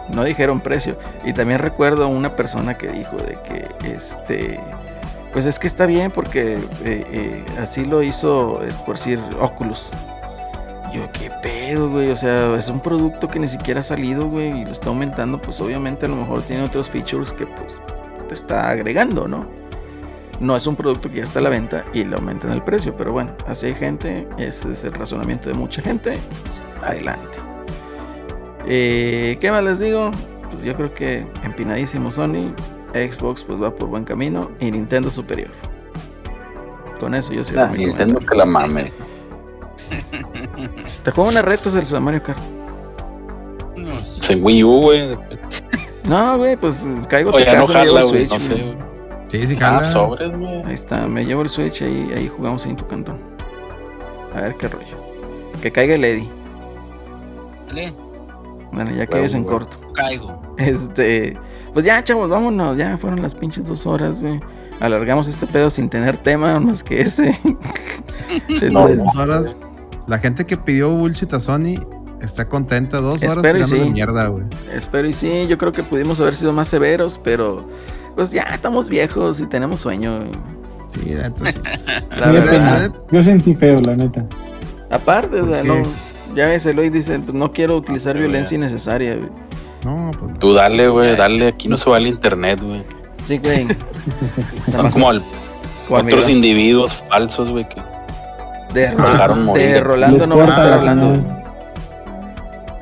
No 0.10 0.24
dijeron 0.24 0.60
precio. 0.60 0.98
Y 1.24 1.34
también 1.34 1.60
recuerdo 1.60 2.08
una 2.08 2.36
persona 2.36 2.78
que 2.78 2.88
dijo 2.88 3.18
de 3.18 3.38
que, 3.48 3.94
este, 3.94 4.60
pues 5.34 5.46
es 5.46 5.60
que 5.60 5.68
está 5.68 5.86
bien 5.86 6.12
porque 6.12 6.54
eh, 6.54 6.60
eh, 6.84 7.46
así 7.60 7.86
lo 7.86 8.04
hizo, 8.04 8.64
es 8.64 8.76
por 8.76 8.98
decir, 8.98 9.20
Oculus. 9.40 9.90
Yo, 10.94 11.12
qué 11.12 11.30
pedo, 11.42 11.90
güey. 11.90 12.12
O 12.12 12.16
sea, 12.16 12.56
es 12.56 12.70
un 12.70 12.80
producto 12.80 13.28
que 13.28 13.40
ni 13.40 13.48
siquiera 13.48 13.82
ha 13.82 13.84
salido, 13.84 14.30
güey, 14.30 14.62
y 14.62 14.66
lo 14.66 14.72
está 14.72 14.88
aumentando. 14.90 15.42
Pues 15.42 15.60
obviamente 15.60 16.06
a 16.06 16.10
lo 16.10 16.16
mejor 16.16 16.42
tiene 16.44 16.64
otros 16.64 16.90
features 16.90 17.34
que, 17.34 17.46
pues, 17.48 17.80
te 18.28 18.34
está 18.34 18.70
agregando, 18.70 19.28
¿no? 19.28 19.42
No 20.40 20.56
es 20.56 20.68
un 20.68 20.76
producto 20.76 21.10
que 21.10 21.18
ya 21.18 21.24
está 21.24 21.40
a 21.40 21.42
la 21.42 21.50
venta 21.50 21.86
y 21.94 22.04
le 22.04 22.16
aumentan 22.16 22.52
el 22.52 22.62
precio, 22.62 22.94
pero 22.98 23.12
bueno, 23.14 23.32
así 23.48 23.68
hay 23.68 23.76
gente, 23.76 24.28
ese 24.38 24.72
es 24.74 24.84
el 24.84 24.94
razonamiento 24.94 25.50
de 25.50 25.56
mucha 25.56 25.82
gente. 25.82 26.18
pues, 26.44 26.62
adelante. 26.84 27.45
Eh, 28.68 29.38
¿Qué 29.40 29.52
más 29.52 29.64
les 29.64 29.80
digo? 29.80 30.12
Pues 30.52 30.64
yo 30.64 30.74
creo 30.74 30.94
que 30.94 31.26
empinadísimo 31.44 32.12
Sony, 32.12 32.52
Xbox 32.94 33.44
pues 33.44 33.62
va 33.62 33.76
por 33.76 33.90
buen 33.90 34.06
camino 34.06 34.50
y 34.60 34.72
Nintendo 34.72 35.12
superior. 35.12 35.50
Con 37.00 37.14
eso 37.14 37.34
yo 37.34 37.44
soy 37.44 37.58
ah, 37.58 37.70
Nintendo 37.76 38.20
que 38.20 38.36
la 38.36 38.46
mame. 38.46 38.86
Te 41.04 41.12
juego 41.12 41.30
una 41.30 41.42
reta 41.42 41.70
del 41.72 41.86
Super 41.86 42.02
Mario 42.02 42.24
Kart. 42.24 42.40
Pues 43.76 44.30
en 44.30 44.44
Wii 44.44 44.64
U, 44.64 44.82
güey. 44.82 45.10
No, 46.06 46.38
güey, 46.38 46.56
pues 46.56 46.76
caigo 47.10 47.32
O 47.32 47.38
a 47.38 47.40
tu 47.40 47.46
ya 47.46 47.58
no 47.58 47.68
casa, 47.68 47.80
me 47.80 47.86
llevo 47.86 47.96
jala, 47.98 48.02
el 48.02 48.08
güey. 48.08 48.28
Switch, 48.28 48.32
No 48.32 48.40
sé, 48.40 48.54
güey. 48.54 48.64
güey. 48.64 48.76
Sí, 49.28 49.48
sí, 49.48 49.56
Ah, 49.62 49.66
jala. 49.66 49.92
sobres, 49.92 50.38
güey. 50.38 50.64
Ahí 50.66 50.74
está, 50.74 51.08
me 51.08 51.26
llevo 51.26 51.42
el 51.42 51.50
Switch 51.50 51.82
ahí, 51.82 52.12
ahí 52.16 52.28
jugamos 52.28 52.64
ahí 52.66 52.72
en 52.72 52.78
tu 52.78 52.88
cantón. 52.88 53.18
A 54.34 54.42
ver 54.42 54.56
qué 54.56 54.68
rollo. 54.68 54.86
Que 55.62 55.72
caiga 55.72 55.96
el 55.96 56.04
Eddie. 56.06 56.30
Dale, 57.70 57.94
Bueno, 58.72 58.92
ya 58.96 59.06
que 59.08 59.24
es 59.24 59.34
en 59.34 59.44
corto. 59.44 59.78
caigo. 59.94 60.42
Este, 60.58 61.38
pues 61.74 61.86
ya, 61.86 62.04
chavos, 62.04 62.30
vámonos. 62.30 62.78
Ya 62.78 62.98
fueron 62.98 63.22
las 63.22 63.34
pinches 63.36 63.66
dos 63.66 63.86
horas, 63.86 64.20
güey. 64.20 64.40
Alargamos 64.80 65.28
este 65.28 65.48
pedo 65.48 65.70
sin 65.70 65.90
tener 65.90 66.18
tema 66.18 66.60
más 66.60 66.84
que 66.84 67.02
ese. 67.02 67.40
Este, 68.50 68.70
No, 68.72 68.88
Dos 68.90 69.16
horas. 69.16 69.56
La 70.08 70.18
gente 70.20 70.46
que 70.46 70.58
pidió 70.58 70.90
bullshit 70.90 71.32
a 71.34 71.40
Sony 71.40 71.80
está 72.22 72.48
contenta. 72.48 73.00
Dos 73.00 73.24
horas 73.24 73.42
tirando 73.42 73.68
de 73.76 73.84
sí. 73.84 73.90
mierda, 73.90 74.28
güey. 74.28 74.46
Espero 74.74 75.08
y 75.08 75.14
sí, 75.14 75.48
yo 75.48 75.58
creo 75.58 75.72
que 75.72 75.84
pudimos 75.84 76.20
haber 76.20 76.36
sido 76.36 76.52
más 76.54 76.68
severos, 76.68 77.20
pero 77.24 77.66
pues 78.16 78.32
ya 78.32 78.44
estamos 78.44 78.90
viejos 78.90 79.40
y 79.40 79.46
tenemos 79.48 79.80
sueño. 79.80 80.20
güey. 80.20 80.32
Sí, 80.90 81.12
entonces. 81.12 81.62
La 82.18 82.28
verdad. 82.32 82.94
Yo 83.12 83.24
sentí 83.24 83.56
feo, 83.56 83.76
la 83.86 83.96
neta. 83.96 84.26
Aparte, 84.90 85.42
o 85.42 85.48
sea, 85.48 85.64
¿Por 85.64 85.68
no? 85.68 85.88
Ya 86.36 86.48
ves, 86.48 86.66
Eloy 86.66 86.90
dice, 86.90 87.20
pues 87.20 87.34
no 87.34 87.52
quiero 87.52 87.78
utilizar 87.78 88.14
Pero 88.14 88.26
violencia 88.28 88.58
ya. 88.58 88.66
innecesaria, 88.66 89.16
güey. 89.16 89.30
No, 89.84 90.12
pues 90.18 90.32
no. 90.32 90.38
Tú 90.40 90.54
dale, 90.54 90.88
güey, 90.88 91.16
dale. 91.16 91.48
Aquí 91.50 91.68
no 91.68 91.78
se 91.78 91.90
va 91.90 91.98
el 91.98 92.08
internet, 92.08 92.60
güey. 92.62 92.84
Sí, 93.24 93.38
güey. 93.40 93.68
Son 94.72 94.92
como 94.92 95.10
al- 95.10 95.24
otros 95.90 96.28
individuos 96.30 96.96
falsos, 97.10 97.50
güey, 97.52 97.68
que 97.70 97.82
de, 98.74 98.90
se 98.90 98.96
dejaron 98.96 99.54
de. 99.54 99.80
Rolando 99.82 100.26
no 100.28 100.38
vas 100.38 100.48
a 100.50 100.52
estar 100.52 100.68
la 100.70 100.76
hablando. 100.76 101.24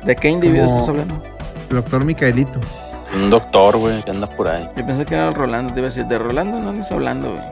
¿De 0.04 0.16
qué 0.16 0.28
individuo 0.28 0.66
Como- 0.66 0.78
estás 0.80 0.88
hablando? 0.90 1.22
Doctor 1.70 2.04
Micaelito. 2.04 2.60
un 3.14 3.30
doctor, 3.30 3.76
güey, 3.78 4.02
que 4.02 4.10
anda 4.10 4.26
por 4.26 4.48
ahí. 4.48 4.68
Yo 4.76 4.84
pensé 4.86 5.04
que 5.04 5.14
era 5.14 5.28
el 5.28 5.34
Rolando, 5.34 5.72
te 5.72 5.80
iba 5.80 5.86
a 5.88 5.90
decir, 5.90 6.04
de 6.06 6.18
Rolando 6.18 6.58
no 6.60 6.70
andes 6.70 6.90
hablando, 6.90 7.30
güey. 7.32 7.42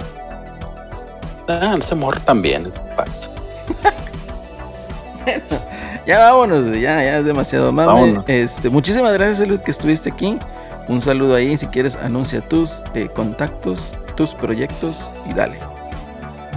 Ah, 1.48 1.76
ese 1.78 1.94
morro 1.94 2.20
también 2.20 2.66
es 2.66 2.72
falso. 2.96 3.30
Ya 6.06 6.18
vámonos, 6.18 6.68
güey, 6.68 6.80
ya, 6.80 7.02
ya 7.02 7.18
es 7.18 7.24
demasiado 7.24 7.70
mame. 7.72 8.18
Este, 8.26 8.68
muchísimas 8.68 9.12
gracias, 9.12 9.40
Elud, 9.40 9.60
que 9.60 9.70
estuviste 9.70 10.10
aquí. 10.10 10.38
Un 10.88 11.00
saludo 11.00 11.36
ahí, 11.36 11.56
si 11.56 11.66
quieres, 11.66 11.96
anuncia 11.96 12.40
tus 12.40 12.82
eh, 12.94 13.08
contactos, 13.14 13.94
tus 14.16 14.34
proyectos 14.34 15.12
y 15.30 15.34
dale. 15.34 15.58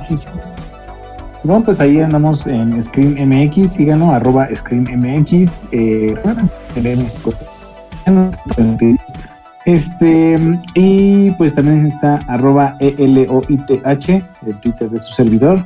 Bueno, 1.45 1.63
pues 1.63 1.79
ahí 1.79 2.01
andamos 2.01 2.47
en 2.47 2.81
Scream 2.81 3.17
MX, 3.19 3.71
síganlo, 3.71 4.09
arroba 4.09 4.47
Scream 4.55 4.85
MX. 4.85 5.67
Eh, 5.71 6.15
bueno, 6.23 6.49
leemos 6.81 7.13
cosas. 7.15 7.75
Este, 9.65 10.35
y 10.73 11.29
pues 11.31 11.53
también 11.53 11.85
está 11.85 12.19
arroba 12.29 12.75
E 12.79 12.95
ELOITH, 12.97 14.09
el 14.47 14.59
Twitter 14.59 14.89
de 14.89 14.99
su 14.99 15.13
servidor. 15.13 15.63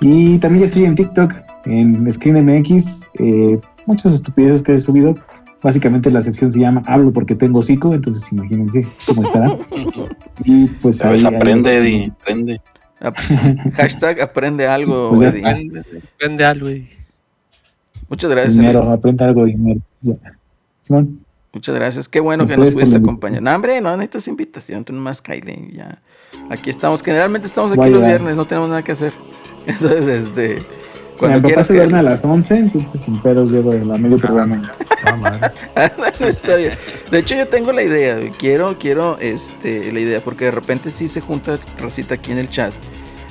Y 0.00 0.38
también 0.38 0.62
ya 0.62 0.66
estoy 0.66 0.84
en 0.86 0.96
TikTok, 0.96 1.34
en 1.64 2.10
Screen 2.12 2.44
MX, 2.44 3.06
eh, 3.18 3.58
muchas 3.86 4.14
estupideces 4.14 4.62
que 4.62 4.74
he 4.74 4.78
subido. 4.78 5.14
Básicamente 5.62 6.10
la 6.10 6.22
sección 6.24 6.50
se 6.50 6.58
llama 6.60 6.82
Hablo 6.86 7.12
porque 7.12 7.34
tengo 7.36 7.60
hocico, 7.60 7.94
entonces 7.94 8.32
imagínense 8.32 8.86
cómo 9.06 9.22
estará. 9.22 9.56
Y 10.44 10.66
pues 10.66 10.98
¿Sabes? 10.98 11.24
ahí- 11.24 11.34
Aprende, 11.34 11.76
Eddie, 11.76 12.12
aprende. 12.20 12.60
Ap- 13.00 13.16
Hashtag 13.74 14.20
aprende 14.20 14.66
algo, 14.66 15.10
Pues 15.10 15.34
Eddie. 15.34 15.38
está. 15.38 15.50
Prende, 15.52 15.82
prende 16.18 16.44
algo, 16.44 16.66
güey. 16.66 16.88
Muchas 18.08 18.30
gracias, 18.30 18.56
Dinero, 18.56 18.90
aprende 18.90 19.24
algo 19.24 19.44
dinero. 19.44 19.80
Ya. 20.00 20.14
Simón. 20.82 21.20
Muchas 21.52 21.74
gracias. 21.74 22.08
Qué 22.08 22.18
bueno 22.20 22.44
que 22.46 22.56
nos 22.56 22.72
pudiste 22.74 22.96
acompañar. 22.96 23.42
No, 23.42 23.54
hombre, 23.54 23.80
no 23.80 23.94
necesitas 23.96 24.26
invitación, 24.28 24.84
tú 24.84 24.92
nomás 24.94 25.22
y 25.28 25.76
ya. 25.76 26.00
Aquí 26.50 26.70
estamos. 26.70 27.02
Generalmente 27.02 27.46
estamos 27.46 27.72
aquí 27.72 27.78
Voy 27.78 27.90
los 27.90 28.02
viernes, 28.04 28.34
no 28.36 28.46
tenemos 28.46 28.68
nada 28.70 28.82
que 28.82 28.92
hacer. 28.92 29.12
Entonces, 29.66 30.06
este. 30.06 30.58
Mi 31.22 31.28
Cuando 31.28 31.48
papá 31.48 31.64
se 31.64 31.74
duerme 31.74 31.98
a 32.00 32.02
las 32.02 32.24
11, 32.24 32.56
entonces 32.58 33.00
sin 33.00 33.20
pedos 33.22 33.52
llego 33.52 33.70
a 33.72 33.98
medio 33.98 34.18
programa. 34.18 34.72
Está 36.20 36.56
bien. 36.56 36.72
De 37.10 37.18
hecho, 37.18 37.36
yo 37.36 37.46
tengo 37.46 37.70
la 37.72 37.82
idea, 37.82 38.18
quiero, 38.38 38.76
quiero, 38.78 39.18
este, 39.20 39.92
la 39.92 40.00
idea, 40.00 40.20
porque 40.22 40.46
de 40.46 40.50
repente 40.50 40.90
sí 40.90 41.06
se 41.06 41.20
junta 41.20 41.54
racita 41.78 42.14
aquí 42.14 42.32
en 42.32 42.38
el 42.38 42.48
chat. 42.48 42.74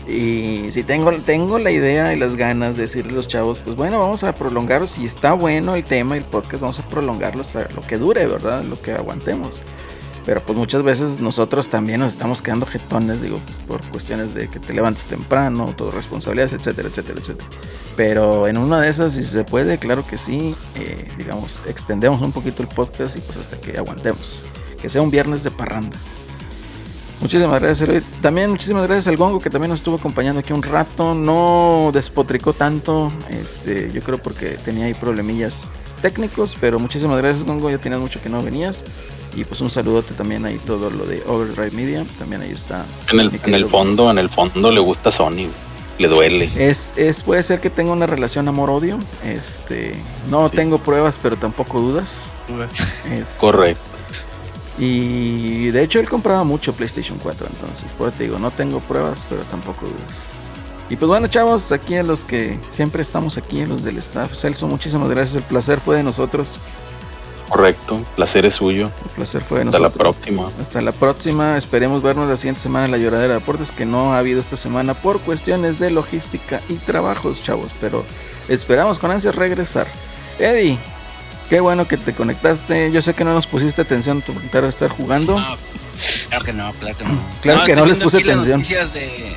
Y 0.08 0.72
si 0.72 0.84
tengo, 0.84 1.12
tengo 1.26 1.60
la 1.60 1.72
idea 1.72 2.14
y 2.14 2.18
las 2.18 2.36
ganas 2.36 2.76
de 2.76 2.84
decirle 2.84 3.12
a 3.12 3.16
los 3.16 3.28
chavos, 3.28 3.62
pues 3.64 3.76
bueno, 3.76 4.00
vamos 4.00 4.24
a 4.24 4.34
prolongarlo. 4.34 4.88
Si 4.88 5.06
está 5.06 5.34
bueno 5.34 5.76
el 5.76 5.84
tema 5.84 6.16
y 6.16 6.20
el 6.20 6.26
podcast, 6.26 6.62
vamos 6.62 6.80
a 6.80 6.88
prolongarlo 6.88 7.42
hasta 7.42 7.68
lo 7.76 7.82
que 7.82 7.98
dure, 7.98 8.26
¿verdad? 8.26 8.64
Lo 8.64 8.82
que 8.82 8.94
aguantemos. 8.94 9.62
Pero 10.26 10.46
pues 10.46 10.58
muchas 10.58 10.84
veces 10.84 11.20
nosotros 11.20 11.68
también 11.68 12.00
nos 12.00 12.14
estamos 12.14 12.42
quedando 12.42 12.66
jetones, 12.66 13.22
digo, 13.22 13.40
pues, 13.44 13.58
por 13.68 13.92
cuestiones 13.92 14.36
de 14.36 14.48
que 14.48 14.60
te 14.60 14.74
levantes 14.74 15.04
temprano, 15.06 15.74
todo 15.76 15.92
responsabilidades, 15.92 16.54
etcétera, 16.54 16.90
etcétera, 16.90 17.20
etcétera. 17.20 17.50
Pero 17.96 18.48
en 18.48 18.58
una 18.58 18.82
de 18.82 18.90
esas, 18.90 19.14
si 19.14 19.24
se 19.24 19.44
puede, 19.44 19.78
claro 19.80 20.06
que 20.06 20.18
sí, 20.18 20.56
eh, 20.76 21.08
digamos, 21.18 21.60
extendemos 21.68 22.22
un 22.22 22.32
poquito 22.32 22.62
el 22.62 22.68
podcast 22.68 23.18
y 23.18 23.22
pues 23.22 23.38
hasta 23.38 23.58
que 23.60 23.78
aguantemos. 23.78 24.40
Que 24.80 24.90
sea 24.90 25.02
un 25.02 25.12
viernes 25.12 25.44
de 25.44 25.52
parranda. 25.52 25.98
Muchísimas 27.22 27.62
gracias, 27.62 27.88
Eloy. 27.88 28.04
También 28.22 28.50
muchísimas 28.50 28.88
gracias 28.88 29.08
al 29.08 29.16
Gongo 29.16 29.40
que 29.40 29.52
también 29.52 29.70
nos 29.70 29.80
estuvo 29.80 29.98
acompañando 29.98 30.40
aquí 30.40 30.54
un 30.54 30.64
rato. 30.64 31.14
No 31.14 31.92
despotricó 31.94 32.54
tanto, 32.54 33.12
este, 33.30 33.92
yo 33.92 34.02
creo 34.02 34.18
porque 34.18 34.58
tenía 34.66 34.86
ahí 34.86 34.96
problemillas 34.96 35.62
técnicos, 36.02 36.58
pero 36.60 36.80
muchísimas 36.80 37.22
gracias, 37.22 37.46
Gongo. 37.46 37.70
Ya 37.70 37.78
tenías 37.78 38.02
mucho 38.02 38.20
que 38.22 38.30
no 38.30 38.42
venías. 38.42 38.84
Y 39.36 39.46
pues 39.46 39.62
un 39.62 39.72
saludote 39.72 40.14
también 40.14 40.46
ahí 40.46 40.58
todo 40.66 40.90
lo 40.90 41.06
de 41.06 41.24
Overdrive 41.26 41.72
Media. 41.72 42.06
También 42.20 42.42
ahí 42.42 42.52
está. 42.52 42.86
En 43.12 43.20
el, 43.22 43.40
en 43.46 43.70
fondo, 43.70 44.12
en 44.12 44.18
el 44.18 44.30
fondo 44.30 44.72
le 44.72 44.80
gusta 44.82 45.10
Sony, 45.12 45.48
le 45.98 46.08
duele. 46.10 46.50
Es, 46.58 46.92
es, 46.98 47.24
puede 47.24 47.42
ser 47.44 47.62
que 47.62 47.70
tenga 47.70 47.92
una 47.94 48.08
relación 48.08 48.48
amor-odio. 48.50 49.00
Este, 49.26 49.94
no 50.30 50.48
Sí. 50.50 50.56
tengo 50.58 50.80
pruebas, 50.80 51.16
pero 51.24 51.38
tampoco 51.38 51.80
dudas. 51.80 52.10
Es- 53.12 53.30
Correcto. 53.40 53.82
y 54.80 55.70
de 55.70 55.84
hecho 55.84 56.00
él 56.00 56.10
compraba 56.10 56.44
mucho 56.44 56.74
PlayStation 56.74 57.18
4, 57.22 57.48
entonces 57.50 57.92
por 57.98 58.10
eso 58.10 58.18
te 58.18 58.24
digo, 58.26 58.40
no 58.40 58.52
tengo 58.52 58.80
pruebas, 58.80 59.20
pero 59.30 59.42
tampoco 59.44 59.86
dudas. 59.86 60.12
Y 60.90 60.96
pues 60.98 61.08
bueno, 61.08 61.28
chavos, 61.28 61.72
aquí 61.72 61.96
a 61.96 62.04
los 62.04 62.22
que 62.26 62.60
siempre 62.70 63.02
estamos 63.02 63.38
aquí, 63.38 63.62
a 63.62 63.68
los 63.68 63.84
del 63.84 63.98
staff, 64.00 64.34
Celso, 64.36 64.68
muchísimas 64.68 65.08
gracias. 65.10 65.38
El 65.38 65.44
placer 65.44 65.80
fue 65.80 65.96
de 65.98 66.04
nosotros. 66.04 66.50
Correcto. 67.52 68.00
Placer 68.16 68.46
es 68.46 68.54
suyo. 68.54 68.90
El 69.04 69.12
placer 69.12 69.42
fue 69.42 69.60
de 69.60 69.66
Hasta 69.66 69.80
la 69.80 69.90
próxima. 69.90 70.50
Hasta 70.62 70.82
la 70.82 70.94
próxima. 70.94 71.58
Esperemos 71.58 72.02
vernos 72.02 72.30
la 72.30 72.38
siguiente 72.38 72.62
semana 72.62 72.86
en 72.86 72.92
la 72.92 72.98
lloradera 72.98 73.34
de 73.34 73.40
deportes 73.40 73.72
que 73.72 73.86
no 73.86 74.14
ha 74.14 74.20
habido 74.20 74.40
esta 74.40 74.56
semana 74.56 74.94
por 74.94 75.20
cuestiones 75.20 75.78
de 75.78 75.92
logística 75.92 76.62
y 76.70 76.76
trabajos, 76.76 77.44
chavos. 77.44 77.74
Pero 77.82 78.06
esperamos 78.48 79.00
con 79.00 79.12
ansias 79.12 79.36
regresar. 79.36 79.88
Eddie, 80.40 80.78
qué 81.50 81.60
bueno 81.60 81.90
que 81.90 81.98
te 81.98 82.14
conectaste. 82.14 82.90
Yo 82.94 83.02
sé 83.02 83.14
que 83.14 83.26
no 83.26 83.34
nos 83.34 83.48
pusiste 83.48 83.82
atención 83.82 84.20
a 84.20 84.22
tu 84.22 84.34
de 84.34 84.70
estar 84.70 84.88
jugando. 84.88 85.38
No, 85.38 85.58
claro 86.30 86.46
que 86.46 86.54
no, 86.54 86.72
claro 86.80 86.98
que 86.98 87.04
no. 87.04 87.20
Claro 87.42 87.66
que 87.66 87.76
no 87.76 87.86
les 87.86 87.98
puse 87.98 88.18
aquí 88.18 88.28
las 88.28 88.38
atención. 88.38 88.60
noticias 88.60 88.94
de 88.94 89.36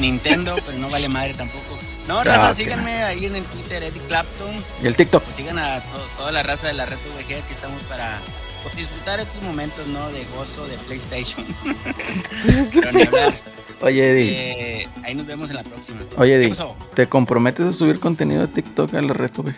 Nintendo, 0.00 0.56
pero 0.66 0.76
no 0.76 0.90
vale 0.90 1.08
madre 1.08 1.34
tampoco. 1.34 1.77
No, 2.08 2.24
raza, 2.24 2.54
síganme 2.54 2.90
ahí 3.04 3.26
en 3.26 3.36
el 3.36 3.44
Twitter, 3.44 3.82
Eddie 3.82 4.00
Clapton. 4.08 4.50
Y 4.82 4.86
el 4.86 4.96
TikTok. 4.96 5.22
Pues 5.22 5.36
sigan 5.36 5.58
a 5.58 5.80
to- 5.80 6.08
toda 6.16 6.32
la 6.32 6.42
raza 6.42 6.66
de 6.68 6.72
la 6.72 6.86
red 6.86 6.96
VG 6.96 7.26
que 7.46 7.52
estamos 7.52 7.82
para 7.84 8.18
pues, 8.62 8.74
disfrutar 8.76 9.20
estos 9.20 9.42
momentos, 9.42 9.86
¿no? 9.88 10.08
De 10.10 10.24
gozo 10.34 10.66
de 10.66 10.76
PlayStation. 10.78 11.44
pero 12.72 12.92
ni 12.92 13.02
hablar. 13.02 13.34
Oye, 13.82 14.10
Eddie, 14.10 14.80
Eh, 14.82 14.88
ahí 15.04 15.14
nos 15.14 15.26
vemos 15.26 15.50
en 15.50 15.56
la 15.56 15.62
próxima. 15.62 16.00
Oye, 16.16 16.32
¿Qué 16.40 16.46
Eddie. 16.46 16.56
¿te 16.94 17.06
comprometes 17.06 17.66
a 17.66 17.72
subir 17.72 18.00
contenido 18.00 18.40
de 18.40 18.48
TikTok 18.48 18.94
a 18.94 19.00
la 19.02 19.12
red 19.12 19.30
VG? 19.36 19.54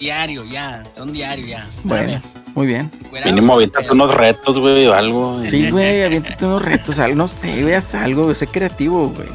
Diario, 0.00 0.44
ya. 0.44 0.82
Son 0.94 1.12
diario, 1.12 1.46
ya. 1.46 1.68
Bueno, 1.82 2.20
muy 2.54 2.66
bien. 2.66 2.90
Mínimo 3.24 3.54
aviéntate 3.54 3.90
unos 3.90 4.14
retos, 4.14 4.58
güey, 4.58 4.86
o 4.86 4.94
algo. 4.94 5.42
Sí, 5.44 5.70
güey, 5.70 6.04
aviéntate 6.04 6.44
unos 6.44 6.62
retos, 6.62 6.98
algo, 6.98 7.16
no 7.16 7.28
sé, 7.28 7.74
haz 7.74 7.94
algo, 7.94 8.22
güey, 8.24 8.34
sé 8.34 8.46
creativo, 8.46 9.08
güey. 9.10 9.28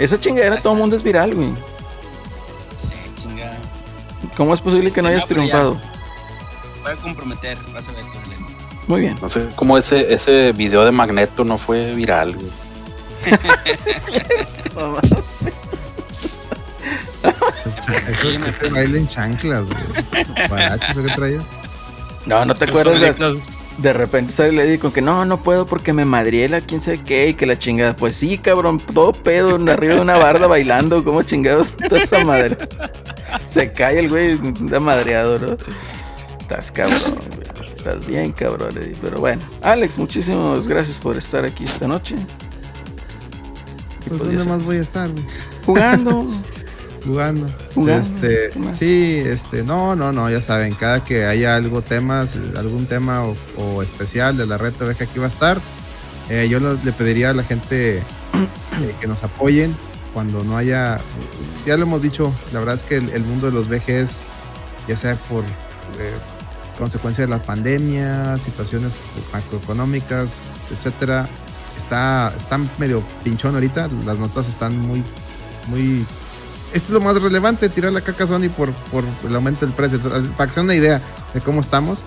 Esa 0.00 0.18
chingadera 0.18 0.56
todo 0.56 0.72
el 0.72 0.78
mundo 0.78 0.96
es 0.96 1.02
viral, 1.02 1.34
güey. 1.34 1.52
Sí, 2.78 2.94
chinga. 3.16 3.58
¿Cómo 4.34 4.54
es 4.54 4.60
posible 4.62 4.90
que 4.90 5.02
no 5.02 5.08
hayas 5.08 5.24
no, 5.24 5.28
triunfado? 5.28 5.78
Voy 6.82 6.92
a 6.92 6.96
comprometer, 6.96 7.58
vas 7.74 7.86
a 7.86 7.92
ver, 7.92 8.04
José. 8.04 8.36
Muy 8.86 9.00
bien. 9.02 9.18
No 9.20 9.28
sé 9.28 9.46
cómo 9.56 9.76
ese, 9.76 10.10
ese 10.14 10.52
video 10.52 10.86
de 10.86 10.90
Magneto 10.90 11.44
no 11.44 11.58
fue 11.58 11.92
viral, 11.92 12.34
güey. 12.34 12.48
Eso, 18.06 18.30
ese 18.46 18.68
baile 18.70 19.00
en 19.00 19.06
chanclas, 19.06 19.64
güey. 19.66 19.78
Guaracho, 20.48 20.94
¿qué 20.94 21.12
traía? 21.14 21.40
No, 22.26 22.44
no 22.44 22.54
te 22.54 22.66
acuerdas 22.66 23.00
de, 23.00 23.14
de 23.78 23.92
repente 23.94 24.32
sale 24.32 24.52
Lady 24.52 24.76
con 24.78 24.92
que 24.92 25.00
no, 25.00 25.24
no 25.24 25.38
puedo 25.38 25.64
porque 25.64 25.92
me 25.92 26.04
madrié 26.04 26.48
la 26.48 26.60
quién 26.60 26.80
sabe 26.80 27.02
qué 27.02 27.28
y 27.28 27.34
que 27.34 27.46
la 27.46 27.58
chingada. 27.58 27.96
Pues 27.96 28.16
sí, 28.16 28.38
cabrón, 28.38 28.78
todo 28.78 29.12
pedo 29.12 29.56
en 29.56 29.68
arriba 29.68 29.94
de 29.94 30.00
una 30.00 30.18
barda 30.18 30.46
bailando, 30.46 31.02
como 31.02 31.22
chingados, 31.22 31.70
toda 31.88 32.02
esa 32.02 32.24
madre. 32.24 32.56
Se 33.46 33.72
cae 33.72 34.00
el 34.00 34.08
güey, 34.08 34.38
da 34.62 34.80
madreado, 34.80 35.38
¿no? 35.38 35.56
Estás 36.40 36.70
cabrón, 36.70 36.98
güey. 37.34 37.74
Estás 37.74 38.06
bien 38.06 38.32
cabrón, 38.32 38.76
Eddie. 38.76 38.96
Pero 39.00 39.18
bueno, 39.18 39.40
Alex, 39.62 39.98
muchísimas 39.98 40.68
gracias 40.68 40.98
por 40.98 41.16
estar 41.16 41.44
aquí 41.44 41.64
esta 41.64 41.88
noche. 41.88 42.16
Pues 44.06 44.18
pues, 44.18 44.24
¿dónde 44.24 44.44
más 44.44 44.62
voy 44.62 44.76
a 44.76 44.82
estar, 44.82 45.10
güey? 45.10 45.24
Jugando. 45.64 46.26
Jugando. 47.04 47.46
Jugando, 47.74 48.00
Este, 48.00 48.52
sí, 48.72 49.22
este, 49.24 49.62
no, 49.62 49.96
no, 49.96 50.12
no, 50.12 50.28
ya 50.30 50.40
saben, 50.40 50.74
cada 50.74 51.04
que 51.04 51.24
haya 51.24 51.56
algo 51.56 51.82
temas, 51.82 52.36
algún 52.56 52.86
tema 52.86 53.24
o, 53.24 53.36
o 53.56 53.82
especial 53.82 54.36
de 54.36 54.46
la 54.46 54.58
red 54.58 54.72
TV 54.72 54.94
que 54.94 55.04
aquí 55.04 55.18
va 55.18 55.24
a 55.26 55.28
estar, 55.28 55.60
eh, 56.28 56.46
yo 56.50 56.60
lo- 56.60 56.74
le 56.74 56.92
pediría 56.92 57.30
a 57.30 57.34
la 57.34 57.42
gente 57.42 57.98
eh, 57.98 58.02
que 59.00 59.06
nos 59.06 59.24
apoyen 59.24 59.74
cuando 60.14 60.42
no 60.44 60.56
haya, 60.56 60.98
ya 61.66 61.76
lo 61.76 61.84
hemos 61.84 62.02
dicho, 62.02 62.32
la 62.52 62.58
verdad 62.58 62.74
es 62.74 62.82
que 62.82 62.96
el, 62.96 63.10
el 63.10 63.22
mundo 63.24 63.46
de 63.46 63.52
los 63.52 63.68
VGs, 63.68 64.20
ya 64.88 64.96
sea 64.96 65.14
por 65.14 65.44
eh, 65.44 66.16
consecuencia 66.78 67.24
de 67.24 67.30
la 67.30 67.42
pandemia, 67.42 68.36
situaciones 68.36 69.00
macroeconómicas, 69.32 70.52
etcétera, 70.76 71.28
está, 71.76 72.32
está 72.36 72.58
medio 72.78 73.02
pinchón 73.22 73.54
ahorita, 73.54 73.88
las 74.04 74.18
notas 74.18 74.48
están 74.48 74.78
muy, 74.78 75.02
muy 75.68 76.04
esto 76.72 76.88
es 76.88 76.90
lo 76.90 77.00
más 77.00 77.20
relevante, 77.20 77.68
tirar 77.68 77.92
la 77.92 78.00
caca 78.00 78.24
a 78.24 78.26
Sony 78.26 78.48
por, 78.56 78.72
por 78.90 79.04
el 79.26 79.34
aumento 79.34 79.66
del 79.66 79.74
precio. 79.74 79.96
Entonces, 79.98 80.30
para 80.36 80.46
que 80.48 80.52
se 80.54 80.60
den 80.60 80.64
una 80.66 80.74
idea 80.74 81.00
de 81.34 81.40
cómo 81.40 81.60
estamos. 81.60 82.00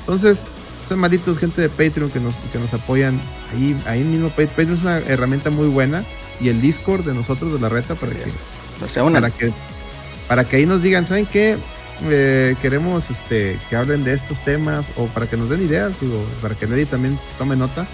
Entonces, 0.00 0.44
son 0.88 0.98
malditos 0.98 1.38
gente 1.38 1.60
de 1.62 1.68
Patreon 1.68 2.10
que 2.10 2.20
nos, 2.20 2.36
que 2.52 2.58
nos 2.58 2.72
apoyan 2.74 3.20
ahí, 3.52 3.80
ahí 3.86 4.04
mismo. 4.04 4.28
Pa- 4.30 4.42
Patreon 4.46 4.74
es 4.74 4.82
una 4.82 4.98
herramienta 4.98 5.50
muy 5.50 5.68
buena. 5.68 6.04
Y 6.40 6.48
el 6.48 6.60
Discord 6.60 7.04
de 7.04 7.14
nosotros 7.14 7.52
de 7.52 7.60
la 7.60 7.68
reta 7.68 7.94
para 7.94 8.12
que, 8.12 8.24
O 8.84 8.88
sea, 8.88 9.04
una. 9.04 9.20
para 9.20 9.30
que, 9.32 9.52
para 10.28 10.44
que 10.44 10.56
ahí 10.56 10.66
nos 10.66 10.82
digan, 10.82 11.06
¿saben 11.06 11.26
qué? 11.26 11.56
Eh, 12.10 12.56
queremos 12.60 13.08
este, 13.10 13.58
que 13.70 13.76
hablen 13.76 14.02
de 14.02 14.14
estos 14.14 14.40
temas 14.40 14.86
o 14.96 15.06
para 15.06 15.28
que 15.30 15.36
nos 15.36 15.48
den 15.48 15.62
ideas, 15.62 16.00
digo, 16.00 16.22
para 16.42 16.56
que 16.56 16.66
Lady 16.66 16.86
también 16.86 17.18
tome 17.38 17.54
nota. 17.54 17.86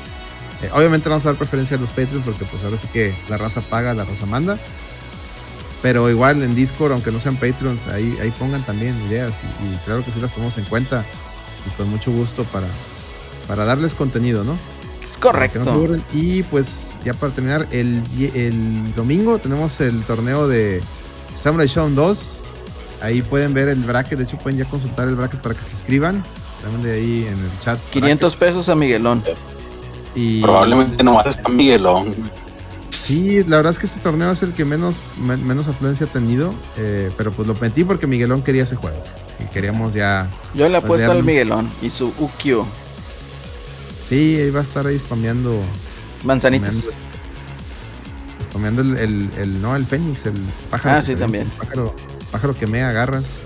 Eh, 0.62 0.70
obviamente 0.72 1.08
vamos 1.10 1.26
a 1.26 1.30
dar 1.30 1.36
preferencia 1.38 1.76
a 1.76 1.80
los 1.80 1.90
Patreons 1.90 2.24
porque 2.24 2.44
pues 2.46 2.64
ahora 2.64 2.78
sí 2.78 2.86
que 2.90 3.14
la 3.28 3.36
raza 3.36 3.60
paga, 3.60 3.92
la 3.92 4.04
raza 4.06 4.24
manda. 4.26 4.58
Pero 5.82 6.10
igual 6.10 6.42
en 6.42 6.54
Discord, 6.54 6.92
aunque 6.92 7.10
no 7.10 7.20
sean 7.20 7.36
Patreons, 7.36 7.86
ahí, 7.88 8.16
ahí 8.20 8.30
pongan 8.38 8.62
también 8.64 8.94
ideas 9.08 9.40
y, 9.42 9.72
y 9.74 9.76
claro 9.86 10.04
que 10.04 10.10
sí 10.12 10.20
las 10.20 10.32
tomamos 10.32 10.58
en 10.58 10.64
cuenta 10.64 11.04
y 11.66 11.70
con 11.76 11.88
mucho 11.88 12.12
gusto 12.12 12.44
para, 12.44 12.66
para 13.48 13.64
darles 13.64 13.94
contenido, 13.94 14.44
¿no? 14.44 14.56
Es 15.08 15.16
Para 15.16 15.48
que 15.48 15.58
no 15.58 15.64
se 15.64 15.72
correcto. 15.72 15.72
aburren. 15.72 16.04
Y 16.12 16.42
pues 16.44 16.96
ya 17.04 17.14
para 17.14 17.32
terminar, 17.32 17.66
el, 17.70 18.02
el 18.34 18.92
domingo 18.94 19.38
tenemos 19.38 19.80
el 19.80 20.02
torneo 20.04 20.46
de 20.48 20.82
Samurai 21.34 21.66
Shodown 21.66 21.94
2. 21.94 22.40
Ahí 23.02 23.22
pueden 23.22 23.54
ver 23.54 23.68
el 23.68 23.80
bracket, 23.80 24.18
de 24.18 24.24
hecho 24.24 24.36
pueden 24.38 24.58
ya 24.58 24.66
consultar 24.66 25.08
el 25.08 25.16
bracket 25.16 25.40
para 25.40 25.54
que 25.54 25.62
se 25.62 25.72
inscriban. 25.72 26.22
También 26.62 26.82
de 26.82 26.92
ahí 26.92 27.26
en 27.26 27.32
el 27.38 27.60
chat. 27.64 27.78
500 27.90 28.36
pesos 28.36 28.68
a 28.68 28.74
Miguelón. 28.74 29.22
Y 30.14 30.42
Probablemente 30.42 31.02
nomás 31.02 31.26
está 31.26 31.48
Miguelón. 31.48 32.14
Sí, 33.10 33.42
la 33.44 33.56
verdad 33.56 33.72
es 33.72 33.78
que 33.78 33.86
este 33.86 34.00
torneo 34.00 34.30
es 34.30 34.42
el 34.42 34.52
que 34.52 34.64
menos, 34.64 35.00
men- 35.20 35.44
menos 35.46 35.66
afluencia 35.68 36.06
ha 36.06 36.10
tenido. 36.10 36.54
eh, 36.76 37.10
pero 37.16 37.32
pues 37.32 37.48
lo 37.48 37.54
metí 37.54 37.82
porque 37.84 38.06
Miguelón 38.06 38.42
quería 38.42 38.62
ese 38.62 38.76
juego. 38.76 39.02
Y 39.40 39.44
queríamos 39.52 39.94
ya. 39.94 40.28
Yo 40.54 40.68
le 40.68 40.76
apuesto 40.76 41.10
al. 41.10 41.22
Miguelón 41.24 41.68
y 41.82 41.90
su 41.90 42.08
UQ. 42.18 42.64
Sí, 44.04 44.36
ahí 44.40 44.50
va 44.50 44.60
a 44.60 44.62
estar 44.62 44.86
ahí 44.86 44.98
spameando. 44.98 45.60
Manzanitas. 46.24 46.74
Spameando, 46.76 46.92
spameando 48.44 48.82
el, 48.82 48.96
el, 48.98 49.30
el- 49.38 49.62
No, 49.62 49.74
el 49.76 49.84
Fénix, 49.86 50.26
el 50.26 50.34
pájaro. 50.70 50.98
Ah, 50.98 51.02
sí, 51.02 51.14
también. 51.16 51.44
el 51.44 51.66
Pájaro, 51.66 51.94
pájaro 52.30 52.54
que 52.56 52.66
me 52.66 52.82
agarras. 52.82 53.42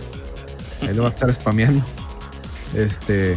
Ahí 0.82 0.92
lo 0.94 1.02
va 1.02 1.08
a 1.08 1.12
estar 1.12 1.32
spameando. 1.32 1.84
Este. 2.74 3.36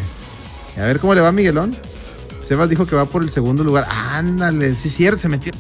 A 0.78 0.82
ver 0.82 1.00
cómo 1.00 1.14
le 1.16 1.22
va 1.22 1.30
a 1.30 1.32
Miguelón. 1.32 1.78
Sebas 2.40 2.70
dijo 2.70 2.86
que 2.86 2.96
va 2.96 3.06
por 3.06 3.24
el 3.24 3.30
segundo 3.30 3.64
lugar. 3.64 3.86
Ándale, 3.90 4.76
sí, 4.76 4.90
cierto, 4.90 5.18
se 5.20 5.30
metió. 5.30 5.52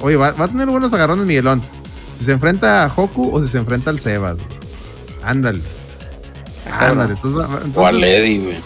Oye, 0.00 0.16
va, 0.16 0.32
va 0.32 0.44
a 0.44 0.48
tener 0.48 0.66
buenos 0.68 0.92
agarrones 0.92 1.24
Miguelón. 1.26 1.62
Si 2.16 2.24
se 2.26 2.32
enfrenta 2.32 2.84
a 2.84 2.92
Hoku 2.94 3.30
o 3.32 3.40
si 3.40 3.48
se 3.48 3.58
enfrenta 3.58 3.90
al 3.90 4.00
Sebas. 4.00 4.40
güey. 4.44 4.58
Ándale. 5.22 5.60
Ándale. 6.70 7.12
Entonces, 7.14 7.38
va- 7.38 7.46
va- 7.46 7.54
O 7.56 7.58
a 7.60 7.64
entonces, 7.64 8.00
Lady, 8.00 8.38
güey. 8.38 8.56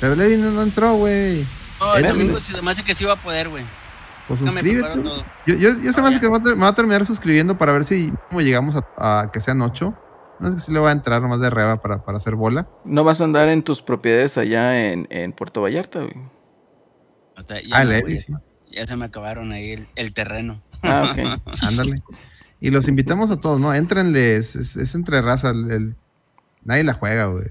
pero 0.00 0.14
Lady 0.14 0.36
no, 0.36 0.50
no 0.52 0.62
entró, 0.62 0.94
güey. 0.94 1.46
No, 1.80 1.96
el 1.96 2.08
domingo 2.08 2.40
se 2.40 2.60
me 2.62 2.70
hace 2.70 2.82
que 2.82 2.94
sí 2.94 3.04
va 3.04 3.12
a 3.14 3.20
poder, 3.20 3.48
güey. 3.48 3.64
Pues 4.28 4.40
suscríbete. 4.40 5.02
Yo, 5.46 5.54
yo, 5.54 5.68
yo 5.82 5.92
se 5.92 6.00
me 6.00 6.06
Ah, 6.06 6.10
hace 6.10 6.14
ya. 6.14 6.20
que 6.20 6.26
me 6.26 6.32
va 6.32 6.38
a 6.38 6.42
ter- 6.42 6.56
me 6.56 6.62
va 6.62 6.68
a 6.68 6.74
terminar 6.74 7.04
suscribiendo 7.04 7.58
para 7.58 7.72
ver 7.72 7.84
si 7.84 8.10
llegamos 8.38 8.74
a, 8.76 9.20
a 9.20 9.30
que 9.30 9.40
sean 9.40 9.60
ocho. 9.60 9.94
No 10.40 10.50
sé 10.50 10.58
si 10.58 10.72
le 10.72 10.78
va 10.80 10.88
a 10.88 10.92
entrar 10.92 11.20
nomás 11.22 11.40
de 11.40 11.50
reba 11.50 11.80
para, 11.82 12.04
para 12.04 12.16
hacer 12.18 12.34
bola. 12.34 12.68
No 12.84 13.04
vas 13.04 13.20
a 13.20 13.24
andar 13.24 13.48
en 13.50 13.62
tus 13.62 13.82
propiedades 13.82 14.36
allá 14.38 14.90
en, 14.90 15.06
en 15.10 15.32
Puerto 15.32 15.60
Vallarta, 15.62 16.00
güey. 16.00 16.14
Ah, 17.72 17.84
no, 17.84 17.90
Lady, 17.90 18.02
güey, 18.02 18.18
sí. 18.18 18.32
Ya 18.74 18.86
se 18.86 18.96
me 18.96 19.04
acabaron 19.06 19.52
ahí 19.52 19.70
el, 19.72 19.88
el 19.96 20.12
terreno. 20.12 20.60
Ah, 20.82 21.10
ok. 21.10 21.40
Ándale. 21.62 22.02
Y 22.60 22.70
los 22.70 22.88
invitamos 22.88 23.30
a 23.30 23.36
todos, 23.38 23.60
¿no? 23.60 23.74
Éntrenle, 23.74 24.36
es, 24.36 24.56
es- 24.56 24.76
es 24.76 24.94
entre 24.94 25.20
raza. 25.22 25.50
el- 25.50 25.70
el- 25.70 25.96
nadie 26.64 26.84
la 26.84 26.94
juega, 26.94 27.26
güey. 27.26 27.44
De 27.44 27.50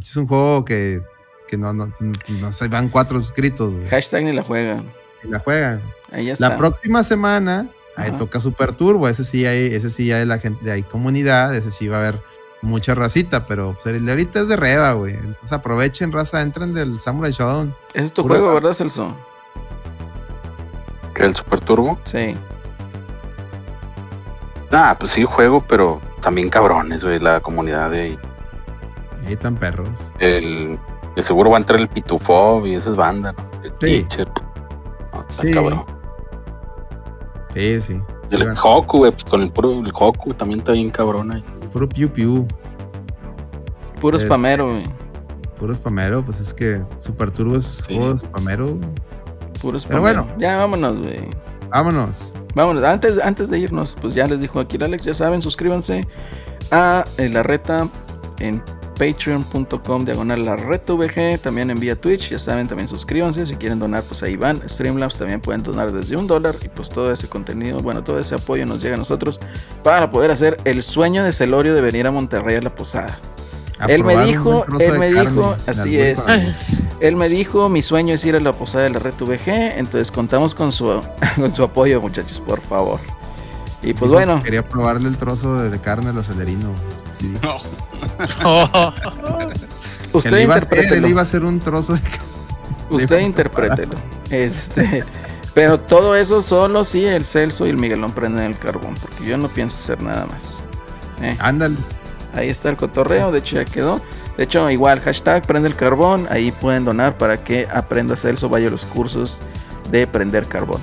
hecho, 0.00 0.08
es 0.10 0.16
un 0.16 0.26
juego 0.26 0.64
que, 0.64 1.00
que 1.48 1.56
no, 1.56 1.72
no, 1.72 1.92
no 2.28 2.52
se 2.52 2.68
van 2.68 2.88
cuatro 2.88 3.20
suscritos, 3.20 3.74
güey. 3.74 3.88
Hashtag 3.88 4.24
ni 4.24 4.32
la 4.32 4.42
juega. 4.42 4.82
Y 5.24 5.28
la 5.28 5.38
juegan. 5.40 5.82
Ahí 6.12 6.26
ya 6.26 6.32
está. 6.34 6.48
La 6.48 6.56
próxima 6.56 7.02
semana, 7.04 7.66
ahí 7.96 8.08
Ajá. 8.10 8.16
toca 8.18 8.40
Super 8.40 8.72
Turbo. 8.72 9.08
Ese 9.08 9.24
sí 9.24 9.46
hay, 9.46 9.66
ese 9.74 9.90
sí 9.90 10.10
hay 10.12 10.24
la 10.26 10.38
gente, 10.38 10.70
hay 10.70 10.82
comunidad, 10.82 11.54
ese 11.54 11.70
sí 11.70 11.86
va 11.88 11.98
a 11.98 12.00
haber 12.00 12.20
mucha 12.62 12.94
racita, 12.94 13.46
pero 13.46 13.72
pues, 13.74 13.86
el 13.86 14.04
de 14.04 14.12
ahorita 14.12 14.40
es 14.40 14.48
de 14.48 14.56
reba, 14.56 14.92
güey. 14.92 15.14
Entonces 15.14 15.52
aprovechen, 15.52 16.12
raza, 16.12 16.42
entren 16.42 16.74
del 16.74 16.98
Samurai 17.00 17.32
Shodown. 17.32 17.74
Ese 17.94 18.06
es 18.06 18.12
tu 18.12 18.22
Pura- 18.22 18.38
juego, 18.38 18.54
¿verdad, 18.54 18.72
Celso? 18.74 19.16
El 21.20 21.34
Super 21.36 21.60
Turbo. 21.60 21.98
Sí. 22.04 22.34
Ah, 24.72 24.96
pues 24.98 25.12
sí, 25.12 25.22
juego, 25.24 25.64
pero 25.68 26.00
también 26.20 26.48
cabrones, 26.48 27.02
güey, 27.04 27.18
la 27.18 27.40
comunidad 27.40 27.90
de 27.90 28.00
ahí. 28.00 28.18
Ahí 29.26 29.32
están 29.32 29.56
perros. 29.56 30.12
El, 30.18 30.78
seguro 31.22 31.50
va 31.50 31.56
a 31.58 31.60
entrar 31.60 31.78
el 31.80 31.88
Pitufo 31.88 32.64
y 32.66 32.74
esas 32.76 32.96
bandas, 32.96 33.34
¿no? 33.36 33.44
El 33.62 33.70
Sí. 33.72 34.02
Teacher. 34.04 34.28
No, 35.12 35.26
está 35.28 35.42
Sí. 35.42 35.52
cabrón. 35.52 35.84
Sí, 37.52 37.80
sí. 37.80 38.00
Sí, 38.28 38.36
El 38.36 38.54
Hoku, 38.62 38.98
güey, 38.98 39.10
pues 39.10 39.24
con 39.24 39.42
el 39.42 39.50
puro 39.50 39.72
el 39.80 39.90
Hoku 39.92 40.32
también 40.34 40.60
está 40.60 40.72
bien 40.72 40.90
cabrón 40.90 41.32
ahí. 41.32 41.44
Puro 41.72 41.88
piu 41.88 42.08
piu. 42.08 42.46
Puro 44.00 44.16
Es- 44.18 44.24
spamero, 44.24 44.68
güey. 44.70 44.84
Puro 45.58 45.74
spamero, 45.74 46.22
pues 46.24 46.40
es 46.40 46.54
que 46.54 46.82
Super 46.98 47.32
Turbo 47.32 47.56
es 47.56 47.84
Sí. 47.88 47.96
juego 47.98 48.16
spamero. 48.16 48.78
Puro 49.60 49.78
Pero 49.86 50.00
bueno. 50.00 50.26
Ya, 50.38 50.56
vámonos, 50.56 50.98
güey. 50.98 51.28
Vámonos. 51.70 52.34
Vámonos, 52.54 52.82
antes, 52.82 53.18
antes 53.22 53.48
de 53.48 53.58
irnos, 53.58 53.96
pues 54.00 54.14
ya 54.14 54.26
les 54.26 54.40
dijo 54.40 54.58
aquí 54.58 54.76
el 54.76 54.84
Alex, 54.84 55.04
ya 55.04 55.14
saben, 55.14 55.40
suscríbanse 55.40 56.06
a 56.72 57.04
eh, 57.16 57.28
la 57.28 57.42
reta 57.42 57.88
en 58.40 58.62
patreon.com 58.98 60.04
diagonal 60.04 60.44
la 60.44 60.56
reta 60.56 60.92
VG, 60.92 61.38
también 61.40 61.70
envía 61.70 61.96
Twitch, 61.96 62.30
ya 62.30 62.38
saben, 62.38 62.68
también 62.68 62.86
suscríbanse, 62.88 63.46
si 63.46 63.54
quieren 63.54 63.78
donar, 63.78 64.02
pues 64.02 64.22
ahí 64.22 64.36
van, 64.36 64.68
Streamlabs 64.68 65.16
también 65.16 65.40
pueden 65.40 65.62
donar 65.62 65.90
desde 65.90 66.16
un 66.16 66.26
dólar 66.26 66.54
y 66.62 66.68
pues 66.68 66.90
todo 66.90 67.10
ese 67.10 67.26
contenido, 67.28 67.78
bueno, 67.78 68.04
todo 68.04 68.20
ese 68.20 68.34
apoyo 68.34 68.66
nos 68.66 68.82
llega 68.82 68.96
a 68.96 68.98
nosotros 68.98 69.40
para 69.82 70.10
poder 70.10 70.30
hacer 70.30 70.58
el 70.64 70.82
sueño 70.82 71.24
de 71.24 71.32
Celorio 71.32 71.74
de 71.74 71.80
venir 71.80 72.06
a 72.06 72.10
Monterrey 72.10 72.56
a 72.56 72.60
la 72.60 72.74
posada. 72.74 73.16
Él 73.88 74.04
me 74.04 74.24
dijo, 74.24 74.64
él 74.78 74.98
me 74.98 75.12
carne 75.12 75.30
dijo, 75.30 75.56
así 75.66 75.98
es. 75.98 76.20
Él 77.00 77.16
me 77.16 77.30
dijo, 77.30 77.70
mi 77.70 77.80
sueño 77.80 78.14
es 78.14 78.22
ir 78.26 78.36
a 78.36 78.40
la 78.40 78.52
posada 78.52 78.84
de 78.84 78.90
la 78.90 78.98
red 78.98 79.14
VG, 79.18 79.78
entonces 79.78 80.10
contamos 80.10 80.54
con 80.54 80.70
su, 80.70 81.00
con 81.36 81.54
su 81.54 81.62
apoyo, 81.62 81.98
muchachos, 82.00 82.40
por 82.40 82.60
favor. 82.60 83.00
Y 83.82 83.94
pues 83.94 84.10
Dijo 84.10 84.12
bueno, 84.12 84.36
que 84.38 84.44
Quería 84.44 84.68
probarle 84.68 85.08
el 85.08 85.16
trozo 85.16 85.62
de, 85.62 85.70
de 85.70 85.78
carne 85.80 86.10
al 86.10 86.18
acelerino. 86.18 86.74
Sí. 87.12 87.34
No, 87.42 88.92
Que 90.12 90.18
usted 90.18 90.32
le 90.32 90.42
iba 90.42 90.54
a 90.54 90.56
hacer, 90.58 90.72
interprételo. 90.76 91.06
él 91.06 91.10
iba 91.10 91.20
a 91.20 91.22
hacer 91.22 91.44
un 91.44 91.58
trozo 91.60 91.94
de 91.94 92.00
carne. 92.00 92.18
Usted 92.90 93.18
interprételo. 93.20 93.94
Este, 94.28 95.04
pero 95.54 95.80
todo 95.80 96.14
eso 96.16 96.42
solo 96.42 96.84
si 96.84 97.06
el 97.06 97.24
Celso 97.24 97.66
y 97.66 97.70
el 97.70 97.76
Miguelón 97.76 98.12
prenden 98.12 98.44
el 98.44 98.58
carbón, 98.58 98.94
porque 99.00 99.24
yo 99.24 99.38
no 99.38 99.48
pienso 99.48 99.76
hacer 99.76 100.02
nada 100.02 100.26
más. 100.26 100.64
Eh, 101.22 101.36
Ándale. 101.38 101.76
Ahí 102.34 102.48
está 102.48 102.68
el 102.70 102.76
cotorreo, 102.76 103.32
de 103.32 103.38
hecho 103.40 103.56
ya 103.56 103.64
quedó. 103.64 104.00
De 104.36 104.44
hecho, 104.44 104.70
igual, 104.70 105.00
hashtag 105.00 105.46
prende 105.46 105.68
el 105.68 105.76
carbón, 105.76 106.26
ahí 106.30 106.52
pueden 106.52 106.84
donar 106.84 107.18
para 107.18 107.42
que 107.42 107.66
aprenda 107.72 108.16
Celso, 108.16 108.48
vaya 108.48 108.68
a 108.68 108.70
los 108.70 108.84
cursos 108.84 109.40
de 109.90 110.06
prender 110.06 110.46
carbón. 110.46 110.80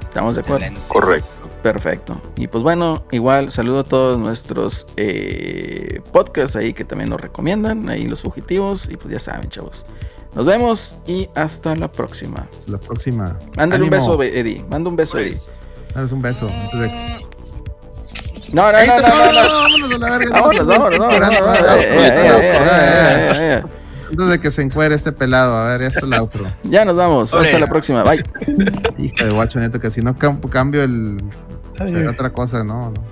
¿Estamos 0.00 0.34
de 0.34 0.40
acuerdo? 0.40 0.64
excelente. 0.64 0.88
Correcto. 0.88 1.28
Perfecto. 1.62 2.20
Y 2.36 2.48
pues 2.48 2.64
bueno, 2.64 3.04
igual 3.12 3.52
saludo 3.52 3.80
a 3.80 3.84
todos 3.84 4.18
nuestros 4.18 4.84
eh, 4.96 6.00
podcasts 6.12 6.56
ahí 6.56 6.72
que 6.74 6.84
también 6.84 7.08
nos 7.10 7.20
recomiendan, 7.20 7.88
ahí 7.88 8.04
los 8.04 8.22
fugitivos, 8.22 8.88
y 8.90 8.96
pues 8.96 9.12
ya 9.12 9.20
saben, 9.20 9.48
chavos. 9.48 9.84
Nos 10.34 10.44
vemos 10.44 10.98
y 11.06 11.28
hasta 11.36 11.76
la 11.76 11.92
próxima. 11.92 12.48
Hasta 12.50 12.72
la 12.72 12.78
próxima. 12.80 13.38
Mándale 13.56 13.84
un 13.84 13.90
beso, 13.90 14.20
Eddie. 14.22 14.64
Manda 14.68 14.90
un 14.90 14.96
beso, 14.96 15.18
Eddie. 15.18 15.28
Pues, 15.30 15.54
Dales 15.94 16.10
un 16.12 16.22
beso. 16.22 16.48
antes 16.48 16.80
de- 16.80 17.26
No, 18.52 18.70
no, 18.70 18.78
Ahí 18.78 18.86
no, 18.86 18.96
está, 18.96 19.08
no, 19.08 19.32
no, 19.32 19.42
no. 19.42 19.48
vámonos 19.62 19.92
a 19.94 19.98
la 19.98 20.10
verga. 20.18 20.30
Vámonos, 20.32 20.60
no, 20.60 20.66
vámonos, 20.66 20.98
no, 20.98 21.04
vámonos, 21.06 21.30
no, 21.40 21.46
vámonos. 21.46 21.62
no, 21.62 21.96
no, 21.96 22.02
no, 22.66 23.34
no, 23.34 23.60
no. 23.62 23.82
Antes 24.12 24.26
de 24.28 24.40
que 24.40 24.50
se 24.50 24.60
encuere 24.60 24.94
este 24.94 25.10
pelado, 25.12 25.56
a 25.56 25.68
ver, 25.68 25.80
ya 25.80 25.86
está 25.88 26.04
el 26.04 26.12
outro. 26.14 26.44
Ya 26.64 26.84
nos 26.84 26.96
vamos. 26.96 27.32
Hasta 27.32 27.58
la 27.58 27.66
próxima. 27.66 28.02
Bye. 28.04 28.22
Hijo 28.98 29.24
de 29.24 29.30
guacho, 29.30 29.58
neto, 29.58 29.80
que 29.80 29.90
si 29.90 30.02
no 30.02 30.14
cam- 30.14 30.46
cambio 30.50 30.82
el. 30.82 31.22
Será 31.86 32.10
otra 32.10 32.30
cosa, 32.30 32.62
no, 32.62 32.90
no. 32.90 33.04